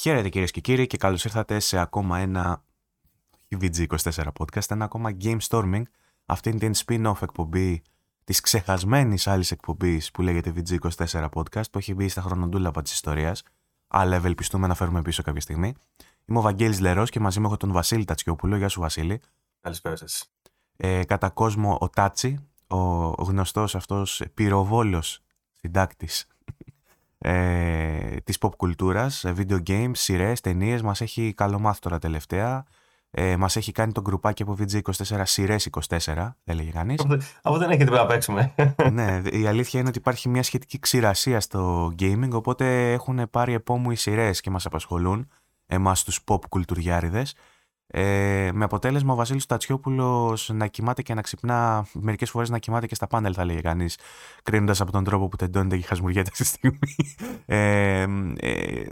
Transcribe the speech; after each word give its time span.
Χαίρετε 0.00 0.28
κυρίε 0.28 0.46
και 0.46 0.60
κύριοι 0.60 0.86
και 0.86 0.96
καλώ 0.96 1.18
ήρθατε 1.24 1.58
σε 1.58 1.78
ακόμα 1.78 2.18
ένα 2.18 2.64
VG24 3.60 4.26
podcast, 4.38 4.70
ένα 4.70 4.84
ακόμα 4.84 5.16
Game 5.20 5.38
Storming, 5.48 5.82
αυτήν 6.26 6.58
την 6.58 6.72
spin-off 6.76 7.22
εκπομπή 7.22 7.82
τη 8.24 8.40
ξεχασμένη 8.40 9.16
άλλη 9.24 9.44
εκπομπή 9.50 10.02
που 10.12 10.22
λέγεται 10.22 10.52
VG24 10.56 11.28
podcast, 11.32 11.70
που 11.70 11.78
έχει 11.78 11.94
μπει 11.94 12.08
στα 12.08 12.20
χρονοτούλαπα 12.20 12.82
τη 12.82 12.90
ιστορία, 12.92 13.36
αλλά 13.88 14.16
ευελπιστούμε 14.16 14.66
να 14.66 14.74
φέρουμε 14.74 15.02
πίσω 15.02 15.22
κάποια 15.22 15.40
στιγμή. 15.40 15.74
Είμαι 16.24 16.38
ο 16.38 16.42
Βαγγέλης 16.42 16.80
Λερό 16.80 17.04
και 17.04 17.20
μαζί 17.20 17.40
μου 17.40 17.46
έχω 17.46 17.56
τον 17.56 17.72
Βασίλη 17.72 18.04
Τατσιόπουλο. 18.04 18.56
Γεια 18.56 18.68
σου, 18.68 18.80
Βασίλη. 18.80 19.20
Καλησπέρα 19.60 19.96
σα. 19.96 20.28
Ε, 20.88 21.04
κατά 21.04 21.30
κόσμο 21.30 21.78
ο 21.80 21.88
Τάτσι, 21.88 22.48
ο 22.66 23.22
γνωστό 23.22 23.62
αυτό 23.62 24.06
πυροβόλο 24.34 25.02
συντάκτη 25.54 26.08
ε, 27.22 28.16
της 28.24 28.36
pop 28.40 28.56
κουλτούρας, 28.56 29.24
ε, 29.24 29.34
video 29.36 29.58
games, 29.66 29.90
σειρές, 29.92 30.40
ταινίες, 30.40 30.82
μας 30.82 31.00
έχει 31.00 31.32
καλομάθει 31.36 31.80
τώρα 31.80 31.98
τελευταία. 31.98 32.64
Ε, 33.12 33.36
μας 33.36 33.56
έχει 33.56 33.72
κάνει 33.72 33.92
το 33.92 34.00
γκρουπάκι 34.00 34.42
από 34.42 34.56
VG24 34.58 35.22
σειρές 35.22 35.66
24, 35.66 36.36
έλεγε 36.44 36.70
κανείς. 36.70 37.06
Από 37.42 37.58
δεν 37.58 37.70
έχετε 37.70 37.90
να 37.90 38.06
παίξουμε. 38.06 38.54
ναι, 38.92 39.22
η 39.32 39.46
αλήθεια 39.46 39.80
είναι 39.80 39.88
ότι 39.88 39.98
υπάρχει 39.98 40.28
μια 40.28 40.42
σχετική 40.42 40.78
ξηρασία 40.78 41.40
στο 41.40 41.92
gaming, 41.98 42.30
οπότε 42.32 42.92
έχουν 42.92 43.30
πάρει 43.30 43.52
επόμου 43.52 43.90
οι 43.90 43.96
σειρές 43.96 44.40
και 44.40 44.50
μας 44.50 44.66
απασχολούν, 44.66 45.28
εμάς 45.66 46.04
τους 46.04 46.20
pop 46.26 46.40
κουλτουριάριδες. 46.48 47.34
Ε, 47.92 48.50
με 48.52 48.64
αποτέλεσμα 48.64 49.12
ο 49.12 49.16
Βασίλης 49.16 49.46
Τατσιόπουλος 49.46 50.50
να 50.52 50.66
κοιμάται 50.66 51.02
και 51.02 51.14
να 51.14 51.20
ξυπνά, 51.20 51.86
μερικές 51.92 52.30
φορές 52.30 52.50
να 52.50 52.58
κοιμάται 52.58 52.86
και 52.86 52.94
στα 52.94 53.06
πάνελ 53.06 53.32
θα 53.36 53.44
λέγει 53.44 53.60
κανείς, 53.60 53.98
κρίνοντας 54.42 54.80
από 54.80 54.92
τον 54.92 55.04
τρόπο 55.04 55.28
που 55.28 55.36
τεντώνεται 55.36 55.76
και 55.76 55.86
χασμουριέται 55.86 56.30
αυτή 56.32 56.42
τη 56.42 56.48
στιγμή, 56.48 56.96
ε, 57.46 58.06
ε, 58.36 58.86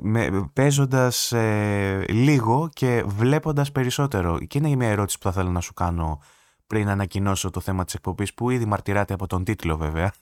παίζοντας 0.52 1.32
ε, 1.32 2.04
λίγο 2.08 2.68
και 2.72 3.04
βλέποντας 3.06 3.72
περισσότερο. 3.72 4.38
Και 4.38 4.58
είναι 4.58 4.76
μια 4.76 4.88
ερώτηση 4.88 5.18
που 5.18 5.24
θα 5.24 5.32
θέλω 5.32 5.50
να 5.50 5.60
σου 5.60 5.74
κάνω 5.74 6.20
πριν 6.66 6.88
ανακοινώσω 6.88 7.50
το 7.50 7.60
θέμα 7.60 7.84
της 7.84 7.94
εκπομπής 7.94 8.34
που 8.34 8.50
ήδη 8.50 8.64
μαρτυράται 8.64 9.14
από 9.14 9.26
τον 9.26 9.44
τίτλο 9.44 9.76
βέβαια 9.76 10.12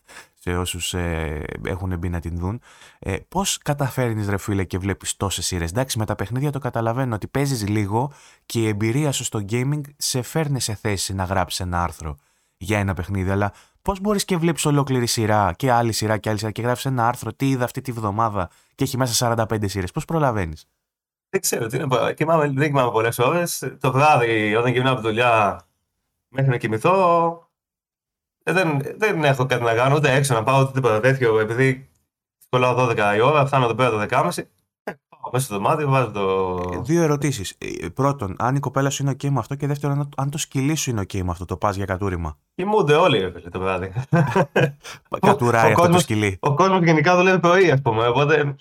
σε 0.46 0.56
όσους 0.56 0.94
ε, 0.94 1.44
έχουν 1.64 1.98
μπει 1.98 2.08
να 2.08 2.20
την 2.20 2.38
δουν. 2.38 2.60
Ε, 2.98 3.16
πώς 3.28 3.58
καταφέρνεις 3.58 4.28
ρε 4.28 4.36
φίλε 4.36 4.64
και 4.64 4.78
βλέπεις 4.78 5.16
τόσες 5.16 5.46
σειρές; 5.46 5.70
Εντάξει 5.70 5.98
με 5.98 6.04
τα 6.04 6.14
παιχνίδια 6.14 6.50
το 6.50 6.58
καταλαβαίνω 6.58 7.14
ότι 7.14 7.26
παίζεις 7.26 7.68
λίγο 7.68 8.12
και 8.46 8.60
η 8.60 8.68
εμπειρία 8.68 9.12
σου 9.12 9.24
στο 9.24 9.44
gaming 9.50 9.80
σε 9.96 10.22
φέρνει 10.22 10.60
σε 10.60 10.74
θέση 10.74 11.14
να 11.14 11.24
γράψεις 11.24 11.60
ένα 11.60 11.82
άρθρο 11.82 12.16
για 12.56 12.78
ένα 12.78 12.94
παιχνίδι 12.94 13.30
αλλά 13.30 13.52
πώς 13.82 14.00
μπορείς 14.00 14.24
και 14.24 14.36
βλέπεις 14.36 14.64
ολόκληρη 14.64 15.06
σειρά 15.06 15.52
και 15.56 15.72
άλλη 15.72 15.92
σειρά 15.92 16.18
και 16.18 16.28
άλλη 16.28 16.38
σειρά 16.38 16.50
και 16.50 16.62
γράφεις 16.62 16.84
ένα 16.84 17.08
άρθρο 17.08 17.32
τι 17.32 17.48
είδα 17.48 17.64
αυτή 17.64 17.80
τη 17.80 17.92
βδομάδα 17.92 18.50
και 18.74 18.84
έχει 18.84 18.96
μέσα 18.96 19.36
45 19.48 19.68
σειρές; 19.68 19.92
Πώς 19.92 20.04
προλαβαίνεις; 20.04 20.68
Δεν 21.28 21.40
ξέρω 21.40 21.66
τι 21.66 21.76
είναι. 21.76 22.12
Κοιμάμαι, 22.14 22.48
δεν 22.48 22.66
κοιμάμαι 22.66 22.90
πολλές 22.90 23.18
ώρες. 23.18 23.76
Το 23.80 23.92
βράδυ, 23.92 24.54
όταν 24.54 24.72
γυρνάω 24.72 24.92
από 24.92 25.02
τη 25.02 25.08
δουλειά, 25.08 25.60
μέχρι 26.28 26.50
να 26.50 26.56
κοιμηθώ. 26.56 27.45
Ε, 28.48 28.52
δεν, 28.52 28.80
δεν 28.96 29.24
έχω 29.24 29.46
κάτι 29.46 29.62
να 29.62 29.74
κάνω, 29.74 29.94
ούτε 29.94 30.12
έξω 30.12 30.34
να 30.34 30.42
πάω, 30.42 30.60
ούτε 30.60 30.72
τίποτα 30.72 31.00
τέτοιο. 31.00 31.38
Επειδή 31.38 31.88
κολλάω 32.48 32.88
12 32.90 32.96
η 33.16 33.20
ώρα, 33.20 33.46
φτάνω 33.46 33.64
εδώ 33.64 33.74
πέρα 33.74 33.90
το 33.90 33.98
10.30. 34.00 34.30
Ε, 34.84 34.92
πάω 35.08 35.30
μέσα 35.32 35.44
στο 35.44 35.54
δωμάτιο, 35.54 35.88
βάζω 35.88 36.10
το. 36.10 36.56
Ε, 36.72 36.80
δύο 36.82 37.02
ερωτήσεις. 37.02 37.54
Ε, 37.58 37.88
πρώτον, 37.88 38.36
αν 38.38 38.54
η 38.54 38.60
κοπέλα 38.60 38.90
σου 38.90 39.02
είναι 39.02 39.12
OK 39.12 39.28
με 39.28 39.38
αυτό 39.38 39.54
και 39.54 39.66
δεύτερον, 39.66 40.08
αν 40.16 40.30
το 40.30 40.38
σκυλί 40.38 40.74
σου 40.74 40.90
είναι 40.90 41.00
OK 41.00 41.22
με 41.22 41.30
αυτό, 41.30 41.44
το 41.44 41.56
πας 41.56 41.76
για 41.76 41.84
κατούριμα. 41.84 42.38
Κοιμούνται 42.54 42.94
όλοι, 42.94 43.18
ρε 43.18 43.30
το 43.30 43.58
βράδυ. 43.58 43.92
Κατουράει 45.26 45.72
αυτό 45.72 45.88
το 45.88 45.98
σκυλί. 45.98 46.38
Ο 46.40 46.54
κόσμος 46.54 46.82
γενικά 46.82 47.16
δουλεύει 47.16 47.38
πρωί, 47.38 47.70
ας 47.70 47.82
πούμε. 47.82 48.06
Οπότε 48.06 48.56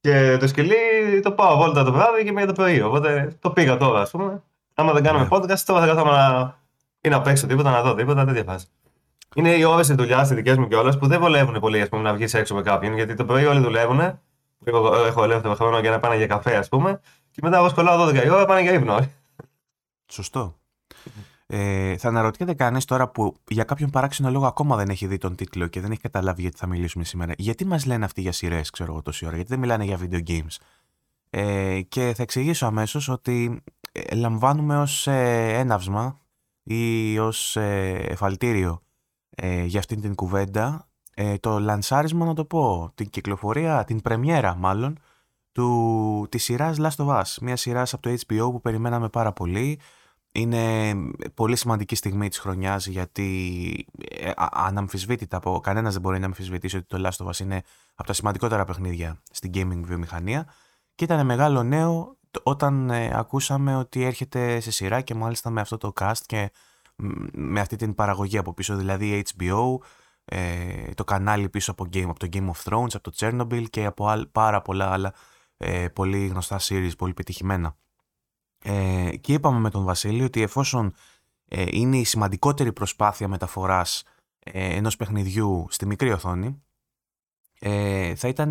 και 0.00 0.36
το 0.40 0.46
σκυλί 0.46 0.74
το 1.22 1.32
πάω 1.32 1.56
βόλτα 1.56 1.84
το 1.84 1.92
βράδυ 1.92 2.24
και 2.24 2.32
μία 2.32 2.46
το 2.46 2.52
πρωί. 2.52 2.80
Οπότε 2.80 3.36
το 3.40 3.50
πήγα 3.50 3.76
τώρα, 3.76 4.00
ας 4.00 4.10
πούμε. 4.10 4.42
Άμα 4.74 4.92
δεν 4.92 5.02
κάνουμε 5.02 5.28
yeah. 5.30 5.40
Ναι. 5.40 5.54
podcast, 5.54 5.58
τώρα 5.58 5.80
θα 5.80 5.86
καθόμουν 5.86 6.12
να 6.12 6.56
ή 7.00 7.08
να 7.08 7.20
παίξω 7.20 7.46
τίποτα, 7.46 7.70
να 7.70 7.82
δω 7.82 7.94
τίποτα, 7.94 8.24
τέτοια 8.24 8.44
φάση. 8.44 8.66
Είναι 9.34 9.50
οι 9.50 9.64
ώρες 9.64 9.86
τη 9.86 9.94
δουλειά, 9.94 10.28
οι 10.30 10.34
δικές 10.34 10.56
μου 10.56 10.68
κιόλας, 10.68 10.98
που 10.98 11.06
δεν 11.06 11.20
βολεύουν 11.20 11.60
πολύ 11.60 11.80
ας 11.80 11.88
πούμε, 11.88 12.02
να 12.02 12.14
βγεις 12.14 12.34
έξω 12.34 12.54
με 12.54 12.62
κάποιον. 12.62 12.94
Γιατί 12.94 13.14
το 13.14 13.24
πρωί 13.24 13.44
όλοι 13.44 13.60
δουλεύουν. 13.60 14.00
Εγώ 14.64 14.94
έχω 15.04 15.24
ελεύθερο 15.24 15.54
χρόνο 15.54 15.78
για 15.78 15.90
να 15.90 16.00
πάνε 16.00 16.16
για 16.16 16.26
καφέ, 16.26 16.56
ας 16.56 16.68
πούμε. 16.68 17.00
Και 17.30 17.40
μετά 17.42 17.56
εγώ 17.56 17.68
σκολάω 17.68 18.08
12 18.08 18.24
η 18.24 18.30
ώρα, 18.30 18.44
πάνε 18.44 18.62
για 18.62 18.72
ύπνο. 18.72 18.98
Σωστό. 20.06 20.56
Ε, 21.46 21.96
θα 21.96 22.08
αναρωτιέται 22.08 22.54
κανείς 22.54 22.84
τώρα 22.84 23.08
που 23.08 23.36
για 23.48 23.64
κάποιον 23.64 23.90
παράξενο 23.90 24.30
λόγο 24.30 24.46
ακόμα 24.46 24.76
δεν 24.76 24.88
έχει 24.88 25.06
δει 25.06 25.18
τον 25.18 25.34
τίτλο 25.34 25.66
και 25.66 25.80
δεν 25.80 25.90
έχει 25.90 26.00
καταλάβει 26.00 26.40
γιατί 26.42 26.56
θα 26.56 26.66
μιλήσουμε 26.66 27.04
σήμερα. 27.04 27.32
Γιατί 27.36 27.64
μας 27.64 27.86
λένε 27.86 28.04
αυτοί 28.04 28.20
για 28.20 28.32
σειρές, 28.32 28.70
ξέρω 28.70 28.92
εγώ 28.92 29.02
τόση 29.02 29.26
ώρα, 29.26 29.34
γιατί 29.34 29.50
δεν 29.50 29.58
μιλάνε 29.58 29.84
για 29.84 29.98
video 30.00 30.28
games; 30.28 30.56
Ε, 31.30 31.80
και 31.80 32.12
θα 32.16 32.22
εξηγήσω 32.22 32.66
αμέσως 32.66 33.08
ότι 33.08 33.62
ε, 33.92 34.14
λαμβάνουμε 34.14 34.78
ως 34.78 35.06
ε, 35.06 35.52
έναυσμα 35.58 36.20
ή 36.62 37.18
ως 37.18 37.56
ε, 37.56 38.06
εφαλτήριο 38.08 38.82
ε, 39.40 39.64
για 39.64 39.78
αυτήν 39.78 40.00
την 40.00 40.14
κουβέντα. 40.14 40.88
Ε, 41.14 41.38
το 41.38 41.58
λανσάρισμα 41.58 42.26
να 42.26 42.34
το 42.34 42.44
πω, 42.44 42.92
την 42.94 43.10
κυκλοφορία, 43.10 43.84
την 43.84 44.00
πρεμιέρα 44.00 44.54
μάλλον 44.54 44.98
του, 45.52 46.26
της 46.30 46.42
σειράς 46.42 46.76
Last 46.80 47.06
of 47.06 47.20
Us, 47.20 47.34
μια 47.40 47.56
σειρά 47.56 47.82
από 47.92 48.00
το 48.00 48.10
HBO 48.10 48.50
που 48.52 48.60
περιμέναμε 48.60 49.08
πάρα 49.08 49.32
πολύ. 49.32 49.80
Είναι 50.32 50.94
πολύ 51.34 51.56
σημαντική 51.56 51.94
στιγμή 51.94 52.28
της 52.28 52.38
χρονιάς 52.38 52.86
γιατί 52.86 53.86
ε, 54.08 54.30
αναμφισβήτητα, 54.50 55.40
κανένας 55.60 55.92
δεν 55.92 56.02
μπορεί 56.02 56.18
να 56.18 56.26
αμφισβητήσει 56.26 56.76
ότι 56.76 56.86
το 56.86 57.08
Last 57.08 57.24
of 57.24 57.30
Us 57.30 57.38
είναι 57.38 57.62
από 57.94 58.08
τα 58.08 58.12
σημαντικότερα 58.12 58.64
παιχνίδια 58.64 59.22
στην 59.30 59.50
gaming 59.54 59.80
βιομηχανία. 59.84 60.46
Και 60.94 61.04
ήταν 61.04 61.26
μεγάλο 61.26 61.62
νέο 61.62 62.16
όταν 62.42 62.90
ε, 62.90 63.10
ακούσαμε 63.14 63.76
ότι 63.76 64.04
έρχεται 64.04 64.60
σε 64.60 64.70
σειρά 64.70 65.00
και 65.00 65.14
μάλιστα 65.14 65.50
με 65.50 65.60
αυτό 65.60 65.76
το 65.76 65.92
cast 66.00 66.20
και 66.26 66.50
με 67.32 67.60
αυτή 67.60 67.76
την 67.76 67.94
παραγωγή 67.94 68.38
από 68.38 68.54
πίσω, 68.54 68.76
δηλαδή 68.76 69.24
HBO, 69.36 69.76
ε, 70.24 70.94
το 70.94 71.04
κανάλι 71.04 71.48
πίσω 71.48 71.70
από, 71.70 71.84
game, 71.92 72.06
από 72.08 72.18
το 72.18 72.28
Game 72.32 72.50
of 72.50 72.62
Thrones, 72.64 72.94
από 72.94 73.10
το 73.10 73.12
Chernobyl 73.16 73.64
και 73.70 73.84
από 73.84 74.26
πάρα 74.32 74.62
πολλά 74.62 74.92
άλλα 74.92 75.14
ε, 75.56 75.88
πολύ 75.88 76.26
γνωστά 76.26 76.58
series, 76.60 76.96
πολύ 76.98 77.14
πετυχημένα. 77.14 77.76
Ε, 78.62 79.16
και 79.16 79.32
είπαμε 79.32 79.58
με 79.58 79.70
τον 79.70 79.84
Βασίλη 79.84 80.22
ότι 80.22 80.42
εφόσον 80.42 80.94
ε, 81.48 81.64
είναι 81.70 81.96
η 81.96 82.04
σημαντικότερη 82.04 82.72
προσπάθεια 82.72 83.28
μεταφοράς 83.28 84.02
ε, 84.38 84.76
ενός 84.76 84.96
παιχνιδιού 84.96 85.66
στη 85.70 85.86
μικρή 85.86 86.12
οθόνη, 86.12 86.62
ε, 87.60 88.14
θα 88.14 88.28
ήταν 88.28 88.50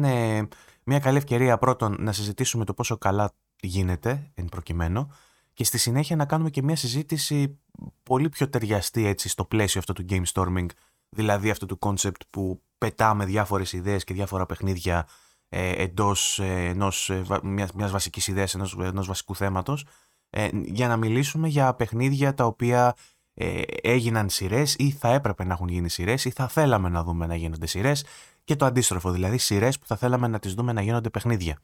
μια 0.84 1.00
καλή 1.00 1.18
ευκαιρία 1.18 1.58
πρώτον 1.58 1.96
να 2.00 2.12
συζητήσουμε 2.12 2.66
το 2.66 2.74
πόσο 2.74 2.98
καλά 2.98 3.32
γίνεται 3.62 4.32
εν 4.34 4.46
προκειμένου 4.46 5.12
και 5.58 5.64
στη 5.64 5.78
συνέχεια 5.78 6.16
να 6.16 6.26
κάνουμε 6.26 6.50
και 6.50 6.64
μια 6.64 6.76
συζήτηση 6.76 7.60
πολύ 8.04 8.30
πιο 8.30 8.50
ταιριαστή 8.50 9.06
έτσι 9.06 9.30
στο 9.30 9.46
πλαίσιο 9.46 9.80
αυτό 9.80 9.94
του 9.94 10.06
game 10.10 10.24
storming, 10.34 10.66
δηλαδή 11.10 11.50
αυτό 11.50 11.66
του 11.66 11.80
concept 11.82 12.22
που 12.30 12.62
πετάμε 12.78 13.26
διάφορες 13.26 13.74
ιδέες 13.74 14.04
και 14.04 14.14
διάφορα 14.14 14.46
παιχνίδια 14.46 15.08
ε, 15.50 15.84
εντός 15.84 16.40
ε, 16.40 16.66
ενός, 16.66 17.10
ε, 17.10 17.24
μιας, 17.44 17.72
μιας 17.72 17.92
βασικής 17.92 18.28
ιδέας, 18.28 18.54
ενός, 18.54 18.78
ενός 18.80 19.08
βασικού 19.08 19.36
θέματος, 19.36 19.86
ε, 20.30 20.50
για 20.54 20.88
να 20.88 20.98
μιλήσουμε 20.98 21.48
για 21.48 21.74
παιχνίδια 21.74 22.34
τα 22.34 22.46
οποία 22.46 22.96
ε, 23.34 23.62
έγιναν 23.82 24.30
σειρές 24.30 24.76
ή 24.78 24.92
θα 24.92 25.14
έπρεπε 25.14 25.44
να 25.44 25.54
έχουν 25.54 25.68
γίνει 25.68 25.90
σειρές 25.90 26.26
ή 26.26 26.30
θα 26.30 26.48
θέλαμε 26.48 26.90
να 26.90 27.04
δούμε 27.04 27.26
να 27.26 27.36
γίνονται 27.36 27.68
σειρές 27.68 28.06
και 28.44 28.56
το 28.56 28.66
αντίστροφο, 28.66 29.12
δηλαδή 29.12 29.38
σειρές 29.38 29.80
που 29.80 29.86
θα 29.86 29.96
θέλαμε 29.96 30.28
να 30.28 30.40
τις 30.40 30.54
δούμε 30.54 30.74
να 30.74 30.82
γίνονται 30.82 31.10
παιχνίδια. 31.10 31.60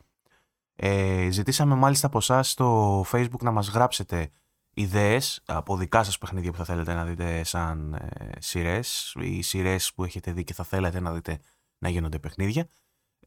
Ε, 0.76 1.28
ζητήσαμε 1.32 1.76
μάλιστα 1.76 2.08
από 2.08 2.18
εσάς 2.18 2.50
στο 2.50 3.02
facebook 3.12 3.42
να 3.42 3.52
μας 3.52 3.70
γράψετε 3.70 4.32
ιδέες 4.74 5.42
από 5.46 5.78
δικά 5.78 6.04
σας 6.04 6.18
παιχνίδια 6.18 6.52
που 6.52 6.58
θα 6.58 6.64
θέλετε 6.64 6.94
να 6.94 7.06
δείτε 7.06 7.44
σαν 7.44 7.94
ε, 7.94 8.30
σειρές 8.40 9.16
ή 9.20 9.42
σειρές 9.42 9.94
που 9.94 10.04
έχετε 10.04 10.32
δει 10.32 10.44
και 10.44 10.54
θα 10.54 10.64
θέλετε 10.64 11.00
να 11.00 11.14
δείτε 11.14 11.40
να 11.78 11.90
γίνονται 11.90 12.20
παιχνίδια. 12.20 12.68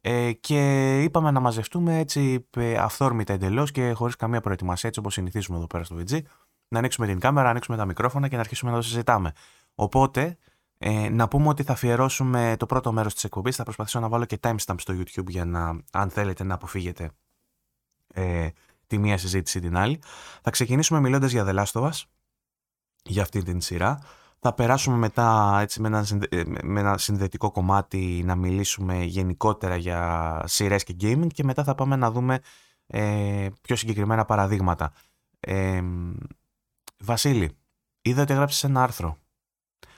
Ε, 0.01 0.31
και 0.31 1.01
είπαμε 1.03 1.31
να 1.31 1.39
μαζευτούμε 1.39 1.97
έτσι 1.97 2.47
ε, 2.57 2.75
αυθόρμητα 2.75 3.33
εντελώς 3.33 3.71
και 3.71 3.91
χωρίς 3.91 4.15
καμία 4.15 4.41
προετοιμασία 4.41 4.89
έτσι 4.89 4.99
όπως 4.99 5.13
συνηθίζουμε 5.13 5.57
εδώ 5.57 5.67
πέρα 5.67 5.83
στο 5.83 5.95
VG 5.95 6.21
να 6.67 6.79
ανοίξουμε 6.79 7.07
την 7.07 7.19
κάμερα, 7.19 7.43
να 7.43 7.49
ανοίξουμε 7.49 7.77
τα 7.77 7.85
μικρόφωνα 7.85 8.27
και 8.27 8.35
να 8.35 8.41
αρχίσουμε 8.41 8.71
να 8.71 8.77
το 8.77 8.83
συζητάμε. 8.83 9.31
Οπότε 9.75 10.37
ε, 10.77 11.09
να 11.09 11.27
πούμε 11.27 11.47
ότι 11.47 11.63
θα 11.63 11.73
αφιερώσουμε 11.73 12.55
το 12.59 12.65
πρώτο 12.65 12.91
μέρος 12.91 13.13
της 13.13 13.23
εκπομπής, 13.23 13.55
θα 13.55 13.63
προσπαθήσω 13.63 13.99
να 13.99 14.09
βάλω 14.09 14.25
και 14.25 14.39
timestamp 14.41 14.75
στο 14.77 14.93
YouTube 14.93 15.27
για 15.27 15.45
να, 15.45 15.81
αν 15.91 16.09
θέλετε 16.09 16.43
να 16.43 16.53
αποφύγετε 16.53 17.11
ε, 18.17 18.49
τη 18.87 18.97
μία 18.97 19.17
συζήτηση 19.17 19.59
την 19.59 19.77
άλλη. 19.77 19.99
Θα 20.41 20.49
ξεκινήσουμε 20.49 20.99
μιλώντας 20.99 21.31
για 21.31 21.45
The 21.45 21.55
Last 21.55 21.81
of 21.81 21.89
Us, 21.89 22.03
για 23.03 23.21
αυτή 23.21 23.43
την 23.43 23.61
σειρά. 23.61 23.99
Θα 24.39 24.53
περάσουμε 24.53 24.97
μετά 24.97 25.57
έτσι, 25.61 25.81
με, 25.81 25.87
ένα 25.87 26.05
ε, 26.29 26.43
με 26.63 26.79
ένα 26.79 26.97
συνδετικό 26.97 27.51
κομμάτι 27.51 28.21
να 28.25 28.35
μιλήσουμε 28.35 29.03
γενικότερα 29.03 29.75
για 29.75 30.41
σειρές 30.45 30.83
και 30.83 30.95
gaming 31.01 31.27
και 31.33 31.43
μετά 31.43 31.63
θα 31.63 31.75
πάμε 31.75 31.95
να 31.95 32.11
δούμε 32.11 32.39
ε, 32.87 33.47
πιο 33.61 33.75
συγκεκριμένα 33.75 34.25
παραδείγματα. 34.25 34.93
Ε, 35.39 35.83
Βασίλη, 36.99 37.57
είδα 38.01 38.21
ότι 38.21 38.33
έγραψες 38.33 38.63
ένα 38.63 38.83
άρθρο. 38.83 39.17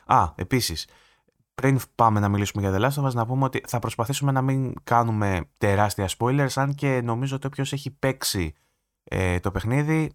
Α, 0.05 0.33
επίσης, 0.35 0.87
πριν 1.61 1.79
πάμε 1.95 2.19
να 2.19 2.29
μιλήσουμε 2.29 2.67
για 2.67 2.77
The 2.77 2.83
Last 2.83 3.03
of 3.03 3.07
Us, 3.07 3.13
να 3.13 3.25
πούμε 3.25 3.45
ότι 3.45 3.63
θα 3.67 3.79
προσπαθήσουμε 3.79 4.31
να 4.31 4.41
μην 4.41 4.73
κάνουμε 4.83 5.41
τεράστια 5.57 6.09
spoilers, 6.17 6.51
αν 6.55 6.75
και 6.75 7.01
νομίζω 7.03 7.35
ότι 7.35 7.47
όποιος 7.47 7.73
έχει 7.73 7.91
παίξει 7.91 8.53
ε, 9.03 9.39
το 9.39 9.51
παιχνίδι 9.51 10.11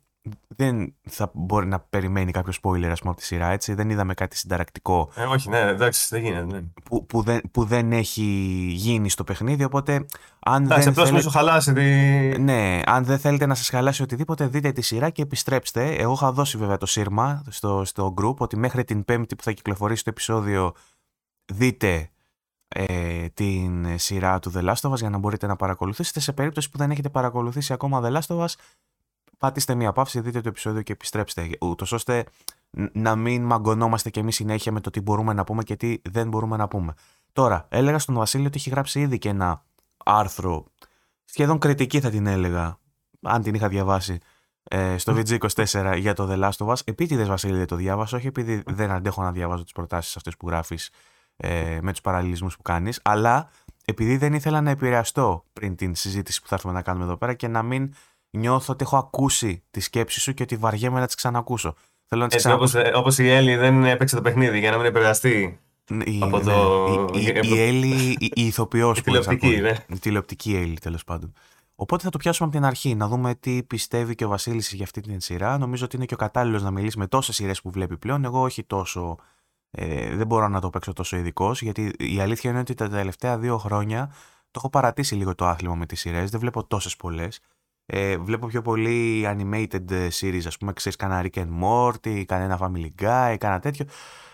δεν 0.57 0.95
θα 1.03 1.31
μπορεί 1.35 1.67
να 1.67 1.81
περιμένει 1.81 2.33
κάποιο 2.33 2.53
spoiler 2.63 2.85
ας 2.85 2.99
πούμε, 2.99 3.11
από 3.11 3.17
τη 3.17 3.25
σειρά, 3.25 3.51
έτσι. 3.51 3.75
Δεν 3.75 3.91
είδαμε 3.91 4.15
κάτι 4.15 4.37
συνταρακτικό. 4.37 5.11
Ε, 5.15 5.23
όχι, 5.23 5.49
ναι, 5.49 5.59
εντάξει, 5.59 6.07
δεν 6.11 6.23
γίνεται. 6.23 6.45
Ναι. 6.45 6.61
Που, 6.85 7.07
που, 7.07 7.23
δεν, 7.23 7.41
που 7.51 7.65
δεν 7.65 7.93
έχει 7.93 8.23
γίνει 8.71 9.09
στο 9.09 9.25
παιχνίδι, 9.25 9.65
οπότε 9.65 10.07
αν 10.41 10.65
εντάξει, 10.65 10.91
δεν 10.91 11.05
θέλετε... 11.05 11.23
σου 11.23 11.31
χαλάσει 11.31 11.73
τη... 11.73 11.83
Ναι, 12.39 12.81
αν 12.85 13.05
δεν 13.05 13.19
θέλετε 13.19 13.47
να 13.47 13.55
σας 13.55 13.69
χαλάσει 13.69 14.03
οτιδήποτε, 14.03 14.47
δείτε 14.47 14.73
τη 14.73 14.83
σειρά 14.83 15.11
και 15.11 15.23
επιστρέψτε. 15.23 15.95
Εγώ 15.95 16.13
είχα 16.13 16.33
δώσει 16.33 16.59
βέβαια 16.59 16.77
το 16.77 16.87
σύρμα 16.87 17.45
στο, 17.49 17.85
στο 17.85 18.15
group 18.21 18.37
ότι 18.37 18.57
μέχρι 18.57 18.85
την 18.85 19.05
πέμπτη 19.05 19.37
που 19.37 19.43
θα 19.43 19.53
κυκλοφορήσει 19.53 20.05
το 20.05 20.11
επεισόδιο 20.11 20.73
δείτε 21.53 22.11
ε, 22.69 23.29
την 23.29 23.99
σειρά 23.99 24.39
του 24.39 24.53
The 24.55 24.69
Last 24.69 24.89
of 24.89 24.93
Us 24.93 24.99
για 24.99 25.11
να 25.11 25.19
μπορείτε 25.19 25.47
να 25.47 25.57
παρακολουθήσετε. 25.57 26.21
Σε 26.21 26.33
περίπτωση 26.33 26.71
που 26.71 26.79
δεν 26.79 26.91
έχετε 26.91 27.09
παρακολουθήσει 27.09 27.73
ακόμα 27.73 28.01
The 28.05 28.17
Last 28.17 28.37
of 28.37 28.45
Us, 28.45 28.55
πατήστε 29.39 29.75
μία 29.75 29.93
παύση, 29.93 30.21
δείτε 30.21 30.41
το 30.41 30.49
επεισόδιο 30.49 30.83
και 30.83 30.93
επιστρέψτε. 30.93 31.51
Ούτως 31.61 31.93
ώστε 31.93 32.25
να 32.93 33.17
μην 33.17 33.45
μαγκωνόμαστε 33.45 34.11
κι 34.11 34.19
εμείς 34.19 34.35
συνέχεια 34.35 34.73
με 34.73 34.81
το 34.81 34.91
τι 34.91 35.01
μπορούμε 35.01 35.33
να 35.33 35.45
πούμε 35.45 35.63
και 35.63 35.77
τι 35.77 35.97
δεν 36.05 36.29
μπορούμε 36.29 36.57
να 36.57 36.69
πούμε. 36.69 36.95
Τώρα, 37.33 37.67
έλεγα 37.71 37.99
στον 37.99 38.15
Βασίλειο 38.15 38.47
ότι 38.47 38.59
έχει 38.59 38.71
γράψει 38.71 39.01
ήδη 39.01 39.19
και 39.19 39.29
ένα 39.29 39.65
άρθρο, 40.05 40.65
σχεδόν 41.25 41.59
κριτική 41.59 42.01
θα 42.01 42.11
την 42.11 42.27
έλεγα, 42.27 42.79
αν 43.23 43.43
την 43.43 43.55
είχα 43.55 43.69
διαβάσει, 43.69 44.19
ε, 44.63 44.99
στο 44.99 45.15
VG24 45.17 45.97
για 45.99 46.15
το 46.15 46.29
The 46.31 46.43
Last 46.43 46.67
of 46.67 46.73
Us. 46.73 46.81
Επίτηδες, 46.85 47.29
Βασίλειο, 47.29 47.57
δεν 47.57 47.67
το 47.67 47.77
διάβασα, 47.77 48.17
όχι 48.17 48.27
επειδή 48.27 48.63
δεν 48.67 48.91
αντέχω 48.91 49.23
να 49.23 49.33
διαβάζω 49.33 49.63
τις 49.63 49.73
προτάσεις 49.73 50.17
αυτές 50.17 50.37
που 50.37 50.49
γράφεις 50.49 50.91
ε, 51.37 51.79
με 51.83 51.91
τους 51.91 52.01
παραλληλισμούς 52.01 52.57
που 52.57 52.63
κάνεις, 52.63 53.01
αλλά 53.03 53.51
επειδή 53.85 54.17
δεν 54.17 54.33
ήθελα 54.33 54.61
να 54.61 54.71
επηρεαστώ 54.71 55.45
πριν 55.53 55.77
την 55.77 55.95
συζήτηση 55.95 56.43
που 56.43 56.49
θα 56.49 56.55
έρθουμε 56.55 56.73
να 56.73 56.83
κάνουμε 56.83 57.05
εδώ 57.05 57.17
πέρα 57.17 57.35
και 57.35 57.49
να 57.49 57.63
μην 57.63 57.95
νιώθω 58.31 58.73
ότι 58.73 58.85
έχω 58.85 58.97
ακούσει 58.97 59.63
τη 59.71 59.81
σκέψη 59.81 60.21
σου 60.21 60.35
και 60.35 60.43
ότι 60.43 60.57
βαριέμαι 60.57 61.01
να 61.01 61.07
τις 61.07 61.15
ξανακούσω. 61.15 61.75
Θέλω 62.07 62.23
να 62.23 62.29
τις 62.29 62.37
ξανακούσω. 62.37 62.79
Όπως, 62.79 62.93
όπως 62.95 63.19
η 63.19 63.29
Έλλη 63.29 63.57
δεν 63.57 63.85
έπαιξε 63.85 64.15
το 64.15 64.23
παιχνίδι 64.23 64.59
για 64.59 64.71
να 64.71 64.77
μην 64.77 64.87
επηρεαστεί. 64.87 65.59
Η, 66.05 66.19
από 66.23 66.39
ναι, 66.39 66.45
το... 66.45 67.11
η, 67.15 67.21
η, 67.21 67.41
η 67.43 67.61
Έλλη, 67.61 68.17
η, 68.19 68.31
η 68.35 68.47
ηθοποιός 68.47 68.99
η 68.99 69.03
τηλεοπτική, 69.03 69.61
ναι. 69.61 69.73
Η 69.89 69.99
τηλεοπτική 69.99 70.57
Έλλη 70.57 70.79
τέλος 70.79 71.05
πάντων. 71.05 71.33
Οπότε 71.75 72.03
θα 72.03 72.11
το 72.11 72.19
πιάσουμε 72.19 72.49
από 72.49 72.57
την 72.57 72.67
αρχή, 72.67 72.95
να 72.95 73.09
δούμε 73.09 73.35
τι 73.35 73.63
πιστεύει 73.63 74.15
και 74.15 74.25
ο 74.25 74.29
Βασίλης 74.29 74.73
για 74.73 74.85
αυτή 74.85 75.01
την 75.01 75.21
σειρά. 75.21 75.59
Νομίζω 75.59 75.85
ότι 75.85 75.97
είναι 75.97 76.05
και 76.05 76.15
ο 76.15 76.17
κατάλληλος 76.17 76.63
να 76.63 76.71
μιλήσει 76.71 76.99
με 76.99 77.07
τόσες 77.07 77.35
σειρές 77.35 77.61
που 77.61 77.71
βλέπει 77.71 77.97
πλέον. 77.97 78.25
Εγώ 78.25 78.43
όχι 78.43 78.65
τόσο. 78.65 79.17
Ε, 79.77 80.17
δεν 80.17 80.27
μπορώ 80.27 80.49
να 80.49 80.61
το 80.61 80.71
παίξω 80.71 80.93
τόσο 80.93 81.17
ειδικό, 81.17 81.53
γιατί 81.61 81.93
η 81.99 82.21
αλήθεια 82.21 82.51
είναι 82.51 82.59
ότι 82.59 82.75
τα 82.75 82.89
τελευταία 82.89 83.39
δύο 83.39 83.59
χρόνια 83.59 84.07
το 84.51 84.53
έχω 84.57 84.71
παρατήσει 84.71 85.15
λίγο 85.15 85.35
το 85.35 85.47
άθλημα 85.47 85.75
με 85.75 85.87
τις 85.87 86.01
σειρές. 86.01 86.31
Δεν 86.31 86.41
βλέπω 86.41 86.65
τόσες 86.65 86.97
πολλές. 86.97 87.41
Ε, 87.87 88.17
βλέπω 88.17 88.47
πιο 88.47 88.63
πολύ 88.63 89.25
animated 89.27 90.09
series, 90.21 90.43
ας 90.47 90.59
πούμε, 90.59 90.73
ξέρεις, 90.73 90.99
κανένα 90.99 91.31
Rick 91.31 91.39
and 91.39 91.49
Morty, 91.63 92.25
κανένα 92.25 92.59
Family 92.61 93.03
Guy, 93.03 93.37
κανένα 93.39 93.61
τέτοιο. 93.61 93.87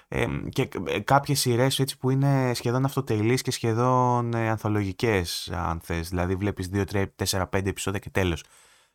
Ε, 0.09 0.27
και 0.49 0.69
ε, 0.87 1.01
κάποιες 1.01 1.41
σειρές 1.41 1.79
έτσι 1.79 1.99
που 1.99 2.11
είναι 2.11 2.55
σχεδόν 2.55 2.85
αυτοτελείς 2.85 3.43
και 3.43 3.51
σχεδόν 3.51 4.35
ε, 4.35 4.49
ανθολογικές, 4.49 5.51
αν 5.53 5.81
θες. 5.81 6.09
Δηλαδή 6.09 6.35
βλέπεις 6.35 6.71
2, 6.73 6.85
3, 6.93 7.07
4, 7.25 7.49
5 7.51 7.67
επεισόδια 7.67 7.99
και 8.01 8.11
τέλος. 8.11 8.45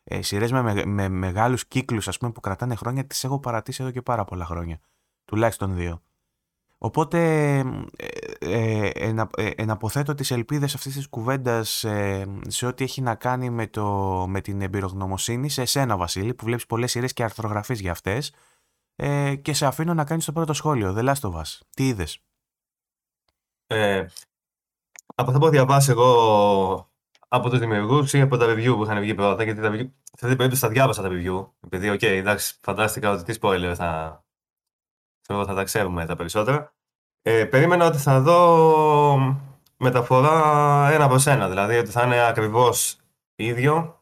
Ε, 0.04 0.22
σειρές 0.22 0.52
με, 0.52 0.62
με, 0.62 0.84
με 0.84 1.08
μεγάλους 1.08 1.66
κύκλους, 1.66 2.08
ας 2.08 2.18
πούμε, 2.18 2.32
που 2.32 2.40
κρατάνε 2.40 2.74
χρόνια, 2.74 3.04
τις 3.06 3.24
έχω 3.24 3.40
παρατήσει 3.40 3.82
εδώ 3.82 3.90
και 3.90 4.02
πάρα 4.02 4.24
πολλά 4.24 4.44
χρόνια. 4.44 4.80
Τουλάχιστον 5.24 5.74
δύο. 5.74 6.02
Οπότε 6.78 7.18
ε, 7.96 8.88
ε, 8.88 8.90
ε, 9.36 9.50
εναποθέτω 9.56 10.14
τις 10.14 10.30
ελπίδες 10.30 10.74
αυτής 10.74 10.94
της 10.94 11.08
κουβέντας 11.08 11.84
ε, 11.84 12.26
σε 12.46 12.66
ό,τι 12.66 12.84
έχει 12.84 13.00
να 13.00 13.14
κάνει 13.14 13.50
με, 13.50 13.66
το, 13.66 13.84
με 14.28 14.40
την 14.40 14.60
εμπειρογνωμοσύνη 14.60 15.48
σε 15.48 15.62
εσένα 15.62 15.96
Βασίλη 15.96 16.34
που 16.34 16.44
βλέπεις 16.44 16.66
πολλές 16.66 16.90
σειρές 16.90 17.12
και 17.12 17.22
αρθρογραφείς 17.22 17.80
για 17.80 17.90
αυτές 17.90 18.34
ε, 18.96 19.34
και 19.34 19.52
σε 19.52 19.66
αφήνω 19.66 19.94
να 19.94 20.04
κάνεις 20.04 20.24
το 20.24 20.32
πρώτο 20.32 20.52
σχόλιο. 20.52 20.94
The 20.98 21.04
Last 21.04 21.30
of 21.30 21.32
Us. 21.32 21.58
Τι 21.70 21.86
είδες; 21.86 22.22
Ε, 23.66 24.06
από 25.14 25.30
αυτό 25.30 25.38
που 25.38 25.48
διαβάσει 25.48 25.90
εγώ 25.90 26.90
από 27.28 27.50
τους 27.50 27.58
δημιουργούς 27.58 28.12
ή 28.12 28.20
από 28.20 28.36
τα 28.36 28.46
review 28.46 28.74
που 28.76 28.82
είχαν 28.82 29.00
βγει 29.00 29.14
πρώτα, 29.14 29.42
γιατί 29.42 29.60
τα 29.60 29.68
review, 29.68 29.90
σε 30.02 30.12
αυτή 30.12 30.26
την 30.26 30.36
περίπτωση 30.36 30.60
τα 30.60 30.68
διάβασα 30.68 31.02
τα 31.02 31.08
review. 31.12 31.50
Επειδή, 31.60 31.90
οκ, 31.90 31.98
okay, 31.98 32.04
εντάξει, 32.04 32.58
φαντάστηκα 32.60 33.10
ότι 33.10 33.22
τι 33.22 33.38
spoiler 33.42 33.72
θα, 33.76 34.24
ξέρω, 35.26 35.44
θα 35.44 35.54
τα 35.54 35.64
ξέρουμε 35.64 36.06
τα 36.06 36.16
περισσότερα. 36.16 36.72
Ε, 37.22 37.44
περίμενα 37.44 37.86
ότι 37.86 37.98
θα 37.98 38.20
δω 38.20 39.36
μεταφορά 39.76 40.90
ένα 40.92 41.08
προς 41.08 41.26
ένα, 41.26 41.48
δηλαδή 41.48 41.76
ότι 41.76 41.90
θα 41.90 42.04
είναι 42.04 42.26
ακριβώς 42.26 42.98
ίδιο 43.34 44.00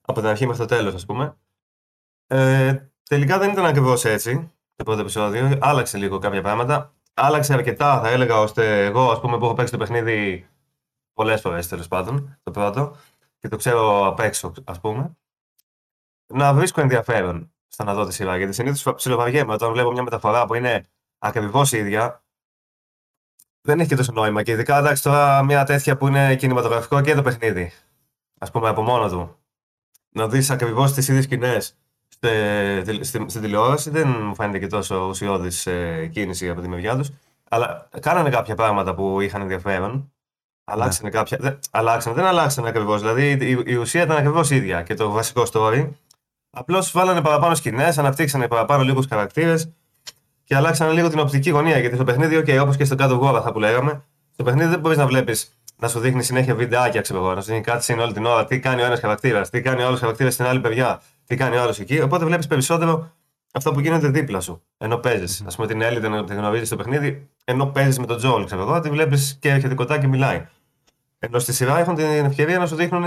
από 0.00 0.20
την 0.20 0.28
αρχή 0.28 0.46
μέχρι 0.46 0.60
το 0.60 0.74
τέλος, 0.74 0.94
ας 0.94 1.06
πούμε. 1.06 1.36
Ε, 2.26 2.88
τελικά 3.08 3.38
δεν 3.38 3.50
ήταν 3.50 3.64
ακριβώς 3.66 4.04
έτσι 4.04 4.52
το 4.76 4.84
πρώτο 4.84 5.00
επεισόδιο, 5.00 5.58
άλλαξε 5.60 5.98
λίγο 5.98 6.18
κάποια 6.18 6.42
πράγματα. 6.42 6.94
Άλλαξε 7.14 7.52
αρκετά, 7.54 8.00
θα 8.00 8.08
έλεγα, 8.08 8.40
ώστε 8.40 8.84
εγώ, 8.84 9.10
ας 9.10 9.20
πούμε, 9.20 9.38
που 9.38 9.44
έχω 9.44 9.54
παίξει 9.54 9.72
το 9.72 9.78
παιχνίδι 9.78 10.48
πολλές 11.12 11.40
φορές, 11.40 11.68
τέλος 11.68 11.88
πάντων, 11.88 12.38
το 12.42 12.50
πρώτο, 12.50 12.96
και 13.38 13.48
το 13.48 13.56
ξέρω 13.56 14.06
απ' 14.06 14.20
έξω, 14.20 14.52
ας 14.64 14.80
πούμε, 14.80 15.16
να 16.26 16.54
βρίσκω 16.54 16.80
ενδιαφέρον 16.80 17.53
στο 17.74 17.84
να 17.84 17.94
δω 17.94 18.06
τη 18.06 18.14
σειρά. 18.14 18.36
Γιατί 18.36 18.52
συνήθως 18.52 18.94
ψιλοβαριέμαι 18.94 19.52
όταν 19.52 19.72
βλέπω 19.72 19.92
μια 19.92 20.02
μεταφορά 20.02 20.46
που 20.46 20.54
είναι 20.54 20.84
ακριβώς 21.18 21.72
ίδια. 21.72 22.22
Δεν 23.60 23.80
έχει 23.80 23.88
και 23.88 23.96
τόσο 23.96 24.12
νόημα. 24.12 24.42
Και 24.42 24.52
ειδικά 24.52 24.78
εντάξει 24.78 25.02
τώρα 25.02 25.42
μια 25.42 25.64
τέτοια 25.64 25.96
που 25.96 26.06
είναι 26.06 26.36
κινηματογραφικό 26.36 27.00
και 27.00 27.14
το 27.14 27.22
παιχνίδι. 27.22 27.72
Α 28.38 28.50
πούμε 28.50 28.68
από 28.68 28.82
μόνο 28.82 29.08
του. 29.08 29.36
Να 30.08 30.28
δεις 30.28 30.50
ακριβώς 30.50 30.92
τις 30.92 31.08
ίδιες 31.08 31.24
σκηνές 31.24 31.76
στην 33.26 33.40
τηλεόραση 33.40 33.90
δεν 33.90 34.08
μου 34.08 34.34
φαίνεται 34.34 34.58
και 34.58 34.66
τόσο 34.66 35.06
ουσιώδης 35.08 35.66
ε, 35.66 36.06
κίνηση 36.12 36.48
από 36.48 36.60
τη 36.60 36.68
μεριά 36.68 36.96
τους. 36.96 37.10
Αλλά 37.48 37.88
κάνανε 38.00 38.30
κάποια 38.30 38.54
πράγματα 38.54 38.94
που 38.94 39.20
είχαν 39.20 39.40
ενδιαφέρον. 39.40 40.12
Αλλάξανε 40.64 41.08
ναι. 41.08 41.14
κάποια. 41.16 41.38
Δεν, 41.40 41.58
αλλάξανε, 41.70 42.16
δεν 42.16 42.24
αλλάξανε 42.24 42.68
ακριβώς. 42.68 43.00
Δηλαδή 43.00 43.30
η, 43.30 43.62
η 43.66 43.74
ουσία 43.74 44.02
ήταν 44.02 44.16
ακριβώς 44.16 44.50
ίδια. 44.50 44.82
Και 44.82 44.94
το 44.94 45.10
βασικό 45.10 45.42
story 45.52 45.88
Απλώς 46.54 46.90
βάλανε 46.90 47.20
παραπάνω 47.20 47.54
σκηνές, 47.54 47.98
αναπτύξανε 47.98 48.48
παραπάνω 48.48 48.82
λίγους 48.82 49.06
χαρακτήρες 49.06 49.72
και 50.44 50.56
αλλάξανε 50.56 50.92
λίγο 50.92 51.08
την 51.08 51.18
οπτική 51.18 51.50
γωνία. 51.50 51.78
Γιατί 51.78 51.94
στο 51.94 52.04
παιχνίδι, 52.04 52.42
okay, 52.46 52.58
όπως 52.62 52.76
και 52.76 52.84
στο 52.84 52.94
κάτω 52.94 53.14
γόρα 53.14 53.42
θα 53.42 53.52
που 53.52 53.58
λέγαμε, 53.58 54.04
στο 54.32 54.42
παιχνίδι 54.42 54.68
δεν 54.68 54.80
μπορείς 54.80 54.98
να 54.98 55.06
βλέπεις 55.06 55.58
να 55.76 55.88
σου 55.88 56.00
δείχνει 56.00 56.22
συνέχεια 56.22 56.54
βιντεάκια, 56.54 57.00
ξέρω 57.00 57.18
εγώ, 57.18 57.34
να 57.34 57.40
σου 57.40 57.46
δίνει 57.46 57.60
κάτι 57.60 57.92
είναι 57.92 58.02
όλη 58.02 58.12
την 58.12 58.24
ώρα, 58.24 58.44
τι 58.44 58.58
κάνει 58.58 58.82
ο 58.82 58.84
ένας 58.84 59.00
χαρακτήρας, 59.00 59.50
τι 59.50 59.60
κάνει 59.60 59.82
ο 59.82 59.86
άλλος 59.86 60.00
χαρακτήρας 60.00 60.34
στην 60.34 60.46
άλλη 60.46 60.60
παιδιά, 60.60 61.00
τι 61.26 61.36
κάνει 61.36 61.56
ο 61.56 61.62
άλλος 61.62 61.80
εκεί. 61.80 62.00
Οπότε 62.00 62.24
βλέπεις 62.24 62.46
περισσότερο 62.46 63.10
αυτό 63.52 63.72
που 63.72 63.80
γίνεται 63.80 64.08
δίπλα 64.08 64.40
σου. 64.40 64.62
Ενώ 64.78 64.96
παίζεις. 64.96 65.44
Α 65.52 65.54
πούμε 65.56 65.66
την 65.66 65.82
Έλλη 65.82 66.00
την 66.00 66.36
γνωρίζεις 66.36 66.66
στο 66.66 66.76
παιχνίδι, 66.76 67.28
ενώ 67.44 67.66
παίζεις 67.66 67.98
με 67.98 68.06
τον 68.06 68.16
Τζόλ, 68.16 68.44
ξέρω 68.44 68.62
εγώ, 68.62 68.80
τη 68.80 68.90
βλέπεις 68.90 69.38
και 69.40 69.48
έρχεται 69.48 69.74
κοντά 69.74 69.98
και 69.98 70.06
μιλάει. 70.06 70.46
Ενώ 71.18 71.38
στη 71.38 71.52
σειρά 71.52 71.78
έχουν 71.78 71.94
την 71.94 72.04
ευκαιρία 72.04 72.58
να 72.58 72.66
σου 72.66 72.76
δείχνουν 72.76 73.04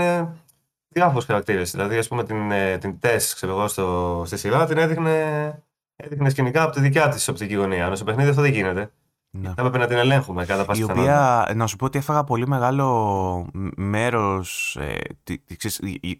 διάφορους 0.88 1.24
χαρακτήρες. 1.24 1.70
Δηλαδή, 1.70 1.98
ας 1.98 2.08
πούμε, 2.08 2.24
την, 2.24 2.50
ε, 2.50 2.78
την 2.78 2.98
Τεσ, 3.00 3.34
ξέρω 3.34 3.52
εγώ, 3.52 3.68
στο, 3.68 4.22
στη 4.26 4.36
σειρά 4.36 4.66
την 4.66 4.78
έδειχνε, 4.78 5.62
έδειχνε 5.96 6.30
σκηνικά 6.30 6.62
από 6.62 6.72
τη 6.72 6.80
δικιά 6.80 7.08
της 7.08 7.28
οπτική 7.28 7.54
γωνία. 7.54 7.86
Αλλά 7.86 7.94
στο 7.94 8.04
παιχνίδι 8.04 8.28
αυτό 8.28 8.42
δεν 8.42 8.52
γίνεται. 8.52 8.90
Ναι. 9.30 9.48
Θα 9.48 9.54
έπρεπε 9.58 9.78
να 9.78 9.86
την 9.86 9.96
ελέγχουμε 9.96 10.44
κατά 10.44 10.64
πάσα 10.64 10.80
Η 10.80 10.84
οποία, 10.84 11.50
να 11.54 11.66
σου 11.66 11.76
πω 11.76 11.84
ότι 11.84 11.98
έφαγα 11.98 12.24
πολύ 12.24 12.46
μεγάλο 12.46 13.46
μέρος. 13.76 14.76
Ε, 14.80 14.98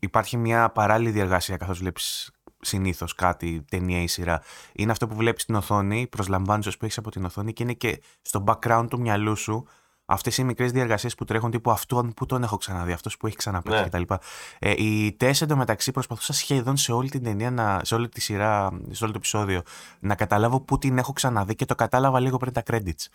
υπάρχει 0.00 0.36
μια 0.36 0.70
παράλληλη 0.70 1.10
διαργασία 1.10 1.56
καθώς 1.56 1.78
βλέπεις 1.78 2.30
συνήθως 2.60 3.14
κάτι, 3.14 3.64
ταινία 3.70 4.02
ή 4.02 4.06
σειρά. 4.06 4.42
Είναι 4.72 4.90
αυτό 4.90 5.06
που 5.06 5.14
βλέπεις 5.14 5.42
στην 5.42 5.54
οθόνη, 5.54 6.06
προσλαμβάνεις 6.06 6.66
όσο 6.66 6.76
που 6.78 6.84
έχεις 6.84 6.98
από 6.98 7.10
την 7.10 7.24
οθόνη 7.24 7.52
και 7.52 7.62
είναι 7.62 7.72
και 7.72 8.02
στο 8.22 8.44
background 8.46 8.86
του 8.90 9.00
μυαλού 9.00 9.36
σου 9.36 9.66
αυτές 10.10 10.38
οι 10.38 10.44
μικρές 10.44 10.72
διαργασίες 10.72 11.14
που 11.14 11.24
τρέχουν 11.24 11.50
τύπου 11.50 11.70
αυτόν 11.70 12.14
που 12.14 12.26
τον 12.26 12.42
έχω 12.42 12.56
ξαναδεί, 12.56 12.92
αυτός 12.92 13.16
που 13.16 13.26
έχει 13.26 13.36
ξαναπέξει 13.36 13.80
ναι. 13.80 13.88
κτλ. 13.88 14.14
Ε, 14.58 14.70
οι 14.76 15.12
τέσσερις 15.12 15.40
εντωμεταξύ 15.40 15.90
προσπαθούσα 15.90 16.32
σχεδόν 16.32 16.76
σε 16.76 16.92
όλη 16.92 17.08
την 17.08 17.22
ταινία, 17.22 17.50
να, 17.50 17.80
σε 17.84 17.94
όλη 17.94 18.08
τη 18.08 18.20
σειρά, 18.20 18.70
σε 18.90 19.04
όλο 19.04 19.12
το 19.12 19.18
επεισόδιο, 19.18 19.62
να 19.98 20.14
καταλάβω 20.14 20.60
πού 20.60 20.78
την 20.78 20.98
έχω 20.98 21.12
ξαναδεί 21.12 21.54
και 21.54 21.64
το 21.64 21.74
κατάλαβα 21.74 22.20
λίγο 22.20 22.36
πριν 22.36 22.52
τα 22.52 22.62
credits. 22.70 23.06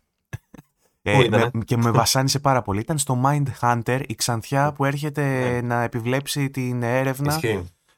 Ε, 1.01 1.27
με, 1.29 1.51
και 1.65 1.77
με 1.77 1.91
βασάνισε 1.91 2.39
πάρα 2.39 2.62
πολύ. 2.62 2.79
Ήταν 2.79 2.97
στο 2.97 3.21
Mind 3.25 3.45
Hunter 3.59 4.01
η 4.07 4.15
ξανθιά 4.15 4.71
που 4.71 4.85
έρχεται 4.85 5.51
ναι. 5.51 5.62
να 5.62 5.81
επιβλέψει 5.81 6.50
την 6.50 6.83
έρευνα. 6.83 7.39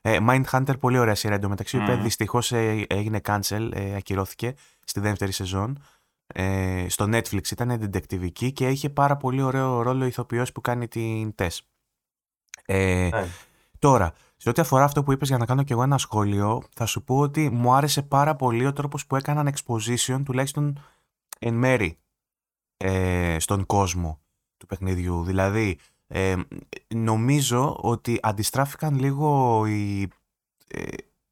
Ε, 0.01 0.17
Mind 0.29 0.43
Hunter, 0.51 0.79
πολύ 0.79 0.97
ωραία 0.97 1.15
σειρά 1.15 1.35
εντωμεταξύ. 1.35 1.77
Mm. 1.81 1.99
Δυστυχώς 2.01 2.51
ε, 2.51 2.85
έγινε 2.87 3.21
cancel, 3.25 3.69
ε, 3.73 3.95
ακυρώθηκε 3.95 4.53
στη 4.83 4.99
δεύτερη 4.99 5.31
σεζόν 5.31 5.79
ε, 6.37 6.85
στο 6.89 7.05
Netflix 7.05 7.51
ήταν 7.51 7.69
εντεκτιβική 7.69 8.51
και 8.51 8.69
είχε 8.69 8.89
πάρα 8.89 9.17
πολύ 9.17 9.41
ωραίο 9.41 9.81
ρόλο 9.81 10.05
ηθοποιός 10.05 10.51
που 10.51 10.61
κάνει 10.61 10.87
την 10.87 11.35
Τες. 11.35 11.69
Ε, 12.65 13.09
ναι. 13.11 13.27
Τώρα, 13.79 14.13
σε 14.35 14.49
ό,τι 14.49 14.61
αφορά 14.61 14.83
αυτό 14.83 15.03
που 15.03 15.11
είπες 15.11 15.27
για 15.27 15.37
να 15.37 15.45
κάνω 15.45 15.63
και 15.63 15.73
εγώ 15.73 15.83
ένα 15.83 15.97
σχόλιο, 15.97 16.63
θα 16.75 16.85
σου 16.85 17.03
πω 17.03 17.17
ότι 17.17 17.49
μου 17.49 17.73
άρεσε 17.73 18.01
πάρα 18.01 18.35
πολύ 18.35 18.65
ο 18.65 18.73
τρόπος 18.73 19.05
που 19.05 19.15
έκαναν 19.15 19.53
exposition, 19.55 20.21
τουλάχιστον 20.25 20.79
εν 21.39 21.53
μέρη, 21.53 21.97
ε, 22.77 23.39
στον 23.39 23.65
κόσμο 23.65 24.19
του 24.57 24.65
παιχνιδιού. 24.65 25.23
Δηλαδή, 25.23 25.79
ε, 26.07 26.35
νομίζω 26.95 27.77
ότι 27.81 28.19
αντιστράφηκαν 28.21 28.99
λίγο 28.99 29.63
οι, 29.65 30.07
ε, 30.67 30.81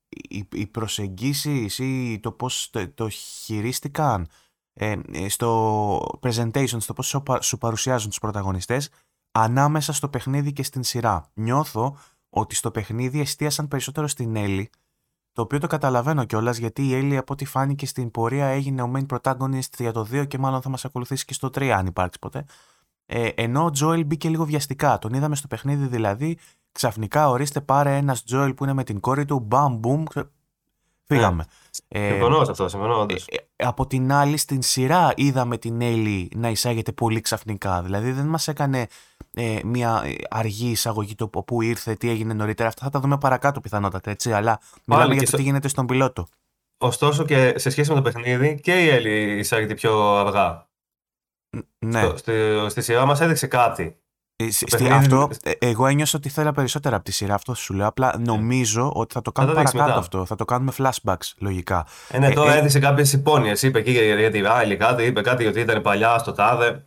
οι, 0.09 0.47
οι 0.53 0.67
προσεγγίσεις 0.67 1.79
ή 1.79 2.19
το 2.21 2.31
πώς 2.31 2.71
το, 2.93 3.09
χειρίστηκαν 3.09 4.27
ε, 4.73 4.97
στο 5.27 6.19
presentation, 6.21 6.77
στο 6.79 6.93
πώς 6.93 7.15
σου 7.39 7.57
παρουσιάζουν 7.57 8.09
τους 8.09 8.19
πρωταγωνιστές 8.19 8.89
ανάμεσα 9.31 9.93
στο 9.93 10.09
παιχνίδι 10.09 10.53
και 10.53 10.63
στην 10.63 10.83
σειρά. 10.83 11.29
Νιώθω 11.33 11.97
ότι 12.29 12.55
στο 12.55 12.71
παιχνίδι 12.71 13.19
εστίασαν 13.19 13.67
περισσότερο 13.67 14.07
στην 14.07 14.35
Έλλη, 14.35 14.69
το 15.31 15.41
οποίο 15.41 15.59
το 15.59 15.67
καταλαβαίνω 15.67 16.25
κιόλας 16.25 16.57
γιατί 16.57 16.87
η 16.87 16.95
Έλλη 16.95 17.17
από 17.17 17.33
ό,τι 17.33 17.45
φάνηκε 17.45 17.85
στην 17.85 18.11
πορεία 18.11 18.45
έγινε 18.45 18.81
ο 18.81 18.91
main 18.95 19.05
protagonist 19.05 19.77
για 19.77 19.91
το 19.91 20.07
2 20.11 20.27
και 20.27 20.37
μάλλον 20.37 20.61
θα 20.61 20.69
μας 20.69 20.85
ακολουθήσει 20.85 21.25
και 21.25 21.33
στο 21.33 21.47
3 21.47 21.67
αν 21.67 21.85
υπάρξει 21.85 22.19
ποτέ. 22.19 22.45
Ε, 23.05 23.27
ενώ 23.27 23.65
ο 23.65 23.69
Τζόελ 23.69 24.05
μπήκε 24.05 24.29
λίγο 24.29 24.45
βιαστικά. 24.45 24.99
Τον 24.99 25.13
είδαμε 25.13 25.35
στο 25.35 25.47
παιχνίδι 25.47 25.87
δηλαδή. 25.87 26.37
Ξαφνικά 26.71 27.29
ορίστε 27.29 27.61
πάρε 27.61 27.97
ένας 27.97 28.23
Τζόελ 28.23 28.53
που 28.53 28.63
είναι 28.63 28.73
με 28.73 28.83
την 28.83 28.99
κόρη 28.99 29.25
του. 29.25 29.39
Μπαμ, 29.39 29.75
μπούμ. 29.75 30.03
Φύγαμε. 31.05 31.45
Ε, 31.87 32.09
συμφωνώ 32.09 32.43
σε 32.43 32.51
αυτό, 32.51 32.67
συμφωνώ. 32.67 33.05
Ε, 33.09 33.35
ε, 33.55 33.65
από 33.65 33.87
την 33.87 34.11
άλλη, 34.11 34.37
στην 34.37 34.61
σειρά 34.61 35.13
είδαμε 35.15 35.57
την 35.57 35.81
Έλλη 35.81 36.31
να 36.35 36.49
εισάγεται 36.49 36.91
πολύ 36.91 37.21
ξαφνικά. 37.21 37.81
Δηλαδή 37.81 38.11
δεν 38.11 38.25
μας 38.25 38.47
έκανε 38.47 38.87
ε, 39.33 39.59
μια 39.63 40.03
αργή 40.29 40.69
εισαγωγή 40.69 41.15
το 41.15 41.27
που 41.27 41.61
ήρθε, 41.61 41.93
τι 41.93 42.09
έγινε 42.09 42.33
νωρίτερα. 42.33 42.67
Αυτά 42.67 42.83
θα 42.83 42.89
τα 42.89 42.99
δούμε 42.99 43.17
παρακάτω 43.17 43.61
πιθανότατα, 43.61 44.11
έτσι. 44.11 44.31
Αλλά 44.31 44.59
μιλάμε 44.85 45.13
για 45.13 45.29
το 45.29 45.37
τι 45.37 45.43
γίνεται 45.43 45.67
στον 45.67 45.85
πιλότο. 45.85 46.27
Ωστόσο 46.77 47.25
και 47.25 47.53
σε 47.55 47.69
σχέση 47.69 47.89
με 47.89 47.95
το 47.95 48.01
παιχνίδι 48.01 48.59
και 48.59 48.83
η 48.83 48.89
Έλλη 48.89 49.39
εισάγεται 49.39 49.73
πιο 49.73 50.15
αργά. 50.15 50.67
Ναι. 51.79 52.01
Στο, 52.01 52.17
στη, 52.17 52.33
στη 52.67 52.81
σειρά 52.81 53.05
μας 53.05 53.21
έδειξε 53.21 53.47
κάτι. 53.47 54.02
Ε, 54.35 54.51
στη, 54.51 54.89
αυτό, 54.89 55.29
ε, 55.43 55.51
εγώ 55.59 55.87
ένιωσα 55.87 56.17
ότι 56.17 56.27
ήθελα 56.27 56.51
περισσότερα 56.51 56.95
από 56.95 57.05
τη 57.05 57.11
σειρά. 57.11 57.33
Αυτό 57.33 57.53
σου 57.55 57.73
λέω. 57.73 57.87
Απλά 57.87 58.17
ναι. 58.17 58.23
νομίζω 58.25 58.91
ότι 58.95 59.13
θα 59.13 59.21
το 59.21 59.31
κάνουμε 59.31 59.63
παρακάτω 59.63 59.99
αυτό. 59.99 60.25
Θα 60.25 60.35
το 60.35 60.45
κάνουμε 60.45 60.71
flashbacks 60.77 61.31
λογικά. 61.37 61.85
Ε, 62.09 62.19
ναι, 62.19 62.31
τώρα 62.31 62.53
ε, 62.53 62.57
έδειξε 62.57 62.79
κάποιες 62.79 63.13
υπόνοιες. 63.13 63.61
Είπε 63.61 63.79
εκεί 63.79 63.91
για 63.91 64.31
τη 64.31 64.39
Ράιλι 64.39 64.77
κάτι, 64.77 65.03
είπε 65.03 65.21
κάτι 65.21 65.45
ότι 65.45 65.59
ήταν 65.59 65.81
παλιά 65.81 66.17
στο 66.17 66.31
τάδε. 66.31 66.85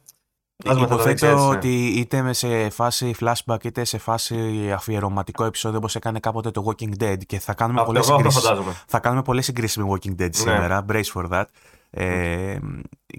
Υποθέτω 0.65 1.49
ότι 1.49 1.87
είτε 1.87 2.33
σε 2.33 2.71
φάση 2.71 3.15
flashback 3.21 3.65
είτε 3.65 3.85
σε 3.85 3.99
φάση 3.99 4.37
αφιερωματικό 4.75 5.45
επεισόδιο 5.45 5.79
όπως 5.79 5.95
έκανε 5.95 6.21
κάποτε 6.21 6.50
το 6.50 6.65
Walking 6.67 7.03
Dead 7.03 7.19
και 7.26 7.38
θα 7.38 7.55
κάνουμε 7.55 7.85
πολλές 7.85 8.05
συγκρίσει. 8.05 8.41
Θα 8.87 8.99
κάνουμε 8.99 9.23
πολλές 9.23 9.45
συγκρίσει 9.45 9.81
με 9.81 9.87
Walking 9.91 10.11
Dead 10.11 10.19
ναι. 10.19 10.29
σήμερα. 10.33 10.85
Brace 10.88 11.12
for 11.15 11.29
that. 11.31 11.45
Ε, 11.99 12.59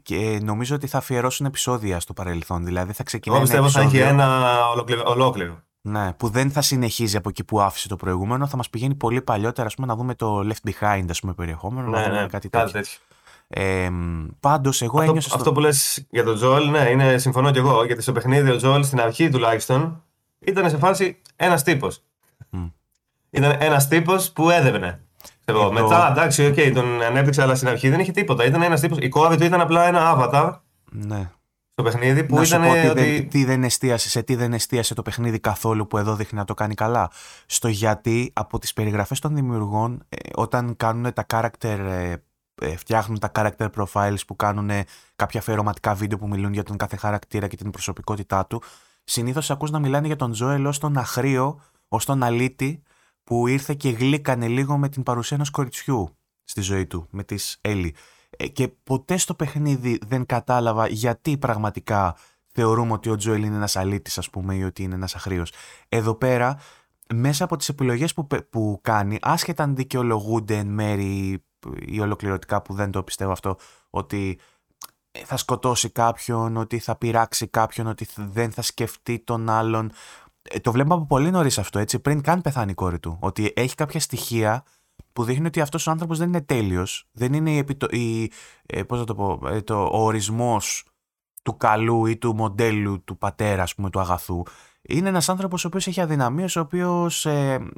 και 0.04 0.40
νομίζω 0.44 0.76
ότι 0.76 0.88
θα 0.88 0.98
αφιερώσουν 0.98 1.46
επεισόδια 1.46 2.00
στο 2.00 2.14
παρελθόν. 2.14 2.66
Δηλαδή 2.66 2.94
θα 2.94 3.04
ξεκινάει. 3.04 3.38
Εγώ 3.38 3.48
πιστεύω 3.48 3.70
θα 3.70 3.82
έχει 3.82 3.98
ένα 3.98 4.60
ολόκληρο. 5.06 5.60
Ναι, 5.82 6.14
που 6.14 6.30
δεν 6.30 6.52
θα 6.52 6.62
συνεχίζει 6.62 7.18
από 7.18 7.30
εκεί 7.30 7.44
που 7.44 7.62
άφησε 7.62 7.88
το 7.88 7.96
προηγούμενο. 7.96 8.48
Θα 8.48 8.58
μας 8.58 8.70
πηγαίνει 8.70 8.96
πολύ 8.96 9.22
παλιότερα, 9.22 9.68
ας 9.68 9.76
πούμε, 9.76 9.88
να 9.88 9.96
δούμε 9.96 10.16
το 10.16 10.40
Left 10.40 10.70
Behind, 10.70 11.06
ας 11.10 11.20
πούμε, 11.20 11.34
περιεχόμενο. 11.34 11.90
Ναι, 11.90 11.98
να 11.98 12.04
δούμε 12.04 12.22
ναι, 12.22 12.28
κάτι, 12.28 12.50
κάτι 12.50 12.72
τέτοιο. 12.72 12.98
Ε, 13.48 13.90
Πάντως, 14.40 14.82
εγώ 14.82 14.98
αυτό, 14.98 15.10
ένιωσα. 15.10 15.36
Αυτό 15.36 15.52
που 15.52 15.60
λες 15.60 16.06
για 16.10 16.24
τον 16.24 16.36
Τζοέλ, 16.36 16.70
ναι, 16.70 16.90
είναι, 16.90 17.18
συμφωνώ 17.18 17.52
κι 17.52 17.58
εγώ. 17.58 17.86
Γιατί 17.86 18.02
στο 18.02 18.12
παιχνίδι 18.12 18.50
ο 18.50 18.56
Τζοέλ 18.56 18.84
στην 18.84 19.00
αρχή 19.00 19.30
τουλάχιστον 19.30 20.04
ήταν 20.40 20.70
σε 20.70 20.78
φάση 20.78 21.22
ένας 21.36 21.64
τύπος. 21.64 22.04
Mm. 22.52 22.72
Ήταν 23.30 23.56
ένας 23.60 23.88
τύπος 23.88 24.32
που 24.32 24.50
έδευνε. 24.50 25.07
Εγώ. 25.50 25.72
Μετά, 25.72 26.12
εντάξει, 26.12 26.46
οκ, 26.46 26.54
okay, 26.54 26.72
τον 26.74 27.02
ανέπτυξε, 27.02 27.42
αλλά 27.42 27.56
στην 27.56 27.68
αρχή 27.68 27.90
δεν 27.90 28.00
είχε 28.00 28.12
τίποτα. 28.12 28.46
Ήταν 28.46 28.62
ένας 28.62 28.82
τύπος. 28.82 28.98
Η 29.02 29.10
κόρη 29.10 29.38
του 29.38 29.44
ήταν 29.44 29.62
απλά 29.62 29.88
ένα 29.88 30.16
avatar. 30.16 30.54
Ναι. 30.92 31.30
Στο 31.72 31.84
παιχνίδι 31.84 32.24
που 32.24 32.36
να 32.36 32.42
ήταν. 32.42 32.64
Σου 32.64 32.70
πω 32.70 32.74
τι, 32.74 32.88
ότι... 32.88 33.02
δεν, 33.02 33.30
τι 33.30 33.46
δεν 33.46 33.64
εστίασε, 33.64 34.10
σε 34.10 34.22
τι 34.22 34.36
δεν 34.36 34.54
εστίασε 34.54 34.94
το 34.94 35.02
παιχνίδι 35.02 35.40
καθόλου 35.40 35.88
που 35.88 35.98
εδώ 35.98 36.16
δείχνει 36.16 36.40
να 36.40 36.46
το 36.46 36.54
κάνει 36.54 36.74
καλά. 36.74 37.12
Στο 37.46 37.68
γιατί 37.68 38.32
από 38.34 38.60
τις 38.60 38.74
περιγραφές 38.74 39.20
των 39.20 39.36
δημιουργών, 39.36 40.04
ε, 40.10 40.18
όταν 40.36 40.76
κάνουν 40.78 41.14
τα 41.14 41.26
character. 41.34 41.78
Ε, 41.80 42.16
ε, 42.62 42.76
φτιάχνουν 42.76 43.20
τα 43.20 43.32
character 43.36 43.68
profiles 43.78 44.26
που 44.28 44.36
κάνουν 44.36 44.70
κάποια 45.16 45.40
αφιερωματικά 45.40 45.94
βίντεο 45.94 46.18
που 46.18 46.28
μιλούν 46.28 46.54
για 46.54 46.64
τον 46.64 46.78
κάθε 46.78 46.96
χαρακτήρα 46.96 47.48
και 47.48 47.56
την 47.56 47.72
προσωπικότητά 47.72 48.46
του. 48.46 48.62
Συνήθως 49.04 49.52
ακούς 49.52 49.72
να 49.72 49.80
μιλάνε 49.80 50.08
για 50.08 50.16
τον 50.16 50.32
Τζόελ 50.32 50.66
ως 50.66 50.78
τον 50.80 50.98
αχρείο, 50.98 51.60
ως 51.88 52.06
τον 52.06 52.24
αλήτη, 52.24 52.84
που 53.28 53.48
ήρθε 53.48 53.74
και 53.74 53.90
γλύκανε 53.90 54.48
λίγο 54.48 54.78
με 54.78 54.90
την 54.90 55.04
παρουσία 55.04 55.36
ενός 55.36 55.50
κοριτσιού 55.50 56.18
στη 56.44 56.62
ζωή 56.62 56.86
του, 56.86 57.08
με 57.10 57.24
τις 57.24 57.58
Έλλη. 57.62 57.96
Ε, 58.30 58.48
και 58.48 58.68
ποτέ 58.68 59.18
στο 59.18 59.34
παιχνίδι 59.34 60.00
δεν 60.08 60.26
κατάλαβα 60.26 60.88
γιατί 60.88 61.38
πραγματικά 61.38 62.16
θεωρούμε 62.48 62.94
ότι 62.94 63.10
ο 63.10 63.16
Τζοέλ 63.16 63.44
είναι 63.44 63.56
ένας 63.56 63.76
αλήτης 63.76 64.18
ας 64.18 64.30
πούμε 64.30 64.56
ή 64.56 64.64
ότι 64.64 64.84
είναι 64.84 64.96
ένας 64.96 65.16
αχρήος. 65.16 65.52
Εδώ 65.90 66.16
πέρα 66.16 66.60
μέσα 67.14 67.44
από 67.44 67.56
τις 67.56 67.70
επιλογές 67.70 68.14
που, 68.14 68.28
που 68.50 68.80
κάνει 68.82 69.18
άσχετα 69.22 69.64
αν 69.64 69.76
δικαιολογούνται 69.76 70.58
εν 70.58 70.68
μέρη 70.68 71.44
ή 71.86 72.00
ολοκληρωτικά 72.00 72.62
που 72.62 72.74
δεν 72.74 72.92
το 72.92 73.04
πιστεύω 73.04 73.32
αυτό 73.32 73.58
ότι 73.90 74.40
θα 75.26 75.38
σκοτώσει 75.38 75.90
κάποιον, 75.90 76.58
ότι 76.58 76.80
θα 76.80 76.96
πειράξει 76.96 77.48
κάποιον, 77.48 77.88
ότι 77.88 78.08
δεν 78.16 78.52
θα 78.52 78.62
σκεφτεί 78.62 79.20
τον 79.20 79.50
άλλον. 79.50 79.92
Ε, 80.50 80.60
το 80.60 80.72
βλέπουμε 80.72 80.96
από 80.96 81.06
πολύ 81.06 81.32
νωρίς 81.32 81.58
αυτό, 81.58 81.80
έτσι, 81.80 82.00
πριν 82.00 82.22
καν 82.22 82.42
πεθάνει 82.42 82.72
η 82.72 82.74
κόρη 82.74 83.00
του. 83.00 83.18
Ότι 83.20 83.54
έχει 83.56 83.76
κάποια 83.76 84.00
στοιχεία 84.00 84.64
που 85.14 85.24
δείχνει 85.24 85.46
ότι 85.48 85.62
αυτός 85.62 85.88
ο 85.88 85.92
άνθρωπος 85.92 86.18
δεν 86.18 86.28
είναι 86.28 86.42
τέλειος. 86.42 87.08
Δεν 87.12 87.34
είναι 87.34 87.52
η, 87.52 87.58
επιτο... 87.58 87.88
η... 87.90 88.32
Ε, 88.66 88.84
πώς 88.84 89.04
το 89.04 89.16
πω, 89.16 89.40
ε, 89.48 89.62
το... 89.62 89.84
ο 89.84 90.04
ορισμός 90.04 90.86
του 91.44 91.58
καλού 91.58 92.06
ή 92.06 92.18
του 92.18 92.36
μοντέλου 92.36 93.04
του 93.04 93.18
πατέρα, 93.18 93.64
ας 93.64 93.76
πούμε, 93.76 93.90
του 93.90 94.00
αγαθού. 94.00 94.44
Είναι 94.82 95.10
ένας 95.10 95.30
άνθρωπος 95.30 95.64
ο 95.64 95.68
οποίος 95.68 95.88
έχει 95.88 96.02
αδυναμίες, 96.02 96.56
ο 96.56 96.60
οποίος 96.60 97.26
ε, 97.26 97.70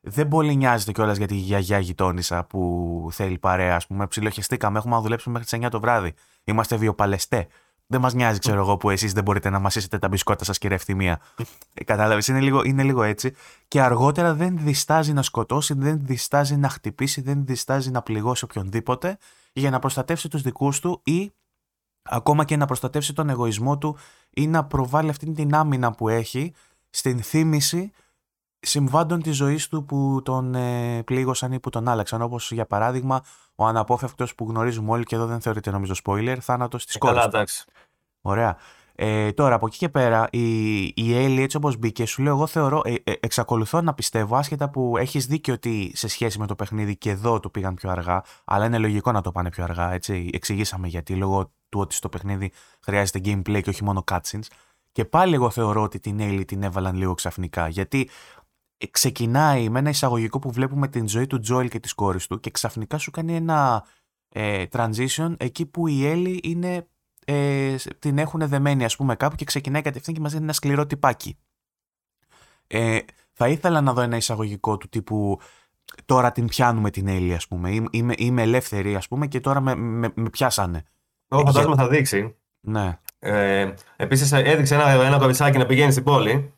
δεν 0.00 0.28
πολύ 0.28 0.56
νοιάζεται 0.56 0.92
κιόλας 0.92 1.16
για 1.16 1.26
τη 1.26 1.34
γιαγιά 1.34 1.78
γειτόνισσα 1.78 2.44
που 2.44 3.08
θέλει 3.12 3.38
παρέα. 3.38 3.76
Α 3.76 3.80
πούμε, 3.88 4.06
ψιλοχεστήκαμε, 4.06 4.78
έχουμε 4.78 5.00
δουλέψει 5.00 5.30
μέχρι 5.30 5.58
τις 5.58 5.66
9 5.66 5.70
το 5.70 5.80
βράδυ. 5.80 6.14
Είμαστε 6.44 6.76
βιοπαλαιστέ. 6.76 7.46
Δεν 7.94 8.02
μας 8.02 8.14
νοιάζει, 8.14 8.38
ξέρω 8.38 8.60
εγώ, 8.60 8.76
που 8.76 8.90
εσείς 8.90 9.12
δεν 9.12 9.22
μπορείτε 9.22 9.50
να 9.50 9.58
μασίσετε 9.58 9.98
τα 9.98 10.08
μπισκότα 10.08 10.44
σας, 10.44 10.58
κύριε 10.58 10.76
Ευθυμία. 10.76 11.20
Ε, 11.74 11.84
Κατάλαβες, 11.84 12.28
είναι 12.28 12.40
λίγο, 12.40 12.62
είναι 12.64 12.82
λίγο 12.82 13.02
έτσι. 13.02 13.34
Και 13.68 13.82
αργότερα 13.82 14.34
δεν 14.34 14.58
διστάζει 14.58 15.12
να 15.12 15.22
σκοτώσει, 15.22 15.74
δεν 15.74 15.98
διστάζει 16.02 16.56
να 16.56 16.68
χτυπήσει, 16.68 17.20
δεν 17.20 17.44
διστάζει 17.44 17.90
να 17.90 18.02
πληγώσει 18.02 18.44
οποιονδήποτε 18.44 19.18
για 19.52 19.70
να 19.70 19.78
προστατεύσει 19.78 20.28
τους 20.28 20.42
δικούς 20.42 20.80
του 20.80 21.00
ή 21.04 21.32
ακόμα 22.02 22.44
και 22.44 22.56
να 22.56 22.66
προστατεύσει 22.66 23.12
τον 23.12 23.28
εγωισμό 23.28 23.78
του 23.78 23.96
ή 24.30 24.46
να 24.46 24.64
προβάλλει 24.64 25.10
αυτή 25.10 25.32
την 25.32 25.54
άμυνα 25.54 25.92
που 25.92 26.08
έχει 26.08 26.52
στην 26.90 27.22
θύμηση 27.22 27.90
συμβάντων 28.66 29.22
της 29.22 29.36
ζωής 29.36 29.68
του 29.68 29.84
που 29.84 30.20
τον 30.24 30.54
ε, 30.54 31.02
πλήγωσαν 31.02 31.52
ή 31.52 31.60
που 31.60 31.70
τον 31.70 31.88
άλλαξαν. 31.88 32.22
Όπως 32.22 32.52
για 32.52 32.66
παράδειγμα 32.66 33.24
ο 33.54 33.66
αναπόφευκτος 33.66 34.34
που 34.34 34.46
γνωρίζουμε 34.48 34.90
όλοι 34.90 35.04
και 35.04 35.14
εδώ 35.14 35.26
δεν 35.26 35.40
θεωρείται 35.40 35.70
νομίζω 35.70 35.94
spoiler, 36.04 36.36
θάνατος 36.40 36.86
της 36.86 36.94
ε, 36.94 36.98
κόρης. 36.98 37.16
Καλά, 37.16 37.28
εντάξει. 37.28 37.64
Ωραία. 38.20 38.56
Ε, 38.96 39.32
τώρα 39.32 39.54
από 39.54 39.66
εκεί 39.66 39.76
και 39.76 39.88
πέρα 39.88 40.28
η, 40.30 40.82
η 40.84 41.14
Έλλη 41.14 41.42
έτσι 41.42 41.56
όπως 41.56 41.76
μπήκε 41.76 42.06
σου 42.06 42.22
λέω 42.22 42.34
εγώ 42.34 42.46
θεωρώ 42.46 42.82
ε, 42.84 42.94
ε, 43.04 43.12
εξακολουθώ 43.20 43.80
να 43.80 43.94
πιστεύω 43.94 44.36
άσχετα 44.36 44.70
που 44.70 44.96
έχεις 44.98 45.26
δίκιο 45.26 45.54
ότι 45.54 45.92
σε 45.94 46.08
σχέση 46.08 46.38
με 46.38 46.46
το 46.46 46.54
παιχνίδι 46.54 46.96
και 46.96 47.10
εδώ 47.10 47.40
το 47.40 47.48
πήγαν 47.48 47.74
πιο 47.74 47.90
αργά 47.90 48.22
αλλά 48.44 48.64
είναι 48.64 48.78
λογικό 48.78 49.12
να 49.12 49.20
το 49.20 49.32
πάνε 49.32 49.50
πιο 49.50 49.64
αργά 49.64 49.92
έτσι 49.92 50.30
εξηγήσαμε 50.32 50.88
γιατί 50.88 51.14
λόγω 51.14 51.52
του 51.68 51.80
ότι 51.80 51.94
στο 51.94 52.08
παιχνίδι 52.08 52.52
χρειάζεται 52.80 53.20
gameplay 53.24 53.60
και 53.62 53.70
όχι 53.70 53.84
μόνο 53.84 54.04
cutscenes 54.10 54.46
και 54.92 55.04
πάλι 55.04 55.34
εγώ 55.34 55.50
θεωρώ 55.50 55.82
ότι 55.82 56.00
την 56.00 56.20
Έλλη 56.20 56.44
την 56.44 56.62
έβαλαν 56.62 56.96
λίγο 56.96 57.14
ξαφνικά 57.14 57.68
γιατί 57.68 58.10
ξεκινάει 58.90 59.68
με 59.68 59.78
ένα 59.78 59.88
εισαγωγικό 59.88 60.38
που 60.38 60.50
βλέπουμε 60.50 60.88
την 60.88 61.08
ζωή 61.08 61.26
του 61.26 61.38
Τζόελ 61.38 61.68
και 61.68 61.80
της 61.80 61.92
κόρης 61.92 62.26
του 62.26 62.40
και 62.40 62.50
ξαφνικά 62.50 62.98
σου 62.98 63.10
κάνει 63.10 63.36
ένα 63.36 63.84
ε, 64.28 64.64
transition 64.70 65.34
εκεί 65.36 65.66
που 65.66 65.86
η 65.86 66.06
Έλλη 66.06 66.40
είναι 66.42 66.86
ε, 67.24 67.74
την 67.98 68.18
έχουν 68.18 68.48
δεμένη 68.48 68.84
ας 68.84 68.96
πούμε 68.96 69.16
κάπου 69.16 69.36
και 69.36 69.44
ξεκινάει 69.44 69.82
κατευθείαν 69.82 70.16
και 70.16 70.22
μας 70.22 70.32
δίνει 70.32 70.44
ένα 70.44 70.52
σκληρό 70.52 70.86
τυπάκι. 70.86 71.38
Ε, 72.66 72.98
θα 73.32 73.48
ήθελα 73.48 73.80
να 73.80 73.92
δω 73.92 74.00
ένα 74.00 74.16
εισαγωγικό 74.16 74.76
του 74.76 74.88
τύπου 74.88 75.40
τώρα 76.04 76.32
την 76.32 76.46
πιάνουμε 76.46 76.90
την 76.90 77.08
Έλλη 77.08 77.34
ας 77.34 77.48
πούμε 77.48 77.70
είμαι, 77.90 78.14
είμαι 78.16 78.42
ελεύθερη 78.42 78.96
ας 78.96 79.08
πούμε 79.08 79.26
και 79.26 79.40
τώρα 79.40 79.60
με, 79.60 79.74
με, 79.74 80.12
με 80.14 80.30
πιάσανε. 80.30 80.82
Εγώ 81.28 81.42
φαντάζομαι 81.46 81.76
θα 81.76 81.88
δείξει. 81.88 82.36
Ναι. 82.60 82.98
Ε, 83.18 83.74
επίσης 83.96 84.32
έδειξε 84.32 84.74
ένα, 84.74 84.90
ένα 84.90 85.18
καβιτσάκι 85.18 85.58
να 85.58 85.66
πηγαίνει 85.66 85.92
στην 85.92 86.04
πόλη 86.04 86.52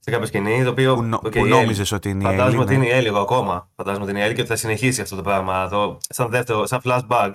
σε 0.00 0.10
κάποια 0.10 0.26
σκηνή. 0.26 0.64
Το 0.64 0.70
οποίο, 0.70 0.94
που, 0.94 1.02
νο, 1.02 1.20
okay, 1.24 1.32
που 1.32 1.46
νόμιζες 1.46 1.92
ότι 1.92 2.08
είναι 2.08 2.22
η 2.22 2.26
Φαντάζομαι 2.26 2.62
Έλλη, 2.62 2.62
ότι 2.62 2.74
είναι 2.74 2.86
η 2.86 2.90
Έλλη 2.90 3.06
εγώ 3.06 3.18
ακόμα. 3.18 3.70
Φαντάζομαι 3.76 4.02
ότι 4.02 4.12
είναι 4.12 4.20
η 4.20 4.24
Έλλη 4.24 4.34
και 4.34 4.40
ότι 4.40 4.50
θα 4.50 4.56
συνεχίσει 4.56 5.00
αυτό 5.00 5.16
το 5.16 5.22
πράγμα. 5.22 5.68
Το, 5.68 5.98
σαν 6.08 6.28
δεύτερο, 6.28 6.66
σαν 6.66 6.80
flashback. 6.84 7.30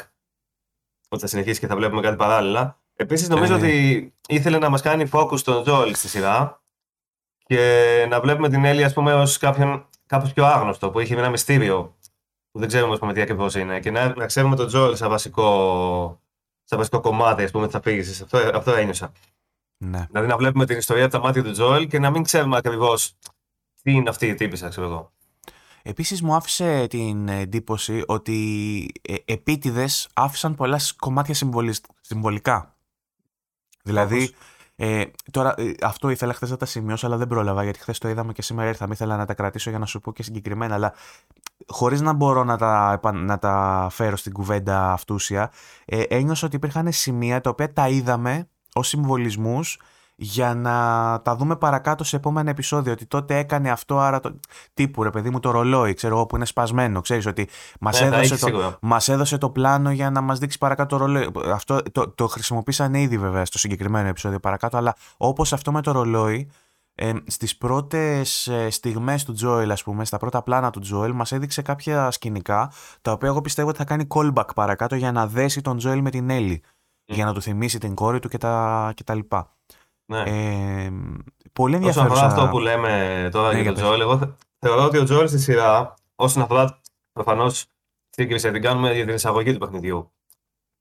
Ότι 1.10 1.22
θα 1.22 1.27
συνεχίσει 1.27 1.60
και 1.60 1.67
θα 1.67 1.75
βλέπουμε 1.75 2.01
κάτι 2.01 2.15
παράλληλα. 2.15 2.79
Επίσης 2.95 3.29
νομίζω 3.29 3.53
ε. 3.53 3.57
ότι 3.57 4.13
ήθελε 4.27 4.57
να 4.57 4.69
μας 4.69 4.81
κάνει 4.81 5.10
focus 5.12 5.38
στον 5.38 5.63
Τζόλ 5.63 5.93
στη 5.93 6.07
σειρά 6.07 6.62
και 7.45 8.05
να 8.10 8.19
βλέπουμε 8.19 8.50
την 8.50 8.65
Έλλη, 8.65 8.84
ας 8.84 8.93
πούμε, 8.93 9.13
ως 9.13 9.38
κάποιον 9.38 9.86
κάπω 10.05 10.31
πιο 10.34 10.45
άγνωστο 10.45 10.89
που 10.89 11.00
είχε 11.00 11.15
ένα 11.15 11.29
μυστήριο 11.29 11.95
που 12.51 12.60
δεν 12.60 12.67
ξέρουμε 12.67 12.98
πούμε, 12.98 13.13
τι 13.13 13.22
ακριβώς 13.22 13.55
είναι. 13.55 13.79
Και 13.79 13.91
να, 13.91 14.15
να 14.15 14.25
ξέρουμε 14.25 14.55
τον 14.55 14.67
Τζόλ 14.67 14.95
σαν 14.95 15.10
βασικό 15.10 16.19
σαν 16.63 16.77
βασικό 16.77 17.00
κομμάτι, 17.00 17.43
ας 17.43 17.51
πούμε, 17.51 17.67
τη 17.67 17.77
αφήγηση. 17.77 18.24
Αυτό, 18.24 18.38
αυτό 18.53 18.72
ένιωσα. 18.72 19.12
Ναι. 19.77 20.05
Δηλαδή 20.10 20.27
να 20.27 20.38
βλέπουμε 20.38 20.65
την 20.65 20.77
ιστορία 20.77 21.03
από 21.03 21.13
τα 21.13 21.20
μάτια 21.20 21.44
του 21.44 21.51
Τζόελ 21.51 21.88
και 21.88 22.00
να 22.00 22.10
μην 22.12 22.24
ξέρουμε 22.24 22.58
ακριβώς 22.58 23.17
τι 23.82 23.91
είναι 23.91 24.10
αυτή 24.10 24.27
η 24.27 24.34
τύπησα, 24.34 24.70
ξέρω 24.70 24.88
εγώ. 24.88 25.12
Επίσης 25.88 26.22
μου 26.22 26.36
άφησε 26.36 26.88
την 26.88 27.27
εντύπωση 27.27 28.03
ότι 28.05 28.91
ε, 29.01 29.15
επίτηδες 29.25 30.10
άφησαν 30.13 30.55
πολλά 30.55 30.79
κομμάτια 30.98 31.34
συμβολισ- 31.34 31.86
συμβολικά. 32.01 32.75
Δηλαδή, 33.84 34.34
ε, 34.75 35.03
τώρα 35.32 35.53
ε, 35.58 35.72
αυτό 35.82 36.10
ήθελα 36.10 36.34
χθες 36.34 36.50
να 36.50 36.58
τα 36.58 36.65
σημειώσω, 36.65 37.08
αλλά 37.08 37.17
δεν 37.17 37.27
πρόλαβα 37.27 37.63
γιατί 37.63 37.79
χθες 37.79 37.98
το 37.98 38.08
είδαμε 38.08 38.34
και 38.34 38.41
σήμερα 38.41 38.70
ήρθαμε. 38.70 38.94
Ήθελα 38.94 39.17
να 39.17 39.25
τα 39.25 39.34
κρατήσω 39.34 39.70
για 39.70 39.79
να 39.79 39.86
σου 39.86 40.00
πω 40.00 40.13
και 40.13 40.24
συγκεκριμένα, 40.24 40.74
αλλά 40.74 40.94
χωρίς 41.67 42.01
να 42.01 42.13
μπορώ 42.13 42.44
να 42.44 42.58
τα, 42.58 42.91
επα- 42.94 43.12
να 43.12 43.38
τα 43.39 43.88
φέρω 43.91 44.15
στην 44.15 44.34
κουβέντα 44.34 44.91
αυτούσια, 44.91 45.51
ε, 45.86 46.01
ένιωσα 46.01 46.48
ότι 46.48 46.55
υπήρχαν 46.55 46.91
σημεία 46.91 47.41
τα 47.41 47.50
οποία 47.50 47.74
τα 47.74 47.89
είδαμε 47.89 48.50
ως 48.75 48.88
συμβολισμούς 48.88 49.79
για 50.15 50.53
να 50.55 50.72
τα 51.24 51.36
δούμε 51.36 51.55
παρακάτω 51.55 52.03
σε 52.03 52.15
επόμενο 52.15 52.50
επεισόδιο. 52.50 52.91
Ότι 52.91 53.05
τότε 53.05 53.38
έκανε 53.38 53.70
αυτό, 53.72 54.00
άρα 54.00 54.20
το. 54.20 54.39
τύπου 54.74 55.03
ρε 55.03 55.10
παιδί 55.10 55.29
μου 55.29 55.39
το 55.39 55.51
ρολόι, 55.51 55.94
ξέρω 55.94 56.15
εγώ 56.15 56.25
που 56.25 56.36
είναι 56.36 56.46
σπασμένο. 56.46 57.01
Ξέρεις 57.01 57.25
ότι 57.25 57.50
μας 57.79 57.94
Ναι, 57.94 58.00
θα 58.00 58.15
έδωσε, 58.15 58.20
έχεις 58.34 58.39
το, 58.39 58.46
σίγουρα. 58.48 58.77
μας 58.82 59.10
έδωσε 59.10 59.38
το 59.38 59.50
πλάνο 59.50 59.91
για 59.91 60.10
να 60.10 60.22
μας 60.22 60.39
δείξει 60.39 60.58
παρακάτω 60.58 60.98
το 60.98 61.05
ρολόι. 61.05 61.32
Αυτό 61.53 61.82
το, 61.91 62.10
το 62.10 62.27
χρησιμοποίησαν 62.27 62.94
ήδη 62.94 63.17
βέβαια 63.17 63.46
στο 63.46 63.58
συγκεκριμένο 63.58 64.08
επεισόδιο 64.08 64.39
παρακάτω, 64.39 64.77
αλλά 64.77 64.96
όπως 65.17 65.53
αυτό 65.53 65.72
με 65.72 65.82
το 65.82 65.91
ρολόι, 65.91 66.50
ε, 66.96 67.12
στις 67.27 67.58
πρώτες 67.58 68.48
ε, 68.48 68.70
στιγμές 68.70 69.24
του 69.24 69.34
Τζόελ 69.34 69.72
ας 69.72 69.84
πούμε, 69.84 70.05
στα 70.05 70.17
πρώτα 70.17 70.44
πλάνα 70.44 70.70
του 70.70 70.79
Τζόελ 70.79 71.12
μας 71.12 71.32
έδειξε 71.32 71.62
κάποια 71.62 72.12
σκηνικά 72.12 72.72
τα 73.01 73.12
οποία 73.12 73.27
εγώ 73.27 73.41
πιστεύω 73.41 73.70
ότι 73.70 73.77
θα 73.77 73.84
κάνει 73.84 74.08
callback 74.10 74.48
παρακάτω 74.55 74.96
για 74.96 75.12
να 75.12 75.27
δέσει 75.27 75.62
τον 75.62 75.77
Τζόελ 75.77 76.01
με 76.01 76.10
την 76.10 76.29
Έλλη 76.29 76.62
για 77.05 77.25
να 77.25 77.33
του 77.33 77.41
θυμίσει 77.41 77.77
την 77.77 77.95
κόρη 77.95 78.19
του 78.19 78.29
και 78.29 78.38
τα, 78.38 78.91
και 78.95 79.03
τα 79.03 79.13
λοιπά. 79.15 79.50
Ναι. 80.05 80.19
Ε, 80.19 80.91
πολύ 81.53 81.75
Όσον 81.75 81.88
ενδιαφέρουσα. 81.88 82.01
αφορά 82.25 82.25
αυτό 82.25 82.47
που 82.50 82.59
λέμε 82.59 83.29
τώρα 83.31 83.47
Ναι, 83.47 83.53
για 83.53 83.62
για 83.62 83.71
τον 83.71 83.74
πες. 83.74 83.83
Τζόελ, 83.83 84.01
εγώ 84.01 84.17
θε- 84.17 84.29
θεωρώ 84.59 84.83
ότι 84.83 84.97
ο 84.97 85.03
Τζόελ 85.03 85.27
στη 85.27 85.39
σειρά, 85.39 85.93
όσον 86.15 86.43
αφορά 86.43 86.79
προφανώς 87.13 87.65
σύγκριση, 88.09 88.51
την 88.51 88.62
κάνουμε 88.62 88.93
για 88.93 89.05
την 89.05 89.13
εισαγωγή 89.15 89.53
του 89.53 89.57
παιχνιδιού. 89.59 90.12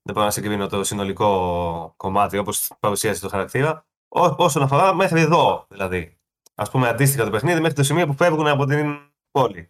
Δεν 0.02 0.14
μπορώ 0.14 0.26
να 0.26 0.30
συγκρίνω 0.32 0.66
το 0.66 0.84
συνολικό 0.84 1.94
κομμάτι 1.96 2.38
όπως 2.38 2.70
παρουσίασε 2.80 3.20
το 3.20 3.28
χαρακτήρα. 3.28 3.84
Ό, 4.08 4.34
όσον 4.44 4.62
αφορά 4.62 4.94
μέχρι 4.94 5.20
εδώ, 5.20 5.66
δηλαδή. 5.68 6.18
Α 6.54 6.70
πούμε, 6.70 6.88
αντίστοιχα 6.88 7.24
το 7.24 7.30
παιχνίδι 7.30 7.60
μέχρι 7.60 7.74
το 7.74 7.82
σημείο 7.82 8.06
που 8.06 8.14
φεύγουν 8.14 8.46
από 8.46 8.64
την 8.66 8.96
πόλη. 9.30 9.68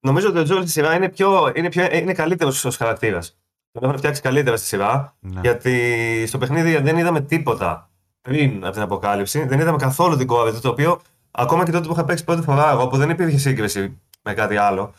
Νομίζω 0.00 0.28
ότι 0.28 0.38
ο 0.38 0.42
Τζόελ 0.42 0.62
στη 0.62 0.70
σειρά 0.70 0.94
είναι, 0.94 1.08
πιο, 1.08 1.52
είναι, 1.54 1.68
πιο, 1.68 1.84
είναι 1.92 2.12
καλύτερος 2.12 2.64
ως 2.64 2.76
χαρακτήρας. 2.76 3.38
Τον 3.72 3.82
έχουν 3.84 3.96
φτιάξει 3.98 4.20
καλύτερα 4.22 4.56
στη 4.56 4.66
σειρά. 4.66 5.14
Ναι. 5.20 5.40
Γιατί 5.40 6.24
στο 6.26 6.38
παιχνίδι 6.38 6.76
δεν 6.80 6.96
είδαμε 6.96 7.20
τίποτα 7.20 7.90
πριν 8.22 8.64
από 8.64 8.72
την 8.72 8.82
αποκάλυψη. 8.82 9.44
Δεν 9.46 9.60
είδαμε 9.60 9.76
καθόλου 9.76 10.16
την 10.16 10.26
κόρη 10.26 10.52
του, 10.52 10.60
το 10.60 10.68
οποίο 10.68 11.00
ακόμα 11.30 11.64
και 11.64 11.70
τότε 11.70 11.86
που 11.86 11.92
είχα 11.92 12.04
παίξει 12.04 12.24
πρώτη 12.24 12.42
φορά 12.42 12.70
εγώ, 12.70 12.86
που 12.86 12.96
δεν 12.96 13.10
υπήρχε 13.10 13.38
σύγκριση 13.38 14.00
με 14.22 14.34
κάτι 14.34 14.56
άλλο, 14.56 14.92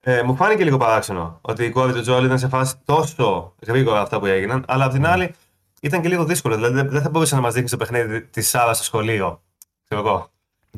ε, 0.00 0.22
μου 0.22 0.36
φάνηκε 0.36 0.64
λίγο 0.64 0.76
παράξενο 0.76 1.38
ότι 1.40 1.64
η 1.64 1.70
κόρη 1.70 1.92
του 1.92 2.00
Τζόελ 2.00 2.24
ήταν 2.24 2.38
σε 2.38 2.48
φάση 2.48 2.74
τόσο 2.84 3.54
γρήγορα 3.66 4.00
αυτά 4.00 4.18
που 4.18 4.26
έγιναν, 4.26 4.64
αλλά 4.68 4.84
απ' 4.84 4.92
την 4.92 5.06
άλλη 5.06 5.34
ήταν 5.80 6.00
και 6.02 6.08
λίγο 6.08 6.24
δύσκολο. 6.24 6.54
Δηλαδή 6.54 6.74
δεν- 6.74 6.88
δεν 6.90 7.02
θα 7.02 7.10
μπορούσε 7.10 7.34
να 7.34 7.40
μας 7.40 7.54
δείξει 7.54 7.70
το 7.70 7.76
παιχνίδι 7.84 8.22
τη 8.22 8.40
Σάρα 8.42 8.74
στο 8.74 8.84
σχολείο. 8.84 9.42
Ξέρω 9.84 10.00
εγώ. 10.08 10.28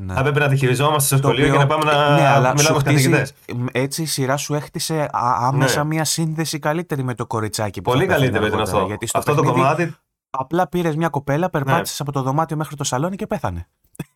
Ναι. 0.05 0.15
Θα 0.15 0.21
έπρεπε 0.21 0.39
να 0.39 0.49
τη 0.49 0.57
χειριζόμαστε 0.57 1.17
στο 1.17 1.17
Το 1.17 1.23
σχολείο 1.23 1.45
οποίο- 1.45 1.57
και 1.59 1.63
να 1.63 1.67
πάμε 1.79 1.85
να 1.93 2.15
ναι, 2.15 2.27
αλλά 2.27 2.39
μιλάμε 2.39 2.61
σου 2.61 2.73
με 2.73 2.79
χτίζει- 2.79 3.11
καθηγητές. 3.11 3.35
Έτσι 3.73 4.03
η 4.03 4.07
σειρά 4.07 4.37
σου 4.37 4.55
έχτισε 4.55 5.01
α- 5.13 5.47
άμεσα 5.47 5.79
Ναι. 5.83 5.85
μια 5.95 6.05
σύνδεση 6.05 6.59
καλύτερη 6.59 7.03
με 7.03 7.15
το 7.15 7.27
κοριτσάκι 7.27 7.83
που 7.83 7.91
Πολύ 7.91 8.03
θα 8.05 8.07
πέθανε 8.07 8.25
καλύτερο 8.27 8.47
ήταν 8.47 8.59
αργότερα, 8.59 8.77
αυτό. 8.79 8.89
Γιατί 8.89 9.07
στο 9.07 9.19
Αυτό 9.19 9.35
το 9.35 9.41
παιχνίδι 9.43 9.61
κομμάτι 9.63 9.95
Απλά 10.31 10.69
πήρες 10.69 10.97
μια 10.97 11.09
κοπέλα, 11.09 11.39
Ναι. 11.41 11.49
περπάτησες 11.49 12.01
από 12.01 12.13
το 12.13 12.23
δωμάτιο 12.23 12.57
μέχρι 12.57 12.77
το 12.77 12.85
σαλόνι 12.85 13.17
και 13.17 13.27
πέθανε. 13.27 13.67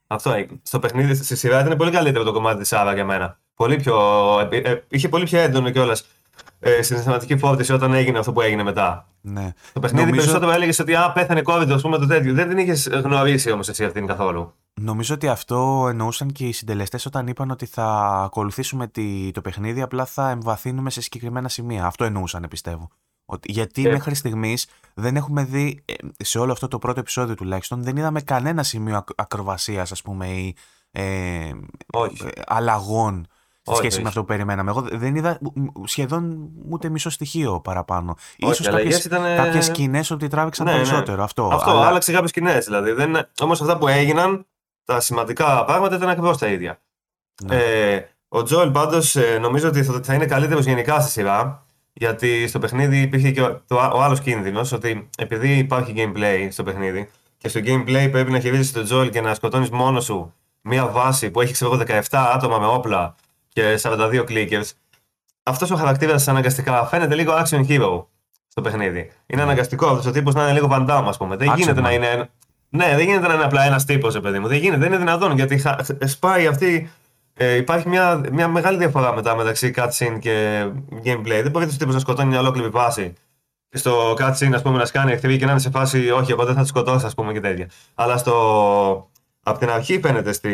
Αυτό 0.07 0.33
έγινε. 0.33 0.61
Στο 0.63 0.79
παιχνίδι 0.79 1.15
στη 1.15 1.37
σειρά 1.37 1.61
ήταν 1.61 1.77
πολύ 1.77 1.91
καλύτερο 1.91 2.25
το 2.25 2.33
κομμάτι 2.33 2.59
της 2.59 2.69
Σάρα 2.69 2.95
για 2.95 3.05
μένα. 3.05 3.39
Πολύ 3.55 3.77
πιο, 3.77 3.97
ε, 4.51 4.57
ε, 4.57 4.83
είχε 4.89 5.09
πολύ 5.09 5.25
πιο 5.25 5.39
έντονο 5.39 5.71
κιόλας 5.71 6.07
ε, 6.65 6.83
συναισθηματική 6.83 7.37
φόρτιση 7.39 7.73
όταν 7.73 7.93
έγινε 7.95 8.19
αυτό 8.19 8.33
που 8.33 8.41
έγινε 8.41 8.63
μετά. 8.63 9.09
Ναι. 9.21 9.53
Το 9.73 9.81
παιχνίδι 9.81 10.05
Νομίζω- 10.05 10.23
περισσότερο 10.25 10.53
έλεγες 10.53 10.79
ότι 10.79 10.95
α, 10.95 11.13
πέθανε 11.13 11.43
COVID, 11.45 11.69
ας 11.71 11.83
πούμε 11.83 11.99
το 11.99 12.07
τέτοιο. 12.07 12.35
Δεν 12.35 12.49
την 12.49 12.59
είχες 12.59 12.87
γνωρίσει 12.89 13.51
όμως 13.51 13.69
εσύ 13.69 13.85
αυτήν 13.85 14.07
καθόλου. 14.07 14.53
Νομίζω 14.81 15.15
ότι 15.15 15.29
αυτό 15.29 15.87
εννοούσαν 15.89 16.33
και 16.33 16.47
οι 16.47 16.53
συντελεστές 16.53 17.07
όταν 17.07 17.27
είπαν 17.27 17.51
ότι 17.51 17.67
θα 17.67 17.85
ακολουθήσουμε 18.25 18.87
τη, 18.87 19.31
το 19.31 19.41
παιχνίδι, 19.41 19.83
απλά 19.83 20.05
θα 20.05 20.31
εμβαθύνουμε 20.31 20.91
σε 20.91 21.01
συγκεκριμένα 21.01 21.49
σημεία. 21.49 21.87
Αυτό 21.87 22.05
εννοούσαν, 22.05 22.47
πιστεύω. 22.51 22.89
Ότι, 23.27 23.53
γιατί 23.53 23.87
Ε. 23.87 23.91
μέχρι 23.91 24.15
στιγμής 24.15 24.67
δεν 24.95 25.17
έχουμε 25.17 25.45
δει, 25.45 25.83
ε, 25.85 25.93
σε 26.25 26.39
όλο 26.39 26.53
αυτό 26.53 26.69
το 26.69 26.79
πρώτο 26.79 27.01
επεισόδιο 27.01 27.35
τουλάχιστον, 27.35 27.83
δεν 27.83 27.97
είδαμε 27.97 28.21
κανένα 28.21 28.63
σημείο 28.63 28.97
ακ, 28.97 29.09
ακροβασίας, 29.17 29.93
ας 29.93 30.03
πούμε, 30.03 30.27
ή 30.27 30.57
ε, 30.91 31.51
Όχι. 31.93 32.23
ε, 32.25 32.41
αλλαγών 32.47 33.27
σε 33.67 33.71
Όχι, 33.71 33.79
σχέση 33.79 33.95
όχι. 33.95 34.03
με 34.03 34.09
αυτό 34.09 34.21
που 34.21 34.27
περιμέναμε. 34.27 34.71
Εγώ 34.71 34.81
δεν 34.93 35.15
είδα 35.17 35.39
μ- 35.41 35.57
μ- 35.57 35.87
σχεδόν 35.89 36.49
ούτε 36.69 36.89
μισό 36.89 37.11
στοιχείο 37.11 37.61
παραπάνω. 37.61 38.11
Όχι, 38.41 38.53
Ίσως 38.53 38.67
οι 38.67 38.69
αλλαγές 38.69 38.85
κάποιες, 38.93 39.05
ήτανε- 39.05 39.37
κάποιες 39.37 39.65
σκηνές 39.65 40.11
ότι 40.11 40.29
τράβηξαν 40.29 40.67
Ναι, 40.67 40.73
ναι. 40.73 40.77
περισσότερο. 40.79 41.23
Αυτό. 41.23 41.49
Αυτό 41.53 41.71
αλλά- 41.71 41.87
άλλαξε 41.87 42.13
κάποιες 42.13 42.31
σκηνές 42.31 42.65
δηλαδή. 42.65 42.91
Δεν... 42.93 43.29
Όμως 43.41 43.61
αυτά 43.61 43.79
που 43.79 43.89
έγιναν, 43.89 44.47
τα 44.85 45.01
σημαντικά 45.01 45.65
πράγματα 45.65 45.97
ήταν 45.97 46.09
ακριβώς 46.09 46.39
τα 46.39 46.47
ίδια. 46.47 46.79
Ναι. 47.45 47.57
Ε, 47.57 48.09
ο 48.29 48.43
Τζόελ 48.43 48.71
πάντως 48.71 49.17
νομίζω 49.41 49.69
ότι 49.69 49.83
θα, 49.83 50.01
θα 50.05 50.15
είναι 50.15 50.27
καλύτερος 50.27 50.65
γενικά 50.65 51.01
στη 51.01 51.11
σειρά. 51.11 51.65
Γιατί 51.93 52.47
στο 52.49 52.59
παιχνίδι 52.59 53.01
υπήρχε 53.01 53.31
και 53.31 53.43
ο, 53.43 53.63
το, 53.67 53.77
ο 53.77 54.03
άλλος 54.03 54.21
κίνδυνος 54.21 54.73
ότι 54.73 55.09
επειδή 55.19 55.57
υπάρχει 55.59 55.93
gameplay 55.97 56.49
στο 56.51 56.63
παιχνίδι 56.63 57.11
και 57.39 57.49
στο 57.49 57.61
gameplay 57.65 58.09
πρέπει 58.11 58.31
να 58.31 58.41
χειρίζεσαι 58.41 58.73
τον 58.73 58.85
Τζόελ 58.85 59.11
και 59.11 59.21
να 59.21 59.35
σκοτώνεις 59.35 59.71
μόνος 59.71 60.05
σου 60.05 60.35
μία 60.61 60.87
βάση 60.87 61.31
που 61.31 61.41
έχει 61.41 61.53
ξέρω, 61.53 61.73
εγώ, 61.75 61.83
17 61.87 62.01
άτομα 62.35 62.59
με 62.59 62.67
όπλα 62.67 63.15
και 63.55 63.79
42 63.83 64.25
clickers. 64.29 64.71
Αυτός 65.43 65.71
ο 65.71 65.77
χαρακτήρας 65.77 66.29
αναγκαστικά 66.29 66.87
φαίνεται 66.87 67.15
λίγο 67.15 67.33
action 67.33 67.67
hero 67.69 68.05
στο 68.49 68.61
παιχνίδι. 68.63 69.11
Είναι 69.27 69.43
αναγκαστικό 69.43 69.87
αυτός 69.87 70.07
ο 70.07 70.11
τύπος 70.11 70.35
να 70.35 70.43
είναι 70.43 70.53
λίγο 70.53 70.69
Van 70.71 70.87
Damme, 70.89 71.05
ας 71.07 71.17
πούμε. 71.17 71.37
Δεν 71.37 71.51
Action 71.51 71.57
γίνεται 71.57 71.81
να 71.81 71.89
man. 71.89 71.93
είναι. 71.93 72.31
Ναι, 72.69 72.87
δεν 72.97 73.07
γίνεται 73.07 73.27
να 73.29 73.35
είναι 73.35 73.45
απλά 73.45 73.63
ένας 73.65 73.85
τύπος, 73.85 74.21
παιδί 74.21 74.39
μου. 74.39 74.49
Δεν 74.49 74.59
γίνεται, 74.59 74.79
δεν 74.79 74.89
είναι 74.89 74.97
δυνατόν 74.99 75.33
γιατί 75.37 75.59
χα- 75.59 75.77
σπάει 76.07 76.47
αυτή. 76.47 76.91
Ε, 77.37 77.55
υπάρχει 77.55 77.89
μια, 77.89 78.21
μια 78.33 78.49
μεγάλη 78.49 78.79
διαφορά 78.79 79.15
μετά 79.15 79.37
μεταξύ 79.37 79.73
cutscene 79.77 80.19
και 80.21 80.65
gameplay. 81.05 81.41
Δεν 81.43 81.51
μπορεί 81.51 81.65
ο 81.65 81.69
τύπο 81.79 81.93
να 81.93 81.99
σκοτώνει 81.99 82.29
μια 82.29 82.39
ολόκληρη 82.41 82.69
βάση. 82.69 83.13
Και 83.69 83.79
στο 83.79 84.13
cutscene, 84.19 84.53
ας 84.55 84.63
πούμε, 84.63 84.79
να 84.79 84.85
σκάνει 84.85 85.13
εχθροί 85.13 85.37
και 85.39 85.45
να 85.45 85.51
είναι 85.51 85.61
σε 85.61 85.71
φάση, 85.71 86.11
Όχι, 86.11 86.31
εγώ 86.31 86.45
δεν 86.45 86.55
θα 86.55 86.61
του 86.61 86.67
σκοτώσω, 86.67 87.07
ας 87.07 87.15
πούμε 87.15 87.33
και 87.33 87.41
τέτοια. 87.41 87.69
Αλλά 87.95 88.17
στο. 88.17 89.11
Από 89.47 89.59
την 89.59 89.71
αρχή 89.71 90.01
φαίνεται 90.01 90.33
στη 90.33 90.51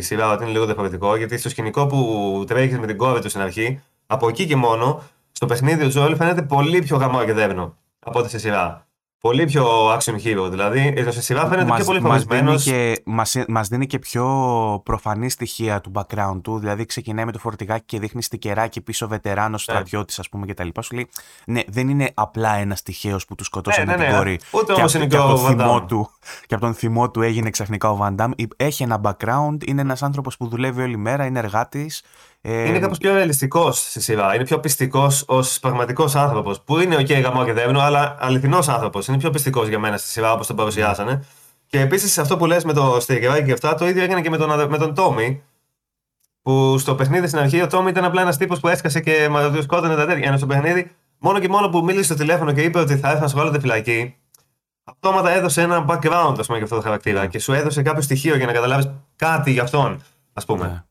σειρά 0.00 0.32
ότι 0.32 0.42
είναι 0.42 0.52
λίγο 0.52 0.64
διαφορετικό, 0.64 1.16
γιατί 1.16 1.38
στο 1.38 1.48
σκηνικό 1.48 1.86
που 1.86 2.44
τρέχεις 2.46 2.78
με 2.78 2.86
την 2.86 2.96
κόρη 2.96 3.20
του 3.20 3.28
στην 3.28 3.40
αρχή, 3.40 3.80
από 4.06 4.28
εκεί 4.28 4.46
και 4.46 4.56
μόνο, 4.56 5.02
στο 5.32 5.46
παιχνίδι 5.46 5.84
ο 5.84 5.88
Τζόελ 5.88 6.16
φαίνεται 6.16 6.42
πολύ 6.42 6.78
πιο 6.82 6.96
γαμάο 6.96 7.24
και 7.24 7.32
δέρνο 7.32 7.74
από 8.00 8.18
ό,τι 8.18 8.28
στη 8.28 8.38
σειρά. 8.38 8.84
Πολύ 9.20 9.44
πιο 9.44 9.88
action 9.98 10.14
hero, 10.24 10.50
δηλαδή. 10.50 10.92
Ενώ 10.96 11.10
στη 11.10 11.22
σειρά 11.22 11.46
φαίνεται 11.46 11.72
πιο 11.74 11.84
πολύ 11.84 12.00
μας, 12.00 12.24
δίνει 12.24 12.40
φοβισμένο. 12.46 12.56
και, 12.94 13.02
μας, 13.04 13.36
μας 13.48 13.68
δίνει 13.68 13.86
και 13.86 13.98
πιο 13.98 14.24
προφανή 14.84 15.30
στοιχεία 15.30 15.80
του 15.80 15.92
background 15.94 16.40
του. 16.42 16.58
Δηλαδή 16.58 16.84
ξεκινάει 16.86 17.24
με 17.24 17.32
το 17.32 17.38
φορτηγάκι 17.38 17.84
και 17.86 17.98
δείχνει 17.98 18.22
στικεράκι 18.22 18.80
πίσω 18.80 19.08
βετεράνος 19.08 19.62
στρατιώτης, 19.62 20.18
ας 20.18 20.28
πούμε 20.28 20.46
κτλ. 20.46 20.68
Σου 20.80 20.94
λέει, 20.94 21.08
ναι, 21.46 21.60
δεν 21.66 21.88
είναι 21.88 22.10
απλά 22.14 22.54
ένα 22.54 22.76
τυχαίο 22.84 23.18
που 23.28 23.34
του 23.34 23.44
σκοτώσανε 23.44 23.84
Ναι, 23.84 23.96
ναι, 23.96 24.02
την 24.04 24.10
ναι. 24.12 24.16
κόρη. 24.18 24.40
Ούτε 24.50 24.72
και, 24.72 24.80
όμως 24.80 24.94
απ- 24.94 25.02
είναι 25.02 25.10
και 25.10 25.16
και 25.16 25.22
από 25.22 25.32
ο 25.32 25.36
το 25.36 25.44
Van 25.46 25.48
θυμό 25.48 25.76
Damme. 25.76 25.88
του, 25.88 26.10
και 26.46 26.54
από 26.54 26.64
τον 26.64 26.74
θυμό 26.74 27.10
του 27.10 27.22
έγινε 27.22 27.50
ξαφνικά 27.50 27.90
ο 27.90 27.98
Van 28.02 28.14
Damme. 28.16 28.30
Έχει 28.56 28.82
ένα 28.82 29.00
background, 29.02 29.56
είναι 29.66 29.80
ένας 29.80 30.02
άνθρωπος 30.02 30.36
που 30.36 30.48
δουλεύει 30.48 30.82
όλη 30.82 30.96
μέρα, 30.96 31.24
είναι 31.24 31.38
εργάτης. 31.38 32.02
Ε, 32.40 32.68
Είναι 32.68 32.78
κάπως 32.78 32.98
πιο 32.98 33.14
ρεαλιστικός 33.14 33.78
στη 33.78 34.00
σειρά. 34.00 34.34
Είναι 34.34 34.44
πιο 34.44 34.60
πειστικός 34.60 35.24
ως 35.26 35.58
πραγματικός 35.60 36.14
άνθρωπος. 36.14 36.60
Που 36.60 36.78
είναι 36.78 36.94
οκ, 36.96 37.06
okay, 37.06 37.20
γαμώ 37.22 37.44
και 37.44 37.52
δέρνω, 37.52 37.80
αλλά 37.80 38.16
αληθινός 38.20 38.68
άνθρωπος. 38.68 39.06
Είναι 39.06 39.18
πιο 39.18 39.30
πειστικός 39.30 39.68
για 39.68 39.78
μένα 39.78 39.96
στη 39.96 40.08
σειρά 40.08 40.32
όπως 40.32 40.46
τον 40.46 40.56
παρουσιάσανε. 40.56 41.24
Και 41.66 41.80
επίσης 41.80 42.18
αυτό 42.18 42.36
που 42.36 42.46
λες 42.46 42.64
με 42.64 42.72
το 42.72 42.96
στεγεράκι 43.00 43.44
και 43.44 43.52
αυτά, 43.52 43.74
το 43.74 43.88
ίδιο 43.88 44.02
έγινε 44.02 44.20
και 44.20 44.30
με 44.30 44.36
τον, 44.36 44.52
αδε- 44.52 44.70
με 44.70 44.78
τον 44.78 44.94
Τόμι. 44.94 45.42
Που 46.42 46.78
στο 46.78 46.94
παιχνίδι 46.94 47.26
στην 47.26 47.38
αρχή 47.38 47.62
ο 47.62 47.66
Τόμι 47.66 47.90
ήταν 47.90 48.04
απλά 48.04 48.20
ένας 48.20 48.36
τύπος 48.36 48.60
που 48.60 48.68
έσκασε 48.68 49.00
και 49.00 49.28
μα 49.30 49.50
τους 49.50 49.64
σκότωνε 49.64 49.94
τα 49.94 50.06
τέτοια. 50.06 50.28
Ενώ 50.28 50.36
στο 50.36 50.46
παιχνίδι, 50.46 50.90
μόνο 51.18 51.38
και 51.38 51.48
μόνο 51.48 51.68
που 51.68 51.84
μίλησε 51.84 52.04
στο 52.04 52.14
τηλέφωνο 52.14 52.52
και 52.52 52.62
είπε 52.62 52.78
ότι 52.78 52.96
θα 52.96 53.08
έρθει 53.08 53.20
να 53.20 53.28
σχολείται 53.28 53.60
φυλακή, 53.60 54.14
αυτόματα 54.92 55.30
έδωσε 55.30 55.62
ένα 55.62 55.84
background 55.88 56.34
ας 56.38 56.46
πούμε, 56.46 56.56
για 56.56 56.62
αυτό 56.62 56.76
το 56.76 56.82
χαρακτήρα 56.82 57.26
και 57.26 57.38
σου 57.38 57.52
έδωσε 57.52 57.82
κάποιο 57.82 58.02
στοιχείο 58.02 58.36
για 58.36 58.46
να 58.46 58.52
καταλάβεις 58.52 58.90
κάτι 59.16 59.50
για 59.50 59.62
αυτόν, 59.62 60.02
ας 60.32 60.44
πούμε. 60.44 60.66
ναι. 60.66 60.82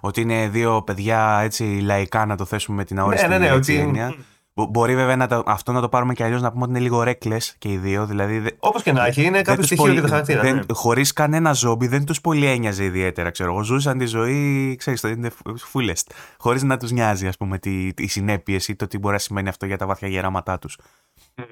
Ότι 0.00 0.20
είναι 0.20 0.48
δύο 0.48 0.82
παιδιά 0.82 1.40
έτσι 1.42 1.64
λαϊκά 1.64 2.26
να 2.26 2.36
το 2.36 2.44
θέσουμε 2.44 2.76
με 2.76 2.84
την 2.84 2.98
αόριστη 2.98 3.28
ναι, 3.28 3.38
ναι, 3.38 3.46
έτσι, 3.46 3.72
ότι- 3.72 3.80
έννοια. 3.82 4.14
Μπο- 4.54 4.66
Μπορεί 4.66 4.94
βέβαια 4.94 5.16
να 5.16 5.26
το, 5.26 5.42
αυτό 5.46 5.72
να 5.72 5.80
το 5.80 5.88
πάρουμε 5.88 6.12
και 6.14 6.24
αλλιώς 6.24 6.42
να 6.42 6.50
πούμε 6.52 6.62
ότι 6.62 6.70
είναι 6.70 6.80
λίγο 6.80 7.02
reckless 7.06 7.42
και 7.58 7.68
οι 7.68 7.76
δύο. 7.76 8.06
Δηλαδή 8.06 8.38
δε- 8.38 8.50
Όπως 8.58 8.82
και 8.82 8.92
να 8.92 9.06
έχει, 9.06 9.24
είναι 9.24 9.38
κάποιο 9.42 9.54
τους 9.56 9.64
στοιχείο 9.66 9.82
πολύ- 9.84 9.94
για 9.94 10.02
το 10.02 10.08
χαρακτήρα. 10.08 10.40
δεν- 10.40 10.54
ναι. 10.56 10.62
Χωρίς 10.72 11.12
κανένα 11.12 11.52
ζόμπι 11.52 11.86
δεν 11.86 12.04
τους 12.04 12.20
πολύ 12.20 12.46
ένοιαζε 12.46 12.84
ιδιαίτερα, 12.84 13.30
ξέρω 13.30 13.52
εγώ. 13.52 13.62
Ζούσαν 13.62 13.98
τη 13.98 14.06
ζωή, 14.06 14.74
ξέρεις, 14.78 15.00
το 15.00 15.08
είναι 15.08 15.30
fullest. 15.72 16.12
Χωρίς 16.38 16.62
να 16.62 16.76
τους 16.76 16.90
νοιάζει, 16.90 17.26
ας 17.26 17.36
πούμε, 17.36 17.58
τι, 17.58 17.90
οι 17.96 18.06
συνέπειες 18.06 18.68
ή 18.68 18.76
το 18.76 18.86
τι 18.86 18.98
μπορεί 18.98 19.12
να 19.14 19.20
σημαίνει 19.20 19.48
αυτό 19.48 19.66
για 19.66 19.76
τα 19.78 19.86
βαθιά 19.86 20.08
γεράματά 20.08 20.58
τους. 20.58 20.78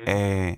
Ε, 0.04 0.52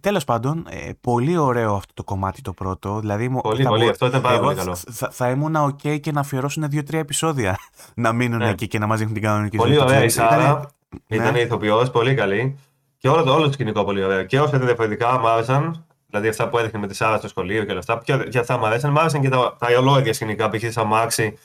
Τέλος 0.00 0.24
πάντων, 0.24 0.66
ε, 0.70 0.90
πολύ 1.00 1.36
ωραίο 1.36 1.74
αυτό 1.74 1.92
το 1.94 2.04
κομμάτι 2.04 2.42
το 2.42 2.52
πρώτο. 2.52 2.98
Δηλαδή, 3.00 3.30
πολύ, 3.42 3.64
πολύ. 3.64 3.88
Αυτό 3.88 4.06
ήταν 4.06 4.20
πάρα 4.20 4.40
πολύ 4.40 4.56
καλό. 4.56 4.74
Θα, 4.74 5.10
θα 5.10 5.30
ήμουν 5.30 5.56
OK 5.56 6.00
και 6.00 6.12
να 6.12 6.20
αφιερώσουν 6.20 6.68
δύο-τρία 6.68 7.00
επεισόδια 7.00 7.58
να 7.94 8.12
μείνουν 8.12 8.38
ναι. 8.38 8.48
εκεί 8.48 8.68
και 8.68 8.78
να 8.78 8.86
μα 8.86 8.96
δείχνουν 8.96 9.14
την 9.14 9.22
κανονική 9.22 9.56
ζωή. 9.56 9.66
Πολύ 9.66 9.80
ωραία 9.80 10.04
η 10.04 10.08
Σάρα. 10.08 10.70
Ήταν 11.06 11.32
ναι. 11.32 11.40
ηθοποιός, 11.40 11.90
πολύ 11.90 12.14
καλή. 12.14 12.58
Και 12.98 13.08
όλο 13.08 13.22
το, 13.22 13.32
όλο 13.34 13.46
το 13.46 13.52
σκηνικό 13.52 13.84
πολύ 13.84 14.04
ωραίο. 14.04 14.24
Και 14.24 14.40
όσα 14.40 14.58
διαφορετικά 14.58 15.18
μου 15.18 15.28
άρεσαν, 15.28 15.84
δηλαδή 16.06 16.28
αυτά 16.28 16.48
που 16.48 16.58
έδειχνε 16.58 16.78
με 16.78 16.86
τη 16.86 16.94
Σάρα 16.94 17.18
στο 17.18 17.28
σχολείο 17.28 17.64
και 17.64 17.70
όλα 17.70 17.80
αυτά, 17.80 18.02
και 18.28 18.38
αυτά 18.38 18.58
μου 18.58 18.66
άρεσαν. 18.66 18.90
Μ' 18.90 18.98
άρεσαν 18.98 19.20
και 19.20 19.28
τα, 19.28 19.56
τα 19.58 19.66
ολόιδια 19.78 20.12
σκηνικά, 20.12 20.50
π.χ. 20.50 20.72
σαν 20.72 20.86
Μάξι 20.86 21.38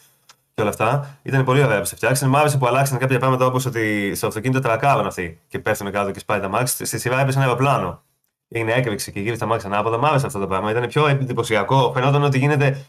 και 0.53 0.61
όλα 0.61 0.69
αυτά. 0.69 1.17
Ήταν 1.21 1.43
πολύ 1.43 1.63
ωραία 1.63 1.79
που 1.79 1.85
σε 1.85 1.95
φτιάξαν. 1.95 2.29
Μ' 2.29 2.35
άρεσε 2.35 2.57
που 2.57 2.67
αλλάξαν 2.67 2.97
κάποια 2.97 3.19
πράγματα 3.19 3.45
όπως 3.45 3.65
ότι 3.65 4.15
στο 4.15 4.27
αυτοκίνητο 4.27 4.59
τρακάρουν 4.59 5.05
αυτοί 5.05 5.39
και 5.47 5.59
πέφτουν 5.59 5.91
κάτω 5.91 6.11
και 6.11 6.19
σπάει 6.19 6.39
τα 6.39 6.47
Μάξι. 6.47 6.85
Στη 6.85 6.99
σειρά 6.99 7.19
έπεσε 7.19 7.37
ένα 7.37 7.47
αεροπλάνο. 7.47 8.01
Είναι 8.47 8.73
έκρηξη 8.73 9.11
και 9.11 9.19
γύρισε 9.19 9.39
τα 9.39 9.45
Μάξι 9.45 9.65
ανάποδα. 9.65 9.97
Μ' 9.97 10.05
άρεσε 10.05 10.25
αυτό 10.25 10.39
το 10.39 10.47
πράγμα. 10.47 10.71
Ήταν 10.71 10.87
πιο 10.87 11.07
εντυπωσιακό. 11.07 11.91
Φαινόταν 11.93 12.23
ότι 12.23 12.37
γίνεται 12.37 12.85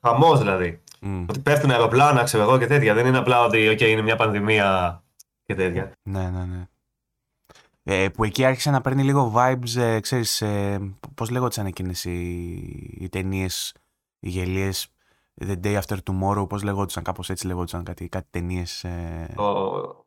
χαμός 0.00 0.38
δηλαδή. 0.38 0.82
Mm. 1.02 1.26
Ότι 1.28 1.40
πέφτουν 1.40 1.70
αεροπλάνα, 1.70 2.22
ξέρω 2.22 2.42
εγώ 2.42 2.58
και 2.58 2.66
τέτοια. 2.66 2.94
Δεν 2.94 3.06
είναι 3.06 3.18
απλά 3.18 3.44
ότι 3.44 3.68
okay, 3.70 3.88
είναι 3.88 4.02
μια 4.02 4.16
πανδημία 4.16 5.02
και 5.42 5.54
τέτοια. 5.54 5.92
Ναι, 6.02 6.30
ναι, 6.30 6.44
ναι. 6.44 6.66
Ε, 7.86 8.08
που 8.08 8.24
εκεί 8.24 8.44
άρχισε 8.44 8.70
να 8.70 8.80
παίρνει 8.80 9.02
λίγο 9.02 9.32
vibes, 9.36 9.76
ε, 9.76 10.00
ξέρεις, 10.00 10.42
ε, 10.42 10.94
πώς 11.14 11.30
λέγονταν 11.30 11.66
εκείνες 11.66 12.04
οι, 12.04 12.18
οι 13.00 13.08
ταινίες, 13.08 13.74
οι 14.18 14.28
γελίες, 14.28 14.88
The 15.46 15.60
Day 15.64 15.80
After 15.80 15.96
Tomorrow, 16.10 16.48
πώς 16.48 16.62
λέγονταν, 16.62 17.02
κάπως 17.02 17.30
έτσι 17.30 17.46
λέγονταν 17.46 17.84
κάτι, 17.84 18.08
κάτι 18.08 18.26
ταινίες. 18.30 18.84
Ε... 18.84 19.32
Το... 19.34 20.06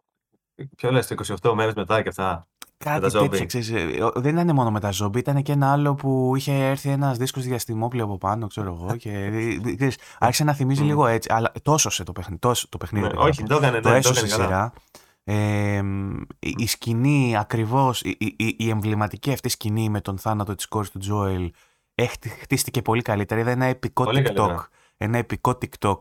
Ποιο 0.76 0.92
λες, 0.92 1.08
το 1.08 1.36
28 1.42 1.54
μέρες 1.54 1.74
μετά 1.74 2.02
και 2.02 2.10
αυτά. 2.10 2.48
Κάτι 2.78 3.12
τέτοιο, 3.12 3.46
ξέρεις, 3.46 3.70
ε, 3.70 4.12
δεν 4.16 4.38
ήταν 4.38 4.56
μόνο 4.56 4.72
με 4.72 4.80
τα 4.80 4.92
ζόμπι, 4.92 5.20
ήταν 5.20 5.42
και 5.42 5.52
ένα 5.52 5.72
άλλο 5.72 5.96
που 5.96 6.34
είχε 6.36 6.54
έρθει 6.54 6.90
ένας 6.90 7.18
δίσκος 7.18 7.44
διαστημόπλαιο 7.44 8.06
από 8.06 8.18
πάνω, 8.18 8.48
ξέρω 8.48 8.74
εγώ, 8.80 8.96
και 8.96 9.32
ξέρεις, 9.78 9.98
άρχισε 10.20 10.44
να 10.44 10.54
θυμίζει 10.54 10.84
λίγο 10.84 11.08
έτσι, 11.08 11.30
αλλά 11.34 11.52
τόσο 11.62 11.90
σε 11.90 12.04
το 12.04 12.12
παιχνίδι, 12.12 12.40
τόσο 12.40 12.70
το 12.70 12.78
παιχνίδι. 12.78 13.08
Ναι, 13.08 13.14
όχι, 13.16 13.44
το 13.44 13.56
έκανε, 13.56 13.80
το 13.80 13.90
ναι, 13.90 13.98
έσωσε 13.98 14.28
σειρά. 14.28 14.74
Ε, 15.24 15.82
η 16.40 16.68
σκηνή 16.68 17.38
ακριβώς, 17.38 18.02
η, 18.02 18.18
η, 18.20 18.56
η, 18.58 18.70
εμβληματική 18.70 19.32
αυτή 19.32 19.50
σκηνή 19.50 19.90
με 19.90 20.02
τον 20.02 20.18
θάνατο 20.18 20.56
της 20.56 20.68
κόρης 20.68 20.92
του 20.92 21.00
Τζόελ 21.00 21.52
χτίστηκε 22.42 22.82
πολύ 22.82 23.02
καλύτερα. 23.02 23.40
Είδα 23.42 23.52
ένα 23.52 23.66
επικό 23.66 24.06
TikTok, 24.08 24.56
ένα 24.98 25.18
επικό 25.18 25.58
TikTok 25.62 26.00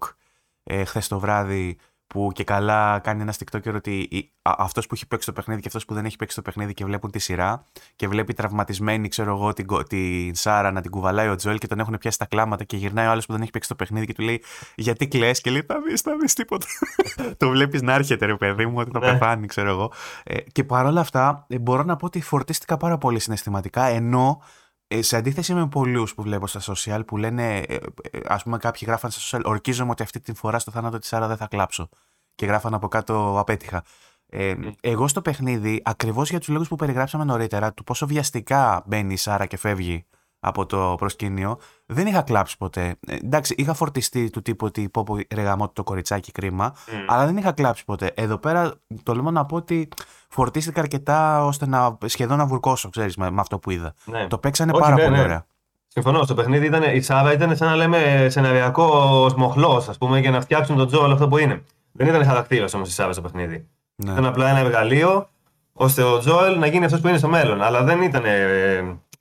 ε, 0.63 0.85
χθες 0.85 1.09
το 1.09 1.19
βράδυ 1.19 1.79
που 2.07 2.31
και 2.35 2.45
καλά 2.45 2.99
κάνει 2.99 3.23
ένα 3.23 3.35
TikToker 3.39 3.75
ότι 3.75 4.09
αυτός 4.43 4.87
που 4.87 4.95
έχει 4.95 5.07
παίξει 5.07 5.27
το 5.27 5.33
παιχνίδι 5.33 5.61
και 5.61 5.67
αυτός 5.67 5.85
που 5.85 5.95
δεν 5.95 6.05
έχει 6.05 6.17
παίξει 6.17 6.37
το 6.37 6.43
παιχνίδι 6.43 6.75
και 6.75 6.85
βλέπουν 6.85 7.11
τη 7.11 7.19
σειρά 7.19 7.65
και 7.97 8.09
βλέπει 8.09 8.35
τραυματισμένη, 8.35 9.09
ξέρω 9.09 9.35
εγώ, 9.35 9.53
την, 9.53 9.67
την 9.89 10.35
Σάρα 10.35 10.71
να 10.71 10.81
την 10.81 10.91
κουβαλάει 10.91 11.29
ο 11.29 11.35
Τζοέλ 11.35 11.59
και 11.59 11.67
τον 11.67 11.79
έχουν 11.79 11.97
πιάσει 11.99 12.19
τα 12.19 12.27
κλάματα 12.27 12.65
και 12.65 12.77
γυρνάει 12.77 13.07
ο 13.07 13.11
άλλος 13.11 13.27
που 13.27 13.33
δεν 13.33 13.43
έχει 13.43 13.51
παίξει 13.51 13.69
το 13.69 13.75
παιχνίδι 13.75 14.07
και 14.07 14.13
του 14.13 14.23
λέει 14.23 14.43
Γιατί 14.75 15.09
κλε 15.09 15.31
και 15.31 15.51
λέει 15.51 15.63
Θα 15.67 15.81
δεις, 15.89 16.01
θα 16.01 16.17
δεις 16.21 16.33
τίποτα. 16.33 16.67
το 17.37 17.49
βλέπεις 17.49 17.83
να 17.83 17.95
έρχεται, 17.95 18.27
ρε 18.27 18.37
παιδί 18.37 18.67
μου, 18.67 18.75
ότι 18.77 18.91
θα 18.91 18.99
ναι. 18.99 19.13
πεθάνει, 19.13 19.47
ξέρω 19.47 19.69
εγώ. 19.69 19.93
Ε, 20.25 20.41
και 20.41 20.65
παρόλα 20.65 21.01
αυτά, 21.01 21.47
ε, 21.49 21.59
μπορώ 21.59 21.83
να 21.83 21.97
πω 21.97 22.07
ότι 22.07 22.21
φορτίστηκα 22.21 22.77
πάρα 22.77 22.99
πολύ 22.99 23.19
συναισθηματικά 23.19 23.85
ενώ 23.85 24.43
ε, 24.43 24.66
σε 24.89 25.17
αντίθεση 25.17 25.55
με 25.55 25.69
πολλούς 25.69 26.15
που 26.15 26.23
βλέπω 26.23 26.47
στα 26.47 26.61
social 26.75 27.01
που 27.07 27.17
λένε, 27.17 27.59
ε, 27.59 27.75
ε, 27.75 28.21
ας 28.27 28.43
πούμε, 28.43 28.59
κάποιοι 28.59 28.83
γράφαν 28.87 29.11
στα 29.11 29.39
social, 29.39 29.43
ορκίζομαι 29.45 29.91
ότι 29.91 30.03
αυτή 30.03 30.21
τη 30.21 30.35
φορά 30.35 30.59
στο 30.59 30.71
θάνατο 30.71 30.99
της 30.99 31.09
Σάρα 31.09 31.27
δεν 31.27 31.37
θα 31.37 31.47
κλάψω. 31.47 31.89
Και 32.35 32.47
γράφαν 32.47 32.75
από 32.75 32.89
κάτω 32.89 33.39
απέτυχα. 33.39 33.85
Ε, 34.27 34.55
εγώ 34.81 35.09
στο 35.09 35.23
παιχνίδι, 35.23 35.83
ακριβώς 35.85 36.31
για 36.31 36.39
τους 36.39 36.49
λόγους 36.49 36.69
που 36.69 36.77
περιγράψαμε 36.77 37.25
νωρίτερα, 37.25 37.73
του 37.73 37.85
πόσο 37.85 38.07
βιαστικά 38.07 38.83
μπαίνει 38.87 39.13
η 39.13 39.17
Σάρα 39.17 39.47
και 39.47 39.57
φεύγει 39.57 40.07
από 40.47 40.67
το 40.67 40.95
προσκήνιο, 40.99 41.59
δεν 41.87 42.07
είχα 42.07 42.23
κλάψει 42.23 42.57
ποτέ. 42.57 42.97
Ε, 43.07 43.15
εντάξει, 43.15 43.55
είχα 43.57 43.75
φορτιστεί 43.75 44.31
του 44.31 44.43
τύπου 44.43 44.67
ότι 44.67 44.89
πω 44.89 45.03
πω 45.03 45.17
ρεγαμώ 45.35 45.69
το 45.69 45.83
κοριτσάκι 45.83 46.33
κρίμα, 46.33 46.75
αλλά 47.07 47.27
δεν 47.27 47.37
είχα 47.37 47.53
κλάψει 47.53 47.85
ποτέ. 47.85 48.13
Εδώ 48.15 48.39
πέρα 48.39 48.75
τολμώ 49.03 49.31
να 49.31 49.45
πω 49.45 49.57
ότι 49.57 49.89
φορτίστηκα 50.29 50.81
αρκετά 50.81 51.45
ώστε 51.45 51.67
να 51.67 51.99
σχεδόν 52.05 52.39
να 52.39 52.47
βουρκώσω, 52.47 52.89
ξέρεις, 52.89 53.17
με, 53.17 53.31
με 53.31 53.41
αυτό 53.41 53.59
που 53.59 53.71
είδα. 53.71 53.95
Ναι. 54.05 54.27
Το 54.27 54.39
παίξανε 54.39 54.73
πάρα 54.73 54.95
ναι, 54.95 55.03
πολύ 55.03 55.17
ναι. 55.17 55.23
ωραία. 55.23 55.47
Συμφωνώ. 55.87 56.23
Στο 56.23 56.35
παιχνίδι 56.35 56.67
ήταν, 56.67 56.83
η 56.83 57.01
Σάρα 57.01 57.33
ήταν 57.33 57.57
σαν 57.57 57.69
να 57.69 57.77
λέμε 57.77 58.27
σεναριακός 58.31 59.35
μοχλός, 59.35 59.89
ας 59.89 59.99
πούμε, 59.99 60.21
για 60.21 60.31
να 60.31 60.41
φτιάξουν 60.41 60.77
τον 60.77 60.87
Τζο 60.87 61.03
όλο 61.03 61.13
αυτό 61.13 61.29
που 61.29 61.39
είναι. 61.39 61.63
Δεν 61.93 62.07
ήταν 62.07 62.25
χαρακτήρα 62.25 62.67
όμως 62.75 62.89
η 62.89 62.93
Σάρα 62.93 63.13
στο 63.13 63.23
παιχνίδι. 63.23 63.69
Ναι. 63.95 64.13
Ήταν 64.13 64.27
απλά 64.27 64.49
ένα 64.49 64.59
εργαλείο 64.59 65.29
ώστε 65.73 66.03
ο 66.03 66.19
Τζόελ 66.19 66.59
να 66.59 66.67
γίνει 66.67 66.85
αυτός 66.85 67.01
που 67.01 67.09
είναι 67.09 67.19
στο 67.19 67.29
μέλλον. 67.29 67.63
Αλλά 67.63 67.83
δεν 67.83 68.03
ήταν 68.03 68.23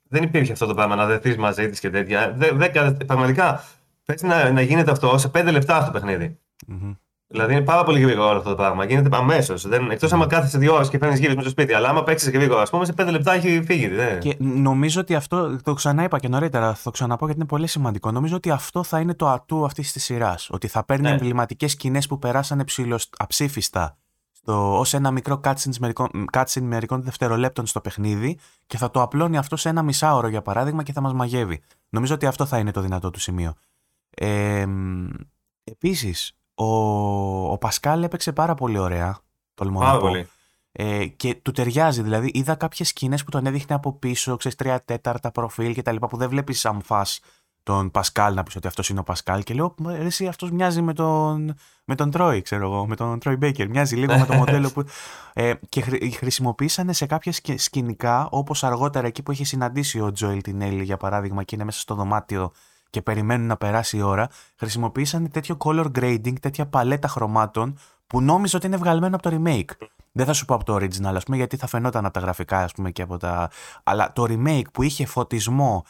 δεν 0.08 0.22
υπήρχε 0.22 0.52
αυτό 0.52 0.66
το 0.66 0.74
πράγμα 0.74 0.94
να 0.94 1.06
δεθεί 1.06 1.38
μαζί 1.38 1.68
της 1.68 1.80
και 1.80 1.90
τέτοια. 1.90 2.34
Δε, 2.36 2.50
δε, 2.52 2.68
πραγματικά 3.06 3.64
πρέπει 4.04 4.26
να, 4.26 4.50
να 4.50 4.60
γίνεται 4.60 4.90
αυτό 4.90 5.18
σε 5.18 5.28
πέντε 5.28 5.50
λεπτά 5.50 5.80
στο 5.80 5.90
παιχνιδι 5.90 6.38
mm-hmm. 6.72 6.96
Δηλαδή 7.28 7.52
είναι 7.52 7.62
πάρα 7.62 7.84
πολύ 7.84 8.00
γρήγορο 8.00 8.36
αυτό 8.36 8.50
το 8.50 8.56
πράγμα. 8.56 8.84
Γίνεται 8.84 9.16
αμέσως. 9.16 9.64
Εκτός 9.90 10.12
άμα 10.12 10.26
κάθεσαι 10.26 10.58
δύο 10.58 10.74
ώρες 10.74 10.88
και 10.88 10.98
παίρνεις 10.98 11.18
γύρω 11.18 11.34
με 11.34 11.40
στο 11.40 11.50
σπίτι. 11.50 11.72
Αλλά 11.72 11.88
άμα 11.88 12.02
παίξεις 12.02 12.30
γρήγορα, 12.30 12.62
ας 12.62 12.70
πούμε, 12.70 12.84
σε 12.84 12.92
πέντε 12.92 13.10
λεπτά 13.10 13.32
έχει 13.32 13.62
φύγει. 13.66 13.88
Δε. 13.88 14.18
Και 14.18 14.36
νομίζω 14.38 15.00
ότι 15.00 15.14
αυτό. 15.14 15.56
Το 15.62 15.74
ξαναείπα 15.74 16.18
και 16.18 16.28
νωρίτερα. 16.28 16.74
Θα 16.74 16.80
το 16.82 16.90
ξαναπώ 16.90 17.24
γιατί 17.24 17.40
είναι 17.40 17.48
πολύ 17.48 17.66
σημαντικό. 17.66 18.10
Νομίζω 18.10 18.36
ότι 18.36 18.50
αυτό 18.50 18.82
θα 18.82 19.00
είναι 19.00 19.14
το 19.14 19.28
ατού 19.28 19.64
αυτής 19.64 19.92
της 19.92 20.04
σειράς. 20.04 20.48
Ότι 20.50 20.66
θα 20.66 20.84
παίρνει 20.84 21.02
ναι. 21.02 21.10
εμβληματικές 21.10 21.70
σκηνές 21.70 22.06
που 22.06 22.18
περάσανε 22.18 22.64
ψηλο, 22.64 23.00
αψήφιστα 24.46 24.78
ως 24.78 24.94
ένα 24.94 25.10
μικρό 25.10 25.40
cutscene 26.32 26.60
μερικών 26.60 27.02
δευτερολέπτων 27.02 27.66
στο 27.66 27.80
παιχνίδι 27.80 28.38
και 28.66 28.76
θα 28.76 28.90
το 28.90 29.02
απλώνει 29.02 29.36
αυτό 29.36 29.56
σε 29.56 29.68
ένα 29.68 29.82
μισάωρο 29.82 30.28
για 30.28 30.42
παράδειγμα 30.42 30.82
και 30.82 30.92
θα 30.92 31.00
μας 31.00 31.12
μαγεύει. 31.12 31.62
Νομίζω 31.88 32.14
ότι 32.14 32.26
αυτό 32.26 32.46
θα 32.46 32.58
είναι 32.58 32.70
το 32.70 32.80
δυνατό 32.80 33.10
του 33.10 33.20
σημείο. 33.20 33.54
Ε, 34.10 34.66
επίσης, 35.64 36.36
ο, 36.54 36.66
ο 37.52 37.58
Πασκάλ 37.58 38.02
έπαιξε 38.02 38.32
πάρα 38.32 38.54
πολύ 38.54 38.78
ωραία, 38.78 39.18
τολμώ 39.54 39.80
να 39.80 39.98
πω. 39.98 40.10
Ε, 40.78 41.06
και 41.06 41.34
του 41.34 41.52
ταιριάζει, 41.52 42.02
δηλαδή 42.02 42.30
είδα 42.34 42.54
κάποιες 42.54 42.88
σκηνές 42.88 43.24
που 43.24 43.30
τον 43.30 43.46
έδειχνε 43.46 43.74
από 43.74 43.92
πίσω, 43.92 44.36
ξέρεις, 44.36 44.56
τρία 44.56 44.84
τέταρτα 44.84 45.30
προφίλ 45.30 45.72
και 45.72 45.82
τα 45.82 45.92
λοιπά 45.92 46.06
που 46.06 46.16
δεν 46.16 46.28
βλέπεις 46.28 46.60
σαν 46.60 46.82
φας 46.82 47.20
τον 47.66 47.90
Πασκάλ 47.90 48.34
να 48.34 48.42
πεις 48.42 48.56
ότι 48.56 48.66
αυτός 48.66 48.88
είναι 48.88 49.00
ο 49.00 49.02
Πασκάλ 49.02 49.42
και 49.42 49.54
λέω 49.54 49.74
εσύ 49.98 50.26
αυτός 50.26 50.50
μοιάζει 50.50 50.82
με 50.82 50.92
τον, 50.92 51.54
με 51.84 51.94
τον 51.94 52.10
Τρόι, 52.10 52.42
ξέρω 52.42 52.64
εγώ, 52.64 52.86
με 52.86 52.96
τον 52.96 53.18
Τρόι 53.18 53.36
Μπέικερ. 53.36 53.68
Μοιάζει 53.68 53.96
λίγο 53.96 54.18
με 54.18 54.26
το 54.26 54.34
μοντέλο 54.34 54.70
που. 54.70 54.84
Ε, 55.32 55.52
και 55.68 55.84
χρησιμοποίησαν 56.16 56.94
σε 56.94 57.06
κάποια 57.06 57.32
σκηνικά, 57.56 58.28
όπως 58.30 58.64
αργότερα 58.64 59.06
εκεί 59.06 59.22
που 59.22 59.32
είχε 59.32 59.44
συναντήσει 59.44 60.00
ο 60.00 60.12
Τζοέλ 60.12 60.42
την 60.42 60.60
Έλλη, 60.60 60.82
για 60.82 60.96
παράδειγμα, 60.96 61.42
και 61.42 61.54
είναι 61.54 61.64
μέσα 61.64 61.80
στο 61.80 61.94
δωμάτιο 61.94 62.52
και 62.90 63.02
περιμένουν 63.02 63.46
να 63.46 63.56
περάσει 63.56 63.96
η 63.96 64.02
ώρα, 64.02 64.28
χρησιμοποίησαν 64.56 65.30
τέτοιο 65.30 65.56
color 65.58 65.86
grading, 65.98 66.38
τέτοια 66.40 66.66
παλέτα 66.66 67.08
χρωμάτων 67.08 67.78
που 68.06 68.20
νόμιζα 68.20 68.56
ότι 68.56 68.66
είναι 68.66 68.76
βγαλμένο 68.76 69.16
από 69.16 69.30
το 69.30 69.40
remake. 69.42 69.86
Δεν 70.12 70.26
θα 70.26 70.32
σου 70.32 70.44
πω 70.44 70.54
από 70.54 70.64
το 70.64 70.74
original, 70.74 71.14
ας 71.14 71.24
πούμε, 71.24 71.36
γιατί 71.36 71.56
θα 71.56 71.66
φαινόταν 71.66 72.04
από 72.04 72.14
τα 72.14 72.20
γραφικά, 72.20 72.58
ας 72.58 72.72
πούμε, 72.72 72.90
και 72.90 73.02
από 73.02 73.16
τα. 73.16 73.50
Αλλά 73.82 74.12
το 74.12 74.24
remake 74.28 74.70
που 74.72 74.82
είχε 74.82 75.06
φωτισμό, 75.06 75.84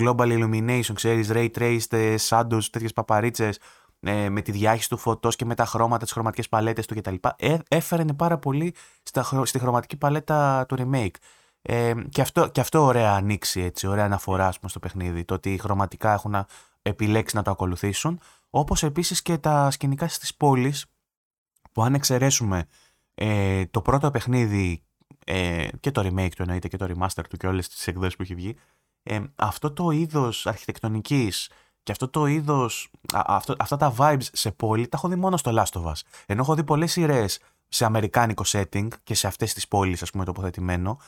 global 0.00 0.38
illumination, 0.38 0.92
ξέρεις, 0.94 1.30
ray 1.32 1.50
traced, 1.58 1.92
ε, 1.92 2.14
shadows, 2.28 2.64
τέτοιες 2.70 2.92
παπαρίτσες, 2.92 3.58
ε, 4.00 4.28
με 4.28 4.40
τη 4.40 4.52
διάχυση 4.52 4.88
του 4.88 4.96
φωτός 4.96 5.36
και 5.36 5.44
με 5.44 5.54
τα 5.54 5.64
χρώματα, 5.64 6.04
τις 6.04 6.12
χρωματικές 6.12 6.48
παλέτες 6.48 6.86
του 6.86 6.94
κτλ. 6.94 7.14
Ε, 7.36 7.56
έφερε 7.68 8.04
πάρα 8.04 8.38
πολύ 8.38 8.74
στα, 9.02 9.44
στη 9.44 9.58
χρωματική 9.58 9.96
παλέτα 9.96 10.66
του 10.68 10.76
remake. 10.78 11.14
Ε, 11.62 11.92
και, 12.08 12.20
αυτό, 12.20 12.48
και 12.48 12.60
αυτό 12.60 12.84
ωραία 12.84 13.12
ανοίξει, 13.12 13.60
έτσι, 13.60 13.86
ωραία 13.86 14.04
αναφορά 14.04 14.52
πούμε, 14.56 14.70
στο 14.70 14.78
παιχνίδι, 14.78 15.24
το 15.24 15.34
ότι 15.34 15.58
χρωματικά 15.58 16.12
έχουν 16.12 16.46
επιλέξει 16.82 17.36
να 17.36 17.42
το 17.42 17.50
ακολουθήσουν, 17.50 18.20
όπως 18.50 18.82
επίσης 18.82 19.22
και 19.22 19.38
τα 19.38 19.70
σκηνικά 19.70 20.08
στις 20.08 20.34
πόλεις, 20.34 20.86
που 21.72 21.82
αν 21.82 21.94
εξαιρέσουμε 21.94 22.66
ε, 23.14 23.66
το 23.66 23.82
πρώτο 23.82 24.10
παιχνίδι 24.10 24.82
ε, 25.24 25.68
και 25.80 25.90
το 25.90 26.00
remake 26.00 26.30
του 26.36 26.42
εννοείται 26.42 26.68
και 26.68 26.76
το 26.76 26.86
remaster 26.88 27.22
του 27.28 27.36
και 27.36 27.46
όλες 27.46 27.68
τις 27.68 27.86
εκδόσεις 27.86 28.16
που 28.16 28.22
έχει 28.22 28.34
βγει, 28.34 28.56
ε, 29.02 29.20
αυτό 29.36 29.72
το 29.72 29.90
είδος 29.90 30.46
αρχιτεκτονικής 30.46 31.50
και 31.82 31.92
αυτό 31.92 32.08
το 32.08 32.26
είδος, 32.26 32.90
αυτό, 33.12 33.54
αυτά 33.58 33.76
τα 33.76 33.94
vibes 33.98 34.26
σε 34.32 34.50
πόλη 34.50 34.88
τα 34.88 34.96
έχω 34.96 35.08
δει 35.08 35.16
μόνο 35.16 35.36
στο 35.36 35.52
Last 35.54 35.80
of 35.80 35.84
Us. 35.84 36.00
Ενώ 36.26 36.42
έχω 36.42 36.54
δει 36.54 36.64
πολλές 36.64 36.92
σειρές 36.92 37.40
σε 37.68 37.84
αμερικάνικο 37.84 38.42
setting 38.46 38.88
και 39.04 39.14
σε 39.14 39.26
αυτές 39.26 39.54
τις 39.54 39.68
πόλεις 39.68 40.02
ας 40.02 40.10
πούμε 40.10 40.24
τοποθετημένο 40.24 40.98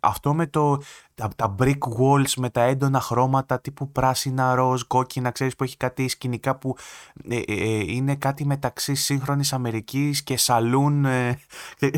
αυτό 0.00 0.34
με 0.34 0.46
το, 0.46 0.78
τα, 1.14 1.28
τα 1.36 1.54
brick 1.58 1.78
walls 1.98 2.32
με 2.36 2.50
τα 2.50 2.62
έντονα 2.62 3.00
χρώματα 3.00 3.60
τύπου 3.60 3.92
πράσινα, 3.92 4.54
ροζ, 4.54 4.82
κόκκινα, 4.82 5.30
ξέρεις 5.30 5.56
που 5.56 5.64
έχει 5.64 5.76
κάτι 5.76 6.08
σκηνικά 6.08 6.56
που 6.56 6.76
ε, 7.28 7.36
ε, 7.36 7.42
ε 7.46 7.82
είναι 7.86 8.14
κάτι 8.14 8.46
μεταξύ 8.46 8.94
σύγχρονης 8.94 9.52
Αμερικής 9.52 10.22
και 10.22 10.36
σαλούν. 10.36 11.04
Ε, 11.04 11.38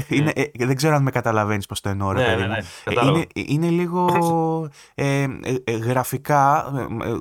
είναι, 0.08 0.32
ναι. 0.58 0.66
δεν 0.66 0.76
ξέρω 0.76 0.94
αν 0.94 1.02
με 1.02 1.10
καταλαβαίνεις 1.10 1.66
πώς 1.66 1.80
το 1.80 1.88
εννοώ, 1.88 2.12
ρε 2.12 2.36
ναι, 2.36 2.46
ναι, 2.46 2.46
ναι, 2.46 2.60
είναι, 3.02 3.26
είναι 3.34 3.68
λίγο 3.68 4.08
γραφικά, 5.84 6.72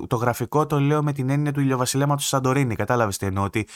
το 0.06 0.16
γραφικό 0.16 0.66
το 0.66 0.80
λέω 0.80 1.02
με 1.02 1.12
την 1.12 1.30
έννοια 1.30 1.52
του 1.52 1.60
ηλιοβασιλέματος 1.60 2.22
του 2.22 2.28
Σαντορίνη, 2.28 2.74
κατάλαβες 2.74 3.16
τι 3.16 3.26
εννοώ, 3.26 3.44
ότι 3.44 3.68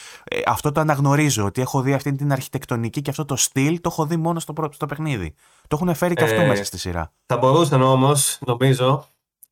αυτό 0.45 0.71
το 0.71 0.79
αναγνωρίζω, 0.79 1.45
ότι 1.45 1.61
έχω 1.61 1.81
δει 1.81 1.93
αυτή 1.93 2.15
την 2.15 2.31
αρχιτεκτονική 2.31 3.01
και 3.01 3.09
αυτό 3.09 3.25
το 3.25 3.35
στυλ 3.35 3.81
το 3.81 3.89
έχω 3.91 4.05
δει 4.05 4.17
μόνο 4.17 4.39
στο, 4.39 4.53
στο 4.71 4.85
παιχνίδι. 4.85 5.33
Το 5.67 5.77
έχουν 5.81 5.95
φέρει 5.95 6.13
και 6.13 6.23
αυτό 6.23 6.41
ε, 6.41 6.47
μέσα 6.47 6.63
στη 6.63 6.77
σειρά. 6.77 7.11
Θα 7.25 7.37
μπορούσαν 7.37 7.81
όμω 7.81 8.10
όμως, 8.10 8.10
νομίζω, 8.39 9.07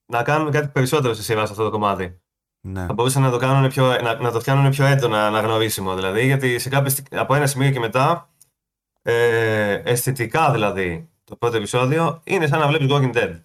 να 0.06 0.24
κάνουν 0.24 0.52
κάτι 0.52 0.68
περισσότερο 0.68 1.14
στη 1.14 1.24
σειρά 1.24 1.46
σε 1.46 1.52
αυτό 1.52 1.64
το 1.64 1.70
κομμάτι. 1.70 2.20
Ναι. 2.62 2.86
Θα 2.86 2.94
μπορούσαν 2.94 3.22
να 3.22 3.32
το, 3.32 3.38
κάνουν 3.38 3.70
πιο, 3.70 4.02
να, 4.02 4.16
να 4.16 4.32
το 4.32 4.40
φτιάνουν 4.40 4.70
πιο 4.70 4.86
έντονα 4.86 5.28
αναγνωρίσιμο. 5.28 5.96
Δηλαδή, 5.96 6.26
γιατί 6.26 6.60
σε 6.60 6.70
κάποιες, 6.70 7.04
από 7.12 7.36
ένα 7.36 7.48
σημείο 7.48 7.72
και 7.72 7.80
μετά, 7.80 8.30
ε, 9.02 9.74
αισθητικά 9.74 10.52
δηλαδή, 10.52 11.10
το 11.24 11.36
πρώτο 11.36 11.58
επεισόδιο 11.58 12.22
είναι 12.24 12.48
σαν 12.48 12.60
να 12.60 12.68
βλέπεις 12.68 12.88
Walking 12.90 13.14
Dead. 13.14 13.40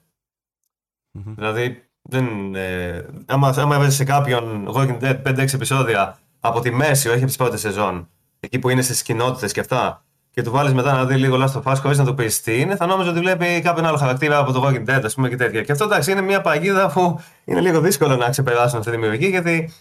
Μμμ. 1.10 1.34
Δηλαδή, 1.34 1.88
δεν, 2.02 2.54
ε, 2.54 3.06
άμα, 3.26 3.48
άμα 3.48 3.74
έβαζες 3.74 3.94
σε 3.94 4.04
κάποιον 4.04 4.68
Walking 4.74 5.00
Dead 5.00 5.22
5-6 5.22 5.54
επεισόδια 5.54 6.18
από 6.40 6.60
τη 6.60 6.70
μέση, 6.70 7.08
όχι 7.08 7.18
από 7.18 7.26
τις 7.26 7.36
πρώτες 7.36 7.60
σεζόν, 7.60 8.08
εκεί 8.40 8.58
που 8.58 8.68
είναι 8.68 8.82
στις 8.82 9.02
κοινότητες 9.02 9.52
και 9.52 9.60
αυτά, 9.60 10.04
και 10.34 10.42
του 10.42 10.50
βάλεις 10.50 10.72
μετά 10.74 10.92
να 10.92 11.04
δει 11.04 11.14
λίγο 11.14 11.36
Last 11.44 11.62
of 11.62 11.72
Us 11.72 11.76
χωρίς 11.82 11.98
να 11.98 12.04
του 12.04 12.14
πει 12.14 12.26
τι 12.26 12.60
είναι, 12.60 12.76
θα 12.76 12.86
νόμιζε 12.86 13.10
ότι 13.10 13.18
βλέπει 13.20 13.60
κάποιον 13.64 13.86
άλλο 13.86 13.96
χαρακτήρα 13.96 14.38
από 14.38 14.52
το 14.52 14.62
Walking 14.66 14.90
Dead, 14.90 15.00
ας 15.04 15.14
πούμε 15.14 15.28
και 15.28 15.36
τέτοια. 15.36 15.62
Και 15.62 15.72
αυτό 15.72 15.84
εντάξει 15.84 16.10
είναι 16.12 16.20
μια 16.20 16.40
παγίδα 16.40 16.88
που 16.88 17.20
είναι 17.44 17.60
λίγο 17.60 17.80
δύσκολο 17.80 18.16
να 18.16 18.28
ξεπεράσουν 18.30 18.78
αυτή 18.78 18.90
τη 18.90 18.96
δημιουργική, 18.96 19.26
γιατί 19.26 19.72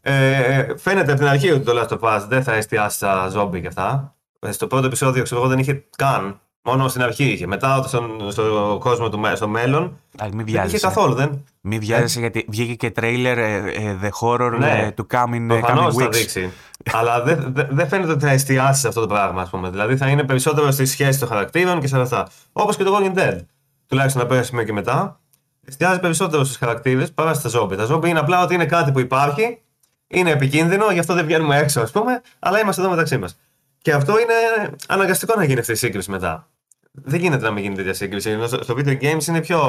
ε, 0.00 0.66
φαίνεται 0.76 1.10
από 1.12 1.20
την 1.20 1.28
αρχή 1.28 1.50
ότι 1.50 1.64
το 1.64 1.72
Last 1.80 1.98
of 1.98 2.16
Us 2.16 2.20
δεν 2.28 2.42
θα 2.42 2.52
εστιάσει 2.54 2.96
στα 2.96 3.28
ζόμπι 3.28 3.60
και 3.60 3.66
αυτά. 3.66 4.14
Ε, 4.40 4.52
Στο 4.52 4.66
πρώτο 4.66 4.86
επεισόδιο, 4.86 5.22
ξέρω 5.22 5.40
εγώ, 5.40 5.48
δεν 5.48 5.58
είχε 5.58 5.84
καν. 5.96 6.40
Μόνο 6.64 6.88
στην 6.88 7.02
αρχή 7.02 7.24
είχε. 7.24 7.46
Μετά 7.46 7.82
στον, 7.86 8.30
στο 8.30 8.76
κόσμο 8.80 9.08
του 9.08 9.18
μέ- 9.18 9.36
στο 9.36 9.48
μέλλον 9.48 9.82
Α, 10.22 10.24
μην 10.24 10.30
δεν 10.36 10.46
είχε 10.46 10.56
βιάζεσαι. 10.58 10.86
καθόλου. 10.86 11.14
Δεν, 11.14 11.44
Μην 11.60 11.80
βιάζεσαι 11.80 12.20
γιατί 12.20 12.44
βγήκε 12.48 12.74
και 12.74 12.90
τρέιλερ 12.90 13.38
ε, 13.38 13.54
ε, 13.56 13.96
The 14.02 14.08
Horror 14.20 14.56
Ναι. 14.58 14.70
ε, 14.70 14.94
to 14.96 15.16
come 15.16 15.34
in, 15.34 15.42
ε, 15.42 15.46
Προφανώς 15.58 15.94
coming 15.94 15.98
θα 16.00 16.06
weeks. 16.06 16.12
δείξει. 16.12 16.52
Αλλά 16.92 17.22
δεν 17.22 17.52
δεν- 17.54 17.68
δεν 17.70 17.88
φαίνεται 17.88 18.12
ότι 18.12 18.24
θα 18.24 18.30
εστιάσει 18.30 18.80
σε 18.80 18.88
αυτό 18.88 19.00
το 19.00 19.06
πράγμα, 19.06 19.42
ας 19.42 19.50
πούμε. 19.50 19.70
Δηλαδή 19.70 19.96
θα 19.96 20.08
είναι 20.08 20.24
περισσότερο 20.24 20.70
στη 20.70 20.86
σχέση 20.86 21.18
των 21.18 21.28
χαρακτήρων 21.28 21.80
και 21.80 21.86
σε 21.86 22.00
αυτά. 22.00 22.28
Όπως 22.52 22.76
και 22.76 22.84
το 22.84 22.98
Walking 22.98 23.18
Dead. 23.18 23.38
Τουλάχιστον 23.86 24.22
από 24.22 24.34
ένα 24.34 24.42
σημείο 24.42 24.64
και 24.64 24.72
μετά. 24.72 25.20
Εστιάζει 25.66 26.00
περισσότερο 26.00 26.44
στου 26.44 26.58
χαρακτήρες 26.58 27.12
παρά 27.12 27.34
στα 27.34 27.48
ζόμπι. 27.48 27.76
Τα 27.76 27.84
ζόμπι 27.84 28.08
είναι 28.08 28.18
απλά 28.18 28.42
ότι 28.42 28.54
είναι 28.54 28.66
κάτι 28.66 28.92
που 28.92 29.00
υπάρχει, 29.00 29.58
είναι 30.06 30.30
επικίνδυνο, 30.30 30.90
γι' 30.92 30.98
αυτό 30.98 31.14
δεν 31.14 31.24
βγαίνουμε 31.24 31.58
έξω, 31.58 31.80
ας 31.80 31.90
πούμε, 31.90 32.20
αλλά 32.38 32.60
είμαστε 32.60 32.80
εδώ 32.80 32.90
μεταξύ 32.90 33.18
μας. 33.18 33.36
Και 33.82 33.92
αυτό 33.92 34.12
είναι 34.18 34.70
αναγκαστικό 34.88 35.34
να 35.36 35.44
γίνει 35.44 35.60
αυτή 35.60 35.72
η 35.72 35.74
σύγκριση 35.74 36.10
μετά. 36.10 36.46
Δεν 36.92 37.20
γίνεται 37.20 37.44
να 37.44 37.50
μην 37.50 37.62
γίνει 37.62 37.74
τέτοια 37.74 37.94
σύγκριση. 37.94 38.30
Ενώ 38.30 38.46
στο 38.46 38.62
στο 38.62 38.74
video 38.78 39.00
games 39.02 39.26
είναι 39.28 39.40
πιο. 39.40 39.60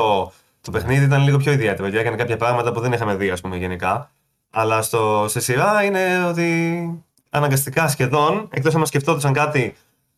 Το 0.61 0.71
παιχνίδι 0.71 1.05
ήταν 1.05 1.23
λίγο 1.23 1.37
πιο 1.37 1.51
ιδιαίτερο 1.51 1.89
και 1.89 1.99
έκανε 1.99 2.15
κάποια 2.15 2.37
πράγματα 2.37 2.71
που 2.71 2.79
δεν 2.79 2.91
είχαμε 2.93 3.15
δει, 3.15 3.29
ας 3.29 3.41
πούμε, 3.41 3.57
γενικά. 3.57 4.11
Αλλά 4.55 4.81
στο, 4.81 5.25
σε 5.27 5.39
σειρά 5.39 5.83
είναι 5.83 6.25
ότι 6.29 7.03
αναγκαστικά 7.29 7.87
σχεδόν, 7.87 8.47
εκτός 8.51 8.75
αν 8.75 8.85
σκεφτόντουσαν 8.85 9.33
κάτι, 9.33 9.75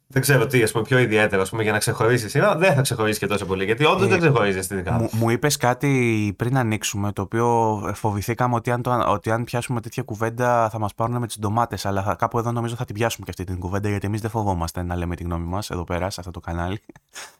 δεν 0.07 0.21
ξέρω 0.21 0.47
τι, 0.47 0.63
ας 0.63 0.71
πούμε, 0.71 0.83
πιο 0.83 0.97
ιδιαίτερο, 0.97 1.41
ας 1.41 1.49
πούμε, 1.49 1.63
για 1.63 1.71
να 1.71 1.77
ξεχωρίσει 1.77 2.25
η 2.25 2.29
σειρά, 2.29 2.55
δεν 2.55 2.73
θα 2.73 2.81
ξεχωρίσει 2.81 3.19
και 3.19 3.27
τόσο 3.27 3.45
πολύ. 3.45 3.65
Γιατί 3.65 3.85
όντως 3.85 4.05
Ε, 4.05 4.09
δεν 4.09 4.19
ξεχωρίζει 4.19 4.57
αισθητικά. 4.57 4.91
Μου, 4.91 5.09
μου 5.11 5.29
είπες 5.29 5.57
κάτι 5.57 6.33
πριν 6.37 6.57
ανοίξουμε, 6.57 7.11
το 7.11 7.21
οποίο 7.21 7.79
φοβηθήκαμε 7.95 8.55
ότι 8.55 8.71
αν, 8.71 8.81
το, 8.81 9.03
ότι 9.07 9.31
αν 9.31 9.43
πιάσουμε 9.43 9.81
τέτοια 9.81 10.03
κουβέντα 10.03 10.69
θα 10.69 10.79
μας 10.79 10.93
πάρουν 10.93 11.17
με 11.17 11.27
τις 11.27 11.39
ντομάτες. 11.39 11.85
Αλλά 11.85 12.03
θα, 12.03 12.15
κάπου 12.15 12.37
εδώ 12.37 12.51
νομίζω 12.51 12.75
θα 12.75 12.85
την 12.85 12.95
πιάσουμε 12.95 13.25
και 13.25 13.31
αυτή 13.31 13.43
την 13.43 13.59
κουβέντα, 13.59 13.89
γιατί 13.89 14.07
εμείς 14.07 14.21
δεν 14.21 14.29
φοβόμαστε 14.29 14.83
να 14.83 14.95
λέμε 14.95 15.15
τη 15.15 15.23
γνώμη 15.23 15.45
μας 15.45 15.69
εδώ 15.69 15.83
πέρα, 15.83 16.09
σε 16.09 16.19
αυτό 16.19 16.31
το 16.31 16.39
κανάλι. 16.39 16.81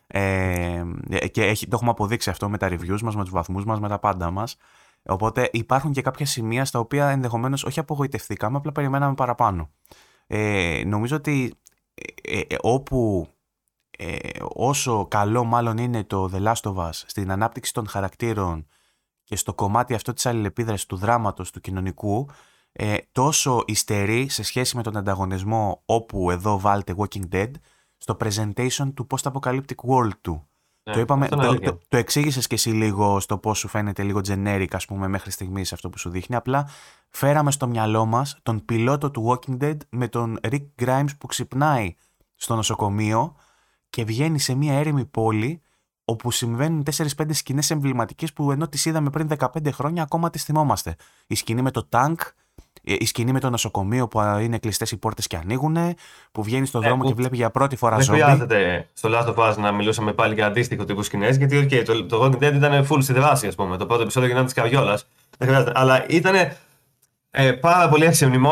Ε, 0.08 0.84
και 1.32 1.44
έχει, 1.44 1.66
το 1.68 1.72
έχουμε 1.74 1.90
αποδείξει 1.90 2.30
αυτό 2.30 2.50
με 2.50 2.58
τα 2.58 2.68
reviews 2.70 3.02
μας, 3.02 3.16
με 3.16 3.22
τους 3.22 3.32
βαθμούς 3.32 3.66
μας, 3.66 3.80
με 3.80 3.88
τα 3.88 4.00
πάντα 4.00 4.32
μας. 4.32 4.58
Οπότε 5.06 5.50
υπάρχουν 5.54 5.92
και 5.92 6.02
κάποια 6.02 6.26
σημεία 6.26 6.66
στα 6.66 6.80
οποία 6.80 7.10
ενδεχομένως 7.10 7.64
όχι 7.64 7.80
απογοητευθήκαμε, 7.80 8.58
απλά 8.58 8.72
περιμέναμε 8.72 9.14
παραπάνω. 9.14 9.70
Ε, 10.28 10.84
νομίζω 10.86 11.16
ότι 11.16 11.54
ε, 12.22 12.40
ε, 12.40 12.56
όπου 12.62 13.28
ε, 13.98 14.30
όσο 14.54 15.08
καλό 15.08 15.44
μάλλον 15.44 15.78
είναι 15.78 16.04
το 16.04 16.30
The 16.34 16.44
Last 16.44 16.74
of 16.74 16.76
Us 16.76 16.90
στην 16.92 17.32
ανάπτυξη 17.32 17.74
των 17.74 17.88
χαρακτήρων 17.88 18.68
και 19.24 19.36
στο 19.36 19.54
κομμάτι 19.54 19.94
αυτό 19.94 20.14
της 20.14 20.26
αλληλεπίδρασης 20.26 20.86
του 20.86 20.96
δράματος, 20.96 21.52
του 21.52 21.62
κοινωνικού, 21.62 22.30
ε, 22.72 22.98
τόσο 23.12 23.64
υστερεί 23.68 24.30
σε 24.30 24.44
σχέση 24.44 24.76
με 24.76 24.84
τον 24.84 24.98
ανταγωνισμό 24.98 25.82
όπου 25.86 26.32
εδώ 26.32 26.60
βάλτε 26.60 26.96
Walking 26.98 27.30
Dead, 27.32 27.52
στο 27.98 28.18
presentation 28.20 28.92
του 28.94 29.08
post-apocalyptic 29.10 29.76
world 29.88 30.18
του. 30.22 30.48
Ναι, 30.88 30.94
το 30.94 31.00
είπαμε, 31.00 31.24
αυτό 31.24 31.36
είναι 31.36 31.44
το, 31.44 31.50
αλήθεια. 31.50 31.72
το, 31.72 31.80
το 31.88 31.98
εξήγησες 31.98 32.48
και 32.48 32.56
εσύ 32.56 32.70
λίγο 32.70 33.20
στο 33.20 33.38
πώς 33.38 33.58
σου 33.58 33.68
φαίνεται 33.68 34.04
λίγο 34.04 34.20
generic, 34.28 34.68
ας 34.72 34.86
πούμε, 34.86 35.08
μέχρι 35.08 35.32
στιγμής 35.32 35.74
αυτό 35.74 35.90
που 35.90 35.98
σου 35.98 36.10
δείχνει. 36.10 36.36
Απλά 36.36 36.70
φέραμε 37.10 37.52
στο 37.52 37.68
μυαλό 37.68 38.06
μας 38.06 38.40
τον 38.44 38.66
πιλότο 38.66 39.12
του 39.12 39.28
Walking 39.30 39.58
Dead 39.64 39.78
με 39.90 40.08
τον 40.08 40.40
Rick 40.42 40.66
Grimes 40.82 41.10
που 41.18 41.28
ξυπνάει 41.28 41.96
στο 42.36 42.56
νοσοκομείο 42.56 43.36
και 43.90 44.04
βγαίνει 44.04 44.40
σε 44.40 44.56
μια 44.56 44.74
έρημη 44.74 45.06
πόλη 45.06 45.62
όπου 46.06 46.32
συμβαίνουν 46.32 46.84
4-5 46.98 47.06
σκηνές 47.30 47.72
εμβληματικές 47.72 48.34
που 48.34 48.52
ενώ 48.52 48.68
τις 48.68 48.86
είδαμε 48.86 49.10
πριν 49.10 49.30
15 49.38 49.72
χρόνια 49.72 50.04
ακόμα 50.04 50.30
τις 50.30 50.44
θυμόμαστε. 50.44 50.96
Η 51.28 51.36
σκηνή 51.36 51.62
με 51.62 51.72
το 51.72 51.86
τάγκ, 51.86 52.18
ε, 52.18 52.26
η 52.86 53.06
σκηνή 53.06 53.32
με 53.32 53.40
το 53.40 53.50
νοσοκομείο 53.50 54.08
που 54.08 54.20
α, 54.20 54.42
είναι 54.42 54.58
κλειστές 54.58 54.92
οι 54.92 54.98
πόρτες 54.98 55.28
και 55.28 55.38
ανοίγουν, 55.38 55.78
που 56.32 56.44
βγαίνει 56.44 56.66
στον 56.66 56.84
Ε, 56.84 56.88
δρόμο 56.88 57.02
που 57.02 57.08
και 57.08 57.14
βλέπει 57.14 57.36
για 57.36 57.50
πρώτη 57.50 57.76
φορά 57.76 57.96
Δεν 57.96 58.06
ζόμπι. 58.06 58.22
χρειάζεται 58.22 58.88
στο 58.94 59.10
Last 59.14 59.36
of 59.36 59.52
Us 59.52 59.56
να 59.58 59.72
μιλούσαμε 59.72 60.14
πάλι 60.14 60.34
για 60.34 60.46
αντίστοιχο 60.46 60.84
τύπου 60.86 61.04
σκηνές, 61.04 61.38
γιατί 61.38 61.68
okay, 61.72 61.84
το, 61.86 62.06
το 62.06 62.24
Walking 62.24 62.44
Dead 62.44 62.54
ήταν 62.54 62.88
full 62.90 62.98
στη 63.02 63.14
δράση, 63.14 63.48
ας 63.48 63.56
πούμε. 63.56 63.78
Το 63.78 63.86
πρώτο 63.86 64.02
επεισόδιο 64.02 64.28
γινόταν 64.28 64.46
της 64.46 64.56
καριόλας. 64.56 65.08
Δεν 65.38 65.48
χρειάζεται. 65.48 65.72
Αλλά 65.76 66.06
ήταν 66.08 66.36
ε, 67.32 67.52
πάρα 67.52 67.90
πολύ 67.90 68.08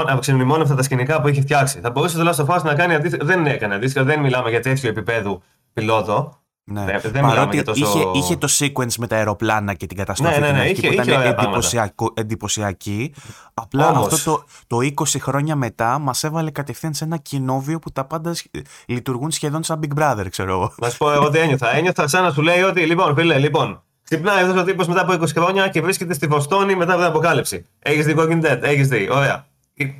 αξιομνημόνευτα 0.08 0.76
τα 0.76 0.84
σκηνικά 0.84 1.22
που 1.22 1.28
είχε 1.28 1.42
φτιάξει. 1.42 1.80
Θα 1.80 1.92
μπορούσε 1.92 2.18
το 2.18 2.30
Last 2.30 2.46
of 2.46 2.58
Us 2.58 2.64
να 2.64 2.74
κάνει 2.76 2.94
αντίστοιχο. 2.94 3.26
Δεν 3.26 3.46
έκανε 3.46 3.76
αντίστοιχο, 3.76 4.06
δεν 4.06 4.20
μιλάμε 4.20 4.50
για 4.50 4.62
τέτοιο 4.62 4.90
επίπεδο 4.90 5.42
πιλότο. 5.74 6.38
Ναι. 6.66 6.86
Δεν- 6.86 7.00
δεν 7.02 7.12
μιλάμε 7.12 7.34
Παρότι 7.36 7.56
για 7.56 7.64
τόσο- 7.66 7.86
είχε, 7.86 8.06
είχε 8.14 8.36
το 8.36 8.48
sequence 8.60 8.96
με 8.98 9.08
τα 9.08 9.16
αεροπλάνα 9.16 9.74
και 9.74 9.86
την 9.88 9.98
καταστροφή 9.98 10.34
Ναι, 10.34 10.40
ναι, 10.40 10.46
την 10.46 10.56
ναι, 10.56 10.62
αρχική 10.62 10.80
είχε- 10.80 10.88
που 10.88 10.94
είχε 10.94 11.04
ήταν 11.04 11.20
ωραία 11.20 11.34
πράγματα. 11.34 11.58
εντυπωσιακό, 11.58 12.14
εντυπωσιακή. 12.16 13.14
Απλά 13.54 13.90
Όμως- 13.90 14.14
αυτό 14.14 14.32
το, 14.32 14.44
το 14.68 14.80
20 14.82 15.20
χρόνια 15.20 15.56
μετά 15.56 16.00
μας 16.00 16.24
έβαλε 16.24 16.52
κατευθείαν 16.52 16.94
σε 16.94 17.04
ένα 17.04 17.18
κοινόβιο 17.18 17.80
που 17.80 17.92
τα 17.92 18.06
πάντα 18.06 18.34
σχ- 18.34 18.46
λειτουργούν 18.86 19.32
σχεδόν 19.32 19.64
σαν 19.64 19.80
Big 19.84 20.00
Brother, 20.02 20.26
ξέρω 20.30 20.52
εγώ. 20.52 20.74
Να 20.78 20.90
σου 20.90 20.98
πω 20.98 21.12
εγώ 21.12 21.30
τι 21.30 21.38
ένιωθα. 21.40 21.76
Ένιωθα 21.76 22.08
σαν 22.08 22.24
να 22.24 22.32
σου 22.32 22.42
λέει 22.42 22.62
ότι, 22.62 22.86
λοιπόν, 22.86 23.16
φίλε, 23.16 23.38
λοιπόν, 23.38 23.82
ξυπνάει 24.04 24.44
αυτός 24.44 24.62
ο 24.62 24.64
τύπος 24.64 24.88
μετά 24.88 25.02
από 25.02 25.14
20 25.14 25.34
χρόνια 25.36 25.68
και 25.68 25.82
βρίσκεται 25.82 26.14
στη 26.14 26.28
Βοστόνη 26.28 26.76
μετά 26.76 26.92
από 26.92 27.02
την 27.02 27.10
αποκάλυψη. 27.10 27.66
Έχεις 27.80 28.06
δει 28.06 28.16
Walking 28.18 28.42
Dead, 28.46 28.60
έχεις 28.62 28.88
δει. 28.88 29.10
Ωραία. 29.12 29.46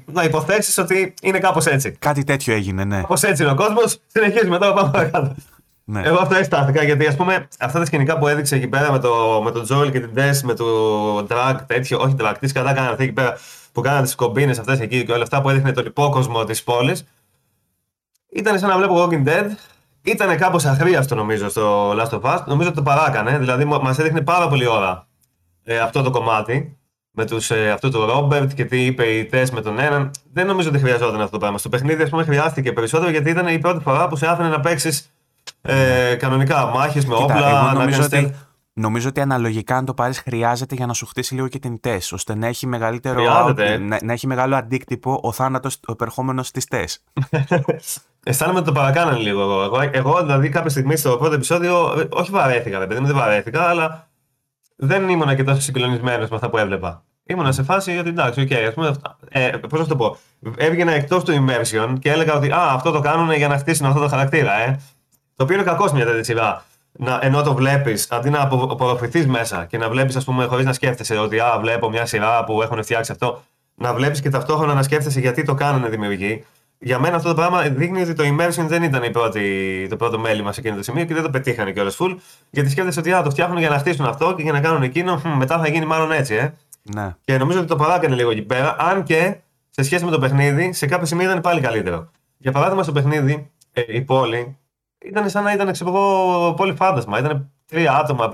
Να 0.06 0.24
υποθέσεις 0.24 0.78
ότι 0.78 1.14
είναι 1.22 1.40
κάπως 1.40 1.66
έτσι. 1.66 1.92
Κάτι 1.92 2.24
τέτοιο 2.24 2.54
έγινε, 2.54 2.84
ναι. 2.84 3.02
Κάπως 3.02 3.24
έτσι 3.24 3.44
είναι 3.44 3.52
ο 3.52 3.56
κόσμος, 3.56 4.00
συνεχίζει 4.08 4.48
μετά 4.50 4.74
πάμε 4.74 4.92
παρακάτω. 4.92 5.36
Ναι. 5.84 6.02
Εγώ 6.04 6.18
αυτό 6.18 6.36
αισθάνθηκα 6.36 6.84
γιατί 6.84 7.06
ας 7.06 7.16
πούμε 7.16 7.48
αυτά 7.60 7.80
τα 7.80 7.86
σκηνικά 7.86 8.18
που 8.18 8.28
έδειξε 8.28 8.56
εκεί 8.56 8.68
πέρα 8.68 8.92
με, 8.92 9.00
το, 9.00 9.42
με 9.44 9.52
τον 9.52 9.64
Τζόελ 9.64 9.92
και 9.92 10.00
την 10.00 10.12
Τess 10.16 10.40
με 10.44 10.54
το 10.54 10.66
drag 11.18 11.56
τέτοιο, 11.68 12.00
όχι 12.00 12.16
drag, 12.20 12.34
τις 12.40 12.52
κατά 12.52 12.74
κάνανε 12.74 12.92
αυτοί 12.92 13.04
εκεί 13.04 13.14
πέρα 13.14 13.38
που 13.72 13.82
κάνανε 13.82 14.04
τις 14.04 14.16
κομπίνες 14.16 14.60
αυτές 14.60 14.80
εκεί 14.80 15.06
και 15.06 15.12
όλα 15.12 15.24
αυτά 15.24 15.42
που 15.42 15.50
έδειχνε 15.50 15.72
τον 15.72 15.86
υπόκοσμο 15.86 16.44
της 16.44 16.64
πόλης. 16.64 17.06
Ήταν 18.30 18.60
σαν 18.60 18.70
να 18.70 18.78
βλέπω 18.78 19.04
Walking 19.04 19.28
Dead. 19.28 19.46
Ήταν 20.02 20.38
κάπως 20.38 20.66
αχρίαστο 20.66 21.16
νομίζω 21.16 21.50
στο 21.50 21.92
Last 21.92 22.10
of 22.10 22.22
Us. 22.22 22.44
Νομίζω 22.46 22.68
ότι 22.68 22.78
το 22.78 22.84
παράκανε. 22.84 23.38
Δηλαδή 23.38 23.66
μα 23.66 23.96
έδειχνε 24.00 24.22
πάρα 24.22 24.48
πολύ 24.48 24.68
ώρα 24.68 25.08
ε, 25.64 25.80
αυτό 25.80 26.02
το 26.02 26.10
κομμάτι. 26.10 26.78
Με 27.16 27.26
τους, 27.26 27.52
ε, 27.52 27.70
αυτό 27.70 27.90
το 27.90 28.06
Ρόμπερτ 28.06 28.54
και 28.54 28.66
τι 28.66 28.86
είπε 28.86 29.06
η 29.06 29.30
Τess 29.32 29.50
με 29.52 29.62
τον 29.62 29.80
έναν. 29.80 30.12
Δεν 30.34 30.46
νομίζω 30.46 30.70
ότι 30.70 30.80
χρειαζόταν 30.80 31.20
αυτό 31.20 31.32
το 31.32 31.38
πράγμα. 31.38 31.58
Στο 31.58 31.70
παιχνίδι, 31.70 32.04
ας 32.04 32.10
πούμε, 32.10 32.24
χρειάστηκε 32.24 32.74
περισσότερο 32.74 33.12
γιατί 33.12 33.30
ήταν 33.30 33.48
η 33.48 33.60
πρώτη 33.60 33.84
φορά 33.84 34.08
που 34.08 34.16
σε 34.16 34.28
άφηνε 34.28 34.50
να 34.50 34.60
παίξεις 34.60 35.13
ε, 35.66 36.16
κανονικά 36.16 36.66
μάχες 36.66 37.06
με 37.06 37.16
Κοίτα, 37.16 37.34
όπλα. 37.34 37.50
εγώ 37.50 37.66
να 37.66 37.74
νομίζω 37.74 38.00
κάνεις 38.00 38.06
ότι, 38.28 38.34
stealth. 38.36 38.48
νομίζω 38.74 39.10
ότι 39.10 39.22
αναλογικά 39.22 39.76
αν 39.78 39.86
το 39.86 39.94
πάρεις 39.94 40.20
χρειάζεται 40.20 40.76
για 40.76 40.86
να 40.86 40.94
σου 40.94 41.06
χτίσει 41.06 41.34
λίγο 41.34 41.48
και 41.48 41.60
την 41.60 41.80
Τες, 41.80 42.12
ώστε 42.12 42.36
να 42.36 42.48
έχει, 42.48 42.68
μεγαλύτερο, 42.68 43.16
Χρειάζεται. 43.16 43.78
να, 43.78 44.00
να 44.04 44.14
έχει 44.14 44.28
μεγάλο 44.28 44.56
αντίκτυπο 44.56 45.20
ο 45.24 45.32
θάνατος 45.32 45.76
ο 45.88 45.92
επερχόμενος 45.92 46.52
της 46.52 46.66
Τες. 46.66 47.04
Αισθάνομαι 48.26 48.58
ότι 48.60 48.68
το 48.68 48.74
παρακάνανε 48.74 49.18
λίγο 49.18 49.42
εγώ. 49.42 49.64
εγώ. 49.64 49.90
Εγώ, 49.92 50.22
δηλαδή, 50.22 50.50
κάποια 50.50 50.70
στιγμή 50.70 50.96
στο 50.96 51.18
πρώτο 51.18 51.34
επεισόδιο, 51.36 52.00
ε, 52.00 52.08
όχι 52.12 52.32
βαρέθηκα, 52.32 52.80
ρε 52.80 52.88
παιδί 52.88 53.00
μου, 53.00 53.06
δεν 53.08 53.16
βαρέθηκα, 53.16 53.62
αλλά 53.64 54.08
δεν 54.76 55.10
ήμουν 55.10 55.36
και 55.36 55.44
τόσο 55.44 55.62
συγκλονισμένος 55.62 56.30
με 56.30 56.36
αυτά 56.36 56.50
που 56.50 56.58
έβλεπα. 56.58 57.04
Ήμουνα 57.26 57.52
σε 57.52 57.64
φάση 57.64 57.98
ότι 57.98 58.10
εντάξει, 58.10 58.42
οκ, 58.42 58.52
ας 58.68 58.74
πούμε. 58.74 58.88
αυτά- 58.88 59.18
Ε, 59.30 59.50
Πώς 59.70 59.80
να 59.80 59.86
το 59.86 59.96
πω. 59.96 60.18
Έβγαινα 60.58 60.92
εκτός 60.92 61.24
του 61.24 61.46
immersion 61.46 61.94
και 62.00 62.12
έλεγα 62.12 62.34
ότι 62.34 62.50
Α, 62.52 62.72
αυτό 62.74 62.92
το 62.92 63.00
κάνουν 63.00 63.32
για 63.32 63.48
να 63.48 63.58
χτίσουν 63.58 63.86
αυτό 63.86 64.00
το 64.00 64.08
χαρακτήρα, 64.08 64.54
ε. 64.54 64.80
Το 65.36 65.44
οποίο 65.44 65.56
είναι 65.56 65.66
κακός 65.66 65.90
σε 65.90 65.96
μια 65.96 66.06
τέτοια 66.06 66.24
σειρά. 66.24 66.64
Να, 66.92 67.20
ενώ 67.22 67.42
το 67.44 67.54
βλέπεις, 67.54 68.08
αντί 68.12 68.30
να 68.30 68.42
απο- 68.42 68.68
απορροφηθεί 68.72 69.28
μέσα 69.28 69.66
και 69.66 69.78
να 69.78 69.90
βλέπεις, 69.90 70.16
ας 70.16 70.24
πούμε, 70.24 70.46
χωρίς 70.46 70.66
να 70.66 70.74
σκέφτεσαι 70.74 71.18
ότι 71.18 71.40
Α, 71.40 71.58
βλέπω 71.62 71.90
μια 71.90 72.06
σειρά 72.06 72.44
που 72.44 72.62
έχουν 72.62 72.84
φτιάξει 72.84 73.12
αυτό, 73.12 73.44
να 73.76 73.94
βλέπεις 73.94 74.22
και 74.22 74.30
ταυτόχρονα 74.30 74.74
να 74.74 74.84
σκέφτεσαι 74.84 75.20
γιατί 75.20 75.44
το 75.44 75.54
κάνουν 75.54 75.90
δημιουργοί. 75.90 76.46
Για 76.80 77.00
μένα 77.00 77.16
αυτό 77.16 77.30
το 77.30 77.36
πράγμα 77.36 77.62
δείχνει 77.62 78.02
ότι 78.02 78.14
το 78.14 78.24
immersion 78.24 78.66
δεν 78.68 78.84
ήταν 78.84 79.04
η 79.04 79.10
πρώτη, 79.12 79.88
το 79.90 79.96
πρώτο 79.96 80.20
μέλημα 80.20 80.52
σε 80.52 80.60
εκείνο 80.60 80.76
το 80.76 80.84
σημείο 80.84 81.06
και 81.06 81.14
δεν 81.14 81.24
το 81.24 81.30
πετύχανε 81.30 81.72
κιόλας 81.72 81.98
full. 82.00 82.16
Γιατί 82.50 82.70
σκέφτεσαι 82.70 83.00
ότι 83.00 83.14
α, 83.14 83.22
το 83.22 83.30
φτιάχνουν 83.30 83.58
για 83.58 83.70
να 83.70 83.78
χτίσουν 83.78 84.06
αυτό 84.06 84.34
και 84.36 84.42
για 84.42 84.52
να 84.52 84.60
κάνουν 84.60 84.84
εκείνο. 84.84 85.18
Χμ, 85.18 85.30
μετά 85.38 85.60
θα 85.60 85.68
γίνει 85.68 85.86
μάλλον 85.86 86.12
έτσι, 86.12 86.36
ε. 86.36 86.54
Ναι. 86.96 87.16
Και 87.26 87.38
νομίζω 87.38 87.60
ότι 87.60 87.68
το 87.68 87.76
παράκανε 87.76 88.16
λίγο 88.16 88.30
εκεί 88.32 88.42
πέρα, 88.42 88.76
αν 88.80 89.04
και 89.04 89.36
σε 89.70 89.84
σχέση 89.84 90.06
με 90.06 90.12
το 90.12 90.20
παιχνίδι, 90.20 90.74
σε 90.74 90.86
κάποια 90.86 91.06
σημεία 91.06 91.26
ήταν 91.26 91.42
πάλι 91.42 91.62
καλύτερο. 91.62 92.10
Για 92.38 92.52
παράδειγμα, 92.52 92.84
στο 92.84 92.92
παιχνίδι, 92.92 93.52
ε, 93.74 93.82
η 93.88 94.02
πόλη 94.02 94.58
ήταν 95.06 95.30
σαν 95.30 95.44
να 95.44 95.54
ήταν 95.54 95.72
ξέρω 95.72 95.90
εγώ, 95.90 96.54
πόλη 96.54 96.76
φάντασμα. 96.76 97.20
Ήταν 97.20 97.52
τρία 97.66 97.94
άτομα. 97.94 98.30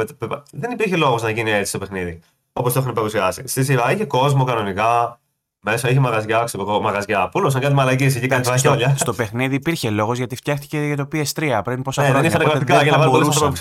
Δεν 0.52 0.72
υπήρχε 0.72 0.96
λόγος 0.96 1.22
να 1.22 1.30
γίνει 1.30 1.52
έτσι 1.52 1.70
στο 1.70 1.78
παιχνίδι. 1.78 2.20
Όπως 2.54 2.74
το 2.74 2.80
έχουν 2.80 2.94
παρουσιάσει. 2.94 3.48
Στη 3.48 3.64
σειρά 3.64 3.92
είχε 3.92 4.06
κόσμο 4.06 4.44
κανονικά. 4.44 5.20
Μέσα 5.62 5.90
είχε 5.90 6.00
μαγαζιά, 6.00 6.44
ξέρω 6.44 6.64
εγώ, 6.64 6.82
μαγαζιά. 6.82 7.30
Πούλωσαν 7.30 7.62
κάτι 7.62 7.74
μαλακίες 7.74 8.16
εκεί, 8.16 8.28
κάτι 8.28 8.60
στο, 8.60 8.76
στο 8.96 9.14
παιχνίδι 9.14 9.56
υπήρχε 9.56 9.90
λόγος 9.90 10.18
γιατί 10.18 10.36
φτιάχτηκε 10.36 10.78
για 10.78 10.98
το 10.98 11.08
PS3 11.12 11.62
πριν 11.64 11.82
πόσα 11.82 12.02
ναι, 12.02 12.08
χρόνια. 12.08 12.30
Δεν 12.30 12.40
είχαν 12.42 12.52
γραφικά 12.52 12.84
για 12.84 12.98
να 12.98 13.10
μπορούσαν, 13.10 13.56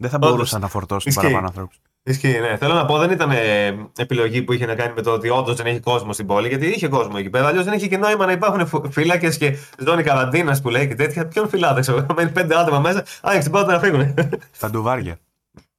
δεν 0.00 0.10
θα 0.10 0.18
μπορούσαν 0.18 0.60
να 0.60 0.68
φορτώσουν 0.68 1.12
παραπάνω 1.14 1.46
ανθρώπους. 1.46 1.76
Ισχύει, 2.02 2.38
ναι. 2.40 2.56
Θέλω 2.56 2.74
να 2.74 2.84
πω, 2.84 2.98
δεν 2.98 3.10
ήταν 3.10 3.30
ε, 3.30 3.66
επιλογή 3.96 4.42
που 4.42 4.52
είχε 4.52 4.66
να 4.66 4.74
κάνει 4.74 4.92
με 4.94 5.02
το 5.02 5.10
ότι 5.10 5.28
όντως 5.28 5.56
δεν 5.56 5.66
έχει 5.66 5.80
κόσμο 5.80 6.12
στην 6.12 6.26
πόλη, 6.26 6.48
γιατί 6.48 6.66
είχε 6.66 6.88
κόσμο 6.88 7.14
εκεί 7.16 7.30
πέρα. 7.30 7.46
Αλλιώς 7.46 7.64
δεν 7.64 7.74
είχε 7.74 7.88
και 7.88 7.96
νόημα 7.96 8.26
να 8.26 8.32
υπάρχουν 8.32 8.90
φύλακες 8.90 9.38
και 9.38 9.56
ζώνη 9.86 10.02
καραντίνας 10.02 10.60
που 10.60 10.68
λέει 10.68 10.88
και 10.88 10.94
τέτοια. 10.94 11.26
Ποιον 11.26 11.48
φυλάτε, 11.48 11.80
ξέρω 11.80 12.06
Μένει 12.16 12.30
πέντε 12.30 12.58
άτομα 12.58 12.78
μέσα. 12.78 13.04
Άνοιξε 13.22 13.42
την 13.42 13.52
πόρτα 13.58 13.72
να 13.72 13.78
φύγουν. 13.78 14.14
Τα 14.60 14.70
ντουβάρια. 14.70 15.18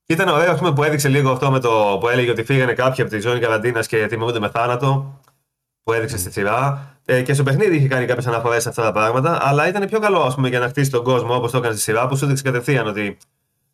Και 0.06 0.14
ήταν 0.14 0.28
ωραίο 0.28 0.56
πούμε, 0.56 0.74
που 0.74 0.84
έδειξε 0.84 1.10
λίγο 1.10 1.32
αυτό 1.32 1.52
με 1.52 1.60
το 1.60 1.98
που 2.00 2.08
έλεγε 2.08 2.32
ότι 2.32 2.44
φύγανε 2.44 2.74
κάποιοι 2.74 3.02
από 3.02 3.12
τη 3.12 3.20
ζώνη 3.20 3.40
καραντίνας 3.40 3.88
και 3.88 4.06
τιμούνται 4.06 4.40
με 4.40 4.50
θάνατο. 4.50 5.20
Που 5.84 5.94
έδειξε 5.94 6.18
στη 6.18 6.32
σειρά. 6.32 6.90
Ε, 7.06 7.22
και 7.22 7.34
στο 7.34 7.44
παιχνίδι 7.44 7.76
είχε 7.76 7.88
κάνει 7.88 8.06
κάποιες 8.06 8.28
αναφορές 8.28 8.62
σε 8.62 8.70
αυτά 8.70 8.84
τα 8.84 8.92
πράγματα. 8.92 9.40
Αλλά 9.42 9.68
ήταν 9.68 9.88
πιο 9.88 10.00
καλό 10.00 10.22
ας 10.22 10.36
πούμε, 10.36 10.50
για 10.50 10.60
να 10.60 10.68
χτίσει 10.68 10.92
τον 10.92 11.04
κόσμο 11.04 11.36
όπως 11.36 11.52
το 11.52 11.58
έκανε 11.58 11.74
στη 11.74 11.84
σειρά 11.84 12.08
που 12.08 12.18
σου 12.18 12.26
έδειξε 12.26 12.44
κατευθείαν 12.44 12.88
ότι 12.88 13.18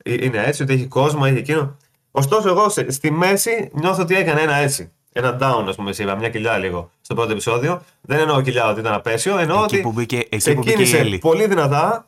είναι 0.04 0.44
έτσι, 0.46 0.64
ότι 0.64 0.74
έχει 0.74 0.88
κόσμο, 0.88 1.22
έχει 1.26 1.38
εκείνο. 1.38 1.78
Ωστόσο, 2.18 2.50
εγώ 2.50 2.70
στη 2.88 3.12
μέση 3.12 3.70
νιώθω 3.74 4.02
ότι 4.02 4.16
έκανε 4.16 4.42
ένα 4.42 4.56
έτσι. 4.56 4.92
Ένα 5.14 5.38
down, 5.42 5.66
ας 5.68 5.76
πούμε, 5.76 5.94
σίγουρα, 5.94 6.16
μια 6.16 6.30
κοιλιά 6.30 6.58
λίγο 6.58 6.92
στο 7.02 7.14
πρώτο 7.16 7.32
επεισόδιο. 7.32 7.82
Δεν 8.02 8.20
εννοώ 8.20 8.42
κοιλιά 8.42 8.70
ότι 8.70 8.80
ήταν 8.80 8.94
απέσιο, 8.94 9.38
εννοώ 9.38 9.64
εκεί 9.64 9.76
ότι 9.76 9.82
που 9.82 9.92
μπήκε, 9.92 10.18
εκεί 10.18 10.38
ξεκίνησε 10.38 10.98
που 10.98 11.04
μπήκε 11.04 11.16
η 11.16 11.20
πολύ 11.20 11.48
δυνατά. 11.48 12.08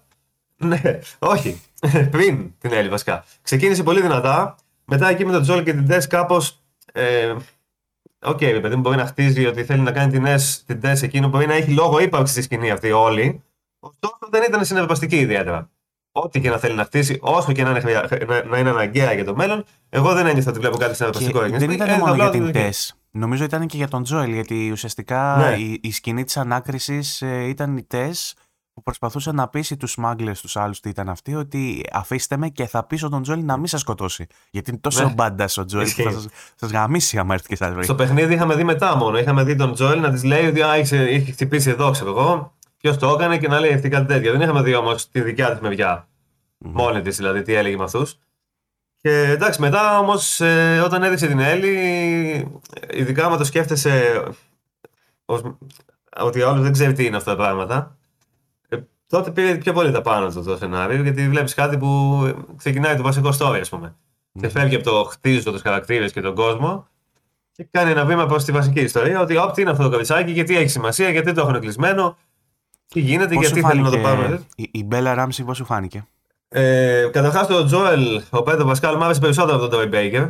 Ναι, 0.58 0.82
όχι. 1.20 1.62
Πριν 2.12 2.54
την 2.58 2.74
Έλλη, 2.74 2.90
βασικά. 2.90 3.26
Ξεκίνησε 3.42 3.84
πολύ 3.84 4.02
δυνατά. 4.02 4.56
Μετά 4.86 5.10
εκεί 5.10 5.26
με 5.26 5.32
τον 5.32 5.42
Τζόελ 5.42 5.64
και 5.64 5.74
την 5.74 5.88
Τες 5.88 6.08
κάπως. 6.08 6.60
Ε, 6.94 7.36
οκ, 8.22 8.38
okay, 8.38 8.60
παιδί 8.62 8.76
μου 8.76 8.82
μπορεί 8.82 8.98
να 8.98 9.06
χτίζει 9.06 9.46
ό,τι 9.46 9.64
θέλει 9.64 9.82
να 9.82 9.92
κάνει 9.92 10.12
την, 10.12 10.26
Τες, 10.26 10.62
την 10.66 10.82
Τες 10.82 11.02
εκείνο 11.02 11.26
που 11.26 11.30
μπορεί 11.30 11.48
να 11.48 11.54
έχει 11.54 11.72
λόγο 11.72 12.00
ύπαρξη 12.00 12.34
στη 12.34 12.42
σκηνή 12.42 12.72
αυτή 12.72 12.92
όλη. 12.92 13.44
Ωστόσο 13.80 14.18
δεν 14.30 14.44
ήταν 14.48 14.66
συνεργαστική 14.66 15.18
ιδιαίτερα 15.18 15.70
ό,τι 16.12 16.42
και 16.42 16.50
να 16.50 16.58
θέλει 16.58 16.76
να 16.76 16.84
χτίσει, 16.84 17.18
όσο 17.22 17.52
και 17.52 17.64
να 17.64 17.70
είναι, 17.70 17.82
να, 18.28 18.44
να 18.44 18.58
είναι 18.58 18.70
αναγκαία 18.70 19.14
για 19.14 19.26
το 19.26 19.36
μέλλον, 19.36 19.64
εγώ 19.90 20.14
δεν 20.14 20.26
ένιωθα 20.26 20.50
ότι 20.50 20.60
βλέπω 20.60 20.78
κάτι 20.78 20.96
συνεργαστικό. 20.96 21.40
Δεν 21.40 21.70
ήταν 21.70 21.90
ε, 21.90 21.98
μόνο 21.98 22.16
για 22.16 22.30
την 22.30 22.52
Τες. 22.52 22.94
Νομίζω 23.12 23.44
ήταν 23.44 23.68
και 23.68 23.78
για 23.78 23.88
τον 23.88 24.04
Τζόελ, 24.04 24.34
γιατί 24.34 24.72
ουσιαστικά 24.72 25.38
ναι. 25.38 25.56
η, 25.56 25.80
η, 25.84 25.92
σκηνή 25.92 26.24
της 26.24 26.38
ανάκρισης 26.38 27.22
ε, 27.22 27.48
ήταν 27.48 27.78
η 27.78 27.84
Τες 27.84 28.34
που 28.74 28.84
προσπαθούσε 28.84 29.32
να 29.32 29.48
πείσει 29.48 29.78
τους 29.78 29.96
μάγκλε 29.98 30.32
τους 30.32 30.58
άλλους 30.58 30.80
τι 30.80 30.90
ήταν 30.90 31.10
αυτοί, 31.10 31.36
ότι 31.36 31.84
αφήστε 31.92 32.38
με 32.38 32.50
και 32.50 32.68
θα 32.68 32.84
πείσω 32.84 33.10
τον 33.10 33.22
Τζόελ 33.22 33.46
να 33.46 33.58
μην 33.58 33.68
σας 33.68 33.82
σκοτώσει. 33.82 34.28
Γιατί 34.52 34.70
είναι 34.70 34.80
τόσο 34.80 35.04
ναι. 35.04 35.14
μπάντας 35.14 35.58
ο 35.58 35.66
Τζόελ 35.66 35.90
που 35.96 36.12
θα 36.12 36.22
σα 36.56 36.68
γαμίσει 36.68 37.18
άμα 37.18 37.34
έρθει 37.34 37.48
και 37.48 37.56
σας 37.56 37.74
βρει. 37.74 37.84
Στο 37.84 37.96
παιχνίδι 37.96 38.34
είχαμε 38.34 38.56
δει 38.56 38.64
μετά 38.64 38.96
μόνο. 38.96 39.18
Είχαμε 39.18 39.44
δει 39.44 39.56
τον 39.56 39.74
Τζόελ 39.74 40.00
να 40.00 40.12
της 40.12 40.24
λέει 40.24 40.46
ότι 40.46 40.62
είχε 40.80 41.32
χτυπήσει 41.32 41.70
εδώ, 41.70 41.92
ξέρω 41.92 42.10
εγώ. 42.10 42.54
Ποιος 42.82 42.98
το 42.98 43.10
έκανε 43.10 43.38
και 43.38 43.48
να 43.48 43.60
λέει 43.60 43.74
αυτή 43.74 43.90
κάτι 43.90 44.06
τέτοια. 44.06 44.32
Δεν 44.32 44.42
είχαμε 44.42 44.62
δει 44.62 44.76
όμως 44.76 45.10
τη 45.10 45.22
δικιά 45.22 45.52
της 45.52 45.60
μεριά. 45.60 46.08
Mm-hmm. 46.08 46.72
Μόνη 46.74 47.02
της 47.02 47.18
δηλαδή, 47.18 47.42
τι 47.42 47.54
έλεγε 47.54 47.78
με 47.78 47.84
αυτούς. 47.84 48.20
Και 49.02 49.10
εντάξει, 49.10 49.62
μετά 49.62 50.00
όμως 50.00 50.40
ε, 50.40 50.82
όταν 50.86 51.04
έδειξε 51.04 51.28
την 51.28 51.40
Έλλη, 51.40 52.62
ειδικά 52.90 53.26
άμα 53.26 53.38
το 53.38 53.44
σκέφτεσαι 53.44 54.24
ως, 55.26 55.42
ότι 56.20 56.42
ο 56.42 56.54
δεν 56.54 56.72
ξέρει 56.72 56.94
τι 56.94 57.06
είναι 57.06 57.18
αυτά 57.18 57.32
τα 57.32 57.38
πράγματα, 57.38 57.98
ε, 58.70 58.78
τότε 59.08 59.32
πήρε 59.32 59.56
πιο 59.56 59.74
πολύ 59.74 59.92
τα 59.92 60.02
πάνω 60.02 60.30
του 60.30 60.44
το 60.44 60.58
σενάριο, 60.58 61.02
γιατί 61.02 61.30
βλέπεις 61.30 61.54
κάτι 61.54 61.78
που 61.78 62.22
ξεκινάει 62.58 62.96
το 62.96 63.04
βασικό 63.04 63.30
story, 63.40 63.60
ας 63.62 63.70
πούμε. 63.70 63.96
Mm-hmm. 63.96 64.42
Και 64.42 64.50
φεύγει 64.50 64.76
από 64.76 64.84
το 64.84 65.04
χτίζω 65.04 65.52
τους 65.52 65.62
χαρακτήρες 65.62 66.12
και 66.12 66.22
τον 66.22 66.36
κόσμο 66.36 66.88
και 67.52 67.68
κάνει 67.72 67.92
ένα 67.92 68.06
βήμα 68.06 68.26
προς 68.26 68.44
τη 68.44 68.52
βασική 68.52 68.80
ιστορία. 68.80 69.22
Ότι 69.22 69.38
όπ, 69.38 69.54
τι 69.54 69.62
είναι 69.62 69.72
αυτό 69.72 69.84
το 69.84 69.90
καβιτσάκι, 69.90 70.32
γιατί 70.32 70.58
έχει 70.58 70.70
σημασία, 70.70 71.10
γιατί 71.10 71.34
το 71.34 71.42
έχουν 71.42 71.60
κλεισμένο, 71.60 72.18
τι 72.90 73.00
γίνεται, 73.00 73.34
πώς 73.36 73.46
γιατί 73.46 73.62
θέλουν 73.62 73.84
να 73.84 73.90
το 73.90 73.98
πάρουν. 73.98 74.46
Η, 74.56 74.70
η 74.72 74.84
Μπέλα 74.84 75.14
Ράμψη, 75.14 75.44
πώς 75.44 75.58
σου 75.58 75.66
φάνηκε; 75.66 76.08
Ε, 76.48 77.10
Καταρχάς, 77.12 77.48
το 77.48 77.66
Τζόελ, 77.66 78.22
ο 78.30 78.44
Πέντρο 78.44 78.66
Πασκάλ, 78.66 78.96
μου 78.96 79.04
άρεσε 79.04 79.20
περισσότερο 79.20 79.58
από 79.58 79.68
τον 79.68 79.80
Τόι 79.80 79.88
Μπέικερ. 79.88 80.28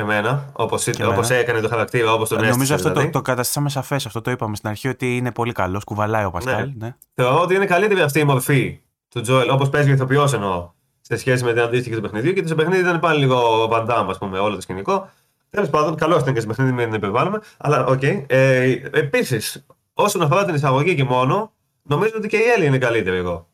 Εμένα, 0.00 0.50
όπως 0.52 0.86
έκανε 1.28 1.60
το 1.60 1.68
χαρακτήρα, 1.68 2.12
όπως 2.12 2.28
τον 2.28 2.38
έστειλε. 2.38 2.52
Νομίζω 2.52 2.74
αυτό 2.74 2.88
δηλαδή. 2.88 3.06
το, 3.06 3.12
το 3.12 3.22
καταστήσαμε 3.22 3.68
σαφές. 3.68 4.06
Αυτό 4.06 4.20
το 4.20 4.30
είπαμε 4.30 4.56
στην 4.56 4.68
αρχή 4.68 4.88
ότι 4.88 5.16
είναι 5.16 5.32
πολύ 5.32 5.52
καλός. 5.52 5.84
Κουβαλάει 5.84 6.24
ο 6.24 6.30
Πασκάλ. 6.30 6.66
Ναι. 6.66 6.72
Ναι. 6.86 6.94
Θεωρώ 7.14 7.40
ότι 7.40 7.54
είναι 7.54 7.64
καλύτερη 7.64 8.00
αυτή 8.00 8.18
η 8.18 8.24
μορφή 8.24 8.80
του 9.08 9.20
Τζόελ, 9.20 9.50
όπως 9.50 9.68
παίζει 9.68 9.90
ο 9.90 9.92
ηθοποιός 9.92 10.32
εννοώ, 10.32 10.70
σε 11.00 11.16
σχέση 11.16 11.44
με 11.44 11.52
την 11.52 11.60
αντίστοιχη 11.62 11.94
του 11.94 12.00
παιχνιδιού. 12.00 12.32
Και 12.32 12.42
το 12.42 12.54
παιχνίδι 12.54 12.80
ήταν 12.80 13.00
πάλι 13.00 13.18
λίγο 13.18 13.66
βαντάμ, 13.68 14.10
ας 14.10 14.18
πούμε, 14.18 14.38
όλο 14.38 14.54
το 14.54 14.60
σκηνικό. 14.60 15.10
Τέλος 15.50 15.70
πάντων, 15.70 15.94
καλός 15.94 16.20
ήταν 16.22 16.34
και 16.34 16.40
στο 16.40 16.48
παιχνίδι, 16.48 16.72
μην 16.72 16.92
υπερβάλλουμε. 16.92 17.40
Αλλά 17.56 17.86
οκ. 17.86 18.00
Okay. 18.02 18.24
Ε, 18.26 18.76
Επίσης, 18.92 19.66
όσον 19.94 20.22
αφορά 20.22 20.44
την 20.44 20.54
εισαγωγή 20.54 20.94
και 20.94 21.04
μόνο, 21.04 21.52
νομίζω 21.88 22.12
ότι 22.16 22.28
και 22.28 22.36
η 22.36 22.48
Έλλη 22.56 22.66
είναι 22.66 22.78
καλύτερη 22.78 23.16
εγώ 23.16 23.48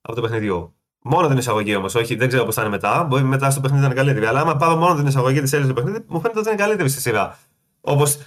από 0.00 0.14
το 0.14 0.20
παιχνιδιού. 0.20 0.74
Μόνο 1.06 1.28
την 1.28 1.36
εισαγωγή 1.36 1.76
όμως, 1.76 1.94
όχι, 1.94 2.14
δεν 2.14 2.28
ξέρω 2.28 2.44
πώς 2.44 2.54
θα 2.54 2.60
είναι 2.60 2.70
μετά. 2.70 3.04
Μπορεί 3.04 3.22
μετά 3.22 3.50
στο 3.50 3.60
παιχνίδι 3.60 3.82
να 3.82 3.86
είναι 3.86 3.96
καλύτερη. 3.96 4.26
Αλλά 4.26 4.40
άμα 4.40 4.56
πάρω 4.56 4.76
μόνο 4.76 4.94
την 4.94 5.06
εισαγωγή 5.06 5.40
της 5.40 5.52
Έλλης 5.52 5.66
στο 5.66 5.74
παιχνίδι, 5.74 6.04
μου 6.06 6.20
φαίνεται 6.20 6.38
ότι 6.38 6.48
είναι 6.48 6.58
καλύτερη 6.58 6.88
στη 6.88 7.00
σειρά. 7.00 7.38
Όπως 7.80 8.18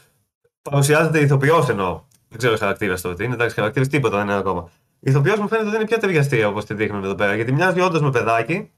παρουσιάζεται 0.61 1.19
ηθοποιός 1.19 1.69
εννοώ. 1.69 2.01
Δεν 2.29 2.37
ξέρω 2.37 2.57
χαρακτήρας 2.57 3.01
το 3.01 3.09
ότι 3.09 3.23
είναι. 3.23 3.33
Εντάξει, 3.33 3.55
χαρακτήρας 3.55 3.87
τίποτα 3.87 4.17
δεν 4.17 4.25
είναι 4.25 4.35
ακόμα. 4.35 4.69
Η 4.99 5.09
ηθοποιός 5.09 5.39
μου 5.39 5.47
φαίνεται 5.47 5.67
ότι 5.67 5.75
είναι 5.75 5.85
πιο 5.85 5.97
ταιριαστή 5.97 6.43
όπως 6.43 6.65
τη 6.65 6.73
δείχνουν 6.73 7.03
εδώ 7.03 7.15
πέρα. 7.15 7.35
Γιατί 7.35 7.51
μοιάζει 7.51 7.79
όντως 7.79 8.01
με 8.01 8.11
παιδάκι, 8.11 8.71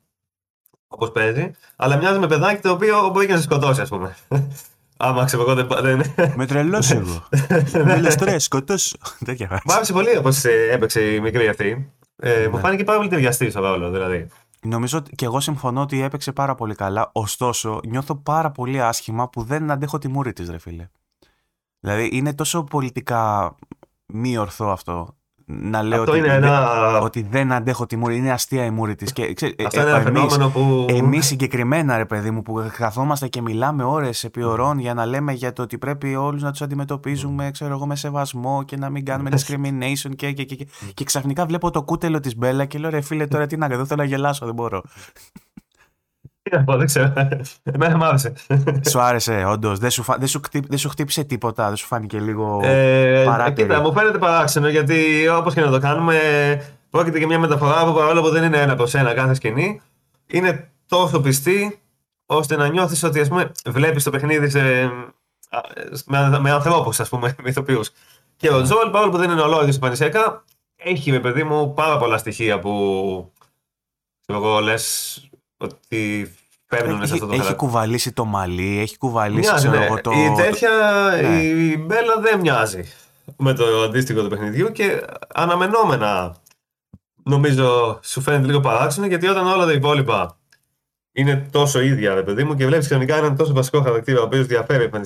όπως 0.87 1.11
παίζει, 1.11 1.51
αλλά 1.75 1.97
μοιάζει 1.97 2.19
με 2.19 2.27
παιδάκι 2.27 2.61
το 2.61 2.71
οποίο 2.71 3.09
μπορεί 3.11 3.25
και 3.25 3.31
να 3.31 3.37
σε 3.37 3.43
σκοτώσει, 3.43 3.81
ας 3.81 3.89
πούμε. 3.89 4.15
Άμα 5.01 5.25
ξέρω 5.25 5.41
εγώ 5.41 5.81
δεν. 5.81 6.01
Με 6.35 6.45
τρελό 6.45 6.83
εγώ. 6.91 7.27
Μιλά 7.85 8.15
τώρα, 8.15 8.39
σκοτώσω. 8.39 8.97
Μ' 9.65 9.71
άρεσε 9.71 9.93
πολύ 9.93 10.17
όπως 10.17 10.43
ε, 10.43 10.69
έπαιξε 10.71 11.13
η 11.13 11.19
μικρή 11.19 11.47
αυτή. 11.47 11.91
Ε, 12.15 12.39
ναι. 12.39 12.47
Μου 12.47 12.57
φάνηκε 12.57 12.83
πάρα 12.83 12.97
πολύ 12.97 13.09
ταιριαστή 13.09 13.49
στο 13.49 13.59
ρόλο, 13.59 13.89
δηλαδή. 13.89 14.27
Νομίζω 14.61 14.97
ότι 14.97 15.15
και 15.15 15.25
εγώ 15.25 15.39
συμφωνώ 15.39 15.81
ότι 15.81 16.01
έπαιξε 16.01 16.31
πάρα 16.31 16.55
πολύ 16.55 16.75
καλά. 16.75 17.09
Ωστόσο, 17.13 17.79
νιώθω 17.87 18.15
πάρα 18.15 18.51
πολύ 18.51 18.81
άσχημα 18.81 19.29
που 19.29 19.43
δεν 19.43 19.71
αντέχω 19.71 19.97
τη 19.97 20.07
μούρη 20.07 20.33
της, 20.33 20.49
ρε 20.49 20.57
φίλε. 20.57 20.89
Δηλαδή, 21.79 22.09
είναι 22.13 22.33
τόσο 22.33 22.63
πολιτικά 22.63 23.55
μη 24.05 24.37
ορθό 24.37 24.67
αυτό 24.67 25.18
να 25.51 25.83
λέω 25.83 25.99
Αυτό 25.99 26.11
ότι, 26.11 26.19
είναι 26.19 26.33
ένα... 26.33 26.99
ότι 26.99 27.27
δεν 27.29 27.51
αντέχω 27.51 27.85
τη 27.85 27.95
μούρη. 27.95 28.17
Είναι 28.17 28.31
αστεία 28.31 28.65
η 28.65 28.69
μούρη 28.69 28.95
της. 28.95 29.13
Αυτό 29.65 29.81
είναι 29.81 29.89
ένα 29.89 29.99
φαινόμενο 29.99 30.49
που. 30.49 30.85
Εμείς 30.89 31.25
συγκεκριμένα, 31.25 31.97
ρε 31.97 32.05
παιδί 32.05 32.31
μου, 32.31 32.41
που 32.41 32.69
καθόμαστε 32.77 33.27
και 33.27 33.41
μιλάμε 33.41 33.83
ώρες 33.83 34.23
επί 34.23 34.43
ωρών 34.43 34.79
για 34.79 34.93
να 34.93 35.05
λέμε 35.05 35.33
για 35.33 35.53
το 35.53 35.61
ότι 35.61 35.77
πρέπει 35.77 36.15
όλους 36.15 36.41
να 36.41 36.51
τους 36.51 36.61
αντιμετωπίζουμε, 36.61 37.51
ξέρω 37.51 37.73
εγώ, 37.73 37.85
με 37.85 37.95
σεβασμό 37.95 38.63
και 38.63 38.77
να 38.77 38.89
μην 38.89 39.05
κάνουμε 39.05 39.29
discrimination 39.33 40.15
και, 40.15 40.31
και, 40.31 40.43
και, 40.43 40.55
και, 40.55 40.67
και 40.93 41.03
ξαφνικά 41.03 41.45
βλέπω 41.45 41.71
το 41.71 41.83
κούτελο 41.83 42.19
της 42.19 42.35
Μπέλα 42.37 42.65
και 42.65 42.77
λέω 42.77 42.89
ρε 42.89 43.01
φίλε 43.01 43.27
τώρα 43.27 43.47
τι 43.47 43.57
να 43.57 43.67
κάνω, 43.67 43.85
θέλω 43.85 44.01
να 44.01 44.07
γελάσω, 44.07 44.45
δεν 44.45 44.55
μπορώ. 44.55 44.81
Τι 46.49 46.57
να 46.57 46.63
πω, 46.63 46.77
δεν 46.77 46.85
ξέρω. 46.85 47.13
Εμένα 47.63 47.97
μου 47.97 48.05
άρεσε. 48.05 48.33
Σου 48.89 48.99
άρεσε, 48.99 49.43
όντως. 49.47 49.79
Δεν 49.79 49.89
σου, 49.89 50.03
δεν, 50.17 50.27
σου 50.27 50.41
δεν 50.67 50.77
σου 50.77 50.89
χτύπησε 50.89 51.23
τίποτα, 51.23 51.67
δεν 51.67 51.75
σου 51.75 51.85
φάνηκε 51.85 52.19
λίγο 52.19 52.59
ε, 52.63 53.23
παράξενο. 53.25 53.67
Κοίτα, 53.67 53.81
μου 53.81 53.93
φαίνεται 53.93 54.17
παράξενο 54.17 54.67
γιατί 54.67 55.27
όπως 55.27 55.53
και 55.53 55.61
να 55.61 55.71
το 55.71 55.79
κάνουμε, 55.79 56.15
πρόκειται 56.89 57.17
για 57.17 57.27
μια 57.27 57.39
μεταφορά 57.39 57.85
που 57.85 57.93
παρόλο 57.93 58.21
που 58.21 58.29
δεν 58.29 58.43
είναι 58.43 58.57
ένα 58.57 58.75
προς 58.75 58.93
ένα 58.93 59.13
κάθε 59.13 59.33
σκηνή, 59.33 59.81
είναι 60.27 60.71
τόσο 60.87 61.21
πιστή 61.21 61.79
ώστε 62.25 62.55
να 62.55 62.67
νιώθεις 62.67 63.03
ότι 63.03 63.19
ας 63.19 63.27
πούμε, 63.27 63.51
βλέπεις 63.65 64.03
το 64.03 64.09
παιχνίδι 64.09 64.49
σε, 64.49 64.91
με, 66.05 66.39
με 66.39 66.51
ανθρώπους, 66.51 66.99
ας 66.99 67.09
πούμε, 67.09 67.35
με 67.43 67.49
ηθοποιούς. 67.49 67.89
Και 68.37 68.49
ο 68.53 68.61
Τζόελ, 68.61 68.89
παρόλο 68.89 69.11
που 69.11 69.17
δεν 69.17 69.29
είναι 69.29 69.41
ολόιδιο 69.41 69.71
στο 69.71 69.81
Πανισέκα, 69.81 70.43
έχει 70.75 71.11
με 71.11 71.19
παιδί 71.19 71.43
μου 71.43 71.73
πάρα 71.73 71.97
πολλά 71.97 72.17
στοιχεία 72.17 72.59
που. 72.59 73.33
Εγώ 74.25 74.59
λες 74.59 75.23
ότι 75.57 76.31
παίρνουν 76.69 77.07
σε 77.07 77.13
αυτό 77.13 77.25
το 77.25 77.33
Έχει 77.33 77.55
κουβαλήσει 77.55 78.11
το 78.11 78.25
μαλλί, 78.25 78.79
έχει 78.79 78.97
κουβαλήσει 78.97 79.49
μοιάζει, 79.49 79.67
ξέρω, 79.67 79.93
ναι. 79.93 80.01
το. 80.01 80.11
Η 80.11 80.33
τέτοια, 80.35 80.69
ναι. 81.21 81.41
η 81.41 81.83
Μπέλα 81.85 82.19
δεν 82.19 82.39
μοιάζει 82.39 82.83
με 83.37 83.53
το 83.53 83.81
αντίστοιχο 83.81 84.21
του 84.21 84.29
παιχνιδιού 84.29 84.71
και 84.71 85.05
αναμενόμενα 85.33 86.35
νομίζω 87.23 87.99
σου 88.03 88.21
φαίνεται 88.21 88.45
λίγο 88.45 88.59
παράξενο 88.59 89.07
γιατί 89.07 89.27
όταν 89.27 89.47
όλα 89.47 89.65
τα 89.65 89.71
υπόλοιπα 89.71 90.37
είναι 91.11 91.47
τόσο 91.51 91.81
ίδια, 91.81 92.13
ρε 92.13 92.23
παιδί 92.23 92.43
μου, 92.43 92.55
και 92.55 92.65
βλέπεις 92.65 92.87
κανονικά 92.87 93.15
έναν 93.15 93.35
τόσο 93.35 93.53
βασικό 93.53 93.81
χαρακτήρα 93.81 94.19
ο 94.19 94.23
οποίος 94.23 94.45
διαφέρει 94.45 94.83
από 94.83 95.01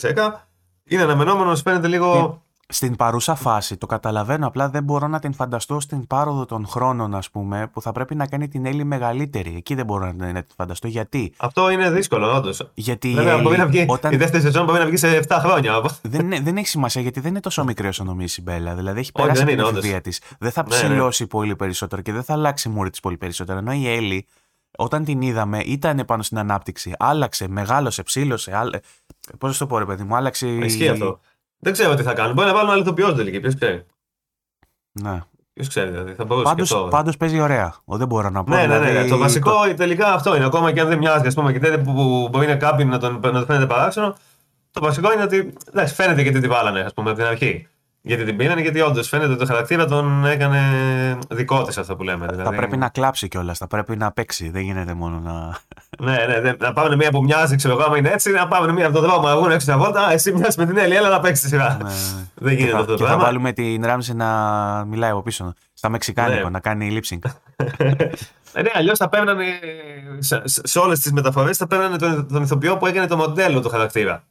είναι 0.84 1.02
αναμενόμενο, 1.02 1.56
σου 1.56 1.62
φαίνεται 1.62 1.88
λίγο. 1.88 2.42
Στην 2.74 2.96
παρούσα 2.96 3.36
φάση 3.36 3.78
το 3.78 3.86
καταλαβαίνω, 3.86 4.48
απλά 4.48 4.70
δεν 4.70 4.84
μπορώ 4.84 5.08
να 5.08 5.20
την 5.20 5.34
φανταστώ 5.34 5.80
στην 5.80 6.08
πάροδο 6.08 6.46
των 6.46 6.68
χρόνων, 6.68 7.16
ας 7.16 7.30
πούμε, 7.30 7.70
που 7.74 7.82
θα 7.82 7.92
πρέπει 7.92 8.16
να 8.16 8.28
κάνει 8.28 8.48
την 8.48 8.66
Έλλη 8.66 8.84
μεγαλύτερη. 8.84 9.54
Εκεί 9.58 9.76
δεν 9.76 9.86
μπορώ 9.86 10.12
να, 10.12 10.34
την 10.34 10.54
φανταστώ. 10.56 10.88
Γιατί; 10.88 11.34
Αυτό 11.38 11.70
είναι 11.70 11.92
δύσκολο, 11.92 12.36
όντως. 12.36 12.72
Γιατί 12.74 13.10
η, 13.10 13.18
Έλλη, 13.18 13.42
μπορεί 13.42 13.58
να 13.58 13.66
βγει, 13.66 13.86
όταν... 13.88 14.14
η 14.14 14.16
δεύτερη 14.16 14.44
σεζόν 14.44 14.66
μπορεί 14.66 14.80
να 14.80 14.86
βγει 14.86 14.98
σε 14.98 15.24
7 15.28 15.38
χρόνια. 15.40 15.82
δεν, 16.02 16.44
δεν 16.44 16.58
έχει 16.58 16.68
σημασία 16.68 17.02
γιατί 17.02 17.20
δεν 17.20 17.30
είναι 17.32 17.40
τόσο 17.40 17.64
μικρή 17.64 17.88
όσο 17.88 18.04
νομίζει 18.04 18.36
η 18.40 18.44
Μπέλα. 18.46 18.76
Δηλαδή 18.76 19.00
έχει 19.00 19.12
περάσει 19.12 19.46
την 19.46 19.60
εφηβεία 19.60 20.02
της. 20.02 20.22
Δεν 20.40 20.52
θα 20.52 20.64
ναι, 20.68 20.76
ναι. 20.76 20.82
ψηλώσει 20.82 21.24
ναι, 21.24 21.30
πολύ 21.30 21.56
περισσότερο 21.56 22.02
και 22.02 22.12
δεν 22.12 22.24
θα 22.24 22.34
αλλάξει 22.34 22.70
μούρη 22.70 22.90
της 22.90 23.00
πολύ 23.00 23.18
περισσότερο. 23.18 23.58
Ενώ 23.58 23.74
η 23.74 23.88
Έλλη 23.94 24.28
όταν 24.78 25.04
την 25.04 25.22
είδαμε, 25.22 25.60
ήταν 25.60 26.04
πάνω 26.08 26.24
στην 26.24 26.38
ανάπτυξη. 26.38 26.94
Άλλαξε, 27.00 27.48
μεγάλωσε, 27.48 28.04
ψήλωσε. 28.04 28.56
Άλλε... 28.56 28.80
Πώς 29.38 29.58
το 29.58 29.68
πω, 29.68 29.78
ρε 29.78 29.86
παιδί 29.86 30.04
μου, 30.04 30.16
άλλαξε. 30.16 30.48
Ισχύει 30.48 30.88
αυτό. 30.88 31.20
Δεν 31.64 31.74
ξέρω 31.74 31.96
τι 31.96 32.04
θα 32.04 32.14
κάνουν. 32.14 32.34
Μπορεί 32.34 32.48
να 32.48 32.54
βάλουν 32.54 32.72
άλλη 32.72 32.82
ηθοποιό 32.82 33.14
τελική. 33.14 33.40
Ποιος 33.40 33.56
ξέρει. 33.56 33.86
Ναι. 34.92 35.20
Ποιος 35.54 35.68
ξέρει, 35.68 35.90
δηλαδή. 35.90 36.14
Θα 36.14 36.26
μπορούσε 36.26 36.48
Πάντως, 36.50 36.70
και 36.70 36.76
αυτό. 36.76 36.88
πάντως 36.88 37.18
παίζει 37.18 37.40
ωραία. 37.40 37.76
Ο, 37.86 37.98
δεν 37.98 38.08
μπορώ 38.08 38.30
να 38.30 38.44
πω. 38.44 38.56
Ναι, 38.56 38.66
ναι, 38.66 38.80
ναι. 38.80 38.88
δηλαδή, 38.88 39.10
Το 39.10 39.18
βασικό 39.18 39.52
τελικά 39.76 40.14
αυτό 40.14 40.36
είναι. 40.36 40.46
Ακόμα 40.46 40.72
και 40.72 40.82
αν 40.82 40.88
δεν 40.88 40.98
μοιάζει, 40.98 41.28
ας 41.28 41.34
πούμε, 41.34 41.52
και 41.52 41.60
τέτοιο 41.60 41.80
που, 41.80 41.94
που 41.94 42.28
μπορεί 42.32 42.48
να 42.48 42.56
κάποιον 42.56 42.88
να 42.88 43.00
τον, 43.00 43.14
να 43.14 43.32
τον 43.32 43.46
φαίνεται 43.46 43.66
παράξενο, 43.66 44.16
το 44.72 44.82
βασικό 44.82 45.14
είναι 45.14 45.24
ότι 45.24 45.54
εντάξει, 45.68 45.94
φαίνεται 45.94 46.22
γιατί 46.22 46.40
τη 46.40 46.48
βάλανε, 46.48 46.80
ας 46.80 46.94
πούμε, 46.94 47.10
από 47.10 47.20
την 47.20 47.28
αρχή. 47.28 47.68
Γιατί 48.06 48.24
την 48.24 48.38
πήρανε, 48.38 48.62
γιατί 48.62 48.82
όντως 48.82 49.08
φαίνεται 49.08 49.30
ότι 49.30 49.40
το 49.40 49.46
χαρακτήρα 49.46 49.86
τον 49.86 50.26
έκανε 50.26 50.60
δικό 51.30 51.64
της 51.64 51.78
αυτό 51.78 51.96
που 51.96 52.04
λέμε. 52.04 52.26
Θα 52.26 52.34
Δηλαδή. 52.36 52.56
πρέπει 52.56 52.78
να 52.78 52.90
κλάψει 52.90 53.28
κιόλας, 53.28 53.58
θα 53.58 53.68
πρέπει 53.68 53.98
να 53.98 54.12
παίξει. 54.12 54.50
Δεν 54.50 54.62
γίνεται 54.62 54.94
μόνο 54.94 55.20
να. 55.20 55.58
Ναι, 56.12 56.26
ναι, 56.26 56.38
ναι, 56.40 56.54
να 56.60 56.74
πάμε 56.74 56.96
μία 56.96 57.12
που 57.12 57.24
μοιάζει, 57.24 57.56
ξέρω 57.56 57.74
εγώ, 57.74 57.84
άμα 57.84 57.98
είναι 57.98 58.10
έτσι, 58.10 58.32
να 58.32 58.48
πάμε 58.48 58.72
μία 58.74 58.86
από 58.88 59.00
τον 59.00 59.10
δρόμο 59.10 59.28
να 59.28 59.36
βγουν 59.36 59.52
έξω 59.52 59.60
στα 59.60 59.78
βόλτα. 59.78 60.12
Εσύ 60.12 60.32
μοιάζεις 60.32 60.56
με 60.58 60.66
την 60.66 60.78
Έλλη, 60.78 60.96
έλα 60.96 61.10
να 61.10 61.20
παίξεις 61.20 61.44
τη 61.44 61.50
σειρά. 61.50 61.78
Ναι, 61.82 61.90
ναι. 61.90 61.96
Δεν 62.48 62.50
Και 62.58 62.64
γίνεται 62.64 62.72
θα, 62.72 62.80
αυτό 62.80 62.92
το 62.92 62.98
και 62.98 63.04
θα 63.04 63.08
πράγμα. 63.10 63.26
βάλουμε 63.26 63.52
την 63.52 63.86
Ράμζη 63.86 64.14
να 64.14 64.28
μιλάει 64.88 65.10
από 65.10 65.22
πίσω. 65.22 65.54
Στα 65.74 65.90
Μεξικάνικο, 65.90 66.44
Ναι. 66.44 66.50
να 66.50 66.60
κάνει 66.60 67.02
lip 67.02 67.14
sync. 67.16 67.32
Ε, 68.56 68.62
ναι, 68.62 68.70
αλλιώς 68.74 68.98
θα 68.98 69.10
παίρνανε 69.10 69.44
σε, 70.20 70.42
σε, 70.44 70.62
σε 70.64 70.80
όλες 70.80 71.00
τις 71.00 71.12
μεταφορές 71.12 71.58
θα 71.58 71.68
παίρνανε 71.68 71.98
τον, 71.98 72.28
τον 72.28 72.44
ηθοποιό 72.44 72.78
που 72.78 72.88
έκανε 72.88 73.08
το 73.08 73.18
μοντέλο 73.18 73.62
του 73.62 73.70
χαρακτήρα. 73.70 74.24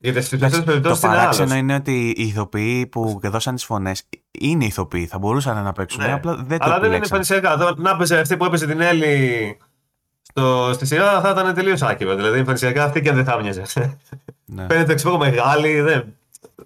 Γιατί 0.00 0.20
στι 0.20 0.36
περισσότερε 0.36 0.64
το 0.64 0.70
περιπτώσεις 0.70 1.02
είναι 1.02 1.12
παράξενο 1.14 1.48
άλλος. 1.48 1.60
είναι 1.62 1.74
ότι 1.74 2.14
οι 2.16 2.22
ηθοποιοί 2.22 2.86
που 2.86 3.20
δώσαν 3.22 3.54
τις 3.54 3.64
φωνές 3.64 4.02
είναι 4.30 4.64
ηθοποιοί. 4.64 5.06
Θα 5.06 5.18
μπορούσαν 5.18 5.62
να 5.64 5.72
παίξουν. 5.72 6.02
Ναι. 6.04 6.12
Απλά 6.12 6.34
δεν 6.36 6.58
το 6.58 6.64
Αλλά 6.64 6.80
δεν 6.80 6.84
είναι 6.90 6.96
επιλέξαν. 6.96 7.16
εμφανισιακά. 7.18 7.56
Τώρα, 7.56 7.74
Να 7.76 7.96
παίζει 7.96 8.14
αυτή 8.14 8.36
που 8.36 8.44
έπαιζε 8.44 8.66
την 8.66 8.80
Έλλη 8.80 9.56
στο, 10.22 10.70
στη 10.74 10.86
σειρά 10.86 11.20
θα 11.20 11.30
ήταν 11.30 11.54
τελείως 11.54 11.82
άκυρο. 11.82 12.14
Δηλαδή 12.14 12.38
εμφανισιακά 12.38 12.84
αυτή 12.84 13.00
και 13.02 13.08
αν 13.08 13.14
δεν 13.14 13.24
θα 13.24 13.40
μοιάζε. 13.42 13.62
Ναι. 14.44 14.66
Φαίνεται 14.68 14.92
εξωτερικό 14.92 15.24
μεγάλη, 15.24 15.80
δεν, 15.80 16.04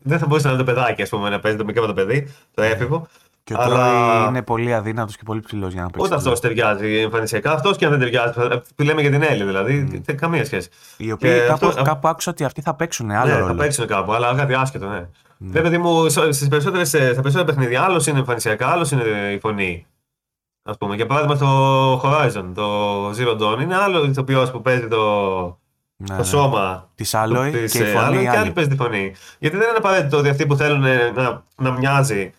δεν 0.02 0.18
θα 0.18 0.26
μπορούσε 0.26 0.46
να 0.46 0.52
είναι 0.54 0.62
το 0.64 0.72
παιδάκι, 0.72 1.02
ας 1.02 1.08
πούμε, 1.08 1.28
να 1.28 1.40
παίζει 1.40 1.58
το 1.58 1.64
μικρό 1.64 1.86
το 1.86 1.92
παιδί, 1.94 2.34
το 2.54 2.62
έφηβο. 2.62 3.08
Και 3.44 3.54
ο 3.54 3.56
Αλλά- 3.60 3.74
Τρόι 3.76 4.28
είναι 4.28 4.42
πολύ 4.42 4.74
αδύνατος 4.74 5.16
και 5.16 5.22
πολύ 5.24 5.40
ψηλός 5.40 5.72
για 5.72 5.82
να 5.82 5.90
παίξει. 5.90 6.06
Ούτε 6.06 6.14
αυτός 6.14 6.40
ταιριάζει 6.40 6.96
εμφανισιακά. 6.96 7.52
Αυτός 7.52 7.76
και 7.76 7.84
αν 7.84 7.90
δεν 7.90 8.00
ταιριάζει. 8.00 8.32
Που 8.76 8.82
λέμε 8.82 9.00
για 9.00 9.10
την 9.10 9.22
Έλλη, 9.22 9.44
δηλαδή. 9.44 9.78
Δεν 9.82 10.02
έχει 10.06 10.18
καμία 10.18 10.44
σχέση. 10.44 10.68
Οι 10.96 11.12
οποίοι 11.12 11.30
Και 11.30 11.44
κάπου, 11.46 11.66
αυτό- 11.66 11.82
κάπου 11.82 12.08
άκουσα 12.08 12.30
ότι 12.30 12.44
αυτοί 12.44 12.60
θα 12.60 12.74
παίξουν 12.74 13.10
άλλο 13.10 13.32
ναι, 13.32 13.38
ρόλο. 13.38 13.46
θα 13.46 13.54
παίξουν 13.54 13.86
κάπου, 13.86 14.12
αλλά 14.12 14.34
κάτι 14.34 14.54
άσχετο, 14.54 14.86
ναι. 14.88 15.06
Ναι, 15.38 15.60
παιδί 15.60 15.78
μου, 15.78 16.08
στις 16.08 16.48
περισσότερες, 16.48 16.88
στα 16.88 16.98
περισσότερα 16.98 17.44
παιχνίδια, 17.44 17.82
άλλος 17.82 18.06
είναι 18.06 18.18
εμφανισιακά, 18.18 18.66
άλλος 18.68 18.90
είναι 18.90 19.02
η 19.34 19.38
φωνή. 19.38 19.86
Α 20.62 20.72
πούμε, 20.76 20.94
για 20.94 21.06
παράδειγμα 21.06 21.34
στο 21.36 22.00
Horizon, 22.04 22.44
το 22.54 23.08
Zero 23.10 23.38
Dawn, 23.40 23.60
είναι 23.62 23.76
άλλο 23.76 24.04
ηθοποιός 24.04 24.50
που 24.50 24.62
παίζει 24.62 24.88
το, 24.88 24.98
Ναι, 25.96 26.06
το 26.06 26.14
ναι. 26.14 26.22
σώμα 26.22 26.90
Της 26.94 27.14
Aloy 27.16 27.48
της, 27.52 27.72
και 27.72 27.78
η 27.78 27.82
ε, 27.82 27.92
φωνή 27.92 28.06
Aloy 28.18 28.22
και 28.22 28.28
άλλη. 28.28 28.38
άλλη 28.38 28.50
παίζει 28.50 28.70
τη 28.70 28.76
φωνή. 28.76 29.12
Γιατί 29.38 29.56
δεν 29.56 29.68
είναι 29.68 29.76
απαραίτητο 29.78 30.18
ότι 30.18 30.28
αυτοί 30.28 30.46
που 30.46 30.56
θέλουν 30.56 30.84
ε, 30.84 31.10
να, 31.14 31.42
να 31.56 31.70
μοιάζει 31.70 32.32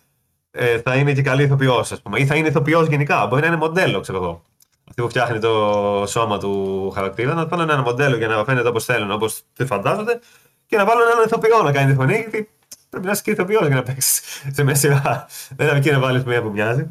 ε, 0.55 0.79
θα 0.79 0.95
είναι 0.95 1.13
και 1.13 1.21
καλή 1.21 1.43
ηθοποιός, 1.43 1.91
ας 1.91 2.01
πούμε, 2.01 2.19
ή 2.19 2.25
θα 2.25 2.35
είναι 2.35 2.47
ηθοποιός 2.47 2.87
γενικά. 2.87 3.27
Μπορεί 3.27 3.41
να 3.41 3.47
είναι 3.47 3.55
μοντέλο, 3.55 3.99
ξέρω 3.99 4.17
εγώ. 4.17 4.43
Αυτή 4.89 5.01
που 5.01 5.09
φτιάχνει 5.09 5.39
το 5.39 6.03
σώμα 6.07 6.37
του 6.37 6.91
χαρακτήρα, 6.91 7.33
να 7.33 7.45
βάλουν 7.45 7.69
ένα 7.69 7.81
μοντέλο 7.81 8.15
για 8.15 8.27
να 8.27 8.43
φαίνεται 8.43 8.67
όπως 8.67 8.85
θέλουν, 8.85 9.11
όπως 9.11 9.41
τη 9.53 9.65
φαντάζονται, 9.65 10.19
και 10.65 10.77
να 10.77 10.85
βάλουν 10.85 11.01
έναν 11.11 11.25
ηθοποιό 11.25 11.63
να 11.63 11.71
κάνει 11.71 11.91
τη 11.91 11.97
φωνή, 11.97 12.13
γιατί 12.13 12.49
πρέπει 12.89 13.05
να 13.05 13.11
είσαι 13.11 13.21
και 13.21 13.31
ηθοποιός 13.31 13.67
για 13.67 13.75
να 13.75 13.83
παίξεις 13.83 14.21
σε 14.51 14.63
μια 14.63 14.75
σειρά. 14.75 15.27
Δεν 15.55 15.67
είναι 15.67 15.75
αρκεί 15.75 15.91
να 15.91 15.99
βάλεις 15.99 16.23
μία 16.23 16.41
που 16.41 16.49
μοιάζει. 16.49 16.87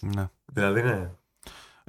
Ναι. 0.00 0.28
Δηλαδή, 0.52 0.82
ναι. 0.82 1.08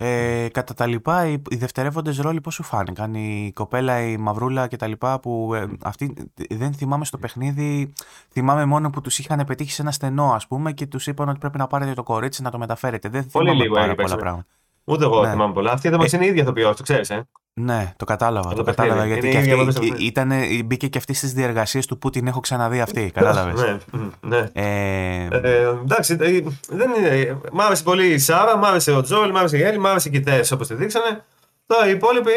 Ε, 0.02 0.47
κατά 0.52 0.74
τα 0.74 0.86
λοιπά, 0.86 1.28
οι, 1.28 1.41
οι 1.50 1.56
δευτερεύοντες 1.56 2.18
ρόλοι 2.18 2.41
πώς 2.41 2.54
σου 2.54 2.64
φάνηκαν; 2.64 3.14
Η 3.14 3.52
κοπέλα, 3.56 4.02
η 4.02 4.18
μαυρούλα 4.18 4.68
και 4.68 4.76
τα 4.76 4.88
λοιπά 4.88 5.20
που 5.20 5.54
ε, 5.54 5.66
αυτοί 5.84 6.14
δεν 6.50 6.74
θυμάμαι 6.74 7.06
στο 7.06 7.18
παιχνίδι. 7.18 7.93
Θυμάμαι 8.30 8.66
μόνο 8.66 8.89
που 8.89 9.02
τους 9.02 9.20
είχαν 9.20 9.43
πετύχει 9.45 9.72
σε 9.72 9.82
ένα 9.82 9.91
στενό 9.91 10.32
ας 10.34 10.47
πούμε 10.47 10.72
και 10.72 10.88
τους 10.88 11.08
είπαν 11.08 11.30
ότι 11.30 11.39
πρέπει 11.39 11.58
να 11.58 11.68
πάρετε 11.68 11.93
το 11.93 12.04
κορίτσι 12.04 12.41
να 12.41 12.52
το 12.52 12.58
μεταφέρετε. 12.58 13.10
Δεν 13.10 13.28
Πολύ 13.32 13.45
θυμάμαι 13.45 13.64
λίγο 13.64 13.74
πάρα 13.76 13.86
έχει 13.86 13.95
πολλά 13.95 14.08
παίξει. 14.08 14.24
πράγματα. 14.24 14.47
Ούτε 14.90 15.04
εγώ 15.04 15.22
Ναι. 15.26 15.32
θυμάμαι 15.32 15.54
πολλά. 15.54 15.72
Αυτή 15.72 15.88
εδώ 15.88 15.98
είναι 16.14 16.26
η 16.26 16.28
ίδια 16.28 16.42
ηθοποιό, 16.42 16.76
το 16.76 16.84
ξέρεις, 16.84 17.10
ε. 17.10 17.28
Ναι, 17.54 17.94
το 17.98 18.06
κατάλαβα. 18.06 18.50
Το 18.50 18.56
Το, 18.56 18.64
παιχνίδι. 18.64 18.90
κατάλαβα 18.90 19.06
γιατί 19.14 19.28
Είναι 19.28 19.36
και 19.42 19.50
η 19.50 19.52
ίδια 19.52 19.64
αυτή, 19.64 19.80
που 19.80 19.86
έπαιζε 19.86 20.04
ήταν, 20.06 20.32
μπήκε 20.66 20.88
και 20.88 20.98
αυτή 20.98 21.14
στις 21.14 21.34
διεργασίες 21.34 21.86
του 21.86 21.98
που 21.98 22.10
την 22.10 22.28
έχω 22.28 22.40
ξαναδεί 22.40 22.82
αυτή. 22.82 23.12
Κατάλαβες. 23.14 23.62
ναι, 23.62 23.78
μ, 23.92 24.28
ναι. 24.28 24.50
ε, 24.54 25.28
Ε, 25.32 25.68
εντάξει, 25.84 26.18
ε, 26.20 26.42
δεν 26.70 26.90
είναι. 26.98 27.38
Μ' 27.52 27.62
άρεσε 27.62 27.84
πολύ 27.84 28.08
η 28.08 28.18
Σάρα, 28.18 28.58
μ' 28.58 28.66
άρεσε 28.66 28.92
ο 28.92 29.02
Τζόελ, 29.02 29.32
μ' 29.32 29.38
άρεσε 29.38 29.58
η 29.58 29.62
Έλλη, 29.62 29.80
μ' 29.80 29.86
άρεσε 29.86 30.10
και 30.10 30.18
οι 30.18 30.22
Τέσσερις 30.22 30.52
όπως 30.52 30.68
τη 30.68 30.74
δείξανε. 30.74 31.24
Τώρα 31.66 31.88
οι 31.88 31.92
υπόλοιποι. 31.92 32.32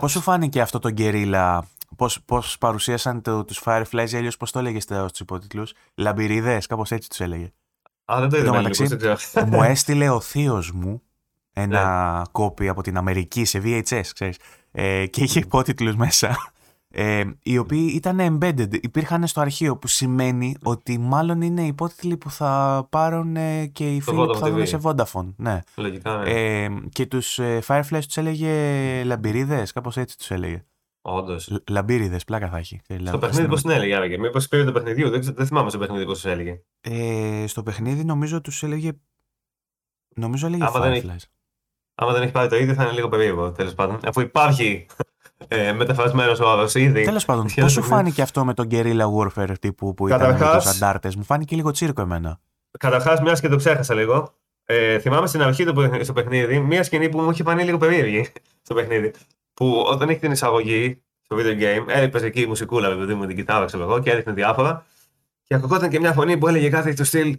Πώς 0.00 0.10
σου 0.10 0.20
φάνηκε 0.20 0.60
αυτό 0.60 0.78
το 0.78 0.90
γκερίλα, 0.90 1.64
πώς, 1.96 2.20
πώς 2.24 2.58
παρουσίασαν 2.58 3.22
το, 3.22 3.44
τους 3.44 3.60
Fireflies, 3.64 4.14
αλλιώς 4.16 4.36
πώς 4.36 4.50
το 4.50 4.58
έλεγες 4.58 4.82
στους 4.82 5.20
υπότιτλους, 5.20 5.72
λαμπυρίδες, 5.94 6.66
κάπως 6.66 6.90
έτσι 6.90 7.08
τους 7.08 7.20
έλεγε. 7.20 7.52
Α, 8.04 8.20
δεν 8.20 8.28
το 8.28 8.36
Εν 8.36 8.42
τω 8.44 8.48
είδα 8.48 8.56
μεταξύ, 8.56 8.82
λοιπόν, 8.82 8.98
δεν 8.98 9.16
ξέρω. 9.16 9.46
μου 9.46 9.62
έστειλε 9.62 10.08
ο 10.10 10.20
θείος 10.20 10.72
μου 10.72 11.02
ένα 11.60 12.16
Ναι. 12.18 12.22
κόπι 12.32 12.68
από 12.68 12.82
την 12.82 12.96
Αμερική 12.96 13.44
σε 13.44 13.60
VHS, 13.64 14.00
ξέρεις, 14.14 14.36
ε, 14.70 15.06
και 15.06 15.22
είχε 15.22 15.38
υπότιτλους 15.38 15.96
μέσα, 15.96 16.36
ε, 16.90 17.24
οι 17.42 17.58
οποίοι 17.58 17.92
ήταν 17.94 18.18
embedded, 18.20 18.82
υπήρχαν 18.84 19.26
στο 19.26 19.40
αρχείο, 19.40 19.76
που 19.76 19.86
σημαίνει 19.88 20.56
ότι 20.62 20.98
μάλλον 20.98 21.40
είναι 21.42 21.62
υπότιτλοι 21.62 22.16
που 22.16 22.30
θα 22.30 22.86
πάρουν 22.90 23.36
ε, 23.36 23.66
και 23.66 23.94
οι 23.94 24.00
Στο 24.00 24.10
φίλοι 24.12 24.24
που 24.26 24.32
Vodafone 24.32 24.38
θα 24.38 24.50
δουν 24.50 24.60
TV. 24.60 24.66
σε 24.66 24.78
Vodafone. 24.82 25.34
Ναι. 25.36 25.60
Λογικά, 25.76 26.16
ναι. 26.16 26.30
Ε, 26.30 26.68
και 26.92 27.06
τους 27.06 27.38
ε, 27.38 27.60
Fireflies 27.66 28.00
τους 28.06 28.16
έλεγε 28.16 29.04
λαμπυρίδες, 29.04 29.72
κάπως 29.72 29.96
έτσι 29.96 30.18
τους 30.18 30.30
έλεγε. 30.30 30.62
Όντως. 31.02 31.48
Λ- 31.50 31.70
Λαμπύριδες, 31.70 32.24
πλάκα 32.24 32.48
θα 32.48 32.58
έχει. 32.58 32.80
Ε, 32.86 32.96
Στο 33.06 33.18
παιχνίδι 33.18 33.48
πώς 33.48 33.60
την 33.62 33.70
έλεγε, 33.70 33.94
άραγε. 33.94 34.18
Μήπως 34.18 34.48
πήρε 34.48 34.64
το 34.64 34.72
παιχνιδιού, 34.72 35.10
δεν, 35.10 35.20
ξε- 35.20 35.36
δεν 35.36 35.46
θυμάμαι 35.46 35.68
στο 35.70 35.78
παιχνίδι 35.78 36.04
πώς 36.04 36.20
τους 36.20 36.30
έλεγε. 36.30 36.60
Ε, 36.80 37.44
στο 37.46 37.62
παιχνίδι 37.62 38.04
νομίζω 38.04 38.40
τους 38.40 38.62
έλεγε. 38.62 38.90
Νομίζω 40.14 40.46
έλεγε 40.46 40.64
Άμα 40.64 40.80
δεν 40.80 41.02
Fireflies. 41.02 41.22
Άμα 42.00 42.12
δεν 42.12 42.22
έχει 42.22 42.32
πάρει 42.32 42.48
το 42.48 42.56
ίδιο, 42.56 42.74
θα 42.74 42.82
είναι 42.82 42.92
λίγο 42.92 43.08
περίεργο 43.08 43.52
τέλος 43.52 43.74
πάντων. 43.74 44.00
Αφού 44.06 44.20
υπάρχει 44.20 44.86
ε, 45.48 45.72
μεταφρασμένος 45.72 46.40
όρο 46.40 46.68
ήδη. 46.74 47.04
Τέλος 47.04 47.24
πάντων, 47.24 47.48
Σχεδόν 47.48 47.64
πώς 47.64 47.72
σου 47.72 47.80
το 47.80 47.94
φάνηκε 47.94 48.22
αυτό 48.22 48.44
με 48.44 48.54
τον 48.54 48.68
guerrilla 48.70 49.04
warfare 49.18 49.52
τύπου 49.60 49.94
που 49.94 50.08
ήταν 50.08 50.20
με 50.20 50.26
Καταρχάς- 50.26 50.64
τους 50.64 50.74
αντάρτες; 50.76 51.16
Μου 51.16 51.22
φάνηκε 51.24 51.56
λίγο 51.56 51.70
τσίρκο 51.70 52.00
εμένα. 52.00 52.40
Καταρχάς, 52.78 53.20
μιας 53.20 53.40
και 53.40 53.48
το 53.48 53.56
ξέχασα 53.56 53.94
λίγο. 53.94 54.34
Ε, 54.64 54.98
θυμάμαι 54.98 55.26
στην 55.26 55.42
αρχή 55.42 55.64
του, 55.64 55.72
παιχνι- 55.72 56.04
στο 56.04 56.12
παιχνίδι 56.12 56.58
μια 56.58 56.82
σκηνή 56.82 57.08
που 57.08 57.18
μου 57.20 57.30
είχε 57.30 57.42
φανεί 57.42 57.62
λίγο 57.64 57.78
περίεργη 57.78 58.32
στο 58.62 58.74
παιχνίδι. 58.74 59.12
Που 59.54 59.84
όταν 59.86 60.08
έχει 60.08 60.18
την 60.18 60.30
εισαγωγή 60.32 61.02
στο 61.22 61.36
video 61.40 61.60
game, 61.62 61.84
έπαιζε 61.88 62.26
εκεί 62.26 62.40
η 62.40 62.46
μουσικούλα 62.46 62.88
παιδί 62.96 63.14
μου 63.14 63.20
με 63.20 63.26
την 63.26 63.36
κιθάρα, 63.36 63.64
ξέρω 63.64 63.82
εγώ, 63.82 63.98
και 64.00 64.10
έδειχνε 64.10 64.32
διάφορα. 64.32 64.86
Και 65.42 65.54
ακουγόταν 65.54 65.88
και 65.90 66.00
μια 66.00 66.12
φωνή 66.12 66.36
που 66.38 66.48
έλεγε 66.48 66.68
κάτι 66.68 66.94
του 66.94 67.04
στυλ. 67.04 67.38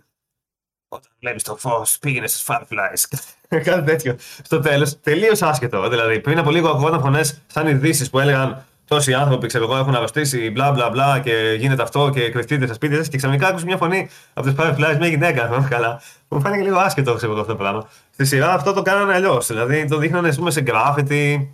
Όταν 0.88 1.12
βλέπεις 1.20 1.44
το 1.44 1.56
φως, 1.56 1.98
πήγαινε 2.00 2.28
στους 2.28 2.46
Fireflies. 2.48 3.18
κάτι 3.64 3.84
τέτοιο. 3.84 4.16
Στο 4.44 4.60
τέλος, 4.60 5.00
τελείως 5.02 5.42
άσχετο. 5.42 5.90
Δηλαδή, 5.90 6.20
πριν 6.20 6.40
από 6.40 6.52
λίγο 6.52 6.70
ακουγόταν 6.70 7.00
φωνές 7.02 7.42
σαν 7.48 7.68
ειδήσεις 7.68 8.10
που 8.10 8.20
έλεγαν 8.20 8.64
Τόσοι 8.88 9.14
άνθρωποι 9.14 9.48
ξέρω 9.48 9.64
εγώ, 9.64 9.76
έχουν 9.78 9.96
αρρωστήσει, 9.96 10.50
μπλα 10.50 10.72
μπλα 10.72 10.90
μπλα 10.90 11.20
και 11.20 11.56
γίνεται 11.60 11.82
αυτό 11.82 12.10
και 12.14 12.30
κρυφτείτε 12.30 12.66
στα 12.66 12.74
σπίτια 12.74 12.98
σας. 12.98 13.08
Και 13.08 13.18
ξαφνικά 13.18 13.48
άκουσα 13.48 13.66
μια 13.66 13.78
φωνή 13.78 14.10
από 14.34 14.48
του 14.50 14.56
Fireflies, 14.60 14.96
μια 15.00 15.08
γυναίκα, 15.08 15.46
θυμάμαι 15.46 15.68
καλά. 15.76 16.02
Μου 16.28 16.42
φάνηκε 16.42 16.64
λίγο 16.64 16.78
άσχετο 16.78 17.14
ξέρω 17.14 17.32
εγώ, 17.32 17.42
αυτό 17.42 17.54
το 17.54 17.58
πράγμα. 17.60 17.88
Στη 18.14 18.26
σειρά 18.26 18.54
αυτό 18.54 18.74
το 18.74 18.82
κάνανε 18.82 19.14
αλλιώς. 19.14 19.48
Δηλαδή 19.48 19.86
το 19.86 19.98
δείχνανε 19.98 20.28
ας 20.28 20.38
πούμε, 20.38 20.52
σε 20.52 20.62
γκράφιτι, 20.62 21.54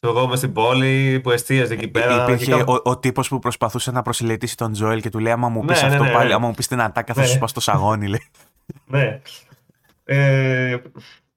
ξέρω 0.00 0.18
εγώ, 0.18 0.26
μες 0.28 0.38
στην 0.38 0.52
πόλη 0.52 1.20
που 1.22 1.30
εστίαζε 1.30 1.72
εκεί 1.72 1.88
πέρα. 1.88 2.24
και 2.26 2.32
Υπήρχε 2.32 2.50
κάπου- 2.56 2.86
ο, 2.86 2.90
ο 2.90 2.98
τύπος 2.98 3.28
που 3.28 3.38
προσπαθούσε 3.38 3.90
να 3.90 4.02
προσιλετήσει 4.02 4.56
τον 4.56 4.72
Τζόελ 4.72 5.00
και 5.00 5.08
του 5.10 5.18
λέει: 5.18 5.32
Άμα 5.32 5.48
μου 5.48 5.64
πεις 5.64 5.82
Ναι, 5.82 5.88
ναι, 5.88 5.94
αυτό 5.94 6.04
ναι, 6.06 6.12
πάλι, 6.12 6.28
ναι. 6.28 6.34
άμα 6.34 6.46
μου 6.46 6.54
πεις 6.54 6.66
την 6.66 6.80
ατάκα, 6.80 7.14
θα 7.14 7.20
Ναι. 7.20 7.26
σου 7.26 7.32
σπά 7.32 7.46
το 7.54 7.60
σαγόνι. 7.60 8.06
Λέει. 8.08 8.30
Ναι. 8.86 9.20
Ε, 10.12 10.76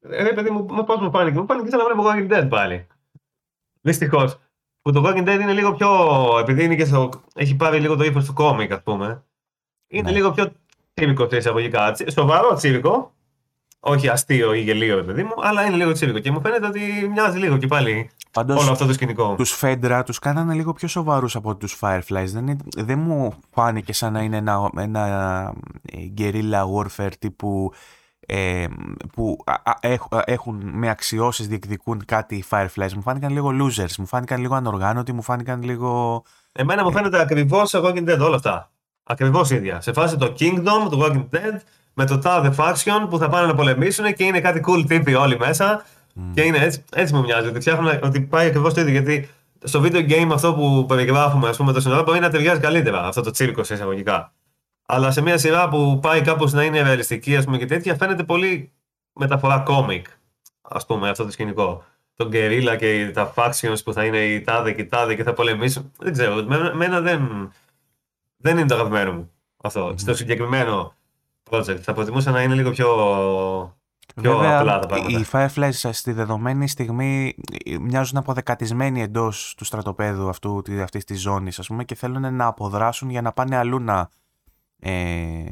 ρε 0.02 0.34
παιδί 0.34 0.50
μου, 0.50 0.66
πώς 0.66 1.00
μου 1.02 1.10
φάνηκε. 1.12 1.40
Μου 1.40 1.46
φάνηκε 1.46 1.70
σαν 1.70 1.80
να 1.80 1.86
βλέπω 1.86 2.04
Walking 2.10 2.34
Dead 2.44 2.50
πάλι. 2.50 2.88
Δυστυχώς. 3.82 4.40
Που 4.82 4.92
το 4.92 5.04
Walking 5.06 5.28
Dead 5.28 5.40
είναι 5.42 5.54
λίγο 5.54 5.74
πιο. 5.74 5.90
Επειδή 6.40 6.64
είναι 6.64 6.76
και 6.76 6.86
στο, 6.86 7.10
έχει 7.36 7.56
πάρει 7.56 7.80
λίγο 7.80 7.96
το 7.96 8.04
ύφος 8.04 8.26
του 8.26 8.34
κόμικ, 8.34 8.72
ας 8.72 8.82
πούμε. 8.84 9.24
Είναι 9.88 10.10
Ναι. 10.10 10.16
λίγο 10.16 10.32
πιο 10.32 10.52
τσίβικο 10.94 11.28
σε 11.30 11.38
εισαγωγικά. 11.38 11.92
Τσι- 11.92 12.12
Σοβαρό 12.12 12.54
τσίβικο. 12.54 13.12
Όχι 13.86 14.10
αστείο 14.10 14.54
ή 14.54 14.62
γελίο, 14.62 14.96
ρε 14.96 15.04
παιδί 15.04 15.24
μου, 15.24 15.34
αλλά 15.42 15.66
είναι 15.66 15.76
λίγο 15.76 15.92
τσίβικο. 15.92 16.20
Και 16.20 16.32
μου 16.32 16.42
φαίνεται 16.42 16.68
ότι 16.68 17.08
μοιάζει 17.12 17.38
λίγο 17.40 17.58
και 17.58 17.68
πάλι 17.68 18.10
Πάντως, 18.32 18.62
όλο 18.64 18.72
αυτό 18.72 18.86
το 18.86 18.94
σκηνικό. 18.94 19.36
τους 19.36 19.52
Φέντρα 19.52 20.04
τους 20.04 20.20
κάνανε 20.20 20.54
λίγο 20.54 20.74
πιο 20.74 20.88
σοβαρούς 20.88 21.36
από 21.36 21.56
τους 21.56 21.78
Fireflies. 21.82 22.26
Δεν, 22.26 22.48
είναι- 22.48 22.58
δεν 22.76 23.00
μου 23.00 23.34
φάνηκε 23.52 23.94
σαν 23.94 24.14
να 24.14 24.22
είναι 24.22 24.38
ένα, 24.38 24.70
ένα 24.78 25.06
ε, 25.82 25.98
guerrilla 26.18 26.64
warfare 26.78 27.12
τύπου 27.20 27.72
ε, 28.26 28.66
που 29.14 29.38
α- 29.46 29.72
α- 29.72 29.78
έχ- 29.80 30.16
α- 30.16 30.24
έχουν 30.26 30.62
με 30.74 30.90
αξιώσεις 30.90 31.48
διεκδικούν 31.48 32.06
κάτι 32.06 32.36
οι 32.36 32.44
Fireflies. 32.50 32.94
Μου 32.96 33.02
φάνηκαν 33.02 33.32
λίγο 33.32 33.50
losers, 33.50 33.96
μου 33.98 34.06
φάνηκαν 34.06 34.42
λίγο 34.42 34.56
ανοργάνωτοι, 34.56 35.14
μου 35.14 35.22
φάνηκαν 35.22 35.64
λίγο... 35.64 36.24
Εμένα 36.52 36.84
μου 36.84 36.92
φαίνεται 36.92 37.22
ακριβώς 37.22 37.70
σε 37.70 37.80
Walking 37.84 38.10
Dead 38.10 38.20
όλα 38.20 38.36
αυτά. 38.36 38.72
Ακριβώς 39.04 39.50
ίδια. 39.50 39.82
Σε 39.82 39.94
φάση 39.94 40.18
το 40.18 40.34
Kingdom 40.40 40.90
του 40.90 41.02
Walking 41.02 41.36
Dead 41.36 41.60
με 41.94 42.06
το 42.06 42.18
τάδε 42.18 42.54
faction 42.58 43.08
που 43.10 43.18
θα 43.18 43.30
πάνε 43.30 43.48
να 43.48 43.56
πολεμήσουν 43.56 44.14
και 44.14 44.24
είναι 44.24 44.42
κάτι 44.42 44.62
cool 44.68 44.84
τύποι 44.88 45.14
όλοι 45.14 45.38
μέσα 45.38 45.86
Και 46.34 46.42
είναι 46.42 46.58
έτσι, 46.58 46.84
έτσι 46.96 47.14
μου 47.14 47.22
μοιάζει 47.22 47.48
ότι 47.48 47.60
φτιάχνουν 47.60 48.00
ότι 48.04 48.22
πάει 48.22 48.48
ακριβώς 48.48 48.74
το 48.74 48.82
ίδιο. 48.82 48.92
Γιατί 48.92 49.30
στο 49.64 49.82
video 49.84 50.10
game 50.10 50.30
αυτό 50.34 50.54
που 50.54 50.86
περιγράφουμε, 50.88 51.50
ας 51.50 51.58
πούμε, 51.58 51.74
το 51.74 51.82
σύνολο 51.82 52.04
μπορεί 52.04 52.20
να 52.20 52.30
ταιριάζει 52.30 52.60
καλύτερα 52.60 53.04
αυτό 53.08 53.22
το 53.22 53.32
τσίρκος 53.32 53.68
σε 53.68 53.74
εισαγωγικά. 53.74 54.34
Αλλά 54.86 55.12
σε 55.12 55.22
μια 55.22 55.38
σειρά 55.38 55.70
που 55.70 56.00
πάει 56.02 56.22
κάπως 56.22 56.54
να 56.54 56.64
είναι 56.64 56.82
ρεαλιστική 56.82 57.36
ας 57.36 57.46
πούμε, 57.46 57.58
και 57.58 57.66
τέτοια, 57.66 57.96
φαίνεται 57.96 58.24
πολύ 58.24 58.72
μεταφορά 59.14 59.60
κόμικ, 59.60 60.08
ας 60.62 60.86
πούμε, 60.86 61.10
αυτό 61.10 61.24
το 61.26 61.32
σκηνικό. 61.32 61.84
Τον 62.16 62.28
γκερίλα 62.28 62.76
και 62.76 63.12
τα 63.14 63.34
factions 63.36 63.84
που 63.84 63.94
θα 63.94 64.06
είναι 64.06 64.18
οι 64.18 64.42
τάδε 64.42 64.72
και 64.72 64.82
οι 64.82 64.86
τάδε 64.86 65.16
και 65.16 65.24
θα 65.24 65.34
πολεμήσουν. 65.34 65.92
Δεν 65.98 66.14
ξέρω. 66.14 66.44
Μένα 66.74 67.02
δεν, 67.02 67.52
δεν 68.38 68.58
είναι 68.58 68.68
το 68.68 68.76
αγαπημένο 68.76 69.14
μου 69.14 69.32
αυτό. 69.64 69.88
Mm-hmm. 69.88 70.00
Στο 70.00 70.14
συγκεκριμένο 70.14 70.94
project. 71.50 71.80
Θα 71.82 71.94
προτιμούσα 71.94 72.32
να 72.32 72.42
είναι 72.42 72.54
λίγο 72.54 72.72
πιο, 72.72 72.88
πιο 74.22 74.38
Βέβαια, 74.38 74.60
απλά 74.60 74.80
τα 74.80 74.88
πράγματα. 74.88 75.20
Οι 75.20 75.26
Fireflies 75.32 75.90
στη 75.92 76.12
δεδομένη 76.12 76.68
στιγμή 76.68 77.36
μοιάζουν 77.80 78.18
αποδεκατισμένοι 78.18 79.02
εντός 79.02 79.54
του 79.58 79.66
στρατοπέδου 79.66 80.30
αυτής 80.82 81.04
της 81.04 81.22
ζώνης, 81.22 81.60
ας 81.60 81.68
πούμε, 81.68 81.84
και 81.84 81.96
θέλουν 81.96 82.36
να 82.36 82.46
αποδράσουν 82.46 83.10
για 83.10 83.22
να 83.22 83.32
πάνε 83.32 83.58
αλλού 83.58 83.80
να. 83.80 84.10
Ε, 84.84 85.46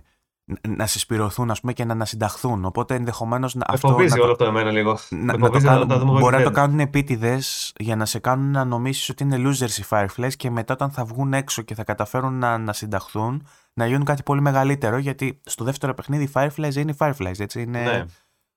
να 0.67 0.85
συσπηρωθούν 0.85 1.51
ας 1.51 1.59
πούμε, 1.59 1.73
και 1.73 1.85
να 1.85 1.93
ανασυνταχθούν. 1.93 2.65
Οπότε 2.65 2.95
ενδεχομένως 2.95 3.55
να. 3.55 3.65
αυτό, 3.67 3.87
να 3.87 4.21
όλο 4.21 4.31
αυτό 4.31 4.45
εμένα 4.45 4.71
λίγο. 4.71 4.97
Να, 5.09 5.37
να 5.37 5.49
το 5.49 5.59
κάνουν, 5.59 5.87
να 5.87 6.03
μπορεί 6.03 6.35
να 6.35 6.43
το 6.43 6.51
κάνουν 6.51 6.79
επίτηδες 6.79 7.73
για 7.77 7.95
να 7.95 8.05
σε 8.05 8.19
κάνουν 8.19 8.51
να 8.51 8.65
νομίσεις 8.65 9.09
ότι 9.09 9.23
είναι 9.23 9.37
losers 9.37 9.77
οι 9.77 9.83
Fireflies 9.89 10.35
και 10.37 10.49
μετά 10.49 10.73
όταν 10.73 10.91
θα 10.91 11.05
βγουν 11.05 11.33
έξω 11.33 11.61
και 11.61 11.75
θα 11.75 11.83
καταφέρουν 11.83 12.33
να, 12.33 12.57
να 12.57 12.73
συνταχθούν 12.73 13.47
να 13.73 13.85
γίνουν 13.85 14.05
κάτι 14.05 14.23
πολύ 14.23 14.41
μεγαλύτερο 14.41 14.97
γιατί 14.97 15.41
στο 15.45 15.63
δεύτερο 15.63 15.93
παιχνίδι 15.93 16.23
οι 16.23 16.31
Fireflies 16.33 16.75
είναι 16.75 16.91
οι 16.91 16.95
Fireflies. 16.99 17.39
Έτσι, 17.39 17.61
είναι... 17.61 17.81
Ναι. 17.81 18.05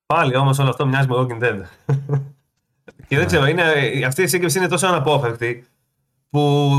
Πάλι 0.06 0.36
όμως 0.36 0.58
όλο 0.58 0.68
αυτό 0.68 0.86
μοιάζει 0.86 1.08
με 1.08 1.14
Walking 1.18 1.42
Dead. 1.42 1.62
και 3.08 3.16
δεν 3.16 3.26
ξέρω, 3.26 3.46
είναι, 3.46 3.62
αυτή 4.06 4.22
η 4.22 4.26
σύγκριση 4.26 4.58
είναι 4.58 4.68
τόσο 4.68 4.86
αναπόφευκτη 4.86 5.66
που 6.30 6.70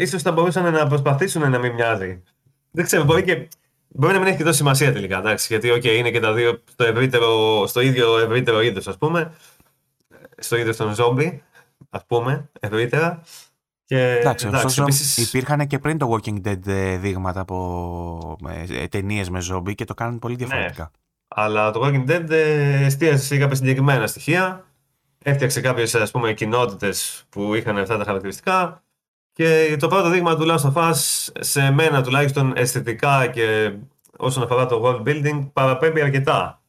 ίσως 0.00 0.22
θα 0.22 0.32
μπορούσαν 0.32 0.72
να 0.72 0.86
προσπαθήσουν 0.86 1.50
να 1.50 1.58
μην 1.58 1.72
μοιάζει. 1.72 2.22
Δεν 2.76 2.84
ξέρω, 2.84 3.04
μπορεί 3.04 3.22
και 3.22 3.48
Μπορεί 3.96 4.12
να 4.12 4.18
μην 4.18 4.28
έχει 4.28 4.36
και 4.36 4.44
τόση 4.44 4.56
σημασία 4.56 4.92
τελικά, 4.92 5.18
εντάξει, 5.18 5.46
γιατί 5.50 5.70
okay, 5.70 5.96
είναι 5.96 6.10
και 6.10 6.20
τα 6.20 6.32
δύο 6.32 6.62
στο, 6.70 6.84
ευρύτερο, 6.84 7.66
στο 7.66 7.80
ίδιο 7.80 8.18
ευρύτερο 8.18 8.60
είδος, 8.62 8.88
ας 8.88 8.98
πούμε. 8.98 9.34
Στο 10.38 10.56
είδο 10.56 10.74
των 10.74 10.94
ζόμπι, 10.94 11.42
ας 11.90 12.04
πούμε, 12.06 12.50
ευρύτερα. 12.60 13.22
Και, 13.84 14.18
εντάξει, 14.18 14.46
εντάξει 14.46 14.80
επίσης... 14.82 15.16
υπήρχαν 15.16 15.66
και 15.66 15.78
πριν 15.78 15.98
το 15.98 16.10
Walking 16.12 16.46
Dead 16.46 16.66
ε, 16.66 16.96
δείγματα 16.96 17.40
από 17.40 18.38
ε, 18.68 18.86
ταινίες 18.86 19.30
με 19.30 19.40
ζόμπι 19.40 19.74
και 19.74 19.84
το 19.84 19.94
κάνουν 19.94 20.18
πολύ 20.18 20.34
διαφορετικά. 20.34 20.82
Ναι, 20.82 20.88
αλλά 21.28 21.70
το 21.70 21.80
Walking 21.84 22.10
Dead 22.10 22.30
ε, 22.30 22.84
εστίασε 22.84 23.24
σε 23.24 23.38
κάποια 23.38 23.56
συγκεκριμένα 23.56 24.06
στοιχεία. 24.06 24.64
Έφτιαξε 25.22 25.60
κάποιες 25.60 25.96
κοινότητες 26.34 27.24
που 27.28 27.54
είχαν 27.54 27.78
αυτά 27.78 27.98
τα 27.98 28.04
χαρακτηριστικά. 28.04 28.83
Και 29.34 29.76
το 29.78 29.88
πρώτο 29.88 30.08
δείγμα 30.08 30.36
του 30.36 30.46
Last 30.46 30.72
of 30.72 30.74
Us, 30.74 30.94
σε 31.40 31.70
μένα 31.70 32.02
τουλάχιστον 32.02 32.52
αισθητικά 32.56 33.26
και 33.26 33.76
όσον 34.16 34.42
αφορά 34.42 34.66
το 34.66 34.82
world 34.84 35.08
building, 35.08 35.50
παραπέμπει 35.52 36.00
αρκετά 36.00 36.62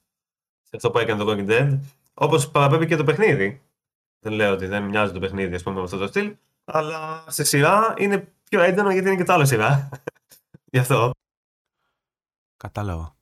σε 0.64 0.72
αυτό 0.76 0.92
που 0.92 0.98
έκανε 0.98 1.24
το 1.24 1.32
Walking 1.32 1.50
Dead. 1.50 1.80
Όπως 2.14 2.50
παραπέμπει 2.50 2.86
και 2.86 2.96
το 2.96 3.04
παιχνίδι. 3.04 3.62
Δεν 4.20 4.34
λέω 4.34 4.54
ότι 4.54 4.66
δεν 4.66 4.84
μοιάζει 4.84 5.14
το 5.14 5.20
παιχνίδι, 5.20 5.56
ας 5.56 5.64
πούμε, 5.64 5.76
με 5.76 5.84
αυτό 5.84 5.98
το 5.98 6.08
στυλ. 6.08 6.36
Αλλά 6.66 7.24
σε 7.28 7.44
σειρά 7.44 7.94
είναι 7.98 8.28
πιο 8.50 8.62
έντονο 8.62 8.92
γιατί 8.92 9.08
είναι 9.08 9.18
και 9.18 9.24
το 9.24 9.34
άλλο 9.34 9.46
σειρά. 9.46 9.90
Γι' 10.72 10.80
αυτό. 10.80 11.12
Κατάλαβα. 12.58 13.16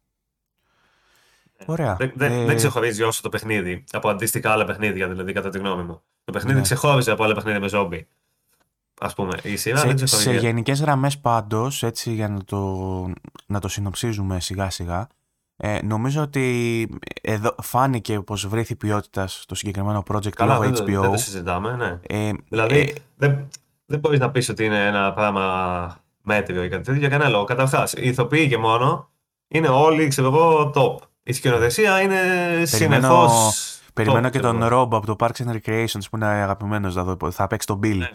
Ωραία. 1.65 1.95
Δεν, 1.95 2.11
δεν, 2.15 2.31
ε... 2.31 2.45
δεν 2.45 2.55
ξεχωρίζει 2.55 3.03
όσο 3.03 3.21
το 3.21 3.29
παιχνίδι 3.29 3.83
από 3.91 4.09
αντίστοιχα 4.09 4.51
άλλα 4.51 4.65
παιχνίδια, 4.65 5.07
δηλαδή, 5.07 5.33
κατά 5.33 5.49
τη 5.49 5.57
γνώμη 5.57 5.83
μου. 5.83 6.01
Το 6.23 6.31
παιχνίδι 6.31 6.55
ναι. 6.55 6.63
ξεχώριζε 6.63 7.11
από 7.11 7.23
άλλα 7.23 7.33
παιχνίδια 7.33 7.59
με 7.59 7.67
ζόμπι. 7.67 8.07
Ας 9.03 9.13
πούμε, 9.13 9.37
η 9.43 9.55
σειρά 9.55 9.77
σε, 9.77 9.87
δεν 9.87 10.07
σε 10.07 10.33
γενικές 10.33 10.81
γραμμές 10.81 11.17
πάντως, 11.17 11.83
έτσι 11.83 12.13
για 12.13 12.29
να 12.29 12.43
το, 12.43 12.59
να 13.45 13.59
το 13.59 13.67
συνοψίζουμε 13.67 14.39
σιγά 14.39 14.69
σιγά, 14.69 15.07
ε, 15.57 15.79
νομίζω 15.83 16.21
ότι 16.21 16.89
εδώ 17.21 17.55
φάνηκε 17.61 18.19
πως 18.19 18.47
βρήθη 18.47 18.75
ποιότητα 18.75 19.27
στο 19.27 19.55
συγκεκριμένο 19.55 20.03
project 20.11 20.29
Καλά, 20.29 20.57
λόγω 20.57 20.69
HBO. 20.69 20.85
Δεν 20.85 21.11
το 21.11 21.17
συζητάμε, 21.17 21.75
ναι. 21.75 21.99
Ε, 22.07 22.31
δηλαδή, 22.49 22.79
ε, 22.79 22.93
δεν, 23.15 23.47
δεν 23.85 23.99
μπορείς 23.99 24.19
να 24.19 24.31
πεις 24.31 24.49
ότι 24.49 24.65
είναι 24.65 24.85
ένα 24.85 25.13
πράγμα 25.13 25.97
μέτριο 26.21 26.63
ή 26.63 26.69
κάτι 26.69 26.83
τέτοιο 26.83 26.99
για 26.99 27.09
κανένα 27.09 27.29
λόγο. 27.29 27.43
Καταρχάς, 27.43 27.93
οι 27.93 28.07
ηθοποιοί 28.07 28.47
και 28.47 28.57
μόνο 28.57 29.09
είναι 29.47 29.67
όλοι, 29.67 30.07
ξέρω 30.07 30.27
εγώ, 30.27 30.71
top. 30.75 31.07
Η 31.23 31.33
σκηνοθεσία 31.33 32.01
είναι 32.01 32.19
συνεχώς. 32.63 33.77
Περιμένω 33.93 34.29
και 34.29 34.39
τον 34.39 34.65
Ρόμπ 34.65 34.95
από 34.95 35.05
το 35.05 35.15
Parks 35.19 35.45
and 35.45 35.55
Recreations 35.55 36.03
που 36.09 36.15
είναι 36.15 36.25
αγαπημένος 36.25 36.95
θα 37.31 37.47
παίξει 37.47 37.67
τον 37.67 37.79
Bill. 37.83 37.97
Ναι. 37.97 38.09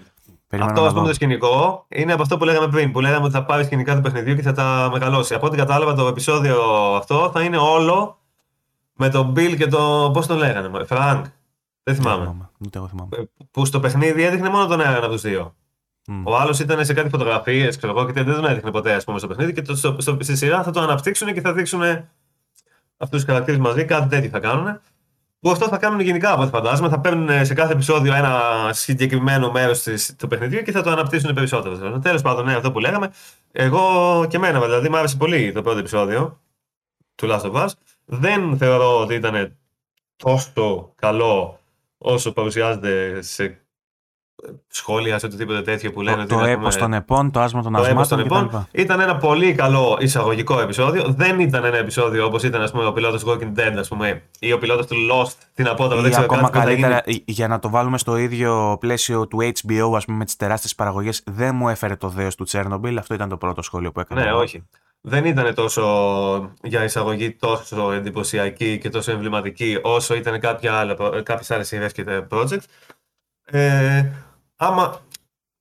Αυτό 0.50 0.84
ας 0.84 0.92
πούμε 0.92 1.06
το 1.06 1.14
σκηνικό 1.14 1.86
είναι 1.88 2.12
από 2.12 2.22
αυτό 2.22 2.36
που 2.36 2.44
λέγαμε 2.44 2.68
πριν. 2.68 2.92
Που 2.92 3.00
λέγαμε 3.00 3.24
ότι 3.24 3.34
θα 3.34 3.44
πάρει 3.44 3.64
σκηνικά 3.64 3.94
του 3.94 4.00
παιχνιδιού 4.00 4.34
και 4.34 4.42
θα 4.42 4.52
τα 4.52 4.88
μεγαλώσει. 4.92 5.34
Από 5.34 5.46
ό,τι 5.46 5.56
κατάλαβα 5.56 5.94
το 5.94 6.06
επεισόδιο 6.06 6.60
αυτό 6.96 7.30
θα 7.32 7.42
είναι 7.42 7.56
όλο 7.56 8.18
με 8.92 9.08
τον 9.08 9.32
Bill 9.36 9.56
και 9.56 9.66
το. 9.66 10.10
Πώς 10.12 10.26
τον 10.26 10.36
λέγανε, 10.36 10.84
Φρανκ. 10.84 11.26
Δεν 11.82 11.94
θυμάμαι. 11.94 12.36
Ούτε 12.58 12.78
εγώ 12.78 12.88
θυμάμαι. 12.88 13.16
Ε, 13.16 13.22
που 13.50 13.64
στο 13.64 13.80
παιχνίδι 13.80 14.22
έδειχνε 14.22 14.48
μόνο 14.48 14.66
τον 14.66 14.80
έναν 14.80 14.94
από 14.94 15.08
τους 15.08 15.22
δύο. 15.22 15.54
Mm. 16.10 16.22
Ο 16.24 16.36
άλλος 16.36 16.58
ήταν 16.58 16.84
σε 16.84 16.94
κάτι 16.94 17.08
φωτογραφίες, 17.08 17.76
ξέρω 17.76 17.92
εγώ, 17.98 18.06
και 18.06 18.22
δεν 18.22 18.34
τον 18.34 18.44
έδειχνε 18.44 18.70
ποτέ 18.70 18.92
ας 18.92 19.04
πούμε, 19.04 19.18
στο 19.18 19.26
παιχνίδι. 19.26 19.52
Και 19.52 19.62
το, 19.62 19.76
στο, 19.76 19.96
στο, 19.98 20.16
στη 20.20 20.36
σειρά 20.36 20.62
θα 20.62 20.70
το 20.70 20.80
αναπτύξουν 20.80 21.32
και 21.32 21.40
θα 21.40 21.52
δείξουν 21.52 21.82
αυτούς 22.96 23.20
τους 23.20 23.24
χαρακτήρες 23.24 23.60
μαζί. 23.60 23.84
Κάτι 23.84 24.08
τέτοιο 24.08 24.30
θα 24.30 24.38
κάνουν. 24.38 24.80
Που 25.40 25.50
αυτό 25.50 25.68
θα 25.68 25.78
κάνουν 25.78 26.00
γενικά 26.00 26.32
από 26.32 26.42
ό,τι 26.42 26.50
φαντάζομαι. 26.50 26.88
Θα 26.88 27.00
παίρνουν 27.00 27.44
σε 27.44 27.54
κάθε 27.54 27.72
επεισόδιο 27.72 28.14
ένα 28.14 28.42
συγκεκριμένο 28.72 29.50
μέρος 29.50 29.86
του 30.16 30.26
παιχνιδιού 30.26 30.62
και 30.62 30.72
θα 30.72 30.82
το 30.82 30.90
αναπτύσσουν 30.90 31.34
περισσότερο. 31.34 31.98
Τέλος 31.98 32.22
πάντων, 32.22 32.44
ναι, 32.44 32.54
αυτό 32.54 32.72
που 32.72 32.78
λέγαμε. 32.78 33.10
Εγώ 33.52 34.26
και 34.28 34.36
εμένα, 34.36 34.60
δηλαδή, 34.60 34.88
μου 34.88 34.96
άρεσε 34.96 35.16
πολύ 35.16 35.52
το 35.52 35.62
πρώτο 35.62 35.78
επεισόδιο 35.78 36.40
του 37.14 37.28
Last 37.30 37.40
of 37.40 37.52
Us. 37.52 37.68
Δεν 38.04 38.58
θεωρώ 38.58 39.00
ότι 39.00 39.14
ήταν 39.14 39.56
τόσο 40.16 40.92
καλό 40.94 41.60
όσο 41.98 42.32
παρουσιάζεται 42.32 43.22
σε 43.22 43.67
σχόλια 44.68 45.18
σε 45.18 45.26
οτιδήποτε 45.26 45.62
τέτοιο 45.62 45.92
που 45.92 46.02
λένε. 46.02 46.26
Το, 46.26 46.36
το 46.38 46.44
έπος 46.44 46.76
των 46.76 46.92
επών, 46.92 47.30
το 47.30 47.40
άσμα 47.40 47.62
των 47.62 47.76
ασμάτων 47.76 48.24
κτλ. 48.24 48.56
Ήταν 48.70 49.00
ένα 49.00 49.16
πολύ 49.16 49.54
καλό 49.54 49.98
εισαγωγικό 50.00 50.60
επεισόδιο. 50.60 51.04
Δεν 51.08 51.40
ήταν 51.40 51.64
ένα 51.64 51.76
επεισόδιο 51.76 52.24
όπως 52.26 52.42
ήταν 52.42 52.62
ας 52.62 52.70
πούμε, 52.70 52.86
ο 52.86 52.92
πιλότος 52.92 53.24
Walking 53.26 53.58
Dead 53.58 53.74
ας 53.78 53.88
πούμε, 53.88 54.22
ή 54.38 54.52
ο 54.52 54.58
πιλότος 54.58 54.86
του 54.86 54.96
Lost. 55.12 55.32
Τι 55.54 55.62
να 55.62 55.74
πω, 55.74 55.88
δεν 55.88 56.10
ξέρω 56.10 56.24
ακόμα 56.24 56.50
καλύτερα, 56.50 57.02
για 57.24 57.48
να 57.48 57.58
το 57.58 57.70
βάλουμε 57.70 57.98
στο 57.98 58.16
ίδιο 58.16 58.76
πλαίσιο 58.80 59.26
του 59.26 59.38
HBO 59.38 59.92
ας 59.96 60.04
πούμε, 60.04 60.16
με 60.18 60.24
τις 60.24 60.36
τεράστιες 60.36 60.74
παραγωγές, 60.74 61.22
δεν 61.26 61.54
μου 61.54 61.68
έφερε 61.68 61.96
το 61.96 62.08
δέος 62.08 62.34
του 62.34 62.44
Τσέρνομπιλ. 62.44 62.98
Αυτό 62.98 63.14
ήταν 63.14 63.28
το 63.28 63.36
πρώτο 63.36 63.62
σχόλιο 63.62 63.92
που 63.92 64.00
έκανα. 64.00 64.24
Ναι, 64.24 64.32
όχι. 64.32 64.64
Δεν 65.00 65.24
ήταν 65.24 65.54
τόσο 65.54 65.84
για 66.62 66.84
εισαγωγή 66.84 67.30
τόσο 67.30 67.92
εντυπωσιακή 67.92 68.78
και 68.78 68.90
τόσο 68.90 69.10
εμβληματική 69.12 69.78
όσο 69.82 70.14
ήταν 70.14 70.40
κάποιες 71.22 71.50
άλλες 71.50 71.66
σειρές 71.66 71.92
και 71.92 72.04
project. 72.30 72.62
Ε, 73.44 74.04
άμα 74.58 75.00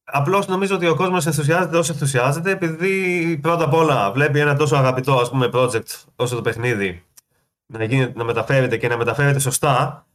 Απλώς 0.10 0.48
νομίζω 0.48 0.76
ότι 0.76 0.88
ο 0.88 0.96
κόσμος 0.96 1.26
ενθουσιάζεται 1.26 1.78
όσο 1.78 1.94
ενθουσιάζεται, 1.94 2.52
επειδή 2.52 3.38
πρώτα 3.42 3.64
απ' 3.64 3.74
όλα 3.74 4.12
βλέπει 4.12 4.40
ένα 4.40 4.56
τόσο 4.56 4.76
αγαπητό 4.76 5.14
ας 5.14 5.30
πούμε, 5.30 5.50
project 5.54 6.04
όσο 6.16 6.36
το 6.36 6.42
παιχνίδι 6.42 7.04
να, 7.66 7.84
γίνει, 7.84 8.12
να 8.16 8.24
μεταφέρεται 8.24 8.78
και 8.78 8.88
να 8.88 8.98
μεταφέρεται 8.98 9.40
σωστά 9.40 10.06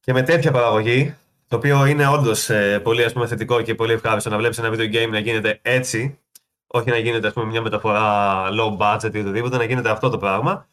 και 0.00 0.12
με 0.12 0.22
τέτοια 0.22 0.50
παραγωγή, 0.50 1.14
το 1.48 1.56
οποίο 1.56 1.86
είναι 1.86 2.08
όντως 2.08 2.50
ε, 2.50 2.78
πολύ 2.78 3.04
ας 3.04 3.12
πούμε, 3.12 3.26
θετικό 3.26 3.62
και 3.62 3.74
πολύ 3.74 3.92
ευχάριστο 3.92 4.30
να 4.30 4.36
βλέπεις 4.36 4.58
ένα 4.58 4.70
video 4.70 4.94
game 4.94 5.10
να 5.10 5.18
γίνεται 5.18 5.58
έτσι, 5.62 6.18
όχι 6.66 6.90
να 6.90 6.98
γίνεται 6.98 7.26
ας 7.26 7.32
πούμε, 7.32 7.46
μια 7.46 7.62
μεταφορά 7.62 8.44
low 8.50 8.76
budget 8.78 9.14
ή 9.14 9.18
οτιδήποτε, 9.18 9.56
να 9.56 9.64
γίνεται 9.64 9.90
αυτό 9.90 10.08
το 10.08 10.18
πράγμα. 10.18 10.66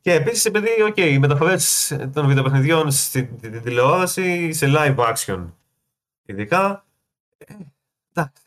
Και 0.00 0.12
επίσης 0.12 0.44
επειδή 0.44 0.68
okay, 0.88 1.08
οι 1.10 1.18
μεταφορές 1.18 1.96
των 2.12 2.26
βιντεοπαιχνιδιών 2.26 2.90
στην 2.90 3.28
τηλεόραση 3.62 4.52
σε 4.52 4.66
live 4.76 4.96
action 4.96 5.44
ειδικά. 6.24 6.83
Ε, 7.46 7.54
εντάξει. 8.14 8.42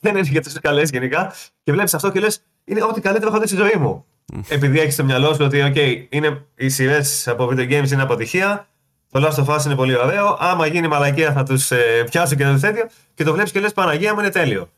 Δεν 0.00 0.16
είναι 0.16 0.28
και 0.28 0.40
τόσο 0.40 0.60
καλές 0.60 0.90
γενικά. 0.90 1.32
Και 1.62 1.72
βλέπεις 1.72 1.94
αυτό 1.94 2.10
και 2.10 2.20
λες: 2.20 2.42
Είναι 2.64 2.82
ό,τι 2.82 3.00
καλύτερο 3.00 3.30
έχω 3.30 3.40
δει 3.40 3.46
στη 3.46 3.56
ζωή 3.56 3.74
μου. 3.78 4.04
Επειδή 4.48 4.80
έχεις 4.80 4.94
στο 4.94 5.04
μυαλό 5.04 5.34
σου 5.34 5.44
ότι 5.44 5.72
okay, 5.74 6.06
είναι, 6.08 6.46
οι 6.54 6.68
σειρές 6.68 7.28
από 7.28 7.48
video 7.50 7.70
games 7.70 7.90
είναι 7.90 8.02
αποτυχία. 8.02 8.66
Το 9.10 9.26
Last 9.26 9.44
of 9.44 9.56
Us 9.56 9.64
είναι 9.64 9.74
πολύ 9.74 9.96
ωραίο. 9.96 10.36
Άμα 10.40 10.66
γίνει 10.66 10.88
μαλακία 10.88 11.32
θα 11.32 11.42
τους 11.42 11.70
ε, 11.70 12.04
πιάσω 12.10 12.34
και 12.34 12.44
το 12.44 12.58
τέτοιο. 12.60 12.86
Και 13.14 13.24
το 13.24 13.32
βλέπεις 13.32 13.52
και 13.52 13.60
λες: 13.60 13.72
Παναγία 13.72 14.14
μου 14.14 14.20
είναι 14.20 14.30
τέλειο. 14.30 14.68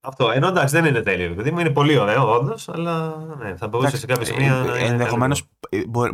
Αυτό. 0.00 0.30
Ενώ 0.30 0.48
εντάξει 0.48 0.74
δεν 0.74 0.84
είναι 0.84 1.00
τέλειο. 1.00 1.30
Δηλαδή 1.30 1.50
μου 1.50 1.58
είναι 1.58 1.70
πολύ 1.70 1.98
ωραίο 1.98 2.34
όντως, 2.34 2.68
αλλά 2.68 3.16
ναι, 3.38 3.56
θα 3.56 3.68
μπορούσε 3.68 3.96
σε 3.96 4.06
κάποια 4.06 4.24
σημεία. 4.24 4.64
Ε, 4.76 4.84
Ενδεχομένως 4.84 5.48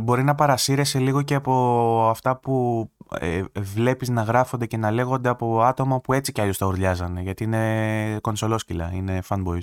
μπορεί 0.01 0.23
να 0.23 0.35
παρασύρεσαι 0.35 0.99
λίγο 0.99 1.23
και 1.23 1.35
από 1.35 2.07
αυτά 2.11 2.37
που 2.37 2.91
ε, 3.19 3.43
βλέπεις 3.59 4.09
να 4.09 4.23
γράφονται 4.23 4.67
και 4.67 4.77
να 4.77 4.91
λέγονται 4.91 5.29
από 5.29 5.63
άτομα 5.63 6.01
που 6.01 6.13
έτσι 6.13 6.33
κι 6.33 6.41
αλλιώς 6.41 6.59
τα 6.59 6.67
ουρλιάζανε, 6.67 7.21
γιατί 7.21 7.45
είναι 7.45 8.19
κονσολόσκυλα, 8.21 8.91
είναι 8.95 9.23
fanboys. 9.29 9.63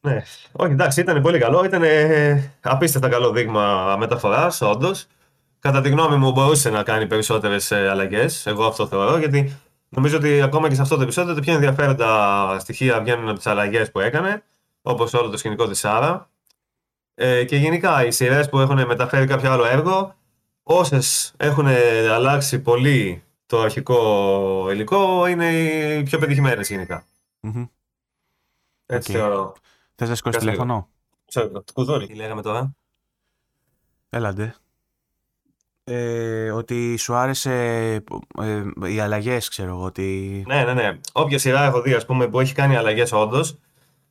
Ναι, 0.00 0.22
όχι 0.52 0.72
εντάξει, 0.72 1.00
ήταν 1.00 1.22
πολύ 1.22 1.38
καλό, 1.38 1.64
ήταν 1.64 1.82
απίστευτα 2.60 3.08
καλό 3.08 3.30
δείγμα 3.30 3.96
μεταφοράς, 3.98 4.60
όντως. 4.60 5.06
κατά 5.58 5.80
τη 5.80 5.88
γνώμη 5.88 6.16
μου, 6.16 6.32
μπορούσε 6.32 6.70
να 6.70 6.82
κάνει 6.82 7.06
περισσότερες 7.06 7.72
αλλαγές. 7.72 8.46
Εγώ 8.46 8.66
αυτό 8.66 8.86
θεωρώ, 8.86 9.18
γιατί 9.18 9.56
νομίζω 9.88 10.16
ότι 10.16 10.42
ακόμα 10.42 10.68
και 10.68 10.74
σε 10.74 10.82
αυτό 10.82 10.96
το 10.96 11.02
επεισόδιο 11.02 11.34
τα 11.34 11.40
πιο 11.40 11.54
ενδιαφέροντα 11.54 12.58
στοιχεία 12.58 13.00
βγαίνουν 13.00 13.28
από 13.28 13.36
τις 13.36 13.46
αλλαγές 13.46 13.90
που 13.90 14.00
έκανε, 14.00 14.42
όπως 14.82 15.14
όλο 15.14 15.28
το 15.28 15.36
σκηνικό 15.36 15.68
της 15.68 15.78
Σάρα. 15.78 16.28
Ε, 17.14 17.44
και 17.44 17.56
γενικά 17.56 18.06
οι 18.06 18.10
σειρές 18.10 18.48
που 18.48 18.58
έχουν 18.58 18.86
μεταφέρει 18.86 19.26
κάποιο 19.26 19.52
άλλο 19.52 19.64
έργο, 19.64 20.14
όσες 20.68 21.34
έχουν 21.36 21.66
αλλάξει 22.10 22.58
πολύ 22.60 23.22
το 23.46 23.60
αρχικό 23.60 24.70
υλικό, 24.70 25.26
είναι 25.26 25.52
οι 25.52 26.02
πιο 26.02 26.18
πετυχημένες 26.18 26.68
γενικά. 26.68 27.04
Μμμ. 27.40 27.64
Έτσι 28.86 29.10
οκ. 29.12 29.16
θεωρώ. 29.18 29.54
Θες 29.94 30.08
να 30.08 30.14
σηκώσεις 30.14 30.38
Κάτσε 30.38 30.50
λίγο. 30.50 30.62
τηλέφωνο; 30.62 30.88
Ξέρω, 31.26 31.48
το 31.48 31.72
κουδούνι. 31.72 32.06
Τι 32.06 32.14
λέγαμε 32.14 32.42
τώρα; 32.42 32.76
Έλα 34.10 34.29
ντε. 34.29 34.54
Ε, 35.84 36.50
ότι 36.50 36.96
σου 36.96 37.14
άρεσε 37.14 37.52
ε, 38.40 38.62
οι 38.86 39.00
αλλαγές, 39.00 39.48
ξέρω 39.48 39.68
εγώ. 39.70 39.82
Ότι... 39.84 40.42
Ναι, 40.46 40.64
ναι, 40.64 40.72
ναι. 40.72 40.98
Όποια 41.12 41.38
σειρά 41.38 41.64
έχω 41.64 41.80
δει, 41.80 41.94
ας 41.94 42.06
πούμε, 42.06 42.28
που 42.28 42.40
έχει 42.40 42.54
κάνει 42.54 42.76
αλλαγές 42.76 43.12
όντως, 43.12 43.58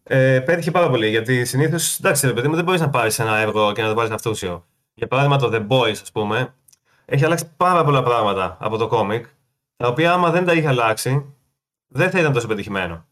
ε, 0.03 0.39
πέτυχε 0.39 0.71
πάρα 0.71 0.89
πολύ. 0.89 1.09
Γιατί 1.09 1.45
συνήθω, 1.45 1.77
εντάξει, 1.99 2.27
ρε 2.27 2.33
παιδί 2.33 2.47
μου, 2.47 2.55
δεν 2.55 2.63
μπορείς 2.63 2.81
να 2.81 2.89
πάρεις 2.89 3.19
ένα 3.19 3.37
έργο 3.37 3.71
και 3.71 3.81
να 3.81 3.87
το 3.87 3.93
πάρει 3.93 4.13
αυτούσιο. 4.13 4.65
Για 4.95 5.07
παράδειγμα, 5.07 5.37
το 5.37 5.49
The 5.53 5.67
Boys, 5.67 5.97
ας 6.01 6.11
πούμε, 6.11 6.53
έχει 7.05 7.25
αλλάξει 7.25 7.45
πάρα 7.57 7.83
πολλά 7.83 8.03
πράγματα 8.03 8.57
από 8.59 8.77
το 8.77 8.87
κόμικ, 8.87 9.25
τα 9.75 9.87
οποία 9.87 10.13
άμα 10.13 10.29
δεν 10.31 10.45
τα 10.45 10.53
είχε 10.53 10.67
αλλάξει, 10.67 11.25
δεν 11.87 12.09
θα 12.09 12.19
ήταν 12.19 12.33
τόσο 12.33 12.47
πετυχημένο. 12.47 13.05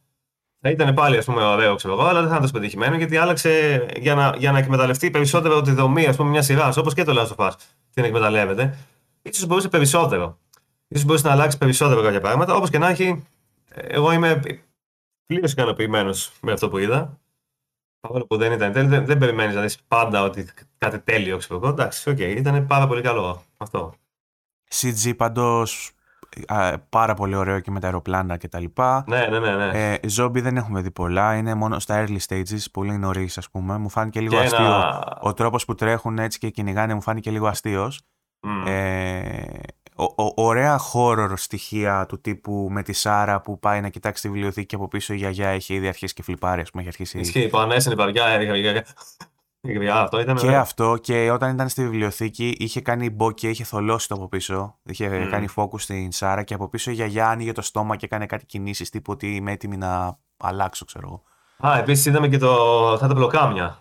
Θα 0.60 0.70
ήταν 0.70 0.94
πάλι, 0.94 1.18
ας 1.18 1.26
πούμε, 1.26 1.44
ωραίο, 1.44 1.76
ξέρω 1.76 1.94
εγώ, 1.94 2.04
αλλά 2.04 2.20
δεν 2.20 2.24
θα 2.24 2.30
ήταν 2.30 2.42
τόσο 2.42 2.54
πετυχημένο 2.54 2.96
γιατί 2.96 3.18
άλλαξε 3.18 3.86
για 4.00 4.16
να, 4.16 4.36
για 4.38 4.52
να 4.52 4.58
εκμεταλλευτεί 4.58 5.12
περισσότερο 5.12 5.62
τη 5.62 5.72
δομή, 5.72 6.06
ας 6.06 6.16
πούμε, 6.16 6.30
μιας 6.30 6.46
σειράς, 6.46 6.78
όπως 6.78 6.94
και 6.94 7.04
το 7.04 7.22
Last 7.22 7.36
of 7.36 7.48
Us 7.50 7.54
την 7.94 8.04
εκμεταλλεύεται. 8.04 8.78
ίσως 9.22 9.46
μπορούσε 9.46 9.68
περισσότερο. 9.70 10.38
Ίσως 10.98 11.04
μπορούσε 11.06 11.28
να 11.28 11.34
αλλάξει 11.34 11.58
περισσότερο 11.58 12.02
κάποια 12.02 12.22
πράγματα. 12.22 12.56
Όπως 12.56 12.70
και 12.70 12.78
να 12.78 12.90
έχει, 12.90 13.26
εγώ 13.70 14.12
είμαι 14.12 14.40
πλήρως 15.26 15.52
ικανοποιημένος 15.52 16.32
με 16.42 16.52
αυτό 16.52 16.70
που 16.70 16.78
είδα. 16.78 17.20
Παρόλο 18.08 18.26
που 18.26 18.38
δεν 18.38 18.52
ήταν 18.52 18.72
τέλειο, 18.72 18.90
δεν, 18.90 19.06
δεν 19.06 19.18
περιμένεις 19.18 19.56
να 19.56 19.62
δεις 19.62 19.78
πάντα 19.88 20.48
κάτι 20.78 21.00
τέλειο, 21.00 21.38
ξέρω 21.38 21.56
εγώ. 21.56 21.68
Εντάξει, 21.68 22.10
οκ, 22.10 22.20
ήταν 22.20 22.68
πάρα 22.68 22.88
πολύ 22.88 23.02
καλό 23.02 23.44
αυτό. 23.58 23.94
CG 24.72 25.14
πάντως 25.18 25.92
α, 26.48 26.80
πάρα 26.90 27.14
πολύ 27.14 27.36
ωραίο 27.36 27.60
και 27.60 27.72
με 27.72 27.80
τα 27.80 27.86
αεροπλάνα 27.86 28.38
και 28.38 28.48
τα 28.48 28.60
λοιπά. 28.60 29.04
Ναι, 29.08 29.26
ναι, 29.28 29.40
ναι. 29.40 29.56
ναι. 29.56 29.92
Ε, 29.94 29.98
zombie 30.18 30.42
δεν 30.42 30.58
έχουμε 30.58 30.82
δει 30.82 30.92
πολλά, 30.92 31.36
είναι 31.36 31.54
μόνο 31.54 31.80
στα 31.80 32.06
early 32.06 32.18
stages, 32.28 32.66
πολύ 32.72 32.98
νωρίς, 32.98 33.38
ας 33.38 33.50
πούμε. 33.50 33.78
Μου 33.78 33.90
φάνηκε 33.90 34.20
λίγο 34.20 34.36
Και 34.36 34.42
αστείο. 34.42 34.66
ένα- 34.66 35.18
Ο 35.22 35.34
τρόπος 35.34 35.66
που 35.66 35.76
τρέχουν 35.76 36.18
έτσι 36.20 36.40
και 36.40 36.50
κυνηγάνε 36.50 36.94
μου 36.94 37.02
φάνηκε 37.02 37.32
λίγο 37.32 37.48
αστείος. 37.48 38.02
Μμ. 38.42 38.64
Ε, 38.68 39.60
ο- 40.04 40.24
ο- 40.24 40.34
ωραία 40.36 40.80
horror 40.94 41.34
στοιχεία 41.36 42.06
του 42.06 42.22
τύπου 42.22 42.68
με 42.72 42.84
τη 42.84 42.94
Σάρα 42.94 43.42
που 43.42 43.60
πάει 43.60 43.82
να 43.82 43.90
κοιτάξει 43.90 44.22
τη 44.22 44.30
βιβλιοθήκη 44.30 44.66
και 44.66 44.76
από 44.76 44.88
πίσω 44.88 45.14
η 45.14 45.18
γιαγιά 45.18 45.48
έχει 45.50 45.74
ήδη 45.74 45.88
αρχίσει 45.88 46.14
και 46.14 46.24
φλιπάρει, 46.24 46.62
ας 46.62 46.70
πούμε, 46.70 46.82
έχει 46.84 46.90
αρχίσει. 46.92 47.20
Ισχύει, 47.20 47.48
που 47.48 47.58
ανέσαινε 47.58 47.94
η 47.94 47.98
βαριά, 47.98 48.26
έλεγα, 48.26 48.54
έλεγα, 48.54 48.84
έλεγα, 49.62 50.02
αυτό 50.02 50.20
ήταν. 50.20 50.36
Και 50.36 50.46
ωραίο. 50.48 50.60
αυτό 50.60 50.98
και 51.02 51.32
όταν 51.32 51.54
ήταν 51.54 51.70
στη 51.70 51.82
βιβλιοθήκη 51.84 52.56
είχε 52.60 52.82
κάνει 52.82 53.10
μπόκε, 53.10 53.50
είχε 53.50 53.64
θολώσει 53.64 54.08
το 54.08 54.16
από 54.16 54.28
πίσω. 54.28 54.80
Είχε 54.84 55.10
Μμμ. 55.10 55.30
κάνει 55.30 55.48
focus 55.56 55.80
στην 55.80 56.12
Σάρα 56.12 56.44
και 56.44 56.54
από 56.54 56.70
πίσω 56.70 56.92
η 56.92 56.94
γιαγιά 56.94 57.30
άνοιγε 57.30 57.52
το 57.52 57.62
στόμα 57.62 57.96
και 57.96 58.06
έκανε 58.06 58.26
κάτι 58.26 58.46
κινήσεις 58.46 58.90
τύπου 58.90 59.12
ότι 59.12 59.36
είμαι 59.36 59.52
έτοιμη 59.52 59.78
να 59.78 60.20
αλλάξω, 60.38 60.86
ξέρω 60.86 61.08
εγώ. 61.08 61.24
Α, 61.74 61.78
επίσης 61.78 62.06
είδαμε 62.06 62.28
και 62.28 62.38
το, 62.38 62.54
αυτά 62.92 63.08
τα 63.08 63.14
μπλοκάμια. 63.14 63.78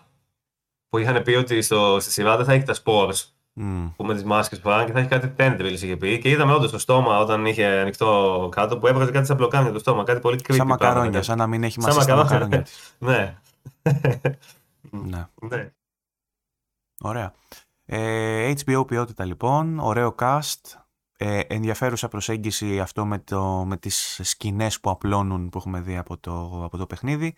Που 0.89 0.97
είχαν 0.97 1.23
πει 1.23 1.31
ότι 1.31 1.61
στο, 1.61 1.97
στη 1.99 2.11
σειρά 2.11 2.35
δεν 2.37 2.45
θα 2.45 2.53
έχει 2.53 2.63
τα 2.63 2.73
spores 2.83 3.23
Μμ. 3.55 3.87
που 3.95 4.05
με 4.05 4.13
τις 4.13 4.23
μάσκες 4.23 4.59
που 4.59 4.69
φοράνε 4.69 4.85
και 4.85 4.91
θα 4.91 4.99
έχει 4.99 5.07
κάτι 5.07 5.33
tendrils 5.37 5.71
είχε 5.71 5.97
πει. 5.97 6.19
Και 6.19 6.29
είδαμε 6.29 6.53
όντως 6.53 6.71
το 6.71 6.77
στόμα 6.79 7.19
όταν 7.19 7.45
είχε 7.45 7.65
ανοιχτό 7.65 8.49
κάτω 8.51 8.77
που 8.77 8.87
έβγαζε 8.87 9.11
κάτι 9.11 9.25
σαν 9.25 9.35
μπλοκάμια 9.37 9.71
το 9.71 9.79
στόμα. 9.79 10.03
Κάτι 10.03 10.19
πολύ 10.19 10.39
creepy. 10.43 10.55
Σαν 10.55 10.67
πράγματα. 10.67 10.85
μακαρόνια, 10.87 11.21
σαν 11.21 11.37
να 11.37 11.47
μην 11.47 11.63
έχει 11.63 11.81
Σαν 11.81 11.93
μασίσει 11.93 12.07
τα 12.07 12.15
μακαρόνια. 12.15 12.45
μακαρόνια 12.47 12.61
της. 12.63 12.95
Ναι. 12.99 13.37
Ναι. 14.89 15.27
ναι. 15.57 15.71
Ωραία. 16.99 17.33
Ε, 17.85 18.53
HBO 18.65 18.87
ποιότητα 18.87 19.25
λοιπόν, 19.25 19.79
ωραίο 19.79 20.15
cast, 20.19 20.61
ε, 21.17 21.39
ενδιαφέρουσα 21.39 22.07
προσέγγιση 22.07 22.79
αυτό 22.79 23.05
με, 23.05 23.19
το, 23.19 23.63
με 23.67 23.77
τις 23.77 24.19
σκηνές 24.23 24.79
που 24.79 24.89
απλώνουν 24.89 25.49
που 25.49 25.57
έχουμε 25.57 25.79
δει 25.81 25.97
από 25.97 26.17
το, 26.17 26.61
από 26.63 26.77
το 26.77 26.85
παιχνίδι. 26.85 27.35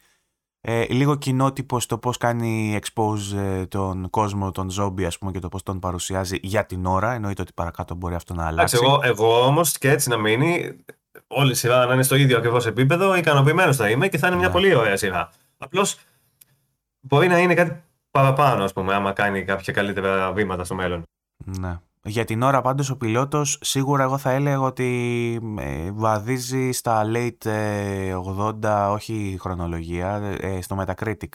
Ε, 0.68 0.86
λίγο 0.90 1.16
κοινότυπο 1.16 1.80
στο 1.80 1.98
πώς 1.98 2.18
κάνει 2.18 2.80
expose 2.82 3.38
ε, 3.38 3.66
τον 3.66 4.10
κόσμο, 4.10 4.52
τον 4.52 4.70
zombie 4.80 5.04
ας 5.04 5.18
πούμε 5.18 5.32
και 5.32 5.40
το 5.40 5.48
πώς 5.50 5.64
τον 5.64 5.80
παρουσιάζει 5.80 6.38
για 6.42 6.66
την 6.66 6.86
ώρα, 6.86 7.14
εννοείται 7.14 7.42
ότι 7.42 7.52
παρακάτω 7.54 7.96
μπορεί 7.96 8.16
αυτό 8.16 8.34
να 8.34 8.46
αλλάξει. 8.48 8.76
Εντάξει, 8.78 8.94
εγώ, 8.94 9.12
εγώ 9.24 9.46
όμως 9.46 9.78
και 9.78 9.90
έτσι 9.90 10.10
να 10.10 10.18
μείνει, 10.18 10.76
όλη 11.28 11.52
η 11.52 11.56
σειρά 11.56 11.86
να 11.86 11.94
είναι 11.94 12.04
στο 12.04 12.16
ίδιο 12.16 12.38
ακριβώς 12.38 12.66
επίπεδο, 12.66 13.16
ικανοποιημένος 13.16 13.76
θα 13.76 13.90
είμαι 13.90 14.08
και 14.08 14.18
θα 14.18 14.28
είναι 14.28 14.36
μια 14.36 14.48
Ναι. 14.48 14.54
πολύ 14.54 14.76
ωραία 14.76 14.98
σειρά. 14.98 15.30
Απλώς 15.58 15.98
μπορεί 17.00 17.28
να 17.28 17.40
είναι 17.40 17.54
κάτι 17.54 17.84
παραπάνω, 18.12 18.64
ας 18.64 18.74
πούμε, 18.74 18.94
άμα 18.94 19.12
κάνει 19.12 19.44
κάποια 19.44 19.74
καλύτερα 19.74 20.32
βήματα 20.32 20.64
στο 20.64 20.76
μέλλον. 20.76 21.04
Ναι. 21.60 21.80
Για 22.08 22.26
την 22.26 22.42
ώρα 22.42 22.62
πάντως 22.62 22.90
ο 22.90 22.98
πιλότος 22.98 23.58
σίγουρα 23.62 24.04
εγώ 24.04 24.18
θα 24.18 24.32
έλεγα 24.32 24.60
ότι 24.60 24.90
ε, 25.60 25.92
βαδίζει 25.92 26.72
στα 26.72 27.04
late 27.14 27.46
ε, 27.46 28.16
80, 28.38 28.90
όχι 28.92 29.38
χρονολογία, 29.40 30.38
ε, 30.40 30.62
στο 30.62 30.78
Metacritic. 30.86 31.30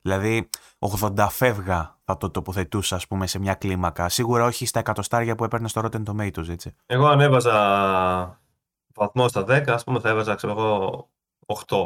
Δηλαδή 0.00 0.48
80 0.78 1.26
φεύγα 1.30 1.98
θα 2.04 2.16
το 2.16 2.30
τοποθετούσα 2.30 2.96
ας 2.96 3.06
πούμε 3.06 3.26
σε 3.26 3.38
μια 3.38 3.54
κλίμακα. 3.54 4.08
Σίγουρα 4.08 4.44
όχι 4.44 4.66
στα 4.66 4.78
εκατοστάρια 4.78 5.34
που 5.34 5.44
έπαιρνε 5.44 5.68
στο 5.68 5.80
Rotten 5.84 6.02
Tomatoes 6.10 6.48
έτσι. 6.48 6.74
Εγώ 6.86 7.06
αν 7.06 7.20
έβαζα 7.20 7.52
βαθμό 8.94 9.28
στα 9.28 9.44
10, 9.48 9.68
ας 9.68 9.84
πούμε, 9.84 10.00
θα 10.00 10.08
έβαζα, 10.08 10.34
ξέρω 10.34 10.52
εγώ, 10.52 11.08
8, 11.46 11.76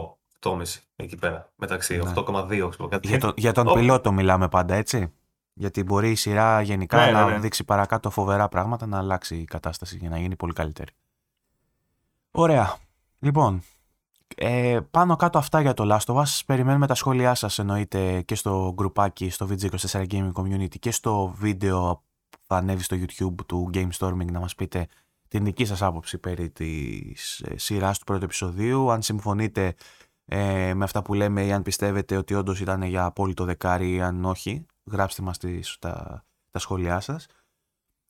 8,5 0.40 0.62
εκεί 0.96 1.16
πέρα. 1.16 1.52
Μεταξύ 1.56 1.96
Ναι. 1.96 2.02
8,2, 2.14 2.68
ξέρω 2.68 2.88
κάτι. 2.88 3.08
Για, 3.08 3.18
τον- 3.18 3.32
για 3.36 3.52
τον 3.52 3.66
Ω. 3.66 3.72
πιλότο 3.72 4.12
μιλάμε 4.12 4.48
πάντα 4.48 4.74
έτσι. 4.74 5.12
Γιατί 5.58 5.82
μπορεί 5.82 6.10
η 6.10 6.14
σειρά 6.14 6.60
γενικά 6.60 7.04
Ναι, 7.04 7.10
να 7.10 7.24
ναι, 7.24 7.30
ναι. 7.30 7.38
δείξει 7.38 7.64
παρακάτω 7.64 8.10
φοβερά 8.10 8.48
πράγματα, 8.48 8.86
να 8.86 8.98
αλλάξει 8.98 9.36
η 9.36 9.44
κατάσταση 9.44 9.96
για 9.96 10.08
να 10.08 10.18
γίνει 10.18 10.36
πολύ 10.36 10.52
καλύτερη. 10.52 10.92
Ωραία. 12.30 12.76
Λοιπόν, 13.18 13.62
ε, 14.36 14.78
πάνω 14.90 15.16
κάτω 15.16 15.38
αυτά 15.38 15.60
για 15.60 15.74
το 15.74 15.96
Last 15.96 16.14
of 16.14 16.16
Us. 16.16 16.40
Περιμένουμε 16.46 16.86
τα 16.86 16.94
σχόλιά 16.94 17.34
σας 17.34 17.58
εννοείται 17.58 18.22
και 18.22 18.34
στο 18.34 18.72
γκρουπάκι, 18.74 19.30
στο 19.30 19.48
VG24 19.50 20.04
Gaming 20.10 20.32
Community 20.32 20.78
και 20.78 20.90
στο 20.90 21.34
βίντεο 21.36 22.02
που 22.30 22.38
θα 22.46 22.56
ανέβει 22.56 22.82
στο 22.82 22.96
YouTube 22.96 23.44
του 23.46 23.70
Game 23.74 23.88
Storming 23.98 24.30
να 24.32 24.40
μας 24.40 24.54
πείτε 24.54 24.86
την 25.28 25.44
δική 25.44 25.64
σας 25.64 25.82
άποψη 25.82 26.18
περί 26.18 26.50
της 26.50 27.40
ε, 27.40 27.58
σειράς 27.58 27.98
του 27.98 28.04
πρώτου 28.04 28.24
επεισοδίου. 28.24 28.90
Αν 28.90 29.02
συμφωνείτε 29.02 29.74
ε, 30.24 30.74
με 30.74 30.84
αυτά 30.84 31.02
που 31.02 31.14
λέμε 31.14 31.44
ή 31.44 31.52
αν 31.52 31.62
πιστεύετε 31.62 32.16
ότι 32.16 32.34
όντως 32.34 32.60
ήταν 32.60 32.82
για 32.82 33.04
απόλυτο 33.04 33.44
δεκάρι 33.44 33.92
ή 33.94 34.00
αν 34.00 34.24
όχι, 34.24 34.66
γράψτε 34.92 35.22
μας 35.22 35.38
τις, 35.38 35.76
τα, 35.78 36.24
τα 36.50 36.58
σχόλιά 36.58 37.00
σας. 37.00 37.26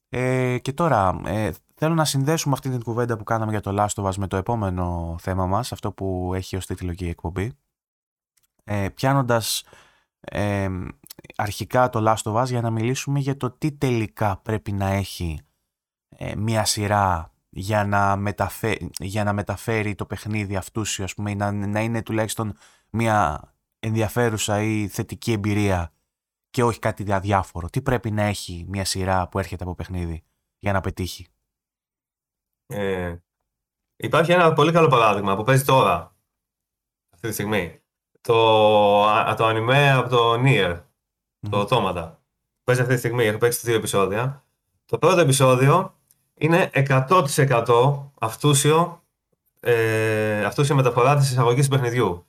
Ε, 0.08 0.58
και 0.58 0.72
τώρα, 0.72 1.20
ε, 1.24 1.50
θέλω 1.74 1.94
να 1.94 2.04
συνδέσουμε 2.04 2.54
αυτή 2.54 2.70
την 2.70 2.82
κουβέντα 2.82 3.16
που 3.16 3.24
κάναμε 3.24 3.50
για 3.50 3.60
το 3.60 3.74
Last 3.78 4.02
of 4.02 4.08
Us 4.08 4.14
με 4.14 4.26
το 4.26 4.36
επόμενο 4.36 5.16
θέμα 5.20 5.46
μας, 5.46 5.72
αυτό 5.72 5.92
που 5.92 6.32
έχει 6.34 6.56
ως 6.56 6.66
τίτλο 6.66 6.94
και 6.94 7.04
η 7.04 7.08
εκπομπή. 7.08 7.52
Ε, 8.64 8.88
πιάνοντας 8.88 9.64
ε, 10.20 10.68
αρχικά 11.36 11.88
το 11.88 12.04
Last 12.06 12.32
of 12.32 12.42
Us 12.42 12.46
για 12.46 12.60
να 12.60 12.70
μιλήσουμε 12.70 13.18
για 13.18 13.36
το 13.36 13.50
τι 13.50 13.72
τελικά 13.72 14.36
πρέπει 14.36 14.72
να 14.72 14.86
έχει 14.86 15.40
ε, 16.08 16.36
μία 16.36 16.64
σειρά 16.64 17.32
για 17.48 17.84
να, 17.84 18.16
μεταφέ, 18.16 18.78
για 18.98 19.24
να 19.24 19.32
μεταφέρει 19.32 19.94
το 19.94 20.06
παιχνίδι 20.06 20.56
αυτούσιο, 20.56 21.04
ας 21.04 21.14
πούμε, 21.14 21.30
ή 21.30 21.34
να, 21.34 21.52
να 21.52 21.80
είναι 21.80 22.02
τουλάχιστον 22.02 22.56
μία 22.90 23.42
ενδιαφέρουσα 23.78 24.62
ή 24.62 24.88
θετική 24.88 25.32
εμπειρία 25.32 25.92
και 26.50 26.62
όχι 26.62 26.78
κάτι 26.78 27.12
αδιάφορο. 27.12 27.68
Τι 27.68 27.82
πρέπει 27.82 28.10
να 28.10 28.22
έχει 28.22 28.64
μία 28.68 28.84
σειρά 28.84 29.28
που 29.28 29.38
έρχεται 29.38 29.64
από 29.64 29.74
παιχνίδι 29.74 30.24
για 30.58 30.72
να 30.72 30.80
πετύχει; 30.80 31.26
Ε, 32.66 33.16
υπάρχει 33.96 34.32
ένα 34.32 34.52
πολύ 34.52 34.72
καλό 34.72 34.88
παράδειγμα 34.88 35.36
που 35.36 35.42
παίζει 35.42 35.64
τώρα, 35.64 36.16
αυτή 37.14 37.28
τη 37.28 37.32
στιγμή. 37.32 37.82
Το, 38.20 39.04
α- 39.06 39.34
το 39.34 39.44
ανιμέ 39.44 39.92
από 39.92 40.08
το 40.08 40.32
Nier, 40.44 40.82
το 41.50 41.56
Μμμ. 41.56 41.66
Automata. 41.66 42.12
Παίζει 42.64 42.80
αυτή 42.80 42.92
τη 42.92 42.98
στιγμή, 42.98 43.24
έχω 43.24 43.38
παίξει 43.38 43.60
δύο 43.62 43.74
επεισόδια. 43.74 44.44
Το 44.84 44.98
πρώτο 44.98 45.20
επεισόδιο 45.20 45.98
είναι 46.34 46.70
100% 46.72 48.10
αυτούσιο, 48.20 49.02
ε, 49.60 50.44
αυτούσια 50.44 50.74
μεταφορά 50.74 51.16
της 51.16 51.30
εισαγωγής 51.30 51.68
του 51.68 51.74
παιχνιδιού. 51.74 52.26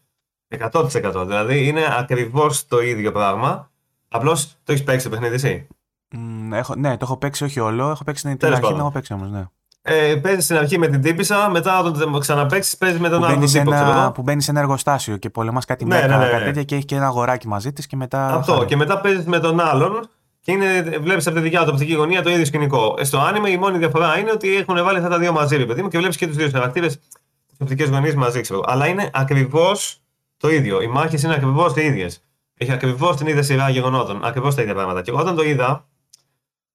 100%. 0.48 1.24
Δηλαδή 1.26 1.68
είναι 1.68 1.98
ακριβώς 1.98 2.68
το 2.68 2.80
ίδιο 2.82 3.12
πράγμα. 3.12 3.69
Απλώς 4.10 4.56
το 4.64 4.72
έχεις 4.72 4.84
παίξει 4.84 5.04
το 5.04 5.10
παιχνίδι 5.12 5.36
εσύ; 5.36 5.68
Μ, 6.16 6.54
έχω, 6.54 6.76
ναι, 6.76 6.92
το 6.92 7.00
έχω 7.02 7.18
παίξει 7.18 7.44
όχι 7.44 7.60
όλο, 7.60 7.90
έχω 7.90 8.04
παίξει 8.04 8.28
την 8.28 8.38
Τέλος 8.38 8.56
αρχή, 8.56 8.66
πάντων. 8.68 8.80
έχω 8.80 8.92
παίξει 8.92 9.14
όμως, 9.14 9.30
ναι. 9.32 9.44
Ε, 9.82 10.16
παίζεις 10.16 10.44
στην 10.44 10.58
αρχή 10.58 10.78
με 10.78 10.88
την 10.88 11.02
τύπησα, 11.02 11.50
μετά 11.50 11.80
όταν 11.80 12.12
το 12.12 12.18
ξαναπέξει, 12.20 12.78
παίζεις 12.78 13.00
με 13.00 13.10
τον 13.10 13.20
Που 13.20 13.26
άλλο 13.26 13.36
μπαίνεις, 13.36 13.52
σε 13.52 13.60
τύπο. 13.60 13.72
ξέρω 13.72 13.90
ένα, 13.90 14.02
εγώ. 14.02 14.12
που 14.12 14.22
μπαίνεις 14.22 14.44
σε 14.44 14.52
ένα 14.52 14.60
εργοστάσιο 14.60 15.18
και 15.18 15.30
πολεμάς 15.30 15.66
κάτι 15.66 15.86
Ναι, 15.86 15.96
μέκα, 15.96 16.08
ναι, 16.08 16.24
ναι, 16.26 16.30
κάτι 16.32 16.40
ναι. 16.40 16.46
τέτοια 16.46 16.64
και 16.64 16.74
έχεις 16.76 16.86
και 16.86 16.96
ένα 16.96 17.06
αγοράκι 17.06 17.48
μαζί 17.48 17.74
της 17.74 17.88
και 17.88 17.96
μετά... 17.96 18.28
Αυτό. 18.36 18.52
χάνεις. 18.54 18.68
Και 18.68 18.76
μετά 18.76 19.02
παίζεις 19.02 19.26
με 19.26 19.40
τον 19.40 19.60
άλλον 19.60 20.10
Και 20.42 20.58
βλέπεις 21.02 21.28
από 21.28 21.36
τη 21.36 21.42
δικιά 21.42 21.64
του 21.64 21.70
οπτική 21.74 21.94
γωνία 21.94 22.22
το 22.24 22.30
ίδιο 22.30 22.46
σκηνικό. 22.46 22.96
Ε, 23.00 23.04
στο 23.04 23.20
άνιμε 23.20 23.50
η 23.50 23.58
μόνη 23.58 23.78
διαφορά 23.78 24.20
είναι 24.20 24.32
ότι 24.32 24.56
έχουν 24.56 24.84
βάλει 24.84 24.98
αυτά 24.98 25.10
τα 25.10 25.18
δύο 25.20 25.32
μαζί, 25.32 25.58
ρε 25.58 25.66
παιδί 25.66 25.82
μου, 25.82 25.88
και 25.88 25.98
βλέπεις 25.98 26.18
και 26.18 26.28
τους 26.28 26.36
δύο 26.36 26.50
χαρακτήρες 26.52 26.98
τι 26.98 27.56
οπτικέ 27.60 27.84
γωνίε 27.84 28.16
μαζί, 28.16 28.42
ξέρω. 28.42 28.62
Αλλά 28.66 28.88
είναι 28.88 29.10
ακριβώς 29.14 30.02
το 30.38 30.50
ίδιο. 30.50 30.82
Οι 30.82 30.88
μάχες 30.88 31.24
είναι 31.24 31.34
ακριβώς 31.34 31.76
οι 31.76 31.82
ίδιες. 31.82 32.24
Έχει 32.62 32.72
ακριβώς 32.72 33.16
την 33.16 33.28
ίδια 33.28 33.44
σειρά 33.44 33.70
γεγονότων. 33.70 34.26
Ακριβώς 34.26 34.56
τα 34.56 34.62
ίδια 34.62 34.74
πράγματα. 34.74 35.02
Και 35.02 35.12
όταν 35.12 35.36
το 35.36 35.44
είδα, 35.44 35.88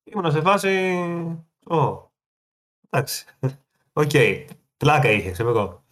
ήμουν 0.05 0.31
σε 0.31 0.41
φάση. 0.41 0.95
Ω. 1.65 2.11
εντάξει. 2.91 3.25
Οκ. 3.93 4.11
Okay. 4.13 4.45
Πλάκα 4.77 5.11
είχε, 5.11 5.31
ξέρω 5.31 5.49
εγώ. 5.49 5.83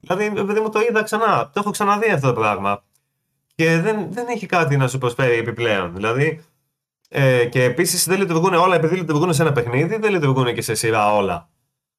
Δηλαδή, 0.00 0.24
επειδή 0.24 0.60
μου 0.60 0.68
το 0.68 0.80
είδα 0.80 1.02
ξανά. 1.02 1.50
Το 1.52 1.60
έχω 1.60 1.70
ξαναδεί 1.70 2.10
αυτό 2.10 2.32
το 2.32 2.40
πράγμα. 2.40 2.84
Και 3.54 3.80
δεν, 3.80 4.12
δεν 4.12 4.28
έχει 4.28 4.46
κάτι 4.46 4.76
να 4.76 4.88
σου 4.88 4.98
προσφέρει 4.98 5.36
επιπλέον. 5.36 5.94
Δηλαδή, 5.94 6.44
ε, 7.08 7.44
και 7.44 7.62
επίσης 7.64 8.06
δεν 8.06 8.18
λειτουργούν 8.18 8.54
όλα, 8.54 8.74
επειδή 8.74 8.96
λειτουργούν 8.96 9.34
σε 9.34 9.42
ένα 9.42 9.52
παιχνίδι, 9.52 9.96
δεν 9.96 10.12
λειτουργούν 10.12 10.54
και 10.54 10.62
σε 10.62 10.74
σειρά 10.74 11.14
όλα. 11.14 11.48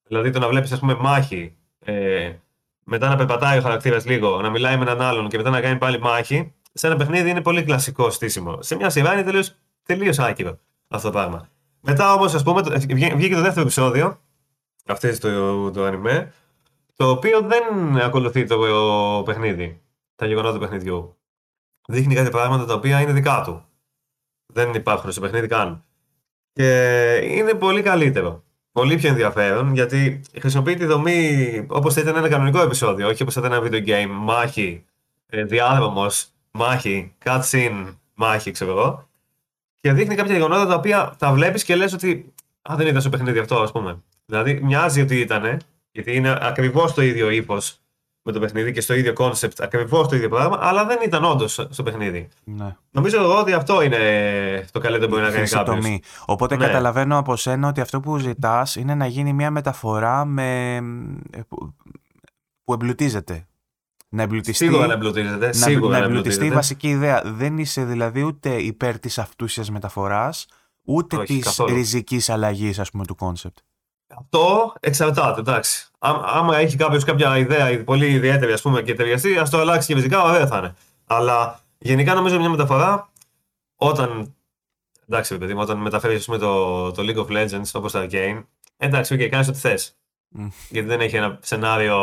Δηλαδή, 0.03 0.29
το 0.29 0.39
να 0.39 0.47
βλέπεις, 0.47 0.71
ας 0.71 0.79
πούμε, 0.79 0.95
μάχη, 0.95 1.55
ε, 1.79 2.33
μετά 2.83 3.09
να 3.09 3.15
περπατάει 3.15 3.57
ο 3.57 3.61
χαρακτήρας 3.61 4.05
λίγο, 4.05 4.41
να 4.41 4.49
μιλάει 4.49 4.77
με 4.77 4.81
έναν 4.81 5.01
άλλον 5.01 5.29
και 5.29 5.37
μετά 5.37 5.49
να 5.49 5.61
κάνει 5.61 5.77
πάλι 5.77 5.99
μάχη, 5.99 6.53
σε 6.73 6.87
ένα 6.87 6.95
παιχνίδι 6.95 7.29
είναι 7.29 7.41
πολύ 7.41 7.63
κλασικό 7.63 8.09
στήσιμο. 8.09 8.61
Σε 8.61 8.75
μια 8.75 8.89
σειρά 8.89 9.19
είναι 9.19 9.43
τελείως 9.83 10.19
άκυρο 10.19 10.59
αυτό 10.87 11.07
το 11.07 11.13
πράγμα. 11.13 11.47
Μετά 11.81 12.13
όμως, 12.13 12.33
ας 12.33 12.43
πούμε, 12.43 12.61
βγήκε 13.15 13.35
το 13.35 13.41
δεύτερο 13.41 13.61
επεισόδιο 13.61 14.19
αυτή 14.85 15.17
το, 15.17 15.71
το 15.71 15.83
ανημέ, 15.83 16.33
το 16.95 17.09
οποίο 17.09 17.41
δεν 17.41 17.97
ακολουθεί 17.97 18.45
το 18.45 18.57
παιχνίδι, 19.25 19.81
τα 20.15 20.25
γεγονότα 20.25 20.53
του 20.53 20.59
παιχνιδιού. 20.59 21.17
Δείχνει 21.87 22.15
κάτι 22.15 22.29
πράγματα 22.29 22.65
τα 22.65 22.73
οποία 22.73 23.01
είναι 23.01 23.11
δικά 23.11 23.41
του. 23.45 23.63
Δεν 24.45 24.73
υπάρχουν 24.73 25.11
στο 25.11 25.21
παιχνίδι 25.21 25.47
καν. 25.47 25.83
Και 26.53 27.13
είναι 27.23 27.53
πολύ 27.53 27.81
καλύτερο. 27.81 28.43
Πολύ 28.71 28.95
πιο 28.95 29.09
ενδιαφέρον 29.09 29.73
γιατί 29.73 30.21
χρησιμοποιεί 30.39 30.75
τη 30.75 30.85
δομή 30.85 31.65
όπως 31.69 31.93
θα 31.93 32.01
ήταν 32.01 32.15
ένα 32.15 32.29
κανονικό 32.29 32.61
επεισόδιο, 32.61 33.07
όχι 33.07 33.21
όπως 33.21 33.33
θα 33.33 33.39
ήταν 33.39 33.53
ένα 33.53 33.67
video 33.67 33.87
game, 33.87 34.09
μάχη, 34.09 34.85
ε, 35.25 35.43
διάδρομος, 35.43 36.27
μάχη, 36.51 37.13
cutscene, 37.25 37.85
μάχη, 38.13 38.51
ξέρω 38.51 38.71
εγώ. 38.71 39.07
Και 39.81 39.93
δείχνει 39.93 40.15
κάποια 40.15 40.35
γεγονότα 40.35 40.65
τα 40.65 40.75
οποία 40.75 41.15
τα 41.17 41.31
βλέπεις 41.31 41.63
και 41.63 41.75
λες 41.75 41.93
ότι. 41.93 42.33
Α, 42.71 42.75
δεν 42.75 42.87
ήταν 42.87 43.01
στο 43.01 43.09
παιχνίδι 43.09 43.39
αυτό, 43.39 43.61
ας 43.61 43.71
πούμε. 43.71 44.01
Δηλαδή, 44.25 44.59
μοιάζει 44.63 45.01
ότι 45.01 45.19
ήταν, 45.19 45.59
γιατί 45.91 46.15
είναι 46.15 46.37
ακριβώς 46.41 46.93
το 46.93 47.01
ίδιο 47.01 47.29
ύφος 47.29 47.79
με 48.21 48.31
το 48.31 48.39
παιχνίδι 48.39 48.71
και 48.71 48.81
στο 48.81 48.93
ίδιο 48.93 49.13
concept, 49.13 49.61
ακριβώς 49.61 50.07
το 50.07 50.15
ίδιο 50.15 50.29
πράγμα, 50.29 50.57
αλλά 50.61 50.85
δεν 50.85 50.97
ήταν 51.03 51.23
όντως 51.23 51.67
στο 51.69 51.83
παιχνίδι. 51.83 52.27
Ναι. 52.43 52.75
Νομίζω 52.91 53.21
εγώ 53.21 53.39
ότι 53.39 53.53
αυτό 53.53 53.81
είναι 53.81 53.99
το 54.71 54.79
καλύτερο 54.79 55.07
που 55.09 55.15
μπορεί 55.15 55.27
να 55.27 55.31
κάνει 55.31 55.47
κάποιος. 55.47 55.99
Οπότε 56.25 56.55
ναι. 56.55 56.65
καταλαβαίνω 56.65 57.17
από 57.17 57.35
σένα 57.35 57.67
ότι 57.67 57.81
αυτό 57.81 57.99
που 57.99 58.17
ζητάς 58.17 58.75
είναι 58.75 58.95
να 58.95 59.05
γίνει 59.05 59.33
μια 59.33 59.51
μεταφορά 59.51 60.25
με... 60.25 60.79
που 62.63 62.73
εμπλουτίζεται. 62.73 63.47
Να 64.09 64.23
εμπλουτιστεί, 64.23 64.65
Σίγουρα 64.65 64.87
να 64.87 64.93
εμπλουτίζεται. 64.93 65.45
Να, 65.45 65.53
Σίγουρα 65.53 65.99
να 65.99 66.05
εμπλουτιστεί 66.05 66.45
η 66.45 66.51
βασική 66.51 66.89
ιδέα. 66.89 67.21
Δεν 67.25 67.57
είσαι 67.57 67.83
δηλαδή 67.83 68.23
ούτε 68.23 68.61
υπέρ 68.61 68.99
της 68.99 69.17
αυτούσιας 69.17 69.69
μεταφοράς, 69.69 70.47
ούτε 70.83 71.23
της 71.23 71.61
ριζικής 71.67 72.29
αλλαγής, 72.29 72.79
ας 72.79 72.91
πούμε, 72.91 73.05
του 73.05 73.15
concept. 73.15 73.57
Αυτό 74.17 74.73
εξαρτάται, 74.79 75.39
εντάξει. 75.39 75.87
Άμα 75.99 76.57
έχει 76.57 76.75
κάποιος 76.75 77.03
κάποια 77.03 77.37
ιδέα 77.37 77.83
πολύ 77.83 78.05
ιδιαίτερη 78.11 78.51
ας 78.51 78.61
πούμε, 78.61 78.81
και 78.81 78.93
ταιριαστεί, 78.93 79.37
ας 79.37 79.49
το 79.49 79.59
αλλάξει 79.59 79.87
και 79.87 79.95
φυσικά, 79.95 80.23
ωραία 80.23 80.47
θα 80.47 80.57
είναι. 80.57 80.75
Αλλά 81.05 81.59
γενικά 81.77 82.13
νομίζω 82.13 82.39
μια 82.39 82.49
μεταφορά 82.49 83.09
όταν. 83.75 84.33
Εντάξει, 85.07 85.37
παιδί 85.37 85.53
μου, 85.53 85.59
όταν 85.61 85.77
μεταφέρεις 85.77 86.25
το, 86.25 86.91
το 86.91 87.03
League 87.03 87.25
of 87.25 87.27
Legends 87.27 87.71
όπως 87.73 87.91
το 87.91 87.99
Arcane, 87.99 88.43
εντάξει, 88.77 89.15
okay, 89.19 89.27
κάνεις 89.27 89.47
ό,τι 89.47 89.57
θες. 89.57 89.97
Γιατί 90.69 90.87
δεν 90.87 91.01
έχει 91.01 91.15
ένα 91.15 91.39
σενάριο 91.41 91.97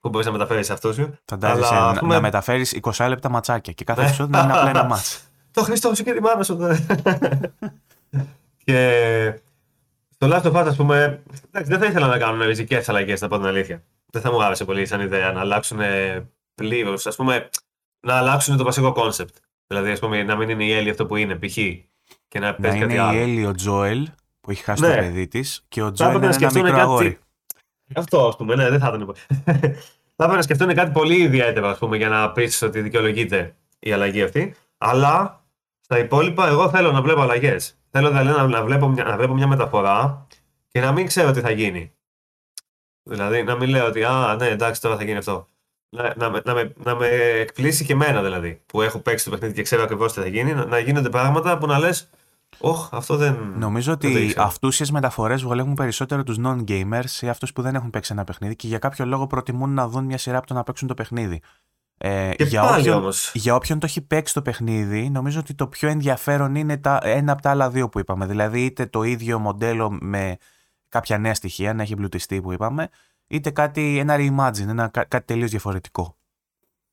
που 0.00 0.08
μπορείς 0.08 0.26
να 0.26 0.32
μεταφέρεις 0.32 0.70
αυτούσιο. 0.70 1.18
Φαντάζεσαι 1.24 1.74
να, 1.74 1.94
πούμε... 1.98 2.14
να 2.14 2.20
μεταφέρεις 2.20 2.78
20 2.82 3.06
λεπτά 3.08 3.28
ματσάκια 3.28 3.72
και 3.72 3.84
κάθε 3.84 4.02
επεισόδιο 4.02 4.38
να 4.38 4.44
είναι 4.44 4.52
απλά 4.52 4.68
ένα 4.68 4.84
ματς. 4.90 5.22
Το 5.50 5.62
Χριστό 5.62 5.94
σου 5.94 6.04
και 6.04 6.12
τη 6.12 6.20
μάνα 6.20 6.42
σου. 6.42 6.58
και 8.64 9.40
στο 10.08 10.28
Last 10.30 10.42
of 10.42 10.52
Us, 10.52 10.66
ας 10.66 10.76
πούμε, 10.76 11.22
εντάξει, 11.46 11.70
δεν 11.70 11.78
θα 11.78 11.86
ήθελα 11.86 12.06
να 12.06 12.18
κάνουν 12.18 12.46
ριζικές 12.46 12.88
αλλαγές, 12.88 13.20
να 13.20 13.28
πω 13.28 13.36
την 13.36 13.46
αλήθεια. 13.46 13.82
Δεν 14.06 14.22
θα 14.22 14.32
μου 14.32 14.44
άρεσε 14.44 14.64
πολύ 14.64 14.86
σαν 14.86 15.00
ιδέα 15.00 15.32
να 15.32 15.40
αλλάξουν 15.40 15.78
πλήρως, 16.54 17.06
ας 17.06 17.16
πούμε, 17.16 17.48
να 18.00 18.14
αλλάξουν 18.14 18.56
το 18.56 18.64
βασικό 18.64 18.92
concept. 18.92 19.36
Δηλαδή, 19.66 19.90
ας 19.90 19.98
πούμε, 19.98 20.22
να 20.22 20.36
μην 20.36 20.48
είναι 20.48 20.64
η 20.64 20.72
Έλλη 20.72 20.90
αυτό 20.90 21.06
που 21.06 21.16
είναι, 21.16 21.34
π.χ. 21.34 21.56
και 22.28 22.38
να 22.38 22.54
παίζει 22.54 22.78
κάτι 22.78 22.98
άλλο. 22.98 23.12
είναι 23.12 23.20
η 23.20 23.22
Έλλη 23.22 23.46
ο 23.46 23.52
Τζόελ 23.52 24.08
που 24.40 24.50
έχει 24.50 24.62
χάσει 24.62 24.82
ναι. 24.82 24.94
το 24.94 24.94
παιδί 24.94 25.28
της 25.28 25.64
και 25.68 25.82
ο 25.82 25.92
Τζόελ 25.92 26.14
είναι 26.14 26.26
ένα 26.26 26.50
μικρό 26.52 26.62
κάτι... 26.62 26.80
αγόρι. 26.80 27.18
Αυτό, 27.94 28.26
ας 28.28 28.36
πούμε, 28.36 28.54
ναι, 28.54 28.70
δεν 28.70 28.78
θα 28.78 28.88
ήταν. 28.88 29.14
θα 30.16 30.24
έπρεπε 30.24 30.34
να 30.34 30.42
σκεφτούν 30.42 30.74
κάτι 30.74 30.90
πολύ 30.90 31.22
ιδιαίτερο, 31.22 31.68
ας 31.68 31.78
πούμε, 31.78 31.96
για 31.96 32.08
να 32.08 32.32
πεις 32.32 32.62
ότι 32.62 32.80
δικαιολογείται 32.80 33.56
η 33.78 33.92
αλλαγή 33.92 34.22
αυτή. 34.22 34.54
Αλλά 34.78 35.44
στα 35.80 35.98
υπόλοιπα, 35.98 36.48
εγώ 36.48 36.70
θέλω 36.70 36.92
να 36.92 37.02
βλέπω 37.02 37.20
αλλαγές. 37.20 37.78
Θέλω 37.90 38.08
δηλαδή 38.08 38.28
να, 38.28 38.46
να, 38.46 38.64
βλέπω 38.64 38.88
μια, 38.88 39.04
να 39.04 39.16
βλέπω 39.16 39.34
μια 39.34 39.46
μεταφορά 39.46 40.26
και 40.68 40.80
να 40.80 40.92
μην 40.92 41.06
ξέρω 41.06 41.30
τι 41.30 41.40
θα 41.40 41.50
γίνει. 41.50 41.92
Δηλαδή 43.02 43.42
να 43.42 43.56
μην 43.56 43.68
λέω 43.68 43.86
ότι 43.86 44.04
α, 44.04 44.36
ναι, 44.38 44.46
εντάξει, 44.46 44.80
τώρα 44.80 44.96
θα 44.96 45.04
γίνει 45.04 45.16
αυτό. 45.16 45.48
Να, 45.96 46.14
να, 46.16 46.42
να, 46.44 46.54
με, 46.54 46.72
να 46.76 46.94
με 46.94 47.06
εκπλήσει 47.40 47.84
και 47.84 47.92
εμένα 47.92 48.22
δηλαδή, 48.22 48.62
που 48.66 48.82
έχω 48.82 48.98
παίξει 48.98 49.24
το 49.24 49.30
παιχνίδι 49.30 49.54
και 49.54 49.62
ξέρω 49.62 49.82
ακριβώς 49.82 50.12
τι 50.12 50.20
θα 50.20 50.26
γίνει, 50.26 50.54
να, 50.54 50.64
να 50.64 50.78
γίνονται 50.78 51.08
πράγματα 51.08 51.58
που 51.58 51.66
να 51.66 51.78
λες. 51.78 52.10
Όχι, 52.58 52.88
αυτό 52.92 53.16
δεν. 53.16 53.54
Νομίζω 53.56 53.92
ότι 53.92 54.34
αυτούσιες 54.36 54.90
μεταφορές 54.90 55.42
βολεύουν 55.42 55.74
περισσότερο 55.74 56.22
τους 56.22 56.36
non-gamers 56.44 57.20
ή 57.20 57.28
αυτούς 57.28 57.52
που 57.52 57.62
δεν 57.62 57.74
έχουν 57.74 57.90
παίξει 57.90 58.12
ένα 58.12 58.24
παιχνίδι 58.24 58.56
και 58.56 58.66
για 58.66 58.78
κάποιο 58.78 59.06
λόγο 59.06 59.26
προτιμούν 59.26 59.74
να 59.74 59.88
δουν 59.88 60.04
μια 60.04 60.18
σειρά 60.18 60.38
από 60.38 60.46
το 60.46 60.54
να 60.54 60.62
παίξουν 60.62 60.88
το 60.88 60.94
παιχνίδι. 60.94 61.40
Ε, 62.00 62.30
για, 62.38 62.62
όποιον, 62.62 62.96
όμως. 62.96 63.30
για 63.34 63.54
όποιον 63.54 63.78
το 63.78 63.86
έχει 63.86 64.00
παίξει 64.00 64.34
το 64.34 64.42
παιχνίδι, 64.42 65.10
νομίζω 65.10 65.38
ότι 65.38 65.54
το 65.54 65.66
πιο 65.66 65.88
ενδιαφέρον 65.88 66.54
είναι 66.54 66.76
τα, 66.76 67.00
ένα 67.02 67.32
από 67.32 67.42
τα 67.42 67.50
άλλα 67.50 67.70
δύο 67.70 67.88
που 67.88 67.98
είπαμε. 67.98 68.26
Δηλαδή, 68.26 68.64
είτε 68.64 68.86
το 68.86 69.02
ίδιο 69.02 69.38
μοντέλο 69.38 69.98
με 70.00 70.36
κάποια 70.88 71.18
νέα 71.18 71.34
στοιχεία, 71.34 71.74
να 71.74 71.82
έχει 71.82 71.92
εμπλουτιστεί 71.92 72.40
που 72.40 72.52
είπαμε, 72.52 72.88
είτε 73.26 73.50
κάτι, 73.50 73.98
ένα 73.98 74.16
reimagine, 74.18 74.68
ένα, 74.68 74.88
κάτι 74.88 75.24
τελείως 75.24 75.50
διαφορετικό. 75.50 76.16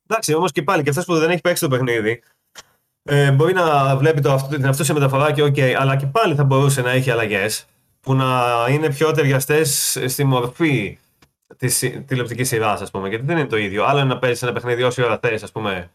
Εντάξει, 0.07 0.33
όμως 0.33 0.51
και 0.51 0.63
πάλι 0.63 0.83
και 0.83 0.89
αυτός 0.89 1.05
που 1.05 1.15
δεν 1.15 1.29
έχει 1.29 1.41
παίξει 1.41 1.63
το 1.63 1.69
παιχνίδι, 1.69 2.21
ε, 3.07 3.31
μπορεί 3.31 3.53
να 3.53 3.95
βλέπει 3.97 4.21
το, 4.21 4.47
την 4.49 4.67
αυτούσια 4.67 4.93
μεταφορά 4.93 5.31
και 5.31 5.43
OK, 5.43 5.59
αλλά 5.59 5.95
και 5.95 6.05
πάλι 6.05 6.35
θα 6.35 6.43
μπορούσε 6.43 6.81
να 6.81 6.91
έχει 6.91 7.11
αλλαγές 7.11 7.65
που 8.01 8.15
να 8.15 8.43
είναι 8.69 8.89
πιο 8.89 9.11
ταιριαστές 9.11 9.99
στη 10.07 10.23
μορφή 10.23 10.99
της 11.57 11.79
τηλεοπτικής 12.05 12.47
σειράς, 12.47 12.81
ας 12.81 12.91
πούμε. 12.91 13.09
Γιατί 13.09 13.25
δεν 13.25 13.37
είναι 13.37 13.47
το 13.47 13.57
ίδιο. 13.57 13.83
Άλλο 13.83 13.99
είναι 13.99 14.13
να 14.13 14.19
παίζεις 14.19 14.41
ένα 14.41 14.53
παιχνίδι 14.53 14.83
όση 14.83 15.03
ώρα 15.03 15.19
θες, 15.21 15.43
ας 15.43 15.51
πούμε, 15.51 15.91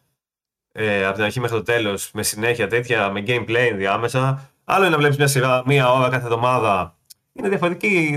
ε, 0.72 1.04
από 1.04 1.14
την 1.14 1.24
αρχή 1.24 1.40
μέχρι 1.40 1.56
το 1.56 1.62
τέλος, 1.62 2.11
με 2.12 2.22
συνέχεια 2.22 2.66
τέτοια, 2.66 3.11
με 3.11 3.22
gameplay 3.26 3.68
ενδιάμεσα. 3.70 4.50
Άλλο 4.64 4.80
είναι 4.80 4.90
να 4.90 4.98
βλέπεις 4.98 5.16
μια 5.16 5.26
σειρά 5.26 5.62
μία 5.66 5.92
ώρα 5.92 6.08
κάθε 6.08 6.24
εβδομάδα. 6.24 6.94
Είναι 7.32 7.48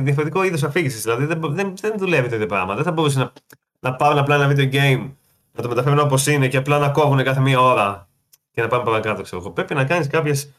διαφορετικό 0.01 0.43
είδος 0.43 0.63
αφήγησης. 0.63 1.01
Δηλαδή 1.01 1.25
δεν, 1.25 1.39
δεν, 1.53 1.73
δεν 1.81 1.93
δουλεύει 1.97 2.29
το 2.29 2.35
ίδιο 2.35 2.47
πράγμα. 2.47 2.75
Δεν 2.75 2.83
θα 2.83 2.91
μπορούσε 2.91 3.19
να, 3.19 3.31
να 3.79 3.95
πάρουν 3.95 4.17
απλά 4.17 4.35
ένα 4.35 4.47
video 4.51 4.73
game, 4.73 5.11
να 5.51 5.61
το 5.61 5.69
μεταφέρουν 5.69 5.99
όπως 5.99 6.27
είναι 6.27 6.47
και 6.47 6.57
απλά 6.57 6.77
να 6.77 6.89
κόβουν 6.89 7.23
κάθε 7.23 7.39
μία 7.39 7.61
ώρα 7.61 8.07
και 8.53 8.61
να 8.61 8.67
πάμε 8.67 8.83
παρακάτω. 8.83 9.21
Ξέρω. 9.21 9.51
Πρέπει 9.51 9.73
να 9.73 9.85
κάνεις 9.85 10.07
κάποιες 10.07 10.51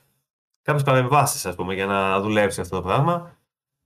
κάποιες 0.63 0.83
παρεμβάσεις, 0.83 1.47
ας 1.47 1.55
πούμε, 1.55 1.75
για 1.75 1.87
να 1.87 2.21
δουλέψει 2.21 2.61
αυτό 2.61 2.77
το 2.77 2.83
πράγμα. 2.83 3.37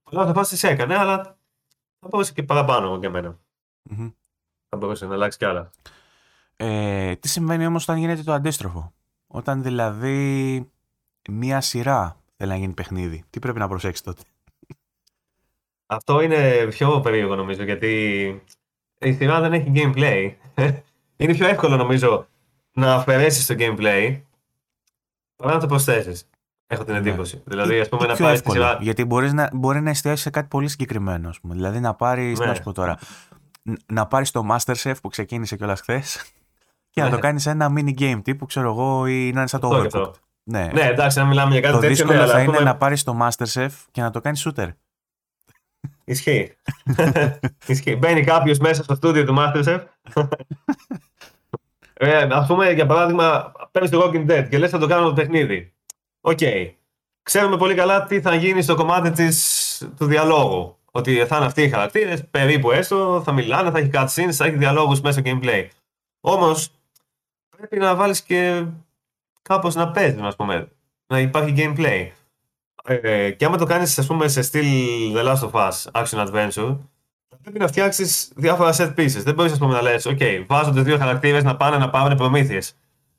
Πολλά 0.02 0.26
θα 0.26 0.32
πας 0.32 0.62
έκανε, 0.62 0.98
αλλά 0.98 1.22
θα 1.98 2.09
μπορούσε 2.09 2.32
και 2.32 2.42
παραπάνω 2.42 2.96
για 2.96 3.11
μένα. 3.11 3.38
Mm-hmm. 3.90 4.12
Θα 4.68 4.76
μπορούσε 4.76 5.06
να 5.06 5.14
αλλάξει 5.14 5.38
κι 5.38 5.44
άλλα. 5.44 5.70
Ε, 6.56 7.16
τι 7.16 7.28
συμβαίνει 7.28 7.66
όμως 7.66 7.82
όταν 7.82 7.96
γίνεται 7.96 8.22
το 8.22 8.32
αντίστροφο; 8.32 8.92
Όταν 9.26 9.62
δηλαδή 9.62 10.70
μία 11.30 11.61
σειρά 11.61 12.16
θέλει 12.36 12.50
να 12.50 12.56
γίνει 12.56 12.72
παιχνίδι. 12.72 13.24
Τι 13.30 13.38
πρέπει 13.38 13.59
να 13.59 13.68
προσέξεις 13.68 14.04
τότε; 14.04 14.22
Αυτό 15.86 16.20
είναι 16.20 16.66
πιο 16.66 17.00
περίεργο 17.00 17.34
νομίζω 17.34 17.62
γιατί 17.62 17.92
η 18.98 19.12
σειρά 19.12 19.40
δεν 19.40 19.52
έχει 19.52 19.72
gameplay. 19.74 20.34
είναι 21.16 21.34
πιο 21.34 21.46
εύκολο 21.46 21.76
νομίζω 21.76 22.26
να 22.79 22.95
αφαιρέσεις 22.95 23.47
το 23.47 23.55
gameplay 23.59 24.20
παρά 25.37 25.55
να 25.55 25.61
το 25.61 25.66
προσθέσεις. 25.66 26.29
Έχω 26.66 26.85
την 26.85 26.93
ναι. 26.93 26.99
εντύπωση. 26.99 27.37
Ναι. 27.37 27.43
Δηλαδή, 27.47 27.81
ας 27.81 27.89
πούμε, 27.89 28.07
να 28.07 28.16
πάρεις 28.16 28.43
τη 28.43 28.51
σειρά. 28.51 28.79
Γιατί 28.81 29.05
μπορείς 29.05 29.33
να, 29.33 29.51
μπορεί 29.53 29.81
να 29.81 29.91
εστιάσεις 29.91 30.20
σε 30.20 30.31
κάτι 30.31 30.49
πολύ 30.49 30.68
συγκεκριμένο. 30.68 31.29
Ας 31.29 31.41
πούμε. 31.41 31.55
Δηλαδή, 31.55 31.81
να 31.81 31.95
πάρει. 31.95 32.37
Ναι. 32.39 32.47
Να 32.47 32.55
σου 32.55 32.62
πω 32.62 32.72
τώρα. 32.72 32.99
Να 33.87 34.07
πάρεις 34.07 34.31
το 34.31 34.43
Masterchef 34.51 34.95
που 35.03 35.09
ξεκίνησε 35.09 35.57
κιόλας 35.57 35.81
χθες 35.81 36.33
και 36.91 37.03
να 37.03 37.09
το 37.09 37.14
ναι. 37.14 37.20
κάνει 37.20 37.43
ένα 37.47 37.72
mini 37.76 37.99
game 37.99 38.20
τύπου, 38.24 38.47
ξέρω 38.47 38.70
εγώ, 38.70 39.07
ή 39.07 39.33
να 39.33 39.39
είναι 39.39 39.49
σαν 39.49 39.61
το 39.61 39.70
Overcooked. 39.72 40.12
Ναι. 40.43 40.70
ναι, 40.72 40.81
εντάξει, 40.81 41.18
να 41.18 41.24
μιλάμε 41.24 41.53
για 41.53 41.61
κάτι 41.61 41.74
το 41.74 41.81
τέτοιο. 41.81 41.97
Το 41.97 42.12
δύσκολο 42.12 42.26
ναι, 42.26 42.33
θα 42.33 42.43
είναι 42.43 42.59
να 42.59 42.76
πάρεις 42.76 43.03
το 43.03 43.18
Masterchef 43.20 43.70
και 43.91 44.03
να 44.03 44.11
το 44.11 44.20
κάνεις 44.20 44.49
shooter. 44.49 44.68
Ισχύει. 46.05 46.57
Ισχύει. 47.66 47.97
Μπαίνει 47.97 48.24
κάποιος 48.24 48.59
μέσα 48.59 48.83
στο 48.83 48.95
στούντιο 48.95 49.24
του 49.24 49.35
Masterchef. 49.39 49.85
ε, 52.01 52.16
ας 52.30 52.45
πούμε, 52.46 52.72
για 52.72 52.86
παράδειγμα, 52.86 53.53
παίρνει 53.70 53.88
το 53.88 54.03
Walking 54.05 54.30
Dead 54.30 54.46
και 54.51 54.59
λες 54.59 54.70
θα 54.70 54.78
το 54.78 54.86
κάνω 54.86 55.07
το 55.07 55.12
παιχνίδι. 55.12 55.72
οκ. 56.20 56.38
Okay. 56.40 56.72
Ξέρουμε 57.22 57.57
πολύ 57.57 57.74
καλά 57.74 58.05
τι 58.05 58.20
θα 58.20 58.34
γίνει 58.34 58.62
στο 58.62 58.74
κομμάτι 58.74 59.11
της, 59.11 59.88
του 59.96 60.07
διαλόγου. 60.07 60.76
Ότι 60.90 61.26
θα 61.26 61.36
είναι 61.36 61.46
αυτοί 61.46 61.62
οι 61.62 61.68
χαρακτήρες, 61.68 62.24
περίπου 62.30 62.70
έστω, 62.70 63.22
θα 63.24 63.32
μιλάνε, 63.32 63.70
θα 63.70 63.78
έχει 63.78 63.90
cutscenes, 63.92 64.32
θα 64.32 64.44
έχει 64.44 64.57
διαλόγους 64.57 65.01
μέσα 65.01 65.20
στο 65.20 65.30
gameplay. 65.30 65.66
Όμως 66.20 66.70
πρέπει 67.57 67.78
να 67.78 67.94
βάλεις 67.94 68.22
και 68.22 68.64
κάπως 69.42 69.74
να 69.74 69.90
παίζεις, 69.90 70.20
ας 70.20 70.36
πούμε. 70.36 70.68
Να 71.07 71.20
υπάρχει 71.20 71.55
gameplay. 71.57 72.09
Ε, 72.84 73.30
και 73.30 73.44
άμα 73.44 73.57
το 73.57 73.64
κάνεις, 73.64 73.99
ας 73.99 74.07
πούμε, 74.07 74.28
σε 74.28 74.42
στυλ 74.42 74.66
The 75.16 75.24
Last 75.24 75.51
of 75.51 75.70
Us, 75.70 76.03
Action 76.03 76.26
Adventure, 76.26 76.76
πρέπει 77.49 77.64
να 77.64 77.68
φτιάξεις 77.68 78.30
διάφορα 78.34 78.74
set 78.76 78.94
pieces. 78.94 79.22
Δεν 79.24 79.34
μπορείς 79.34 79.59
να 79.59 79.82
λες: 79.82 80.07
OK, 80.09 80.44
βάζονται 80.46 80.82
δύο 80.82 80.99
χαρακτήρες 80.99 81.44
να 81.44 81.57
πάνε 81.57 81.76
να 81.76 81.90
πάρουν 81.90 82.16
προμήθειες. 82.16 82.76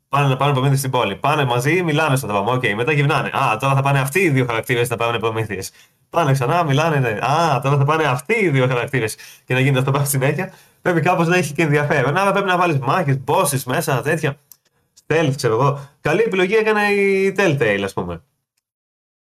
Πάνε 0.10 0.28
να 0.28 0.38
πάρουν 0.38 0.54
προμήθειες 0.54 0.80
στην 0.80 0.92
πόλη. 0.92 1.16
Πάνε 1.16 1.46
μαζί, 1.46 1.84
μιλάνε 1.84 2.16
στο 2.16 2.28
δρόμο. 2.28 2.54
OK, 2.54 2.74
μετά 2.74 2.92
γυρνάνε. 2.92 3.28
Α, 3.28 3.58
τώρα 3.58 3.76
θα 3.76 3.82
πάνε 3.82 4.00
αυτοί 4.00 4.20
οι 4.20 4.30
δύο 4.30 4.46
χαρακτήρες 4.46 4.90
να 4.90 4.96
πάρουν 4.96 5.20
προμήθειες. 5.20 5.72
Πάνε 6.10 6.32
ξανά, 6.32 6.64
μιλάνε. 6.64 7.00
Ναι. 7.00 7.10
Α, 7.10 7.60
τώρα 7.62 7.78
θα 7.78 7.84
πάνε 7.84 8.04
αυτοί 8.04 8.34
οι 8.34 8.50
δύο 8.50 8.68
χαρακτήρες 8.68 9.16
και 9.46 9.54
να 9.54 9.60
γίνεται 9.60 9.80
αυτό 9.80 9.92
πάνω 9.92 10.06
συνέχεια. 10.06 10.54
Πρέπει 10.82 11.02
κάπως 11.02 11.28
να 11.28 11.36
έχει 11.36 11.54
και 11.54 11.62
ενδιαφέρον. 11.62 12.18
Άρα 12.18 12.32
πρέπει 12.32 12.48
να 12.48 12.58
βάλεις 12.58 12.80
μάχες, 12.80 13.20
bosses 13.26 13.64
μέσα, 13.66 14.02
τέτοια. 14.02 14.38
Stealth, 15.08 15.34
ξέρω 15.36 15.54
εγώ. 15.54 15.90
Καλή 16.02 16.22
επιλογή 16.22 16.56
έκανε 16.56 16.82
η 16.88 17.36
Telltale, 17.38 17.82
ας 17.84 17.94
πούμε. 17.94 18.22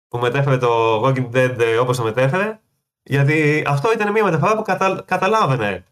Που 0.08 0.18
μετέφερε 0.18 0.58
το 0.58 1.02
Walking 1.06 1.30
Dead 1.34 1.60
ε, 1.60 1.78
όπως 1.78 1.98
το 1.98 2.04
μετέφερε. 2.04 2.60
Γιατί 3.10 3.64
αυτό 3.68 3.92
ήταν 3.94 4.12
μια 4.12 4.24
μεταφορά 4.24 4.56
που 4.56 4.62
κατα... 4.62 5.04
καταλάβαινε 5.06 5.84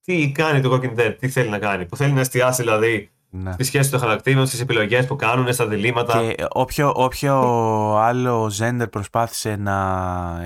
τι 0.00 0.32
κάνει 0.32 0.60
το 0.60 0.72
Walking 0.74 1.00
Dead, 1.00 1.16
τι 1.18 1.28
θέλει 1.28 1.48
να 1.48 1.58
κάνει. 1.58 1.86
Που 1.86 1.96
θέλει 1.96 2.12
να 2.12 2.20
εστιάσει 2.20 2.62
δηλαδή 2.62 3.10
ναι. 3.30 3.52
Στη 3.52 3.64
σχέση 3.64 3.90
των 3.90 4.00
χαρακτήρων, 4.00 4.46
στις 4.46 4.60
επιλογές 4.60 5.06
που 5.06 5.16
κάνουν, 5.16 5.52
στα 5.52 5.66
διλήμματα. 5.66 6.20
Και 6.20 6.44
όποιο, 6.48 6.92
όποιο 6.96 7.36
άλλο 7.96 8.50
ζέντερ 8.50 8.88
προσπάθησε 8.88 9.56
να 9.56 9.76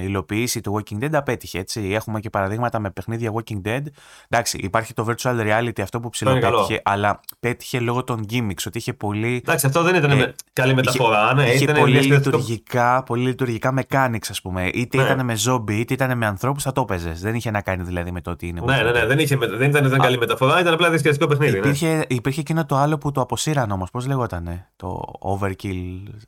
υλοποιήσει 0.01 0.61
το 0.61 0.77
Walking 0.77 1.05
Dead 1.05 1.13
απέτυχε. 1.13 1.59
Έτσι. 1.59 1.91
Έχουμε 1.93 2.21
και 2.21 2.31
παραδείγματα 2.31 2.79
με 2.79 2.91
παιχνίδια 2.91 3.33
Walking 3.35 3.69
Dead. 3.69 3.83
Εντάξει, 4.29 4.59
υπάρχει 4.59 4.95
το 4.95 5.07
virtual 5.09 5.41
reality 5.41 5.81
αυτό 5.83 6.01
που 6.01 6.09
ψηλοπέτυχε, 6.09 6.81
αλλά 6.85 7.21
πέτυχε 7.41 7.81
λόγω 7.81 8.05
των 8.05 8.27
gimmicks. 8.31 8.65
Ότι 8.67 8.79
είχε 8.79 8.93
πολύ. 8.93 9.35
Εντάξει, 9.37 9.67
αυτό 9.67 9.83
δεν 9.83 9.95
ήταν 9.95 10.11
ε, 10.11 10.35
καλή 10.53 10.75
μεταφορά. 10.75 11.35
Ναι, 11.35 11.45
είχε 11.45 11.65
ήταν 11.65 11.77
πολύ, 11.77 12.01
λειτουργικά, 12.01 13.03
πολύ 13.03 13.27
λειτουργικά 13.27 13.75
mechanics, 13.81 14.27
ας 14.31 14.41
πούμε. 14.41 14.71
Είτε 14.75 14.97
ναι. 14.97 15.03
ήταν 15.03 15.25
με 15.25 15.37
zombie, 15.47 15.71
είτε 15.71 15.95
ήταν 15.95 16.19
με 16.19 16.27
ανθρώπους, 16.27 16.63
θα 16.63 16.73
το 16.73 16.81
έπαιζες. 16.81 17.21
Δεν 17.21 17.35
είχε 17.35 17.51
να 17.51 17.61
κάνει 17.61 17.83
δηλαδή 17.83 18.11
με 18.11 18.21
το 18.21 18.31
ότι 18.31 18.47
είναι. 18.47 18.61
Ναι, 18.65 18.83
ναι, 18.83 18.91
ναι, 18.91 19.07
δεν, 19.07 19.19
είχε, 19.19 19.37
δεν 19.37 19.71
ήταν, 19.71 19.89
δεν 19.89 19.99
καλή 19.99 20.19
μεταφορά, 20.19 20.61
ήταν 20.61 20.73
απλά 20.73 20.89
διασκεδαστικό 20.89 21.29
παιχνίδι. 21.29 21.59
Υπήρχε, 21.59 21.95
ναι. 21.95 22.03
υπήρχε 22.09 22.41
εκείνο 22.41 22.67
το 22.67 22.74
άλλο 22.77 22.99
που 22.99 23.13
το 23.13 23.21
αποσύραν 23.21 23.71
όμως. 23.71 23.91
Πώς 23.91 24.07
λεγότανε, 24.07 24.71
το 24.77 25.03
overkill. 25.21 25.75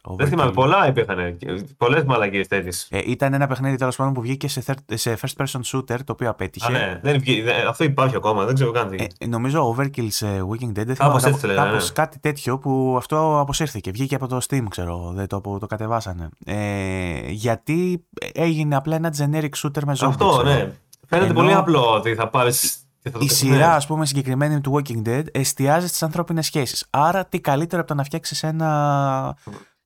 overkill; 0.03 0.16
Δεν 0.16 0.28
θυμάμαι, 0.28 0.51
πολλά 0.51 0.88
υπήρχαν. 0.88 1.38
Πολλές 1.76 2.05
μαλακίες 2.05 2.49
τέτοιες. 2.49 2.88
Ε, 2.90 3.01
ήταν 3.07 3.34
ένα 3.34 3.47
παιχνίδι 3.47 3.76
τέλος 3.76 3.97
πάντων 3.97 4.12
που 4.12 4.20
βγήκε 4.20 4.49
σε, 4.49 4.62
σε 4.94 5.18
first 5.20 5.44
person 5.44 5.61
shooter 5.72 5.99
το 6.05 6.12
οποίο 6.12 6.30
απέτυχε. 6.30 6.66
Α, 6.66 6.70
ναι, 6.70 7.01
δεν 7.03 7.18
βγή, 7.18 7.44
αυτό 7.68 7.84
υπάρχει 7.84 8.16
ακόμα, 8.16 8.44
δεν 8.44 8.55
ξέρω 8.55 8.70
καν 8.70 8.88
τι. 8.88 9.07
Ε, 9.18 9.26
νομίζω 9.26 9.76
overkill 9.76 10.07
σε 10.09 10.26
Weekend 10.26 10.78
Dead. 10.78 10.86
Δεν 10.86 10.97
θυμάμαι, 10.97 11.20
κάπως, 11.20 11.42
ναι, 11.42 11.55
ναι. 11.55 11.78
κάτι 11.92 12.18
τέτοιο 12.18 12.59
που 12.59 12.94
αυτό 12.99 13.40
αποσύρθηκε. 13.40 13.90
Βγήκε 13.90 14.14
από 14.14 14.26
το 14.26 14.38
Steam, 14.49 14.64
ξέρω. 14.68 15.12
Δεν 15.14 15.26
το, 15.26 15.40
το 15.40 15.66
κατεβάσανε. 15.66 16.28
Ε, 16.44 17.20
γιατί 17.28 18.07
έγινε 18.34 18.76
απλά 18.76 18.97
ένα 18.97 19.14
generic 19.18 19.51
shooter 19.62 19.82
με 19.84 19.97
zombies. 19.99 20.09
Αυτό, 20.09 20.42
ναι. 20.42 20.72
Φαίνεται 21.09 21.30
Ενώ... 21.30 21.40
πολύ 21.40 21.55
απλό 21.55 21.94
ότι 21.94 22.14
θα 22.14 22.28
πάρεις 22.28 22.86
η 23.19 23.29
σειρά, 23.29 23.75
ας 23.75 23.87
πούμε, 23.87 24.07
συγκεκριμένη 24.07 24.61
του 24.61 24.75
Walking 24.75 25.09
Dead 25.09 25.25
εστιάζει 25.33 25.87
στις 25.87 26.03
ανθρώπινες 26.03 26.47
σχέσεις. 26.47 26.87
Άρα, 26.91 27.27
τι 27.27 27.41
καλύτερο 27.41 27.81
από 27.81 27.91
το 27.91 27.97
να 27.97 28.05
φτιάξεις 28.05 28.43
ένα. 28.43 29.37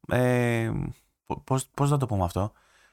Ε, 0.08 0.70
Πώς 1.74 1.90
να 1.90 1.96
το 1.96 2.06
πούμε 2.06 2.24
αυτό; 2.24 2.52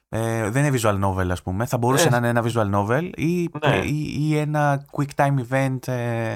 Ε, 0.09 0.49
δεν 0.49 0.65
είναι 0.65 0.77
visual 0.81 1.03
novel, 1.03 1.27
ας 1.31 1.41
πούμε. 1.41 1.65
Θα 1.65 1.77
μπορούσε 1.77 2.07
ε. 2.07 2.09
να 2.09 2.17
είναι 2.17 2.27
ένα 2.27 2.43
visual 2.43 2.75
novel 2.75 3.09
ή, 3.15 3.49
ναι. 3.65 3.81
ή, 3.83 4.15
ή, 4.19 4.37
ένα 4.37 4.85
quick 4.91 5.07
time 5.15 5.35
event 5.49 5.87
ε, 5.87 6.35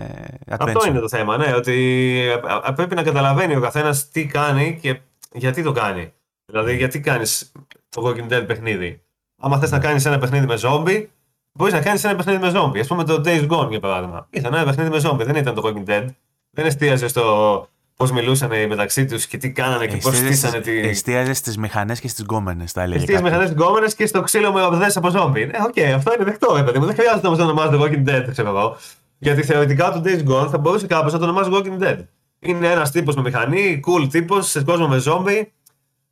adventure. 0.50 0.58
Αυτό 0.60 0.88
είναι 0.88 1.00
το 1.00 1.10
θέμα, 1.10 1.38
ναι. 1.38 1.54
Ότι 1.56 2.28
πρέπει 2.76 2.96
να 2.96 3.04
καταλαβαίνει 3.04 3.56
ο 3.56 3.60
καθένας 3.60 4.10
τι 4.10 4.26
κάνει 4.26 4.80
και 4.82 5.00
γιατί 5.34 5.64
το 5.64 5.72
κάνει. 5.72 6.14
Δηλαδή, 6.46 6.76
γιατί 6.76 7.00
κάνεις 7.00 7.52
το 7.89 8.02
Walking 8.06 8.34
Dead 8.34 8.44
παιχνίδι. 8.48 9.02
Άμα 9.42 9.60
θες 9.60 9.72
να 9.72 9.78
ναι. 9.78 9.84
κάνεις 9.84 10.06
ένα 10.06 10.18
παιχνίδι 10.18 10.46
με 10.46 10.58
zombie, 10.62 11.06
Μπορείς 11.54 11.74
να 11.74 11.82
κάνεις 11.82 12.04
ένα 12.04 12.16
παιχνίδι 12.16 12.39
με 12.39 12.49
ζόμπι. 12.49 12.80
Α 12.80 12.86
πούμε 12.88 13.04
το 13.04 13.22
Days 13.26 13.47
Gone 13.47 13.70
για 13.70 13.80
παράδειγμα. 13.80 14.28
Ήταν 14.30 14.54
ένα 14.54 14.66
παιχνίδι 14.66 14.89
με 14.89 14.99
ζόμπι, 14.99 15.24
δεν 15.24 15.36
ήταν 15.36 15.56
το 15.56 15.62
Walking 15.66 15.89
Dead. 15.89 16.06
Δεν 16.52 16.66
εστίαζε 16.66 17.08
στο 17.08 17.68
πώς 17.95 18.12
μιλούσαν 18.12 18.49
μεταξύ 18.68 19.06
τους 19.06 19.26
και 19.26 19.38
τι 19.38 19.52
κάνανε 19.52 19.88
και 19.88 19.97
πώς 19.97 20.18
στήσανε 20.18 20.60
τη. 20.60 20.80
Εστίαζες 20.80 21.38
στις 21.38 21.58
μηχανές 21.58 21.99
και 21.99 22.08
στις 22.08 22.24
γκόμενες, 22.24 22.72
τα 22.72 22.82
έλεγε. 22.82 22.99
Εστίαζες 22.99 23.22
στις 23.22 23.32
μηχανές 23.32 23.56
και 23.56 23.64
γκόμενες 23.64 23.95
και 23.95 24.06
στο 24.06 24.22
ξύλο 24.22 24.52
με 24.52 24.62
ορδές 24.62 24.97
από 24.97 25.10
ζόμπι. 25.10 25.41
Ε, 25.41 25.62
οκ, 25.68 25.74
okay, 25.76 25.82
αυτό 25.95 26.14
είναι 26.16 26.24
δεκτό, 26.24 26.56
ρε 26.56 26.64
παιδί 26.64 26.80
μου. 26.80 26.86
Δεν 26.86 26.95
χρειάζεται 26.95 27.28
όμως 27.28 27.39
να 27.39 27.45
ονομάζεται 27.45 27.78
Walking 27.80 28.10
Dead, 28.10 28.28
ξέρω 28.32 28.49
εγώ. 28.49 28.78
Γιατί 29.18 29.43
θεωρητικά 29.43 29.91
το 29.91 30.02
Days 30.06 30.28
Gone 30.30 30.47
θα 30.49 30.58
μπορούσε 30.58 30.88
κάποιο 30.88 31.12
να 31.12 31.20
το 31.20 31.24
ονομάζει 31.24 31.49
Walking 31.54 31.84
Dead. 31.84 31.97
Είναι 32.39 32.72
ένας 32.72 32.91
τύπος 32.91 33.16
με 33.16 33.22
μηχανή, 33.22 33.80
cool 33.88 34.08
τύπος, 34.12 34.49
σε 34.49 34.64
κόσμο 34.64 34.88
με 34.88 34.97
ζόμπι. 34.97 35.54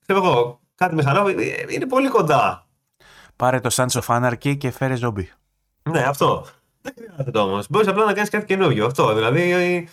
Ξέρω 0.02 0.26
εγώ, 0.26 0.60
κάτι 0.76 0.96
μηχανό, 0.96 1.28
ε, 1.28 1.34
είναι 1.70 1.86
πολύ 1.86 2.08
κοντά. 2.08 2.68
Πάρε 3.40 3.60
το 3.60 3.70
Sons 3.72 4.02
of 4.02 4.06
Anarchy 4.06 4.58
και 4.58 4.72
φέρε 4.72 4.96
ζόμπι. 4.96 5.32
Ναι, 5.90 6.00
αυτό. 6.00 6.46
Δεν 6.82 6.94
χρειάζεται 6.98 7.40
όμως. 7.40 7.70
Μπορείς 7.70 7.88
απλά 7.88 8.06
να 8.06 8.14
κάνεις 8.14 8.30
κάτι 8.30 8.46
καινούριο. 8.46 8.86
Αυτό. 8.86 9.14
Δηλαδή, 9.14 9.88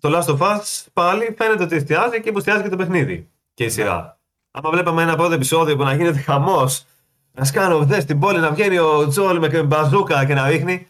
το 0.00 0.18
Last 0.18 0.36
of 0.36 0.38
Us 0.38 0.60
πάλι 0.92 1.34
φαίνεται 1.38 1.62
ότι 1.62 1.76
εστιάζει 1.76 2.20
και 2.20 2.28
υποστιάζει 2.28 2.62
και 2.62 2.68
το 2.68 2.76
παιχνίδι 2.76 3.30
και 3.54 3.64
η 3.64 3.68
σειρά. 3.68 3.96
Ναι. 3.96 4.12
Άμα 4.50 4.70
βλέπαμε 4.70 5.02
ένα 5.02 5.16
πρώτο 5.16 5.34
επεισόδιο 5.34 5.76
που 5.76 5.82
να 5.82 5.94
γίνεται 5.94 6.18
χαμός, 6.18 6.84
να 7.32 7.44
σκάνω 7.44 7.78
χθε 7.78 8.00
στην 8.00 8.18
πόλη 8.18 8.38
να 8.38 8.50
βγαίνει 8.50 8.78
ο 8.78 9.08
Τζόλ 9.08 9.38
με 9.38 9.62
μπαζούκα 9.62 10.24
και 10.24 10.34
να 10.34 10.48
ρίχνει. 10.48 10.86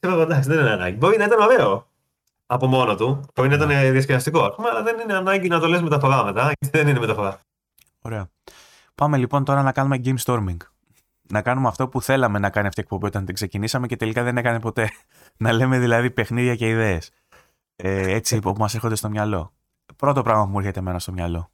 Ξέρω 0.00 0.20
εντάξει, 0.20 0.48
δεν 0.48 0.58
είναι 0.58 0.70
ανάγκη. 0.70 0.96
Μπορεί 0.96 1.16
να 1.16 1.24
ήταν 1.24 1.40
ωραίο 1.40 1.86
από 2.46 2.66
μόνο 2.66 2.94
του. 2.96 3.20
Μπορεί 3.34 3.48
να 3.48 3.54
ήταν 3.54 3.68
ναι. 3.68 3.90
διασκεδαστικό, 3.90 4.54
αλλά 4.70 4.82
δεν 4.82 4.96
είναι 5.02 5.14
ανάγκη 5.14 5.48
να 5.48 5.60
το 5.60 5.66
λες 5.66 5.82
μεταφορά 5.82 6.24
μετά. 6.24 6.52
Δεν 6.70 6.88
είναι 6.88 6.98
μεταφορά. 6.98 7.40
Ωραία. 8.02 8.28
Πάμε 8.94 9.16
λοιπόν 9.16 9.44
τώρα 9.44 9.62
να 9.62 9.72
κάνουμε 9.72 10.00
game 10.04 10.18
storming 10.24 10.56
να 11.30 11.42
κάνουμε 11.42 11.68
αυτό 11.68 11.88
που 11.88 12.02
θέλαμε 12.02 12.38
να 12.38 12.50
κάνει 12.50 12.66
αυτή 12.66 12.80
η 12.80 12.82
εκπομπή 12.82 13.06
όταν 13.06 13.24
την 13.24 13.34
ξεκινήσαμε 13.34 13.86
και 13.86 13.96
τελικά 13.96 14.22
δεν 14.22 14.36
έκανε 14.36 14.60
ποτέ. 14.60 14.90
να 15.44 15.52
λέμε 15.52 15.78
δηλαδή 15.78 16.10
παιχνίδια 16.10 16.56
και 16.56 16.68
ιδέες. 16.68 17.10
Ε, 17.76 18.12
έτσι 18.12 18.38
που 18.38 18.54
μας 18.58 18.74
έρχονται 18.74 18.94
στο 18.94 19.08
μυαλό. 19.08 19.54
Πρώτο 19.96 20.22
πράγμα 20.22 20.44
που 20.44 20.50
μου 20.50 20.58
έρχεται 20.58 20.78
εμένα 20.78 20.98
στο 20.98 21.12
μυαλό. 21.12 21.50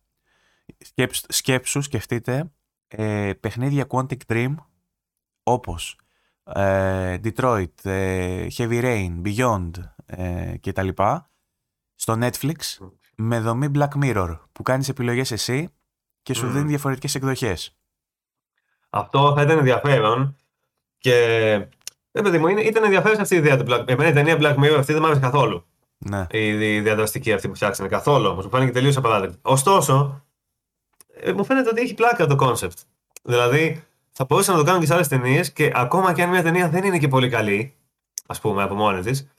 σκέψου, 1.28 1.82
σκεφτείτε 1.82 2.50
ε, 2.88 3.32
παιχνίδια 3.40 3.86
Quantic 3.88 4.18
Dream 4.26 4.54
όπως 5.42 5.98
ε, 6.42 7.18
Detroit, 7.24 7.84
ε, 7.84 8.46
Heavy 8.56 8.82
Rain, 8.82 9.22
Beyond 9.24 9.70
ε, 10.06 10.54
κτλ. 10.60 10.88
Στο 11.94 12.18
Netflix 12.20 12.56
με 13.16 13.40
δομή 13.40 13.70
Black 13.74 13.90
Mirror 14.02 14.38
που 14.52 14.62
κάνεις 14.62 14.88
επιλογές 14.88 15.30
εσύ 15.30 15.68
και 16.22 16.34
σου 16.34 16.50
δίνει 16.50 16.68
διαφορετικές 16.68 17.14
εκδοχές. 17.14 17.79
Αυτό 18.90 19.32
θα 19.36 19.42
ήταν 19.42 19.58
ενδιαφέρον. 19.58 20.36
Και. 20.98 21.66
Δεν 22.12 22.22
παιδί 22.22 22.38
μου, 22.38 22.46
ήταν 22.48 22.84
ενδιαφέρον 22.84 23.20
αυτή 23.20 23.34
η 23.34 23.38
ιδέα 23.38 23.56
του 23.56 23.64
Black 23.68 23.88
Εμένα 23.88 24.08
η 24.08 24.12
ταινία 24.12 24.36
Black 24.40 24.64
Mirror 24.64 24.76
αυτή 24.78 24.92
δεν 24.92 25.00
μου 25.00 25.06
άρεσε 25.06 25.20
καθόλου. 25.20 25.64
Ναι. 25.98 26.26
Η 26.30 26.80
διαδραστική 26.80 27.32
αυτή 27.32 27.48
που 27.48 27.54
φτιάξανε 27.54 27.88
καθόλου 27.88 28.28
όμως. 28.28 28.44
Μου 28.44 28.50
φάνηκε 28.50 28.72
τελείως 28.72 28.96
απαράδεκτη. 28.96 29.38
Ωστόσο, 29.42 30.24
ε, 31.20 31.32
μου 31.32 31.44
φαίνεται 31.44 31.68
ότι 31.68 31.80
έχει 31.80 31.94
πλάκα 31.94 32.26
το 32.26 32.36
concept. 32.40 32.82
Δηλαδή, 33.22 33.84
θα 34.12 34.24
μπορούσαν 34.24 34.54
να 34.54 34.60
το 34.60 34.66
κάνουν 34.66 34.80
και 34.80 34.86
σε 34.86 34.94
άλλες 34.94 35.08
ταινίες 35.08 35.52
και 35.52 35.72
ακόμα 35.74 36.12
και 36.12 36.22
αν 36.22 36.30
μια 36.30 36.42
ταινία 36.42 36.68
δεν 36.68 36.84
είναι 36.84 36.98
και 36.98 37.08
πολύ 37.08 37.28
καλή, 37.28 37.74
ας 38.26 38.40
πούμε, 38.40 38.62
από 38.62 38.74
μόνη 38.74 39.00
της, 39.00 39.30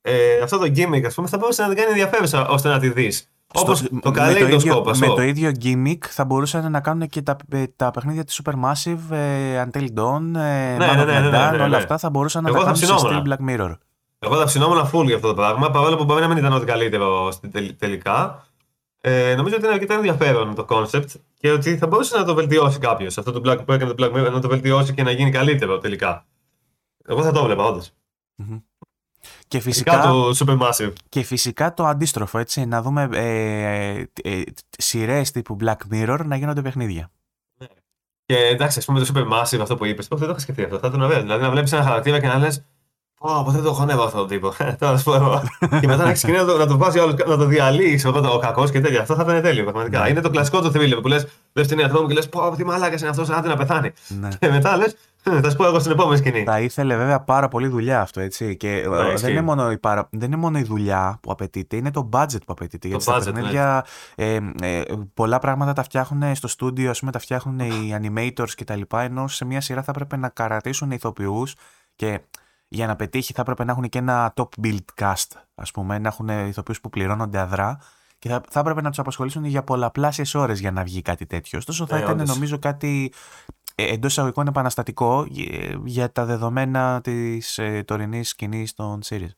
ε, 0.00 0.40
αυτό 0.40 0.58
το 0.58 0.64
gimmick, 0.64 1.02
ας 1.06 1.14
πούμε, 1.14 1.28
θα 1.28 1.38
μπορούσε 1.38 1.62
να 1.62 1.68
την 1.68 1.76
κάνει 1.76 1.90
ενδιαφέρουσα 1.90 2.48
ώστε 2.48 2.68
να 2.68 2.78
τη 2.78 2.88
δεις. 2.88 3.30
Όπως 3.54 3.82
το 4.02 4.10
καλλίδοσκοπ, 4.10 4.96
Με 4.96 5.06
το 5.06 5.22
ίδιο 5.22 5.50
gimmick 5.62 5.98
θα 6.08 6.24
μπορούσαν 6.24 6.70
να 6.70 6.80
κάνουν 6.80 7.08
και 7.08 7.22
τα, 7.22 7.36
ε, 7.48 7.64
τα 7.76 7.90
παιχνίδια 7.90 8.24
της 8.24 8.40
Supermassive, 8.44 9.10
ε, 9.10 9.64
Until 9.64 9.86
Dawn, 9.96 10.22
ε, 10.34 10.76
ναι, 10.76 10.76
ναι, 10.76 11.04
ναι, 11.04 11.20
ναι, 11.50 11.62
όλα 11.62 11.76
αυτά 11.76 11.98
θα 11.98 12.10
μπορούσαν 12.10 12.42
να 12.42 12.48
Εγώ 12.48 12.58
τα 12.58 12.64
κάνουν 12.64 12.76
σε 12.76 12.98
στυλ 12.98 13.22
Black 13.26 13.48
Mirror. 13.48 13.74
Εγώ 14.18 14.36
θα 14.36 14.44
ψινόμουν 14.44 14.90
full 14.92 15.04
για 15.04 15.14
αυτό 15.14 15.28
το 15.28 15.34
πράγμα, 15.34 15.70
παρόλο 15.70 15.96
που 15.96 16.04
μπορεί 16.04 16.20
να 16.20 16.28
μην 16.28 16.36
ήταν 16.36 16.52
ό,τι 16.52 16.66
καλύτερο 16.66 17.32
τελικά. 17.78 18.46
Ε, 19.00 19.34
νομίζω 19.34 19.56
ότι 19.56 19.64
είναι 19.64 19.74
αρκετά 19.74 19.94
ενδιαφέρον 19.94 20.54
το 20.54 20.66
concept 20.68 21.06
και 21.38 21.50
ότι 21.50 21.76
θα 21.76 21.86
μπορούσε 21.86 22.16
να 22.16 22.24
το 22.24 22.34
βελτιώσει 22.34 22.78
κάποιος. 22.78 23.18
Αυτό 23.18 23.32
το 23.32 23.40
Black, 23.44 23.64
που 23.64 23.72
έκανε 23.72 23.94
το 23.94 24.04
Black 24.04 24.16
Mirror 24.16 24.32
να 24.32 24.40
το 24.40 24.48
βελτιώσει 24.48 24.94
και 24.94 25.02
να 25.02 25.10
γίνει 25.10 25.30
καλύτερο 25.30 25.78
τελικά. 25.78 26.26
Εγώ 27.06 27.22
θα 27.22 27.32
το 27.32 27.40
έβλεπα, 27.40 27.64
όντως. 27.64 27.90
Mm-hmm. 28.42 28.62
Και 29.48 29.60
φυσικά, 29.60 30.02
το 30.02 30.30
Supermassive. 30.38 30.92
Και 31.08 31.22
φυσικά 31.22 31.74
το 31.74 31.86
αντίστροφο, 31.86 32.38
έτσι, 32.38 32.66
να 32.66 32.82
δούμε 32.82 33.08
ε, 33.12 34.04
ε, 34.22 34.42
σειρές 34.78 35.30
τύπου 35.30 35.56
Black 35.60 35.76
Mirror 35.92 36.20
να 36.24 36.36
γίνονται 36.36 36.62
παιχνίδια. 36.62 37.10
Ναι. 37.58 37.66
Και 38.24 38.36
εντάξει, 38.36 38.78
ας 38.78 38.84
πούμε 38.84 39.04
το 39.04 39.12
Supermassive 39.14 39.60
αυτό 39.60 39.76
που 39.76 39.84
είπες, 39.84 40.08
δεν 40.08 40.18
το 40.18 40.30
είχα 40.30 40.38
σκεφτεί 40.38 40.62
αυτό. 40.62 40.78
Θα 40.78 40.86
ήταν 40.88 41.02
ωραίο. 41.02 41.20
Δηλαδή 41.20 41.42
να 41.42 41.50
βλέπεις 41.50 41.72
ένα 41.72 41.82
χαρακτήρα 41.82 42.20
και 42.20 42.26
να 42.26 42.38
λες, 42.38 42.64
Πω, 43.18 43.42
ποτέ 43.44 43.56
δεν 43.56 43.62
το 43.62 43.70
έχω 43.70 43.82
ανέβα 43.82 44.04
αυτόν 44.04 44.20
τον 44.20 44.28
τύπο. 44.28 44.52
Τώρα 44.78 44.96
σου 44.96 45.04
πω 45.04 45.14
εγώ. 45.14 45.42
και 45.80 45.86
μετά 45.86 46.04
να 46.04 46.12
ξεκινήσει 46.12 46.44
να 46.44 46.52
το, 46.52 46.58
να 46.58 46.66
το 46.66 46.76
βάζει 46.76 46.98
άλλο, 46.98 47.16
να 47.26 47.36
το 47.36 47.44
διαλύσει 47.44 48.06
ο, 48.06 48.12
ο 48.32 48.38
κακός 48.38 48.70
και 48.70 48.80
τέτοια. 48.80 49.00
Αυτό 49.00 49.14
θα 49.14 49.22
ήταν 49.22 49.42
τέλειο. 49.42 49.62
Πραγματικά. 49.62 50.02
Ναι. 50.02 50.08
Είναι 50.08 50.20
το 50.20 50.30
κλασικό 50.30 50.60
του 50.60 50.70
θεμίλιο 50.70 51.00
που 51.00 51.08
λες: 51.08 51.26
Δες 51.52 51.66
την 51.66 51.80
εαυτό 51.80 52.00
μου 52.00 52.08
και 52.08 52.14
λες: 52.14 52.28
Πω, 52.28 52.54
τι 52.56 52.64
μαλάκας 52.64 53.00
είναι 53.00 53.10
αυτός, 53.10 53.28
άντε 53.30 53.48
να 53.48 53.56
πεθάνει. 53.56 53.92
Ναι. 54.08 54.28
Και 54.38 54.48
μετά 54.48 54.76
λες: 54.76 54.96
Θα 55.42 55.50
σου 55.50 55.56
πω 55.56 55.64
εγώ 55.66 55.78
στην 55.78 55.92
επόμενη 55.92 56.18
σκηνή. 56.18 56.42
Θα 56.44 56.60
ήθελε 56.60 56.96
βέβαια 56.96 57.20
πάρα 57.20 57.48
πολύ 57.48 57.68
δουλειά 57.68 58.00
αυτό, 58.00 58.20
έτσι. 58.20 58.56
Και 58.56 58.76
ε, 58.76 58.88
δεν, 58.88 59.14
ισχύει. 59.14 59.30
είναι 59.30 59.40
μόνο 59.40 59.70
η 59.70 59.78
παρα... 59.78 60.08
δεν 60.10 60.26
είναι 60.26 60.40
μόνο 60.40 60.58
η 60.58 60.62
δουλειά 60.62 61.18
που 61.22 61.30
απαιτείται, 61.32 61.76
είναι 61.76 61.90
το 61.90 62.08
budget 62.12 62.42
που 62.46 62.52
απαιτείται. 62.52 62.88
Γιατί 62.88 63.02
στα 63.02 63.16
budget, 63.16 63.24
ναι. 63.24 63.32
παιχνίδια 63.32 63.84
ε, 64.14 64.38
ε, 64.62 64.82
πολλά 65.14 65.38
πράγματα 65.38 65.72
τα 65.72 65.82
φτιάχνουν 65.82 66.34
στο 66.34 66.48
στούντιο, 66.48 66.90
ας 66.90 66.98
πούμε, 66.98 67.10
τα 67.10 67.18
φτιάχνουν 67.18 67.58
οι 67.58 67.96
animators 68.02 68.50
κτλ. 68.56 68.80
Ενώ 68.96 69.28
σε 69.28 69.44
μια 69.44 69.60
σειρά 69.60 69.82
θα 69.82 69.90
έπρεπε 69.94 70.16
να 70.16 70.28
καρατήσουν 70.28 70.90
ηθοποιούς 70.90 71.54
και 71.96 72.20
για 72.68 72.86
να 72.86 72.96
πετύχει 72.96 73.32
θα 73.32 73.40
έπρεπε 73.40 73.64
να 73.64 73.72
έχουν 73.72 73.88
και 73.88 73.98
ένα 73.98 74.32
top 74.36 74.48
build 74.62 74.84
cast, 75.00 75.26
ας 75.54 75.70
πούμε, 75.70 75.98
να 75.98 76.08
έχουν 76.08 76.28
ηθοποιούς 76.28 76.80
που 76.80 76.88
πληρώνονται 76.90 77.38
αδρά. 77.38 77.78
Και 78.18 78.28
θα, 78.28 78.40
θα 78.50 78.60
έπρεπε 78.60 78.80
να 78.80 78.88
τους 78.88 78.98
απασχολήσουν 78.98 79.44
για 79.44 79.62
πολλαπλάσιες 79.64 80.34
ώρες 80.34 80.60
για 80.60 80.70
να 80.72 80.82
βγει 80.84 81.02
κάτι 81.02 81.26
τέτοιο. 81.26 81.58
Ωστόσο, 81.58 81.86
θα 81.86 81.96
Ναι, 81.96 82.02
ήταν 82.02 82.14
όντως. 82.14 82.28
νομίζω 82.28 82.58
κάτι 82.58 83.12
εντός 83.74 84.10
εισαγωγικών 84.10 84.46
επαναστατικό 84.46 85.26
ε, 85.50 85.74
για 85.84 86.12
τα 86.12 86.24
δεδομένα 86.24 87.00
της 87.00 87.58
ε, 87.58 87.82
τωρινής 87.86 88.28
σκηνής 88.28 88.74
των 88.74 89.00
series. 89.04 89.30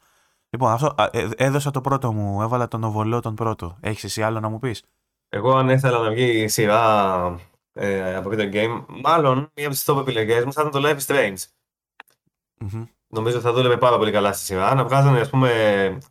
Λοιπόν, 0.50 0.72
αυτό, 0.72 0.94
α, 0.96 1.08
ε, 1.12 1.28
έδωσα 1.36 1.70
το 1.70 1.80
πρώτο 1.80 2.12
μου, 2.12 2.42
έβαλα 2.42 2.68
τον 2.68 2.84
οβολό 2.84 3.20
τον 3.20 3.34
πρώτο. 3.34 3.76
Έχεις 3.80 4.04
εσύ 4.04 4.22
άλλο 4.22 4.40
να 4.40 4.48
μου 4.48 4.58
πεις; 4.58 4.82
Εγώ 5.28 5.56
αν 5.56 5.68
ήθελα 5.68 5.98
να 5.98 6.10
βγει 6.10 6.48
σειρά 6.48 7.40
ε, 7.72 8.14
από 8.14 8.30
video 8.32 8.52
game, 8.54 8.84
μάλλον 9.02 9.50
μία 9.54 9.66
από 9.66 9.74
τις 9.74 9.84
top 9.86 9.98
επιλογές 9.98 10.44
μου 10.44 10.52
θα 10.52 10.60
ήταν 10.68 10.82
το 10.82 10.88
Life 10.88 10.98
is 10.98 11.14
Strange. 11.14 11.36
Νομίζω 13.12 13.40
θα 13.40 13.52
δούλευε 13.52 13.76
πάρα 13.76 13.96
πολύ 13.96 14.10
καλά 14.12 14.32
στη 14.32 14.44
σειρά. 14.44 14.74
Να 14.74 14.84
βγάζανε, 14.84 15.20
ας 15.20 15.30
πούμε. 15.30 15.50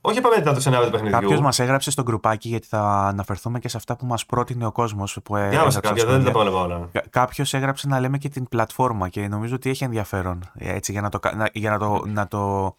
Όχι 0.02 0.18
απαραίτητα 0.18 0.54
το 0.54 0.60
σενάριο 0.60 0.84
τους 0.90 0.94
παιχνιδιού. 0.94 1.20
Κάποιος 1.22 1.42
μας 1.42 1.60
έγραψε 1.60 1.92
στο 1.92 2.04
γκρουπάκι 2.04 2.48
γιατί 2.50 2.68
θα 2.68 2.82
αναφερθούμε 3.08 3.60
και 3.60 3.68
σε 3.70 3.78
αυτά 3.78 3.96
που 3.96 4.06
μας 4.06 4.26
πρότεινε 4.26 4.66
ο 4.66 4.72
κόσμος. 4.72 5.18
Διάβασα 5.30 5.80
κάποια, 5.80 6.06
δεν 6.06 6.24
τα 6.24 6.32
πρόλαβα 6.32 6.60
όλα. 6.60 6.90
Κάποιος 7.10 7.54
έγραψε 7.54 7.88
να 7.88 8.00
λέμε 8.00 8.18
και 8.18 8.30
την 8.30 8.48
πλατφόρμα 8.48 9.10
και 9.10 9.28
νομίζω 9.28 9.56
ότι 9.56 9.70
έχει 9.70 9.84
ενδιαφέρον. 9.84 10.52
ε, 10.54 10.74
Έτσι, 10.76 10.92
για 10.92 11.02
να 11.02 11.10
το, 11.10 11.20
κα- 11.20 11.36
να, 11.36 11.50
για 11.54 11.70
να 11.72 11.78
το, 11.80 12.02
να 12.06 12.28
το 12.28 12.76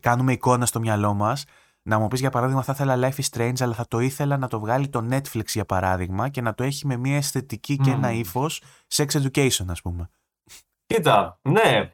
κάνουμε 0.00 0.32
εικόνα 0.32 0.66
στο 0.66 0.80
μυαλό 0.80 1.14
μας. 1.14 1.44
Να 1.82 1.98
μου 1.98 2.08
πεις 2.08 2.20
για 2.20 2.30
παράδειγμα, 2.30 2.62
θα 2.62 2.72
ήθελα 2.72 2.96
Life 3.10 3.20
is 3.22 3.38
Strange, 3.38 3.60
αλλά 3.60 3.74
θα 3.74 3.84
το 3.88 3.98
ήθελα 3.98 4.36
να 4.36 4.48
το 4.48 4.60
βγάλει 4.60 4.88
το 4.88 5.04
Netflix 5.10 5.44
για 5.46 5.64
παράδειγμα 5.64 6.28
και 6.28 6.40
να 6.40 6.54
το 6.54 6.62
έχει 6.64 6.86
με 6.86 6.96
μια 6.96 7.16
αισθητική 7.16 7.76
και 7.76 7.90
ένα 7.90 8.08
Μμμ. 8.08 8.18
ύφος 8.18 8.62
sex 8.94 9.06
education, 9.06 9.64
ας 9.68 9.82
πούμε. 9.82 10.08
Κοίτα, 10.86 11.38
ναι. 11.42 11.92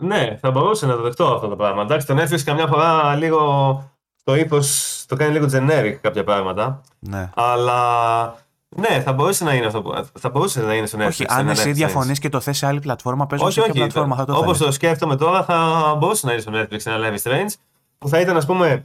Ναι, 0.00 0.36
θα 0.40 0.50
μπορούσε 0.50 0.86
να 0.86 0.96
το 0.96 1.02
δεχτώ 1.02 1.34
αυτό 1.34 1.48
το 1.48 1.56
πράγμα. 1.56 1.82
Εντάξει, 1.82 2.06
το 2.06 2.14
Netflix 2.22 2.40
καμιά 2.40 2.66
φορά 2.66 3.14
λίγο 3.16 3.82
το 4.24 4.34
ύφος 4.34 5.04
το 5.08 5.16
κάνει 5.16 5.32
λίγο 5.32 5.46
generic 5.52 5.94
κάποια 6.00 6.24
πράγματα. 6.24 6.80
Ναι. 6.98 7.30
Αλλά 7.34 8.36
ναι, 8.68 9.00
θα 9.00 9.12
μπορούσε 9.12 9.44
να 9.44 9.54
είναι 9.54 9.66
αυτό 9.66 9.82
που. 9.82 10.06
Θα 10.18 10.30
μπορούσε 10.30 10.60
να 10.62 10.74
είναι 10.74 10.86
στο 10.86 10.98
Netflix. 10.98 11.06
Όχι, 11.08 11.22
ένα 11.28 11.34
αν 11.38 11.46
Life 11.46 11.50
εσύ 11.50 11.62
is 11.68 11.70
Strange. 11.70 11.74
διαφωνείς 11.74 12.18
και 12.18 12.28
το 12.28 12.40
θες 12.40 12.56
σε 12.56 12.66
άλλη 12.66 12.80
πλατφόρμα, 12.80 13.26
πες 13.26 13.40
μου 13.40 13.46
Όχι, 13.46 13.54
σε 13.54 13.60
ποια 13.60 13.70
όχι. 13.70 13.78
πλατφόρμα 13.80 14.16
θα 14.16 14.24
το 14.24 14.32
Όπως 14.32 14.44
θέλεις. 14.44 14.58
το 14.58 14.72
σκέφτομαι 14.72 15.16
τώρα, 15.16 15.44
θα 15.44 15.94
μπορούσε 15.98 16.26
να 16.26 16.32
είναι 16.32 16.40
στο 16.40 16.52
Netflix 16.54 16.78
ένα 16.84 16.98
Life 17.08 17.18
is 17.22 17.30
Strange 17.30 17.52
που 17.98 18.08
θα 18.08 18.20
ήταν, 18.20 18.36
ας 18.36 18.46
πούμε, 18.46 18.84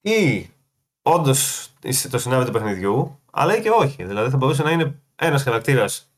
ή 0.00 0.50
όντως 1.02 1.68
το 2.10 2.18
σενάριο 2.18 2.44
του 2.46 2.52
παιχνιδιού, 2.52 3.18
αλλά 3.32 3.56
ή 3.56 3.60
και 3.60 3.70
όχι. 3.70 4.04
Δηλαδή 4.04 4.30
θα 4.30 4.36
μπορούσε 4.36 4.62
να 4.62 4.70
είναι 4.70 4.94
ένας 5.16 5.42
χαρακτήρας 5.42 6.10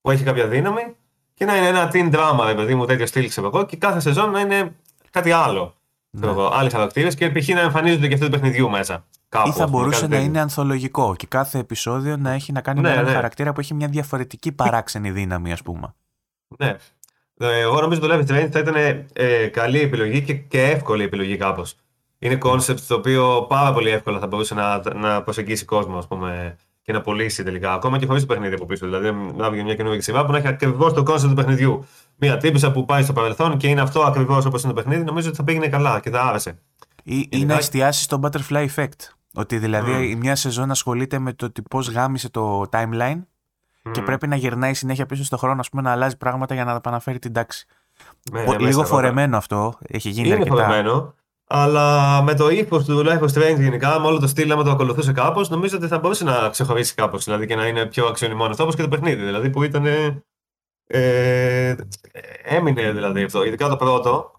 που 0.00 0.10
έχει 0.10 0.22
κάποια 0.24 0.46
δύναμη 0.46 0.96
και 1.34 1.44
να 1.44 1.56
είναι 1.56 1.66
ένα 1.66 1.90
teen 1.92 2.14
drama, 2.14 2.44
ρε 2.46 2.54
παιδί 2.54 2.74
μου, 2.74 2.84
τέτοιο 2.86 3.06
στυλ, 3.06 3.28
ξέρω 3.28 3.46
εγώ, 3.46 3.64
και 3.66 3.76
κάθε 3.76 4.00
σεζόν 4.00 4.30
να 4.30 4.40
είναι 4.40 4.74
κάτι 5.10 5.30
άλλο. 5.30 5.74
Ναι. 6.10 6.20
ξέρω 6.20 6.40
εγώ, 6.40 6.50
Άλλοι 6.54 6.70
χαρακτήρες 6.70 7.14
και 7.14 7.30
π.χ. 7.30 7.48
να 7.48 7.60
εμφανίζονται 7.60 8.08
και 8.08 8.14
αυτού 8.14 8.24
του 8.26 8.30
παιχνιδιού 8.32 8.70
μέσα. 8.70 9.04
Κάπου, 9.28 9.46
Ή 9.46 9.50
ας 9.50 9.56
θα 9.56 9.64
πούμε, 9.64 9.76
μπορούσε 9.76 10.00
κάτι 10.00 10.10
να 10.10 10.16
τέτοιο. 10.16 10.30
είναι 10.30 10.40
ανθολογικό 10.40 11.14
και 11.16 11.26
κάθε 11.26 11.58
επεισόδιο 11.58 12.16
να 12.16 12.30
έχει 12.30 12.52
να 12.52 12.60
κάνει 12.60 12.80
Ναι, 12.80 12.88
με 12.88 12.92
έναν 12.94 13.04
ναι. 13.06 13.12
χαρακτήρα 13.12 13.52
που 13.52 13.60
έχει 13.60 13.74
μια 13.74 13.88
διαφορετική 13.88 14.52
παράξενη 14.52 15.10
δύναμη, 15.10 15.52
ας 15.52 15.62
πούμε. 15.62 15.94
Ναι. 16.58 16.76
Ε, 17.38 17.60
Εγώ 17.60 17.80
νομίζω 17.80 18.00
το 18.00 18.08
Life 18.10 18.18
is 18.18 18.30
Strange 18.30 18.48
θα 18.52 18.58
ήταν 18.58 18.74
ε, 19.12 19.46
καλή 19.46 19.80
επιλογή 19.80 20.22
και, 20.22 20.34
και 20.34 20.62
εύκολη 20.62 21.02
επιλογή 21.02 21.36
κάπως. 21.36 21.76
Είναι 22.18 22.38
concept 22.42 22.80
το 22.88 22.94
οποίο 22.94 23.46
πάρα 23.48 23.72
πολύ 23.72 23.90
εύκολα 23.90 24.18
θα 24.18 24.26
μπορούσε 24.26 24.54
να, 24.54 24.94
να 24.94 25.22
προσεγγίσει 25.22 25.64
κόσμο 25.64 25.98
ας 25.98 26.06
πούμε, 26.06 26.56
και 26.84 26.92
να 26.92 27.00
πωλήσει 27.00 27.42
τελικά. 27.42 27.72
Ακόμα 27.72 27.98
και 27.98 28.06
χωρίς 28.06 28.26
το 28.26 28.34
παιχνίδι 28.34 28.54
από 28.54 28.66
πίσω. 28.66 28.86
Δηλαδή, 28.86 29.12
να 29.36 29.50
βγει 29.50 29.62
μια 29.62 29.74
καινούργια 29.74 30.02
σειρά 30.02 30.24
που 30.24 30.32
να 30.32 30.38
έχει 30.38 30.46
ακριβώς 30.48 30.92
το 30.92 31.02
concept 31.06 31.20
του 31.28 31.34
παιχνιδιού. 31.34 31.84
Μια 32.16 32.36
τύπησα 32.36 32.72
που 32.72 32.84
πάει 32.84 33.02
στο 33.02 33.12
παρελθόν 33.12 33.56
και 33.56 33.68
είναι 33.68 33.80
αυτό 33.80 34.00
ακριβώς 34.02 34.44
όπως 34.44 34.62
είναι 34.62 34.72
το 34.72 34.82
παιχνίδι, 34.82 35.04
νομίζω 35.04 35.28
ότι 35.28 35.36
θα 35.36 35.44
πήγαινε 35.44 35.68
καλά 35.68 36.00
και 36.00 36.10
θα 36.10 36.22
άρεσε. 36.22 36.58
Ή, 37.04 37.16
ή 37.18 37.28
να 37.30 37.36
Γενικά- 37.36 37.58
εστιάσεις 37.58 38.04
στο 38.04 38.20
butterfly 38.22 38.66
effect. 38.74 38.88
Ότι 39.34 39.58
δηλαδή 39.58 40.08
η 40.10 40.16
μια 40.16 40.36
σεζόν 40.36 40.70
ασχολείται 40.70 41.18
με 41.18 41.32
το 41.32 41.52
πώς 41.70 41.90
γάμισε 41.90 42.30
το 42.30 42.62
timeline 42.72 43.20
και 43.92 44.00
Μμ. 44.00 44.04
πρέπει 44.04 44.26
να 44.26 44.36
γυρνάει 44.36 44.74
συνέχεια 44.74 45.06
πίσω 45.06 45.24
στον 45.24 45.38
χρόνο, 45.38 45.60
ας 45.60 45.68
πούμε, 45.68 45.82
να 45.82 45.90
αλλάζει 45.90 46.16
πράγματα 46.16 46.54
για 46.54 46.64
να 46.64 46.72
επαναφέρει 46.74 47.18
την 47.18 47.32
τάξη. 47.32 47.66
Ναι, 48.32 48.44
Πο- 48.44 48.50
ναι, 48.52 48.58
Λίγο 48.58 48.78
μέσα, 48.80 48.84
φορεμένο 48.94 49.36
αυτό. 49.36 49.78
Έχει 49.86 50.08
γίνει 50.10 50.26
Είναι 50.28 50.36
αρκετά. 50.36 50.54
φορεμένο. 50.54 51.14
Αλλά 51.46 52.22
με 52.22 52.34
το 52.34 52.48
ύφος 52.48 52.84
του 52.84 53.02
Life 53.06 53.20
of 53.20 53.28
Strange 53.34 53.56
γενικά, 53.60 54.00
με 54.00 54.06
όλο 54.06 54.18
το 54.18 54.26
στυλ, 54.26 54.52
άμα 54.52 54.62
το 54.64 54.70
ακολουθούσε 54.70 55.12
κάπως, 55.12 55.48
νομίζω 55.48 55.76
ότι 55.76 55.86
θα 55.86 55.98
μπορούσε 55.98 56.24
να 56.24 56.48
ξεχωρίσει 56.48 56.94
κάπως. 56.94 57.24
Δηλαδή 57.24 57.46
και 57.46 57.56
να 57.56 57.66
είναι 57.66 57.86
πιο 57.86 58.06
αξιονιμμένο 58.06 58.50
αυτό, 58.50 58.62
όπω 58.62 58.72
και 58.72 58.82
το 58.82 58.88
παιχνίδι. 58.88 59.24
Δηλαδή 59.24 59.50
που 59.50 59.62
ήταν. 59.62 59.86
Ε, 60.86 61.74
έμεινε 62.44 62.92
δηλαδή 62.92 63.22
αυτό. 63.22 63.44
Ειδικά 63.44 63.68
το 63.68 63.76
πρώτο. 63.76 64.32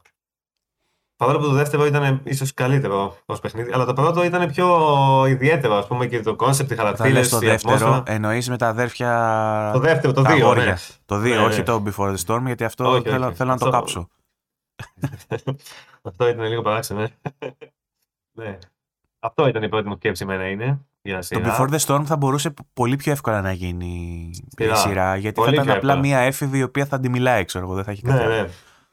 Παρόλο 1.18 1.38
που 1.39 1.45
το 1.45 1.51
δεύτερο 1.51 1.86
ήταν 1.86 2.22
ίσως 2.24 2.53
καλύτερο 2.53 3.18
ως 3.26 3.39
παιχνίδι, 3.39 3.72
αλλά 3.74 3.86
το 3.86 3.93
πρώτο 3.93 4.24
ήταν 4.24 4.51
πιο 4.51 4.68
ιδιαίτερο, 5.28 5.76
ας 5.76 5.88
πούμε, 5.88 6.06
και 6.06 6.22
το 6.22 6.36
concept, 6.39 6.60
οι 6.72 6.76
Θα 6.76 6.76
χαρακτήρες. 6.76 7.12
λες 7.14 7.30
το 7.30 7.39
δεύτερο, 7.39 8.03
εννοείς 8.06 8.49
με 8.49 8.58
τα 8.58 8.68
αδέρφια. 8.68 9.70
Το 9.74 9.80
δεύτερο, 9.80 10.14
το 10.14 10.22
τα 10.22 10.34
δύο, 10.34 10.45
αγόρια. 10.45 10.64
ναι. 10.66 10.76
Το 11.06 11.16
2, 11.16 11.22
Ναι, 11.36 11.38
όχι 11.38 11.58
ναι. 11.58 11.64
το 11.64 11.84
Before 11.86 12.16
the 12.16 12.18
Storm, 12.26 12.41
γιατί 12.45 12.64
αυτό 12.64 12.89
Όχι, 12.91 13.10
θέλω, 13.10 13.26
όχι. 13.26 13.36
θέλω 13.36 13.49
να 13.49 13.58
το 13.58 13.66
Αυτό- 13.66 13.78
κάψω. 13.78 14.08
Αυτό 16.06 16.28
ήταν 16.28 16.45
λίγο 16.45 16.62
παράξενο. 16.62 17.01
ε. 17.01 17.08
ναι. 18.38 18.58
Αυτό 19.20 19.47
ήταν 19.47 19.64
η 19.64 19.70
πρώτη 19.70 19.88
μου 19.88 19.95
σκέψη 19.95 20.24
εμένα 20.24 20.47
είναι. 20.49 20.80
Για 21.01 21.16
Το 21.16 21.22
σειρά. 21.22 21.58
Before 21.58 21.70
the 21.74 21.80
Storm 21.80 22.03
θα 22.06 22.18
μπορούσε 22.18 22.49
π- 22.49 22.58
πολύ 22.74 22.95
πιο 22.95 23.12
εύκολα 23.12 23.41
να 23.41 23.51
γίνει 23.51 23.86
η 24.34 24.43
Σειρά. 24.58 24.76
σειρά, 24.76 25.16
γιατί 25.16 25.36
Πολύ 25.36 25.47
θα 25.47 25.53
ήταν 25.53 25.66
πιο 25.66 25.76
απλά 25.76 25.91
εύκολα. 25.93 26.08
μία 26.08 26.20
έφηβη 26.20 26.58
η 26.58 26.64
οποία 26.64 26.86
θα 26.86 26.99
τη 26.99 27.10
μιλάει, 27.10 27.45
ξέρω 27.45 27.66
εγώ, 27.66 27.76
δεν 27.76 27.84
θα 27.84 27.91
έχει 27.91 28.06
Ναι, 28.06 28.12
κάτι. 28.14 28.28
ναι. 28.28 28.47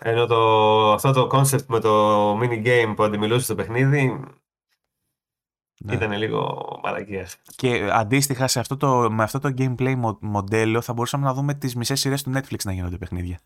Ενώ 0.04 0.26
το, 0.26 0.92
αυτό 0.92 1.12
το 1.12 1.28
concept 1.32 1.64
με 1.66 1.80
το 1.80 2.32
mini 2.38 2.66
game 2.66 2.92
που 2.96 3.02
αντιμιλούσε 3.02 3.44
στο 3.44 3.54
παιχνίδι 3.54 4.20
Ναι. 5.84 5.94
ήταν 5.94 6.12
λίγο 6.12 6.62
μαλακία. 6.82 7.26
Και 7.56 7.88
αντίστοιχα 7.92 8.46
σε 8.46 8.60
αυτό 8.60 8.76
το, 8.76 9.10
με 9.10 9.22
αυτό 9.22 9.38
το 9.38 9.48
gameplay 9.58 9.94
μο- 9.96 10.18
μοντέλο 10.20 10.80
θα 10.80 10.92
μπορούσαμε 10.92 11.24
να 11.24 11.34
δούμε 11.34 11.54
τις 11.54 11.74
μισές 11.76 12.00
σειρές 12.00 12.22
του 12.22 12.32
Netflix 12.34 12.58
να 12.64 12.72
γίνονται 12.72 12.96
παιχνίδια. 12.98 13.38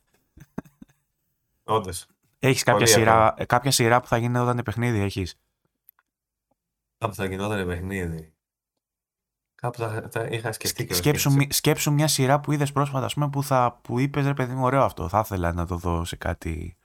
Όντως. 1.65 2.07
Έχεις 2.39 2.63
κάποια 2.63 2.79
Πολύ 2.87 2.91
σειρά, 2.99 3.35
ε, 3.37 3.45
κάποια 3.45 3.71
σειρά 3.71 4.01
που 4.01 4.07
θα 4.07 4.17
γίνει 4.17 4.39
όταν 4.39 4.53
είναι 4.53 4.63
παιχνίδι, 4.63 4.99
έχεις; 5.01 5.39
Κάπου 6.99 7.15
θα 7.15 7.25
γινόταν 7.25 7.67
παιχνίδι. 7.67 8.31
Κάπου 9.55 9.79
θα, 9.79 10.09
θα 10.11 10.23
είχα 10.25 10.53
σκεφτεί 10.53 10.87
και 10.87 10.95
Σκέψου, 10.95 11.33
μη- 11.33 11.53
σκέψου 11.53 11.93
μια 11.93 12.09
σειρά 12.09 12.41
που 12.41 12.53
είδες 12.53 12.73
πρόσφατα, 12.73 13.05
ας 13.05 13.15
πούμε, 13.15 13.29
που, 13.31 13.43
θα, 13.43 13.79
που 13.83 13.99
είπες, 13.99 14.27
ρε 14.27 14.35
παιδί 14.35 14.55
μου, 14.55 14.65
ωραίο 14.65 14.83
αυτό. 14.83 15.09
Θα 15.09 15.19
ήθελα 15.19 15.53
να 15.53 15.67
το 15.67 15.77
δω 15.77 16.05
σε 16.05 16.17
κάτι, 16.17 16.77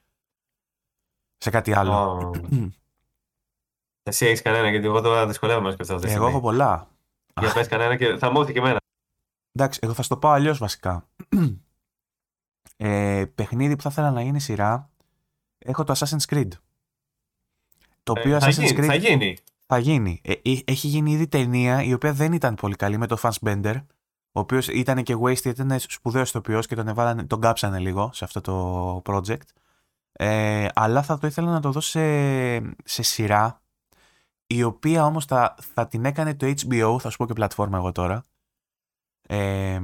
σε 1.37 1.49
κάτι 1.49 1.73
άλλο. 1.73 2.31
Εσύ 4.03 4.25
έχεις 4.25 4.41
κανένα, 4.41 4.69
γιατί 4.69 4.85
εγώ 4.85 5.01
τώρα 5.01 5.27
δυσκολεύομαι 5.27 5.67
να 5.67 5.73
σκεφτώ 5.73 5.95
αυτή 5.95 6.07
τη 6.07 6.13
Εγώ 6.13 6.21
έχω 6.27 6.31
στιγμή. 6.31 6.47
πολλά. 6.47 6.87
Για 7.39 7.53
πες 7.53 7.67
κανένα 7.67 7.95
και 7.95 8.17
θα 8.17 8.31
μου 8.31 8.39
έρθει 8.39 8.53
και 8.53 8.59
εμένα. 8.59 8.77
Εντάξει, 9.51 9.79
εγώ 9.83 9.93
θα 9.93 10.03
στο 10.03 10.17
πω 10.17 10.29
αλλιώς 10.29 10.57
βασικά. 10.57 11.07
ε, 12.77 13.25
παιχνίδι 13.35 13.75
που 13.75 13.81
θα 13.81 13.89
ήθελα 13.89 14.11
να 14.11 14.21
γίνει 14.21 14.39
σειρά, 14.39 14.90
έχω 15.65 15.83
το 15.83 15.93
Assassin's 15.97 16.33
Creed. 16.35 16.47
Το 18.03 18.13
οποίο 18.17 18.35
Ε, 18.35 18.39
θα, 18.39 18.47
Assassin's 18.47 18.51
γίνει, 18.51 18.77
Creed 18.77 18.85
θα 18.85 18.95
γίνει. 18.95 19.37
θα 19.65 19.77
γίνει. 19.77 20.21
Ε, 20.23 20.31
ε, 20.31 20.59
έχει 20.65 20.87
γίνει 20.87 21.11
ήδη 21.11 21.27
ταινία 21.27 21.83
η 21.83 21.93
οποία 21.93 22.13
δεν 22.13 22.33
ήταν 22.33 22.55
πολύ 22.55 22.75
καλή 22.75 22.97
με 22.97 23.07
το 23.07 23.17
Fassbender, 23.21 23.75
ο 24.31 24.39
οποίος 24.39 24.67
ήταν 24.67 25.03
και 25.03 25.15
wasted, 25.21 25.45
ήταν 25.45 25.79
σπουδαίος 25.79 26.29
ηθοποιός 26.29 26.67
και 26.67 26.75
τον, 26.75 26.87
εβάλανε, 26.87 27.23
τον 27.23 27.41
κάψανε 27.41 27.79
λίγο 27.79 28.09
σε 28.13 28.23
αυτό 28.23 28.41
το 28.41 29.01
project. 29.05 29.47
Ε, 30.11 30.67
αλλά 30.73 31.03
θα 31.03 31.17
το 31.17 31.27
ήθελα 31.27 31.51
να 31.51 31.59
το 31.59 31.71
δω 31.71 31.79
σε, 31.79 32.57
σε 32.83 33.01
σειρά, 33.01 33.61
η 34.47 34.63
οποία 34.63 35.05
όμως 35.05 35.25
θα, 35.25 35.55
θα 35.73 35.87
την 35.87 36.05
έκανε 36.05 36.35
το 36.35 36.47
HBO, 36.47 36.97
θα 36.99 37.09
σου 37.09 37.17
πω 37.17 37.25
και 37.25 37.33
πλατφόρμα 37.33 37.77
εγώ 37.77 37.91
τώρα. 37.91 38.25
Ε, 39.33 39.79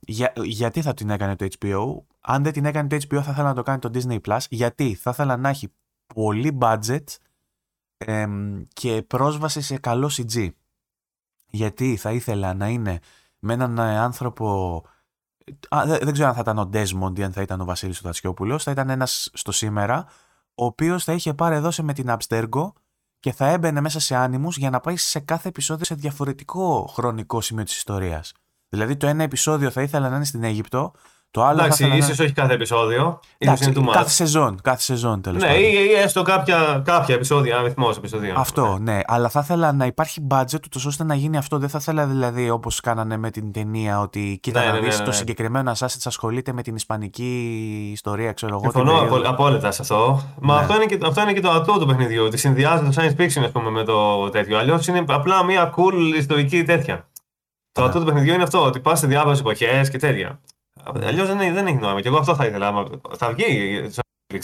για, 0.00 0.32
γιατί 0.42 0.82
θα 0.82 0.94
την 0.94 1.10
έκανε 1.10 1.36
το 1.36 1.46
HBO, 1.58 2.02
αν 2.20 2.42
δεν 2.42 2.52
την 2.52 2.64
έκανε 2.64 2.88
το 2.88 2.96
HBO 2.96 3.22
θα 3.22 3.30
ήθελα 3.30 3.48
να 3.48 3.54
το 3.54 3.62
κάνει 3.62 3.78
το 3.78 3.90
Disney 3.94 4.20
Plus, 4.20 4.38
γιατί; 4.50 4.94
Θα 4.94 5.10
ήθελα 5.10 5.36
να 5.36 5.48
έχει 5.48 5.72
πολύ 6.14 6.58
budget 6.60 7.04
εμ, 7.96 8.62
και 8.72 9.02
πρόσβαση 9.02 9.60
σε 9.60 9.78
καλό 9.78 10.10
CG. 10.12 10.48
Γιατί 11.46 11.96
θα 11.96 12.12
ήθελα 12.12 12.54
να 12.54 12.68
είναι 12.68 12.98
με 13.38 13.52
έναν 13.52 13.78
ε, 13.78 13.98
άνθρωπο. 13.98 14.76
Α, 15.68 15.82
δεν, 15.86 15.98
δεν 16.02 16.12
ξέρω 16.12 16.28
αν 16.28 16.34
θα 16.34 16.40
ήταν 16.40 16.58
ο 16.58 16.70
Desmond 16.72 17.18
ή 17.18 17.22
αν 17.22 17.32
θα 17.32 17.42
ήταν 17.42 17.60
ο 17.60 17.64
Βασίλης 17.64 17.98
ο 17.98 18.02
Τατσιόπουλος. 18.02 18.62
Θα 18.62 18.70
ήταν 18.70 18.90
ένας 18.90 19.30
στο 19.32 19.52
σήμερα, 19.52 20.06
ο 20.54 20.64
οποίος 20.64 21.04
θα 21.04 21.12
είχε 21.12 21.34
πάρει 21.34 21.58
δώσει 21.58 21.82
με 21.82 21.92
την 21.92 22.06
Abstergo 22.08 22.72
και 23.20 23.32
θα 23.32 23.46
έμπαινε 23.46 23.80
μέσα 23.80 24.00
σε 24.00 24.14
άνιμους 24.16 24.56
για 24.56 24.70
να 24.70 24.80
πάει 24.80 24.96
σε 24.96 25.20
κάθε 25.20 25.48
επεισόδιο 25.48 25.84
σε 25.84 25.94
διαφορετικό 25.94 26.86
χρονικό 26.86 27.40
σημείο 27.40 27.64
της 27.64 27.76
ιστορίας. 27.76 28.32
Δηλαδή 28.70 28.96
το 28.96 29.06
ένα 29.06 29.22
επεισόδιο 29.22 29.70
θα 29.70 29.82
ήθελα 29.82 30.08
να 30.08 30.16
είναι 30.16 30.24
στην 30.24 30.44
Αίγυπτο, 30.44 30.92
το 31.32 31.44
άλλο 31.44 31.60
Εντάξει, 31.60 31.82
θα 31.82 31.88
ήθελα 31.88 32.04
ίσως 32.04 32.18
όχι 32.18 32.32
κάθε 32.32 32.52
επεισόδιο. 32.52 33.20
Εντάξει, 33.38 33.62
ίσω 33.62 33.70
είναι 33.72 33.86
του 33.86 33.92
κάθε 33.92 34.08
σεζόν, 34.10 34.58
κάθε 34.62 34.80
σεζόν 34.80 35.20
τέλος 35.22 35.42
Ναι, 35.42 35.48
πάντων. 35.48 35.62
ή, 35.62 35.66
ή 35.90 35.92
έστω 35.92 36.22
κάποια, 36.22 36.82
κάποια 36.84 37.14
επεισόδια, 37.14 37.52
ένα 37.52 37.60
αριθμό 37.62 37.90
επεισοδίων. 37.96 38.36
Αυτό, 38.36 38.78
ναι. 38.80 39.00
Αλλά 39.06 39.28
θα 39.28 39.40
ήθελα 39.42 39.72
να 39.72 39.86
υπάρχει 39.86 40.26
budget 40.30 40.64
ούτως 40.64 40.84
ώστε 40.86 41.04
να 41.04 41.14
γίνει 41.14 41.36
αυτό. 41.36 41.58
Δεν 41.58 41.68
θα 41.68 41.78
ήθελα 41.80 42.06
δηλαδή 42.06 42.50
όπως 42.50 42.80
κάνανε 42.80 43.16
με 43.16 43.30
την 43.30 43.52
ταινία 43.52 44.00
ότι 44.00 44.38
κοίτα 44.42 44.60
Ναι, 44.60 44.66
να 44.66 44.72
ναι, 44.72 44.78
δεις 44.80 44.92
ναι, 44.94 44.98
ναι. 44.98 45.04
το 45.04 45.12
συγκεκριμένο 45.12 45.72
Assassin's 45.76 46.02
ασχολείται 46.04 46.52
με 46.52 46.62
την 46.62 46.74
ισπανική 46.74 47.90
ιστορία, 47.92 48.32
ξέρω 48.32 48.52
εγώ. 48.52 48.60
την 48.62 48.70
Συμφωνώ 48.70 48.92
περίοδο. 48.98 49.16
απο- 49.16 49.28
απόλυτα 49.28 49.70
σε 49.70 49.82
αυτό. 49.82 50.22
Μα 50.40 50.54
Ναι. 50.54 50.60
αυτό, 50.60 50.74
είναι 50.74 50.84
και, 50.86 50.98
αυτό 51.06 51.20
είναι 51.22 51.32
και 51.32 51.40
το 51.40 51.50
ατό 51.50 51.78
του 51.78 51.86
παιχνιδιού. 51.86 52.24
Ότι 52.24 52.36
συνδυάζει 52.36 52.82
το 52.84 52.90
science 52.96 53.20
fiction 53.20 53.42
ας 53.44 53.50
πούμε, 53.52 53.70
με 53.70 53.82
το 53.84 54.28
τέτοιο. 54.30 54.58
Αλλιώς 54.58 54.86
είναι 54.86 55.04
απλά 55.08 55.44
μια 55.44 55.74
cool 55.76 56.16
ιστορική 56.16 56.62
τέτοια. 56.62 57.04
Το 57.72 57.80
Ναι. 57.82 57.86
ατό 57.88 57.98
του 57.98 58.04
παιχνιδιού 58.04 58.34
είναι 58.34 58.42
αυτό. 58.42 58.64
Ότι 58.64 58.80
πας 58.80 58.98
σε 58.98 59.06
διάφορες 59.06 59.38
εποχές 59.40 59.90
και 59.90 59.98
τέτοια. 59.98 60.40
Αλλιώς 61.02 61.26
δεν, 61.28 61.40
έχει- 61.40 61.50
δεν 61.50 61.66
έχει 61.66 61.76
νόημα. 61.76 62.00
Και 62.00 62.08
εγώ 62.08 62.18
αυτό 62.18 62.34
θα 62.34 62.46
ήθελα. 62.46 62.66
άμα- 62.66 62.86
Θα 63.16 63.32
βγει 63.32 63.88
στο 63.90 64.02
Netflix. 64.32 64.40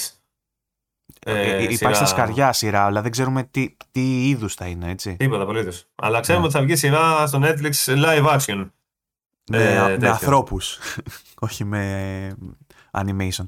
Ε, 1.26 1.40
Ε, 1.40 1.56
υπάρχει 1.62 1.76
σειρά- 1.76 1.94
στα 1.94 2.06
σκαριά 2.06 2.52
σειρά, 2.52 2.84
αλλά 2.84 3.02
δεν 3.02 3.10
ξέρουμε 3.10 3.42
τι, 3.42 3.76
τι 3.90 4.28
είδους 4.28 4.54
θα 4.54 4.66
είναι, 4.66 4.90
έτσι. 4.90 5.16
Τίποτα 5.16 5.42
απολύτως. 5.42 5.84
Αλλά 5.94 6.20
ξέρουμε 6.20 6.42
Ναι. 6.46 6.48
ότι 6.48 6.58
θα 6.58 6.64
βγει 6.64 6.76
σειρά 6.76 7.26
στο 7.26 7.40
Netflix 7.42 7.72
live 8.04 8.38
action. 8.38 8.70
με, 9.50 9.62
Ε, 9.74 9.80
με 9.82 9.88
τέτοιο. 9.88 10.10
ανθρώπους, 10.10 10.78
όχι 11.46 11.64
με 11.64 12.36
animation. 12.90 13.44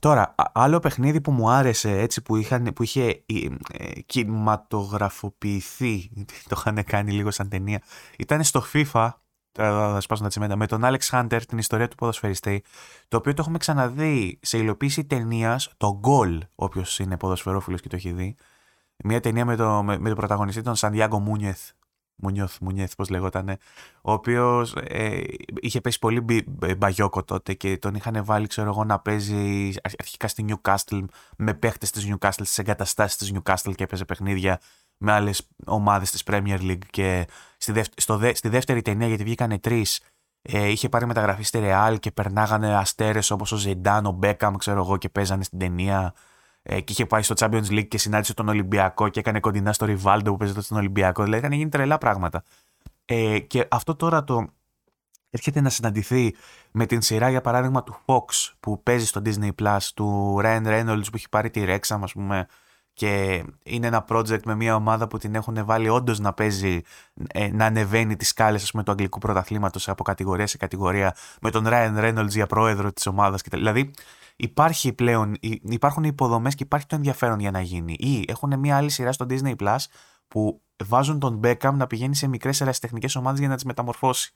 Τώρα, 0.00 0.34
α- 0.36 0.50
άλλο 0.52 0.78
παιχνίδι 0.78 1.20
που 1.20 1.30
μου 1.30 1.50
άρεσε, 1.50 1.98
έτσι, 1.98 2.22
που, 2.22 2.36
είχαν, 2.36 2.72
που 2.74 2.82
είχε 2.82 3.06
ε, 3.06 3.22
ε, 3.72 4.00
κινηματογραφοποιηθεί, 4.00 6.10
το 6.48 6.56
είχαν 6.58 6.84
κάνει 6.84 7.12
λίγο 7.12 7.30
σαν 7.30 7.48
ταινία, 7.48 7.82
ήταν 8.18 8.44
στο 8.44 8.64
FIFA, 8.72 9.10
τώρα 9.52 9.92
θα 9.92 10.00
σπάσω 10.00 10.22
τα 10.22 10.28
τσιμέντα, 10.28 10.56
με 10.56 10.66
τον 10.66 10.82
Alex 10.84 10.98
Hunter, 11.10 11.40
την 11.48 11.58
ιστορία 11.58 11.88
του 11.88 11.96
ποδοσφαιριστή, 11.96 12.62
το 13.08 13.16
οποίο 13.16 13.34
το 13.34 13.42
έχουμε 13.42 13.58
ξαναδεί 13.58 14.38
σε 14.42 14.58
υλοποίηση 14.58 15.04
ταινίας, 15.04 15.70
το 15.76 16.00
Goal, 16.04 16.38
όποιος 16.54 16.98
είναι 16.98 17.16
ποδοσφαιρόφιλος 17.16 17.80
και 17.80 17.88
το 17.88 17.96
έχει 17.96 18.12
δει, 18.12 18.36
μια 19.04 19.20
ταινία 19.20 19.44
με, 19.44 19.56
το, 19.56 19.82
με, 19.82 19.98
με 19.98 20.08
τον 20.08 20.16
πρωταγωνιστή 20.16 20.62
τον 20.62 20.74
Σαντιάγκο 20.74 21.18
Μούνιεθ, 21.18 21.70
Μουνιώθ, 22.20 22.56
Μουνιέθ, 22.60 22.94
πώς 22.96 23.08
λέγονταν, 23.08 23.48
ο 24.02 24.12
οποίος 24.12 24.74
ε, 24.76 25.20
είχε 25.60 25.80
πέσει 25.80 25.98
πολύ 25.98 26.20
μπι- 26.20 26.48
μπι- 26.48 26.76
μπαγιόκο 26.76 27.24
τότε 27.24 27.54
και 27.54 27.78
τον 27.78 27.94
είχαν 27.94 28.24
βάλει, 28.24 28.46
ξέρω 28.46 28.68
εγώ, 28.68 28.84
να 28.84 28.98
παίζει 28.98 29.72
αρχ- 29.82 30.00
αρχικά 30.00 30.28
στη 30.28 30.44
Newcastle 30.48 31.04
με 31.36 31.54
παίχτες 31.54 31.90
της 31.90 32.08
Newcastle, 32.10 32.30
στις 32.32 32.58
εγκαταστάσεις 32.58 33.16
της 33.16 33.32
Newcastle 33.34 33.72
και 33.74 33.82
έπαιζε 33.84 34.04
παιχνίδια 34.04 34.60
με 34.98 35.12
άλλες 35.12 35.48
ομάδες 35.66 36.10
της 36.10 36.22
Premier 36.26 36.58
League. 36.60 36.86
Και 36.90 37.26
στη, 37.56 37.72
δεύ- 37.72 38.00
στο 38.00 38.16
δε- 38.16 38.34
στη 38.34 38.48
δεύτερη 38.48 38.82
ταινία, 38.82 39.06
γιατί 39.08 39.24
βγήκανε 39.24 39.58
τρεις, 39.58 40.00
ε, 40.42 40.68
είχε 40.68 40.88
πάρει 40.88 41.06
μεταγραφή 41.06 41.42
στη 41.42 41.58
Real 41.62 41.96
και 42.00 42.10
περνάγανε 42.10 42.76
αστέρες 42.76 43.30
όπως 43.30 43.52
ο 43.52 43.56
Ζεντάν, 43.56 44.06
ο 44.06 44.10
Μπέκαμ, 44.10 44.54
ξέρω 44.56 44.80
εγώ, 44.80 44.96
και 44.96 45.08
παίζανε 45.08 45.44
στην 45.44 45.58
ταινία. 45.58 46.14
Ε, 46.70 46.80
και 46.80 46.92
είχε 46.92 47.06
πάει 47.06 47.22
στο 47.22 47.34
Champions 47.38 47.66
League 47.70 47.88
και 47.88 47.98
συνάντησε 47.98 48.34
τον 48.34 48.48
Ολυμπιακό 48.48 49.08
και 49.08 49.20
έκανε 49.20 49.40
κοντινά 49.40 49.72
στο 49.72 49.84
Ριβάλντο 49.86 50.30
που 50.30 50.36
παίζει 50.36 50.52
τότε 50.52 50.64
στον 50.64 50.76
Ολυμπιακό. 50.78 51.22
Δηλαδή 51.22 51.40
είχαν 51.46 51.56
γίνει 51.58 51.70
τρελά 51.70 51.98
πράγματα. 51.98 52.42
Ε, 53.04 53.38
και 53.38 53.66
αυτό 53.70 53.94
τώρα 53.94 54.24
το 54.24 54.46
έρχεται 55.30 55.60
να 55.60 55.68
συναντηθεί 55.70 56.34
με 56.70 56.86
την 56.86 57.02
σειρά 57.02 57.30
για 57.30 57.40
παράδειγμα 57.40 57.82
του 57.82 57.98
Fox 58.06 58.52
που 58.60 58.82
παίζει 58.82 59.06
στο 59.06 59.22
Disney 59.24 59.50
Plus, 59.62 59.78
του 59.94 60.38
Ryan 60.42 60.66
Reynolds 60.66 61.04
που 61.04 61.14
έχει 61.14 61.28
πάρει 61.28 61.50
τη 61.50 61.64
Rexham 61.66 61.98
ας 62.02 62.12
πούμε 62.12 62.46
και 62.92 63.44
είναι 63.62 63.86
ένα 63.86 64.04
project 64.08 64.42
με 64.44 64.54
μια 64.54 64.74
ομάδα 64.74 65.08
που 65.08 65.18
την 65.18 65.34
έχουν 65.34 65.64
βάλει 65.64 65.88
όντως 65.88 66.18
να 66.18 66.32
παίζει, 66.32 66.80
ε, 67.26 67.48
να 67.52 67.64
ανεβαίνει 67.66 68.16
τις 68.16 68.28
σκάλες 68.28 68.62
ας 68.62 68.70
πούμε, 68.70 68.82
του 68.82 68.90
αγγλικού 68.90 69.18
πρωταθλήματος 69.18 69.88
από 69.88 70.02
κατηγορία 70.02 70.46
σε 70.46 70.56
κατηγορία 70.56 71.14
με 71.40 71.50
τον 71.50 71.64
Ryan 71.68 71.98
Reynolds 71.98 72.28
για 72.28 72.46
πρόεδρο 72.46 72.92
της 72.92 73.06
ομάδας. 73.06 73.42
Και, 73.42 73.50
τα- 73.50 73.56
δηλαδή 73.56 73.90
υπάρχει 74.40 74.92
πλέον, 74.92 75.36
υ- 75.40 75.72
υπάρχουν 75.72 76.04
οι 76.04 76.08
υποδομές 76.12 76.54
και 76.54 76.62
υπάρχει 76.62 76.86
το 76.86 76.94
ενδιαφέρον 76.94 77.40
για 77.40 77.50
να 77.50 77.60
γίνει. 77.60 77.92
Ή 77.98 78.24
έχουν 78.28 78.58
μια 78.58 78.76
άλλη 78.76 78.90
σειρά 78.90 79.12
στο 79.12 79.26
Disney 79.28 79.56
Plus 79.56 79.76
που 80.28 80.62
βάζουν 80.84 81.18
τον 81.18 81.40
Beckham 81.44 81.72
να 81.74 81.86
πηγαίνει 81.86 82.14
σε 82.14 82.26
μικρές 82.28 82.60
ερασιτεχνικές 82.60 83.16
ομάδες 83.16 83.38
για 83.38 83.48
να 83.48 83.54
τις 83.54 83.64
μεταμορφώσει. 83.64 84.32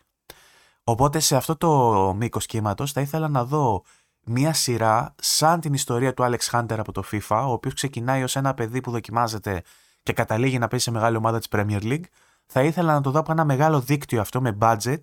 Οπότε 0.84 1.18
σε 1.18 1.36
αυτό 1.36 1.56
το 1.56 2.14
μήκος 2.16 2.46
κύματος 2.46 2.92
θα 2.92 3.00
ήθελα 3.00 3.28
να 3.28 3.44
δω 3.44 3.82
μία 4.24 4.52
σειρά 4.52 5.14
σαν 5.18 5.60
την 5.60 5.72
ιστορία 5.74 6.14
του 6.14 6.22
Alex 6.22 6.50
Hunter 6.50 6.76
από 6.78 6.92
το 6.92 7.02
FIFA, 7.12 7.44
ο 7.46 7.52
οποίος 7.52 7.74
ξεκινάει 7.74 8.22
ως 8.22 8.36
ένα 8.36 8.54
παιδί 8.54 8.80
που 8.80 8.90
δοκιμάζεται 8.90 9.62
και 10.02 10.12
καταλήγει 10.12 10.58
να 10.58 10.68
παίζει 10.68 10.84
σε 10.84 10.90
μεγάλη 10.90 11.16
ομάδα 11.16 11.38
της 11.38 11.48
Premier 11.50 11.82
League. 11.82 12.04
Θα 12.46 12.62
ήθελα 12.62 12.92
να 12.92 13.00
το 13.00 13.10
δω 13.10 13.18
από 13.18 13.32
ένα 13.32 13.44
μεγάλο 13.44 13.80
δίκτυο 13.80 14.20
αυτό 14.20 14.40
με 14.40 14.56
budget 14.60 15.02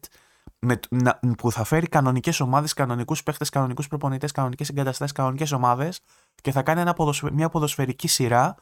με, 0.60 0.80
να, 0.90 1.20
που 1.38 1.52
θα 1.52 1.64
φέρει 1.64 1.88
κανονικές 1.88 2.40
ομάδες, 2.40 2.74
κανονικούς 2.74 3.24
παίχτες, 3.24 3.50
κανονικούς 3.50 3.88
προπονητές, 3.88 4.32
κανονικές 4.32 4.70
εγκαταστάσεις, 4.70 5.16
κανονικές 5.16 5.52
ομάδες 5.52 6.00
και 6.42 6.52
θα 6.52 6.62
κάνει 6.62 6.82
ένα 6.82 6.94
ποδοσφαι- 6.94 7.34
μια 7.34 7.50
ποδοσφαιρική 7.50 8.08
σειρά. 8.08 8.56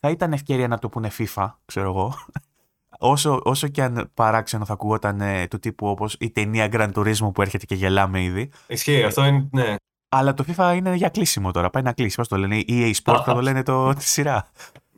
Θα 0.00 0.10
ήταν 0.10 0.32
ευκαιρία 0.32 0.68
να 0.68 0.78
το 0.78 0.88
πούνε 0.88 1.10
FIFA, 1.18 1.52
ξέρω 1.64 1.88
εγώ. 1.88 2.14
Όσο, 3.00 3.40
όσο 3.44 3.68
και 3.68 3.82
αν 3.82 4.10
παράξενο 4.14 4.64
θα 4.64 4.72
ακουγόταν 4.72 5.20
ε, 5.20 5.46
του 5.46 5.58
τύπου 5.58 5.86
όπως 5.88 6.16
η 6.20 6.30
ταινία 6.30 6.68
Gran 6.72 6.92
Turismo 6.92 7.32
που 7.34 7.42
έρχεται 7.42 7.64
και 7.64 7.74
γελάμε 7.74 8.22
ήδη. 8.22 8.50
Ισχύει, 8.66 9.02
αυτό 9.02 9.24
είναι. 9.24 9.48
Ναι. 9.52 9.74
Αλλά 10.08 10.34
το 10.34 10.44
FIFA 10.48 10.72
είναι 10.76 10.94
για 10.94 11.08
κλείσιμο 11.08 11.50
τώρα. 11.50 11.70
Πάει 11.70 11.82
να 11.82 11.92
κλείσει. 11.92 12.16
Πώς 12.16 12.28
το 12.28 12.36
λένε, 12.36 12.56
η 12.56 12.66
EA 12.68 12.94
Sport 13.02 13.22
θα 13.24 13.34
το 13.34 13.42
λένε 13.42 13.62
το, 13.62 13.92
τη 13.94 14.04
σειρά. 14.04 14.48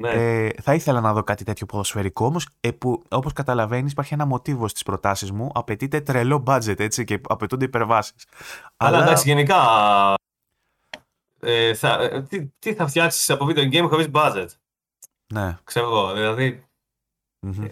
Ναι. 0.01 0.11
Ε, 0.47 0.51
θα 0.63 0.75
ήθελα 0.75 1.01
να 1.01 1.13
δω 1.13 1.23
κάτι 1.23 1.45
τέτοιο 1.45 1.67
ποδοσφαιρικό 1.67 2.27
όμως, 2.27 2.49
ε, 2.61 2.71
που 2.71 3.03
όπως 3.09 3.33
καταλαβαίνεις, 3.33 3.93
υπάρχει 3.93 4.15
ένα 4.15 4.27
μοτίβο 4.27 4.69
στις 4.69 4.83
προτάσεις 4.83 5.31
μου. 5.33 5.51
Απαιτείται 5.55 6.01
τρελό 6.01 6.43
budget 6.47 6.81
έτσι 6.81 7.05
και 7.05 7.21
απαιτούνται 7.29 7.65
υπερβάσεις. 7.65 8.27
Αλλά 8.77 9.03
εντάξει, 9.03 9.29
γενικά. 9.29 9.57
Ε, 11.41 11.75
θα, 11.75 12.03
ε, 12.03 12.23
τι, 12.23 12.47
τι 12.59 12.75
θα 12.75 12.87
φτιάξεις 12.87 13.31
από 13.31 13.47
video 13.49 13.73
game 13.73 13.87
χωρίς 13.89 14.09
budget; 14.13 14.47
Ναι. 15.33 15.59
Ξέρω 15.65 15.87
εγώ. 15.87 16.13
Δηλαδή 16.13 16.65
μμμ. 17.41 17.63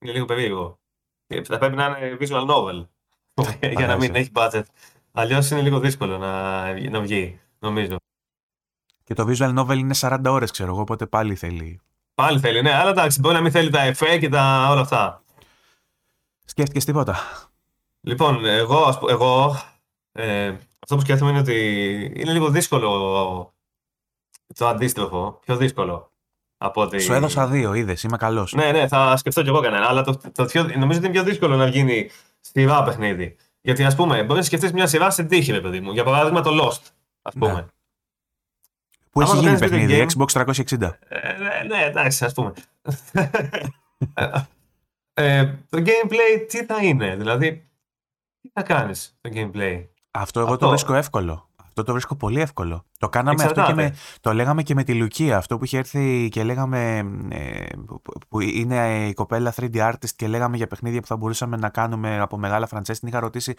είναι 0.00 0.12
λίγο 0.12 0.24
περίεργο. 0.24 0.78
Ε, 1.26 1.44
Θα 1.44 1.58
πρέπει 1.58 1.76
να 1.76 1.84
είναι 1.84 2.16
visual 2.20 2.46
novel. 2.48 2.86
για 3.76 3.86
να 3.86 3.96
μην 3.96 4.12
Φαντάζομαι. 4.14 4.18
έχει 4.18 4.30
budget. 4.34 4.62
Αλλιώς 5.12 5.50
είναι 5.50 5.60
λίγο 5.60 5.78
δύσκολο 5.78 6.18
να, 6.18 6.62
να 6.90 7.00
βγει, 7.00 7.40
νομίζω. 7.58 7.96
Και 9.08 9.14
το 9.14 9.26
visual 9.28 9.58
novel 9.58 9.76
είναι 9.78 9.94
40 10.00 10.18
ώρες, 10.26 10.50
ξέρω 10.50 10.70
εγώ, 10.70 10.80
οπότε 10.80 11.06
πάλι 11.06 11.34
θέλει. 11.34 11.80
Πάλι 12.14 12.38
θέλει, 12.38 12.62
ναι, 12.62 12.74
αλλά 12.74 12.90
εντάξει, 12.90 13.20
μπορεί 13.20 13.34
να 13.34 13.40
μην 13.40 13.50
θέλει 13.50 13.70
τα 13.70 13.80
εφέ 13.80 14.18
και 14.18 14.28
τα 14.28 14.68
όλα 14.70 14.80
αυτά. 14.80 15.22
Σκέφτηκες 16.44 16.84
τίποτα; 16.84 17.16
Λοιπόν, 18.00 18.44
εγώ, 18.44 18.76
ας 18.82 18.98
πω- 18.98 19.10
εγώ 19.10 19.56
ε, 20.12 20.46
αυτό 20.78 20.94
που 20.94 21.00
σκέφτομαι 21.00 21.30
είναι 21.30 21.40
ότι 21.40 21.56
είναι 22.16 22.32
λίγο 22.32 22.48
δύσκολο 22.48 23.52
το 24.54 24.66
αντίστροφο. 24.66 25.40
Πιο 25.44 25.56
δύσκολο 25.56 26.10
από 26.58 26.80
ότι. 26.82 27.00
Σου 27.00 27.12
έδωσα 27.12 27.46
δύο, 27.46 27.74
είδες, 27.74 28.02
είμαι 28.02 28.16
καλός. 28.16 28.52
Ναι, 28.52 28.72
ναι, 28.72 28.88
θα 28.88 29.16
σκεφτώ 29.16 29.42
κι 29.42 29.48
εγώ 29.48 29.60
κανένα. 29.60 29.86
Αλλά 29.88 30.02
το, 30.02 30.20
το 30.34 30.44
πιο, 30.44 30.62
νομίζω 30.62 30.86
ότι 30.86 30.96
είναι 30.98 31.10
πιο 31.10 31.22
δύσκολο 31.22 31.56
να 31.56 31.66
γίνει 31.66 32.10
σειρά 32.40 32.82
παιχνίδι. 32.82 33.36
Γιατί, 33.60 33.84
ας 33.84 33.94
πούμε, 33.94 34.16
μπορείς 34.22 34.36
να 34.36 34.42
σκεφτείς 34.42 34.72
μια 34.72 34.86
σειρά 34.86 35.10
σε 35.10 35.22
τύχη, 35.24 35.52
ρε 35.52 35.60
παιδί 35.60 35.80
μου. 35.80 35.92
Για 35.92 36.04
παράδειγμα, 36.04 36.40
το 36.40 36.50
Lost, 36.50 36.82
ας 37.22 37.34
Ναι. 37.34 37.48
πούμε. 37.48 37.66
Που 39.18 39.24
Άμα 39.24 39.32
έχει 39.32 39.42
το 39.42 39.48
γίνει 39.48 39.58
κάνεις 39.58 39.70
παιχνίδι, 39.70 40.06
video 40.06 40.24
Xbox 40.24 40.44
360. 40.44 40.90
Ε, 41.08 41.32
ναι, 41.38 41.76
ναι, 41.76 41.84
εντάξει, 41.84 42.24
ας 42.24 42.32
πούμε. 42.32 42.52
ε, 45.14 45.44
το 45.68 45.78
gameplay 45.78 46.44
τι 46.48 46.64
θα 46.64 46.76
είναι, 46.82 47.16
δηλαδή. 47.16 47.68
Τι 48.40 48.50
θα 48.52 48.62
κάνεις 48.62 49.18
το 49.20 49.30
gameplay; 49.34 49.84
Αυτό 50.10 50.40
εγώ 50.40 50.48
Αυτό. 50.48 50.64
το 50.64 50.68
βρίσκω 50.68 50.94
εύκολο. 50.94 51.48
Αυτό 51.62 51.82
το 51.82 51.92
βρίσκω 51.92 52.16
πολύ 52.16 52.40
εύκολο. 52.40 52.84
Το 52.98 53.08
κάναμε 53.08 53.42
αυτό 53.42 53.54
και 53.54 53.60
Εξαρτάται. 53.60 53.82
με, 53.88 53.96
το 54.20 54.32
λέγαμε 54.32 54.62
και 54.62 54.74
με 54.74 54.84
τη 54.84 54.94
Λουκία. 54.94 55.36
Αυτό 55.36 55.58
που 55.58 55.64
είχε 55.64 55.78
έρθει 55.78 56.28
και 56.30 56.44
λέγαμε. 56.44 56.96
ε, 57.28 57.66
που- 57.86 58.02
που 58.28 58.40
είναι 58.40 59.06
η 59.08 59.14
κοπέλα 59.14 59.52
3D 59.56 59.76
artist 59.76 60.08
και 60.16 60.28
λέγαμε 60.28 60.56
για 60.56 60.66
παιχνίδια 60.66 61.00
που 61.00 61.06
θα 61.06 61.16
μπορούσαμε 61.16 61.56
να 61.56 61.68
κάνουμε 61.68 62.20
από 62.20 62.38
μεγάλα 62.38 62.68
franchise. 62.70 62.96
Την 62.98 63.08
είχα 63.08 63.20
ρωτήσει 63.20 63.54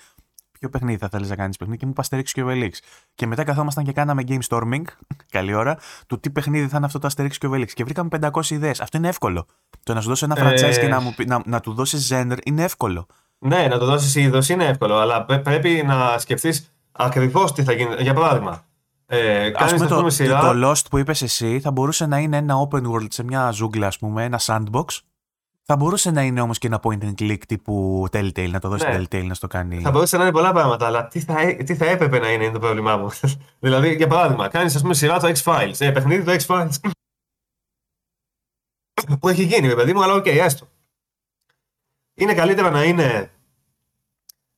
ποιο 0.59 0.69
παιχνίδι 0.69 0.97
θα 0.97 1.09
θέλεις 1.09 1.29
να 1.29 1.35
κάνεις 1.35 1.57
παιχνίδι 1.57 1.79
και 1.79 1.85
μου 1.85 1.91
είπα 1.97 2.03
Asterix 2.09 2.23
και 2.31 2.43
Obelix. 2.47 2.71
Και 3.15 3.27
μετά 3.27 3.43
καθόμασταν 3.43 3.83
και 3.83 3.91
κάναμε 3.91 4.23
game 4.27 4.39
storming, 4.47 4.81
καλή 5.31 5.53
ώρα, 5.53 5.77
του 6.07 6.19
τι 6.19 6.29
παιχνίδι 6.29 6.67
θα 6.67 6.77
είναι 6.77 6.85
αυτό 6.85 6.99
το 6.99 7.09
Asterix 7.15 7.31
και 7.31 7.47
Obelix. 7.51 7.67
Και 7.73 7.83
βρήκαμε 7.83 8.09
500 8.21 8.45
ιδέες. 8.49 8.81
Αυτό 8.81 8.97
είναι 8.97 9.07
εύκολο. 9.07 9.45
Το 9.83 9.93
να 9.93 10.01
σου 10.01 10.07
δώσω 10.07 10.25
ένα 10.25 10.35
franchise 10.39 10.61
Ε. 10.63 10.79
και 10.79 10.87
να, 10.87 11.01
μου, 11.01 11.13
πει- 11.15 11.27
να, 11.27 11.41
να 11.45 11.59
του 11.59 11.73
δώσεις 11.73 12.11
genre 12.13 12.37
είναι 12.43 12.63
εύκολο. 12.63 13.05
Ναι, 13.39 13.67
να 13.67 13.77
το 13.77 13.85
δώσεις 13.85 14.15
είδος 14.15 14.49
είναι 14.49 14.65
εύκολο, 14.65 14.95
αλλά 14.97 15.25
πρέ- 15.25 15.41
πρέπει 15.41 15.83
να 15.85 16.17
σκεφτείς 16.17 16.73
ακριβώς 16.91 17.53
τι 17.53 17.63
θα 17.63 17.71
γίνει. 17.73 17.95
Για 17.99 18.13
παράδειγμα, 18.13 18.63
ε, 19.05 19.45
Ας 19.45 19.51
κάνεις 19.51 19.73
πούμε, 19.73 19.85
ας 19.85 19.91
το, 19.91 19.97
πούμε 19.97 20.09
σειρά. 20.09 20.39
το 20.39 20.69
Lost 20.69 20.81
που 20.89 20.97
είπες 20.97 21.21
εσύ 21.21 21.59
θα 21.59 21.71
μπορούσε 21.71 22.05
να 22.05 22.17
είναι 22.17 22.37
ένα 22.37 22.55
open 22.69 22.81
world 22.91 23.07
σε 23.09 23.23
μια 23.23 23.51
ζούγκλα, 23.51 23.87
ας 23.87 23.97
πούμε, 23.97 24.23
ένα 24.23 24.39
sandbox. 24.41 24.83
Θα 25.71 25.77
μπορούσε 25.77 26.11
να 26.11 26.21
είναι 26.21 26.41
όμως 26.41 26.57
και 26.57 26.67
ένα 26.67 26.79
point 26.83 27.01
and 27.03 27.13
click 27.19 27.45
τύπου 27.47 28.05
Telltale, 28.11 28.49
να 28.49 28.59
το 28.59 28.69
δώσει 28.69 28.87
Ναι. 28.87 28.97
Telltale 28.97 29.25
να 29.25 29.33
στο 29.33 29.47
κάνει. 29.47 29.81
Θα 29.81 29.91
μπορούσε 29.91 30.17
να 30.17 30.23
είναι 30.23 30.31
πολλά 30.31 30.51
πράγματα, 30.51 30.85
αλλά 30.85 31.07
τι 31.07 31.19
θα, 31.19 31.41
έ- 31.41 31.63
τι 31.63 31.75
θα 31.75 31.85
έπρεπε 31.85 32.19
να 32.19 32.31
είναι, 32.31 32.43
είναι 32.43 32.53
το 32.53 32.59
πρόβλημά 32.59 32.97
μου; 32.97 33.09
δηλαδή, 33.59 33.95
για 33.95 34.07
παράδειγμα, 34.07 34.47
κάνεις 34.47 34.75
ας 34.75 34.81
πούμε 34.81 34.93
σειρά 34.93 35.19
το 35.19 35.31
X-Files, 35.35 35.73
ε, 35.79 35.91
παιχνίδι 35.91 36.23
το 36.23 36.43
X-Files. 36.45 36.91
που 39.19 39.27
έχει 39.29 39.43
γίνει, 39.43 39.67
ρε 39.67 39.75
παιδί 39.75 39.93
μου, 39.93 40.03
αλλά 40.03 40.13
οκ, 40.13 40.25
έστω. 40.25 40.67
Είναι 42.13 42.33
καλύτερα 42.33 42.69
να 42.69 42.83
είναι 42.83 43.31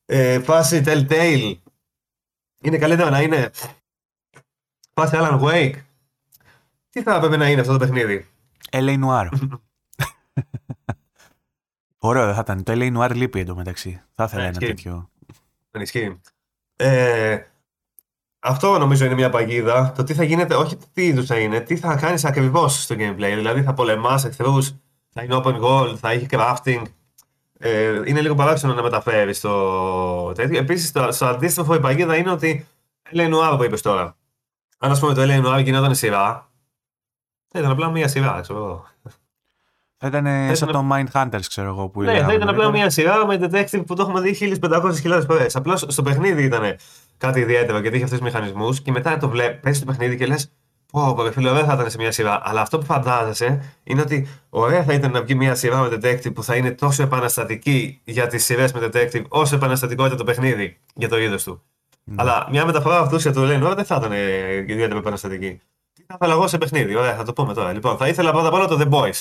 ε, 0.04 0.40
φάση 0.40 0.82
Telltale. 0.86 1.56
Είναι 2.62 2.78
καλύτερα 2.78 3.10
να 3.10 3.20
είναι 3.22 3.50
φάση 4.94 5.16
Alan 5.18 5.40
Wake. 5.40 5.74
Τι 6.90 7.02
θα 7.02 7.14
έπρεπε 7.14 7.36
να 7.36 7.48
είναι 7.50 7.60
αυτό 7.60 7.72
το 7.72 7.78
παιχνίδι; 7.78 8.26
LA 8.70 9.04
Noire. 9.04 9.28
Ωραίο 12.04 12.24
δεν 12.24 12.34
θα 12.34 12.40
ήταν. 12.40 12.62
Το 12.62 12.72
LA 12.76 12.96
Noire 12.96 13.14
λείπει 13.14 13.40
εντωμεταξύ. 13.40 14.00
Θα 14.14 14.24
ήθελα 14.24 14.42
Ναι, 14.42 14.48
ένα 14.48 14.56
ισχύει. 14.60 14.74
τέτοιο. 14.74 15.10
Δεν 15.70 15.82
ισχύει. 15.82 16.20
Ε, 16.76 17.38
αυτό 18.38 18.78
νομίζω 18.78 19.04
είναι 19.04 19.14
μια 19.14 19.30
παγίδα. 19.30 19.92
Το 19.92 20.04
τι 20.04 20.14
θα 20.14 20.22
γίνεται, 20.22 20.54
όχι 20.54 20.76
το 20.76 20.86
τι 20.92 21.06
είδους 21.06 21.26
θα 21.26 21.38
είναι, 21.38 21.60
τι 21.60 21.76
θα 21.76 21.96
κάνεις 21.96 22.24
ακριβώς 22.24 22.82
στο 22.82 22.94
gameplay. 22.98 23.32
Δηλαδή 23.34 23.62
θα 23.62 23.74
πολεμάς 23.74 24.24
εχθρού, 24.24 24.62
θα 25.10 25.22
είναι 25.22 25.40
open 25.44 25.60
world, 25.60 25.94
θα 25.96 26.10
έχει 26.10 26.26
crafting. 26.30 26.82
Ε, 27.58 28.00
είναι 28.04 28.20
λίγο 28.20 28.34
παράξενο 28.34 28.74
να 28.74 28.82
μεταφέρεις 28.82 29.40
το 29.40 30.32
τέτοιο. 30.32 30.58
Επίσης, 30.58 30.92
το, 30.92 31.12
στο 31.12 31.26
αντίστοιχο 31.26 31.74
η 31.74 31.80
παγίδα 31.80 32.16
είναι 32.16 32.30
ότι 32.30 32.66
LA 33.12 33.34
Noir 33.34 33.54
που 33.56 33.64
είπες 33.64 33.82
τώρα. 33.82 34.16
Αν 34.78 34.90
ας 34.90 35.00
πούμε 35.00 35.14
το 35.14 35.22
LA 35.24 35.44
Noir 35.46 35.62
γινόταν 35.64 35.94
σειρά, 35.94 36.50
θα 37.48 37.58
ήταν 37.58 37.70
απλά 37.70 37.90
μια 37.90 38.08
σειρά, 38.08 38.40
ξέρω 38.40 38.58
εγώ. 38.58 38.86
Θα 40.04 40.08
ήταν 40.08 40.26
ε, 40.26 40.54
σαν 40.54 40.68
ήταν- 40.68 40.88
το 40.88 40.94
Mindhunters, 40.94 41.44
ξέρω 41.48 41.68
εγώ. 41.68 41.88
Που 41.88 42.00
Ναι, 42.00 42.06
θα 42.06 42.12
λέγαμε 42.12 42.32
ήταν 42.34 42.48
απλά 42.48 42.62
νωρίτερα. 42.64 42.82
μια 42.82 42.90
σειρά 42.90 43.26
με 43.26 43.38
detective 43.42 43.82
που 43.86 43.94
το 43.94 44.02
έχουμε 44.02 44.20
δει 44.20 44.34
1500.000 44.62 45.22
φορές. 45.26 45.56
Απλά 45.56 45.76
στο 45.76 46.02
παιχνίδι 46.02 46.42
ήταν 46.42 46.76
κάτι 47.18 47.40
ιδιαίτερο 47.40 47.78
γιατί 47.78 47.96
είχε 47.96 48.04
αυτούς 48.04 48.18
τους 48.18 48.28
μηχανισμούς 48.28 48.80
και 48.80 48.90
μετά 48.90 49.16
το 49.16 49.28
βλέπει, 49.28 49.60
παίζει 49.60 49.80
το 49.80 49.86
παιχνίδι 49.86 50.16
και 50.16 50.26
λες. 50.26 50.52
Πω, 50.92 51.14
πω, 51.16 51.22
ρε 51.22 51.30
φίλε, 51.32 51.50
ωραία 51.50 51.64
θα 51.64 51.74
ήταν 51.74 51.90
σε 51.90 51.96
μια 51.98 52.12
σειρά. 52.12 52.40
Αλλά 52.44 52.60
αυτό 52.60 52.78
που 52.78 52.84
φαντάζεσαι 52.84 53.74
είναι 53.84 54.00
ότι 54.00 54.28
ωραία 54.50 54.82
θα 54.84 54.92
ήταν 54.92 55.10
να 55.10 55.22
βγει 55.22 55.34
μια 55.34 55.54
σειρά 55.54 55.78
με 55.80 55.88
detective 55.92 56.34
που 56.34 56.42
θα 56.42 56.56
είναι 56.56 56.70
τόσο 56.70 57.02
επαναστατική 57.02 58.00
για 58.04 58.26
τις 58.26 58.44
σειρές 58.44 58.72
με 58.72 58.80
detective, 58.92 59.22
όσο 59.28 59.54
επαναστατικό 59.54 60.04
ήταν 60.06 60.16
το 60.16 60.24
παιχνίδι 60.24 60.78
για 60.94 61.08
το 61.08 61.18
είδος 61.18 61.42
του. 61.42 61.62
Ναι. 62.04 62.14
Αλλά 62.18 62.46
μια 62.50 62.66
μεταφορά 62.66 62.98
αυτού 62.98 63.16
για 63.16 63.32
το 63.32 63.42
λένε, 63.42 63.74
δεν 63.74 63.84
θα 63.84 63.96
ήταν 63.96 64.12
ε, 64.12 64.54
ιδιαίτερα 64.66 64.98
επαναστατική. 64.98 65.60
Τι 65.94 66.02
θα 66.06 66.14
ήθελα 66.14 66.32
εγώ 66.32 66.46
σε 66.46 66.58
παιχνίδι, 66.58 66.94
ωραία, 66.96 67.14
θα 67.14 67.22
το 67.24 67.32
πούμε 67.32 67.54
τώρα. 67.54 67.72
Λοιπόν, 67.72 67.96
θα 67.96 68.08
ήθελα 68.08 68.30
πρώτα 68.32 68.48
απ' 68.48 68.54
όλα 68.54 68.66
το 68.66 68.78
The 68.80 68.88
Boys. 68.94 69.20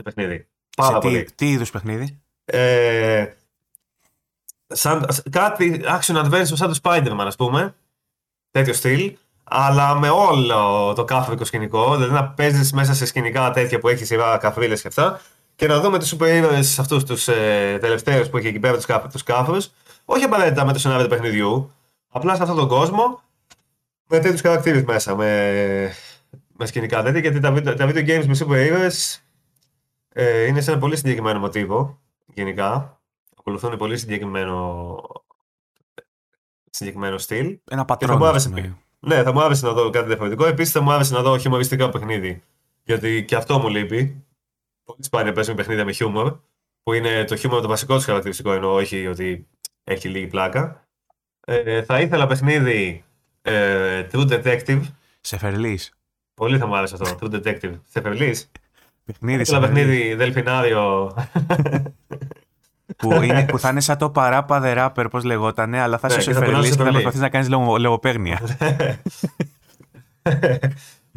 Σε 0.00 0.10
παιχνίδι. 0.12 0.46
Πάρα 0.76 0.94
Σε 0.94 0.98
πολύ. 0.98 1.22
τι, 1.24 1.32
τι 1.34 1.50
είδους 1.50 1.70
παιχνίδι; 1.70 2.20
Ε, 2.44 3.26
σαν, 4.66 5.06
κάτι 5.30 5.80
action 5.84 6.24
adventure 6.24 6.44
σαν 6.52 6.72
το 6.72 6.78
Spider-Man, 6.82 7.24
ας 7.26 7.36
πούμε. 7.36 7.74
Τέτοιο 8.50 8.72
στυλ. 8.72 9.16
Αλλά 9.44 9.94
με 9.94 10.08
όλο 10.08 10.92
το 10.96 11.04
κάφρικο 11.04 11.44
σκηνικό. 11.44 11.96
Δηλαδή 11.96 12.12
να 12.12 12.28
παίζεις 12.28 12.72
μέσα 12.72 12.94
σε 12.94 13.06
σκηνικά 13.06 13.50
τέτοια 13.50 13.78
που 13.78 13.88
έχει 13.88 14.04
σειρά 14.04 14.36
καφρίλε 14.36 14.76
και 14.76 14.88
αυτά. 14.88 15.20
Και 15.56 15.66
να 15.66 15.80
δούμε 15.80 15.98
τους 15.98 16.08
σούπερ 16.08 16.34
ήρωες 16.36 16.78
αυτούς 16.78 17.04
τους 17.04 17.28
ε, 17.28 17.78
τελευταίους 17.80 18.28
που 18.28 18.36
έχει 18.36 18.46
εκεί 18.46 18.58
πέρα 18.58 18.76
τους 18.76 18.86
τους 19.12 19.22
κάφρους. 19.22 19.70
Όχι 20.04 20.24
απαραίτητα 20.24 20.64
με 20.64 20.72
το 20.72 20.78
σενάριο 20.78 21.04
του 21.04 21.10
παιχνιδιού. 21.10 21.74
Απλά 22.08 22.34
σε 22.34 22.42
αυτόν 22.42 22.56
τον 22.56 22.68
κόσμο. 22.68 23.22
Με 24.08 24.18
τέτοιους 24.18 24.40
χαρακτήρες 24.40 24.82
μέσα. 24.82 25.16
Με, 25.16 25.92
με 26.56 26.66
σκηνικά 26.66 27.02
τέτοια. 27.02 27.20
Γιατί 27.20 27.40
τα, 27.40 27.52
βίντεο- 27.52 27.74
τα 27.74 27.86
video 27.88 28.08
games 28.08 28.24
με 28.26 28.34
σούπερ 28.34 28.66
ήρωες 28.66 29.22
ε, 30.12 30.44
είναι 30.46 30.60
σε 30.60 30.70
ένα 30.70 30.80
πολύ 30.80 30.96
συγκεκριμένο 30.96 31.38
μοτίβο 31.38 32.00
γενικά. 32.34 33.00
Ακολουθούν 33.38 33.76
πολύ 33.76 33.96
συγκεκριμένο, 33.98 34.96
συγκεκριμένο 36.70 37.18
στυλ. 37.18 37.46
Ένα 37.46 37.58
Και 37.64 37.74
θα 37.76 37.84
πατρόν. 37.84 38.16
μου 38.16 38.24
ας 38.24 38.30
άρεσε, 38.30 38.48
πούμε. 38.48 38.76
ναι, 39.00 39.22
θα 39.22 39.32
μου 39.32 39.40
άρεσε 39.42 39.66
να 39.66 39.72
δω 39.72 39.90
κάτι 39.90 40.06
διαφορετικό. 40.06 40.44
Επίσης 40.46 40.72
θα 40.72 40.80
μου 40.80 40.92
άρεσε 40.92 41.14
να 41.14 41.22
δω 41.22 41.38
χιουμοριστικό 41.38 41.88
παιχνίδι. 41.88 42.42
Γιατί 42.82 43.24
και 43.24 43.36
αυτό 43.36 43.58
μου 43.58 43.68
λείπει. 43.68 44.24
Πολύ 44.84 45.04
σπάνια 45.04 45.32
παίζουμε 45.32 45.56
παιχνίδια 45.56 45.84
με 45.84 45.92
χιούμορ. 45.92 46.36
Που 46.82 46.92
είναι 46.92 47.24
το 47.24 47.36
χιούμορ 47.36 47.60
το 47.60 47.68
βασικό 47.68 47.94
τους 47.94 48.04
χαρακτηριστικό, 48.04 48.52
ενώ 48.52 48.72
όχι 48.74 49.06
ότι 49.06 49.48
έχει 49.84 50.08
λίγη 50.08 50.26
πλάκα. 50.26 50.88
Ε, 51.46 51.82
θα 51.82 52.00
ήθελα 52.00 52.26
παιχνίδι 52.26 53.04
ε, 53.42 54.06
True 54.12 54.30
Detective. 54.30 54.80
Σε 55.20 55.38
φερλή. 55.38 55.78
Πολύ 56.34 56.58
θα 56.58 56.66
μου 56.66 56.76
άρεσε 56.76 56.96
αυτό. 57.00 57.18
True 57.20 57.34
Detective. 57.34 57.80
Σε 57.88 58.00
φερλής. 58.00 58.50
Παιχνίδι, 59.04 59.40
Ήθελα 59.40 59.60
σε 59.60 59.66
φερλής. 59.66 59.84
παιχνίδι 59.84 60.14
Δελφινάριο. 60.14 61.14
που, 62.96 63.22
είναι, 63.22 63.44
που 63.44 63.58
θα 63.58 63.68
είναι 63.68 63.80
σαν 63.80 63.98
το 63.98 64.10
παράπα 64.10 64.60
the 64.64 64.76
rapper, 64.78 65.06
πώς 65.10 65.24
λεγότανε, 65.24 65.80
αλλά 65.80 65.98
θα 65.98 66.08
Ναι, 66.08 66.14
είσαι 66.14 66.24
και 66.24 66.32
σε 66.32 66.38
θα 66.38 66.44
περνάς 66.44 66.60
φερλή 66.60 66.72
σε 66.72 66.76
και 66.76 66.82
θα 66.84 66.84
φερλή. 66.90 67.02
προσπαθεί 67.02 67.24
να 67.24 67.28
κάνεις 67.30 67.48
λογοπαίγνια. 67.80 68.40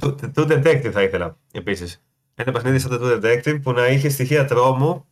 True 0.02 0.16
True 0.36 0.48
Detective 0.52 0.90
θα 0.92 1.02
ήθελα 1.02 1.38
επίσης. 1.52 2.04
Ένα 2.36 2.52
παιχνίδι 2.52 2.80
σαν 2.80 2.90
το 2.92 3.00
True 3.02 3.24
Detective 3.26 3.60
που 3.64 3.72
να 3.72 3.88
είχε 3.88 4.10
στοιχεία 4.10 4.46
τρόμου, 4.46 5.06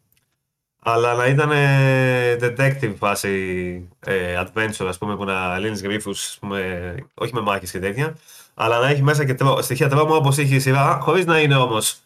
αλλά 0.83 1.13
να 1.13 1.25
ήταν 1.25 1.51
ε, 1.51 2.35
detective 2.41 2.93
φάση 2.97 3.29
ε, 3.99 4.41
adventure, 4.43 4.85
ας 4.87 4.97
πούμε, 4.97 5.15
που 5.15 5.23
να 5.25 5.57
λύνεις 5.57 5.81
γρήφου, 5.81 6.11
όχι 7.13 7.33
με 7.33 7.41
μάχες 7.41 7.71
και 7.71 7.79
τέτοια, 7.79 8.15
αλλά 8.53 8.79
να 8.79 8.87
έχει 8.89 9.03
μέσα 9.03 9.25
και 9.25 9.33
τρό, 9.33 9.61
στοιχεία 9.61 9.89
τρόμου 9.89 10.13
όπως 10.15 10.37
είχε 10.37 10.55
η 10.55 10.59
σειρά, 10.59 10.99
χωρίς 11.01 11.25
να 11.25 11.39
είναι 11.39 11.55
όμως 11.55 11.97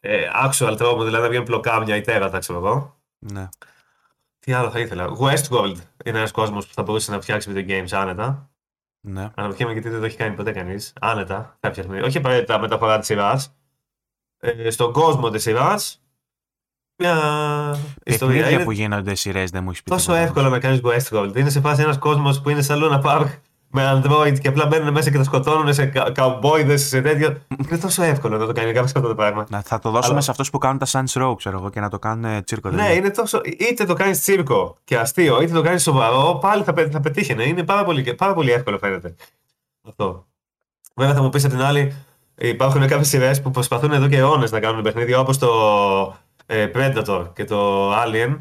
ε, 0.00 0.22
actual 0.44 0.74
τρόμου, 0.76 1.02
δηλαδή 1.04 1.22
να 1.22 1.28
βγαίνουν 1.28 1.46
πλοκάμια 1.46 1.96
ή 1.96 2.00
τέρατα, 2.00 2.38
ξέρω 2.38 2.58
εγώ. 2.58 3.00
ναι. 3.18 3.48
Τι 4.40 4.52
άλλο 4.52 4.70
θα 4.70 4.78
ήθελα. 4.78 5.08
Westworld 5.20 5.76
είναι 6.04 6.18
ένας 6.18 6.30
κόσμος 6.30 6.66
που 6.66 6.74
θα 6.74 6.82
μπορούσε 6.82 7.10
να 7.10 7.20
φτιάξει 7.20 7.50
video 7.54 7.68
games 7.70 7.88
άνετα. 7.92 8.50
ναι. 9.00 9.30
Αναρωτιέμαι 9.34 9.72
γιατί 9.72 9.88
δεν 9.88 9.98
το 10.00 10.04
έχει 10.04 10.16
κάνει 10.16 10.34
ποτέ 10.34 10.52
κανείς. 10.52 10.92
Άνετα 11.00 11.56
θα 11.60 11.70
φτιάχνει. 11.70 12.00
Όχι 12.00 12.16
απαραίτητα 12.18 12.58
μεταφορά 12.58 12.98
της 12.98 13.06
σειράς. 13.06 13.54
Ε, 14.40 14.70
στον 14.70 14.92
κόσμο 14.92 15.30
της 15.30 15.42
σειράς. 15.42 16.02
Μια 16.96 17.14
ιστορία. 18.04 18.34
Παιχνίδια 18.36 18.50
Είναι 18.50 18.64
που 18.64 18.70
γίνονται 18.70 19.14
σειρές 19.14 19.50
δεν 19.50 19.62
μου 19.62 19.68
έχεις 19.70 19.82
πει. 19.82 19.90
τόσο 19.90 20.04
τίποτα. 20.04 20.22
εύκολο 20.22 20.48
να 20.48 20.58
κάνεις 20.60 20.80
Westworld. 20.84 21.32
Είναι 21.36 21.50
σε 21.50 21.60
φάση 21.60 21.82
ένας 21.82 21.98
κόσμος 21.98 22.40
που 22.40 22.48
είναι 22.50 22.62
σαν 22.62 22.80
Luna 22.82 23.02
Park 23.02 23.28
με 23.72 24.02
Android 24.04 24.38
και 24.40 24.48
απλά 24.48 24.66
μπαίνουν 24.66 24.92
μέσα 24.92 25.10
και 25.10 25.16
τα 25.16 25.24
σκοτώνουν 25.24 25.74
σε 25.74 25.86
καουμπόιδες, 26.12 26.82
σε 26.86 27.00
τέτοιο. 27.02 27.36
είναι 27.68 27.78
τόσο 27.78 28.02
εύκολο 28.02 28.36
να 28.38 28.46
το 28.46 28.52
κάνει 28.52 28.72
κάποιος 28.72 28.92
αυτό 28.94 29.08
το 29.08 29.14
πράγμα. 29.14 29.46
Να, 29.50 29.62
θα 29.62 29.78
το 29.78 29.90
δώσουμε 29.90 30.12
Αλλά- 30.12 30.20
σε 30.22 30.30
αυτούς 30.30 30.50
που 30.50 30.58
κάνουν 30.58 30.78
τα 30.78 30.86
Sun's 30.86 31.22
Row, 31.22 31.34
ξέρω 31.36 31.58
εγώ, 31.58 31.70
και 31.70 31.80
να 31.80 31.88
το 31.88 31.98
κάνουν 31.98 32.24
ε, 32.24 32.42
τσίρκο. 32.42 32.68
Ναι, 32.70 32.76
δηλαδή. 32.76 32.96
είναι 32.96 33.10
τόσο. 33.10 33.40
είτε 33.58 33.84
το 33.84 33.94
κάνεις 33.94 34.20
τσίρκο 34.20 34.76
και 34.84 34.96
αστείο, 34.98 35.42
είτε 35.42 35.52
το 35.52 35.62
κάνεις 35.62 35.82
σοβαρό, 35.82 36.38
πάλι 36.40 36.62
θα, 36.62 36.72
πε- 36.72 36.92
θα 36.92 37.00
πετύχαινε. 37.00 37.42
Είναι 37.44 37.62
πάρα 37.64 37.84
πολύ, 37.84 38.14
πάρα 38.14 38.34
πολύ 38.34 38.50
εύκολο 38.50 38.78
φαίνεται. 38.78 39.14
Αυτό. 39.88 40.26
Βέβαια 40.94 41.14
θα 41.14 41.22
μου 41.22 41.28
πεις 41.28 41.44
απ' 41.44 41.50
την 41.50 41.62
άλλη, 41.62 41.94
υπάρχουν 42.38 42.80
κάποιες 42.86 43.08
σειρές 43.08 43.42
που 43.42 43.50
προσπαθούν 43.50 43.92
εδώ 43.92 44.08
και 44.08 44.16
αιώνες 44.16 44.50
να 44.50 44.60
κάνουν 44.60 44.82
παιχνίδια 44.82 45.18
όπως 45.20 45.38
το 45.38 45.48
ε, 46.46 46.70
Predator 46.74 47.26
και 47.34 47.44
το 47.44 47.90
Alien. 47.92 48.36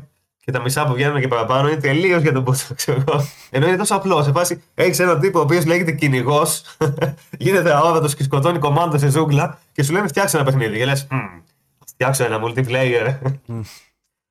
Και 0.50 0.58
τα 0.58 0.62
μισά 0.64 0.86
που 0.86 0.94
βγαίνουν 0.94 1.20
και 1.22 1.28
παραπάνω 1.28 1.68
είναι 1.70 1.80
τελείως 1.80 2.22
για 2.22 2.32
τον 2.32 2.44
πόσο 2.44 2.76
ξέρω 2.76 3.04
εγώ. 3.08 3.26
Ενώ 3.50 3.68
είναι 3.68 3.78
τόσο 3.78 3.96
απλό. 3.96 4.24
Σε 4.24 4.32
φάση 4.32 4.64
έχεις 4.74 5.00
έναν 5.00 5.20
τύπο 5.20 5.40
ο 5.40 5.42
οποίος 5.42 5.66
λέγεται 5.66 5.92
κυνηγός, 5.92 6.64
γίνεται 7.40 7.74
αόρατο 7.74 8.08
και 8.08 8.24
σκοτώνει 8.24 8.60
κομμάτια 8.60 9.00
σε 9.00 9.10
ζούγκλα 9.10 9.60
και 9.72 9.84
σου 9.84 9.94
λένε 9.94 10.08
φτιάξε 10.08 10.38
ένα 10.38 10.46
παιχνίδι. 10.46 10.78
Και 10.78 10.86
λες, 10.86 11.08
φτιάξω 11.88 12.24
ένα 12.24 12.40
multiplayer. 12.44 13.16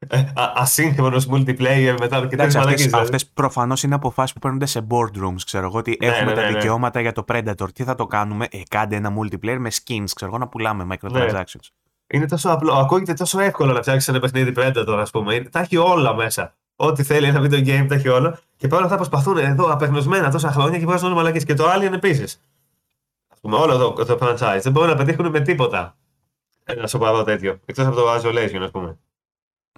Ε, 0.09 0.19
α- 0.35 0.53
ασύγχρονος 0.55 1.29
multiplayer 1.31 1.95
μετά 2.01 2.21
και 2.21 2.27
τέτοιε 2.27 2.35
Εντάξει, 2.35 2.57
μαλακίες. 2.57 2.85
αυτές, 2.87 3.01
αυτές 3.01 3.27
προφανώς 3.27 3.83
είναι 3.83 3.95
αποφάσεις 3.95 4.33
που 4.33 4.39
παίρνονται 4.41 4.67
σε 4.67 4.87
boardrooms, 4.91 5.41
ξέρω 5.45 5.67
εγώ, 5.67 5.79
ότι 5.79 5.97
Ναι, 6.01 6.07
έχουμε 6.09 6.31
ναι, 6.31 6.35
τα 6.37 6.41
ναι, 6.43 6.51
ναι. 6.51 6.59
δικαιώματα 6.59 7.01
για 7.01 7.13
το 7.13 7.25
Predator. 7.29 7.73
Τι 7.75 7.85
θα 7.85 7.95
το 7.95 8.07
κάνουμε, 8.07 8.47
ε, 8.51 8.59
κάντε 8.69 8.97
ένα 8.97 9.13
multiplayer 9.19 9.57
με 9.59 9.71
skins, 9.73 10.05
ξέρω 10.15 10.31
εγώ, 10.31 10.39
να 10.39 10.49
πουλάμε 10.49 10.85
Ναι. 10.85 10.95
microtransactions. 11.01 11.69
Είναι 12.11 12.27
τόσο 12.27 12.51
απλό. 12.51 12.73
Ακούγεται 12.73 13.15
τόσο 13.15 13.41
εύκολο 13.41 13.73
να 13.73 13.81
φτιάξεις 13.81 14.09
ένα 14.09 14.21
παιχνίδι 14.21 14.53
Predator, 14.57 14.97
ας 15.01 15.11
πούμε. 15.11 15.35
Είναι- 15.35 15.49
Τα 15.49 15.61
έχει 15.61 15.77
όλα 15.77 16.15
μέσα. 16.15 16.55
Ό,τι 16.77 17.03
θέλει 17.03 17.27
ένα 17.27 17.41
video 17.41 17.67
game, 17.67 17.87
τα 17.89 17.95
έχει 17.95 18.09
όλα. 18.09 18.39
Και 18.57 18.67
παρόλα 18.69 18.85
αυτά 18.87 18.97
προσπαθούν 18.97 19.39
εδώ 19.39 19.73
απεγνωσμένα 19.73 20.31
τόσα 20.31 20.53
χρόνια 20.53 20.79
και 20.79 20.85
βγάζουν 20.85 21.07
όλα 21.07 21.17
μαλακίε. 21.17 21.41
Και 21.41 21.55
το 21.55 21.65
Alien 21.73 21.93
επίση. 21.93 22.39
Α 23.29 23.35
πούμε, 23.41 23.57
όλο 23.57 23.77
το, 23.77 24.05
το 24.05 24.19
franchise. 24.21 24.59
Δεν 24.63 24.73
μπορούν 24.73 24.89
να 24.89 24.97
πετύχουν 24.97 25.31
με 25.31 25.41
τίποτα 25.41 25.97
ένα 26.65 26.87
σοβαρό 26.87 27.23
τέτοιο. 27.25 27.61
Εκτός 27.67 27.87
από 27.87 27.97
το 27.97 28.15
Isolation, 28.15 28.61
ας 28.63 28.71
πούμε. 28.71 28.99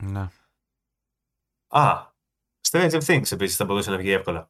Ναι. 0.03 0.29
Α, 1.69 1.93
Stranger 2.71 3.01
Things 3.07 3.33
επίσης 3.33 3.57
θα 3.57 3.65
μπορούσε 3.65 3.91
να 3.91 3.97
βγει 3.97 4.11
εύκολα. 4.13 4.49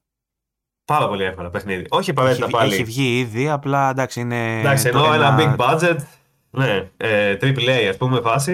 Πάρα 0.85 1.09
πολύ 1.09 1.25
εύκολα 1.25 1.51
παιχνίδι. 1.51 1.87
Όχι 1.89 2.01
Έχει, 2.01 2.11
απαραίτητα 2.11 2.47
βγει- 2.47 2.57
πάλι. 2.59 2.75
έχει 2.75 2.85
βγει 2.85 3.19
ήδη, 3.19 3.49
απλά 3.49 3.91
εντάξει 3.91 4.21
είναι. 4.21 4.61
Εντάξει, 4.61 4.91
το 4.91 4.99
ενώ 4.99 5.13
ένα 5.15 5.37
big 5.39 5.57
budget. 5.57 5.97
Ναι, 6.51 6.91
ε, 6.97 7.37
AAA 7.41 7.87
ας 7.91 7.97
πούμε 7.97 8.21
φάση. 8.21 8.53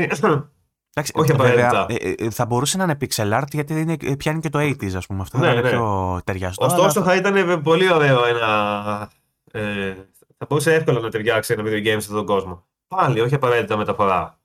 Εντάξει, 0.98 1.12
όχι 1.14 1.32
βέβαια, 1.32 1.68
απαραίτητα. 1.68 2.09
ε, 2.09 2.24
ε, 2.24 2.31
θα 2.31 2.47
μπορούσε 2.47 2.77
να 2.77 2.85
είναι 2.85 2.97
pixel 3.01 3.32
art 3.40 3.47
γιατί 3.52 3.81
είναι, 3.81 3.97
ε, 4.02 4.14
πιάνει 4.14 4.40
και 4.40 4.48
το 4.48 4.59
80s, 4.59 4.94
ας 4.97 5.06
πούμε. 5.06 5.20
Αυτό 5.23 5.39
Ναι, 5.39 5.47
θα 5.47 5.52
είναι 5.52 5.60
ναι. 5.62 5.68
πιο 5.70 6.20
ταιριαστό. 6.24 6.64
Ωστόσο 6.64 7.01
αλλά 7.01 7.09
θα 7.10 7.16
ήταν 7.16 7.62
πολύ 7.62 7.93
ωραίο 7.93 8.24
ένα. 8.27 9.10
Ε, 9.52 9.93
θα 10.39 10.47
μπορούσε 10.48 10.74
εύκολα 10.74 11.01
να 11.01 11.09
ταιριάξει 11.10 11.52
ένα 11.52 11.62
video 11.62 11.78
game 11.81 11.85
σε 11.86 11.97
αυτόν 11.97 12.16
τον 12.16 12.27
κόσμο. 12.27 12.64
Πάλι, 12.89 13.20
όχι 13.20 13.35
απαραίτητα 13.35 13.77
μεταφορά. 13.77 14.39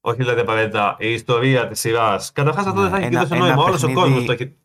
Όχι 0.00 0.16
δηλαδή 0.16 0.40
απαραίτητα 0.40 0.96
η 0.98 1.12
ιστορία 1.12 1.68
της 1.68 1.80
σειράς. 1.80 2.32
Καταρχάς 2.32 2.66
αυτό 2.66 2.80
δεν 2.80 2.90
θα 2.90 2.96
έχει 2.96 3.08
Ναι, 3.08 3.14
Ένα- 3.16 3.22
και 3.24 3.28
τόσο 3.30 3.44
ένα 3.44 3.54
νόημα. 3.54 3.62
Όλος 3.68 3.82
ο 3.82 3.86
παιχνίδι- 3.86 4.02
κόσμος 4.10 4.24
το 4.24 4.32
έχει. 4.32 4.56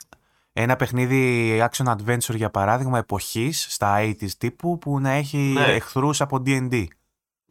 Ένα 0.54 0.76
παιχνίδι 0.76 1.58
action 1.72 1.86
adventure 1.96 2.36
για 2.36 2.50
παράδειγμα 2.50 2.98
εποχής 2.98 3.66
στα 3.70 3.98
80s 4.00 4.32
τύπου 4.38 4.78
που 4.78 5.00
να 5.00 5.10
έχει 5.12 5.38
Ναι. 5.38 5.64
εχθρούς 5.66 6.22
από 6.22 6.42
D&D. 6.46 6.84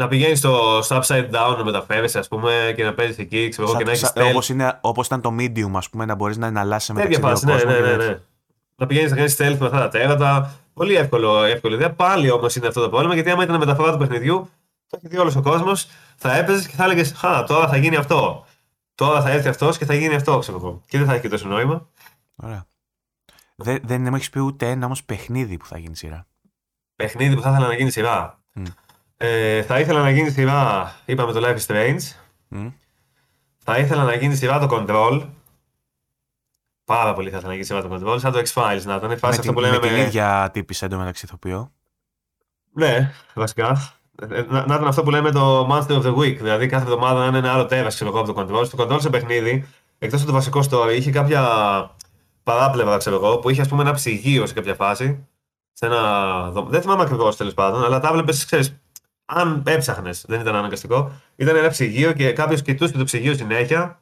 Να 0.00 0.08
πηγαίνεις 0.08 0.38
στο, 0.38 0.80
στο 0.82 1.00
upside 1.02 1.30
down 1.30 1.54
να 1.56 1.64
μεταφέρεσαι, 1.64 2.18
ας 2.18 2.28
πούμε, 2.28 2.72
και 2.76 2.84
να 2.84 2.94
παίζεις 2.94 3.18
εκεί, 3.18 3.48
ξέρω 3.48 3.68
εγώ, 3.68 3.76
και 3.76 3.84
να 3.84 3.90
έχεις 3.90 4.12
stealth. 4.14 4.28
όπως, 4.30 4.48
είναι, 4.48 4.78
όπως 4.80 5.06
ήταν 5.06 5.20
το 5.20 5.34
medium 5.38 5.70
ας 5.74 5.90
πούμε 5.90 6.04
να 6.04 6.14
μπορείς 6.14 6.36
να 6.36 6.46
εναλλάσσεις 6.46 6.94
Τέτοια 6.94 7.18
μεταξύ 7.20 7.44
φάση, 7.44 7.44
δύο 7.44 7.54
ναι, 7.54 7.60
κόσμων 7.60 7.82
ναι, 7.82 7.88
και 7.88 7.90
ναι, 7.90 7.96
τέτοια. 7.96 8.12
ναι. 8.12 8.20
Να 8.76 8.86
πηγαίνεις 8.86 9.10
να 9.10 9.16
κάνεις 9.16 9.34
stealth 9.38 9.56
με 9.58 9.66
αυτά 9.66 9.78
τα 9.78 9.88
τέρατα. 9.88 10.54
Πολύ 10.74 10.94
εύκολο, 10.94 11.42
εύκολη 11.44 11.74
ιδέα. 11.74 11.92
Πάλι 11.92 12.30
όμως 12.30 12.56
είναι 12.56 12.66
αυτό 12.66 12.80
το 12.80 12.88
πρόβλημα, 12.88 13.14
γιατί 13.14 13.30
άμα 13.30 13.42
ήταν 13.42 13.58
μεταφορά 13.58 13.92
του 13.92 13.98
παιχνιδιού, 13.98 14.50
το 14.88 14.96
έχει 14.96 15.08
δει 15.08 15.18
όλος 15.18 15.36
ο 15.36 15.42
κόσμος, 15.42 15.88
θα 16.16 16.36
έπαιζες 16.36 16.66
και 16.66 16.74
θα 16.76 16.84
έλεγες 16.84 17.12
Χα, 17.16 17.44
τώρα 17.44 17.68
θα 17.68 17.76
γίνει 17.76 17.96
αυτό. 17.96 18.46
Τώρα 18.94 19.22
θα 19.22 19.30
έρθει 19.30 19.48
αυτός 19.48 19.78
και 19.78 19.84
θα 19.84 19.94
γίνει 19.94 20.14
αυτό, 20.14 20.38
ξέρω 20.38 20.56
εγώ. 20.56 20.82
Και 20.86 20.98
δεν 20.98 21.06
θα 21.06 21.12
έχει 21.12 21.22
και 21.22 21.28
τόσο 21.28 21.48
νόημα. 21.48 21.88
Ωραία. 22.36 22.66
Δεν, 23.54 23.78
δεν 23.84 24.00
μου 24.00 24.14
έχεις 24.14 24.30
πει 24.30 24.38
ούτε 24.40 24.70
ένα 24.70 24.86
όμως 24.86 25.04
παιχνίδι 25.04 25.56
που 25.56 25.66
θα 25.66 25.78
γίνει 25.78 25.96
σειρά. 25.96 26.26
Παιχνίδι 26.96 27.34
που 27.34 27.40
θα 27.40 27.50
ήθελα 27.50 27.66
να 27.66 27.74
γίνει 27.74 27.90
σειρά. 27.90 28.40
Μμ. 28.52 28.64
Ε, 29.20 29.62
θα 29.62 29.80
ήθελα 29.80 30.00
να 30.02 30.10
γίνει 30.10 30.30
σειρά, 30.30 30.94
είπαμε 31.04 31.32
το 31.32 31.40
Life 31.44 31.56
is 31.58 31.66
Strange. 31.74 32.00
Μμ. 32.48 32.68
Θα 33.58 33.78
ήθελα 33.78 34.04
να 34.04 34.14
γίνει 34.14 34.34
σειρά 34.34 34.58
το 34.58 34.68
Control. 34.70 35.28
Πάρα 36.84 37.12
πολύ 37.14 37.30
θα 37.30 37.36
ήθελα 37.36 37.48
να 37.48 37.52
γίνει 37.54 37.64
σειρά 37.66 37.82
το 37.82 37.94
Control. 37.94 38.20
Σαν 38.20 38.32
το 38.32 38.38
X-Files 38.38 38.82
να 38.84 38.94
ήταν. 38.94 39.08
Με, 39.08 39.16
Φάση 39.16 39.40
την, 39.40 39.50
αυτό 39.50 39.52
που 39.52 39.60
λέμε 39.60 39.74
με 39.74 39.80
την 39.86 39.90
με- 39.96 39.98
ίδια 40.02 40.50
τύπης 40.52 40.82
εντωμεταξύ 40.82 41.24
ηθοποιώ. 41.24 41.72
Ναι, 42.72 43.12
βασικά. 43.34 43.92
Ε, 44.30 44.42
Να, 44.42 44.66
να 44.66 44.74
ήταν 44.74 44.86
αυτό 44.86 45.02
που 45.02 45.10
λέμε 45.10 45.30
το 45.30 45.68
Monster 45.70 46.02
of 46.02 46.02
the 46.02 46.14
Week. 46.16 46.36
Δηλαδή 46.36 46.66
κάθε 46.66 46.82
εβδομάδα 46.84 47.20
να 47.20 47.26
είναι 47.26 47.38
ένα 47.38 47.52
άλλο 47.52 47.66
τέρας 47.66 47.94
ξέρω 47.94 48.10
εγώ, 48.10 48.20
από 48.20 48.32
το 48.32 48.40
control. 48.42 48.66
Στο 48.66 48.84
control 48.84 49.00
σε 49.00 49.10
παιχνίδι, 49.10 49.68
εκτός 49.98 50.20
από 50.22 50.28
το 50.30 50.34
βασικό 50.36 50.62
story, 50.70 50.92
είχε 50.96 51.10
κάποια 51.10 51.40
παράπλευρα 52.42 52.96
ξέρω 52.96 53.16
εγώ, 53.16 53.38
που 53.38 53.50
είχε 53.50 53.60
ας 53.60 53.68
πούμε 53.68 53.82
ένα 53.82 53.92
ψυγείο 53.92 54.46
σε 54.46 54.54
κάποια 54.54 54.74
φάση. 54.74 55.26
Σε 55.72 55.86
ένα... 55.86 56.02
δω- 56.50 56.66
Δεν 56.68 56.80
θυμάμαι 56.82 57.02
ακριβώς 57.02 57.36
τέλος 57.36 57.54
πάντων, 57.54 57.84
αλλά 57.84 58.00
τα 58.00 58.08
έβλεπε, 58.08 58.32
ξέρεις. 58.32 58.80
Αν 59.30 59.62
έψαχνες, 59.66 60.24
δεν 60.28 60.40
ήταν 60.40 60.54
αναγκαστικό. 60.56 61.10
Ήταν 61.36 61.56
ένα 61.56 61.68
ψυγείο 61.68 62.12
και 62.12 62.32
κάποιος 62.32 62.62
κοιτούσε 62.62 62.92
το 62.92 63.04
ψυγείο 63.04 63.34
συνέχεια. 63.34 64.00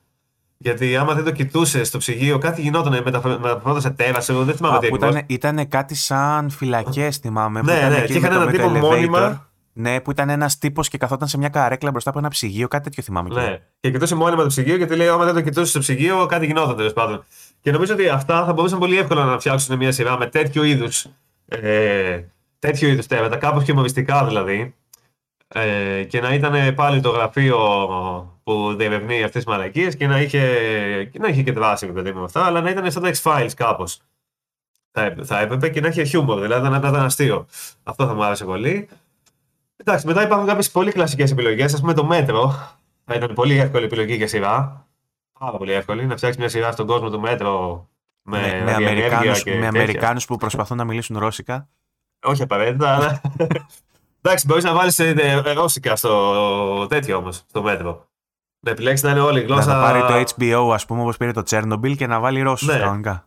Γιατί 0.59 0.97
άμα 0.97 1.15
δεν 1.15 1.25
το 1.25 1.31
κοιτούσες 1.31 1.89
στο 1.89 1.99
ψυγείο, 1.99 2.39
κάτι 2.39 2.61
γινόταν 2.61 2.93
μεταφρόταν 3.03 3.81
σε 3.81 3.91
τέρα. 3.91 4.23
Εγώ 4.29 4.45
δεν 4.45 4.55
θυμάμαι 4.57 4.77
Α, 4.77 4.79
τι 4.79 4.89
που 4.89 4.95
ακριβώς. 4.95 5.15
ήταν, 5.15 5.55
ήταν 5.55 5.69
κάτι 5.69 5.95
σαν 5.95 6.51
φυλακές, 6.51 7.17
θυμάμαι. 7.17 7.61
που 7.61 7.67
Ναι, 7.67 7.73
ήταν 7.73 7.91
ναι, 7.91 7.97
εκεί 7.97 8.13
και 8.13 8.19
είχαν 8.19 8.31
με 8.31 8.37
το- 8.37 8.43
έναν 8.43 8.53
με 8.53 8.59
το 8.59 8.73
τύπο 8.73 8.87
elevator. 8.87 8.91
μόνιμα. 8.91 9.49
Ναι, 9.73 10.01
που 10.01 10.11
ήταν 10.11 10.29
ένας 10.29 10.59
τύπος 10.59 10.89
και 10.89 10.99
καθόταν 10.99 11.29
σε 11.29 11.39
μια 11.39 11.49
καρέκλα 11.49 11.91
μπροστά 11.91 12.11
από 12.11 12.19
ένα 12.19 12.29
ψυγείο, 12.29 12.69
κάτι 12.69 12.85
τέτοιο 12.85 13.03
θυμάμαι. 13.03 13.29
Ναι. 13.35 13.59
Και 13.81 13.91
κοιτούσε 13.91 14.15
μόνιμα 14.15 14.43
το 14.43 14.49
ψυγείο 14.49 14.77
γιατί 14.77 14.97
λέει: 14.97 15.09
Άμα 15.09 15.25
δεν 15.25 15.35
το 15.35 15.41
κοιτούσες 15.41 15.69
στο 15.69 15.79
ψυγείο, 15.79 16.27
κάτι 16.27 16.47
γινόταν 16.47 16.77
τέλος 16.77 16.93
πάντων. 16.93 17.25
Και 17.61 17.71
νομίζω 17.71 17.95
ότι 17.95 18.09
αυτά 18.09 18.45
θα 18.45 18.53
μπορούσαν 18.53 18.79
πολύ 18.79 18.99
εύκολα 18.99 19.25
να 19.25 19.39
φτιάξουν 19.39 19.77
μια 19.77 19.93
σειρά 19.93 20.19
με 20.19 20.27
τέτοιου 20.27 20.63
είδους 20.63 21.07
ε, 21.49 22.21
τέτοιου 22.59 22.89
είδους 22.89 23.07
θέματα, 23.07 23.37
κάπως 23.37 23.65
χιουμοριστικά 23.65 24.25
δηλαδή. 24.27 24.75
Ε, 25.49 26.05
και 26.05 26.21
να 26.21 26.35
ήταν 26.35 26.75
πάλι 26.75 27.01
το 27.01 27.11
γραφείο 27.11 27.59
που 28.43 28.75
διερευνεί 28.77 29.17
αυτές 29.23 29.45
τις 29.45 29.53
μαλακίες 29.53 29.97
και 29.97 30.07
να 30.07 30.21
είχε 30.21 30.41
και, 31.13 31.19
να 31.19 31.29
είχε 31.29 31.43
και 31.43 31.53
δράση 31.53 31.87
παιδί 31.93 32.13
μου 32.13 32.19
με 32.19 32.25
αυτά, 32.25 32.45
αλλά 32.45 32.61
να 32.61 32.71
ήταν 32.71 32.91
σαν 32.91 33.03
τα 33.03 33.11
X-Files 33.15 33.51
κάπως. 33.57 34.01
Θα, 34.91 35.03
έπ- 35.05 35.25
θα 35.25 35.41
έπρεπε 35.41 35.69
και 35.69 35.81
να 35.81 35.89
είχε 35.89 36.05
χιούμορ, 36.05 36.41
δηλαδή 36.41 36.69
να, 36.69 36.79
να 36.79 36.89
ήταν 36.89 37.05
αστείο. 37.05 37.47
Αυτό 37.83 38.07
θα 38.07 38.15
μου 38.15 38.25
άρεσε 38.25 38.45
πολύ. 38.45 38.89
Εντάξει, 39.77 40.07
μετά 40.07 40.23
υπάρχουν 40.23 40.47
κάποιες 40.47 40.71
πολύ 40.71 40.93
κλασικές 40.93 41.31
επιλογές. 41.31 41.75
Α 41.75 41.81
πούμε 41.81 41.93
το 41.93 42.05
μέτρο. 42.05 42.75
Θα 43.05 43.15
ήταν 43.15 43.35
πολύ 43.35 43.59
εύκολη 43.59 43.85
επιλογή 43.85 44.15
για 44.15 44.29
σειρά. 44.29 44.87
Πάρα 45.39 45.57
πολύ 45.57 45.73
εύκολη. 45.73 46.07
Να 46.07 46.17
φτιάξεις 46.17 46.41
μια 46.41 46.49
σειρά 46.49 46.73
στον 46.73 46.87
κόσμο 46.87 47.11
του 47.11 47.21
μέτρο 47.21 47.87
με, 48.23 48.41
με, 48.41 48.47
με, 48.47 48.71
ραδιενέργεια 48.71 49.07
Αμερικάνους, 49.07 49.43
και 49.43 49.51
με 49.51 49.57
τέτοια. 49.57 49.69
Αμερικάνους 49.69 50.25
που 50.25 50.37
προσπαθούν 50.37 50.77
να 50.77 50.85
μιλήσουν 50.85 51.19
ρώσικα. 51.19 51.69
Όχι 52.23 52.43
απαραίτητα, 52.43 52.95
αλλά. 52.95 53.21
Εντάξει, 54.27 54.47
μπορείς 54.47 54.65
να 54.65 54.73
βάλεις 54.75 55.01
ρώσικα 55.55 55.97
στο 55.97 56.87
τέτοιο 56.89 57.17
όμως, 57.17 57.45
στο 57.49 57.63
μέτρο. 57.63 58.09
Να 58.61 58.71
επιλέξεις 58.71 59.03
να 59.05 59.11
είναι 59.11 59.21
όλη 59.21 59.39
η 59.41 59.43
Να 59.43 59.47
γλώσσα. 59.47 59.73
θα 59.73 59.81
πάρει 59.81 60.25
το 60.25 60.33
HBO, 60.37 60.71
ας 60.75 60.87
πούμε, 60.87 61.01
όπως 61.01 61.17
πήρε 61.17 61.33
το 61.33 61.43
Chernobyl 61.49 61.97
και 61.97 62.07
να 62.07 62.21
βάλει 62.21 62.43
Ρώσους 62.43 62.69
Ναι. 62.69 62.79
κανονικά. 62.79 63.27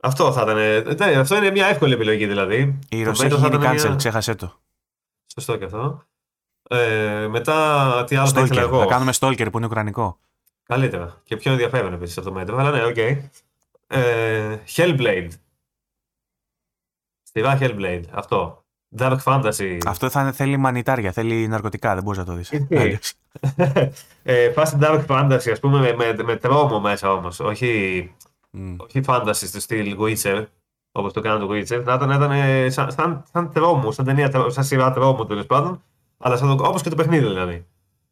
Αυτό 0.00 0.32
θα 0.32 0.42
ήταν. 0.42 0.56
Ναι, 0.96 1.18
αυτό 1.18 1.36
είναι 1.36 1.50
μια 1.50 1.66
εύκολη 1.66 1.92
επιλογή 1.92 2.26
δηλαδή. 2.26 2.78
Η 2.88 3.02
Το 3.02 3.08
Ρωσία 3.08 3.24
μέτρο 3.28 3.38
έχει 3.38 3.48
θα 3.48 3.56
γίνει 3.56 3.64
ήταν 3.64 3.76
cancel, 3.76 3.86
μια- 3.88 3.96
ξέχασέ 3.96 4.34
το. 4.34 4.60
Σωστό 5.34 5.56
και 5.56 5.64
αυτό. 5.64 6.02
Ε, 6.70 7.26
μετά, 7.30 8.04
τι 8.06 8.16
άλλο 8.16 8.26
θα 8.28 8.40
ήθελα 8.40 8.60
Stalker, 8.62 8.64
εγώ; 8.64 8.78
να 8.78 8.86
κάνουμε 8.86 9.12
Stalker 9.18 9.48
που 9.52 9.56
είναι 9.58 9.66
ουκρανικό. 9.66 10.18
Καλύτερα. 10.62 11.20
Και 11.24 11.36
πιο 11.36 11.52
ενδιαφέρον 11.52 11.92
επίσης 11.92 12.18
αυτό 12.18 12.30
το 12.30 12.36
μέτρο. 12.36 12.56
Αλλά 12.58 12.70
ναι, 12.70 12.84
οκ. 12.84 12.96
Ε, 13.86 14.58
Hellblade. 14.76 15.28
Σειρά 17.22 17.58
Hellblade. 17.60 18.02
Αυτό. 18.10 18.57
Dark 18.96 19.18
Fantasy. 19.24 19.78
Αυτό 19.86 20.10
θα 20.10 20.20
είναι- 20.20 20.32
θέλει 20.32 20.56
μανιτάρια, 20.56 21.12
θέλει 21.12 21.48
ναρκωτικά, 21.48 21.94
δεν 21.94 22.02
μπορείς 22.02 22.18
να 22.18 22.24
το 22.24 22.32
δεις. 22.32 22.50
Ισχύει. 22.50 22.76
Αλλιώς. 22.78 23.12
ε, 24.22 24.50
φάση 24.50 24.76
Dark 24.80 25.04
Fantasy, 25.06 25.50
ας 25.50 25.60
πούμε, 25.60 25.80
με, 25.80 25.92
με, 26.14 26.22
με 26.22 26.36
τρόμο 26.36 26.80
μέσα 26.80 27.12
όμως. 27.12 27.40
Όχι, 27.40 28.14
Μμ. 28.50 28.74
όχι 28.78 29.00
fantasy 29.06 29.32
στο 29.34 29.60
στυλ 29.60 29.96
Witcher, 30.00 30.44
όπως 30.92 31.12
το 31.12 31.20
κάνανε 31.20 31.46
το 31.46 31.52
Witcher. 31.52 31.82
Θα 31.84 31.94
ήταν, 31.94 32.10
ήταν 32.10 32.30
ε, 32.30 32.70
σαν, 32.70 32.90
σαν, 32.92 33.24
σαν 33.32 33.52
τρόμο, 33.52 33.90
σαν, 33.92 34.04
ταινία, 34.04 34.28
τρό- 34.30 34.50
σαν 34.50 34.64
σειρά 34.64 34.92
τρόμου 34.92 35.26
τέλος 35.26 35.46
πάντων. 35.46 35.82
Αλλά 36.18 36.40
όπως 36.52 36.82
και 36.82 36.88
το 36.90 36.96
παιχνίδι 36.96 37.26
δηλαδή. 37.26 37.66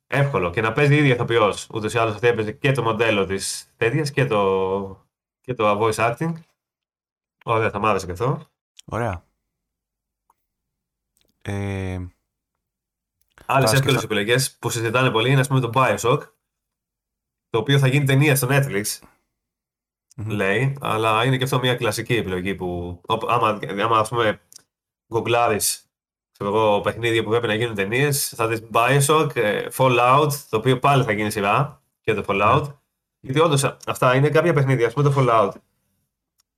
Εύκολο. 0.06 0.50
Και 0.50 0.60
να 0.60 0.72
παίζει 0.72 0.94
η 0.94 0.98
ίδια 0.98 1.14
ηθοποιός. 1.14 1.66
Ούτως 1.74 1.94
ή 1.94 1.98
άλλως 1.98 2.14
αυτή 2.14 2.26
έπαιζε 2.26 2.52
και 2.52 2.72
το 2.72 2.82
μοντέλο 2.82 3.26
της 3.26 3.72
τέτοιας 3.76 4.10
και 4.10 4.24
το, 4.26 5.06
και 5.40 5.54
το 5.54 5.78
voice 5.80 5.94
acting. 6.14 6.32
Ωραία, 7.44 7.70
θα 7.70 7.78
μ' 7.78 7.86
άρεσε 7.86 8.06
και 8.06 8.12
αυτό. 8.12 8.40
Ωραία. 8.84 9.24
Ε, 11.48 11.96
Άλλες 13.46 13.64
Τώρα 13.70 13.76
εύκολες 13.78 13.80
σκεφτώ- 13.82 14.02
επιλογές 14.04 14.56
που 14.58 14.70
συζητάνε 14.70 15.10
πολύ 15.10 15.30
είναι 15.30 15.40
ας 15.40 15.48
πούμε 15.48 15.60
το 15.60 15.70
Bioshock. 15.74 16.20
Το 17.50 17.58
οποίο 17.58 17.78
θα 17.78 17.86
γίνει 17.86 18.04
ταινία 18.04 18.36
στο 18.36 18.48
Netflix. 18.50 18.98
μμμ. 20.16 20.28
λέει, 20.30 20.76
αλλά 20.80 21.24
είναι 21.24 21.36
και 21.36 21.44
αυτό 21.44 21.58
μια 21.58 21.74
κλασική 21.74 22.14
επιλογή 22.14 22.54
που 22.54 23.00
όπ- 23.06 23.30
άμα, 23.30 23.58
άμα 23.82 23.98
ας 23.98 24.08
πούμε 24.08 24.40
γκογκλάρεις 25.12 25.80
ξέρω 26.32 26.50
εγώ, 26.56 26.80
παιχνίδια 26.80 27.22
που 27.22 27.30
πρέπει 27.30 27.46
να 27.46 27.54
γίνουν 27.54 27.74
ταινίες, 27.74 28.28
θα 28.28 28.46
δεις 28.48 28.62
Bioshock, 28.72 29.36
ε, 29.36 29.66
Fallout, 29.76 30.30
το 30.48 30.56
οποίο 30.56 30.78
πάλι 30.78 31.04
θα 31.04 31.12
γίνει 31.12 31.30
σειρά 31.30 31.82
και 32.00 32.14
το 32.14 32.24
Fallout. 32.26 32.62
Ναι. 32.66 32.74
Γιατί 33.20 33.40
όντως 33.40 33.64
αυτά 33.86 34.14
είναι 34.14 34.28
κάποια 34.28 34.52
παιχνίδια, 34.52 34.86
ας 34.86 34.92
πούμε 34.92 35.10
το 35.10 35.14
Fallout. 35.18 35.52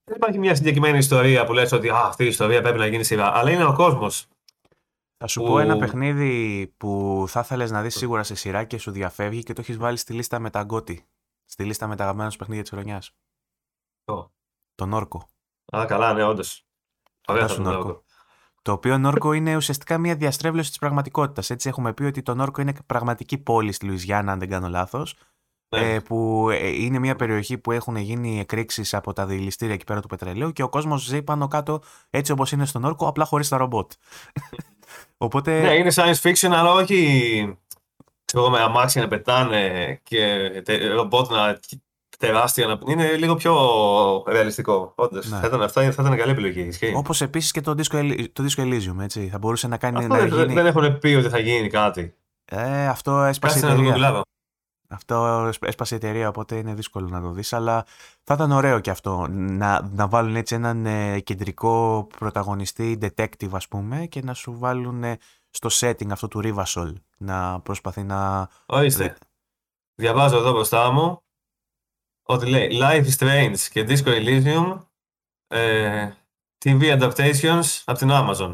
Δεν 0.05 0.16
υπάρχει 0.16 0.39
μια 0.39 0.55
συγκεκριμένη 0.55 0.98
ιστορία 0.98 1.44
που 1.44 1.52
λες 1.52 1.73
ότι 1.73 1.89
Α, 1.89 1.98
αυτή 2.06 2.24
η 2.24 2.27
ιστορία 2.27 2.62
πρέπει 2.62 2.78
να 2.78 2.86
γίνει 2.86 3.05
σειρά, 3.05 3.36
αλλά 3.36 3.51
είναι 3.51 3.65
ο 3.65 3.73
κόσμος. 3.74 4.27
Θα 5.20 5.26
σου 5.26 5.40
που- 5.40 5.46
πω 5.46 5.58
ένα 5.58 5.76
παιχνίδι 5.76 6.66
που 6.76 7.24
θα 7.28 7.40
ήθελες 7.40 7.70
να 7.70 7.82
δεις 7.82 7.94
σίγουρα 7.96 8.22
σε 8.22 8.34
σειρά 8.34 8.64
και 8.64 8.78
σου 8.78 8.90
διαφεύγει 8.90 9.42
και 9.42 9.52
το 9.52 9.60
έχεις 9.60 9.76
βάλει 9.76 9.96
στη 9.96 10.12
λίστα 10.12 10.38
με 10.38 10.50
τα 10.50 10.60
γκότι. 10.62 11.06
Στη 11.44 11.64
λίστα 11.64 11.86
με 11.86 11.96
τα 11.96 12.02
αγαπημένα 12.02 12.30
σου 12.30 12.38
παιχνίδια 12.38 12.62
της 12.62 12.70
χρονιάς. 12.72 13.10
Το. 14.04 14.32
Τον 14.74 14.92
Όρκο. 14.92 15.28
Α, 15.76 15.84
καλά, 15.86 16.12
ναι, 16.12 16.24
όντως. 16.24 16.66
Ωραία, 17.28 17.42
θα 17.42 17.48
Φαντάσου 17.48 17.62
το 17.70 17.70
Νόρκο. 17.70 17.88
δω. 17.92 18.02
Το 18.62 18.72
οποίο 18.72 18.98
Νόρκο 18.98 19.32
είναι 19.32 19.56
ουσιαστικά 19.56 19.98
μια 19.98 20.14
διαστρέβλωση 20.16 20.68
της 20.68 20.78
πραγματικότητας. 20.78 21.50
Έτσι, 21.50 21.68
έχουμε 21.68 21.92
πει 21.92 22.04
ότι 22.04 22.22
το 22.22 22.34
Νόρκο 22.34 22.60
είναι 22.60 22.72
πραγματική 22.86 23.38
πόλη 23.38 23.72
στη 23.72 23.86
Λουιζιάννα, 23.86 24.32
αν 24.32 24.38
δεν 24.38 24.48
κάνω 24.48 24.68
λάθος. 24.68 25.14
Ναι. 25.68 25.94
Ε, 25.94 26.00
που 26.00 26.48
ε, 26.50 26.68
είναι 26.68 26.98
μια 26.98 27.16
περιοχή 27.16 27.58
που 27.58 27.72
έχουν 27.72 27.96
γίνει 27.96 28.38
εκρήξεις 28.40 28.94
από 28.94 29.12
τα 29.12 29.26
δηληστήρια 29.26 29.74
εκεί 29.74 29.84
πέρα 29.84 30.00
του 30.00 30.08
πετρελαίου 30.08 30.52
και 30.52 30.62
ο 30.62 30.68
κόσμος 30.68 31.02
ζει 31.02 31.22
πάνω 31.22 31.48
κάτω 31.48 31.82
έτσι 32.10 32.32
όπως 32.32 32.52
είναι 32.52 32.64
στον 32.66 32.84
Όρκο, 32.84 33.06
απλά 33.08 33.24
χωρίς 33.24 33.48
τα 33.48 33.56
ρομπότ. 33.56 33.92
Οπότε. 35.18 35.60
Ναι, 35.60 35.74
είναι 35.74 35.92
science 35.94 36.20
fiction, 36.22 36.50
αλλά 36.52 36.72
όχι 36.72 36.96
ξέρω 38.24 38.44
εγώ, 38.44 38.50
με 38.50 38.60
αμάξια 38.60 39.02
να 39.02 39.08
πετάνε 39.08 40.00
και 40.02 40.50
τε- 40.64 40.92
ρομπότ 40.92 41.30
να 41.30 41.58
τεράστια 42.18 42.66
να. 42.66 42.78
Είναι 42.86 43.16
λίγο 43.16 43.34
πιο 43.34 43.54
ρεαλιστικό. 44.28 44.92
Όντως. 44.96 45.28
Ναι. 45.28 45.38
Θα, 45.38 45.46
ήταν, 45.46 45.62
αυτά, 45.62 45.82
θα 45.92 46.02
ήταν 46.02 46.16
καλή 46.16 46.30
επιλογή. 46.30 46.60
Ισχύει. 46.60 46.92
Όπως 46.96 47.20
επίσης 47.20 47.50
και 47.50 47.60
το 47.60 47.74
Disco, 47.78 47.96
Eli- 47.96 48.24
το 48.32 48.44
Disco 48.48 48.62
Elysium, 48.62 49.00
έτσι. 49.00 49.28
Θα 49.32 49.38
μπορούσε 49.38 49.68
να 49.68 49.76
κάνει. 49.76 49.96
Αυτό 49.98 50.08
να 50.08 50.18
δεν, 50.18 50.28
γίνει... 50.28 50.54
δεν 50.54 50.66
έχουν 50.66 50.98
πει 50.98 51.14
ότι 51.14 51.28
θα 51.28 51.38
γίνει 51.38 51.68
κάτι. 51.68 52.14
Ε, 52.44 52.86
αυτό 52.86 53.22
έσπασε 53.22 53.58
η 53.58 53.60
Κάτσε 53.60 53.74
να 53.76 53.82
το 53.82 53.88
εταιρεία. 53.88 53.90
γκουγκλάρω. 53.90 54.22
Αυτό 54.90 55.44
έσπ- 55.48 55.65
έσπασε 55.65 55.94
η 55.94 55.97
εταιρεία, 55.97 56.28
οπότε 56.28 56.56
είναι 56.56 56.74
δύσκολο 56.74 57.09
να 57.09 57.20
το 57.20 57.31
δεις, 57.31 57.52
αλλά 57.52 57.86
θα 58.23 58.35
ήταν 58.35 58.51
ωραίο 58.51 58.81
και 58.81 58.90
αυτό, 58.90 59.27
να, 59.28 59.82
να 59.82 60.09
βάλουν 60.09 60.36
έτσι 60.36 60.55
έναν 60.55 60.86
ε, 60.86 61.20
κεντρικό 61.20 62.06
πρωταγωνιστή, 62.19 62.98
detective 63.01 63.51
ας 63.52 63.69
πούμε, 63.69 64.06
και 64.06 64.23
να 64.23 64.35
σου 64.35 64.59
βάλουν 64.59 65.05
ε, 65.05 65.19
στο 65.51 65.69
setting 65.73 66.10
αυτό 66.10 66.28
του 66.28 66.40
Rivasol, 66.44 66.93
να 67.16 67.60
προσπαθεί 67.60 68.02
να... 68.02 68.48
Ορίστε. 68.66 69.16
Διαβάζω 69.94 70.36
εδώ 70.36 70.52
μπροστά 70.52 70.90
μου 70.90 71.23
ότι 72.23 72.47
λέει 72.47 72.69
Life 72.73 73.05
is 73.05 73.16
Strange 73.19 73.59
και 73.70 73.86
Disco 73.89 74.09
Elysium 74.09 74.81
ε, 75.47 76.10
TV 76.65 77.01
adaptations 77.01 77.82
από 77.85 77.98
την 77.98 78.09
Amazon. 78.10 78.52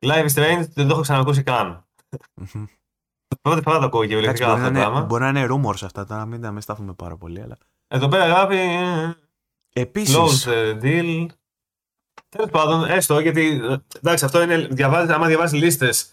Life 0.00 0.28
is 0.28 0.34
Strange 0.34 0.64
δεν 0.68 0.86
το 0.86 0.92
έχω 0.92 1.00
ξανακούσει 1.00 1.42
καν. 1.42 1.86
Πρώτη 3.42 3.62
φορά 3.62 3.78
το 3.78 3.84
ακούω 3.84 4.04
και 4.06 4.14
Εντάξει, 4.14 4.42
ηλεκτρικά 4.42 4.50
μπορεί, 4.50 4.60
να 4.60 4.66
αυτό 4.66 4.74
το 4.74 4.80
είναι, 4.80 4.90
πράγμα. 4.90 5.06
μπορεί 5.06 5.22
να 5.22 5.28
είναι 5.28 5.46
rumors 5.50 5.82
αυτά 5.84 6.06
τώρα, 6.06 6.24
μην, 6.26 6.48
μην 6.52 6.60
σταθούμε 6.60 6.92
πάρα 6.92 7.16
πολύ. 7.16 7.40
Αλλά... 7.42 7.56
Εδώ 7.88 8.08
πέρα 8.08 8.26
γράφει. 8.26 8.56
ε, 8.56 9.12
Επίση. 9.72 10.16
Close 10.18 10.48
the 10.48 10.82
deal. 10.82 11.26
Τέλος 12.28 12.50
πάντων, 12.50 12.84
έστω 12.84 13.18
γιατί. 13.18 13.60
ε, 13.70 13.76
Εντάξει, 13.98 14.24
αυτό 14.24 14.42
είναι. 14.42 14.56
Διαβάζει, 14.56 15.12
άμα 15.12 15.26
διαβάζει 15.26 15.56
λίστες 15.56 16.08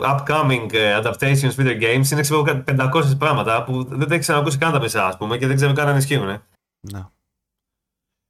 upcoming 0.00 0.66
ε, 0.72 1.00
adaptations 1.02 1.54
video 1.56 1.80
games, 1.82 2.10
είναι 2.12 2.20
ξέρω 2.20 2.44
500 2.66 2.90
πράγματα 3.18 3.64
που 3.64 3.84
δεν 3.84 4.08
τα 4.08 4.14
έχεις 4.14 4.26
ξανακούσει 4.26 4.58
καν 4.58 4.72
τα 4.72 4.80
μισά, 4.80 5.06
ας 5.06 5.16
πούμε, 5.16 5.38
και 5.38 5.46
δεν 5.46 5.56
ξέρω 5.56 5.72
καν 5.72 5.88
αν 5.88 5.96
ισχύουν. 5.96 6.28
Ε. 6.28 6.42
Ναι. 6.80 7.06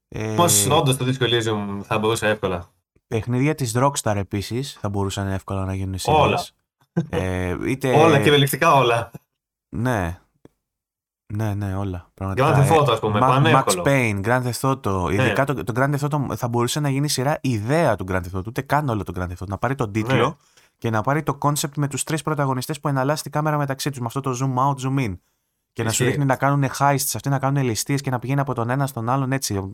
Ε, 0.08 0.34
Πώ 0.34 0.44
όντως 0.76 0.96
το 0.96 1.04
Disco 1.08 1.22
Elysium 1.22 1.80
θα 1.82 1.98
μπορούσε 1.98 2.28
εύκολα. 2.28 2.70
παιχνίδια 3.06 3.54
της 3.54 3.72
Rockstar 3.76 4.14
επίσης 4.16 4.72
θα 4.80 4.88
μπορούσαν 4.88 5.28
εύκολα 5.28 5.64
να 5.64 5.74
γίνουν 5.74 5.98
series. 5.98 6.14
Όλα. 6.14 6.44
Ε, 7.08 7.56
είτε... 7.66 7.92
Όλα 7.96 8.20
και 8.20 8.28
ευελικτικά 8.28 8.74
όλα. 8.74 9.10
Ναι. 9.76 10.16
Ναι, 11.34 11.54
ναι, 11.54 11.76
όλα. 11.76 12.10
Πραγματικά. 12.14 12.48
Grand 12.54 12.68
Theft 12.68 12.80
Auto, 12.80 12.90
ας 12.92 12.98
πούμε, 12.98 13.18
Ma- 13.18 13.28
πανεύκολο. 13.28 13.82
Max 13.86 13.88
Payne, 13.88 14.20
Grand 14.24 14.42
Theft 14.50 14.70
Auto. 14.70 15.08
Ναι. 15.14 15.14
Ειδικά 15.24 15.44
το, 15.44 15.64
το 15.64 15.72
Grand 15.76 15.94
Theft 15.98 16.08
Auto 16.08 16.36
θα 16.36 16.48
μπορούσε 16.48 16.80
να 16.80 16.88
γίνει 16.88 17.08
σειρά 17.08 17.38
ιδέα 17.40 17.96
του 17.96 18.04
Grand 18.08 18.20
Theft 18.20 18.38
Auto, 18.38 18.46
ούτε 18.46 18.60
καν 18.62 18.88
όλο 18.88 19.02
το 19.02 19.12
Grand 19.16 19.28
Theft 19.28 19.42
Auto. 19.42 19.46
Να 19.46 19.58
πάρει 19.58 19.74
τον 19.74 19.92
τίτλο 19.92 20.26
Ναι. 20.26 20.34
και 20.78 20.90
να 20.90 21.00
πάρει 21.02 21.22
το 21.22 21.38
concept 21.42 21.72
με 21.76 21.88
τους 21.88 22.02
τρεις 22.04 22.22
πρωταγωνιστές 22.22 22.80
που 22.80 22.88
εναλλάσσει 22.88 23.22
την 23.22 23.32
κάμερα 23.32 23.56
μεταξύ 23.58 23.90
τους, 23.90 23.98
με 23.98 24.06
αυτό 24.06 24.20
το 24.20 24.30
zoom 24.40 24.54
out, 24.62 24.86
zoom 24.86 24.98
in. 25.08 25.16
Και 25.72 25.82
να 25.82 25.90
σου 25.90 26.02
Ισχύει. 26.02 26.04
δείχνει 26.04 26.24
να 26.24 26.36
κάνουν 26.36 26.70
heists, 26.78 27.12
αυτοί 27.14 27.28
να 27.28 27.38
κάνουν 27.38 27.62
ληστείες 27.64 28.00
και 28.00 28.10
να 28.10 28.18
πηγαίνει 28.18 28.40
από 28.40 28.54
τον 28.54 28.70
ένα 28.70 28.86
στον 28.86 29.08
άλλον 29.08 29.32
έτσι. 29.32 29.70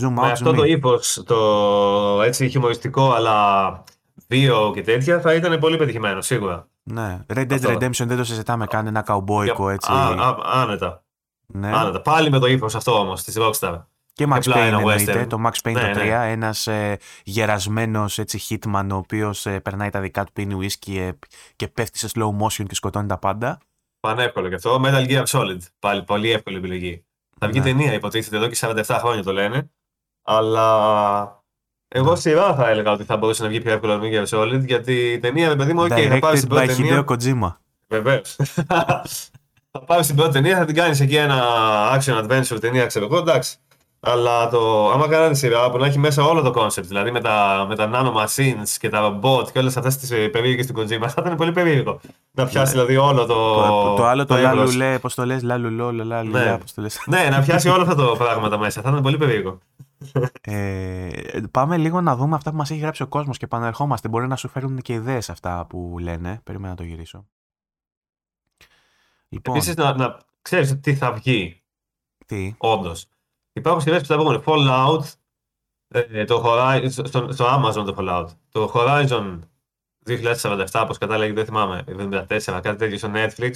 Zoom 0.00 0.08
Με 0.10 0.20
out, 0.22 0.30
αυτό 0.30 0.50
zoom 0.50 0.54
το 0.56 0.62
in. 0.62 0.68
ύπο, 0.68 0.98
το 1.24 2.22
έτσι 2.22 2.48
χιουμοριστικό 2.48 3.12
αλλά 3.12 3.84
βίο 4.28 4.70
και 4.74 4.82
τέτοια, 4.82 5.20
θα 5.20 5.34
ήταν 5.34 5.58
πολύ 5.58 5.76
πετυχημένο, 5.76 6.20
σίγουρα. 6.20 6.68
Ναι. 6.82 7.24
Red 7.34 7.38
Dead 7.38 7.52
Αυτό. 7.52 7.72
Redemption 7.72 8.06
δεν 8.06 8.16
το 8.16 8.24
συζητάμε 8.24 8.66
καν, 8.66 8.86
ένα 8.86 9.02
καουμπόικο 9.02 9.70
έτσι. 9.70 9.92
Α, 9.92 9.96
α, 9.96 10.36
άνετα. 10.44 11.04
ναι. 11.46 11.76
άνετα. 11.76 12.00
Πάλι 12.00 12.30
με 12.30 12.38
το 12.38 12.46
ύπο 12.46 12.66
αυτό 12.66 12.98
όμως 12.98 13.22
της 13.22 13.36
Rockstar. 13.38 13.82
Και 14.12 14.24
Max 14.28 14.36
απλά 14.36 14.54
Payne 14.54 14.58
ένα 14.58 14.76
εννοείται, 14.78 15.22
western. 15.22 15.28
το 15.28 15.42
Max 15.46 15.68
Payne 15.68 15.72
Ναι, 15.72 15.92
το 15.94 16.00
3, 16.00 16.04
ναι. 16.04 16.30
ένας 16.30 16.66
ε, 16.66 16.96
γερασμένος 17.24 18.18
έτσι 18.18 18.40
hitman 18.48 18.86
ο 18.92 18.96
οποίος 18.96 19.46
ε, 19.46 19.60
περνάει 19.60 19.90
τα 19.90 20.00
δικά 20.00 20.24
του, 20.24 20.32
πίνει 20.32 20.56
whisky 20.62 20.96
ε, 20.96 21.10
και 21.56 21.68
πέφτει 21.68 21.98
σε 21.98 22.08
slow 22.14 22.28
motion 22.42 22.64
και 22.68 22.74
σκοτώνει 22.74 23.06
τα 23.08 23.18
πάντα. 23.18 23.58
Πανεύκολο 24.00 24.48
και 24.48 24.54
αυτό. 24.54 24.80
Metal 24.84 25.08
Gear 25.08 25.24
Solid. 25.24 25.58
Πάλι 25.78 26.02
πολύ 26.02 26.30
εύκολη 26.30 26.56
επιλογή. 26.56 27.04
Θα 27.38 27.48
βγει 27.48 27.58
Ναι. 27.58 27.64
ταινία, 27.64 27.92
υποτίθεται 27.92 28.36
εδώ 28.36 28.48
και 28.48 28.56
47 28.60 28.82
χρόνια 29.00 29.22
το 29.22 29.32
λένε. 29.32 29.70
Αλλά 30.22 31.37
εγώ 31.88 32.10
Ναι. 32.10 32.16
σειρά 32.16 32.54
θα 32.54 32.68
έλεγα 32.68 32.92
ότι 32.92 33.04
θα 33.04 33.16
μπορούσε 33.16 33.42
να 33.42 33.48
βγει 33.48 33.60
πιο 33.60 33.72
εύκολα 33.72 33.98
το 33.98 34.04
Metal 34.04 34.24
Gear 34.24 34.38
Solid 34.38 34.60
γιατί 34.66 34.92
η 35.12 35.18
ταινία, 35.18 35.48
ρε 35.48 35.56
παιδί 35.56 35.72
μου, 35.72 35.82
okay, 35.82 36.06
θα 36.08 36.18
πάρεις 36.18 36.40
Directed 36.44 36.48
την 36.48 36.56
by 36.56 36.64
πρώτη 36.66 36.74
ταινία. 36.82 37.04
Hideo 37.08 37.12
Kojima. 37.44 37.52
Βεβαίως. 37.88 38.36
θα 39.72 39.80
πάρεις 39.86 40.06
την 40.06 40.16
πρώτη 40.16 40.32
ταινία, 40.32 40.56
θα 40.56 40.64
την 40.64 40.74
κάνεις 40.74 41.00
εκεί 41.00 41.16
ένα 41.16 41.42
action 41.98 42.22
adventure 42.24 42.60
ταινία, 42.60 42.86
ξέρω 42.86 43.04
εγώ, 43.04 43.16
εντάξει. 43.18 43.56
Αλλά 44.00 44.48
το, 44.48 44.90
άμα 44.90 45.08
κάνανε 45.08 45.34
σειρά 45.34 45.70
που 45.70 45.78
να 45.78 45.86
έχει 45.86 45.98
μέσα 45.98 46.24
όλο 46.24 46.42
το 46.42 46.62
concept, 46.62 46.82
δηλαδή 46.82 47.10
με 47.10 47.20
τα, 47.20 47.64
με 47.68 47.76
τα 47.76 47.90
nano 47.92 48.12
machines 48.24 48.68
και 48.78 48.88
τα 48.88 49.18
robot 49.22 49.50
και 49.52 49.58
όλες 49.58 49.76
αυτές 49.76 49.96
τις 49.96 50.08
περίεργες 50.30 50.66
του 50.66 50.74
Kojima, 50.76 51.06
θα 51.08 51.14
ήταν 51.18 51.36
πολύ 51.36 51.52
περίεργο. 51.52 52.00
Να 52.32 52.46
πιάσει 52.46 52.72
δηλαδή 52.72 52.96
όλο 52.96 53.26
το. 53.26 53.54
Το, 53.54 53.94
το 53.96 54.04
άλλο 54.06 54.24
το 54.26 54.38
ύβρος. 54.38 54.54
λάλουλε, 54.54 54.98
πώς 54.98 55.14
το 55.14 55.24
λες, 55.24 55.42
λάλουλο, 55.42 55.92
λαλαλιλα, 55.92 56.44
Ναι. 56.44 56.58
πώς 56.58 56.74
το 56.74 56.82
λες. 56.82 57.02
ναι, 57.06 57.28
να 57.30 57.40
πιάσει 57.44 57.68
όλα 57.68 57.82
αυτά 57.82 57.94
τα 57.94 58.16
πράγματα 58.18 58.58
μέσα. 58.58 58.82
Θα 58.82 58.88
ήταν 58.90 59.02
πολύ 59.02 59.16
περίεργο. 59.16 59.58
Ε, 60.40 61.40
πάμε 61.50 61.76
λίγο 61.76 62.00
να 62.00 62.16
δούμε 62.16 62.34
αυτά 62.34 62.50
που 62.50 62.56
μας 62.56 62.70
έχει 62.70 62.80
γράψει 62.80 63.02
ο 63.02 63.06
κόσμος 63.06 63.38
και 63.38 63.44
επανερχόμαστε. 63.44 64.08
Μπορεί 64.08 64.26
να 64.26 64.36
σου 64.36 64.48
φέρουν 64.48 64.80
και 64.80 64.92
ιδέες 64.92 65.30
αυτά 65.30 65.66
που 65.66 65.96
λένε. 66.00 66.40
Περίμενα 66.44 66.70
να 66.70 66.76
το 66.76 66.82
γυρίσω. 66.82 67.26
Λοιπόν, 69.28 69.54
Επίσης, 69.54 69.76
να, 69.76 69.96
να 69.96 70.18
ξέρεις 70.42 70.80
τι 70.80 70.94
θα 70.94 71.12
βγει, 71.12 71.62
τι; 72.26 72.54
όντως. 72.58 73.06
Υπάρχουν 73.52 73.82
σειρέ 73.82 73.98
που 73.98 74.06
θα 74.06 74.18
βγουν 74.18 74.42
Fallout, 74.46 75.02
ε, 75.88 76.24
το 76.24 76.42
Horizon, 76.46 76.88
στο, 76.88 77.32
στο 77.32 77.46
Amazon 77.46 77.84
το 77.84 77.94
Fallout. 77.98 78.26
Το 78.48 78.72
Horizon 78.74 79.38
2047, 80.06 80.66
όπως 80.74 80.98
κατάλαβε, 80.98 81.32
δεν 81.32 81.44
θυμάμαι, 81.44 81.84
74, 81.86 82.26
κάτι 82.62 82.76
τέτοιο 82.76 82.98
στο 82.98 83.10
Netflix. 83.14 83.52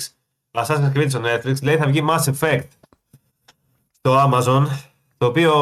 Assassin's 0.51 0.93
Creed 0.95 1.07
στο 1.09 1.21
Netflix, 1.25 1.63
λέει 1.63 1.77
θα 1.77 1.87
βγει 1.87 2.05
Mass 2.09 2.33
Effect 2.33 2.69
στο 3.93 4.31
Amazon, 4.31 4.67
το 5.23 5.29
οποίο 5.29 5.53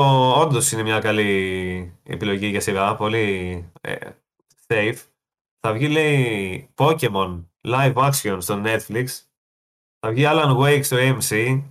όντως 0.40 0.72
είναι 0.72 0.82
μια 0.82 0.98
καλή 0.98 1.92
επιλογή 2.02 2.46
για 2.46 2.60
σειρά, 2.60 2.94
πολύ 2.96 3.64
ε, 3.80 3.94
safe. 4.66 4.96
Θα 5.60 5.72
βγει, 5.72 5.88
λέει, 5.88 6.68
Pokemon 6.74 7.44
live 7.68 7.94
action 7.94 8.36
στο 8.38 8.60
Netflix. 8.64 9.04
Θα 10.00 10.10
βγει 10.10 10.24
Alan 10.28 10.56
Wake 10.58 10.80
στο 10.84 10.96
AMC 11.00 11.62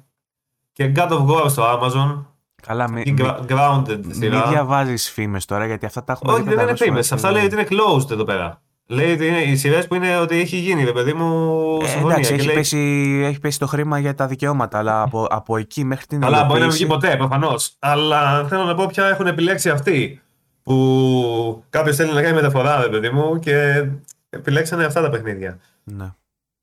και 0.71 0.91
God 0.95 1.09
of 1.09 1.27
War 1.27 1.49
στο 1.49 1.63
Amazon. 1.79 2.25
Καλά, 2.61 2.91
μη, 2.91 3.03
Και 3.03 3.11
μη, 3.11 3.19
gra- 3.23 3.45
grounded 3.47 3.99
μη 4.05 4.13
σειρά. 4.13 4.47
διαβάζεις 4.49 5.09
φήμες 5.11 5.45
τώρα 5.45 5.65
γιατί 5.65 5.85
αυτά 5.85 6.03
τα 6.03 6.11
έχουμε 6.13 6.33
Όχι, 6.33 6.41
δει 6.41 6.49
δεν 6.49 6.59
είναι 6.59 6.71
500 6.71 6.75
φήμες. 6.77 7.07
φορές. 7.07 7.11
Αυτά 7.11 7.31
λέει 7.31 7.45
ότι 7.45 7.53
είναι 7.55 7.67
closed 7.69 8.11
εδώ 8.11 8.23
πέρα. 8.23 8.61
Λέει 8.91 9.11
ότι 9.11 9.27
είναι 9.27 9.41
οι 9.41 9.55
σειρές 9.55 9.87
που 9.87 9.95
είναι 9.95 10.17
ότι 10.17 10.39
έχει 10.39 10.57
γίνει, 10.57 10.83
ρε 10.83 10.91
παιδί 10.91 11.13
μου, 11.13 11.53
Ε, 11.81 11.87
συμφωνία. 11.87 12.11
εντάξει, 12.15 12.29
Και 12.29 12.35
έχει, 12.37 12.45
λέει, 12.45 12.55
πέσει, 12.55 12.77
έχει 13.25 13.39
πέσει 13.39 13.59
το 13.59 13.67
χρήμα 13.67 13.99
για 13.99 14.15
τα 14.15 14.27
δικαιώματα, 14.27 14.77
αλλά 14.77 15.01
από, 15.01 15.27
από 15.29 15.57
εκεί 15.57 15.83
μέχρι 15.83 16.05
την 16.05 16.19
Καλά, 16.19 16.37
μπορεί 16.37 16.47
να 16.47 16.53
μην 16.53 16.57
υλοποίηση- 16.57 16.85
βγει 16.87 16.93
ποτέ, 16.93 17.17
προφανώς. 17.17 17.75
Αλλά 17.79 18.47
θέλω 18.47 18.63
να 18.63 18.75
πω 18.75 18.85
ποια 18.85 19.07
έχουν 19.07 19.27
επιλέξει 19.27 19.69
αυτοί. 19.69 20.21
Που 20.63 21.63
κάποιος 21.69 21.95
θέλει 21.95 22.13
να 22.13 22.21
κάνει 22.21 22.35
μεταφορά, 22.35 22.81
ρε 22.81 22.89
παιδί 22.89 23.09
μου, 23.09 23.39
και 23.39 23.85
επιλέξανε 24.29 24.83
αυτά 24.85 25.01
τα 25.01 25.09
παιχνίδια. 25.09 25.59
Ναι. 25.83 26.13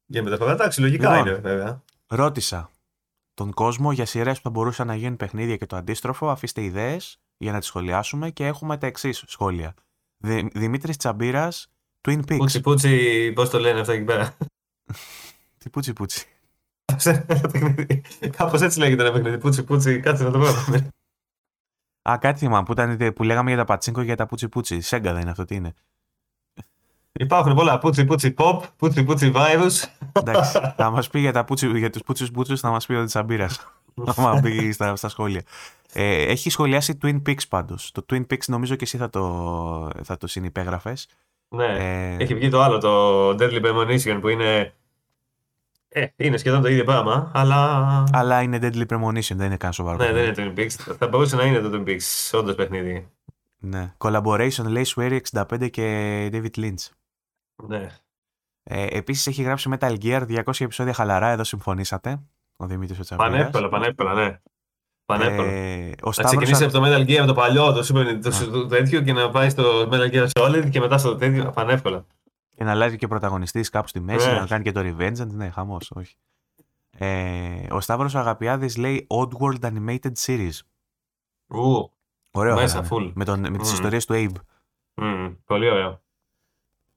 Για 0.06 0.22
μεταφορά, 0.22 0.52
εντάξει, 0.52 0.80
λογικά 0.80 1.10
Λοιπόν. 1.10 1.26
είναι, 1.26 1.36
βέβαια. 1.38 1.82
Ρώτησα 2.06 2.70
τον 3.34 3.52
κόσμο 3.52 3.92
για 3.92 4.06
σειρές 4.06 4.36
που 4.36 4.42
θα 4.42 4.50
μπορούσαν 4.50 4.86
να 4.86 4.94
γίνουν 4.94 5.16
παιχνίδια 5.16 5.56
και 5.56 5.66
το 5.66 5.76
αντίστροφο. 5.76 6.30
Αφήστε 6.30 6.62
ιδέες 6.62 7.18
για 7.36 7.52
να 7.52 7.58
τις 7.58 7.68
σχολιάσουμε 7.68 8.30
και 8.30 8.46
έχουμε 8.46 8.76
τα 8.76 8.86
εξής 8.86 9.22
σχόλια. 9.26 9.74
Δη, 10.18 10.50
Δημήτρης 10.54 10.96
Τσαμπίρα, 10.96 11.48
Twin 12.06 12.20
Peaks. 12.28 12.36
Πούτσι, 12.36 12.60
πούτσι, 12.60 13.32
πώς 13.34 13.50
το 13.50 13.58
λένε 13.58 13.80
αυτό 13.80 13.92
εκεί 13.92 14.04
πέρα; 14.04 14.36
Τι 15.58 15.70
πούτσι 15.70 15.92
πούτσι. 15.92 16.26
Κάπως 18.36 18.60
έτσι 18.60 18.78
λέγεται 18.78 19.02
ένα 19.02 19.12
παιχνίδι. 19.12 19.38
Πούτσι, 19.38 19.64
πούτσι, 19.64 20.00
κάτσε 20.00 20.24
να 20.24 20.30
το 20.30 20.38
πω. 20.38 20.46
Α, 22.10 22.18
κάτι 22.18 22.38
θυμάμαι 22.38 22.64
που, 22.64 22.72
ήταν, 22.72 23.12
που 23.12 23.22
λέγαμε 23.22 23.48
για 23.50 23.58
τα 23.58 23.64
πατσίνκο 23.64 24.00
και 24.00 24.06
για 24.06 24.16
τα 24.16 24.26
πούτσι 24.26 24.48
πούτσι. 24.48 24.80
Σέγγα 24.80 25.12
δεν 25.12 25.20
είναι 25.20 25.30
αυτό, 25.30 25.44
τι 25.44 25.54
είναι. 25.54 25.74
Υπάρχουν 27.12 27.54
πολλά. 27.54 27.78
Πούτσι, 27.78 28.04
πούτσι, 28.04 28.34
pop, 28.38 28.60
πούτσι, 28.76 29.04
πούτσι, 29.04 29.32
virus. 29.34 29.84
Εντάξει, 30.12 30.58
θα 30.76 30.90
μας 30.90 31.08
πει 31.08 31.20
για, 31.20 31.32
τα 31.32 31.44
πούτσι, 31.44 31.78
για 31.78 31.90
τους 31.90 32.02
πούτσους 32.02 32.30
πούτσους, 32.30 32.60
θα 32.60 32.70
μας 32.70 32.86
πει 32.86 32.94
ο 32.94 33.04
Τσαμπίρα. 33.04 33.48
θα 34.04 34.22
μας 34.22 34.40
πει 34.40 34.70
στα, 34.72 34.96
στα 34.96 35.08
σχόλια. 35.08 35.42
Ε, 35.92 36.22
έχει 36.22 36.50
σχολιάσει 36.50 36.98
Twin 37.02 37.22
Peaks 37.26 37.48
πάντως. 37.48 37.92
Το 37.92 38.04
Twin 38.10 38.26
Peaks 38.26 38.44
νομίζω 38.46 38.74
και 38.74 38.84
εσύ 38.84 38.96
θα 38.96 39.10
το, 39.10 39.90
θα 40.02 40.16
το 40.16 40.26
συνυπέγραφες. 40.26 41.08
Ναι. 41.48 41.66
Ε, 41.66 42.16
Έχει 42.22 42.34
βγει 42.34 42.48
το 42.48 42.62
άλλο, 42.62 42.78
το 42.78 43.28
Deadly 43.30 43.64
Premonition 43.64 44.18
που 44.20 44.28
είναι. 44.28 44.74
Ε, 45.88 46.06
είναι 46.16 46.36
σχεδόν 46.36 46.62
το 46.62 46.68
ίδιο 46.68 46.84
πράγμα, 46.84 47.30
αλλά. 47.34 48.04
Αλλά 48.12 48.42
είναι 48.42 48.58
Deadly 48.62 48.86
Premonition, 48.86 49.34
δεν 49.34 49.46
είναι 49.46 49.56
καν 49.56 49.72
σοβαρό. 49.72 49.96
Ναι, 49.96 50.04
παιχνίδι. 50.04 50.30
δεν 50.30 50.44
είναι 50.44 50.54
Twin 50.56 50.60
Peaks. 50.60 50.94
Θα 50.98 51.08
μπορούσε 51.08 51.36
να 51.36 51.44
είναι 51.44 51.58
το 51.60 51.70
Twin 51.72 51.88
Peaks, 51.88 52.38
όντως 52.38 52.54
παιχνίδι. 52.54 53.08
Ναι. 53.58 53.92
Collaboration 53.98 54.64
λέει 54.66 54.86
Swery 54.96 55.18
65 55.32 55.70
και 55.70 56.28
David 56.32 56.56
Lynch. 56.60 56.88
Ναι. 57.56 57.86
Ε, 58.62 58.86
Επίσης 58.96 59.26
έχει 59.26 59.42
γράψει 59.42 59.70
Metal 59.78 59.96
Gear 60.02 60.26
200 60.44 60.60
επεισόδια 60.60 60.92
χαλαρά, 60.92 61.28
εδώ 61.28 61.44
συμφωνήσατε. 61.44 62.20
Ο 62.56 62.66
Δημήτρης 62.66 62.98
Οτσαβίδας. 62.98 63.30
Πανεύκολα, 63.32 63.68
πανεύκολα, 63.68 64.14
ναι. 64.14 64.40
Πανεύκολα. 65.06 65.48
Ε, 65.50 65.90
ο 66.02 66.06
να 66.06 66.12
Σταύρος 66.12 66.36
ξεκινήσει 66.36 66.64
Α- 66.64 66.66
από 66.66 66.78
το 66.78 66.84
Metal 66.84 67.06
Gear 67.08 67.26
το 67.26 67.34
παλιό, 67.34 67.72
το, 67.72 67.78
Super, 67.80 68.18
το, 68.22 68.28
Ναι. 68.28 68.46
το 68.50 68.66
τέτοιο 68.66 69.00
και 69.00 69.12
να 69.12 69.30
πάει 69.30 69.48
στο 69.48 69.88
Metal 69.92 70.10
Gear 70.12 70.26
Solid 70.40 70.68
και 70.70 70.80
μετά 70.80 70.98
στο 70.98 71.16
τέτοιο. 71.16 71.50
Πανεύκολα. 71.54 72.06
και 72.56 72.64
να 72.64 72.70
αλλάζει 72.70 72.96
και 72.96 73.06
πρωταγωνιστής 73.06 73.70
κάπου 73.70 73.88
στη 73.88 74.00
μέση, 74.00 74.28
Ναι. 74.28 74.38
να 74.40 74.46
κάνει 74.46 74.64
και 74.64 74.72
το 74.72 74.80
Revenge. 74.80 75.26
Ναι, 75.26 75.50
χαμός, 75.50 75.90
όχι. 75.94 76.16
Ε, 76.90 77.66
ο 77.70 77.80
Σταύρος 77.80 78.14
Αγαπιάδης 78.14 78.76
λέει 78.76 79.06
Oddworld 79.10 79.60
Animated 79.60 80.12
Series. 80.26 80.58
Ου, 81.46 81.90
Ωραίο. 82.30 82.54
Μέσα, 82.54 82.82
θα 82.82 82.86
ήταν. 82.86 82.98
full. 83.08 83.12
Με, 83.14 83.24
τον, 83.24 83.40
με 83.40 83.58
τις 83.58 83.68
Μμμ. 83.68 83.74
ιστορίες 83.74 84.04
του 84.04 84.14
Abe. 84.14 84.34
μμ, 84.94 85.26
πολύ 85.44 85.70
ωραίο. 85.70 86.00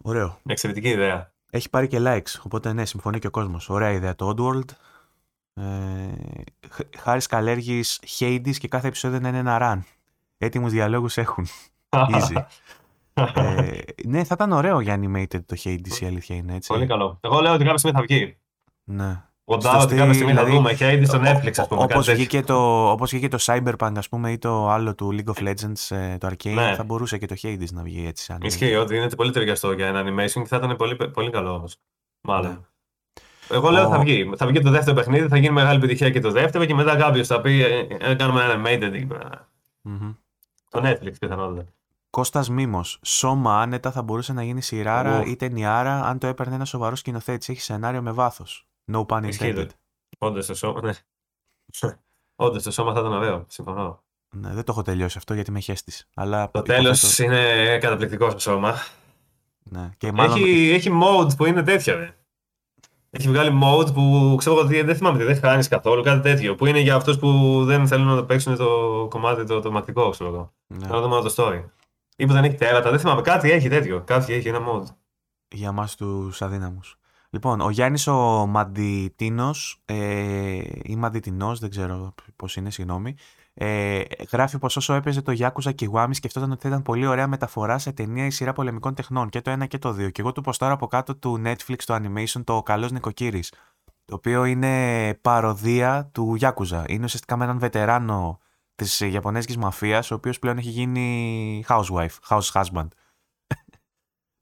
Ωραίο. 0.03 0.39
Εξαιρετική 0.45 0.87
ιδέα. 0.89 1.33
Έχει 1.49 1.69
πάρει 1.69 1.87
και 1.87 1.97
likes, 2.01 2.39
οπότε 2.45 2.73
ναι, 2.73 2.85
συμφωνεί 2.85 3.19
και 3.19 3.27
ο 3.27 3.31
κόσμος. 3.31 3.69
Ωραία 3.69 3.91
ιδέα 3.91 4.15
το 4.15 4.33
Oddworld. 4.37 4.69
Ε, 5.53 5.63
Χ- 6.69 6.97
Χάρης 6.97 7.27
Καλέργης, 7.27 8.01
Hades 8.19 8.55
και 8.57 8.67
κάθε 8.67 8.87
επεισόδιο 8.87 9.19
να 9.19 9.27
είναι 9.27 9.37
ένα 9.37 9.57
run. 9.61 9.79
Έτοιμους 10.37 10.71
διαλόγους 10.71 11.17
έχουν. 11.17 11.47
Easy. 11.89 12.43
ε, 13.13 13.71
ναι, 14.05 14.23
θα 14.23 14.33
ήταν 14.33 14.51
ωραίο 14.51 14.79
για 14.79 14.99
animated 14.99 15.43
το 15.45 15.55
Hades, 15.63 16.01
η 16.01 16.05
αλήθεια 16.05 16.35
είναι 16.35 16.55
έτσι. 16.55 16.73
Πολύ 16.73 16.87
καλό. 16.87 17.17
Εγώ 17.21 17.39
λέω 17.41 17.53
ότι 17.53 17.63
κάποια 17.63 17.77
στιγμή 17.77 17.97
θα 17.99 18.05
βγει. 18.09 18.37
Ναι. 18.83 19.23
Ποντάρω 19.43 19.81
ότι 19.81 19.95
κάποια 19.95 20.13
στιγμή 20.13 20.33
θα 20.33 20.45
δούμε. 20.45 20.71
Έχει 20.71 20.85
ήδη 20.85 21.05
στο 21.05 21.17
Netflix, 21.21 21.51
ας 21.57 21.67
πούμε. 21.67 21.81
Όπως 21.81 21.87
κάτι 21.87 21.93
τέτοιο. 22.05 22.13
βγήκε, 22.13 22.41
το, 22.41 22.89
όπως 22.91 23.09
βγήκε 23.11 23.27
το 23.27 23.37
Cyberpunk, 23.41 23.91
ας 23.95 24.09
πούμε, 24.09 24.31
ή 24.31 24.37
το 24.37 24.69
άλλο 24.69 24.95
του 24.95 25.15
League 25.17 25.33
of 25.33 25.47
Legends, 25.47 25.95
ε, 25.97 26.17
το 26.17 26.27
Arcane, 26.27 26.53
Ναι. 26.53 26.73
θα 26.75 26.83
μπορούσε 26.83 27.17
και 27.17 27.25
το 27.25 27.35
Hades 27.41 27.67
να 27.71 27.83
βγει 27.83 28.05
έτσι. 28.07 28.23
Σαν 28.23 28.37
Ισχύει 28.41 28.75
ότι 28.75 28.95
είναι 28.95 29.09
πολύ 29.09 29.31
ταιριαστό 29.31 29.71
για 29.71 29.87
ένα 29.87 30.01
animation 30.03 30.41
και 30.41 30.45
θα 30.47 30.57
ήταν 30.57 30.75
πολύ, 30.75 30.95
πολύ 30.95 31.29
καλό 31.29 31.53
όμως. 31.53 31.75
Μάλλον. 32.21 32.51
Ναι. 32.51 32.57
Εγώ 33.49 33.69
λέω 33.69 33.87
Ο- 33.87 33.89
θα 33.89 33.99
βγει. 33.99 34.31
Θα 34.37 34.47
βγει 34.47 34.59
το 34.61 34.69
δεύτερο 34.69 34.95
παιχνίδι, 34.95 35.27
θα 35.27 35.37
γίνει 35.37 35.53
μεγάλη 35.53 35.77
επιτυχία 35.77 36.09
και 36.09 36.19
το 36.19 36.31
δεύτερο 36.31 36.65
και 36.65 36.73
μετά 36.73 36.95
κάποιος 36.95 37.27
θα 37.27 37.41
πει 37.41 37.61
ε, 37.63 37.87
ε, 37.99 38.15
κάνουμε 38.15 38.43
ένα 38.43 38.53
animated 38.61 38.93
εκεί 38.93 39.05
πέρα. 39.05 39.47
Μμμ. 39.81 40.13
Το 40.69 40.81
Netflix 40.83 41.13
πιθανότατα. 41.19 41.67
Κώστας 42.09 42.49
Μίμος. 42.49 42.99
Σώμα 43.03 43.61
άνετα 43.61 43.91
θα 43.91 44.01
μπορούσε 44.01 44.33
να 44.33 44.43
γίνει 44.43 44.61
σειράρα 44.61 45.19
Ουφ. 45.19 45.27
ή 45.27 45.35
ταινιάρα 45.35 46.03
αν 46.05 46.17
το 46.19 46.27
έπαιρνε 46.27 46.55
ένα 46.55 46.65
σοβαρό 46.65 46.95
σκηνοθέτη. 46.95 47.51
Έχει 47.53 47.61
σενάριο 47.61 48.01
με 48.01 48.11
βάθος. 48.11 48.67
No 48.91 49.05
pun 49.05 49.23
Ισχύει, 49.27 49.53
intended. 49.55 49.67
Όντως 50.17 50.45
το 50.45 50.53
σώμα. 50.53 50.81
Ναι. 50.81 50.91
Όντως 52.35 52.63
το 52.63 52.71
σώμα 52.71 52.93
θα 52.93 52.99
ήταν 52.99 53.11
ωραίο. 53.13 53.45
Συμφωνώ. 53.47 54.03
Ναι, 54.29 54.49
δεν 54.49 54.63
το 54.63 54.71
έχω 54.71 54.81
τελειώσει 54.81 55.17
αυτό 55.17 55.33
γιατί 55.33 55.51
με 55.51 55.59
χέστης. 55.59 56.07
Αλλά 56.13 56.51
Το 56.51 56.61
τέλος 56.61 57.03
υποθέτω- 57.03 57.31
είναι 57.33 57.77
καταπληκτικό 57.77 58.29
στο 58.29 58.39
σώμα. 58.39 58.75
Ναι. 59.63 59.89
Και 59.97 60.11
μάλλον 60.11 60.37
Έχει, 60.37 60.71
έχει 60.73 60.89
mode 61.03 61.37
που 61.37 61.45
είναι 61.45 61.63
τέτοια. 61.63 61.95
Ρε. 61.95 62.15
Έχει 63.11 63.27
βγάλει 63.27 63.59
mode 63.63 63.93
που 63.93 64.35
ξέρω 64.37 64.57
εγώ 64.59 64.67
τι- 64.67 64.81
δεν 64.81 64.95
θυμάμαι 64.95 65.17
τι, 65.17 65.23
δεν 65.23 65.37
χάνεις 65.39 65.67
καθόλου, 65.67 66.03
κάτι 66.03 66.21
τέτοιο. 66.21 66.55
Που 66.55 66.65
είναι 66.65 66.79
για 66.79 66.95
αυτούς 66.95 67.17
που 67.19 67.61
δεν 67.65 67.87
θέλουν 67.87 68.07
να 68.15 68.25
παίξουν 68.25 68.57
το 68.57 68.67
κομμάτι 69.09 69.43
το, 69.45 69.59
το 69.59 69.71
μακτικό, 69.71 70.09
ξέρω 70.09 70.29
εγώ. 70.29 70.53
ναι, 70.67 70.87
Να 70.87 71.01
δούμε 71.01 71.21
το 71.21 71.33
story. 71.37 71.63
Ή 72.15 72.25
που 72.25 72.33
δεν 72.33 72.43
έχει 72.43 72.55
τέρατα, 72.55 72.89
δεν 72.89 72.99
θυμάμαι. 72.99 73.21
Κάτι 73.21 73.51
έχει 73.51 73.69
τέτοιο. 73.69 74.01
Κάτι 74.05 74.33
έχει 74.33 74.47
ένα 74.47 74.59
mode. 74.67 74.83
για 75.55 75.71
μας 75.71 75.95
τους 75.95 76.41
αδύναμους. 76.41 76.95
Λοιπόν, 77.29 77.61
ο 77.61 77.69
Γιάννης 77.69 78.07
ο 78.07 78.45
Μαντιτίνος 78.47 79.81
ε, 79.85 80.61
ή 80.83 80.95
Μαντιτινός, 80.95 81.59
δεν 81.59 81.69
ξέρω 81.69 82.13
πώς 82.35 82.55
είναι, 82.55 82.69
συγγνώμη, 82.71 83.15
ε, 83.61 84.01
γράφει 84.31 84.57
πως 84.57 84.77
όσο 84.77 84.93
έπαιζε 84.93 85.21
το 85.21 85.33
Yakuza 85.39 85.71
Kiwami 85.79 86.09
σκεφτόταν 86.11 86.51
ότι 86.51 86.61
θα 86.61 86.67
ήταν 86.67 86.81
πολύ 86.81 87.05
ωραία 87.05 87.27
μεταφορά 87.27 87.77
σε 87.77 87.91
ταινία 87.91 88.25
ή 88.25 88.29
σειρά 88.29 88.53
πολεμικών 88.53 88.93
τεχνών 88.93 89.29
και 89.29 89.41
το 89.41 89.49
ένα 89.49 89.65
και 89.65 89.77
το 89.77 89.91
δύο. 89.91 90.09
Και 90.09 90.21
εγώ 90.21 90.31
του 90.31 90.41
ποστάρω 90.41 90.73
από 90.73 90.87
κάτω 90.87 91.15
του 91.15 91.41
Netflix 91.45 91.75
το 91.85 91.95
animation 91.95 92.43
το 92.43 92.63
Καλός 92.63 92.91
Νοικοκύρης, 92.91 93.53
το 94.05 94.15
οποίο 94.15 94.45
είναι 94.45 95.13
παροδία 95.21 96.09
του 96.11 96.37
Yakuza. 96.41 96.83
Είναι 96.87 97.03
ουσιαστικά 97.03 97.37
με 97.37 97.43
έναν 97.43 97.59
βετεράνο 97.59 98.39
της 98.75 98.99
Ιαπωνέζικης 98.99 99.57
μαφίας, 99.57 100.11
ο 100.11 100.15
οποίος 100.15 100.39
πλέον 100.39 100.57
έχει 100.57 100.69
γίνει 100.69 101.65
housewife, 101.67 102.15
house 102.29 102.51
husband. 102.53 102.87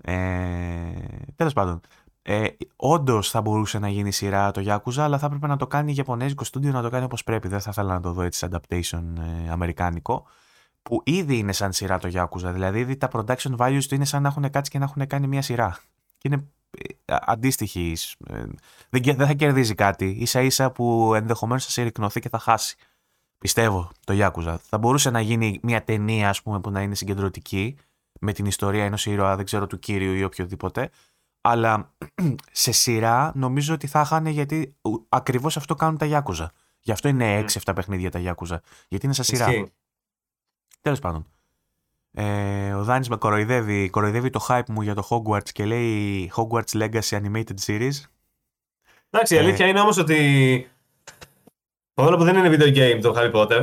Ε, 0.03 0.91
Τέλος 1.35 1.53
πάντων. 1.53 1.79
Ε, 2.29 2.47
Όντως 2.75 3.29
θα 3.29 3.41
μπορούσε 3.41 3.79
να 3.79 3.89
γίνει 3.89 4.11
σειρά 4.11 4.51
το 4.51 4.61
Yakuza, 4.65 4.99
αλλά 4.99 5.17
θα 5.17 5.25
έπρεπε 5.25 5.47
να 5.47 5.57
το 5.57 5.67
κάνει 5.67 5.93
Ιαπωνέζικο 5.93 6.43
στούντιο 6.43 6.71
να 6.71 6.81
το 6.81 6.89
κάνει 6.89 7.03
όπως 7.03 7.23
πρέπει. 7.23 7.47
Δεν 7.47 7.59
θα 7.59 7.69
ήθελα 7.69 7.93
να 7.93 8.01
το 8.01 8.11
δω 8.11 8.21
έτσι 8.21 8.39
σε 8.39 8.49
adaptation 8.51 9.03
ε, 9.45 9.49
αμερικάνικο. 9.49 10.25
Που 10.81 11.01
ήδη 11.05 11.37
είναι 11.37 11.51
σαν 11.51 11.73
σειρά 11.73 11.97
το 11.99 12.09
Yakuza. 12.13 12.51
Δηλαδή, 12.53 12.79
ήδη 12.79 12.97
τα 12.97 13.09
production 13.11 13.55
values 13.57 13.83
του 13.87 13.95
είναι 13.95 14.05
σαν 14.05 14.21
να 14.21 14.27
έχουν 14.27 14.49
κάτσει 14.49 14.71
και 14.71 14.77
να 14.77 14.83
έχουν 14.83 15.07
κάνει 15.07 15.27
μια 15.27 15.41
σειρά. 15.41 15.79
Και 16.17 16.27
είναι 16.27 16.47
ε, 17.05 17.15
αντίστοιχη. 17.21 17.95
ε, 18.27 18.43
δεν, 18.89 19.01
κε- 19.01 19.17
δεν 19.17 19.27
θα 19.27 19.33
κερδίζει 19.33 19.75
κάτι. 19.75 20.25
σα 20.25 20.41
ίσα 20.41 20.71
που 20.71 21.13
ενδεχομένως 21.15 21.65
θα 21.65 21.71
συρρυκνωθεί 21.71 22.19
και 22.19 22.29
θα 22.29 22.39
χάσει. 22.39 22.75
Πιστεύω 23.37 23.91
το 24.05 24.13
Yakuza. 24.17 24.55
Θα 24.61 24.77
μπορούσε 24.77 25.09
να 25.09 25.21
γίνει 25.21 25.59
μια 25.63 25.83
ταινία, 25.83 26.29
ας 26.29 26.41
πούμε, 26.41 26.59
που 26.59 26.71
να 26.71 26.81
είναι 26.81 26.95
συγκεντρωτική 26.95 27.77
με 28.19 28.33
την 28.33 28.45
ιστορία 28.45 28.85
ενός 28.85 29.05
ήρωα, 29.05 29.35
δεν 29.35 29.45
ξέρω, 29.45 29.67
του 29.67 29.79
κύριου 29.79 30.13
ή 30.13 30.23
οποιοδήποτε. 30.23 30.89
Αλλά 31.49 31.93
σε 32.51 32.71
σειρά 32.71 33.31
νομίζω 33.35 33.73
ότι 33.73 33.87
θα 33.87 34.01
είχαν 34.01 34.25
γιατί 34.25 34.75
ου- 34.81 35.05
ακριβώς 35.09 35.57
αυτό 35.57 35.75
κάνουν 35.75 35.97
τα 35.97 36.07
Yakuza. 36.09 36.45
Γι' 36.81 36.91
αυτό 36.91 37.07
είναι 37.07 37.45
6-7 37.65 37.71
παιχνίδια 37.75 38.11
τα 38.11 38.19
Yakuza. 38.23 38.57
Γιατί 38.87 39.05
είναι 39.05 39.13
σε 39.13 39.23
σειρά. 39.23 39.45
Ισχύει. 39.49 39.71
Τέλος 40.81 40.99
πάντων. 40.99 41.25
Ε, 42.11 42.73
ο 42.73 42.83
Δάνης 42.83 43.09
με 43.09 43.15
κοροϊδεύει, 43.15 43.89
κοροϊδεύει 43.89 44.29
το 44.29 44.45
hype 44.49 44.67
μου 44.67 44.81
για 44.81 44.95
το 44.95 45.07
Hogwarts 45.09 45.49
και 45.49 45.65
λέει 45.65 46.31
Hogwarts 46.35 46.71
Legacy 46.81 46.99
Animated 47.21 47.55
Series. 47.65 47.91
Εντάξει, 49.09 49.33
η 49.33 49.37
Ε. 49.37 49.39
αλήθεια 49.39 49.67
είναι 49.67 49.79
όμως 49.79 49.97
ότι. 49.97 50.67
Παρόλο 51.93 52.17
που 52.17 52.23
δεν 52.23 52.35
είναι 52.35 52.49
video 52.57 52.75
game 52.77 52.99
το 53.01 53.13
Harry 53.17 53.31
Potter. 53.33 53.61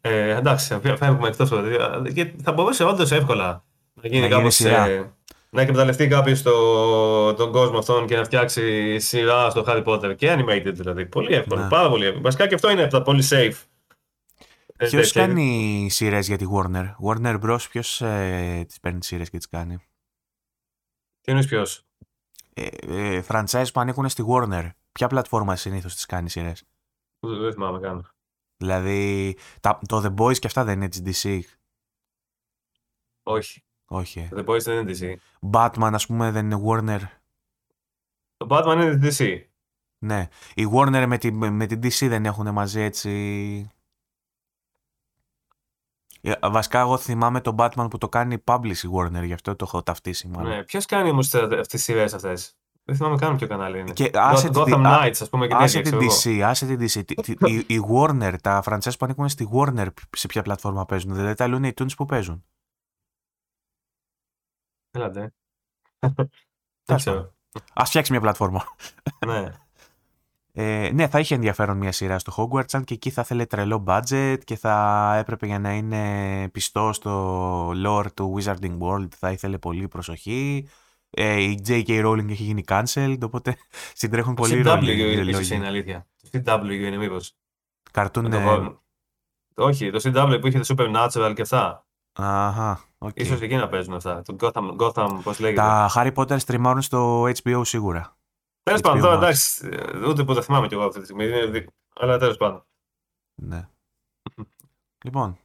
Ε, 0.00 0.36
εντάξει, 0.36 0.80
φεύγουμε 0.82 1.28
εκτός. 1.28 1.48
Θα 2.42 2.52
μπορούσε 2.52 2.84
όντως 2.84 3.10
εύκολα 3.12 3.64
να 3.94 4.08
γίνει 4.08 4.20
Να 4.20 4.26
γίνει 4.26 4.38
κάπως. 4.38 4.54
σειρά. 4.54 4.86
Ε, 4.86 5.12
να 5.56 5.62
εκμεταλλευτεί 5.62 6.08
κάποιος 6.08 6.42
το, 6.42 7.34
τον 7.34 7.52
κόσμο 7.52 7.78
αυτόν 7.78 8.06
και 8.06 8.16
να 8.16 8.24
φτιάξει 8.24 8.98
σειρά 8.98 9.50
στο 9.50 9.64
Harry 9.66 9.84
Potter 9.84 10.16
και 10.16 10.34
animated 10.38 10.72
δηλαδή. 10.74 11.06
Πολύ 11.06 11.34
εύκολο. 11.34 11.62
Ναι. 11.62 11.68
Πάρα 11.68 11.88
πολύ 11.88 12.04
εύκολο. 12.04 12.22
Βασικά 12.22 12.46
και 12.46 12.54
αυτό 12.54 12.70
είναι 12.70 12.82
από 12.82 12.90
τα 12.90 13.02
πολύ 13.02 13.22
safe. 13.30 13.54
Ε, 14.76 14.88
Ποιο 14.88 15.00
τέτοια. 15.00 15.26
κάνει 15.26 15.88
σειρές 15.90 16.26
για 16.26 16.36
τη 16.36 16.44
Warner; 16.54 16.94
Warner 17.06 17.40
Bros. 17.40 17.58
Ποιος 17.70 18.00
ε, 18.00 18.64
τις 18.68 18.80
παίρνει 18.80 19.04
σειρές 19.04 19.30
και 19.30 19.36
τις 19.36 19.48
κάνει; 19.48 19.76
Τι 21.20 21.30
εννοείς 21.30 21.46
ποιος; 21.46 21.82
Ε, 22.54 22.66
ε, 22.86 23.22
franchise 23.28 23.66
που 23.72 23.80
ανήκουν 23.80 24.08
στη 24.08 24.24
Warner. 24.28 24.70
Ποια 24.92 25.06
πλατφόρμα 25.06 25.56
συνήθως 25.56 25.94
τις 25.94 26.06
κάνει 26.06 26.30
σειρές; 26.30 26.64
Δεν 27.20 27.52
θυμάμαι 27.52 27.80
καν. 27.80 28.08
Δηλαδή, 28.56 29.36
τα, 29.60 29.78
το 29.88 30.02
The 30.04 30.22
Boys 30.22 30.38
και 30.38 30.46
αυτά 30.46 30.64
δεν 30.64 30.74
είναι 30.74 30.88
της 30.88 31.22
DC. 31.22 31.40
Όχι. 33.22 33.60
Όχι. 33.86 34.18
ε. 34.20 34.28
The 34.36 34.44
Boys 34.44 34.60
δεν 34.62 34.78
είναι 34.88 34.92
DC. 34.98 35.14
Batman, 35.52 35.90
ας 35.92 36.06
πούμε, 36.06 36.30
δεν 36.30 36.50
είναι 36.50 36.62
Warner. 36.66 37.00
Το 38.36 38.46
Batman 38.50 38.72
είναι 38.82 38.98
DC. 39.02 39.38
Ναι. 39.98 40.28
Η 40.54 40.66
Warner 40.74 41.04
με 41.08 41.18
την, 41.18 41.52
με 41.54 41.66
την 41.66 41.80
DC 41.82 42.08
δεν 42.08 42.24
έχουν 42.26 42.52
μαζί 42.52 42.80
έτσι... 42.80 43.10
Ε, 46.20 46.32
Βασικά, 46.50 46.80
εγώ 46.80 46.96
θυμάμαι 46.98 47.40
τον 47.40 47.54
Batman 47.58 47.86
που 47.90 47.98
το 47.98 48.08
κάνει 48.08 48.42
publish 48.44 48.76
η 48.82 48.88
Warner, 48.96 49.24
γι' 49.24 49.32
αυτό 49.32 49.56
το 49.56 49.64
έχω 49.68 49.82
ταυτίσει 49.82 50.28
μάλλον. 50.28 50.50
Ναι. 50.50 50.64
Ποιος 50.64 50.86
κάνει 50.86 51.10
όμως 51.10 51.34
αυτές 51.34 51.66
τις 51.68 51.82
σειρές 51.82 52.14
αυτές; 52.14 52.56
Δεν 52.84 52.96
θυμάμαι 52.96 53.16
καν 53.16 53.36
ποιο 53.36 53.46
κανάλι 53.46 53.78
είναι. 53.80 53.92
Και 53.92 54.10
άσε 54.14 54.48
τη- 54.48 54.60
Gotham 54.60 54.82
α- 54.86 55.04
Knights, 55.06 55.16
α 55.24 55.28
πούμε 55.28 55.46
και 55.46 55.54
Άσε 55.54 55.80
τέτοια. 55.82 55.98
την 55.98 56.08
ξέρω 56.08 56.30
εγώ. 56.34 56.40
DC, 56.44 56.48
άσε 56.50 56.66
την 56.66 56.78
DC. 56.80 57.04
Τι- 57.04 57.34
τι- 57.34 57.52
η, 57.52 57.64
η 57.74 57.80
Warner, 57.92 58.34
τα 58.42 58.62
franchise 58.66 58.90
που 58.98 59.04
ανήκουν 59.04 59.28
στη 59.28 59.48
Warner, 59.52 59.86
σε 60.10 60.26
ποια 60.26 60.42
πλατφόρμα 60.42 60.86
παίζουν. 60.86 61.14
Δηλαδή 61.14 61.34
τα 61.34 61.46
Looney 61.48 61.72
Tunes 61.80 61.94
που 61.96 62.04
παίζουν. 62.04 62.44
Έλατε. 64.96 65.34
Δεν 65.98 66.14
Τέλος 66.84 67.02
ξέρω. 67.02 67.34
Α 67.72 67.84
φτιάξει 67.84 68.12
μια 68.12 68.20
πλατφόρμα. 68.20 68.64
Ναι. 69.26 69.52
Ε, 70.58 70.90
ναι, 70.92 71.08
θα 71.08 71.18
είχε 71.18 71.34
ενδιαφέρον 71.34 71.76
μια 71.76 71.92
σειρά 71.92 72.18
στο 72.18 72.32
Hogwarts, 72.36 72.72
αν 72.72 72.84
και 72.84 72.94
εκεί 72.94 73.10
θα 73.10 73.22
θέλει 73.22 73.46
τρελό 73.46 73.84
budget 73.86 74.38
και 74.44 74.56
θα 74.56 75.14
έπρεπε 75.18 75.46
για 75.46 75.58
να 75.58 75.72
είναι 75.72 76.48
πιστό 76.52 76.92
στο 76.92 77.70
lore 77.70 78.12
του 78.14 78.36
Wizarding 78.38 78.78
World, 78.78 79.08
θα 79.18 79.30
ήθελε 79.30 79.58
πολύ 79.58 79.88
προσοχή. 79.88 80.68
Ε, 81.10 81.40
η 81.40 81.62
J.K. 81.66 82.06
Rowling 82.06 82.28
έχει 82.28 82.42
γίνει 82.42 82.64
cancelled, 82.66 83.18
οπότε 83.22 83.56
συντρέχουν 84.00 84.34
Το 84.34 84.42
πολύ 84.42 84.60
CW 84.60 84.64
ρόλοι. 84.64 85.30
ίσως 85.30 85.50
είναι 85.50 85.66
αλήθεια. 85.66 86.06
Το 86.30 86.42
CW 86.44 86.70
είναι 86.70 86.96
μήπως. 86.96 87.36
Καρτούν. 87.90 88.22
Να 88.24 88.30
το 88.30 88.36
ε, 88.36 88.44
βάλω. 88.44 88.82
Όχι, 89.54 89.90
το 89.90 90.00
CW 90.02 90.38
που 90.40 90.46
είχε 90.46 90.58
το 90.60 90.74
Supernatural 90.78 91.32
και 91.34 91.42
αυτά. 91.42 91.86
Αχα, 92.12 92.84
οκ. 93.06 93.16
Ίσως 93.16 93.40
εκεί 93.40 93.56
να 93.56 93.68
παίζουν 93.68 93.94
αυτά. 93.94 94.22
Το 94.22 94.36
Gotham, 94.40 94.76
Gotham 94.76 95.18
πώς 95.22 95.38
λέγεται. 95.38 95.60
Τα 95.60 95.90
Harry 95.94 96.14
Potter 96.14 96.40
stream-άρουν 96.40 96.82
στο 96.82 97.22
HBO 97.22 97.60
σίγουρα. 97.64 98.16
Τέλος 98.62 98.80
HBO 98.80 98.82
πάντων, 98.82 99.00
τώρα 99.00 99.14
Max. 99.14 99.18
εντάξει, 99.18 99.68
ε, 99.72 100.06
ούτε 100.08 100.24
που 100.24 100.34
τα 100.34 100.42
θυμάμαι 100.42 100.66
κι 100.66 100.74
εγώ 100.74 100.82
αυτή 100.84 100.98
τη 100.98 101.04
στιγμή. 101.04 101.24
είναι 101.24 101.46
δι- 101.46 101.68
Αλλά 101.94 102.18
τέλος 102.18 102.36
πάντων. 102.36 102.64
Ναι. 103.34 103.68
λοιπόν. 105.04 105.38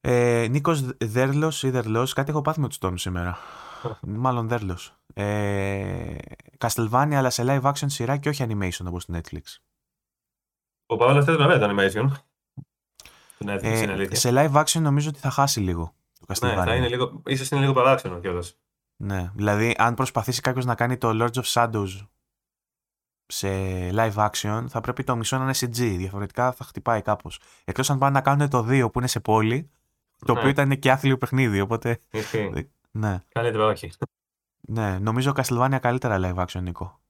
Ε, 0.00 0.46
Νίκος 0.50 0.96
Δέρλος 0.98 1.62
ή 1.62 1.70
Δερλός, 1.70 2.12
κάτι 2.12 2.30
έχω 2.30 2.42
πάθει 2.42 2.60
με 2.60 2.68
τους 2.68 2.78
τόνους 2.78 3.00
σήμερα. 3.00 3.38
Μάλλον 4.02 4.48
Δέρλος. 4.48 4.96
Ε, 5.14 6.16
Castlevania 6.58 7.12
αλλά 7.14 7.30
σε 7.30 7.42
live 7.46 7.62
action 7.62 7.86
σειρά 7.86 8.16
και 8.16 8.28
όχι 8.28 8.46
animation 8.48 8.86
όπως 8.86 9.02
στο 9.02 9.14
Netflix. 9.16 9.40
Ο 10.86 10.96
παρόλα 10.96 11.18
αυτά 11.18 11.32
είναι 11.32 11.44
ωραίο 11.44 11.58
το 11.58 11.66
animation. 11.68 12.08
Το 13.38 13.52
Netflix 13.52 13.62
Ε, 13.62 13.78
είναι 13.82 13.92
αλήθεια. 13.92 14.16
σε 14.16 14.30
live 14.32 14.62
action 14.64 14.80
νομίζω 14.80 15.08
ότι 15.08 15.18
θα 15.18 15.30
χάσει 15.30 15.60
λίγο 15.60 15.84
το 15.84 15.92
Castlevania. 15.92 16.01
Ναι, 16.40 16.54
θα 16.54 16.74
είναι 16.74 16.88
λίγο, 16.88 17.22
ίσως 17.26 17.50
είναι 17.50 17.60
λίγο 17.60 17.72
παράξενο 17.72 18.20
κιόλας. 18.20 18.58
Ναι, 18.96 19.30
δηλαδή 19.34 19.74
αν 19.78 19.94
προσπαθήσει 19.94 20.40
κάποιος 20.40 20.64
να 20.64 20.74
κάνει 20.74 20.96
το 20.96 21.10
Lords 21.12 21.42
of 21.42 21.44
Shadows 21.44 22.06
σε 23.26 23.48
live 23.92 24.14
action 24.30 24.64
θα 24.68 24.80
πρέπει 24.80 25.04
το 25.04 25.16
μισό 25.16 25.36
να 25.38 25.42
είναι 25.42 25.54
CG, 25.56 25.96
διαφορετικά 25.96 26.52
θα 26.52 26.64
χτυπάει 26.64 27.02
κάπως. 27.02 27.40
Εκτός 27.64 27.90
αν 27.90 27.98
πάνε 27.98 28.12
να 28.12 28.20
κάνουν 28.20 28.48
το 28.48 28.58
2 28.68 28.92
που 28.92 28.98
είναι 28.98 29.08
σε 29.08 29.20
πόλη, 29.20 29.70
το 30.26 30.32
Ναι. 30.32 30.38
οποίο 30.38 30.50
ήταν 30.50 30.78
και 30.78 30.90
άθλιο 30.90 31.18
παιχνίδι, 31.18 31.60
οπότε 31.60 32.00
Ισχύει. 32.10 32.70
ναι. 32.90 33.22
Καλύτερα 33.28 33.66
όχι. 33.66 33.90
Ναι, 34.60 34.98
νομίζω 34.98 35.32
Castlevania 35.36 35.78
καλύτερα 35.80 36.18
live 36.22 36.44
action, 36.46 36.62
Νίκο. 36.62 37.00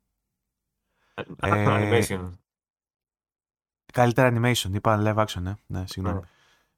Ε, 1.15 1.23
Animation. 1.41 2.31
Καλύτερα 3.93 4.33
animation, 4.35 4.71
είπα 4.73 5.03
live 5.05 5.25
action, 5.27 5.41
ναι. 5.41 5.55
Ναι, 5.67 5.87
συγγνώμη. 5.87 6.21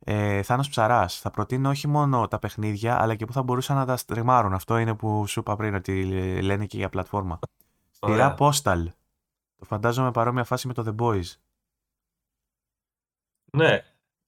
Ε, 0.06 0.42
Θάνος 0.42 0.68
Ψαράς, 0.68 1.18
θα 1.20 1.30
προτείνω 1.30 1.68
όχι 1.68 1.88
μόνο 1.88 2.28
τα 2.28 2.38
παιχνίδια, 2.38 3.00
αλλά 3.00 3.14
και 3.14 3.24
που 3.24 3.32
θα 3.32 3.42
μπορούσαν 3.42 3.76
να 3.76 3.86
τα 3.86 3.96
στριμάρουν. 3.96 4.52
Αυτό 4.52 4.78
είναι 4.78 4.94
που 4.94 5.26
σου 5.26 5.40
είπα 5.40 5.56
πριν, 5.56 5.74
ότι 5.74 6.04
λένε 6.42 6.66
και 6.66 6.76
για 6.76 6.88
πλατφόρμα. 6.88 7.38
Ωραία. 8.00 8.16
Σειρά 8.16 8.36
Postal. 8.38 8.86
Το 9.56 9.64
φαντάζομαι 9.64 10.10
παρόμοια 10.10 10.44
φάση 10.44 10.66
με 10.66 10.72
το 10.74 10.84
The 10.86 11.02
Boys. 11.02 11.32
Ναι. 13.52 13.82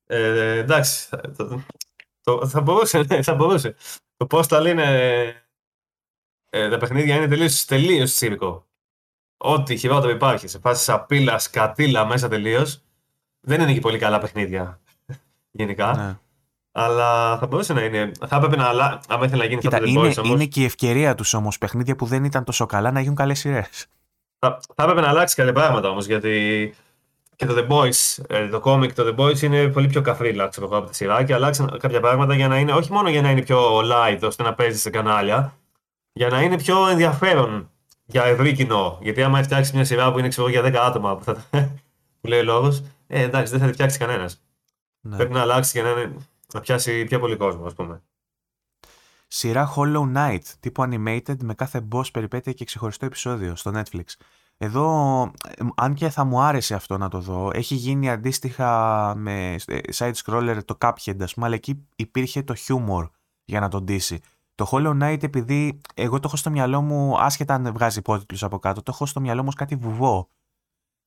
Ε, 0.07 0.59
εντάξει. 0.59 1.07
θα- 1.09 1.21
Το, 1.37 1.61
το- 2.23 2.47
θα 2.49 2.61
μπορούσε, 2.61 3.03
ναι, 3.03 3.23
θα 3.23 3.35
μπορούσε. 3.35 3.75
Το 4.17 4.27
Postal 4.31 4.65
είναι... 4.69 4.87
Ε, 6.51 6.69
τα 6.71 6.79
παιχνίδια 6.79 7.17
είναι 7.17 7.29
τελείως, 7.29 7.65
τελείως 7.65 8.13
τσίρικο. 8.13 8.67
ό,τι 9.37 9.77
χειρότερο 9.77 10.13
υπάρχει 10.13 10.49
σε 10.49 10.59
φάση 10.59 10.85
σαπίλα, 10.85 11.39
σκατήλα 11.39 12.07
μέσα 12.07 12.29
τελείως. 12.29 12.83
Δεν 13.41 13.61
είναι 13.61 13.73
και 13.73 13.81
πολύ 13.81 13.99
καλά 13.99 14.19
παιχνίδια 14.19 14.81
γενικά. 15.59 15.97
Ναι. 15.97 16.19
Αλλά 16.73 17.39
θα 17.39 17.47
μπορούσε 17.47 17.73
να 17.73 17.83
είναι. 17.83 18.13
Θα 18.27 18.37
έπρεπε 18.37 18.57
να 18.57 18.65
αλλάξει. 18.65 18.99
Αν 19.09 19.23
ήθελε 19.23 19.43
να 19.43 19.49
γίνει 19.49 19.61
Κοίτα, 19.61 19.77
αυτό 19.77 19.89
το 19.89 19.93
The 19.93 19.97
είναι, 19.97 20.09
Boys 20.09 20.19
όμως, 20.19 20.35
είναι 20.35 20.45
και 20.45 20.61
η 20.61 20.65
ευκαιρία 20.65 21.15
τους 21.15 21.35
όμως 21.35 21.59
παιχνίδια 21.59 21.97
που 21.97 22.07
δεν 22.07 22.25
ήταν 22.25 22.45
τόσο 22.45 22.67
καλά 22.67 22.91
να 22.91 23.01
γίνουν 23.01 23.15
καλές 23.15 23.39
σειρές. 23.39 23.87
θα, 24.39 24.61
θα 24.75 24.83
έπρεπε 24.83 25.01
να 25.01 25.09
αλλάξει 25.09 25.35
κάποια 25.35 25.53
πράγματα 25.53 25.89
όμως. 25.89 26.07
Γιατί 26.07 26.75
και 27.37 27.47
το 27.47 27.55
The 27.57 27.73
Boys, 27.73 28.25
ε, 28.29 28.49
το 28.49 28.61
κόμικ, 28.61 28.95
το 28.95 29.05
The 29.07 29.21
Boys 29.21 29.43
είναι 29.43 29.69
πολύ 29.69 29.87
πιο 29.87 30.01
καφρίλα 30.01 30.49
ξέρω 30.49 30.67
εγώ, 30.67 30.77
από 30.77 30.89
τη 30.91 30.97
σειρά 30.97 31.25
και 31.25 31.35
αλλάξαν 31.35 31.79
κάποια 31.79 32.01
πράγματα 32.01 32.35
για 32.35 32.49
να 32.49 32.59
είναι, 32.59 32.73
όχι 32.73 32.93
μόνο 32.93 33.09
για 33.09 33.23
να 33.23 33.31
είναι 33.31 33.43
πιο 33.43 33.79
light 33.79 34.19
ώστε 34.23 34.43
να 34.43 34.55
παίζει 34.55 34.79
σε 34.79 34.91
κανάλια, 34.91 35.59
για 36.13 36.29
να 36.29 36.43
είναι 36.43 36.57
πιο 36.57 36.89
ενδιαφέρον 36.89 37.71
για 38.05 38.25
ευρύ 38.25 38.53
κοινό. 38.53 38.99
Γιατί 39.03 39.23
άμα 39.23 39.43
φτιάξεις 39.43 39.73
μια 39.73 39.85
σειρά 39.85 40.13
που 40.13 40.19
είναι 40.19 40.29
ξέρω, 40.29 40.49
εγώ, 40.49 40.61
για 40.61 40.83
10 40.83 40.85
άτομα, 40.87 41.17
που, 41.17 41.25
θα, 41.25 41.45
που 42.21 42.29
λέει 42.29 42.39
ο 42.39 42.43
λόγος, 42.43 42.83
ε, 43.07 43.23
εντάξει, 43.23 43.51
δεν 43.53 43.61
θα 43.61 43.67
τη 43.67 43.73
φτιάξει 43.73 43.99
κανένας. 43.99 44.41
Ναι. 45.09 45.17
Πρέπει 45.17 45.33
να 45.33 45.41
αλλάξει 45.41 45.81
για 45.81 45.91
να, 45.91 46.01
είναι, 46.01 46.17
να 46.55 46.61
πιάσει 46.61 47.05
πιο 47.05 47.19
πολύ 47.19 47.37
κόσμο, 47.37 47.65
ας 47.65 47.75
πούμε. 47.75 48.03
Σειρά 49.29 49.75
Hollow 49.77 50.17
Knight, 50.17 50.43
τύπου 50.61 50.83
animated 50.83 51.37
με 51.43 51.55
κάθε 51.55 51.89
boss 51.93 52.13
περιπέτεια 52.13 52.53
και 52.53 52.65
ξεχωριστό 52.65 53.07
επεισόδιο 53.07 53.57
στο 53.57 53.73
Netflix. 53.75 54.05
Εδώ, 54.59 55.23
ε, 55.49 55.65
αν 55.77 55.95
και 55.95 56.09
θα 56.09 56.25
μου 56.25 56.41
άρεσε 56.41 56.75
αυτό 56.75 56.99
να 56.99 57.09
το 57.09 57.21
δω, 57.21 57.51
έχει 57.53 57.75
γίνει 57.75 58.11
αντίστοιχα 58.11 59.15
με 59.17 59.55
ε, 59.67 59.79
side 59.95 60.13
scroller 60.25 60.59
το 60.65 60.77
Cuphead, 60.81 61.23
ας 61.23 61.35
πούμε, 61.35 61.47
αλλά 61.47 61.55
εκεί 61.55 61.87
υπήρχε 61.97 62.43
το 62.43 62.55
humor 62.69 63.11
για 63.45 63.61
να 63.61 63.69
τον 63.69 63.85
ντύσει. 63.85 64.21
Το 64.55 64.69
Hollow 64.71 65.03
Knight, 65.03 65.23
επειδή 65.23 65.81
εγώ 65.95 66.17
το 66.17 66.23
έχω 66.27 66.37
στο 66.37 66.51
μυαλό 66.51 66.81
μου, 66.81 67.21
άσχετα 67.21 67.55
αν 67.55 67.73
βγάζει 67.73 67.99
υπότιτλους 67.99 68.43
από 68.43 68.59
κάτω, 68.59 68.83
το 68.83 68.91
έχω 68.95 69.07
στο 69.07 69.21
μυαλό 69.21 69.41
μου 69.43 69.49
ως 69.49 69.55
κάτι 69.55 69.77
βουβό. 69.77 70.29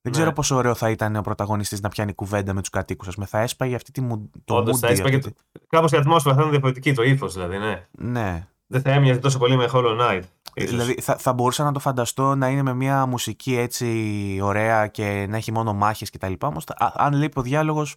Δεν 0.01 0.11
Ναι. 0.11 0.17
ξέρω 0.17 0.33
πόσο 0.33 0.55
ωραίο 0.55 0.75
θα 0.75 0.89
ήταν 0.89 1.15
ο 1.15 1.21
πρωταγωνιστής 1.21 1.81
να 1.81 1.89
πιάνει 1.89 2.13
κουβέντα 2.13 2.53
με 2.53 2.59
τους 2.59 2.69
κατοίκους. 2.69 3.07
Ας 3.07 3.13
πούμε, 3.13 3.25
θα 3.25 3.39
έσπαγε 3.39 3.75
αυτή 3.75 3.91
τη 3.91 4.01
μου, 4.01 4.29
το 4.45 4.55
Όντως, 4.55 4.75
mood, 4.75 4.79
θα 4.79 4.87
έσπαγε 4.87 5.15
αυτή 5.15 5.31
τη- 5.31 5.39
Κάπως 5.69 5.91
η 5.91 5.95
ατμόσφαιρα 5.97 6.33
θα 6.35 6.39
ήταν 6.39 6.51
διαφορετική, 6.51 6.93
το 6.93 7.03
ύφος 7.03 7.33
δηλαδή, 7.33 7.57
ναι. 7.57 7.87
Ναι, 7.91 8.47
Δεν 8.67 8.81
θα 8.81 8.91
έμοιαζε 8.91 9.19
τόσο 9.19 9.37
πολύ 9.37 9.55
με 9.55 9.69
Hollow 9.73 9.99
Knight. 10.01 10.21
ίσως. 10.53 10.69
Δηλαδή 10.69 11.01
θα, 11.01 11.15
θα 11.17 11.33
μπορούσα 11.33 11.63
να 11.63 11.71
το 11.71 11.79
φανταστώ 11.79 12.35
να 12.35 12.47
είναι 12.49 12.61
με 12.61 12.73
μια 12.73 13.05
μουσική 13.05 13.55
έτσι 13.55 14.39
ωραία 14.41 14.87
και 14.87 15.25
να 15.29 15.37
έχει 15.37 15.51
μόνο 15.51 15.73
μάχες 15.73 16.09
κτλ. 16.09 16.33
Όμως 16.41 16.63
α- 16.67 16.93
αν 16.95 17.13
λείπει 17.13 17.39
ο 17.39 17.41
διάλογος, 17.41 17.95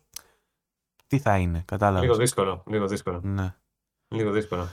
τι 1.07 1.19
θα 1.19 1.37
είναι, 1.39 1.63
κατάλαβες. 1.65 2.03
Λίγο 2.03 2.15
δύσκολο. 2.17 2.63
Λίγο 2.67 2.87
δύσκολο. 2.87 3.21
Ναι. 3.23 3.55
Λίγο 4.09 4.31
δύσκολο. 4.31 4.69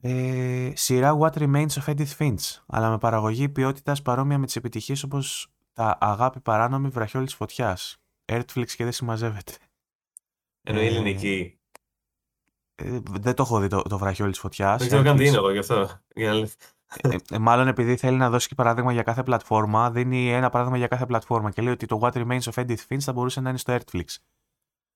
Ε, 0.00 0.70
σειρά 0.74 1.18
What 1.20 1.32
Remains 1.32 1.66
of 1.84 1.84
Edith 1.94 2.16
Finch, 2.18 2.60
αλλά 2.66 2.90
με 2.90 2.98
παραγωγή 2.98 3.48
ποιότητας 3.48 4.02
παρόμοια 4.02 4.38
με 4.38 4.46
τις 4.46 4.56
επιτυχίες 4.56 5.02
όπως 5.02 5.51
τα 5.72 5.98
Αγάπη 6.00 6.40
Παράνομη 6.40 6.88
Βραχιόλη 6.88 7.26
της 7.26 7.34
Φωτιάς. 7.34 7.96
Airtflix 8.32 8.70
και 8.76 8.84
δεν 8.84 8.92
συμμαζεύεται. 8.92 9.52
Εννοεί 10.62 10.84
Ε, 10.84 10.88
ελληνική. 10.88 11.58
Ε, 12.74 12.98
δεν 13.20 13.34
το 13.34 13.42
έχω 13.42 13.58
δει 13.58 13.68
το, 13.68 13.82
το 13.82 13.98
Βραχιόλη 13.98 14.30
της 14.30 14.40
Φωτιάς. 14.40 14.78
Δεν 14.78 14.86
ξέρω 14.86 15.02
καν 15.02 15.16
τι 15.16 15.22
Airtflix. 15.22 15.26
είναι 15.28 15.36
εγώ 15.36 15.50
γι' 15.50 15.58
αυτό. 15.58 15.88
Για 16.14 16.32
να... 16.32 16.48
Ε, 17.02 17.16
ε, 17.30 17.38
μάλλον 17.38 17.68
επειδή 17.68 17.96
θέλει 17.96 18.16
να 18.16 18.30
δώσει 18.30 18.48
και 18.48 18.54
παράδειγμα 18.54 18.92
για 18.92 19.02
κάθε 19.02 19.22
πλατφόρμα, 19.22 19.90
δίνει 19.90 20.32
ένα 20.32 20.50
παράδειγμα 20.50 20.78
για 20.78 20.86
κάθε 20.86 21.06
πλατφόρμα 21.06 21.50
και 21.50 21.62
λέει 21.62 21.72
ότι 21.72 21.86
το 21.86 21.98
What 22.02 22.12
Remains 22.12 22.40
of 22.40 22.52
Edith 22.54 22.86
Finch 22.88 22.98
θα 23.00 23.12
μπορούσε 23.12 23.40
να 23.40 23.48
είναι 23.48 23.58
στο 23.58 23.76
Airtflix. 23.76 24.04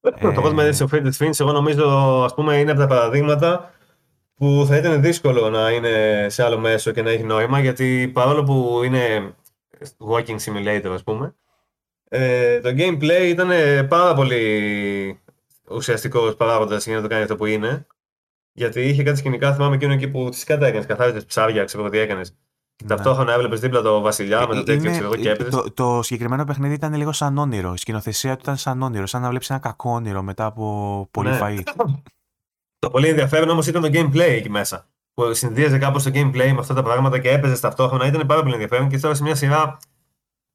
Το 0.01 0.12
πρώτο 0.12 0.55
με 0.55 0.69
ο 0.69 0.89
Faded 0.93 1.12
Finch, 1.19 1.40
εγώ 1.40 1.53
νομίζω 1.53 1.89
ας 2.24 2.35
πούμε, 2.35 2.57
είναι 2.57 2.70
από 2.70 2.81
τα 2.81 2.86
παραδείγματα 2.86 3.70
που 4.35 4.65
θα 4.69 4.77
ήταν 4.77 5.03
δύσκολο 5.03 5.51
να 5.51 5.70
είναι 5.70 6.27
σε 6.28 6.44
άλλο 6.44 6.59
μέσο 6.59 6.90
και 6.90 7.03
να 7.03 7.11
έχει 7.11 7.23
νόημα 7.23 7.61
γιατί 7.61 8.11
παρόλο 8.15 8.43
που 8.43 8.81
είναι 8.85 9.35
walking 9.98 10.36
simulator 10.39 10.90
ας 10.93 11.03
πούμε 11.03 11.35
ε, 12.09 12.61
το 12.61 12.69
gameplay 12.69 13.23
ήταν 13.27 13.48
πάρα 13.89 14.15
πολύ 14.15 15.20
ουσιαστικός 15.70 16.36
παράγοντας 16.36 16.86
για 16.86 16.97
να 16.97 17.03
το 17.03 17.09
κάνει 17.09 17.23
αυτό 17.23 17.36
που 17.36 17.47
είναι 17.47 17.86
γιατί 18.53 18.81
είχε 18.82 19.03
κάτι 19.03 19.19
σκηνικά 19.19 19.55
θυμάμαι 19.55 19.74
εκείνο 19.74 19.93
εκεί 19.93 20.09
που 20.09 20.28
τις 20.28 20.44
κατά 20.44 20.66
έκανες 20.66 20.86
καθάριζες 20.86 21.24
ψάρια 21.24 21.65
ξέρω 21.65 21.82
εγώ 21.82 21.93
τι 21.93 21.98
έκανες 21.98 22.35
Ναι. 22.82 22.89
ταυτόχρονα 22.89 23.32
έβλεπες 23.32 23.61
δίπλα 23.61 23.82
το 23.82 24.01
βασιλιά 24.01 24.47
με 24.48 24.55
το 24.55 24.62
τέτοιο 24.62 24.90
ξέρω 24.90 25.05
εγώ 25.05 25.16
και 25.16 25.31
έπαιζες 25.31 25.55
το, 25.55 25.73
το 25.74 26.03
συγκεκριμένο 26.03 26.44
παιχνίδι 26.44 26.74
ήταν 26.74 26.94
λίγο 26.94 27.12
σαν 27.12 27.39
όνειρο. 27.39 27.73
Η 27.73 27.77
σκηνοθεσία 27.77 28.35
του 28.35 28.40
ήταν 28.43 28.57
σαν 28.57 28.82
όνειρο, 28.82 29.07
σαν 29.07 29.23
να 29.23 29.28
βλέπεις 29.28 29.51
ένα 29.51 29.59
κακό 29.59 29.90
όνειρο 29.90 30.23
μετά 30.23 30.44
από 30.44 31.09
πολύ 31.11 31.28
Ναι. 31.28 31.39
φαΐ. 31.43 31.61
Το 32.78 32.90
πολύ 32.90 33.09
ενδιαφέρον 33.09 33.48
όμως 33.48 33.66
ήταν 33.66 33.82
το 33.82 33.89
gameplay 33.93 34.19
εκεί 34.28 34.51
μέσα. 34.51 34.86
Που 35.16 35.34
συνδύαζε 35.34 35.78
κάπως 35.78 36.02
το 36.02 36.10
gameplay 36.14 36.51
με 36.52 36.59
αυτά 36.59 36.74
τα 36.74 36.82
πράγματα 36.82 37.18
και 37.18 37.30
έπαιζε 37.30 37.60
ταυτόχρονα. 37.60 38.06
Ήταν 38.06 38.26
πάρα 38.26 38.40
πολύ 38.40 38.52
ενδιαφέρον 38.52 38.88
και 38.88 38.98
τώρα 38.98 39.14
σε 39.14 39.22
μια 39.22 39.34
σειρά. 39.34 39.76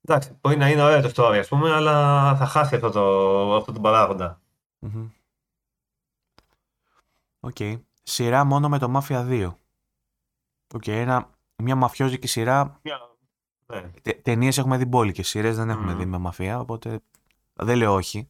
Εντάξει, 0.02 0.38
μπορεί 0.42 0.58
να 0.58 0.70
είναι 0.70 0.82
ωραίο 0.84 1.02
το 1.02 1.12
story, 1.16 1.38
ας 1.40 1.48
πούμε, 1.48 1.74
αλλά 1.74 2.36
θα 2.36 2.46
χάσει 2.46 2.76
αυτό 2.76 2.90
το, 2.90 3.56
αυτό 3.56 3.72
τον 3.72 3.82
παράγοντα. 3.82 4.42
Μμμ. 4.80 5.08
Οκ. 7.40 7.58
Σειρά 8.04 8.44
μόνο 8.44 8.70
με 8.70 8.78
το 8.80 9.00
Mafia 9.00 9.28
2. 9.30 9.54
Οκ, 10.74 10.88
ένα, 10.88 11.30
μια 11.56 11.76
μαφιόζικη 11.76 12.28
σειρά. 12.28 12.80
Ναι. 13.66 13.82
Τε, 14.02 14.12
Ταινίες 14.14 14.58
έχουμε 14.58 14.78
δει 14.78 14.86
μπόλικες, 14.86 15.28
σειρές 15.28 15.56
δεν 15.56 15.70
έχουμε 15.70 15.92
Μμμ. 15.92 15.98
δει 15.98 16.06
με 16.06 16.18
μαφία, 16.18 16.60
οπότε 16.60 17.00
δεν 17.54 17.78
λέω 17.78 17.94
όχι. 17.94 18.30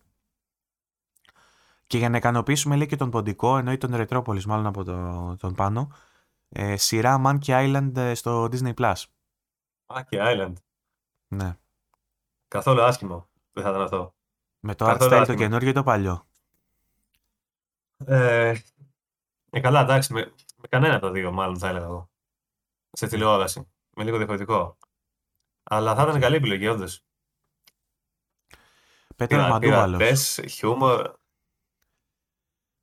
Και 1.88 1.98
για 1.98 2.10
να 2.10 2.18
ικανοποιήσουμε 2.18 2.76
λέει 2.76 2.88
και 2.88 2.96
τον 2.96 3.10
Ποντικό, 3.10 3.58
εννοεί 3.58 3.78
τον 3.78 3.96
Ρετρόπολης 3.96 4.46
μάλλον 4.46 4.66
από 4.66 4.84
το, 4.84 5.36
τον 5.40 5.54
πάνω, 5.54 5.92
ε, 6.54 6.78
σειρά 6.78 7.22
Monkey 7.26 7.46
Island 7.46 7.92
ε, 7.96 8.14
στο 8.14 8.44
Disney+. 8.44 8.74
Plus. 8.74 8.96
Monkey 9.86 10.18
Island. 10.18 10.54
Ναι. 11.28 11.58
Καθόλου 12.48 12.82
άσχημο. 12.82 13.30
Δεν 13.52 13.64
θα 13.64 13.70
ήταν 13.70 13.82
αυτό. 13.82 14.16
Με 14.60 14.76
το 14.76 14.86
art 14.86 14.90
Καθόλου 14.90 15.06
style 15.12 15.16
το 15.16 15.22
άσχημο. 15.22 15.38
καινούργιο 15.38 15.70
ή 15.70 15.74
το 15.74 15.84
παλιό; 15.84 16.28
Ε, 18.06 18.54
ε, 19.50 19.60
καλά, 19.60 19.82
εντάξει. 19.82 20.14
Με, 20.14 20.34
με 20.58 20.68
κανένα 20.68 20.96
από 20.96 21.06
τα 21.06 21.12
δύο, 21.12 21.32
μάλλον 21.32 21.58
θα 21.60 21.68
έλεγα 21.68 21.86
εγώ. 21.86 22.10
Σε 22.92 23.08
τηλεόραση. 23.08 23.72
Με 23.96 24.04
λίγο 24.04 24.18
διαφορετικό. 24.18 24.78
Αλλά 25.64 25.96
θα 25.96 26.04
ήταν 26.04 26.20
καλή 26.20 26.36
επιλογή, 26.36 26.68
όντως. 26.68 27.04
Πέτρος 29.16 29.50
Μαντούβαλος. 29.50 29.98
Πες, 30.00 30.42
χιούμορ. 30.48 31.14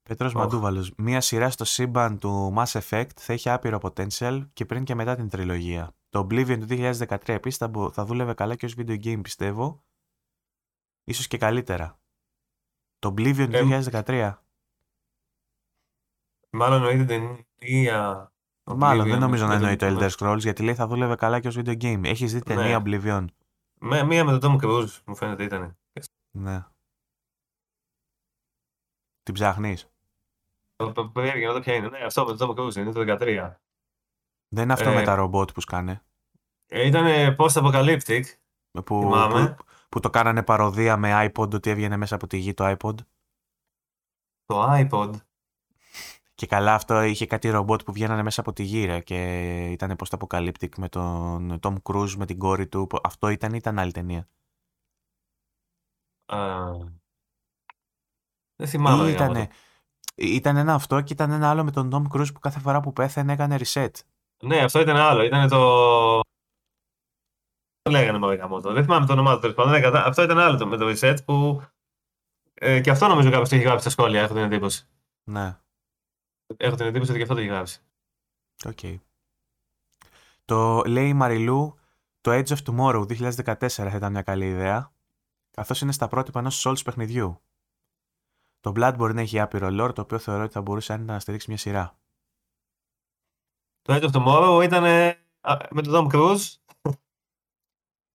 Πέτρος 0.09 0.35
Οχ. 0.35 0.41
Μαντούβαλος. 0.43 0.93
Μία 0.97 1.21
σειρά 1.21 1.51
στο 1.51 1.65
σύμπαν 1.65 2.19
του 2.19 2.55
Mass 2.57 2.81
Effect 2.81 3.11
θα 3.17 3.33
έχει 3.33 3.49
άπειρο 3.49 3.79
potential 3.83 4.49
και 4.53 4.65
πριν 4.65 4.85
και 4.85 4.95
μετά 4.95 5.15
την 5.17 5.29
τριλογία. 5.29 5.95
Το 6.09 6.21
Oblivion 6.21 6.59
του 6.59 6.67
2013 6.69 7.29
επίσης 7.35 7.59
θα, 7.59 7.69
μπο- 7.69 7.91
θα 7.91 8.05
δούλευε 8.05 8.35
καλά 8.35 8.55
και 8.57 8.67
ως 8.67 8.75
video 8.77 9.05
game 9.05 9.21
πιστεύω. 9.23 9.85
Ίσως 11.05 11.27
και 11.27 11.39
καλύτερα. 11.39 12.01
Το 12.99 13.09
Oblivion 13.17 13.49
του 13.51 13.57
Ε, 13.57 13.81
2013. 14.05 14.35
Μάλλον 16.51 16.77
εννοείται 16.77 17.05
την 17.05 17.47
ταινία. 17.59 18.33
Μάλλον 18.65 19.07
Oblivion, 19.07 19.11
δεν 19.11 19.19
νομίζω 19.21 19.43
να 19.43 19.49
με 19.49 19.55
εννοεί 19.55 19.77
το 19.77 19.87
τον- 19.89 19.99
Elder 19.99 20.11
Scrolls 20.11 20.39
γιατί 20.39 20.63
λέει 20.63 20.75
θα 20.75 20.87
δούλευε 20.87 21.15
καλά 21.15 21.41
και 21.41 21.49
ως 21.49 21.57
video 21.59 21.77
game. 21.83 22.01
Έχεις 22.05 22.33
δει 22.33 22.39
Ναι. 22.39 22.55
ταινία 22.55 22.83
Oblivion; 22.85 23.25
Με, 23.81 24.03
μία 24.03 24.25
με 24.25 24.39
τον 24.39 24.59
Tom 24.61 24.65
Cruise, 24.65 24.99
μου 25.07 25.17
φαίνεται 25.17 25.45
ήταν. 25.45 25.79
Ναι. 26.31 26.65
Την 29.23 29.35
ψάχνεις; 29.35 29.89
Το, 30.79 30.93
το 30.93 31.09
περίεργο 31.09 31.47
να 31.47 31.53
δω 31.53 31.61
ποια 31.61 31.75
είναι. 31.75 31.89
Ναι, 31.89 31.99
αυτό 31.99 32.25
με 32.25 32.37
τον 32.37 32.49
Tom 32.49 32.61
Cruise 32.61 32.77
είναι 32.77 32.93
το 32.93 33.01
13. 33.01 33.55
Δεν 34.49 34.63
είναι 34.63 34.73
αυτό 34.73 34.91
Ε, 34.91 34.95
με 34.95 35.03
τα 35.03 35.15
ρομπότ 35.15 35.53
που 35.53 35.61
σκάνε. 35.61 36.03
Ε, 36.67 36.87
ήταν 36.87 37.37
post-apocalyptic. 37.39 38.23
Που, 38.85 39.01
θυμάμαι. 39.03 39.55
που, 39.55 39.65
που 39.89 40.01
το 40.01 40.11
κάνανε 40.11 40.43
παροδία 40.43 40.97
με 40.97 41.31
iPod 41.33 41.55
ότι 41.55 41.71
έβγαινε 41.71 41.97
μέσα 41.97 42.15
από 42.15 42.27
τη 42.27 42.37
γη 42.37 42.55
το 42.55 42.77
iPod. 42.79 42.95
Το 44.45 44.65
iPod. 44.69 45.11
Και 46.35 46.47
καλά 46.47 46.75
αυτό 46.75 47.03
είχε 47.03 47.27
κάτι 47.27 47.49
ρομπότ 47.49 47.83
που 47.83 47.93
βγαίνανε 47.93 48.23
μέσα 48.23 48.41
από 48.41 48.53
τη 48.53 48.63
γύρα 48.63 49.01
και 49.01 49.17
ήταν 49.71 49.97
post-apocalyptic 49.99 50.69
με 50.77 50.89
τον 50.89 51.59
Tom 51.63 51.75
Cruise 51.83 52.15
με 52.17 52.27
την 52.27 52.39
κόρη 52.39 52.69
του. 52.69 52.89
Αυτό 53.03 53.29
ήταν 53.29 53.53
ή 53.53 53.57
ήταν 53.61 53.79
άλλη 53.79 53.93
ταινία; 53.93 54.29
Α, 56.27 56.73
δεν 58.57 58.69
θυμάμαι. 58.69 59.03
Ή 59.03 59.07
ρε 59.07 59.13
ήτανε, 59.13 59.39
γαμώτο. 59.39 59.55
Ήταν 60.19 60.57
ένα 60.57 60.75
αυτό 60.75 61.01
και 61.01 61.13
ήταν 61.13 61.31
ένα 61.31 61.51
άλλο 61.51 61.65
με 61.65 61.71
τον 61.71 61.91
Tom 61.93 62.17
Cruise 62.17 62.33
που 62.35 62.41
κάθε 62.41 62.61
φορά 62.61 62.81
που 62.81 62.93
πέθανε 62.93 63.33
έκανε 63.33 63.59
reset. 63.61 63.91
Ναι, 64.43 64.59
αυτό 64.59 64.81
ήταν 64.81 64.97
άλλο. 64.97 65.23
Ήταν 65.23 65.49
το. 65.49 66.21
Το 67.83 67.91
λέγανε 67.91 68.19
μωρέ 68.19 68.35
γαμώτο; 68.37 68.73
Δεν 68.73 68.83
θυμάμαι 68.85 69.07
το 69.07 69.13
όνομά 69.13 69.35
του 69.35 69.41
τέλος 69.41 69.55
πάντων. 69.57 69.73
Ναι, 69.73 69.81
κατά- 69.81 70.05
Αυτό 70.05 70.23
ήταν 70.23 70.39
άλλο 70.39 70.57
το, 70.59 70.67
με 70.67 70.77
το 70.77 70.87
reset 70.89 71.17
που. 71.25 71.63
Ε, 72.55 72.81
και 72.81 72.91
αυτό 72.91 73.07
νομίζω 73.09 73.31
κάποιος 73.31 73.49
το 73.49 73.55
έχει 73.55 73.65
γράψει 73.65 73.81
στα 73.81 73.91
σχόλια. 73.91 74.21
Έχω 74.23 74.35
την 74.35 74.43
εντύπωση. 74.43 74.87
Ναι, 75.25 75.59
Έχω 76.57 76.77
την 76.77 76.87
εντύπωση 76.87 77.11
ότι 77.11 77.17
και 77.19 77.23
αυτό 77.23 77.35
το 77.35 77.41
έχει 77.41 77.51
γράψει. 77.51 77.81
οκ. 78.67 79.01
Το 80.45 80.83
λέει 80.87 81.09
η 81.09 81.15
Μαριλού, 81.15 81.79
το 82.21 82.31
Edge 82.33 82.47
of 82.47 82.57
Tomorrow 82.67 83.07
2014 83.07 83.67
θα 83.69 83.97
ήταν 83.97 84.13
μια 84.13 84.23
καλή 84.23 84.47
ιδέα, 84.49 84.93
καθώς 85.51 85.81
είναι 85.81 85.93
στα 85.93 86.09
πρότυπα 86.09 86.39
ενός 86.39 86.67
Souls 86.67 86.85
παιχνιδιού. 86.85 87.41
Το 88.61 88.73
Blood 88.77 88.93
μπορεί 88.97 89.15
να 89.15 89.21
έχει 89.21 89.41
άπειρο 89.41 89.67
lore, 89.69 89.95
το 89.95 90.01
οποίο 90.01 90.19
θεωρώ 90.19 90.43
ότι 90.43 90.53
θα 90.53 90.61
μπορούσε 90.61 90.93
άνετα 90.93 91.13
να 91.13 91.21
στηρίξει 91.21 91.47
μια 91.49 91.59
σειρά. 91.59 91.97
Το 93.83 93.95
Edge 93.95 94.11
of 94.11 94.23
Tomorrow 94.23 94.65
ήταν 94.65 94.85
ε, 94.85 95.19
α, 95.41 95.57
με 95.71 95.83
τον 95.83 96.09
Tom 96.11 96.15
Cruise 96.15 96.55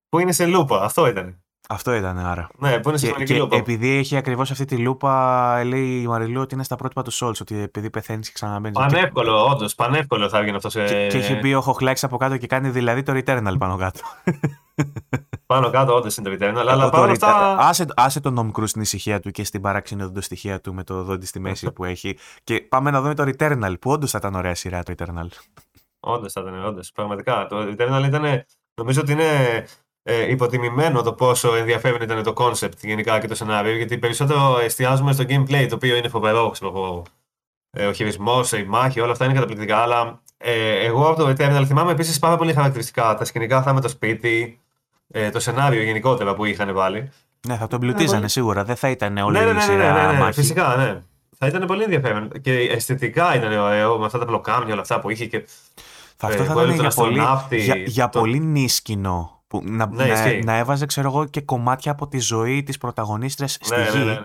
που 0.10 0.20
είναι 0.20 0.32
σε 0.32 0.46
λούπα. 0.46 0.84
Αυτό 0.84 1.08
ήταν. 1.08 1.38
Αυτό 1.70 1.94
ήταν 1.94 2.18
άρα. 2.20 2.50
Ναι, 2.58 2.80
που 2.80 2.90
είναι 2.90 2.98
σε 2.98 3.06
Και, 3.06 3.12
χρονική 3.12 3.34
και 3.34 3.40
λούπα. 3.40 3.56
επειδή 3.56 3.90
έχει 3.90 4.16
ακριβώς 4.18 4.52
αυτή 4.52 4.66
τη 4.66 4.78
λούπα, 4.78 5.64
λέει 5.64 6.02
η 6.02 6.08
Μαριλού 6.08 6.42
ότι 6.42 6.54
είναι 6.54 6.64
στα 6.64 6.76
πρότυπα 6.76 7.02
του 7.02 7.14
Souls. 7.14 7.42
Ότι 7.42 7.58
επειδή 7.60 7.90
πεθαίνεις 7.90 8.28
και 8.28 8.34
ξαναμπαίνεις. 8.34 8.78
Πανεύκολο, 8.78 9.46
όντως. 9.46 9.76
Πανεύκολο 9.76 10.30
θα 10.30 10.38
έβγαινε 10.38 10.56
αυτό 10.56 10.70
σε. 10.70 10.86
Και, 10.86 11.08
και 11.08 11.18
έχει 11.18 11.36
μπει 11.36 11.54
ο 11.56 11.62
Χοχλάκη 11.62 12.06
από 12.06 12.18
κάτω 12.18 12.38
και 12.38 12.48
κάνει 12.48 12.70
δηλαδή 12.70 13.04
το 13.04 13.14
Returnal 13.16 13.56
πάνω 13.60 13.78
κάτω. 13.78 14.00
Πάνω 15.54 15.70
κάτω, 15.70 15.96
όντως 15.96 16.18
είναι 16.18 16.30
το 16.38 16.46
Returnal. 16.46 16.56
Αλλά 16.56 16.84
Το- 16.84 16.90
παρόλα 16.90 17.18
το 17.18 17.26
αυτά. 17.26 17.56
Return- 17.56 17.60
άσε, 17.70 17.86
άσε 17.96 18.20
τον 18.20 18.34
Νομ 18.34 18.52
Κρούς 18.52 18.70
στην 18.70 18.82
ησυχία 18.82 19.20
του 19.20 19.32
και 19.32 19.44
στην 19.44 19.62
παράξενη 19.62 20.12
στοιχεία 20.22 20.62
του 20.62 20.74
με 20.74 20.84
το 20.84 21.04
δόντι 21.04 21.26
στη 21.26 21.40
μέση 21.40 21.72
που 21.72 21.84
έχει. 21.86 22.18
Και 22.44 22.62
πάμε 22.62 22.92
να 22.92 23.02
δούμε 23.02 23.14
το 23.14 23.24
Returnal, 23.24 23.74
που 23.82 23.92
όντως 23.92 24.12
θα 24.12 24.18
ήταν 24.18 24.36
ωραία 24.36 24.56
σειρά 24.56 24.84
το 24.84 24.94
Returnal. 24.98 25.28
Όντως 26.00 26.32
θα 26.34 26.42
ήταν, 26.42 26.66
όντως. 26.66 26.92
Πραγματικά. 26.92 27.48
Το 27.48 27.58
Eternal 27.78 28.04
ήταν. 28.06 28.44
Νομίζω 28.82 29.02
ότι 29.02 29.12
είναι 29.12 29.66
ε, 30.04 30.30
υποτιμημένο 30.32 31.02
το 31.02 31.14
πόσο 31.14 31.56
ενδιαφέρον 31.56 32.02
ήταν 32.02 32.24
το 32.24 32.34
concept 32.38 32.78
γενικά 32.82 33.20
και 33.20 33.28
το 33.28 33.36
σενάριο. 33.36 33.76
Γιατί 33.76 33.98
περισσότερο 33.98 34.60
εστιάζουμε 34.60 35.14
στο 35.14 35.24
gameplay, 35.28 35.66
το 35.70 35.76
οποίο 35.76 35.96
είναι 35.96 36.08
φοβερό. 36.08 36.50
Ξέρω, 36.50 36.72
εγώ. 36.76 37.04
ε, 37.78 37.86
ο 37.88 37.94
χειρισμός, 37.94 38.52
η 38.52 38.66
μάχη, 38.66 39.00
όλα 39.00 39.12
αυτά 39.12 39.26
είναι 39.26 39.34
καταπληκτικά. 39.34 39.78
Αλλά 39.78 40.22
ε, 40.38 40.86
εγώ 40.86 41.08
από 41.10 41.24
το 41.24 41.30
Eternal 41.30 41.64
θυμάμαι 41.66 41.92
επίσης 41.92 42.20
πάρα 42.20 42.36
πολύ 42.38 42.54
χαρακτηριστικά 42.54 43.16
τα 43.16 43.26
σκηνικά 43.26 43.58
αυτά 43.58 43.74
με 43.74 43.82
το 43.82 43.88
σπίτι, 43.88 44.62
ε, 45.16 45.30
το 45.30 45.40
σενάριο 45.40 45.82
γενικότερα 45.84 46.36
που 46.36 46.46
είχαν 46.46 46.74
βάλει. 46.74 47.12
Ναι, 47.48 47.56
θα 47.56 47.68
το 47.68 47.76
εμπλουτίζανε 47.76 48.18
πολύ- 48.18 48.30
σίγουρα. 48.30 48.64
Δεν 48.64 48.76
θα 48.76 48.90
ήταν 48.90 49.18
όλη 49.18 49.38
ναι, 49.38 49.44
ναι, 49.44 49.50
η 49.50 49.54
ναι, 49.54 49.58
ναι, 49.58 49.62
σειρά 49.62 50.06
ναι, 50.08 50.12
ναι, 50.14 50.20
μάχη. 50.20 50.34
φυσικά, 50.40 50.76
ναι. 50.76 51.02
Θα 51.38 51.48
ήταν 51.48 51.66
πολύ 51.68 51.84
ενδιαφέρον. 51.84 52.30
Και 52.42 52.54
αισθητικά 52.54 53.36
ήταν 53.36 53.58
ωραίο 53.58 53.98
με 53.98 54.06
αυτά 54.06 54.20
τα 54.20 54.26
πλοκάμια, 54.26 54.72
όλα 54.74 54.82
αυτά 54.82 55.00
που 55.00 55.10
είχε. 55.10 55.26
Και... 55.26 55.46
Θα 56.18 56.28
αυτό 56.28 56.44
Ε, 56.44 56.46
θα 56.46 56.54
που 56.54 56.60
ήταν 56.60 56.70
έλεγε 56.70 56.82
για 56.82 56.90
τον 56.92 57.04
πολύ, 57.06 57.20
αστροναύτη, 57.20 57.58
για, 57.58 57.76
για 57.76 58.10
το- 58.10 58.20
πολύ 58.20 58.40
νίσκινο. 58.40 59.44
Που 59.48 59.62
να, 59.66 59.86
Ναι, 59.88 60.06
να, 60.06 60.14
ισχύει. 60.14 60.42
να 60.46 60.58
έβαζε, 60.58 60.86
ξέρω 60.86 61.08
εγώ, 61.08 61.26
και 61.26 61.42
κομμάτια 61.42 61.92
από 61.92 62.08
τη 62.08 62.20
ζωή 62.20 62.64
της 62.64 62.78
πρωταγωνίστρες 62.78 63.54
στη 63.62 63.76
Ναι, 63.76 63.88
γη. 63.92 63.98
ναι, 63.98 64.04
ναι, 64.04 64.12
ναι. 64.12 64.20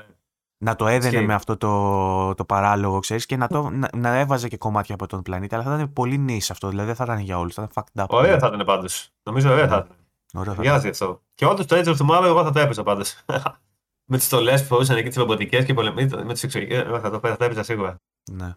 Να 0.61 0.77
το 0.77 0.87
έδαινε 0.87 1.15
Ισχύει. 1.15 1.27
με 1.27 1.35
αυτό 1.35 1.57
το, 1.57 2.35
το 2.35 2.45
παράλογο, 2.45 2.99
ξέρεις, 2.99 3.27
και 3.27 3.37
να, 3.37 3.47
το, 3.49 3.71
να, 3.71 3.89
να 3.97 4.15
έβαζε 4.19 4.49
και 4.49 4.57
κομμάτια 4.57 4.95
από 4.95 5.07
τον 5.07 5.23
πλανήτη. 5.23 5.55
Αλλά 5.55 5.65
θα 5.65 5.75
ήταν 5.75 5.93
πολύ 5.93 6.19
νης 6.19 6.51
αυτό, 6.51 6.69
δηλαδή 6.69 6.87
δεν 6.87 6.97
θα 6.97 7.05
ήταν 7.05 7.19
για 7.19 7.39
όλους, 7.39 7.55
θα 7.55 7.69
ήταν 7.71 7.85
fucked 7.85 8.03
up. 8.03 8.07
Ωραία 8.09 8.39
θα 8.39 8.47
ήταν 8.55 8.67
πάντως. 8.67 9.09
Νομίζω 9.23 9.51
ωραία 9.51 9.69
θα 9.69 9.77
ήταν. 9.77 9.97
Ωραίο 10.35 10.55
θα 10.55 10.63
ήταν. 10.63 10.73
Μοιάζει 10.73 10.89
αυτό. 10.89 11.23
Και 11.35 11.47
όντως 11.47 11.67
το 11.67 11.77
Age 11.77 11.97
of 11.97 11.97
Tomorrow 11.97 12.25
εγώ 12.25 12.43
θα 12.45 12.51
το 12.51 12.59
έπαιζα 12.61 12.83
πάντως. 12.83 13.25
με 14.11 14.17
τις 14.17 14.27
στολές 14.27 14.61
που 14.61 14.67
φορούσαν 14.67 14.97
εκεί, 14.97 15.09
τις 15.09 15.17
ρομποτικές 15.17 15.65
και 15.65 15.75
πολεμοί, 15.75 16.05
με 16.07 16.33
τις 16.33 16.43
εξωγικέ. 16.43 16.77
Εγώ 16.77 17.01
θα 17.01 17.11
το 17.11 17.21
θα 17.23 17.37
το 17.37 17.45
έπαιζα 17.45 17.63
σίγουρα. 17.63 17.97
Ναι. 18.31 18.55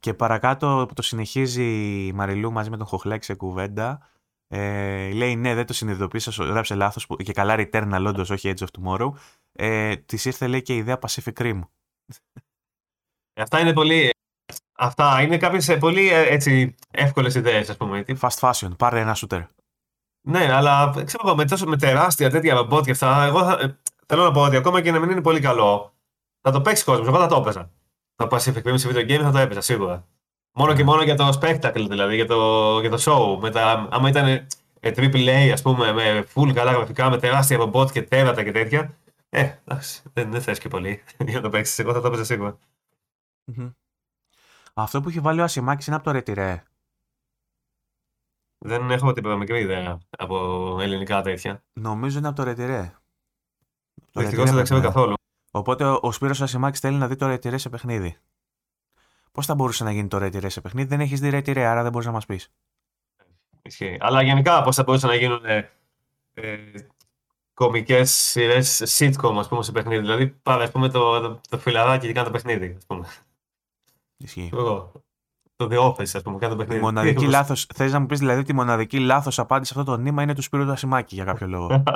Και 0.00 0.14
παρακάτω 0.14 0.84
που 0.88 0.94
το 0.94 1.02
συνεχίζει 1.02 1.64
η 2.06 2.12
Μαριλού 2.12 2.52
μαζί 2.52 2.70
με 2.70 2.76
τον 2.76 2.86
Χοχλάκη 2.86 3.24
σε 3.24 3.34
κουβέντα. 3.34 4.08
Ε, 4.48 5.10
λέει 5.12 5.36
ναι, 5.36 5.54
δεν 5.54 5.66
το 5.66 5.72
συνειδητοποίησα, 5.72 6.30
σου 6.30 6.42
γράψε 6.44 6.74
λάθος 6.74 7.06
και 7.24 7.32
καλά 7.32 7.54
Returnal, 7.58 8.04
όντως, 8.06 8.30
όχι 8.30 8.52
Edge 8.56 8.62
of 8.64 8.66
Tomorrow. 8.80 9.10
Ε, 9.52 9.96
Της 9.96 10.24
ήρθε 10.24 10.46
λέει 10.46 10.62
και 10.62 10.74
η 10.74 10.76
ιδέα 10.76 10.98
Pacific 11.06 11.32
Rim. 11.32 11.60
Ε, 13.32 13.42
Αυτά 13.42 13.60
είναι 13.60 13.72
πολύ. 13.72 14.10
Αυτά 14.78 15.22
είναι 15.22 15.36
κάποιες 15.38 15.76
πολύ 15.78 16.08
ε, 16.12 16.20
έτσι 16.34 16.74
εύκολες 16.90 17.34
ιδέες, 17.34 17.70
ας 17.70 17.76
πούμε. 17.76 18.02
Τι- 18.02 18.14
Fast 18.20 18.38
fashion, 18.50 18.70
πάρε 18.78 19.00
ένα 19.00 19.16
shooter. 19.20 19.46
Ναι, 20.28 20.52
αλλά 20.52 20.92
ξέρω 21.04 21.22
εγώ, 21.26 21.36
με, 21.36 21.44
τόσο, 21.44 21.66
με 21.66 21.76
τεράστια 21.76 22.30
τέτοια 22.30 22.54
ρομπότ 22.54 22.84
και 22.84 22.90
αυτά, 22.90 23.24
εγώ 23.24 23.44
θα, 23.44 23.58
ε, 23.60 23.78
θέλω 24.06 24.22
να 24.22 24.30
πω 24.30 24.40
ότι 24.40 24.56
ακόμα 24.56 24.80
και 24.80 24.90
να 24.90 24.98
μην 24.98 25.10
είναι 25.10 25.20
πολύ 25.22 25.40
καλό, 25.40 25.94
θα 26.40 26.50
το 26.50 26.60
παίξει 26.60 26.84
κόσμος. 26.84 27.06
Εγώ 27.06 27.18
θα 27.18 27.26
το 27.26 27.36
έπαιζα. 27.36 27.70
Το 28.14 28.28
Pacific 28.30 28.62
Rim 28.62 28.74
σε 28.74 28.88
video 28.88 29.10
game 29.10 29.20
θα 29.22 29.30
το 29.30 29.38
έπαιζα 29.38 29.60
σίγουρα. 29.60 30.06
Μόνο 30.52 30.74
και 30.74 30.84
μόνο 30.84 31.02
για 31.02 31.14
το 31.16 31.38
spectacle 31.40 31.86
δηλαδή, 31.88 32.14
για 32.14 32.26
το, 32.26 32.80
για 32.80 32.90
το 32.90 32.98
show. 33.00 33.40
Με 33.40 33.50
τα, 33.50 33.88
άμα 33.90 34.08
ήταν 34.08 34.26
ε, 34.26 34.46
AAA, 34.80 35.50
ας 35.52 35.62
πούμε, 35.62 35.92
με 35.92 36.26
full 36.34 36.52
καλά 36.54 36.72
γραφικά, 36.72 37.10
με 37.10 37.18
τεράστια 37.18 37.56
ρομπότ 37.56 37.90
και 37.90 38.02
τέρατα 38.02 38.44
και 38.44 38.52
τέτοια. 38.52 38.96
Ε, 39.28 39.50
εντάξει, 39.64 40.02
δεν, 40.12 40.30
δεν 40.30 40.42
θες 40.42 40.58
και 40.58 40.68
πολύ 40.68 41.02
για 41.26 41.34
να 41.34 41.40
το 41.40 41.48
παίξεις. 41.48 41.78
Εγώ 41.78 41.92
θα 41.92 42.00
το 42.00 42.06
έπαιζα 42.06 42.24
σίγουρα. 42.24 42.58
Μμμ. 43.44 43.68
Αυτό 44.74 45.00
που 45.00 45.08
έχει 45.08 45.20
βάλει 45.20 45.40
ο 45.40 45.44
Ασημάκης 45.44 45.86
είναι 45.86 45.96
από 45.96 46.12
το 46.12 46.18
Retire. 46.18 46.56
Δεν 48.58 48.90
έχω 48.90 49.12
την 49.12 49.32
μικρή 49.36 49.60
ιδέα 49.60 49.98
από 50.18 50.76
ελληνικά 50.80 51.22
τέτοια. 51.22 51.62
Νομίζω 51.72 52.18
είναι 52.18 52.28
από 52.28 52.44
το 52.44 52.50
Retire. 52.50 52.90
Το 54.12 54.20
Δυστυχώς 54.20 54.44
Retire 54.44 54.54
δεν 54.54 54.56
τα 54.56 54.62
ξέρω 54.62 54.62
πρέπει 54.62 54.70
να 54.70 54.76
είναι. 54.76 54.86
καθόλου. 54.86 55.14
Οπότε 55.50 55.84
ο, 55.84 55.98
ο 56.02 56.12
Σπύρος 56.12 56.42
Ασημάκης 56.42 56.80
θέλει 56.80 56.96
να 56.96 57.08
δει 57.08 57.16
το 57.16 57.32
Retire 57.32 57.58
σε 57.58 57.68
παιχνίδι. 57.68 58.16
Πώς 59.32 59.46
θα 59.46 59.54
μπορούσε 59.54 59.84
να 59.84 59.92
γίνει 59.92 60.08
το 60.08 60.16
Retire 60.16 60.50
σε 60.50 60.60
παιχνίδι, 60.60 60.88
δεν 60.88 61.00
έχεις 61.00 61.20
δει 61.20 61.30
Retire, 61.32 61.58
άρα 61.58 61.82
δεν 61.82 61.92
μπορείς 61.92 62.06
να 62.06 62.12
μας 62.12 62.26
πεις. 62.26 62.52
Ισχύει. 63.62 63.96
Αλλά 64.00 64.22
γενικά 64.22 64.62
πώς 64.62 64.76
θα 64.76 64.82
μπορούσαν 64.82 65.10
να 65.10 65.16
γίνουν 65.16 65.44
ε, 65.44 65.70
ε, 66.34 66.58
κομικές 67.54 68.10
σειρές 68.14 68.82
sitcom 68.98 69.36
ας 69.38 69.48
πούμε, 69.48 69.62
σε 69.62 69.72
παιχνίδι. 69.72 70.00
Δηλαδή 70.00 70.26
πάρε 70.28 70.62
ας 70.62 70.70
πούμε, 70.70 70.88
το, 70.88 71.20
το, 71.20 71.40
το 71.48 71.58
φιλαράκι 71.58 72.06
και 72.06 72.12
κάνει 72.12 72.26
το 72.26 72.32
παιχνίδι. 72.32 72.74
Ας 72.78 72.86
πούμε. 72.86 73.06
Ισχύει. 74.16 74.50
Εγώ, 74.52 74.92
το 75.56 75.68
The 75.70 75.78
Office, 75.78 76.10
ας 76.14 76.22
πούμε, 76.22 76.38
κάνει 76.38 76.54
το 76.54 76.62
Η 76.62 76.64
παιχνίδι. 76.64 76.80
μοναδική 76.80 77.26
λάθο. 77.26 77.54
Θες 77.74 77.92
να 77.92 78.00
μου 78.00 78.06
πεις 78.06 78.18
δηλαδή 78.18 78.40
ότι 78.40 78.50
η 78.50 78.54
μοναδική 78.54 78.98
λάθος 78.98 79.38
απάντηση 79.38 79.72
σε 79.72 79.78
αυτό 79.80 79.92
το 79.92 79.98
νήμα 80.02 80.22
είναι 80.22 80.34
του 80.34 80.42
Σπύρου 80.42 80.64
του 80.64 80.70
Ασημάκη 80.72 81.14
για 81.14 81.24
κάποιο 81.24 81.46
λόγο. 81.46 81.82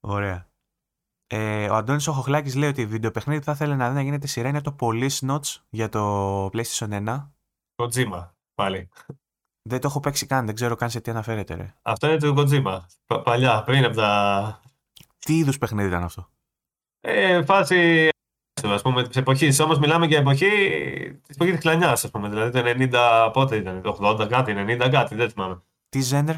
Ωραία. 0.00 0.46
Ε, 1.26 1.68
ο 1.70 1.74
Αντώνης 1.74 2.06
Οχοχλάκης 2.06 2.54
λέει 2.54 2.68
ότι 2.68 2.80
η 2.80 2.86
βιντεοπαιχνίδι 2.86 3.38
που 3.38 3.44
θα 3.44 3.52
ήθελε 3.52 3.74
να 3.74 3.88
δει 3.88 3.94
να 3.94 4.02
γίνεται 4.02 4.26
σειρά 4.26 4.48
είναι 4.48 4.60
το 4.60 4.76
Police 4.80 5.18
Notes 5.30 5.56
για 5.70 5.88
το 5.88 6.44
PlayStation 6.46 7.06
1. 7.06 7.28
Kojima, 7.76 8.28
πάλι. 8.54 8.88
Δεν 9.62 9.80
το 9.80 9.86
έχω 9.88 10.00
παίξει 10.00 10.26
καν, 10.26 10.46
δεν 10.46 10.54
ξέρω 10.54 10.74
καν 10.74 10.90
σε 10.90 11.00
τι 11.00 11.10
αναφέρεται. 11.10 11.54
Ρε. 11.54 11.74
Αυτό 11.82 12.06
είναι 12.06 12.16
το 12.18 12.34
Kojima. 12.36 12.80
Πα- 13.06 13.22
παλιά, 13.22 13.62
πριν 13.62 13.84
από 13.84 13.96
τα. 13.96 14.60
Τι 15.18 15.36
είδους 15.38 15.58
παιχνίδι 15.58 15.88
ήταν 15.88 16.02
αυτό; 16.02 16.28
Ε, 17.00 17.44
φάση. 17.44 18.08
Α 18.64 18.80
πούμε, 18.82 19.06
της 19.08 19.16
εποχής. 19.16 19.60
Όμως 19.60 19.78
μιλάμε 19.78 20.06
για 20.06 20.18
εποχή. 20.18 20.48
της 21.26 21.34
εποχής 21.34 21.54
της 21.54 21.62
κλανιά, 21.62 21.90
ας 21.90 22.10
πούμε. 22.10 22.28
Δηλαδή 22.28 22.50
το 22.50 22.62
90, 23.28 23.30
πότε 23.32 23.56
ήταν, 23.56 23.82
το 23.82 23.98
80 24.00 24.26
κάτι, 24.28 24.54
90 24.56 24.88
κάτι, 24.90 25.14
δεν 25.14 25.30
θυμάμαι. 25.30 25.62
Τι 25.88 26.00
ζένερ. 26.00 26.34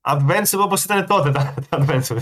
Adventure 0.00 0.58
όπως 0.58 0.84
ήταν 0.84 1.06
τότε 1.06 1.30
τα, 1.30 1.54
τα 1.68 1.78
Adventure. 1.80 2.16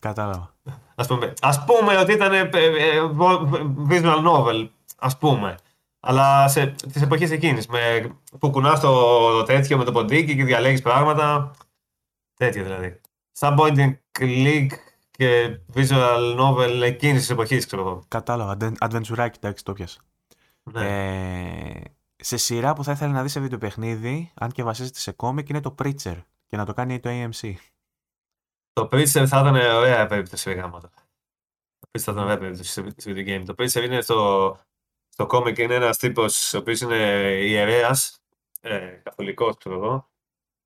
Κατάλαβα. 0.00 0.54
Ας 0.94 1.06
πούμε, 1.06 1.32
ας 1.40 1.64
πούμε 1.64 1.96
ότι 1.96 2.12
ήταν 2.12 2.32
ε, 2.32 2.50
ε, 2.52 3.00
βο- 3.02 3.48
visual 3.88 4.24
novel, 4.26 4.68
ας 4.98 5.18
πούμε. 5.18 5.54
Αλλά 6.00 6.48
σε, 6.48 6.66
τις 6.66 7.02
εποχές 7.02 7.30
εκείνης, 7.30 7.66
με, 7.66 8.10
που 8.38 8.50
κουνάς 8.50 8.80
το 8.80 9.42
τέτοιο 9.42 9.76
με 9.78 9.84
το 9.84 9.92
ποντίκι 9.92 10.36
και 10.36 10.44
διαλέγεις 10.44 10.82
πράγματα. 10.82 11.50
Τέτοιο 12.36 12.62
δηλαδή. 12.62 13.00
Σαν 13.32 13.56
point 13.58 13.76
and 13.78 13.96
click 14.18 14.66
και 15.16 15.58
visual 15.74 16.38
novel 16.40 16.80
εκείνης 16.82 17.20
της 17.20 17.30
εποχής, 17.30 17.66
ξέρω 17.66 17.82
εγώ. 17.82 18.04
Κατάλαβα. 18.08 18.56
Adventure 18.80 19.28
εντάξει, 19.36 19.64
το 19.64 19.72
πιάσα. 19.72 20.00
Ναι. 20.62 20.86
Ε, 20.86 21.82
σε 22.16 22.36
σειρά 22.36 22.72
που 22.72 22.84
θα 22.84 22.92
ήθελα 22.92 23.12
να 23.12 23.22
δεις 23.22 23.32
σε 23.32 23.40
βιντεοπαιχνίδι, 23.40 24.32
αν 24.34 24.50
και 24.50 24.62
βασίζεται 24.62 24.98
σε 24.98 25.12
κόμικ, 25.12 25.48
είναι 25.48 25.60
το 25.60 25.74
Preacher. 25.78 26.22
Και 26.46 26.56
να 26.56 26.64
το 26.64 26.72
κάνει 26.72 27.00
το 27.00 27.10
AMC. 27.12 27.54
Το 28.72 28.88
Preacher 28.92 29.26
θα 29.26 29.40
ήταν 29.40 29.54
ωραία 29.54 30.06
περίπτωση 30.06 30.52
γάμματα. 30.52 30.90
Το 31.78 31.88
Preacher 31.88 32.02
θα 32.02 32.12
ήταν 32.12 32.24
ωραία 32.24 32.38
περίπτωση 32.38 32.70
σε 32.70 32.84
σε 32.96 33.10
video 33.10 33.26
game. 33.28 33.42
Το 33.46 33.54
Preacher 33.58 33.84
είναι 33.84 34.00
στο, 34.00 34.58
στο 35.08 35.26
comic 35.30 35.58
είναι 35.58 35.74
ένας 35.74 35.98
τύπος 35.98 36.54
ο 36.54 36.58
οποίος 36.58 36.80
είναι 36.80 36.96
ιερέας, 37.42 38.22
ε, 38.60 39.00
καθολικός 39.02 39.56
ξέρω 39.56 39.74
εγώ, 39.74 40.10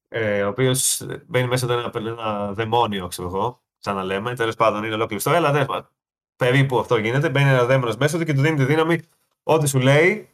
ε, 0.09 0.43
ο 0.43 0.49
οποίος 0.49 1.07
μπαίνει 1.27 1.49
μέσα 1.49 1.67
σε 1.67 1.73
ένα, 1.73 1.91
ένα 1.95 2.53
δαιμόνιο 2.53 3.09
ξέρω 3.09 3.29
εγώ, 3.29 3.63
σαν 3.81 3.97
να 3.97 4.03
λέμε, 4.05 4.35
τέλος 4.35 4.55
πάντων 4.55 4.85
είναι 4.85 4.95
ολόκληρη 4.95 5.17
ιστορία, 5.17 5.39
αλλά 5.39 5.53
τέλος 5.53 5.67
πάντων, 5.67 5.89
περίπου 6.37 6.79
αυτό 6.79 6.97
γίνεται, 6.97 7.31
μπαίνει 7.31 7.49
ένα 7.49 7.65
δαίμονος 7.65 7.97
μέσα 7.97 8.19
του 8.19 8.25
και 8.25 8.35
του 8.35 8.41
δίνει 8.41 8.57
τη 8.57 8.65
δύναμη, 8.65 9.01
ό,τι 9.43 9.69
σου 9.69 9.79
λέει, 9.79 10.29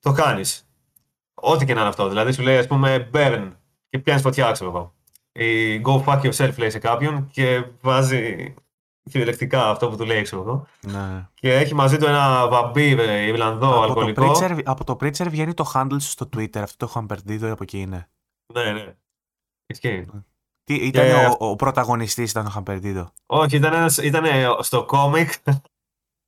το 0.00 0.12
κάνεις. 0.12 0.68
Ό,τι 1.34 1.64
και 1.64 1.74
να 1.74 1.80
είναι 1.80 1.88
αυτό. 1.88 2.08
Δηλαδή 2.08 2.32
σου 2.32 2.42
λέει, 2.42 2.58
ας 2.58 2.66
πούμε, 2.66 3.10
burn 3.12 3.50
και 3.88 3.98
πιάνεις 3.98 4.22
φωτιά, 4.22 4.52
ξέρω 4.52 4.70
εγώ. 4.70 4.94
Ή 5.32 5.80
go 5.84 6.04
fuck 6.04 6.20
yourself, 6.20 6.54
λέει 6.56 6.70
σε 6.70 6.78
κάποιον 6.78 7.28
και 7.30 7.64
βάζει 7.80 8.54
κυριολεκτικά 9.10 9.70
αυτό 9.70 9.88
που 9.88 9.96
του 9.96 10.04
λέει, 10.04 10.22
ξέρω 10.22 10.42
εγώ. 10.42 10.66
Ναι. 10.80 11.28
Και 11.34 11.54
έχει 11.54 11.74
μαζί 11.74 11.96
του 11.96 12.06
ένα 12.06 12.48
βαμπύρ 12.48 12.98
ε, 12.98 13.26
Ιρλανδό 13.26 13.68
από, 13.68 13.76
το 13.76 13.82
αλκοολικό. 13.82 14.32
Preacher, 14.32 14.60
από 14.64 14.84
το 14.84 14.96
Preacher 15.00 15.26
βγαίνει 15.28 15.54
το 15.54 15.72
handle 15.74 15.96
σου 16.00 16.10
στο 16.10 16.28
Twitter. 16.36 16.58
Αυτό 16.58 16.76
το 16.76 16.86
έχω 16.88 16.98
αμπερντίδο 16.98 17.52
από 17.52 17.62
εκεί 17.62 17.80
είναι. 17.80 18.08
Ναι, 18.54 18.72
ναι. 18.72 18.94
Ισχύει. 19.66 20.06
Τι, 20.64 20.74
ήταν 20.74 21.06
Και- 21.06 21.36
ο, 21.38 21.48
ο 21.50 21.56
πρωταγωνιστής 21.56 22.30
ήταν 22.30 22.46
ο 22.46 22.50
Χαμπερντίδο. 22.50 23.12
Όχι, 23.26 23.56
ήταν, 23.56 23.72
ένας, 23.72 23.96
ήταν 23.96 24.24
στο 24.60 24.84
κόμικ 24.84 25.32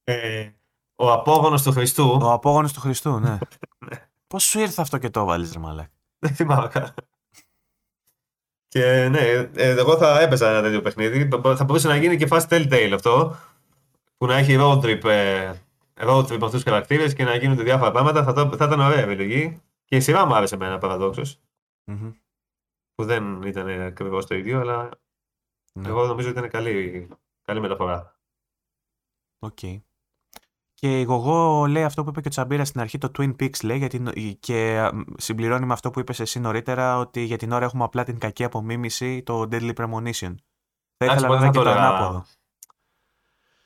ε, 0.04 0.48
ο 0.96 1.12
απόγονος 1.12 1.62
του 1.62 1.72
Χριστού. 1.72 2.18
Ο 2.22 2.32
απόγονος 2.32 2.72
του 2.72 2.80
Χριστού, 2.80 3.18
ναι. 3.18 3.38
Πώς 4.28 4.44
σου 4.44 4.58
ήρθε 4.60 4.82
αυτό 4.82 4.98
και 4.98 5.10
το 5.10 5.20
έβαλες, 5.20 5.52
ρε 5.52 5.58
μαλάκα. 5.58 5.90
Δεν 6.18 6.34
θυμάμαι 6.34 6.68
καν. 6.68 6.94
Και 8.68 9.08
ναι, 9.08 9.18
ε, 9.18 9.48
εγώ 9.54 9.96
θα 9.96 10.20
έπαιζα 10.20 10.50
ένα 10.50 10.62
τέτοιο 10.62 10.80
παιχνίδι. 10.80 11.28
Θα 11.56 11.64
μπορούσε 11.64 11.88
να 11.88 11.96
γίνει 11.96 12.16
και 12.16 12.26
fast 12.30 12.48
Telltale 12.48 12.90
αυτό. 12.94 13.36
Που 14.16 14.26
να 14.26 14.36
έχει 14.36 14.56
road 14.60 14.80
trip, 14.80 15.04
ε, 15.04 15.52
road 16.00 16.20
trip 16.26 16.32
αυτούς 16.32 16.50
τους 16.50 16.62
χαρακτήρες 16.62 17.12
και 17.14 17.24
να 17.24 17.34
γίνονται 17.36 17.62
διάφορα 17.62 17.90
πράγματα. 17.90 18.24
Θα, 18.24 18.32
το, 18.32 18.56
θα 18.56 18.64
ήταν 18.64 18.80
ωραία 18.80 18.98
επιλογή. 19.00 19.60
Και 19.84 19.96
η 19.96 20.00
σειρά 20.00 20.26
μου 20.26 20.34
άρεσε 20.34 20.54
εμένα 20.54 20.78
παραδόξως. 20.78 21.38
Μμμ. 21.84 22.10
Που 22.96 23.04
δεν 23.04 23.42
ήταν 23.42 23.68
ακριβώς 23.80 24.26
το 24.26 24.34
ίδιο, 24.34 24.60
αλλά 24.60 24.88
Ναι. 25.72 25.88
εγώ 25.88 26.06
νομίζω 26.06 26.28
ότι 26.28 26.38
ήταν 26.38 26.50
καλή, 26.50 27.08
καλή 27.42 27.60
μεταφορά. 27.60 28.16
Οκ. 29.38 29.58
Και 30.74 31.00
εγώ 31.00 31.64
λέει 31.66 31.84
αυτό 31.84 32.02
που 32.02 32.08
είπε 32.08 32.20
και 32.20 32.28
ο 32.28 32.30
Τσαμπίρας 32.30 32.68
στην 32.68 32.80
αρχή, 32.80 32.98
το 32.98 33.10
Twin 33.18 33.30
Peaks 33.40 33.64
λέει, 33.64 33.78
γιατί, 33.78 33.98
νο- 33.98 34.12
και 34.40 34.78
α, 34.78 34.94
μ, 34.94 35.00
συμπληρώνει 35.16 35.66
με 35.66 35.72
αυτό 35.72 35.90
που 35.90 36.00
είπες 36.00 36.20
εσύ 36.20 36.40
νωρίτερα, 36.40 36.98
ότι 36.98 37.20
για 37.20 37.36
την 37.36 37.52
ώρα 37.52 37.64
έχουμε 37.64 37.84
απλά 37.84 38.04
την 38.04 38.18
κακή 38.18 38.44
απομίμηση, 38.44 39.22
το 39.22 39.40
Deadly 39.42 39.74
Premonition. 39.74 40.34
Θα 40.96 41.04
ήθελα 41.04 41.26
εγώ 41.26 41.32
βέβαια 41.38 41.38
θα 41.38 41.46
και 41.50 41.58
το 41.58 41.62
το 41.64 41.70
έλεγα. 41.70 41.88
ανάποδο. 41.88 42.24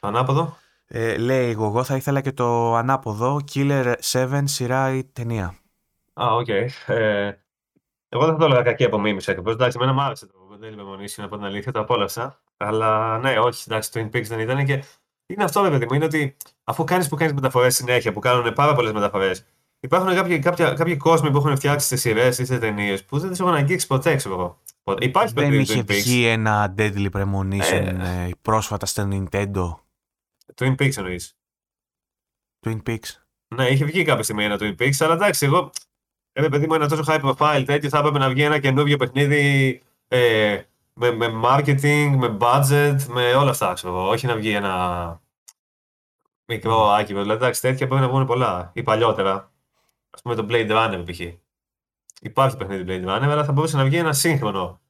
Το 0.01 0.07
ανάποδο. 0.09 0.57
Ε, 0.87 1.17
λέει 1.19 1.51
εγώ 1.51 1.85
θα 1.85 1.97
ήθελα 1.97 2.21
και 2.21 2.33
το 2.33 2.75
ανάποδο, 2.75 3.41
Killer 3.53 3.95
7 4.13 4.43
σειρά 4.45 4.95
ή 4.95 5.05
ταινία. 5.05 5.59
Α, 6.13 6.35
οκ. 6.35 6.49
Ε, 6.87 7.39
εγώ 8.13 8.25
δεν 8.25 8.33
θα 8.33 8.39
το 8.39 8.45
έλεγα 8.45 8.63
κακή 8.63 8.85
απομίμηση 8.85 9.31
ακριβώς. 9.31 9.53
Εντάξει, 9.53 9.77
εμένα 9.81 9.93
μου 9.97 10.03
άρεσε 10.03 10.27
το 10.27 10.39
Deadly 10.59 10.73
Premonition, 10.73 11.05
να 11.17 11.29
πω 11.29 11.37
την 11.37 11.45
αλήθεια, 11.45 11.73
το 11.73 11.81
απόλαυσα. 11.81 12.41
Αλλά 12.57 13.19
ναι, 13.19 13.39
όχι, 13.39 13.65
εντάξει, 13.69 13.93
το 13.93 14.01
Twin 14.01 14.17
Peaks 14.17 14.25
δεν 14.27 14.39
ήταν 14.39 14.65
και. 14.65 14.85
Είναι 15.27 15.45
αυτό, 15.45 15.63
ρε 15.63 15.71
παιδί 15.71 15.85
μου, 15.89 15.95
είναι 15.95 16.05
ότι 16.05 16.37
αφού 16.65 16.85
κάνεις 16.85 17.09
που 17.09 17.17
κάνεις 17.17 17.33
μεταφορές 17.35 17.75
συνέχεια, 17.75 18.13
που 18.13 18.21
κάνουν 18.21 18.53
πάρα 18.53 18.75
πολλές 18.75 18.93
μεταφορές, 18.93 19.45
υπάρχουν 19.81 20.15
κάποιοι, 20.15 20.39
κάποια, 20.39 20.73
κάποιοι 20.73 20.97
κόσμοι 20.97 21.31
που 21.31 21.37
έχουν 21.37 21.57
φτιάξει 21.57 21.87
σε 21.87 21.97
σειρές 21.97 22.39
ή 22.39 22.45
σε 22.45 22.59
ταινίες 22.59 23.05
που 23.05 23.19
δεν 23.19 23.31
τις 23.31 23.41
έχουν 23.41 23.55
αγγίξει 23.55 23.87
ποτέ, 23.87 24.17
ξέρω 24.17 24.35
εγώ. 24.35 24.59
Ποτέ. 24.83 25.05
Υπάρχει 25.05 25.33
Δεν 25.35 25.43
παιχνίδι 25.43 25.63
είχε 25.63 25.83
Twin 25.87 25.91
Peaks. 25.91 26.03
βγει 26.03 26.25
ένα 26.27 26.75
Deadly 26.79 27.07
Premonition 27.13 27.61
Ε. 27.73 28.27
ε, 28.27 28.31
πρόσφατα 28.43 28.87
στο 28.87 29.09
Nintendo; 29.13 29.75
Twin 30.55 30.75
Peaks 30.75 30.97
εννοείς. 30.97 31.37
Twin 32.67 32.83
Peaks. 32.87 33.09
Ναι, 33.55 33.69
είχε 33.69 33.85
βγει 33.85 34.03
κάποια 34.03 34.23
στιγμή 34.23 34.45
ένα 34.45 34.57
Twin 34.61 34.75
Peaks, 34.79 34.97
αλλά 34.99 35.15
εντάξει, 35.15 35.47
εγώ. 35.47 35.71
Ε, 36.33 36.49
παιδί 36.49 36.67
μου, 36.67 36.75
ένα 36.75 36.89
τόσο 36.89 37.03
high 37.07 37.21
profile 37.21 37.63
τέτοιο 37.67 37.89
θα 37.89 37.99
έπρεπε 37.99 38.19
να 38.19 38.29
βγει 38.29 38.43
ένα 38.43 38.59
καινούργιο 38.59 38.97
παιχνίδι 38.97 39.83
ε, 40.09 40.63
με, 40.95 41.11
με 41.11 41.27
marketing, 41.45 42.15
με 42.17 42.37
budget, 42.41 42.97
με 43.09 43.35
όλα 43.35 43.51
αυτά, 43.51 43.73
ξέρω 43.73 43.93
εγώ. 43.93 44.09
Όχι 44.09 44.27
να 44.27 44.37
βγει 44.37 44.51
ένα 44.51 45.21
μικρό 46.45 46.91
άκυρο. 46.91 47.23
Δηλαδή, 47.23 47.43
εντάξει, 47.43 47.61
τέτοια 47.61 47.87
πρέπει 47.87 48.03
να 48.03 48.09
βγουν 48.09 48.27
πολλά. 48.27 48.71
Ή 48.75 48.83
παλιότερα. 48.83 49.33
Α 50.11 50.21
πούμε 50.23 50.35
το 50.35 50.47
Blade 50.49 50.71
Runner, 50.71 51.03
π.χ. 51.07 51.21
Υπάρχει 52.21 52.57
παιχνίδι 52.57 52.85
Blade 52.87 53.09
Runner, 53.09 53.29
αλλά 53.31 53.45
θα 53.45 53.53
μπορούσε 53.53 53.77
να 53.77 53.85
βγει 53.85 53.97
ένα 53.97 54.13
σύγχρονο. 54.13 54.81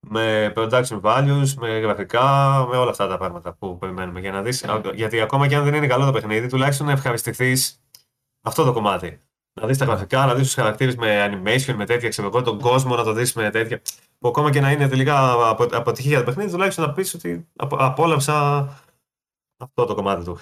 Με 0.00 0.52
production 0.56 1.00
values, 1.00 1.48
με 1.56 1.78
γραφικά, 1.78 2.24
με 2.68 2.76
όλα 2.76 2.90
αυτά 2.90 3.08
τα 3.08 3.18
πράγματα 3.18 3.52
που 3.52 3.78
περιμένουμε. 3.78 4.20
Για 4.20 4.32
να 4.32 4.42
δεις, 4.42 4.64
γιατί 4.94 5.20
ακόμα 5.20 5.48
και 5.48 5.56
αν 5.56 5.64
δεν 5.64 5.74
είναι 5.74 5.86
καλό 5.86 6.04
το 6.04 6.12
παιχνίδι, 6.12 6.46
τουλάχιστον 6.46 6.86
να 6.86 6.92
ευχαριστηθείς 6.92 7.80
αυτό 8.42 8.64
το 8.64 8.72
κομμάτι. 8.72 9.20
Να 9.60 9.66
δεις 9.66 9.78
τα 9.78 9.84
γραφικά, 9.84 10.26
να 10.26 10.34
δεις 10.34 10.44
τους 10.44 10.54
χαρακτήρες 10.54 10.96
με 10.96 11.26
animation, 11.26 11.74
με 11.74 11.86
τέτοια, 11.86 12.08
ξέρω 12.08 12.28
εγώ, 12.28 12.42
τον 12.42 12.60
κόσμο 12.60 12.96
να 12.96 13.04
το 13.04 13.12
δεις 13.12 13.32
με 13.34 13.50
τέτοια. 13.50 13.80
Που 14.18 14.28
ακόμα 14.28 14.50
και 14.50 14.60
να 14.60 14.70
είναι 14.70 14.88
τελικά 14.88 15.48
απο, 15.48 15.64
αποτυχία 15.72 16.18
το 16.18 16.24
παιχνίδι, 16.24 16.50
τουλάχιστον 16.50 16.86
να 16.86 16.92
πεις 16.92 17.14
ότι 17.14 17.48
απο, 17.56 17.76
απόλαυσα 17.76 18.62
αυτό 19.56 19.84
το 19.84 19.94
κομμάτι 19.94 20.24
του. 20.24 20.38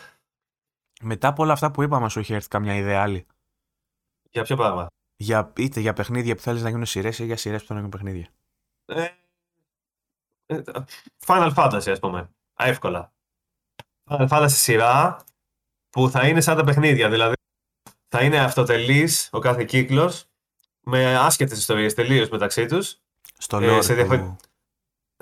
Μετά 1.02 1.28
από 1.28 1.42
όλα 1.42 1.52
αυτά 1.52 1.70
που 1.70 1.82
είπαμε, 1.82 2.08
σου 2.08 2.20
είχε 2.20 2.34
έρθει 2.34 2.48
καμιά 2.48 2.74
ιδέα 2.74 3.02
άλλη. 3.02 3.26
Για 4.30 4.42
ποιο 4.42 4.56
πράγμα; 4.56 4.86
Για, 5.16 5.52
είτε 5.56 5.80
για 5.80 5.92
παιχνίδια 5.92 6.34
που 6.34 6.42
θέλεις 6.42 6.62
να 6.62 6.68
γίνουν 6.68 6.86
σειρές 6.86 7.18
ή 7.18 7.24
για 7.24 7.36
σειρές 7.36 7.60
που 7.60 7.66
θέλουν 7.66 7.82
να 7.82 7.88
γίνουν 7.88 8.04
παιχνίδια. 8.04 8.30
Ε, 8.84 9.08
ε, 10.46 10.62
Final 11.26 11.54
Fantasy, 11.54 11.90
ας 11.90 11.98
πούμε. 11.98 12.30
Εύκολα. 12.58 13.12
Final 14.10 14.28
Fantasy 14.28 14.46
σειρά 14.48 15.24
που 15.90 16.10
θα 16.10 16.28
είναι 16.28 16.40
σαν 16.40 16.56
τα 16.56 16.64
παιχνίδια. 16.64 17.08
Δηλαδή 17.08 17.34
θα 18.08 18.22
είναι 18.22 18.38
αυτοτελής 18.38 19.28
ο 19.32 19.38
κάθε 19.38 19.64
κύκλος 19.64 20.24
με 20.82 21.16
άσχετες 21.16 21.58
ιστορίες 21.58 21.94
τελείως 21.94 22.28
μεταξύ 22.28 22.66
τους. 22.66 22.96
Στο 23.38 23.58
Ε, 23.58 23.76
lore 23.76 23.82
σε 23.82 23.88
του- 23.88 23.94
διαφορε- 23.94 24.24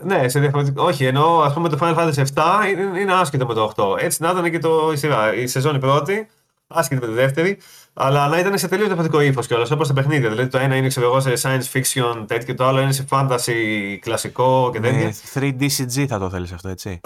Ναι, 0.02 0.28
σε 0.28 0.40
διαφορετικό. 0.40 0.84
Όχι, 0.84 1.04
ενώ 1.04 1.38
ας 1.40 1.52
πούμε 1.52 1.68
το 1.68 1.78
Final 1.80 1.96
Fantasy 1.96 2.22
7 2.34 2.66
είναι, 2.70 3.00
είναι 3.00 3.12
άσχετο 3.12 3.46
με 3.46 3.54
το 3.54 3.62
8. 3.76 3.96
Έτσι 3.98 4.22
να 4.22 4.30
ήταν 4.30 4.50
και 4.50 4.58
το, 4.58 4.92
η 4.92 4.96
σειρά. 4.96 5.34
Η 5.34 5.46
σεζόν 5.46 5.74
η 5.74 5.78
πρώτη, 5.78 6.28
άσχετη 6.66 7.00
με 7.00 7.06
τη 7.06 7.12
δεύτερη, 7.12 7.58
αλλά 7.94 8.28
να 8.28 8.38
ήταν 8.38 8.58
σε 8.58 8.68
τελείως 8.68 8.86
διαφορετικό 8.86 9.20
ύφος 9.22 9.46
κιόλας, 9.46 9.70
όπως 9.70 9.88
τα 9.88 9.94
παιχνίδια. 9.94 10.28
Δηλαδή 10.30 10.48
το 10.50 10.58
ένα 10.58 10.76
είναι 10.76 10.88
ξέρω 10.88 11.06
εγώ, 11.06 11.20
σε 11.20 11.32
science 11.42 11.72
fiction 11.72 12.24
τέτοιο, 12.26 12.46
και 12.46 12.54
το 12.54 12.66
άλλο 12.66 12.80
είναι 12.80 12.92
σε 12.92 13.04
fantasy 13.10 13.52
κλασικό 14.00 14.70
και 14.72 14.80
τέτοια. 14.80 14.98
Με 15.06 15.14
3D 15.34 15.62
CG 15.78 16.06
θα 16.06 16.18
το 16.18 16.30
θέλεις 16.30 16.52
αυτό, 16.52 16.68
έτσι. 16.68 17.00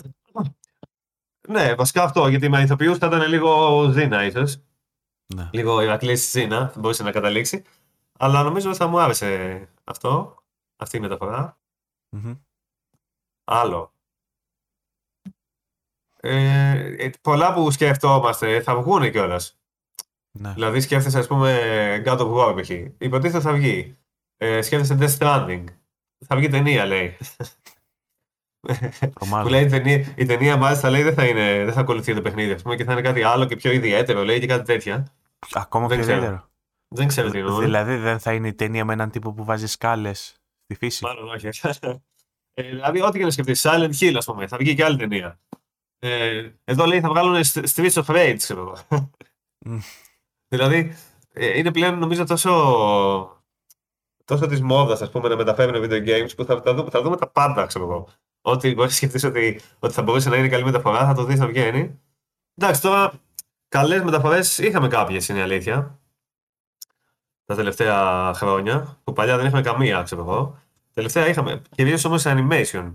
Ναι, 1.48 1.74
βασικά 1.74 2.02
αυτό, 2.02 2.28
γιατί 2.28 2.48
με 2.48 2.60
ηθοποιούς 2.62 2.98
θα 2.98 3.06
ήταν 3.06 3.28
λίγο 3.28 3.82
Ζήνα 3.92 4.24
ίσως. 4.24 4.60
Ναι. 5.34 5.50
Λίγο 5.52 5.80
Ηρακλής 5.80 6.30
Ζήνα, 6.30 6.68
θα 6.68 6.80
μπορούσε 6.80 7.02
να 7.02 7.10
καταλήξει. 7.12 7.64
Αλλά 8.18 8.42
νομίζω 8.42 8.74
θα 8.74 8.86
μου 8.86 9.00
άρεσε 9.00 9.68
αυτό, 9.84 10.34
αυτή 10.76 10.96
η 10.96 11.00
μεταφορά. 11.00 11.58
Μμμ. 12.16 12.34
Άλλο. 13.44 13.92
Ε, 16.20 17.04
ε, 17.04 17.10
πολλά 17.20 17.54
που 17.54 17.70
σκεφτόμαστε 17.70 18.60
θα 18.62 18.76
βγουν 18.76 19.10
κιόλας. 19.10 19.58
ναι. 20.30 20.52
Δηλαδή 20.52 20.80
σκέφτεσαι, 20.80 21.18
ας 21.18 21.26
πούμε, 21.26 22.02
God 22.06 22.18
of 22.18 22.32
War 22.34 22.60
π.χ. 22.62 22.70
Υποτίθεται 22.98 23.40
θα 23.40 23.52
βγει. 23.52 23.98
Ε, 24.36 24.62
σκέφτεσαι 24.62 24.96
Death 25.00 25.18
Stranding. 25.18 25.64
Θα 26.26 26.36
βγει 26.36 26.48
ταινία, 26.48 26.84
λέει. 26.86 27.16
Τρομάζω. 29.14 29.42
που 29.42 29.48
λέει 29.48 29.64
η 29.64 29.68
ταινία, 29.68 30.14
η 30.16 30.24
ταινία 30.26 30.56
μάλιστα 30.56 30.90
λέει 30.90 31.02
δεν 31.02 31.14
θα, 31.14 31.26
είναι, 31.26 31.64
δεν 31.64 31.72
θα 31.72 31.80
ακολουθεί 31.80 32.14
το 32.14 32.22
παιχνίδι, 32.22 32.52
ας 32.52 32.62
πούμε, 32.62 32.76
και 32.76 32.84
θα 32.84 32.92
είναι 32.92 33.00
κάτι 33.00 33.22
άλλο 33.22 33.44
και 33.44 33.56
πιο 33.56 33.72
ιδιαίτερο, 33.72 34.24
λέει 34.24 34.40
και 34.40 34.46
κάτι 34.46 34.64
τέτοια. 34.64 35.12
Ακόμα 35.52 35.86
δεν 35.86 35.96
πιο 35.96 36.06
ξέρω. 36.06 36.18
ιδιαίτερο. 36.18 36.48
Δεν 36.94 37.06
ξέρω 37.08 37.30
τι 37.30 37.38
εννοώ. 37.38 37.58
Δηλαδή 37.58 37.96
δεν 37.96 38.18
θα 38.18 38.32
είναι 38.32 38.48
η 38.48 38.54
ταινία 38.54 38.84
με 38.84 38.92
έναν 38.92 39.10
τύπο 39.10 39.32
που 39.32 39.44
βάζει 39.44 39.66
σκάλες 39.66 40.40
στη 40.64 40.74
φύση; 40.74 41.04
Μάλλον 41.04 41.28
όχι. 41.28 41.48
Ε, 42.54 42.62
δηλαδή, 42.62 43.00
ό,τι 43.00 43.18
και 43.18 43.24
να 43.24 43.30
σκεφτείς, 43.30 43.66
Silent 43.68 43.92
Hill, 44.00 44.14
ας 44.16 44.24
πούμε, 44.24 44.46
θα 44.46 44.56
βγει 44.56 44.74
και 44.74 44.84
άλλη 44.84 44.96
ταινία. 44.96 45.40
Ε, 45.98 46.50
εδώ 46.64 46.84
λέει 46.84 47.00
θα 47.00 47.08
βγάλουν 47.08 47.42
St- 47.44 47.64
Streets 47.74 47.92
of 47.92 48.04
Rage, 48.04 48.34
ξέρω 48.36 48.60
εγώ. 48.60 48.76
Μμ. 49.66 49.78
δηλαδή, 50.48 50.96
ε, 51.32 51.58
είναι 51.58 51.72
πλέον 51.72 51.98
νομίζω 51.98 52.24
τόσο. 52.24 52.50
τόσο 54.24 54.46
της 54.46 54.60
μόδας, 54.60 55.02
ας 55.02 55.10
πούμε, 55.10 55.28
να 55.28 55.36
μεταφέρουν 55.36 55.82
video 55.84 56.08
games 56.08 56.30
που 56.36 56.44
θα, 56.44 56.60
θα, 56.62 56.74
δούμε, 56.74 56.90
θα 56.90 57.02
δούμε 57.02 57.16
τα 57.16 57.28
πάντα, 57.28 57.66
ξέρω 57.66 57.84
εγώ. 57.84 58.08
Ό,τι 58.42 58.74
μπορείς 58.74 58.90
να 58.90 58.96
σκεφτείς 58.96 59.24
ότι, 59.24 59.60
ότι 59.78 59.94
θα 59.94 60.02
μπορούσε 60.02 60.28
να 60.28 60.36
είναι 60.36 60.48
καλή 60.48 60.64
μεταφορά, 60.64 61.06
θα 61.06 61.14
το 61.14 61.24
δεις 61.24 61.38
να 61.38 61.46
βγαίνει. 61.46 62.00
Εντάξει, 62.54 62.80
τώρα 62.80 63.12
καλές 63.70 64.02
μεταφορές 64.02 64.58
είχαμε 64.58 64.88
κάποιες, 64.88 65.28
είναι 65.28 65.38
η 65.38 65.42
αλήθεια. 65.42 65.98
Τα 67.44 67.54
τελευταία 67.56 68.32
χρόνια, 68.34 68.98
που 69.04 69.12
παλιά 69.12 69.36
δεν 69.36 69.46
είχαμε 69.46 69.62
καμία, 69.62 70.02
ξέρω 70.02 70.20
εγώ. 70.22 70.58
Τελευταία 70.94 71.28
είχαμε, 71.28 71.62
κυρίως 71.74 72.04
όμως 72.04 72.20
σε 72.20 72.34
animation. 72.36 72.94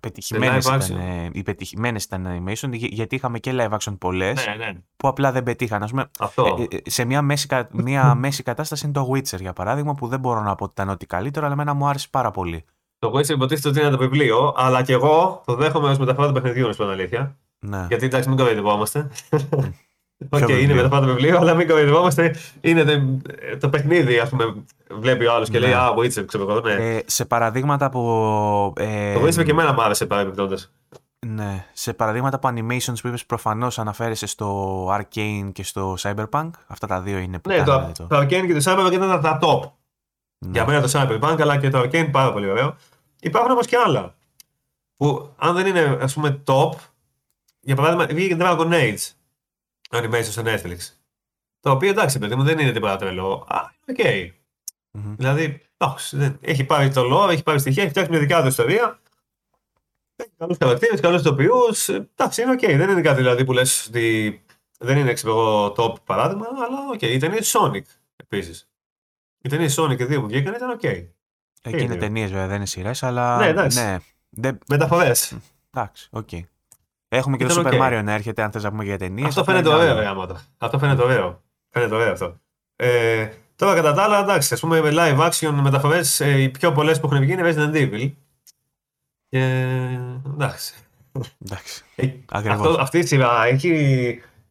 Πετυχημένες 0.00 0.68
live 0.68 0.74
action. 0.74 0.84
ήταν, 0.84 0.98
ε, 1.00 1.30
οι 1.32 1.42
πετυχημένες 1.42 2.04
ήταν 2.04 2.26
animation 2.26 2.68
γι- 2.72 2.88
γιατί 2.92 3.14
είχαμε 3.14 3.38
και 3.38 3.52
live 3.54 3.70
action 3.78 3.96
πολλές 3.98 4.46
Ναι, 4.46 4.54
ναι. 4.64 4.72
που 4.96 5.08
απλά 5.08 5.32
δεν 5.32 5.42
πετύχαν. 5.42 5.82
Ας 5.82 5.90
πούμε, 5.90 6.10
Αυτό. 6.18 6.66
ε, 6.70 6.76
ε, 6.76 6.90
σε 6.90 7.04
μια 7.04 7.22
μέση, 7.22 7.46
κα- 7.46 7.68
μια 7.72 8.14
μέση 8.24 8.42
κατάσταση 8.42 8.84
είναι 8.84 8.94
το 8.94 9.10
Witcher 9.12 9.40
για 9.40 9.52
παράδειγμα 9.52 9.94
που 9.94 10.06
δεν 10.06 10.20
μπορώ 10.20 10.40
να 10.42 10.54
πω 10.54 10.64
ότι 10.64 10.72
ήταν 10.72 10.88
ό,τι 10.88 11.06
καλύτερο 11.06 11.44
αλλά 11.44 11.54
εμένα 11.54 11.74
μου 11.74 11.88
άρεσε 11.88 12.06
πάρα 12.10 12.30
πολύ. 12.30 12.64
Το 12.98 13.12
Witcher 13.16 13.28
υποτίθεται 13.28 13.68
ότι 13.68 13.80
είναι 13.80 13.90
το 13.90 13.98
βιβλίο, 13.98 14.52
αλλά 14.56 14.82
και 14.82 14.92
εγώ 14.92 15.42
το 15.46 15.54
δέχομαι 15.54 15.88
ως 15.88 15.98
μεταφορά 15.98 16.26
του 16.26 16.32
παιχνιδιού, 16.32 16.66
να 16.66 16.72
σου 16.72 16.78
πω 16.78 16.84
την 16.84 16.92
αλήθεια. 16.92 17.36
Ναι. 17.68 17.86
Γιατί 17.88 18.04
εντάξει, 18.04 18.28
μην 18.28 18.38
κοροϊδευόμαστε. 18.38 19.08
Οκ, 20.30 20.40
είναι 20.40 20.54
βιβλίο; 20.54 20.74
μεταφορά 20.74 21.00
του 21.00 21.06
βιβλίου, 21.06 21.36
αλλά 21.36 21.54
μην 21.54 21.68
κοροϊδευόμαστε. 21.68 22.34
Είναι 22.60 22.84
το, 22.84 23.20
το 23.60 23.68
παιχνίδι, 23.68 24.18
ας 24.18 24.28
πούμε, 24.28 24.54
βλέπει 24.90 25.26
ο 25.26 25.34
άλλος 25.34 25.50
και 25.50 25.58
λέει 25.58 25.70
Ναι. 25.70 25.76
Α, 25.76 25.94
Witcher, 25.96 26.26
ξέρω 26.26 26.50
εγώ. 26.50 26.60
Ναι. 26.60 26.72
Ε, 26.72 27.02
σε 27.06 27.24
παραδείγματα 27.24 27.90
που. 27.90 28.72
Ε, 28.76 29.14
το 29.14 29.22
Witcher 29.26 29.44
και 29.44 29.50
εμένα 29.50 29.72
μου 29.72 29.82
άρεσε 29.82 30.06
παρεμπιπτόντω. 30.06 30.56
Ναι. 31.26 31.66
Σε 31.72 31.92
παραδείγματα 31.92 32.38
που 32.38 32.48
animations 32.48 33.00
που 33.00 33.08
είπες 33.08 33.26
προφανώς 33.26 33.78
αναφέρεσαι 33.78 34.26
στο 34.26 34.86
Arcane 34.88 35.50
και 35.52 35.62
στο 35.62 35.96
Cyberpunk. 35.98 36.50
Αυτά 36.66 36.86
τα 36.86 37.00
δύο 37.00 37.18
είναι 37.18 37.38
που 37.38 37.48
Ναι, 37.48 37.62
το, 37.62 37.64
κάνανε 37.64 37.92
το 37.92 38.06
Arcane 38.10 38.46
και 38.46 38.58
το 38.58 38.60
Cyberpunk 38.64 38.92
ήταν 38.92 39.20
τα 39.20 39.38
top. 39.42 39.60
Ναι. 40.38 40.50
Για 40.52 40.66
μένα 40.66 40.80
το 40.80 40.90
Cyberpunk, 40.92 41.36
αλλά 41.40 41.56
και 41.56 41.68
το 41.68 41.80
Arcane 41.80 42.08
πάρα 42.10 42.32
πολύ 42.32 42.50
ωραίο. 42.50 42.76
Υπάρχουν 43.20 43.50
όμως 43.50 43.66
και 43.66 43.76
άλλα. 43.76 44.14
Που 44.96 45.30
αν 45.36 45.54
δεν 45.54 45.66
είναι 45.66 45.98
ας 46.00 46.14
πούμε 46.14 46.42
top, 46.46 46.70
για 47.66 47.76
παράδειγμα, 47.76 48.06
βγήκε 48.06 48.36
Dragon 48.40 48.70
Age 48.72 48.98
animation 49.90 50.22
στο 50.24 50.42
Netflix. 50.46 50.76
Το 51.60 51.70
οποίο 51.70 51.90
εντάξει, 51.90 52.18
παιδί 52.18 52.34
μου, 52.34 52.42
δεν 52.42 52.58
είναι 52.58 52.72
τίποτα 52.72 52.96
τρελό. 52.96 53.46
Α, 53.48 53.60
οκ. 53.88 53.98
Μμμ. 54.90 55.14
Δηλαδή, 55.16 55.60
εντάξει, 55.76 56.16
δεν- 56.16 56.38
έχει 56.40 56.64
πάρει 56.64 56.90
το 56.90 57.02
lore, 57.12 57.30
έχει 57.30 57.42
πάρει 57.42 57.58
στοιχεία, 57.58 57.82
έχει 57.82 57.90
φτιάξει 57.90 58.10
μια 58.10 58.20
δικιά 58.20 58.40
του 58.42 58.46
ιστορία. 58.48 59.00
Έχει 60.16 60.30
καλούς 60.38 60.56
χαρακτήρες, 60.60 61.00
καλούς 61.00 61.20
ηθοποιούς. 61.20 61.88
Εντάξει, 61.88 62.42
είναι 62.42 62.50
οκ. 62.50 62.60
Δεν 62.60 62.88
είναι 62.90 63.00
κάτι 63.00 63.16
δηλαδή 63.16 63.44
που 63.44 63.52
λες 63.52 63.86
ότι 63.86 64.44
δεν 64.78 64.98
είναι 64.98 65.12
ξέρω 65.12 65.32
εγώ 65.32 65.74
top 65.76 65.94
παράδειγμα, 66.04 66.46
αλλά 66.66 66.78
οκ. 66.92 67.02
Η 67.02 67.18
ταινία 67.18 67.42
Sonic 67.42 67.82
επίσης. 68.16 68.68
Οι 69.42 69.48
ταινίες 69.48 69.68
Sonic 69.76 69.96
και 69.96 70.04
δύο 70.04 70.20
που 70.20 70.26
βγήκαν 70.26 70.54
ήταν 70.54 70.70
οκ. 70.70 70.82
Εκεί 70.82 71.06
είναι 71.62 71.82
είναι. 71.82 71.96
ταινίες 71.96 72.26
βέβαια, 72.26 72.46
δεν 72.46 72.56
είναι 72.56 72.66
σειρές, 72.66 73.02
αλλά. 73.02 73.38
Ναι, 73.38 73.46
εντάξει. 73.46 73.78
ναι, 73.84 73.96
δεν- 74.28 74.58
Μεταφορές. 74.68 75.36
εντάξει, 75.74 76.08
οκ. 76.10 76.28
Έχουμε 77.08 77.36
και 77.36 77.46
το 77.46 77.60
Ήταν 77.60 77.72
Super 77.72 77.74
οκ. 77.74 77.80
Mario 77.82 78.02
να 78.04 78.12
έρχεται, 78.12 78.42
αν 78.42 78.50
θες 78.50 78.62
να 78.62 78.70
πούμε 78.70 78.84
για 78.84 78.98
ταινίες. 78.98 79.26
Αυτό 79.26 79.44
φαίνεται 79.44 79.68
ωραίο, 79.68 79.94
ρε 79.94 80.02
γαμώτο. 80.02 80.36
Αυτό 80.58 80.78
φαίνεται 80.78 81.02
ωραίο. 81.02 81.42
Φαίνεται 81.70 81.94
ωραίο 81.94 82.12
αυτό. 82.12 82.36
Ε, 82.76 83.28
Τώρα 83.56 83.74
κατά 83.74 83.92
τα 83.92 84.02
άλλα, 84.02 84.18
εντάξει, 84.18 84.54
ας 84.54 84.60
πούμε 84.60 84.80
με 84.80 84.90
live 84.92 85.30
action 85.30 85.50
μεταφορές, 85.62 86.00
ε, 86.18 86.40
οι 86.40 86.48
πιο 86.48 86.72
πολλές 86.72 87.00
που 87.00 87.06
έχουν 87.06 87.18
βγει 87.20 87.32
είναι 87.32 87.42
Resident 87.54 87.74
Evil. 87.74 88.12
Και 89.28 89.38
εντάξει. 90.32 90.74
Εντάξει. 91.44 91.84
Ε, 91.96 92.06
Ακριβώς. 92.32 92.66
Αυτό, 92.66 92.82
αυτή 92.82 92.98
η 92.98 93.06
σειρά 93.06 93.46
έχει, 93.46 93.70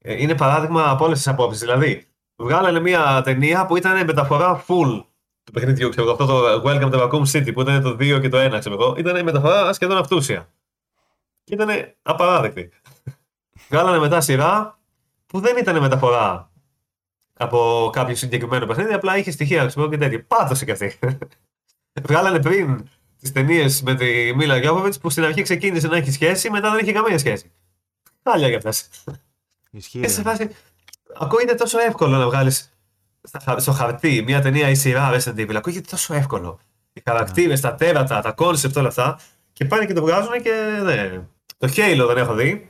ε, 0.02 0.22
είναι 0.22 0.36
παράδειγμα 0.36 0.90
από 0.90 1.06
όλες 1.06 1.18
τις 1.18 1.27
απόψεις. 1.27 1.61
Δηλαδή, 1.61 2.07
βγάλανε 2.36 2.80
μια 2.80 3.22
ταινία 3.23 3.65
που 3.65 3.77
ήταν 3.77 4.06
μεταφορά 4.06 4.64
full 4.68 5.03
του 5.44 5.52
παιχνιδιού. 5.52 5.90
Ξέρω, 5.90 6.03
εγώ, 6.10 6.11
αυτό 6.11 6.26
το 6.26 6.61
Welcome 6.65 6.91
to 6.91 7.02
Raccoon 7.02 7.26
City 7.32 7.53
που 7.53 7.61
ήταν 7.61 7.82
το 7.82 7.90
2 7.90 8.19
και 8.22 8.30
το 8.30 8.38
1, 8.38 8.60
ξέρω 8.60 8.76
εγώ, 8.76 8.95
ήταν 8.98 9.15
η 9.15 9.23
μεταφορά 9.23 9.73
σχεδόν 9.73 9.98
αυτούσια. 9.98 10.49
Και 11.45 11.53
ήταν 11.53 11.69
απαράδεκτη. 12.01 12.69
Βγάλανε 13.69 13.99
μετά 13.99 14.22
σειρά 14.22 14.80
που 15.26 15.39
δεν 15.39 15.57
ήταν 15.57 15.80
μεταφορά 15.80 16.51
από 17.34 17.89
κάποιο 17.93 18.15
συγκεκριμένο 18.15 18.65
παιχνίδι, 18.65 18.93
απλά 18.93 19.17
είχε 19.17 19.31
στοιχεία 19.31 19.65
ξέρω, 19.65 19.89
και 19.89 19.97
τέτοια. 19.97 20.26
Πάτωσε 20.26 20.65
κι 20.65 20.72
αυτή. 20.72 20.99
Βγάλανε 22.01 22.41
πριν 22.41 22.89
τις 23.19 23.31
ταινίες 23.31 23.81
με 23.81 23.95
τη 23.95 24.35
Μίλα 24.35 24.57
Γιώβοβιτς 24.57 24.99
που 24.99 25.09
στην 25.09 25.23
αρχή 25.23 25.41
ξεκίνησε 25.41 25.88
να 25.88 25.97
έχει 25.97 26.11
σχέση, 26.11 26.49
μετά 26.49 26.72
δεν 26.72 26.80
είχε 26.80 26.91
καμία 26.91 27.17
σχέση. 27.17 27.51
Χάλια 28.23 28.47
για 28.47 28.57
αυτέ. 28.57 28.73
Ισχύει. 29.72 29.99
Και 29.99 30.07
σε 30.07 30.22
ρε. 30.22 30.30
φάση. 30.30 30.49
Ακούγεται 31.17 31.55
τόσο 31.55 31.80
εύκολο 31.80 32.17
να 32.17 32.26
βγάλεις 32.26 32.77
στο 33.57 33.72
χαρτί 33.72 34.23
μια 34.26 34.41
ταινία 34.41 34.69
ή 34.69 34.76
σειρά 34.76 35.11
Resident 35.13 35.38
Evil. 35.38 35.55
Ακούγεται 35.55 35.89
τόσο 35.89 36.13
εύκολο. 36.13 36.59
Οι 36.93 37.01
χαρακτήρες, 37.05 37.61
τα 37.61 37.76
τέρατα, 37.76 38.22
τα 38.22 38.31
concept, 38.31 38.77
όλα 38.77 38.88
αυτά. 38.88 39.19
Και 39.53 39.65
πάνε 39.65 39.85
και 39.85 39.93
το 39.93 40.01
βγάζουν 40.01 40.41
και 40.41 40.80
ναι. 40.84 41.27
Το 41.67 41.73
Halo 41.75 42.07
δεν 42.07 42.17
έχω 42.17 42.33
δει. 42.33 42.69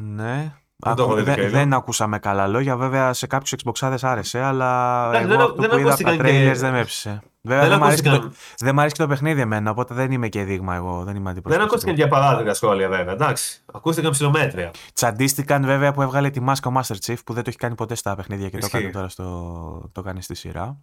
Ναι. 0.00 0.52
Δεν 0.78 0.94
το 0.94 1.02
έχω 1.02 1.12
Ακού- 1.12 1.24
δει 1.24 1.30
το 1.34 1.36
δεν, 1.40 1.48
Halo. 1.48 1.52
δεν 1.52 1.72
ακούσαμε 1.72 2.18
καλά 2.18 2.46
λόγια. 2.46 2.76
Βέβαια 2.76 3.12
σε 3.12 3.26
κάποιους 3.26 3.54
Xbox 3.64 3.80
άδες 3.80 3.96
άρεσε, 4.00 4.40
αλλά 4.40 5.02
Εντάξει, 5.08 5.28
εγώ 5.28 5.36
δεν- 5.36 5.40
αυτό 5.40 5.60
δεν 5.60 5.70
που 5.70 5.76
είδα 5.78 5.92
από 5.92 6.02
τα 6.02 6.08
ακούστηκαν 6.10 6.26
και- 6.26 6.52
trailers 6.52 6.56
δεν 6.56 6.72
με 6.72 6.78
έψησε. 6.80 7.22
Βέβαια 7.42 7.62
Δεν 7.62 7.70
δεν, 7.72 7.78
μ' 7.78 7.84
αρέσει 7.84 8.02
και 8.02 8.08
ακούστηκαν, 8.08 8.36
το, 8.58 8.64
δεν 8.64 8.74
μ' 8.74 8.78
αρέσει 8.80 8.94
και 8.94 9.02
το 9.02 9.08
παιχνίδι 9.08 9.40
εμένα, 9.40 9.70
οπότε 9.70 9.94
δεν 9.94 10.10
είμαι 10.12 10.28
και 10.28 10.44
δείγμα 10.44 10.74
εγώ. 10.74 10.96
Δεν 11.04 11.14
είμαι 11.14 11.18
δεν 11.18 11.26
αντιπρόσωπος. 11.28 11.66
ακούστηκαν 11.66 11.94
για 11.94 12.08
παράδειγμα 12.08 12.54
σχόλια 12.54 12.88
βέβαια. 12.88 13.12
Εντάξει. 13.12 13.62
Ακούστηκαν 13.72 14.10
ψιλομέτρια. 14.10 14.70
Τσαντίστηκαν 14.92 15.64
βέβαια 15.64 15.92
που 15.92 16.02
έβγαλε 16.02 16.30
τη 16.30 16.40
μάσκα 16.40 16.70
ο 16.70 16.72
Master 16.76 16.96
Chief 17.06 17.16
που 17.24 17.32
δεν 17.32 17.42
το 17.42 17.48
έχει 17.48 17.58
κάνει 17.58 17.74
ποτέ 17.74 17.94
στα 17.94 18.14
παιχνίδια 18.16 18.48
και 18.48 18.58
το 18.58 18.66
Ισχύει. 18.66 18.80
κάνει 18.80 18.92
τώρα 18.92 19.08
στο, 19.08 19.90
το 19.92 20.02
κάνει 20.02 20.22
στη 20.22 20.34
σειρά. 20.34 20.78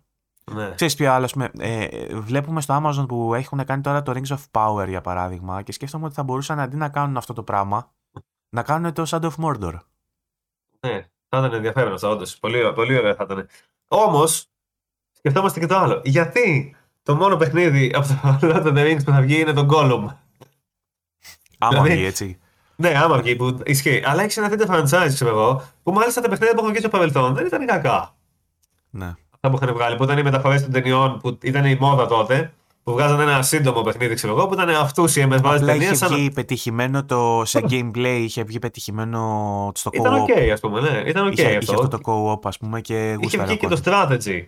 Ναι. 0.52 0.72
Ξέρεις 0.76 0.95
ποιο 0.95 1.11
άλλο, 1.11 1.26
ας 1.26 1.32
πούμε, 1.34 1.52
ε, 1.60 1.88
βλέπουμε 2.20 2.61
στο 2.61 2.82
Amazon 2.84 3.07
που 3.07 3.34
έχουν 3.34 3.65
κάνει 3.65 3.82
τώρα 3.82 4.03
το 4.03 4.11
Rings 4.15 4.36
of 4.36 4.40
Power 4.52 4.88
για 4.88 5.02
παράδειγμα 5.02 5.61
και 5.61 5.72
σκέφτομαι 5.72 6.06
ότι 6.06 6.14
θα 6.14 6.24
μπορούσαν 6.24 6.60
αντί 6.60 6.76
να 6.76 6.90
κάνουν 6.90 7.18
αυτό 7.18 7.34
το 7.34 7.44
πράγμα, 7.44 7.91
να 8.49 8.64
κάνουν 8.64 8.94
το 8.94 9.03
Shadow 9.07 9.30
of 9.30 9.45
Mordor. 9.45 9.74
Ναι, 10.80 11.06
θα 11.30 11.38
ήταν 11.38 11.53
ενδιαφέρον 11.53 11.94
αυτό, 11.94 12.10
όντως. 12.10 12.38
Πολύ, 12.38 12.74
πολύ 12.74 12.98
ωραία 12.98 13.15
θα 13.15 13.24
ήταν. 13.24 13.48
Όμως, 13.88 14.45
σκεφτόμαστε 15.11 15.60
και 15.60 15.65
το 15.65 15.78
άλλο. 15.78 16.02
Γιατί 16.03 16.76
το 17.03 17.15
μόνο 17.15 17.38
παιχνίδι 17.38 17.91
από 17.95 18.07
το 18.07 18.15
Lord 18.52 18.65
of 18.65 18.74
the 18.78 18.91
Rings 18.91 19.03
που 19.06 19.11
θα 19.11 19.22
βγει 19.22 19.40
είναι 19.40 19.53
το 19.53 19.68
Gollum; 19.72 20.07
Άμα 21.57 21.72
Δηλαδή- 21.72 21.94
βγει 21.94 22.06
έτσι. 22.06 22.38
Ναι, 22.76 22.90
άμα 22.98 23.18
βγει 23.18 23.36
που 23.36 23.60
ισχύει. 23.65 24.03
Αλλά 24.06 24.22
έχεις 24.24 24.38
ένα 24.38 24.49
τέτοιο 24.49 24.65
franchise, 24.70 25.07
ξέρω 25.14 25.30
εγώ, 25.30 25.64
που 25.84 25.91
μάλιστα 25.91 26.22
τα 26.22 26.30
παιχνίδια 26.30 26.53
που 26.53 26.60
έχουν 26.60 26.72
βγει 26.72 26.80
στο 26.80 26.90
παρελθόν 26.90 27.34
δεν 27.34 27.45
ήταν 27.45 27.65
κακά. 27.65 28.15
Ναι. 28.90 29.14
Αυτά 29.45 29.57
που 29.57 29.64
είχαν 29.64 29.76
βγάλει, 29.76 29.95
που 29.95 30.03
ήταν 30.03 30.18
οι 30.18 30.24
μεταφορές 30.24 30.61
των 30.61 30.72
ταινιών, 30.72 31.20
που 31.20 31.38
ήταν 31.44 31.65
η 31.65 31.78
μόδα 31.80 32.06
τότε, 32.06 32.53
που 32.84 32.91
βγάζανε 32.91 33.24
ένα 33.24 33.41
σύντομο 33.41 33.82
παιχνίδι, 33.82 34.14
ξέρω 34.15 34.34
εγώ, 34.34 34.48
που 34.48 34.53
ήταν 34.53 34.70
αυτούσιες 34.69 35.26
με 35.26 35.38
βάση 35.38 35.56
Απλά 35.56 35.68
ταινία. 35.72 35.86
είχε 35.88 35.95
Σαν... 35.95 36.11
να- 36.11 36.18
βγει 36.18 36.32
πετυχημένο 36.32 37.06
το, 37.06 37.41
σε 37.45 37.60
gameplay, 37.70 38.18
είχε 38.22 38.44
βγει 38.44 38.60
πετυχημένο 38.60 39.72
στο 39.76 39.90
co-op. 39.94 39.99
Ήταν 39.99 40.14
οκ, 40.14 40.30
ας 40.53 40.60
πούμε, 40.60 40.82
ναι. 40.82 41.03
Ήταν 41.06 41.28
οκ 41.28 41.34
είχε, 41.34 41.48
είχε 41.48 41.57
αυτό. 41.57 41.74
αυτό 41.74 41.88
το 41.88 41.99
co-op, 42.06 42.40
ας 42.48 42.57
πούμε, 42.57 42.82
και 42.82 43.06
Είχε 43.07 43.15
γούσταρα 43.15 43.45
βγει 43.45 43.57
και 43.57 43.65
ο 43.65 43.70
το 43.70 43.80
strategy. 43.86 44.45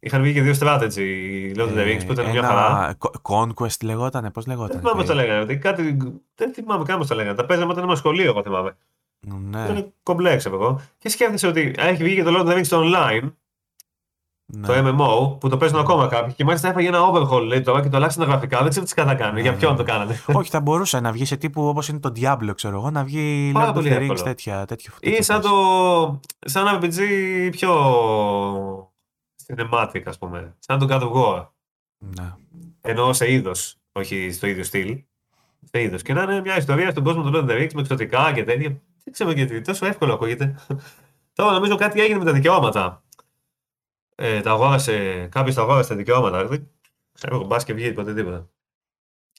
Είχαν 0.00 0.22
βγει 0.22 0.32
και 0.32 0.42
δύο 0.42 0.54
strategy, 0.60 1.56
Lord 1.56 1.68
of 1.68 1.76
the 1.76 1.86
Rings, 1.86 2.02
που 2.06 2.12
ήταν 2.12 2.30
μια 2.30 2.42
χαρά. 2.42 2.80
Ε, 2.80 2.84
Ένα 2.84 2.96
co- 2.98 3.32
Conquest 3.32 3.82
λεγότανε, 3.82 4.30
πώς 4.30 4.44
Δεν 4.44 4.54
λεγότανε. 4.56 4.80
θυμάμαι 4.80 4.98
πώς 5.00 5.08
το 5.08 5.14
λέγανε. 5.14 5.40
ότι 5.40 5.56
Κάτι... 5.58 5.96
Δεν 6.34 6.52
θυμάμαι 6.54 6.84
καν 6.84 6.98
πώς 6.98 7.06
το 7.06 7.14
λέγανε. 7.14 7.34
Τα 7.36 7.46
παίζαμε 7.46 7.72
όταν 7.72 7.84
ήμουν 7.84 7.96
σχολείο, 7.96 8.24
εγώ 8.24 8.42
θυμάμαι. 8.42 8.76
Ναι, 9.26 9.62
Ήταν 9.64 9.92
κομπλέ, 10.02 10.36
ξέρω 10.36 10.54
εγώ. 10.54 10.80
Και 10.98 11.08
σκέφτεσαι 11.08 11.46
ότι 11.46 11.74
έχει 11.78 12.02
βγει 12.04 12.14
και 12.14 12.22
το 12.22 12.30
Lord 12.36 12.46
of 12.46 12.50
the 12.50 12.56
Rings 12.56 12.64
στο 12.64 12.82
online, 12.84 13.32
ναι. 14.56 14.66
το 14.66 14.72
MMO, 14.76 15.38
που 15.40 15.48
το 15.48 15.56
παίζουν 15.56 15.78
ακόμα 15.78 16.06
κάποιοι. 16.06 16.34
Και 16.34 16.44
μάλιστα 16.44 16.68
έφαγε 16.68 16.88
ένα 16.88 16.98
overhaul, 17.12 17.42
λέει 17.46 17.60
τώρα, 17.60 17.82
και 17.82 17.88
το 17.88 17.96
αλλάξαν 17.96 18.24
τα 18.24 18.30
γραφικά. 18.30 18.60
Δεν 18.60 18.68
ξέρω 18.70 18.86
τι 18.86 18.94
κατά 18.94 19.14
κάνουν. 19.14 19.38
Για 19.38 19.50
Ναι, 19.50 19.56
ποιον 19.56 19.70
ναι. 19.70 19.76
το 19.76 19.82
κάνανε. 19.84 20.20
Όχι, 20.38 20.50
θα 20.50 20.60
μπορούσε 20.60 21.00
να 21.00 21.12
βγει 21.12 21.24
σε 21.24 21.36
τύπου 21.36 21.68
όπως 21.68 21.88
είναι 21.88 21.98
το 21.98 22.12
Diablo, 22.16 22.50
ξέρω 22.54 22.76
εγώ, 22.76 22.90
να 22.90 23.04
βγει 23.04 23.50
Πάρα 23.54 23.66
Lord 23.66 23.70
of 23.70 23.74
πολύ 23.74 23.88
the 23.92 23.96
Rings, 23.96 24.00
εύκολο. 24.00 24.22
τέτοια, 24.22 24.64
τέτοιο. 24.64 24.92
Ή 25.00 25.08
τέτοιο 25.10 25.22
σαν 25.22 25.42
φάση. 25.42 25.48
το. 25.54 26.20
σαν 26.38 26.78
RPG 26.80 26.98
πιο. 27.50 27.72
cinematic, 29.46 30.02
ας 30.04 30.18
πούμε. 30.18 30.54
Σαν 30.58 30.78
το 30.78 30.86
God 30.90 31.00
of 31.02 31.12
War. 31.12 31.46
Ναι. 31.98 32.32
Εννοώ 32.80 33.12
σε 33.12 33.32
είδος, 33.32 33.76
όχι 33.92 34.30
στο 34.32 34.46
ίδιο 34.46 34.64
στυλ. 34.64 34.98
Σε 35.72 35.82
είδος. 35.82 36.02
Και 36.02 36.12
να 36.12 36.22
είναι 36.22 36.40
μια 36.40 36.56
ιστορία 36.56 36.90
στον 36.90 37.04
κόσμο 37.04 37.22
του 37.22 37.30
Lord 37.34 37.40
of 37.44 37.50
the 37.50 37.60
Rings 37.62 37.72
με 37.74 37.80
εξωτικά 37.80 38.32
και 38.32 38.44
τέτοια. 38.44 38.68
Δεν 39.04 39.12
ξέρω 39.12 39.30
γιατί, 39.30 39.60
τόσο 39.60 39.86
εύκολο 39.86 40.12
ακούγεται. 40.12 40.54
Τώρα 41.34 41.52
νομίζω 41.52 41.76
κάτι 41.76 42.00
έγινε 42.00 42.18
με 42.18 42.24
τα 42.24 42.32
δικαιώματα. 42.32 43.02
Ε, 44.20 44.40
τα 44.40 44.50
αγόρασε, 44.50 45.26
κάποιος 45.30 45.54
τα 45.54 45.62
αγόρασε 45.62 45.88
τα 45.88 45.94
δικαιώματα. 45.94 46.46
Δεν 46.46 46.70
ξέρω, 47.12 47.44
μπα 47.44 47.56
και 47.56 47.72
βγει 47.72 47.92
ποτέ 47.92 48.14
τίποτα. 48.14 48.48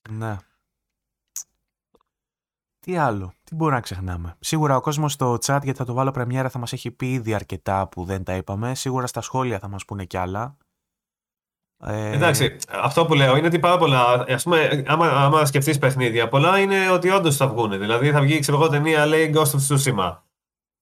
Ναι. 0.09 0.37
Τι 2.79 2.97
άλλο, 2.97 3.33
τι 3.43 3.55
μπορούμε 3.55 3.75
να 3.75 3.81
ξεχνάμε. 3.81 4.35
Σίγουρα 4.39 4.75
ο 4.75 4.81
κόσμος 4.81 5.13
στο 5.13 5.33
chat, 5.33 5.59
γιατί 5.63 5.73
θα 5.73 5.85
το 5.85 5.93
βάλω 5.93 6.11
πρεμιέρα, 6.11 6.49
θα 6.49 6.59
μας 6.59 6.73
έχει 6.73 6.91
πει 6.91 7.11
ήδη 7.11 7.33
αρκετά 7.33 7.87
που 7.87 8.03
δεν 8.03 8.23
τα 8.23 8.35
είπαμε. 8.35 8.75
Σίγουρα 8.75 9.07
στα 9.07 9.21
σχόλια 9.21 9.59
θα 9.59 9.67
μας 9.67 9.85
πούνε 9.85 10.05
κι 10.05 10.17
άλλα. 10.17 10.57
Ε, 11.83 12.11
Εντάξει, 12.11 12.57
αυτό 12.69 13.05
που 13.05 13.13
λέω 13.13 13.35
είναι 13.37 13.47
ότι 13.47 13.59
πάρα 13.59 13.77
πολλά. 13.77 14.13
Α 14.13 14.39
πούμε, 14.43 14.83
άμα, 14.87 15.07
άμα 15.07 15.45
σκεφτείς 15.45 15.77
παιχνίδια, 15.77 16.27
πολλά 16.27 16.59
είναι 16.59 16.89
ότι 16.89 17.09
όντως 17.09 17.35
θα 17.35 17.47
βγουν. 17.47 17.79
Δηλαδή 17.79 18.11
θα 18.11 18.21
βγει, 18.21 18.39
ξέρω 18.39 18.57
εγώ, 18.57 18.69
ταινία 18.69 19.05
λέει 19.05 19.33
Ghost 19.35 19.51
of 19.51 19.67
Tsushima. 19.67 20.17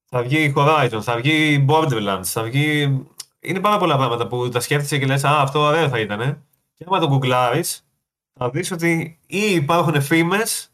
Θα 0.05 0.21
βγει 0.21 0.53
Horizon, 0.55 0.99
θα 1.01 1.15
βγει 1.15 1.65
Borderlands, 1.69 2.23
θα 2.23 2.43
βγει. 2.43 3.05
Είναι 3.47 3.59
πάρα 3.59 3.77
πολλά 3.77 3.97
πράγματα 3.97 4.27
που 4.27 4.49
τα 4.49 4.59
σκέφτεσαι 4.59 4.97
και 4.97 5.05
λες: 5.05 5.23
Α, 5.23 5.41
αυτό 5.41 5.59
ωραίο 5.59 5.89
θα 5.89 5.99
ήταν. 5.99 6.43
Και 6.73 6.85
άμα 6.87 6.99
το 6.99 7.07
γκουγκλάρεις, 7.07 7.87
θα 8.33 8.49
δεις 8.49 8.71
ότι 8.71 9.19
ή 9.27 9.53
υπάρχουν 9.53 10.01
φήμες 10.01 10.73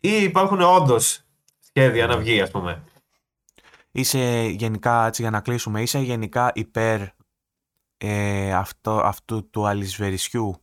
ή 0.00 0.22
υπάρχουν 0.22 0.60
όντως 0.60 1.22
σχέδια 1.60 2.06
να 2.06 2.16
βγει, 2.16 2.40
ας 2.40 2.50
πούμε. 2.50 2.82
Είσαι 3.90 4.46
γενικά, 4.50 5.06
έτσι 5.06 5.22
για 5.22 5.30
να 5.30 5.40
κλείσουμε, 5.40 5.82
είσαι 5.82 5.98
γενικά 5.98 6.50
υπέρ 6.54 7.00
ε, 7.98 8.52
αυτό, 8.54 9.00
αυτού 9.04 9.50
του 9.50 9.66
αλυσβερισιού 9.66 10.56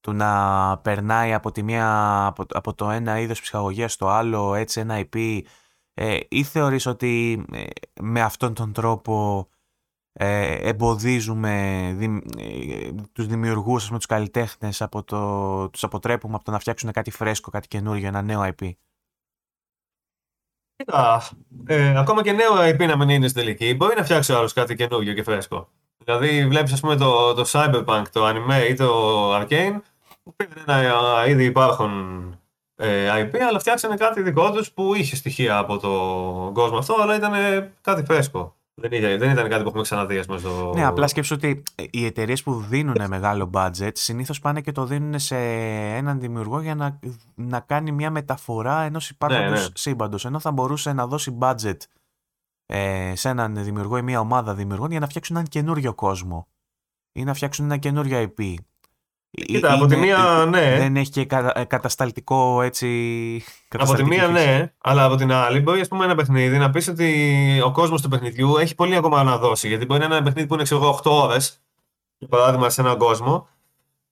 του 0.00 0.12
να 0.12 0.78
περνάει 0.78 1.34
από, 1.34 1.52
τη 1.52 1.62
μία, 1.62 2.26
από, 2.26 2.44
από 2.48 2.74
το 2.74 2.90
ένα 2.90 3.20
είδος 3.20 3.40
ψυχαγωγίας 3.40 3.92
στο 3.92 4.08
άλλο 4.08 4.54
έτσι 4.54 4.80
ένα 4.80 5.00
IP 5.00 5.40
ε, 5.94 6.18
ή 6.28 6.42
θεωρείς 6.42 6.86
ότι 6.86 7.44
ε, 7.52 7.64
με 8.00 8.20
αυτόν 8.20 8.54
τον 8.54 8.72
τρόπο 8.72 9.48
ε, 10.18 10.68
εμποδίζουμε 10.68 11.92
δη, 11.96 12.22
ε, 12.38 12.90
τους 13.12 13.26
δημιουργούς, 13.26 13.80
ας 13.80 13.86
πούμε, 13.86 13.98
τους 13.98 14.06
καλλιτέχνες 14.06 14.82
από 14.82 15.02
το, 15.02 15.68
τους 15.68 15.84
αποτρέπουμε 15.84 16.34
από 16.34 16.44
το 16.44 16.50
να 16.50 16.58
φτιάξουν 16.58 16.92
κάτι 16.92 17.10
φρέσκο, 17.10 17.50
κάτι 17.50 17.68
καινούργιο, 17.68 18.08
ένα 18.08 18.22
νέο 18.22 18.42
IP. 18.42 18.70
Κοίτα, 20.76 21.22
ε, 21.66 21.98
ακόμα 21.98 22.22
και 22.22 22.32
νέο 22.32 22.52
IP 22.58 22.86
να 22.86 22.96
μην 22.96 23.08
είναι 23.08 23.28
στην 23.28 23.42
τελική, 23.42 23.74
μπορεί 23.74 23.96
να 23.96 24.04
φτιάξει 24.04 24.32
ο 24.32 24.38
άλλος 24.38 24.52
κάτι 24.52 24.74
καινούργιο 24.74 25.12
και 25.12 25.22
φρέσκο. 25.22 25.68
Δηλαδή, 26.04 26.46
βλέπεις, 26.46 26.72
ας 26.72 26.80
πούμε, 26.80 26.96
το, 26.96 27.34
το 27.34 27.44
Cyberpunk, 27.46 28.04
το 28.12 28.28
anime 28.28 28.70
ή 28.70 28.74
το 28.74 29.34
Arcane, 29.36 29.80
που 30.22 30.34
πήραν 30.36 30.84
ένα 30.84 31.26
ήδη 31.26 31.44
υπάρχον 31.44 31.90
ε, 32.76 33.22
IP, 33.22 33.38
αλλά 33.48 33.58
φτιάξανε 33.58 33.96
κάτι 33.96 34.22
δικό 34.22 34.52
τους 34.52 34.72
που 34.72 34.94
είχε 34.94 35.16
στοιχεία 35.16 35.58
από 35.58 35.78
τον 35.78 36.54
κόσμο 36.54 36.78
αυτό, 36.78 36.94
αλλά 37.00 37.16
ήταν 37.16 37.32
κάτι 37.80 38.04
φρέσκο. 38.04 38.56
Δεν, 38.80 38.92
είχε, 38.92 39.16
δεν 39.16 39.30
ήταν 39.30 39.48
κάτι 39.48 39.62
που 39.62 39.68
έχουμε 39.68 39.82
ξαναδεί, 39.82 40.18
ας 40.18 40.26
πούμε, 40.26 40.38
στο. 40.38 40.72
Ναι, 40.74 40.84
απλά 40.84 41.06
σκέψου 41.06 41.34
ότι 41.34 41.62
ε, 41.74 41.84
οι 41.90 42.04
εταιρείες 42.04 42.42
που 42.42 42.60
δίνουν 42.60 43.08
μεγάλο 43.08 43.50
budget 43.54 43.90
συνήθως 43.92 44.40
πάνε 44.40 44.60
και 44.60 44.72
το 44.72 44.84
δίνουν 44.84 45.18
σε 45.18 45.36
έναν 45.96 46.20
δημιουργό 46.20 46.60
για 46.60 46.74
να, 46.74 46.98
να 47.34 47.60
κάνει 47.60 47.92
μια 47.92 48.10
μεταφορά 48.10 48.82
ενός 48.82 49.10
υπάρχοντος 49.10 49.50
Ναι, 49.50 49.60
ναι. 49.60 49.66
σύμπαντος. 49.74 50.24
Ενώ 50.24 50.38
θα 50.38 50.52
μπορούσε 50.52 50.92
να 50.92 51.06
δώσει 51.06 51.38
budget 51.40 51.76
ε, 52.66 53.12
σε 53.16 53.28
έναν 53.28 53.64
δημιουργό 53.64 53.96
ή 53.96 54.02
μια 54.02 54.20
ομάδα 54.20 54.54
δημιουργών 54.54 54.90
για 54.90 55.00
να 55.00 55.06
φτιάξουν 55.06 55.36
έναν 55.36 55.48
καινούριο 55.48 55.94
κόσμο 55.94 56.48
ή 57.12 57.24
να 57.24 57.34
φτιάξουν 57.34 57.64
ένα 57.64 57.76
καινούριο 57.76 58.32
IP. 58.36 58.54
Κοίτα, 59.44 59.72
από 59.72 59.86
τη 59.86 59.96
μία, 59.96 60.46
ναι. 60.48 60.76
Δεν 60.78 60.96
έχει 60.96 61.10
και 61.10 61.24
κα- 61.24 61.52
ε, 61.54 61.64
κατασταλτικό 61.64 62.62
έτσι. 62.62 62.86
Από 63.36 63.44
τη 63.44 63.68
κατασταλτική 63.68 64.08
μία, 64.08 64.22
φύση. 64.22 64.32
ναι, 64.32 64.72
αλλά 64.78 65.04
από 65.04 65.14
την 65.16 65.32
άλλη, 65.32 65.60
μπορεί 65.60 65.80
ας 65.80 65.88
πούμε, 65.88 66.04
ένα 66.04 66.14
παιχνίδι 66.14 66.58
να 66.58 66.70
πεις 66.70 66.88
ότι 66.88 67.60
ο 67.64 67.72
κόσμος 67.72 68.02
του 68.02 68.08
παιχνιδιού 68.08 68.56
έχει 68.56 68.74
πολύ 68.74 68.96
ακόμα 68.96 69.22
να 69.22 69.38
δώσει. 69.38 69.68
Γιατί 69.68 69.86
μπορεί 69.86 70.00
να 70.00 70.06
είναι 70.06 70.14
ένα 70.14 70.24
παιχνίδι 70.24 70.46
που 70.48 70.54
είναι 70.54 70.62
ξέρω, 70.62 70.80
εγώ, 70.80 70.90
8 71.04 71.10
ώρες, 71.10 71.62
για 72.18 72.28
παράδειγμα, 72.28 72.70
σε 72.70 72.80
έναν 72.80 72.98
κόσμο, 72.98 73.48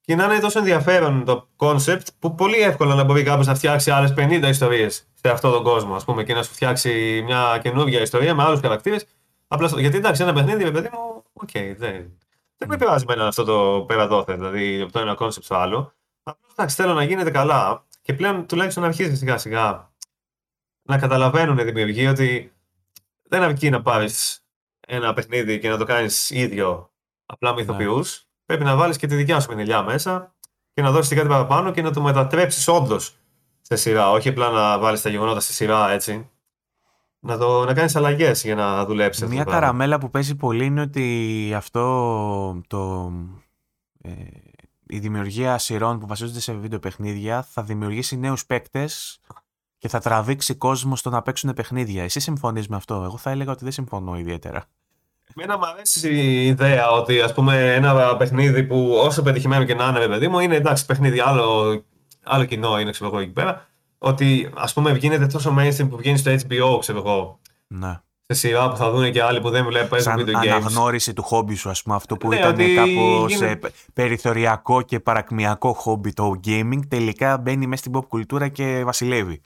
και 0.01 0.15
να 0.15 0.25
είναι 0.25 0.39
τόσο 0.39 0.59
ενδιαφέρον 0.59 1.25
το 1.25 1.49
concept 1.57 2.07
που 2.19 2.35
πολύ 2.35 2.57
εύκολα 2.57 2.95
να 2.95 3.05
μπορεί 3.05 3.23
κάποιος 3.23 3.47
να 3.47 3.55
φτιάξει 3.55 3.91
άλλες 3.91 4.15
50 4.17 4.49
ιστορίες 4.49 5.09
σε 5.15 5.31
αυτόν 5.31 5.53
τον 5.53 5.63
κόσμο, 5.63 5.95
ας 5.95 6.05
πούμε, 6.05 6.25
και 6.25 6.35
να 6.35 6.43
σου 6.43 6.53
φτιάξει 6.53 7.23
μια 7.25 7.59
καινούργια 7.63 8.01
ιστορία 8.01 8.35
με 8.35 8.43
άλλους 8.43 8.61
χαρακτήρες. 8.61 9.07
Απλά 9.49 9.69
στο... 9.69 9.79
Γιατί 9.81 9.97
εντάξει, 9.97 10.23
ένα 10.23 10.33
παιχνίδι, 10.33 10.65
ρε 10.65 10.71
παιδί 10.71 10.89
μου, 10.93 11.23
OK, 11.33 11.49
okay, 11.53 11.75
δεν, 11.79 12.19
δεν 12.67 12.79
με 12.79 12.85
πειράζει 12.85 13.05
εμένα 13.09 13.27
αυτό 13.27 13.45
το 13.45 13.85
πέρα 13.87 14.07
δώθε, 14.07 14.35
δηλαδή 14.35 14.81
από 14.81 14.93
το 14.93 14.99
ένα 14.99 15.15
concept 15.15 15.45
στο 15.45 15.55
άλλο. 15.55 15.95
Απλώς 16.23 16.53
εντάξει, 16.53 16.77
θέλω 16.77 16.95
να 16.95 17.05
γίνεται 17.05 17.31
καλά 17.31 17.85
και 18.03 18.15
πλέον 18.15 18.47
τουλάχιστον 18.47 18.83
να 18.83 18.89
αρχίσει 18.89 19.17
σιγά 19.17 19.39
σιγά 19.39 19.93
να 20.83 20.99
καταλαβαίνουν 20.99 21.59
οι 21.59 21.65
δημιουργοί 21.65 22.07
ότι 22.07 22.53
δεν 23.23 23.43
αρκεί 23.43 23.71
να 23.71 23.83
πάρεις 23.83 24.45
ένα 24.87 25.13
παιχνίδι 25.13 25.59
και 25.59 25.69
να 25.69 25.77
το 25.77 25.85
κάνεις 25.85 26.31
ίδιο 26.31 26.91
απλά 27.27 27.55
με 27.55 27.61
ηθοποιούς. 27.61 28.17
Ναι. 28.17 28.25
Πρέπει 28.47 28.65
να 28.65 28.77
βάλεις 28.77 28.97
και 28.97 29.07
τη 29.07 29.15
δικιά 29.15 29.41
σου 29.41 29.49
πινελιά 29.51 29.83
μέσα 29.83 30.35
και 30.73 30.83
να 30.83 30.91
δώσεις 30.91 31.17
κάτι 31.17 31.29
παραπάνω 31.29 31.71
και 31.71 31.83
να 31.83 31.93
το 31.93 32.01
μετατρέψεις 32.01 32.69
όντως 32.69 33.17
σε 33.61 33.77
σειρά. 33.77 34.11
Όχι 34.11 34.29
απλά 34.29 34.51
να 34.51 34.79
βάλεις 34.79 35.03
τα 35.03 35.09
γεγονότα 35.09 35.41
στη 35.41 35.53
σειρά 35.53 35.91
έτσι. 35.91 36.31
Να, 37.27 37.39
το, 37.39 37.65
να 37.65 37.75
κάνεις 37.75 37.97
αλλαγές 37.97 38.45
για 38.45 38.55
να 38.55 38.85
δουλέψεις. 38.85 39.29
Μια 39.29 39.45
καραμέλα 39.45 39.99
που 39.99 40.11
παίζει 40.11 40.35
πολύ 40.35 40.65
είναι 40.65 40.81
ότι 40.81 41.53
αυτό 41.57 42.61
το. 42.67 43.13
Ε, 44.03 44.11
η 44.87 44.99
δημιουργία 44.99 45.59
σειρών 45.59 45.99
που 45.99 46.07
βασίζονται 46.07 46.41
σε 46.41 46.53
βίντεο 46.53 46.79
παιχνίδια 46.79 47.43
θα 47.43 47.63
δημιουργήσει 47.63 48.17
νέους 48.17 48.47
παίκτες 48.47 49.21
και 49.79 49.89
θα 49.89 50.01
τραβήξει 50.01 50.55
κόσμο 50.55 50.97
στο 50.97 51.11
να 51.11 51.23
παίξουν 51.23 51.53
παιχνίδια. 51.55 52.03
Εσύ 52.03 52.21
συμφωνείς 52.21 52.69
με 52.69 52.77
αυτό; 52.77 52.95
Εγώ 52.95 53.17
θα 53.17 53.31
έλεγα 53.31 53.53
ότι 53.53 53.65
δεν 53.65 53.73
συμφωνώ 53.73 54.19
ιδιαίτερα. 54.19 54.65
Εμένα 55.37 55.59
μου 55.59 55.67
αρέσει 55.67 56.15
η 56.15 56.47
ιδέα 56.47 56.91
ότι 56.91 57.21
ας 57.21 57.35
πούμε 57.35 57.75
ένα 57.75 58.17
παιχνίδι 58.17 58.65
που 58.65 59.01
όσο 59.05 59.23
πετυχημένο 59.23 59.65
και 59.65 59.75
να 59.75 59.89
είναι, 59.89 60.07
παιδί 60.07 60.29
μου, 60.29 60.39
είναι 60.39 60.55
εντάξει 60.55 60.87
παιχνίδι, 60.87 61.21
άλλο, 61.21 61.83
άλλο 62.23 62.45
κοινό 62.45 62.81
είναι 62.81 62.91
ξέρω 62.91 63.11
εγώ 63.11 63.19
εκεί 63.19 63.33
πέρα. 63.33 63.69
Ότι 64.05 64.51
ας 64.55 64.73
πούμε 64.73 64.93
γίνεται 64.93 65.27
τόσο 65.27 65.55
mainstream 65.59 65.89
που 65.91 65.97
βγαίνει 65.97 66.19
στο 66.19 66.31
HBO, 66.31 66.79
ξέρω 66.81 66.99
εγώ. 66.99 67.39
Ναι. 67.67 68.01
Σε 68.27 68.39
σειρά 68.39 68.71
που 68.71 68.77
θα 68.77 68.91
δουν 68.91 69.13
και 69.13 69.23
άλλοι 69.23 69.41
που 69.41 69.51
δεν 69.51 69.65
βλέπουν 69.65 69.89
παίζουν 69.89 70.15
video 70.15 70.29
games. 70.29 70.35
αναγνώριση 70.35 71.13
του 71.13 71.23
χόμπι 71.23 71.55
σου, 71.55 71.71
ας 71.71 71.83
πούμε, 71.83 71.95
αυτό 71.95 72.17
που 72.17 72.29
ναι, 72.29 72.37
ήταν 72.37 72.57
κάπως 72.57 73.33
γίνε... 73.33 73.59
περιθωριακό 73.93 74.83
και 74.83 75.01
παρακμιακό 75.01 75.73
χόμπι 75.73 76.13
το 76.13 76.41
gaming, 76.47 76.81
τελικά 76.89 77.39
μπαίνει 77.39 77.67
μέσα 77.67 77.83
στην 77.83 77.93
pop 77.97 78.09
κουλτούρα 78.09 78.49
και 78.49 78.83
βασιλεύει. 78.85 79.41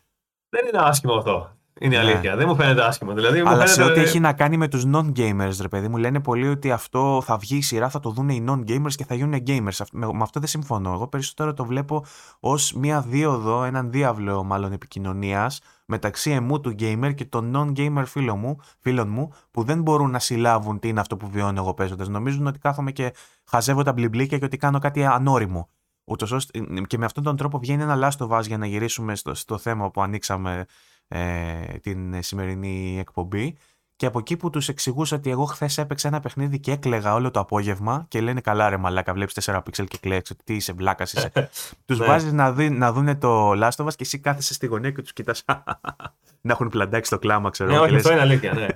Δεν 0.48 0.66
είναι 0.66 0.78
άσχημο 0.78 1.14
αυτό. 1.14 1.57
Είναι 1.80 1.94
η 1.94 1.98
ναι. 1.98 2.04
αλήθεια. 2.04 2.36
Δεν 2.36 2.48
μου 2.48 2.56
φαίνεται 2.56 2.84
άσχημο. 2.84 3.12
Δηλαδή, 3.12 3.38
Αλλά 3.38 3.50
φαίνεται... 3.50 3.66
σε 3.72 3.82
ό,τι 3.82 4.00
έχει 4.00 4.20
να 4.20 4.32
κάνει 4.32 4.56
με 4.56 4.68
τους 4.68 4.84
non-gamers, 4.94 5.56
ρε 5.60 5.68
παιδί 5.68 5.88
μου, 5.88 5.96
λένε 5.96 6.20
πολύ 6.20 6.48
ότι 6.48 6.70
αυτό 6.70 7.22
θα 7.24 7.36
βγει 7.36 7.56
η 7.56 7.62
σειρά, 7.62 7.88
θα 7.88 8.00
το 8.00 8.10
δουν 8.10 8.28
οι 8.28 8.44
non-gamers 8.48 8.92
και 8.94 9.04
θα 9.04 9.14
γίνουν 9.14 9.42
gamers. 9.46 9.84
Με 9.92 10.06
αυτό 10.20 10.40
δεν 10.40 10.48
συμφωνώ. 10.48 10.92
Εγώ 10.92 11.08
περισσότερο 11.08 11.54
το 11.54 11.64
βλέπω 11.64 12.04
ως 12.40 12.72
μία 12.72 13.00
δίωδο, 13.00 13.64
έναν 13.64 13.90
διάβλο 13.90 14.44
μάλλον 14.44 14.72
επικοινωνίας 14.72 15.60
μεταξύ 15.84 16.30
εμού 16.30 16.60
του 16.60 16.74
gamer 16.78 17.14
και 17.14 17.24
των 17.24 17.52
non-gamer 17.56 18.02
φίλων 18.06 18.38
μου, 18.38 18.56
φίλων 18.78 19.08
μου 19.08 19.32
που 19.50 19.62
δεν 19.62 19.82
μπορούν 19.82 20.10
να 20.10 20.18
συλλάβουν 20.18 20.78
τι 20.78 20.88
είναι 20.88 21.00
αυτό 21.00 21.16
που 21.16 21.28
βιώνω 21.30 21.60
εγώ 21.60 21.74
παίζοντας. 21.74 22.08
Νομίζουν 22.08 22.46
ότι 22.46 22.58
κάθομαι 22.58 22.92
και 22.92 23.14
χαζεύω 23.44 23.82
τα 23.82 23.92
μπλιμπλίκια 23.92 24.38
και 24.38 24.44
ότι 24.44 24.56
κάνω 24.56 24.78
κάτι 24.78 25.04
ανώριμο. 25.04 25.68
Ούτως 26.04 26.32
ώστε, 26.32 26.60
και 26.86 26.98
με 26.98 27.04
αυτόν 27.04 27.22
τον 27.22 27.36
τρόπο 27.36 27.58
βγαίνει 27.58 27.82
ένα 27.82 27.94
λάστο 27.94 28.26
βάζ 28.26 28.46
για 28.46 28.58
να 28.58 28.66
γυρίσουμε 28.66 29.14
στο, 29.14 29.34
στο 29.34 29.58
θέμα 29.58 29.90
που 29.90 30.02
ανοίξαμε 30.02 30.64
ε, 31.08 31.78
την 31.82 32.22
σημερινή 32.22 32.96
εκπομπή. 32.98 33.56
Και 33.96 34.06
από 34.06 34.18
εκεί 34.18 34.36
που 34.36 34.50
τους 34.50 34.68
εξηγούσα 34.68 35.16
ότι 35.16 35.30
εγώ 35.30 35.44
χθες 35.44 35.78
έπαιξα 35.78 36.08
ένα 36.08 36.20
παιχνίδι 36.20 36.60
και 36.60 36.72
έκλεγα 36.72 37.14
όλο 37.14 37.30
το 37.30 37.40
απόγευμα 37.40 38.04
και 38.08 38.20
λένε 38.20 38.40
καλά 38.40 38.68
ρε 38.68 38.76
μαλάκα, 38.76 39.12
βλέπεις 39.12 39.50
4 39.50 39.60
πίξελ 39.64 39.86
και 39.86 39.98
κλαίξε, 40.00 40.36
τι 40.44 40.54
είσαι, 40.54 40.72
βλάκας 40.72 41.12
είσαι. 41.12 41.32
τους 41.86 41.98
ναι. 41.98 42.06
βάζεις 42.06 42.32
να, 42.32 42.52
δει, 42.52 42.70
να 42.70 42.92
δούνε 42.92 43.14
το 43.14 43.54
λάστοβα 43.54 43.90
και 43.90 43.96
εσύ 43.98 44.18
κάθεσαι 44.18 44.54
στη 44.54 44.66
γωνία 44.66 44.90
και 44.90 45.02
τους 45.02 45.12
κοιτάς. 45.12 45.44
να 46.40 46.52
έχουν 46.52 46.68
πλαντάξει 46.68 47.10
το 47.10 47.18
κλάμα, 47.18 47.50
ξέρω. 47.50 47.70
Ναι, 47.70 47.78
όχι, 47.78 47.94
αυτό 47.94 48.12
είναι 48.12 48.20
αλήθεια. 48.20 48.52
Ναι. 48.52 48.66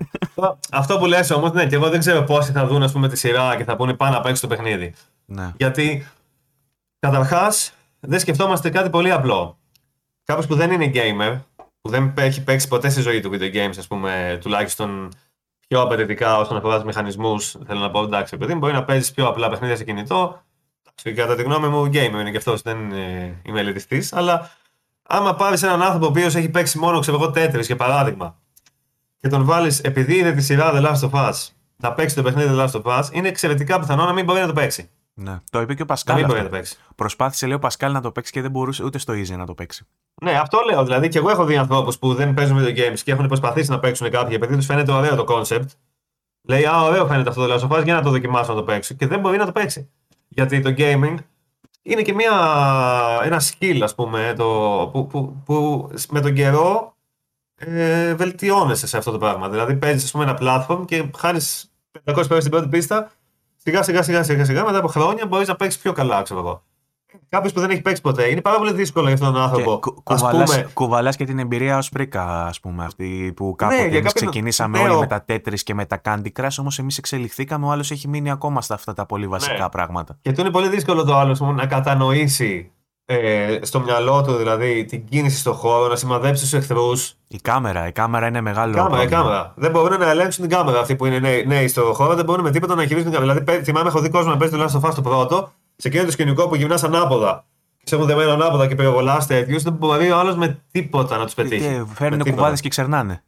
αυτό 0.70 0.98
που 0.98 1.06
λες 1.06 1.30
όμως, 1.30 1.52
ναι, 1.52 1.66
και 1.66 1.74
εγώ 1.74 1.88
δεν 1.88 1.98
ξέρω 1.98 2.22
πόσοι 2.22 2.52
θα 2.52 2.66
δουν 2.66 2.82
ας 2.82 2.92
πούμε, 2.92 3.08
τη 3.08 3.16
σειρά 3.16 3.56
και 3.56 3.64
θα 3.64 3.76
πούνε 3.76 3.94
πάνω 3.94 4.16
να 4.16 4.20
παίξει 4.20 4.42
το 4.42 4.48
παιχνίδι. 4.48 4.94
Ναι. 5.24 5.52
Γιατί 5.56 6.06
καταρχάς 6.98 7.72
δεν 8.00 8.18
σκεφτόμαστε 8.18 8.70
κάτι 8.70 8.90
πολύ 8.90 9.10
απλό. 9.10 9.58
Κάποιος 10.24 10.46
που 10.46 10.54
δεν 10.54 10.70
είναι 10.70 10.90
gamer 10.94 11.40
που 11.82 11.90
δεν 11.90 12.14
έχει 12.18 12.42
παίξει 12.42 12.68
ποτέ 12.68 12.88
στη 12.88 13.00
ζωή 13.00 13.20
του 13.20 13.30
video 13.32 13.54
games, 13.54 13.74
ας 13.78 13.86
πούμε, 13.86 14.38
τουλάχιστον 14.40 15.08
πιο 15.68 15.80
απαιτητικά 15.80 16.38
όσον 16.38 16.56
αφορά 16.56 16.74
τους 16.74 16.84
μηχανισμούς, 16.84 17.56
θέλω 17.66 17.80
να 17.80 17.90
πω 17.90 18.02
εντάξει, 18.02 18.36
παιδί 18.36 18.54
μπορεί 18.54 18.72
να 18.72 18.84
παίζεις 18.84 19.12
πιο 19.12 19.26
απλά 19.26 19.48
παιχνίδια 19.48 19.76
σε 19.76 19.84
κινητό. 19.84 20.42
Κατά 21.14 21.34
τη 21.34 21.42
γνώμη 21.42 21.68
μου, 21.68 21.84
gamer 21.84 21.94
είναι 21.94 22.30
και 22.30 22.36
αυτός, 22.36 22.62
δεν 22.62 22.78
είναι 22.78 23.40
η 23.44 23.52
μελετητή. 23.52 24.08
Αλλά 24.10 24.50
άμα 25.02 25.34
πάρεις 25.34 25.62
έναν 25.62 25.82
άνθρωπο 25.82 26.06
ο 26.06 26.08
οποίος 26.08 26.34
έχει 26.34 26.48
παίξει 26.48 26.78
μόνο 26.78 27.00
ξέρω 27.00 27.16
εγώ 27.16 27.30
τέτρι 27.30 27.62
για 27.62 27.76
παράδειγμα, 27.76 28.38
και 29.16 29.28
τον 29.28 29.44
βάλεις 29.44 29.80
επειδή 29.80 30.18
είναι 30.18 30.32
τη 30.32 30.42
σειρά 30.42 30.72
The 30.74 30.86
Last 30.86 31.10
of 31.10 31.28
Us, 31.28 31.34
να 31.76 31.92
παίξει 31.92 32.14
το 32.14 32.22
παιχνίδι 32.22 32.54
The 32.56 32.64
Last 32.64 32.82
of 32.82 32.98
Us, 32.98 33.04
είναι 33.12 33.28
εξαιρετικά 33.28 33.80
πιθανό 33.80 34.04
να 34.04 34.12
μην 34.12 34.24
μπορεί 34.24 34.40
να 34.40 34.46
το 34.46 34.52
παίξει. 34.52 34.90
Ναι. 35.14 35.40
Το 35.50 35.60
είπε 35.60 35.74
και 35.74 35.82
ο 35.82 35.84
Πασκάλ. 35.84 36.16
Δεν 36.16 36.26
μπορεί 36.26 36.38
να 36.38 36.44
το 36.44 36.50
παίξει. 36.50 36.76
Προσπάθησε, 36.94 37.46
λέει 37.46 37.54
ο 37.54 37.58
Πασκάλ, 37.58 37.92
να 37.92 38.00
το 38.00 38.12
παίξει 38.12 38.32
και 38.32 38.40
δεν 38.40 38.50
μπορούσε 38.50 38.84
ούτε 38.84 38.98
στο 38.98 39.12
easy 39.12 39.36
να 39.36 39.46
το 39.46 39.54
παίξει. 39.54 39.86
Ναι, 40.22 40.32
αυτό 40.32 40.58
λέω. 40.70 40.84
Δηλαδή 40.84 41.08
και 41.08 41.18
εγώ 41.18 41.30
έχω 41.30 41.44
δει 41.44 41.56
ανθρώπους 41.56 41.98
που 41.98 42.14
δεν 42.14 42.34
παίζουν 42.34 42.58
video 42.58 42.76
games 42.76 43.00
και 43.04 43.12
έχουν 43.12 43.26
προσπαθήσει 43.26 43.70
να 43.70 43.78
παίξουν 43.78 44.10
κάποια 44.10 44.36
επειδή 44.36 44.56
τους 44.56 44.66
φαίνεται 44.66 44.92
ωραίο 44.92 45.24
το 45.24 45.24
concept. 45.28 45.66
Λέει, 46.42 46.64
Α, 46.64 46.82
ωραίο 46.82 47.06
φαίνεται 47.06 47.28
αυτό 47.28 47.40
το 47.40 47.68
λέω. 47.68 47.82
για 47.82 47.94
να 47.94 48.02
το 48.02 48.10
δοκιμάσω 48.10 48.52
να 48.52 48.58
το 48.58 48.64
παίξω. 48.64 48.94
Και 48.94 49.06
δεν 49.06 49.20
μπορεί 49.20 49.36
να 49.36 49.46
το 49.46 49.52
παίξει. 49.52 49.90
Γιατί 50.28 50.60
το 50.60 50.74
gaming 50.76 51.14
είναι 51.82 52.02
και 52.02 52.14
μια, 52.14 52.32
ένα 53.22 53.40
skill, 53.40 53.80
ας 53.82 53.94
πούμε, 53.94 54.34
το, 54.36 54.44
που, 54.92 55.06
που, 55.06 55.42
που, 55.44 55.88
με 56.10 56.20
τον 56.20 56.34
καιρό 56.34 56.96
ε, 57.54 58.14
βελτιώνεσαι 58.14 58.86
σε 58.86 58.96
αυτό 58.96 59.10
το 59.10 59.18
πράγμα. 59.18 59.48
Δηλαδή 59.48 59.76
παίζεις, 59.76 60.10
πούμε, 60.10 60.24
ένα 60.24 60.38
platform 60.40 60.84
και 60.86 61.10
χάνεις 61.16 61.72
500 62.04 62.24
πέρα 62.28 62.40
στην 62.40 62.50
πρώτη 62.50 62.68
πίστα 62.68 63.10
σιγά 63.64 63.82
σιγά 63.82 64.02
σιγά 64.02 64.22
σιγά, 64.22 64.44
σιγά 64.44 64.64
μετά 64.64 64.78
από 64.78 64.88
χρόνια 64.88 65.26
μπορείς 65.26 65.48
να 65.48 65.56
παίξεις 65.56 65.80
πιο 65.80 65.92
καλά, 65.92 66.22
ξέρω 66.22 66.40
εγώ. 66.40 66.62
Κάποιος 67.28 67.52
που 67.52 67.60
δεν 67.60 67.70
έχει 67.70 67.80
παίξει 67.80 68.02
ποτέ. 68.02 68.28
Είναι 68.28 68.40
πάρα 68.40 68.58
πολύ 68.58 68.72
δύσκολο 68.72 69.06
για 69.06 69.14
αυτόν 69.14 69.32
τον 69.32 69.42
άνθρωπο. 69.42 69.80
Και 70.04 70.66
κουβαλά 70.72 71.10
και 71.10 71.24
την 71.24 71.38
εμπειρία 71.38 71.78
ως 71.78 71.88
πρίκα, 71.88 72.44
ας 72.44 72.60
πούμε, 72.60 72.84
αυτή 72.84 73.32
που 73.36 73.44
ναι, 73.44 73.54
κάποτε 73.56 73.88
ναι, 73.88 73.96
εμείς 73.96 74.12
ξεκινήσαμε 74.12 74.78
όλοι 74.78 74.98
με 74.98 75.06
τα 75.06 75.24
Tetris 75.28 75.60
και 75.62 75.74
με 75.74 75.84
τα 75.84 76.00
Candy 76.04 76.28
Crush, 76.40 76.56
όμως 76.58 76.78
εμείς 76.78 76.98
εξελιχθήκαμε, 76.98 77.66
ο 77.66 77.70
άλλος 77.70 77.90
έχει 77.90 78.08
μείνει 78.08 78.30
ακόμα 78.30 78.62
στα 78.62 78.74
αυτά 78.74 78.92
τα 78.92 79.06
πολύ 79.06 79.26
βασικά 79.26 79.62
ναι. 79.62 79.68
πράγματα. 79.68 80.18
Και 80.20 80.32
του 80.32 80.40
είναι 80.40 80.50
πολύ 80.50 80.68
δύσκολο 80.68 81.04
το 81.04 81.16
άλλος 81.16 81.40
να 81.40 81.66
κατανοήσει 81.66 82.72
ε, 83.04 83.58
στο 83.62 83.80
μυαλό 83.80 84.22
του 84.22 84.34
δηλαδή 84.34 84.84
την 84.84 85.04
κίνηση 85.04 85.38
στον 85.38 85.52
χώρο, 85.54 85.88
να 85.88 85.96
σημαδέψει 85.96 86.42
τους 86.42 86.52
εχθρούς. 86.52 87.14
Η 87.28 87.38
κάμερα, 87.42 87.86
η 87.86 87.92
κάμερα 87.92 88.26
είναι 88.26 88.40
μεγάλο. 88.40 88.72
Η 88.72 88.76
κάμερα, 88.76 89.02
η 89.02 89.06
κάμερα. 89.06 89.52
Δεν 89.56 89.70
μπορούν 89.70 89.98
να 89.98 90.10
ελέγξουν 90.10 90.48
την 90.48 90.56
κάμερα 90.56 90.80
αυτοί 90.80 90.96
που 90.96 91.06
είναι 91.06 91.18
νέοι, 91.18 91.44
νέοι 91.46 91.68
στο 91.68 91.82
χώρο, 91.82 92.14
δεν 92.14 92.24
μπορούν 92.24 92.44
με 92.44 92.50
τίποτα 92.50 92.74
να 92.74 92.86
χειρίζουν 92.86 93.10
την 93.10 93.20
κάμερα. 93.20 93.40
Δηλαδή, 93.40 93.62
θυμάμαι, 93.64 93.88
έχω 93.88 94.00
δει 94.00 94.08
κόσμο 94.08 94.30
να 94.30 94.36
παίζει 94.36 94.52
τουλάχιστον 94.52 94.82
φά 94.82 94.90
στο 94.90 95.02
πρώτο, 95.02 95.52
σε 95.76 95.88
εκείνο 95.88 96.04
το 96.04 96.10
σκηνικό 96.10 96.48
που 96.48 96.54
γυμνάς 96.54 96.84
ανάποδα. 96.84 97.44
Σε 97.84 97.94
έχουν 97.94 98.06
δεμένο 98.06 98.32
ανάποδα 98.32 98.66
και 98.66 98.74
πυροβολάς 98.74 99.26
τέτοιους, 99.26 99.62
δεν 99.62 99.72
μπορεί 99.72 100.10
ο 100.10 100.18
άλλος 100.18 100.36
με 100.36 100.62
τίποτα 100.70 101.16
να 101.16 101.24
τους 101.24 101.34
πετύχει. 101.34 101.68
Και 101.68 101.84
φέρνουν 101.94 102.30
κουβάδες 102.30 102.60
και 102.60 102.68
ξερνάνε. 102.68 103.22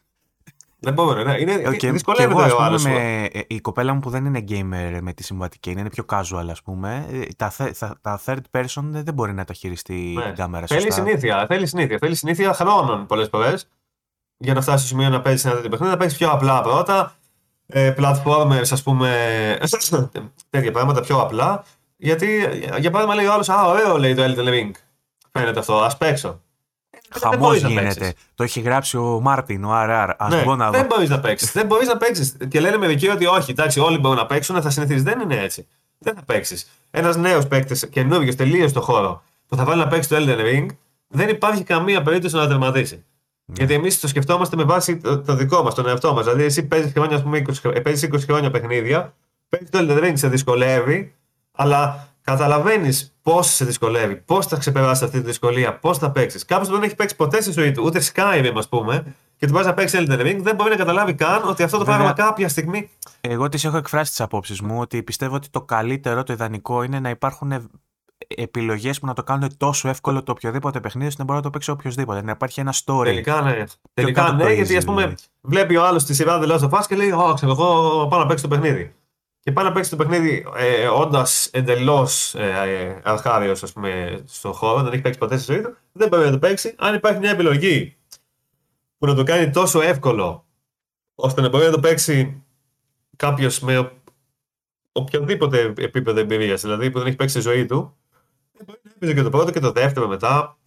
Δεν 0.85 0.93
μπορώ, 0.93 1.23
ναι. 1.23 1.41
Είναι, 1.41 1.63
okay. 1.67 1.91
δυσκολεύεται 1.91 2.45
εγώ, 2.45 2.57
ο 2.57 2.63
άλλος. 2.63 2.85
Με, 2.85 3.25
ε, 3.33 3.41
η 3.47 3.61
κοπέλα 3.61 3.93
μου 3.95 4.01
που 4.01 4.11
δεν 4.11 4.25
είναι 4.25 4.45
gamer 4.49 4.99
με 5.03 5.13
τη 5.13 5.23
συμβατική, 5.23 5.71
είναι 5.71 5.89
πιο 5.89 6.05
casual 6.09 6.47
ας 6.51 6.63
πούμε, 6.63 7.07
ε, 7.13 7.21
τα, 7.37 7.53
τα, 7.79 7.99
τα 8.01 8.21
third 8.25 8.61
person 8.61 8.83
δεν 8.83 9.15
μπορεί 9.15 9.33
να 9.33 9.45
τα 9.45 9.53
χειριστεί 9.53 10.15
ναι. 10.17 10.25
την 10.25 10.35
κάμερα 10.35 10.67
Θέλει 10.67 10.93
συνήθεια, 10.93 11.47
θέλει 11.49 11.67
συνήθεια, 11.67 11.99
θέλει 12.01 12.15
συνήθεια 12.15 12.53
χρόνων 12.53 13.07
πολλές 13.07 13.29
φορές 13.29 13.69
για 14.37 14.55
να 14.55 14.61
φτάσει 14.61 14.79
στο 14.79 14.87
σημείο 14.87 15.09
να 15.09 15.21
παίζεις 15.21 15.45
ένα 15.45 15.55
τέτοιο 15.55 15.71
παιχνίδι, 15.71 15.93
να 15.93 15.99
παίξει 15.99 16.17
πιο 16.17 16.31
απλά 16.31 16.63
πρώτα, 16.63 17.15
ε, 17.67 17.95
platformers 17.99 18.69
ας 18.71 18.83
πούμε, 18.83 19.11
τέτοια 20.51 20.73
πράγματα 20.73 21.01
πιο 21.01 21.21
απλά, 21.21 21.65
γιατί 21.97 22.27
για 22.79 22.91
παράδειγμα 22.91 23.15
λέει 23.15 23.27
ο 23.27 23.33
άλλος, 23.33 23.49
α 23.49 23.67
ωραίο 23.67 23.99
λέει 23.99 24.15
το 24.15 24.23
Elden 24.23 24.49
Ring, 24.49 24.71
φαίνεται 25.33 25.59
αυτό, 25.59 25.75
ας 25.75 25.97
παίξω. 25.97 26.41
Χαμό 27.21 27.55
γίνεται. 27.55 28.15
Το 28.35 28.43
έχει 28.43 28.61
γράψει 28.61 28.97
ο 28.97 29.21
Μάρτιν, 29.23 29.65
ο 29.65 29.71
RR. 29.73 30.11
Α 30.17 30.29
ναι, 30.29 30.45
να 30.57 30.71
δεν 30.71 30.87
μπορείς 30.87 31.09
να 31.09 31.21
παίξεις. 31.21 31.53
δεν 31.53 31.67
μπορείς 31.67 31.89
να 31.89 31.97
παίξεις. 31.97 32.37
Και 32.49 32.61
λένε 32.61 32.77
μερικοί 32.77 33.09
ότι 33.09 33.27
όχι, 33.27 33.51
εντάξει, 33.51 33.81
όλοι 33.81 33.99
μπορούν 33.99 34.19
να 34.19 34.27
παίξουν, 34.27 34.63
θα 34.63 34.71
συνηθίσεις. 34.71 35.03
Δεν 35.03 35.21
είναι 35.21 35.37
έτσι. 35.37 35.67
Δεν 35.99 36.15
θα 36.15 36.23
παίξεις. 36.27 36.71
Ένας 36.91 37.17
νέος 37.17 37.47
παίκτης, 37.47 37.89
καινούριο, 37.89 38.35
τελείω 38.35 38.69
στο 38.69 38.81
χώρο, 38.81 39.23
που 39.49 39.57
θα 39.57 39.65
βάλει 39.65 39.81
να 39.81 39.89
παίξει 39.89 40.09
το 40.09 40.17
Elden 40.19 40.39
Ring, 40.39 40.67
δεν 41.09 41.29
υπάρχει 41.29 41.63
καμία 41.63 42.03
περίπτωση 42.03 42.37
να 42.37 42.49
τερματίσει. 42.49 43.05
Ναι. 43.45 43.55
Γιατί 43.57 43.75
εμείς 43.75 44.01
το 44.01 44.09
σκεφτόμαστε 44.09 44.57
με 44.57 44.65
βάση 44.65 44.97
το, 44.97 45.21
το 45.21 45.35
δικό 45.35 45.63
μας, 45.63 45.75
τον 45.75 45.89
εαυτό 45.89 46.13
μας. 46.15 46.25
Δηλαδή, 46.25 46.45
εσύ 46.45 46.63
παίζεις 46.67 46.93
20, 46.95 48.09
20 48.13 48.21
χρόνια 48.27 48.51
παιχνίδια, 48.51 49.15
παίζεις 49.49 49.71
το 49.71 49.79
Elden 49.81 50.05
Ring, 50.05 50.13
σε 50.15 50.29
δυσκολεύει, 50.29 51.15
αλλά 51.53 52.09
καταλαβαίνεις 52.23 53.14
πώς 53.25 53.47
σε 53.47 53.65
δυσκολεύει, 53.65 54.17
πώς 54.17 54.47
θα 54.47 54.57
ξεπεράσει 54.57 55.05
αυτή 55.05 55.21
τη 55.21 55.27
δυσκολία, 55.27 55.79
πώς 55.79 55.99
θα 55.99 56.11
παίξεις. 56.11 56.45
Κάποιος 56.45 56.69
που 56.69 56.75
δεν 56.75 56.83
έχει 56.83 56.95
παίξει 56.95 57.17
ποτέ 57.17 57.41
στη 57.43 57.53
ζωή 57.53 57.73
του, 57.73 57.83
ούτε 57.85 58.03
Skyrim, 58.15 58.53
ας 58.57 58.69
πούμε, 58.69 59.15
και 59.37 59.47
του 59.47 59.53
βάζει 59.53 59.67
να 59.67 59.75
παίξει 59.75 59.97
Elden 60.01 60.21
Ring, 60.21 60.39
δεν 60.41 60.55
μπορεί 60.55 60.71
να 60.71 60.77
καταλάβει 60.77 61.15
καν 61.15 61.49
ότι 61.49 61.63
αυτό 61.63 61.79
το 61.79 61.85
πράγμα 61.85 62.13
κάποια 62.13 62.49
στιγμή. 62.49 62.91
Εγώ 63.21 63.49
τις 63.49 63.65
έχω 63.65 63.77
εκφράσει 63.77 64.11
τις 64.11 64.21
απόψεις 64.21 64.61
μου, 64.61 64.79
ότι 64.81 65.03
πιστεύω 65.03 65.35
ότι 65.35 65.49
το 65.51 65.63
καλύτερο, 65.63 66.23
το 66.23 66.33
ιδανικό 66.33 66.83
είναι 66.83 67.01
να 67.01 67.11
υπάρχουν 67.11 67.71
επιλογές 68.29 69.01
που 69.01 69.07
να 69.07 69.13
το 69.13 69.23
κάνουν 69.23 69.57
τόσο 69.57 69.89
εύκολο 69.89 70.23
το 70.23 70.33
οποιοδήποτε 70.33 70.81
παιχνίδι 70.81 71.09
ώστε 71.09 71.19
να 71.19 71.25
μπορεί 71.25 71.39
να 71.39 71.45
το 71.45 71.51
παίξει 71.51 71.71
οποιοδήποτε. 71.71 72.23
Να 72.23 72.31
υπάρχει 72.31 72.61
ένα 72.61 72.75
story. 72.85 73.05
Τελικά 73.05 73.41
ναι. 73.41 73.65
Τελικά 73.95 74.33
ναι, 74.33 74.53
γιατί 74.53 74.77
ας 74.77 74.85
πούμε 74.85 75.15
βλέπει 75.41 75.77
ο 75.77 75.85
άλλος 75.85 76.05
τη 76.05 76.15
σειρά 76.15 76.41
The 76.43 76.51
Last 76.51 76.71
of 76.71 76.71
Us 76.71 76.87
και 76.89 76.97
λέει: 76.97 77.11
Ω, 77.11 77.33
ξέρω 77.35 77.53
εγώ, 77.53 78.07
πάω 78.07 78.19
να 78.19 78.27
παίξει 78.27 78.43
το 78.43 78.49
παιχνίδι. 78.49 78.95
Και 79.45 79.53
πάει 79.53 79.65
να 79.65 79.73
παίξεις 79.73 79.97
το 79.97 79.97
παιχνίδι 79.97 80.47
ε, 80.57 80.87
όντας 80.87 81.49
εντελώς 81.53 82.35
ε, 82.35 82.47
ε, 82.47 83.01
αρχάριος 83.05 83.63
στον 84.25 84.53
χώρο, 84.53 84.83
δεν 84.83 84.93
έχει 84.93 85.03
παίξει 85.03 85.19
ποτέ 85.19 85.37
στη 85.37 85.53
ζωή 85.53 85.63
του, 85.63 85.77
δεν 85.93 86.09
μπορεί 86.09 86.25
να 86.25 86.31
το 86.31 86.39
παίξει. 86.39 86.75
Αν 86.79 86.95
υπάρχει 86.95 87.19
μια 87.19 87.31
επιλογή 87.31 87.97
που 88.99 89.07
να 89.07 89.15
το 89.15 89.23
κάνει 89.23 89.51
τόσο 89.51 89.81
εύκολο 89.81 90.45
ώστε 91.15 91.41
να 91.41 91.49
μπορεί 91.49 91.65
να 91.65 91.71
το 91.71 91.81
παίξει 91.81 92.43
κάποιος 93.17 93.61
με 93.61 93.93
οποιοδήποτε 94.93 95.73
επίπεδο 95.77 96.21
εμπειρίας, 96.21 96.61
δηλαδή 96.61 96.91
που 96.91 96.99
δεν 96.99 97.07
έχει 97.07 97.17
παίξει 97.17 97.35
τη 97.35 97.41
ζωή 97.41 97.67
του, 97.67 97.97
μπορεί 98.65 98.79
να 98.83 98.91
έπαιζε 98.95 99.15
και 99.15 99.23
το 99.23 99.31
πρώτο 99.31 99.51
και 99.51 99.61
το 99.61 99.73
δεύτερο 99.73 100.09
μετά. 100.09 100.59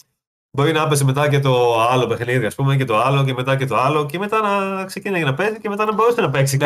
Μπορεί 0.51 0.71
να 0.71 0.81
έπαιζε 0.81 1.03
μετά 1.03 1.29
και 1.29 1.39
το 1.39 1.81
άλλο 1.81 2.07
παιχνίδι, 2.07 2.45
ας 2.45 2.55
πούμε, 2.55 2.75
και 2.75 2.85
το 2.85 2.97
άλλο 2.97 3.23
και 3.23 3.33
μετά 3.33 3.55
και 3.55 3.65
το 3.65 3.77
άλλο, 3.77 4.05
και 4.05 4.19
μετά 4.19 4.41
να 4.41 4.85
ξεκίνησε 4.85 5.23
να 5.23 5.33
παίζει 5.33 5.59
και 5.59 5.69
μετά 5.69 5.85
να 5.85 5.93
μπορούσε 5.93 6.21
να 6.21 6.29
παίξει. 6.29 6.57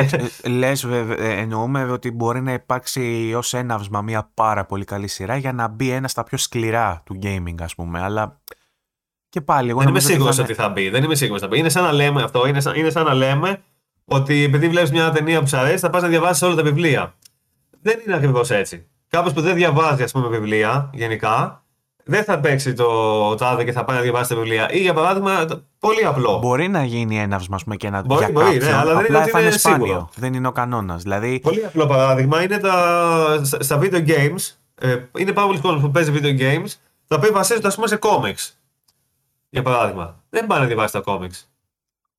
Λες, 0.50 0.84
ε, 0.84 1.16
εννοούμε 1.18 1.84
ότι 1.84 2.12
μπορεί 2.12 2.42
να 2.42 2.54
υπάρξει 2.54 3.34
ως 3.38 3.54
έναυσμα 3.54 4.02
μια 4.02 4.32
πάρα 4.34 4.66
πολύ 4.66 4.86
καλή 4.86 5.08
σειρά 5.08 5.36
για 5.36 5.54
να 5.54 5.68
μπει 5.68 5.90
ένας 5.90 6.12
στα 6.12 6.24
πιο 6.24 6.38
σκληρά 6.38 7.02
του 7.06 7.20
gaming, 7.24 7.56
ας 7.62 7.76
πούμε. 7.76 8.02
Αλλά 8.02 8.42
και 9.30 9.42
πάλι, 9.42 9.70
εγώ 9.70 9.80
δεν 9.80 9.88
είμαι 9.90 10.00
σίγουρος 10.00 10.38
ότι, 10.38 10.54
θα 10.54 10.70
μπει. 10.70 10.90
Δεν 10.90 11.04
είμαι 11.04 11.16
σίγουρος 11.16 11.42
ότι 11.42 11.50
θα 11.50 11.56
μπει. 11.56 11.60
Είναι 11.60 11.70
σαν 11.70 11.84
να 11.84 11.92
λέμε 11.92 12.24
αυτό. 12.24 12.48
Είναι 12.48 12.62
σαν, 12.62 12.76
είναι 12.76 12.90
σαν 12.90 13.06
να 13.06 13.14
λέμε 13.14 13.64
ότι 14.06 14.44
επειδή 14.44 14.70
βλέπεις 14.70 14.92
μια 14.92 15.12
ταινία 15.12 15.40
που 15.40 15.48
σου 15.48 15.58
αρέσει, 15.58 15.78
θα 15.78 15.90
πας 15.90 16.02
να 16.02 16.08
διαβάσεις 16.08 16.42
όλα 16.42 16.56
τα 16.56 16.64
βιβλία. 16.64 17.16
Δεν 17.82 18.00
είναι 18.06 18.16
ακριβώς 18.16 18.50
έτσι. 18.50 18.88
Κάποιος 19.08 19.34
που 19.34 19.42
δεν 19.42 19.56
διαβάζει, 19.56 20.04
ας 20.04 20.12
πούμε, 20.12 20.28
βιβλία 20.28 20.90
γενικά, 20.94 21.66
δεν 22.04 22.24
θα 22.24 22.40
παίξει 22.40 22.74
το 22.74 23.36
τάδε 23.36 23.64
και 23.64 23.72
θα 23.72 23.84
πάει 23.84 23.98
να 23.98 24.04
διαβάσει 24.04 24.30
τα 24.30 24.36
βιβλία. 24.36 24.72
Ή 24.72 24.80
για 24.80 24.94
παράδειγμα, 24.94 25.46
πολύ 25.80 26.06
απλό. 26.06 26.40
Μπορεί 26.40 26.68
να 26.68 26.84
γίνει 26.84 27.20
έναυσμα 27.20 27.58
πούμε, 27.64 27.76
και 27.76 27.90
να 27.90 28.02
μπορεί, 28.02 28.32
μπορεί, 28.32 28.58
ναι, 28.58 28.74
αλλά 28.74 28.96
δεν 28.96 29.06
είναι, 29.06 29.26
θα 29.26 29.42
είναι 29.42 29.52
σπάνιο. 29.52 30.10
Δεν 30.16 30.34
είναι 30.34 30.48
ο 30.48 30.52
κανόνας. 30.52 31.02
Δηλαδή... 31.02 31.40
Πολύ 31.40 31.66
απλό 31.66 31.88
παράδειγμα 31.88 32.44
είναι 32.44 32.58
τα, 32.58 33.42
στα 33.44 33.80
video 33.82 34.08
games. 34.08 34.56
Ε, 34.76 34.98
είναι 35.18 35.32
πάρα 35.32 35.48
πολλοί 35.48 35.60
κόσμος 35.60 35.82
που 35.82 35.92
παίζει 35.92 36.12
video 36.16 36.40
games, 36.40 36.70
τα 37.08 37.16
οποία 37.16 37.32
βασίζονται 37.32 37.68
ας 37.68 37.76
πούμε 37.76 37.88
σε 37.88 38.00
comics. 38.02 38.50
Για 39.50 39.62
παράδειγμα. 39.62 40.20
Δεν 40.30 40.48
πάει 40.48 40.60
να 40.60 40.66
διαβάσει 40.66 40.94
τα 40.94 41.02
comics 41.06 41.46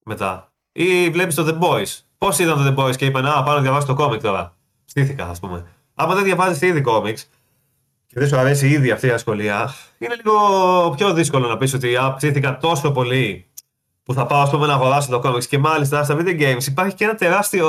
μετά. 0.02 0.52
Ή 0.72 1.10
βλέπεις 1.10 1.34
το 1.34 1.46
The 1.46 1.64
Boys. 1.64 1.98
Πώς 2.18 2.38
ήταν 2.38 2.64
το 2.64 2.74
The 2.74 2.84
Boys 2.84 2.96
και 2.96 3.04
είπαν 3.04 3.26
Α, 3.26 3.42
πάω 3.42 3.54
να 3.54 3.60
διαβάσει 3.60 3.86
το 3.86 3.96
comic 3.98 4.20
τώρα. 4.20 4.54
Στήθηκα, 4.84 5.26
ας 5.26 5.40
πούμε. 5.40 5.66
Άμα 5.94 6.14
δεν 6.14 6.24
διαβάζεις 6.24 6.60
ήδη 6.60 6.82
comics 6.86 7.18
και 8.12 8.20
δεν 8.20 8.28
σου 8.28 8.36
αρέσει 8.36 8.68
ήδη 8.68 8.90
αυτή 8.90 9.06
η 9.06 9.10
ασχολία, 9.10 9.74
είναι 9.98 10.14
λίγο 10.14 10.34
πιο 10.96 11.12
δύσκολο 11.12 11.48
να 11.48 11.56
πεις 11.56 11.74
ότι 11.74 11.96
ψήθηκα 12.16 12.58
τόσο 12.58 12.90
πολύ 12.90 13.46
που 14.02 14.14
θα 14.14 14.26
πάω 14.26 14.48
πούμε, 14.48 14.66
να 14.66 14.72
αγοράσω 14.72 15.10
το 15.10 15.20
comics. 15.24 15.44
Και 15.44 15.58
μάλιστα 15.58 16.04
στα 16.04 16.16
video 16.18 16.40
games 16.40 16.66
υπάρχει 16.66 16.94
και 16.94 17.04
ένα 17.04 17.14
τεράστιο. 17.14 17.68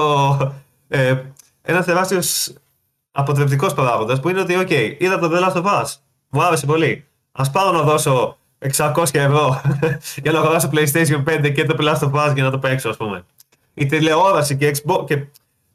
Ε, 0.87 1.21
ένα 1.61 1.83
τεράστιος 1.83 2.53
αποτρεπτικός 3.11 3.73
παράγοντας 3.73 4.19
που 4.19 4.29
είναι 4.29 4.39
ότι, 4.39 4.55
OK, 4.59 4.95
είδα 4.97 5.19
το 5.19 5.29
The 5.33 5.43
Last 5.43 5.63
of 5.63 5.65
Us. 5.65 5.85
Μου 6.29 6.43
άρεσε 6.43 6.65
πολύ. 6.65 7.07
Ας 7.31 7.49
πάω 7.49 7.71
να 7.71 7.81
δώσω 7.81 8.37
600 8.77 9.03
ευρώ 9.11 9.61
για 10.23 10.31
να 10.31 10.39
αγοράσω 10.39 10.69
PlayStation 10.73 11.23
5 11.23 11.51
και 11.53 11.65
το 11.65 11.75
Last 11.79 12.09
of 12.09 12.11
Us 12.11 12.33
για 12.33 12.43
να 12.43 12.51
το 12.51 12.59
παίξω, 12.59 12.89
ας 12.89 12.97
πούμε. 12.97 13.25
Η 13.73 13.85
τηλεόραση 13.85 14.57
και 14.57 14.75
Xbox. 14.75 15.05
Και... 15.05 15.25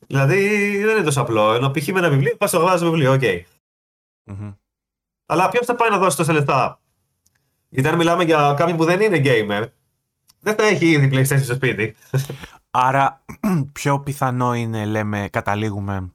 Δηλαδή 0.07 0.47
δεν 0.85 0.97
είναι 0.97 1.05
τόσο 1.05 1.20
απλό. 1.20 1.55
Ενώ 1.55 1.70
π.χ. 1.70 1.89
με 1.89 1.99
ένα 1.99 2.11
βιβλίο, 2.11 2.36
πας 2.36 2.53
να 2.53 2.59
αγοράσεις 2.59 2.85
βιβλίο, 2.85 3.12
OK. 3.12 3.20
Okay. 3.23 3.40
Mm-hmm. 4.31 4.55
Αλλά 5.31 5.49
ποιος 5.49 5.67
θα 5.67 5.75
πάει 5.75 5.91
να 5.91 5.99
δώσει 5.99 6.17
τόσα 6.17 6.33
λεφτά. 6.33 6.81
Γιατί 7.69 7.89
αν 7.89 7.97
μιλάμε 7.97 8.25
για 8.25 8.55
κάποιον 8.57 8.77
που 8.77 8.85
δεν 8.85 9.01
είναι 9.01 9.23
gamer, 9.25 9.67
δεν 10.41 10.55
θα 10.55 10.65
έχει 10.65 10.87
ήδη 10.87 11.11
PlayStation 11.13 11.43
στο 11.43 11.55
σπίτι. 11.55 11.97
Άρα, 12.71 13.25
πιο 13.73 14.01
πιθανό 14.01 14.55
είναι, 14.55 14.85
λέμε, 14.85 15.29
καταλήγουμε 15.29 16.13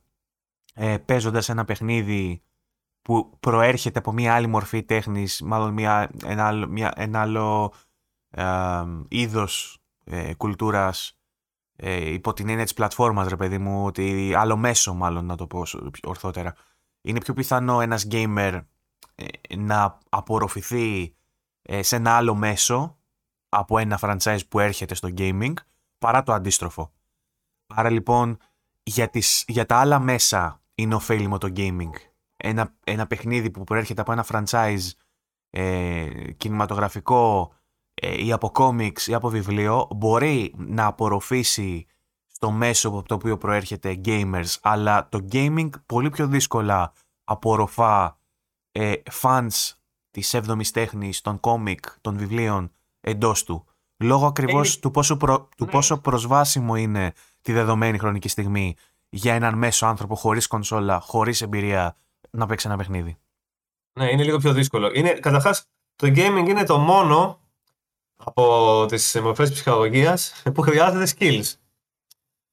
ε, 0.73 0.97
παίζοντας 0.97 1.49
ένα 1.49 1.65
παιχνίδι 1.65 2.41
που 3.01 3.37
προέρχεται 3.39 3.99
από 3.99 4.11
μια 4.11 4.35
άλλη 4.35 4.47
μορφή 4.47 4.83
τέχνης, 4.83 5.41
μάλλον 5.41 5.73
μια, 5.73 6.11
ένα 6.25 6.47
άλλο, 6.47 6.67
μια, 6.67 6.93
ένα 6.95 7.21
άλλο 7.21 7.73
ε, 8.29 8.43
είδος 9.07 9.77
ε, 10.03 10.33
κουλτούρας 10.33 11.17
ε, 11.75 12.13
υπό 12.13 12.33
την 12.33 12.49
έννοια 12.49 12.63
της 12.63 12.73
πλατφόρμας, 12.73 13.27
ρε 13.27 13.35
παιδί 13.35 13.57
μου, 13.57 13.85
ότι 13.85 14.33
άλλο 14.35 14.57
μέσο 14.57 14.93
μάλλον 14.93 15.25
να 15.25 15.35
το 15.35 15.47
πω 15.47 15.63
ορθότερα. 16.03 16.53
Είναι 17.01 17.19
πιο 17.19 17.33
πιθανό 17.33 17.81
ένας 17.81 18.07
gamer 18.11 18.51
ε, 18.53 18.61
να 19.57 19.97
απορροφηθεί 20.09 21.15
ε, 21.61 21.81
σε 21.81 21.95
ένα 21.95 22.15
άλλο 22.15 22.35
μέσο 22.35 22.97
από 23.49 23.77
ένα 23.77 23.99
franchise 24.01 24.47
που 24.49 24.59
έρχεται 24.59 24.95
στο 24.95 25.09
gaming 25.17 25.53
παρά 25.97 26.23
το 26.23 26.33
αντίστροφο. 26.33 26.91
Άρα 27.67 27.89
λοιπόν 27.89 28.37
για, 28.83 29.09
τις, 29.09 29.43
για 29.47 29.65
τα 29.65 29.77
άλλα 29.77 29.99
μέσα 29.99 30.61
είναι 30.75 30.95
ωφέλιμο 30.95 31.37
το 31.37 31.51
gaming 31.55 31.91
ένα, 32.43 32.75
ένα 32.83 33.07
παιχνίδι 33.07 33.49
που 33.51 33.63
προέρχεται 33.63 34.01
από 34.01 34.11
ένα 34.11 34.25
franchise 34.27 34.89
ε, 35.49 36.31
κινηματογραφικό 36.37 37.53
ε, 37.93 38.25
ή 38.25 38.31
από 38.31 38.51
κόμιξ 38.51 39.07
ή 39.07 39.13
από 39.13 39.29
βιβλίο 39.29 39.87
μπορεί 39.95 40.53
να 40.57 40.85
απορροφήσει 40.85 41.85
στο 42.27 42.51
μέσο 42.51 42.89
από 42.89 43.03
το 43.03 43.15
οποίο 43.15 43.37
προέρχεται 43.37 44.01
gamers 44.05 44.55
αλλά 44.61 45.09
το 45.09 45.25
gaming 45.31 45.69
πολύ 45.85 46.09
πιο 46.09 46.27
δύσκολα 46.27 46.93
απορροφά 47.23 48.19
ε, 48.75 48.93
fans 49.21 49.71
της 50.11 50.35
7ης 50.35 50.67
τέχνης, 50.73 51.21
των 51.21 51.39
κόμικ, 51.39 51.85
των 52.01 52.17
βιβλίων 52.17 52.71
εντός 53.01 53.43
του. 53.43 53.65
Λόγω 53.97 54.25
ακριβώς 54.25 54.79
του, 54.79 54.91
πόσο 54.91 55.17
του 55.17 55.49
ναι. 55.65 55.71
πόσο 55.71 55.97
προσβάσιμο 55.97 56.75
είναι 56.75 57.13
τη 57.41 57.51
δεδομένη 57.51 57.97
χρονική 57.97 58.27
στιγμή 58.27 58.75
για 59.09 59.33
έναν 59.33 59.57
μέσο 59.57 59.85
άνθρωπο 59.85 60.15
χωρίς 60.15 60.47
κονσόλα, 60.47 60.99
χωρίς 60.99 61.41
εμπειρία 61.41 61.97
να 62.29 62.45
παίξει 62.45 62.67
ένα 62.67 62.77
παιχνίδι. 62.77 63.17
Ναι, 63.99 64.11
είναι 64.11 64.23
λίγο 64.23 64.37
πιο 64.37 64.53
δύσκολο. 64.53 64.91
Είναι, 64.93 65.09
καταρχάς, 65.09 65.67
το 65.95 66.07
gaming 66.07 66.45
είναι 66.47 66.63
το 66.63 66.77
μόνο 66.77 67.39
από 68.15 68.85
τις 68.89 69.19
μορφές 69.21 69.51
ψυχολογία 69.51 70.17
που 70.53 70.61
χρειάζεται 70.61 71.15
skills. 71.17 71.53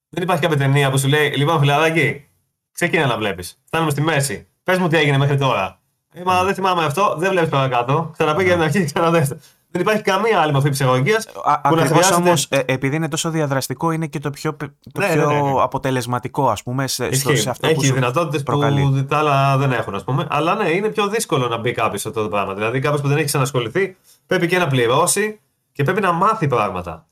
Δεν 0.09 0.23
υπάρχει 0.23 0.43
κάποια 0.43 0.57
ταινία 0.57 0.91
που 0.91 0.99
σου 0.99 1.09
λέει: 1.09 1.37
Λοιπόν, 1.37 1.59
φιλαράκι, 1.59 2.29
ξεκίνα 2.73 3.07
να 3.07 3.17
βλέπεις. 3.17 3.61
Φτάνουμε 3.65 3.91
στη 3.91 4.01
μέση. 4.01 4.49
Πες 4.63 4.79
μου 4.79 4.89
τι 4.89 4.97
έγινε 4.97 5.19
μέχρι 5.19 5.37
τώρα. 5.37 5.80
Ε, 6.13 6.23
μα 6.25 6.45
δεν 6.45 6.55
θυμάμαι 6.55 6.85
αυτό, 6.85 7.15
δεν 7.19 7.31
βλέπεις 7.31 7.49
παρακάτω. 7.49 8.11
Ξαναπήγε 8.13 8.57
να 8.57 8.65
αρχίσει 8.65 8.85
ξαναδέστε. 8.85 9.39
Δεν 9.71 9.83
υπάρχει 9.83 10.03
καμία 10.03 10.41
άλλη 10.41 10.53
μορφή 10.53 10.71
ψυχολογίας. 10.71 11.27
Ακριβώς 11.63 12.11
όμως, 12.11 12.47
ε, 12.49 12.63
επειδή 12.67 12.97
είναι 12.97 13.09
τόσο 13.09 13.31
διαδραστικό, 13.31 13.91
είναι 13.91 14.07
και 14.07 14.19
το 14.19 14.31
πιο, 14.31 14.57
το 14.93 15.01
ναι, 15.01 15.13
πιο 15.13 15.27
ναι, 15.27 15.41
ναι, 15.41 15.63
αποτελεσματικό, 15.63 16.49
ας 16.49 16.63
πούμε, 16.63 16.87
σε, 16.87 17.13
στο, 17.13 17.37
σε 17.37 17.51
αυτό 17.51 17.67
Έχει 17.67 17.77
που 17.77 17.83
Έχει 17.83 17.93
δυνατότητες 17.93 18.43
που 18.43 18.59
τα 19.09 19.19
άλλα 19.19 19.57
δεν 19.57 19.73
έχουν, 19.73 19.95
ας 19.95 20.05
πούμε. 20.05 20.27
Αλλά 20.31 20.55
ναι, 20.55 20.69
είναι 20.69 20.89
πιο 20.89 21.09
δύσκολο 21.09 21.49
να 21.49 21.59
μπει 21.59 21.73
κάποιος 21.73 22.01
σε 22.01 22.09
αυτό 22.09 22.23
το 22.23 22.29
πράγμα. 22.29 22.55
Δηλαδή, 22.55 22.81
κάποιος 22.81 23.01
που 23.01 23.09
δεν 23.09 23.17
έχει 23.17 23.27
ξανασχοληθεί, 23.27 23.97
πρέπει 24.27 24.47
και 24.47 24.59
να 24.59 24.67
πληρώσει 24.67 25.41
και 25.73 25.83
πρέπει 25.83 26.01
να 26.01 26.13
μάθει 26.13 26.47
πράγματα. 26.47 27.07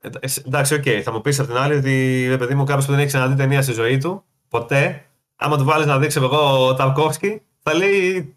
Ε, 0.00 0.08
εντάξει, 0.46 0.74
OK, 0.74 0.82
okay, 0.86 1.00
θα 1.04 1.12
μου 1.12 1.20
πεις 1.20 1.40
απ' 1.40 1.46
την 1.46 1.56
άλλη 1.56 1.74
ότι 1.74 2.26
ρε 2.28 2.36
παιδί 2.36 2.54
μου, 2.54 2.64
κάποιος 2.64 2.84
που 2.84 2.90
δεν 2.90 3.00
έχει 3.00 3.08
ξαναδεί 3.08 3.34
ταινία 3.34 3.62
στη 3.62 3.72
ζωή 3.72 3.98
του, 3.98 4.24
ποτέ, 4.48 5.04
άμα 5.36 5.56
του 5.56 5.64
βάλεις 5.64 5.86
να 5.86 5.98
δει 5.98 6.07
ξέρω 6.07 6.20
εγώ 6.22 6.74
Ταρκόφσκι, 6.74 7.42
θα 7.62 7.74
λέει 7.74 8.36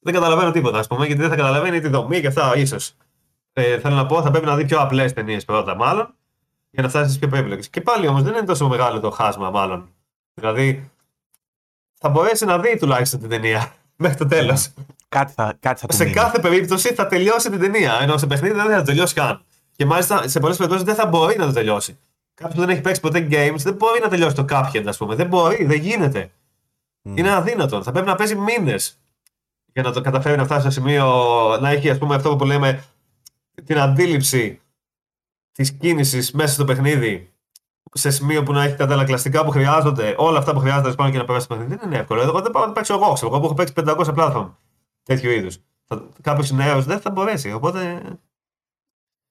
δεν 0.00 0.14
καταλαβαίνω 0.14 0.50
τίποτα, 0.50 0.78
ας 0.78 0.86
πούμε, 0.86 1.06
γιατί 1.06 1.20
δεν 1.20 1.30
θα 1.30 1.36
καταλαβαίνει 1.36 1.80
τη 1.80 1.88
δομή 1.88 2.20
και 2.20 2.26
αυτά, 2.26 2.56
ίσως. 2.56 2.92
Ε, 3.52 3.78
θέλω 3.78 3.94
να 3.94 4.06
πω, 4.06 4.22
θα 4.22 4.30
πρέπει 4.30 4.46
να 4.46 4.56
δει 4.56 4.64
πιο 4.64 4.80
απλές 4.80 5.12
ταινίες 5.12 5.44
πρώτα, 5.44 5.74
μάλλον, 5.76 6.14
για 6.70 6.82
να 6.82 6.88
φτάσεις 6.88 7.06
στις 7.08 7.18
πιο 7.18 7.28
περίπλοκες. 7.28 7.68
Και 7.68 7.80
πάλι 7.80 8.06
όμως 8.06 8.22
δεν 8.22 8.34
είναι 8.34 8.44
τόσο 8.46 8.68
μεγάλο 8.68 9.00
το 9.00 9.10
χάσμα, 9.10 9.50
μάλλον. 9.50 9.88
Δηλαδή, 10.34 10.90
θα 11.94 12.08
μπορέσει 12.08 12.44
να 12.44 12.58
δει 12.58 12.76
τουλάχιστον 12.78 13.20
την 13.20 13.28
ταινία 13.28 13.72
μέχρι 13.96 14.16
το 14.16 14.26
τέλος. 14.26 14.70
Κάτι 15.08 15.32
θα, 15.32 15.56
κάτι 15.60 15.80
θα 15.80 15.92
Σε 15.92 16.02
μείνει. 16.04 16.14
κάθε 16.16 16.38
περίπτωση 16.38 16.94
θα 16.94 17.06
τελειώσει 17.06 17.50
την 17.50 17.60
ταινία. 17.60 17.98
Ενώ 18.00 18.18
σε 18.18 18.26
παιχνίδι 18.26 18.54
δεν 18.54 18.70
θα 18.70 18.82
τελειώσει 18.82 19.14
καν. 19.14 19.42
Και 19.76 19.84
μάλιστα 19.86 20.28
σε 20.28 20.40
πολλές 20.40 20.56
περιπτώσεις 20.56 20.86
δεν 20.86 20.94
θα 20.94 21.06
μπορεί 21.06 21.36
να 21.38 21.46
το 21.46 21.52
τελειώσει. 21.52 21.98
Κάποιος 22.34 22.54
που 22.54 22.60
δεν 22.60 22.70
έχει 22.70 22.80
παίξει 22.80 23.00
ποτέ 23.00 23.28
games 23.30 23.56
δεν 23.56 23.74
μπορεί 23.74 24.00
να 24.00 24.08
τελειώσει 24.08 24.34
το 24.34 24.44
Cuphead, 24.50 24.84
ας 24.86 24.96
πούμε. 24.96 25.14
Δεν 25.14 25.26
μπορεί, 25.26 25.64
δεν 25.64 25.80
γίνεται. 25.80 26.30
Mm. 27.06 27.18
Είναι 27.18 27.30
αδύνατο. 27.30 27.82
Θα 27.82 27.92
πρέπει 27.92 28.06
να 28.06 28.14
παίζει 28.14 28.36
μήνες 28.36 29.00
για 29.72 29.82
να 29.82 29.92
το 29.92 30.00
καταφέρει 30.00 30.36
να 30.36 30.44
φτάσει 30.44 30.60
στο 30.60 30.70
σημείο 30.70 31.06
να 31.60 31.68
έχει 31.68 31.90
ας 31.90 31.98
πούμε 31.98 32.14
αυτό 32.14 32.36
που 32.36 32.44
λέμε 32.44 32.84
την 33.64 33.78
αντίληψη 33.78 34.60
της 35.52 35.72
κίνησης 35.72 36.32
μέσα 36.32 36.52
στο 36.52 36.64
παιχνίδι 36.64 37.30
σε 37.92 38.10
σημείο 38.10 38.42
που 38.42 38.52
να 38.52 38.64
έχει 38.64 38.76
τα 38.76 38.84
ανταλλακτικά 38.84 39.44
που 39.44 39.50
χρειάζονται, 39.50 40.14
όλα 40.18 40.38
αυτά 40.38 40.52
που 40.52 40.58
χρειάζονται 40.58 40.92
πάνω 40.92 41.10
και 41.10 41.18
να 41.18 41.24
περάσει 41.24 41.48
το 41.48 41.54
παιχνίδι. 41.54 41.76
Δεν 41.78 41.88
είναι 41.90 41.98
εύκολο. 41.98 42.22
Εγώ 42.22 42.40
δεν 42.40 42.50
πάω 42.50 42.66
να 42.66 42.72
παίξω 42.72 42.94
εγώ. 42.94 43.16
Εγώ 43.22 43.38
που 43.38 43.44
έχω 43.44 43.54
παίξει 43.54 43.72
500 43.76 44.14
platform 44.16 44.50
τέτοιου 45.02 45.30
είδους. 45.30 45.58
Κάποιος 46.20 46.50
νέος 46.50 46.84
δεν 46.84 47.00
θα 47.00 47.10
μπορέσει. 47.10 47.52
Οπότε. 47.52 48.02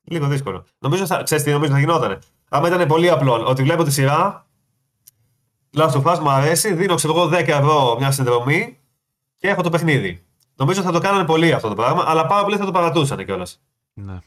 Λίγο 0.04 0.28
δύσκολο. 0.28 0.66
Νομίζω, 0.80 1.06
θα, 1.06 1.24
ξέρεις 1.24 1.44
τι 1.44 1.52
νομίζω 1.52 1.72
θα 1.72 1.80
γινόταν. 1.80 2.20
Αν 2.50 2.66
ήταν 2.66 2.88
πολύ 2.88 3.10
απλό, 3.10 3.46
ότι 3.48 3.64
βλέπω 3.64 3.84
τη 3.84 3.92
σειρά, 3.92 4.45
Last 5.76 5.92
of 5.92 6.04
Us 6.04 6.20
μου 6.20 6.30
αρέσει, 6.30 6.74
δίνω 6.74 6.96
ξέρω 6.96 7.14
εγώ 7.18 7.26
10 7.28 7.32
ευρώ 7.48 7.96
μια 8.00 8.12
συνδρομή 8.12 8.78
και 9.38 9.48
έχω 9.48 9.62
το 9.62 9.70
παιχνίδι. 9.70 10.24
Νομίζω 10.56 10.82
θα 10.82 10.92
το 10.92 11.00
κάνανε 11.00 11.26
πολύ 11.26 11.52
αυτό 11.52 11.68
το 11.68 11.76
πράγμα, 11.76 12.04
αλλά 12.08 12.26
πάρα 12.26 12.44
πολλοί 12.44 12.58
θα 12.58 12.66
το 12.66 12.72
παρατούσαν 12.72 13.26
κιόλας. 13.26 13.62
Ναι. 13.94 14.18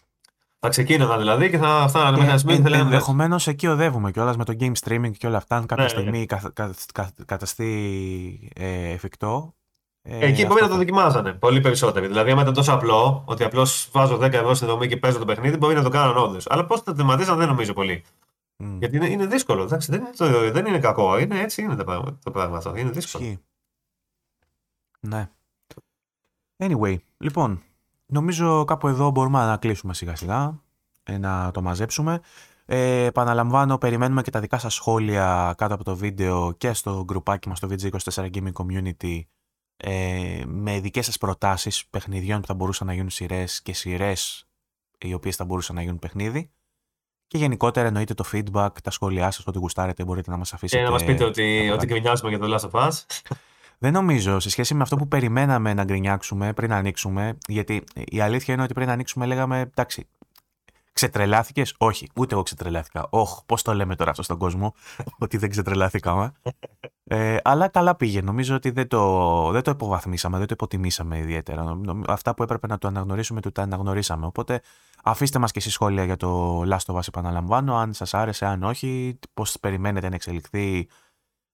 Θα 0.61 0.69
ξεκίνηνα 0.69 1.17
δηλαδή 1.19 1.51
και 1.51 1.59
θα 1.59 1.85
φτάνανε 1.89 2.11
μέχρι 2.11 2.29
ένα 2.29 2.39
σημείο 2.39 2.55
Ε, 2.55 2.57
και 2.59 2.63
θα 2.63 2.71
λέγανε. 2.71 2.89
Ενδεχομένως 2.91 3.47
εκεί 3.47 3.67
οδεύουμε 3.67 4.11
κιόλας 4.11 4.37
με 4.37 4.45
το 4.45 4.57
game 4.61 4.73
streaming 4.85 5.11
και 5.19 5.27
όλα 5.27 5.37
αυτά. 5.37 5.57
Αν 5.57 5.67
κάποια 5.67 5.85
Ναι, 5.85 5.93
ναι. 5.93 5.99
στιγμή 6.01 6.27
καθ- 6.27 6.53
καθ- 6.53 6.93
καθ- 6.93 7.25
καταστεί 7.27 8.51
ε, 8.55 8.89
εφικτό. 8.91 9.55
ε, 10.03 10.27
Εκεί 10.27 10.43
μπορεί 10.47 10.53
αυτό 10.55 10.65
να 10.65 10.71
το 10.71 10.77
δοκιμάζανε 10.77 11.33
πολύ 11.33 11.61
περισσότεροι. 11.61 12.07
Δηλαδή, 12.07 12.31
άμα 12.31 12.43
ήταν 12.43 12.55
τόσο 12.55 12.73
απλό 12.73 13.23
ότι 13.27 13.45
απλώς 13.45 13.89
βάζω 13.93 14.17
10 14.17 14.33
ευρώ 14.33 14.55
στη 14.55 14.67
δομή 14.67 14.87
και 14.89 14.97
παίζω 14.97 15.19
το 15.19 15.25
παιχνίδι, 15.25 15.57
μπορεί 15.57 15.75
να 15.75 15.83
το 15.83 15.89
κάνουν 15.89 16.17
όντως. 16.17 16.45
Αλλά 16.49 16.65
πώς 16.65 16.81
θα 16.81 16.93
τερματίσαν 16.95 17.39
δεν 17.39 17.49
νομίζω 17.49 17.73
πολύ. 17.73 18.05
Μμ. 18.59 18.79
Γιατί 18.79 18.97
είναι, 18.97 19.09
είναι 19.09 19.27
δύσκολο. 19.27 19.63
Εντάξει, 19.63 19.91
δεν, 19.91 20.01
είναι 20.01 20.11
το, 20.17 20.51
δεν 20.53 20.67
είναι 20.67 20.79
κακό. 20.79 21.19
Είναι 21.19 21.41
έτσι 21.41 21.63
είναι 21.63 21.77
το 21.77 21.85
πράγμα, 21.85 22.19
το 22.25 22.31
πράγμα 22.31 22.57
αυτό. 22.57 22.77
Είναι 22.77 22.91
δύσκολο. 22.91 23.25
Ισχύει. 23.25 23.43
Ναι. 25.01 25.31
Anyway, 26.57 26.97
λοιπόν, 27.19 27.63
νομίζω 28.07 28.65
κάπου 28.65 28.89
εδώ 28.89 29.11
μπορούμε 29.11 29.39
να 29.45 29.57
κλείσουμε 29.57 29.95
σιγά 29.95 30.17
σιγά, 30.17 30.63
ε, 31.03 31.19
να 31.19 31.51
το 31.51 31.63
μαζέψουμε. 31.63 32.21
Ε, 32.65 33.05
επαναλαμβάνω, 33.05 33.79
περιμένουμε 33.79 34.23
και 34.23 34.31
τα 34.31 34.41
δικά 34.41 34.59
σας 34.59 34.75
σχόλια 34.75 35.55
κάτω 35.57 35.75
από 35.75 35.85
το 35.85 35.97
βίντεο 35.97 36.53
και 36.53 36.73
στο 36.73 37.05
γκρουπάκι 37.05 37.49
μας 37.49 37.59
στο 37.59 37.69
VG24 37.71 38.31
Gaming 38.31 38.53
Community 38.53 39.21
ε, 39.77 40.43
με 40.47 40.81
δικές 40.81 41.05
σας 41.05 41.19
προτάσεις 41.19 41.87
παιχνιδιών 41.87 42.41
που 42.41 42.47
θα 42.47 42.55
μπορούσαν 42.55 42.87
να 42.87 42.93
γίνουν 42.93 43.11
σειρές 43.11 43.63
και 43.63 43.73
σειρές 43.73 44.49
οι 44.99 45.13
οποίες 45.13 45.37
θα 45.37 45.45
μπορούσαν 45.45 45.77
να 45.77 45.83
γίνουν 45.83 45.99
παιχνίδι. 45.99 46.51
Και 47.29 47.39
γενικότερα 47.39 47.87
εννοείται 47.87 48.15
το 48.15 48.25
feedback, 48.33 48.69
τα 48.83 48.91
σχόλιά 48.91 49.31
σας, 49.31 49.47
ό,τι 49.47 49.59
γουστάρετε 49.59 50.05
μπορείτε 50.05 50.31
να 50.31 50.37
μας 50.37 50.53
αφήσετε. 50.53 50.81
Και 50.81 50.87
να 50.87 50.93
μας 50.93 51.05
πείτε 51.05 51.25
ότι, 51.25 51.65
τα 51.69 51.75
ότι 51.75 51.87
γκρινιάζουμε 51.87 52.29
για 52.29 52.39
το 52.39 52.55
Last 52.55 52.71
of 52.71 52.89
Us. 52.89 52.91
δεν 53.79 53.93
νομίζω, 53.93 54.41
σε 54.41 54.51
σχέση 54.51 54.75
με 54.75 54.83
αυτό 54.83 54.97
που 54.97 55.09
περιμέναμε 55.09 55.75
να 55.75 55.85
γκρινιάξουμε 55.85 56.53
πριν 56.53 56.73
ανοίξουμε, 56.73 57.39
γιατί 57.49 57.85
η 57.95 58.21
αλήθεια 58.21 58.55
είναι 58.55 58.63
ότι 58.63 58.73
πριν 58.73 58.91
ανοίξουμε 58.91 59.27
λέγαμε, 59.27 59.61
εντάξει, 59.61 60.09
ξετρελάθηκες; 60.99 61.75
Όχι, 61.79 62.09
ούτε 62.15 62.35
εγώ 62.35 62.43
ξετρελάθηκα. 62.43 63.07
Όχ, 63.11 63.45
πώς 63.47 63.63
το 63.63 63.75
λέμε 63.75 63.95
τώρα 63.97 64.11
αυτό 64.11 64.23
στον 64.23 64.39
κόσμο, 64.39 64.75
ότι 65.25 65.37
δεν 65.37 65.51
ξετρελάθηκαμε. 65.51 66.33
Ε, 67.05 67.37
αλλά 67.45 67.69
καλά 67.69 67.95
πήγε. 67.95 68.21
Νομίζω 68.21 68.55
ότι 68.55 68.71
δεν 68.71 68.89
το, 68.89 69.51
δεν 69.51 69.63
το 69.63 69.71
υποβαθμίσαμε, 69.71 70.39
δεν 70.39 70.47
το 70.47 70.53
υποτιμήσαμε 70.55 71.19
ιδιαίτερα. 71.19 71.63
Νομ- 71.63 71.85
νομ- 71.85 72.11
Αυτά 72.11 72.35
που 72.35 72.43
έπρεπε 72.43 72.67
να 72.67 72.79
το 72.79 72.89
αναγνωρίσουμε, 72.89 73.41
το 73.41 73.53
τα 73.53 73.63
αναγνωρίσαμε. 73.63 74.27
Οπότε 74.27 74.61
αφήστε 75.05 75.39
μας 75.39 75.53
και 75.53 75.59
εσείς 75.59 75.73
σχόλια 75.73 76.05
για 76.05 76.17
το 76.17 76.61
Last 76.63 76.93
of 76.93 76.95
Us, 76.95 77.09
επαναλαμβάνω, 77.09 77.77
αν 77.77 77.93
σας 77.93 78.15
άρεσε, 78.15 78.47
αν 78.47 78.63
όχι, 78.63 79.19
πώς 79.35 79.57
περιμένετε 79.61 80.09
να 80.09 80.15
εξελιχθεί, 80.15 80.89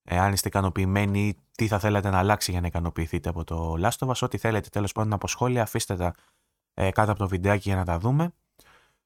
ε, 0.05 0.19
αν 0.19 0.33
είστε 0.33 0.49
ικανοποιημένοι, 0.49 1.35
τι 1.57 1.67
θα 1.67 1.79
θέλατε 1.79 2.11
να 2.11 2.19
αλλάξει 2.19 2.51
για 2.51 2.61
να 2.61 2.67
ικανοποιηθείτε 2.67 3.29
από 3.29 3.45
το 3.45 3.75
Last 3.83 4.07
of 4.07 4.09
Us, 4.09 4.19
ό,τι 4.21 4.39
θέλετε 4.39 4.69
τέλος 4.69 4.93
πάντων 4.93 5.13
από 5.13 5.29
σχόλια, 5.29 5.63
αφήστε 5.63 5.97
τα 5.97 6.15
ε, 6.75 6.91
κάτω 6.91 7.11
από 7.11 7.21
το 7.21 7.29
βιντεάκι 7.29 7.69
για 7.69 7.77
να 7.77 7.85
τα 7.85 7.99
δούμε. 7.99 8.33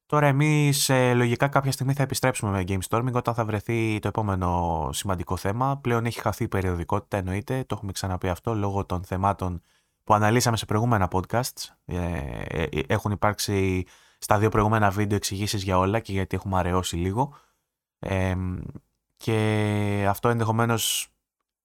Τώρα 0.08 0.26
εμείς 0.26 0.88
ε, 0.88 1.14
λογικά 1.14 1.48
κάποια 1.48 1.72
στιγμή 1.72 1.92
θα 1.92 2.02
επιστρέψουμε 2.02 2.50
με 2.50 2.64
Game 2.68 2.78
Storming 2.88 3.12
όταν 3.12 3.34
θα 3.34 3.44
βρεθεί 3.44 3.98
το 3.98 4.08
επόμενο 4.08 4.88
σημαντικό 4.92 5.36
θέμα. 5.36 5.78
Πλέον 5.78 6.06
έχει 6.06 6.20
χαθεί 6.20 6.44
η 6.44 6.48
περιοδικότητα 6.48 7.16
εννοείται, 7.16 7.64
το 7.66 7.74
έχουμε 7.74 7.92
ξαναπεί 7.92 8.28
αυτό 8.28 8.54
λόγω 8.54 8.84
των 8.84 9.04
θεμάτων 9.04 9.62
που 10.04 10.14
αναλύσαμε 10.14 10.56
σε 10.56 10.64
προηγούμενα 10.64 11.08
podcasts. 11.10 11.68
Ε, 11.84 11.96
ε, 12.48 12.62
ε, 12.62 12.80
έχουν 12.86 13.10
υπάρξει 13.12 13.84
στα 14.18 14.38
δύο 14.38 14.48
προηγούμενα 14.48 14.90
βίντεο 14.90 15.16
εξηγήσεις 15.16 15.62
για 15.62 15.78
όλα 15.78 16.00
και 16.00 16.12
γιατί 16.12 16.36
έχουμε 16.36 16.58
αραιώσει 16.58 16.96
λίγο. 16.96 17.34
Ε, 17.98 18.34
και 19.16 20.06
αυτό 20.08 20.28
ενδεχομένως 20.28 21.08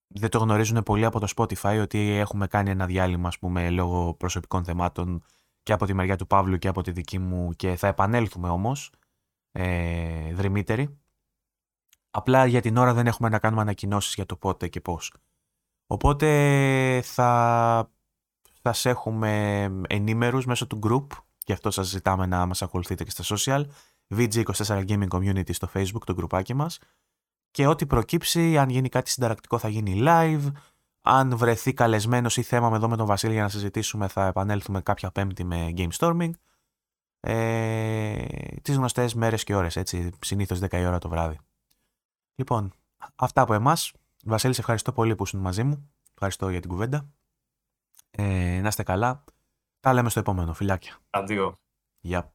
δεν 0.08 0.30
το 0.30 0.38
γνωρίζουν 0.38 0.84
πολλοί 0.84 1.06
από 1.06 1.20
το 1.20 1.28
Spotify 1.36 1.80
ότι 1.82 2.12
έχουμε 2.12 2.48
κάνει 2.48 2.70
ένα 2.70 2.86
διάλειμμα 2.86 3.28
ας 3.28 3.40
πούμε 3.40 3.70
λόγω 3.70 4.14
προσωπικών 4.14 4.64
θεμάτων 4.64 5.24
και 5.64 5.74
από 5.74 5.86
τη 5.86 5.94
μεριά 5.94 6.18
του 6.18 6.28
Παύλου 6.28 6.58
και 6.58 6.68
από 6.68 6.82
τη 6.82 6.92
δική 6.92 7.20
μου 7.20 7.52
και 7.56 7.76
θα 7.76 7.88
επανέλθουμε 7.88 8.50
όμως 8.50 8.92
ε, 9.52 10.34
δρυμύτεροι. 10.34 10.98
Απλά 12.12 12.46
για 12.46 12.62
την 12.62 12.78
ώρα 12.78 12.94
δεν 12.94 13.08
έχουμε 13.08 13.30
να 13.30 13.40
κάνουμε 13.40 13.62
ανακοινώσεις 13.62 14.14
για 14.14 14.26
το 14.26 14.36
πότε 14.36 14.68
και 14.68 14.82
πώς. 14.82 15.14
Οπότε 15.88 17.02
θα 17.04 17.92
σας 18.62 18.86
έχουμε 18.86 19.64
ενήμερους 19.88 20.46
μέσω 20.46 20.68
του 20.68 20.80
group 20.84 21.18
και 21.38 21.54
αυτό 21.54 21.72
σας 21.72 21.88
ζητάμε 21.88 22.26
να 22.26 22.46
μας 22.46 22.62
ακολουθείτε 22.62 23.04
και 23.04 23.10
στα 23.10 23.36
social 23.36 23.66
VG24 24.16 24.86
Gaming 24.88 25.08
Community 25.08 25.54
στο 25.54 25.70
facebook, 25.74 26.04
το 26.06 26.14
γκρουπάκι 26.14 26.54
μας 26.54 26.80
και 27.52 27.68
ό,τι 27.68 27.86
προκύψει, 27.86 28.58
αν 28.58 28.70
γίνει 28.70 28.90
κάτι 28.90 29.10
συνταρακτικό 29.10 29.58
θα 29.58 29.68
γίνει 29.70 30.02
live 30.04 30.52
αν 31.06 31.38
βρεθεί 31.38 31.74
καλεσμένος 31.74 32.38
ή 32.38 32.42
θέμα 32.42 32.76
εδώ 32.76 32.90
με 32.90 32.98
τον 32.98 33.06
Βασίλη 33.06 33.34
για 33.34 33.42
να 33.42 33.50
συζητήσουμε 33.50 34.08
θα 34.08 34.26
επανέλθουμε 34.26 34.82
κάποια 34.82 35.12
πέμπτη 35.12 35.44
με 35.44 35.74
Game 35.76 35.92
Storming 35.98 36.32
ε, 37.26 38.26
τις 38.62 38.76
γνωστές 38.76 39.14
μέρες 39.14 39.44
και 39.44 39.56
ώρες, 39.56 39.76
έτσι, 39.76 40.10
συνήθως 40.20 40.60
10 40.60 40.72
η 40.72 40.86
ώρα 40.86 40.98
το 40.98 41.10
βράδυ. 41.10 41.40
Λοιπόν, 42.36 42.74
αυτά 43.16 43.42
από 43.42 43.54
εμάς. 43.54 43.92
Βασίλη, 44.24 44.54
σε 44.54 44.60
ευχαριστώ 44.60 44.92
πολύ 44.92 45.16
που 45.16 45.24
ήσουν 45.24 45.40
μαζί 45.40 45.64
μου. 45.64 45.92
Ευχαριστώ 46.14 46.50
για 46.50 46.60
την 46.60 46.70
κουβέντα. 46.70 47.10
Ε, 48.12 48.60
να 48.62 48.68
είστε 48.68 48.84
καλά. 48.84 49.24
Τα 49.80 49.94
λέμε 49.94 50.10
στο 50.10 50.20
επόμενο. 50.20 50.54
Φιλάκια. 50.54 50.98
Αντίο. 51.10 51.60
Γεια. 52.00 52.34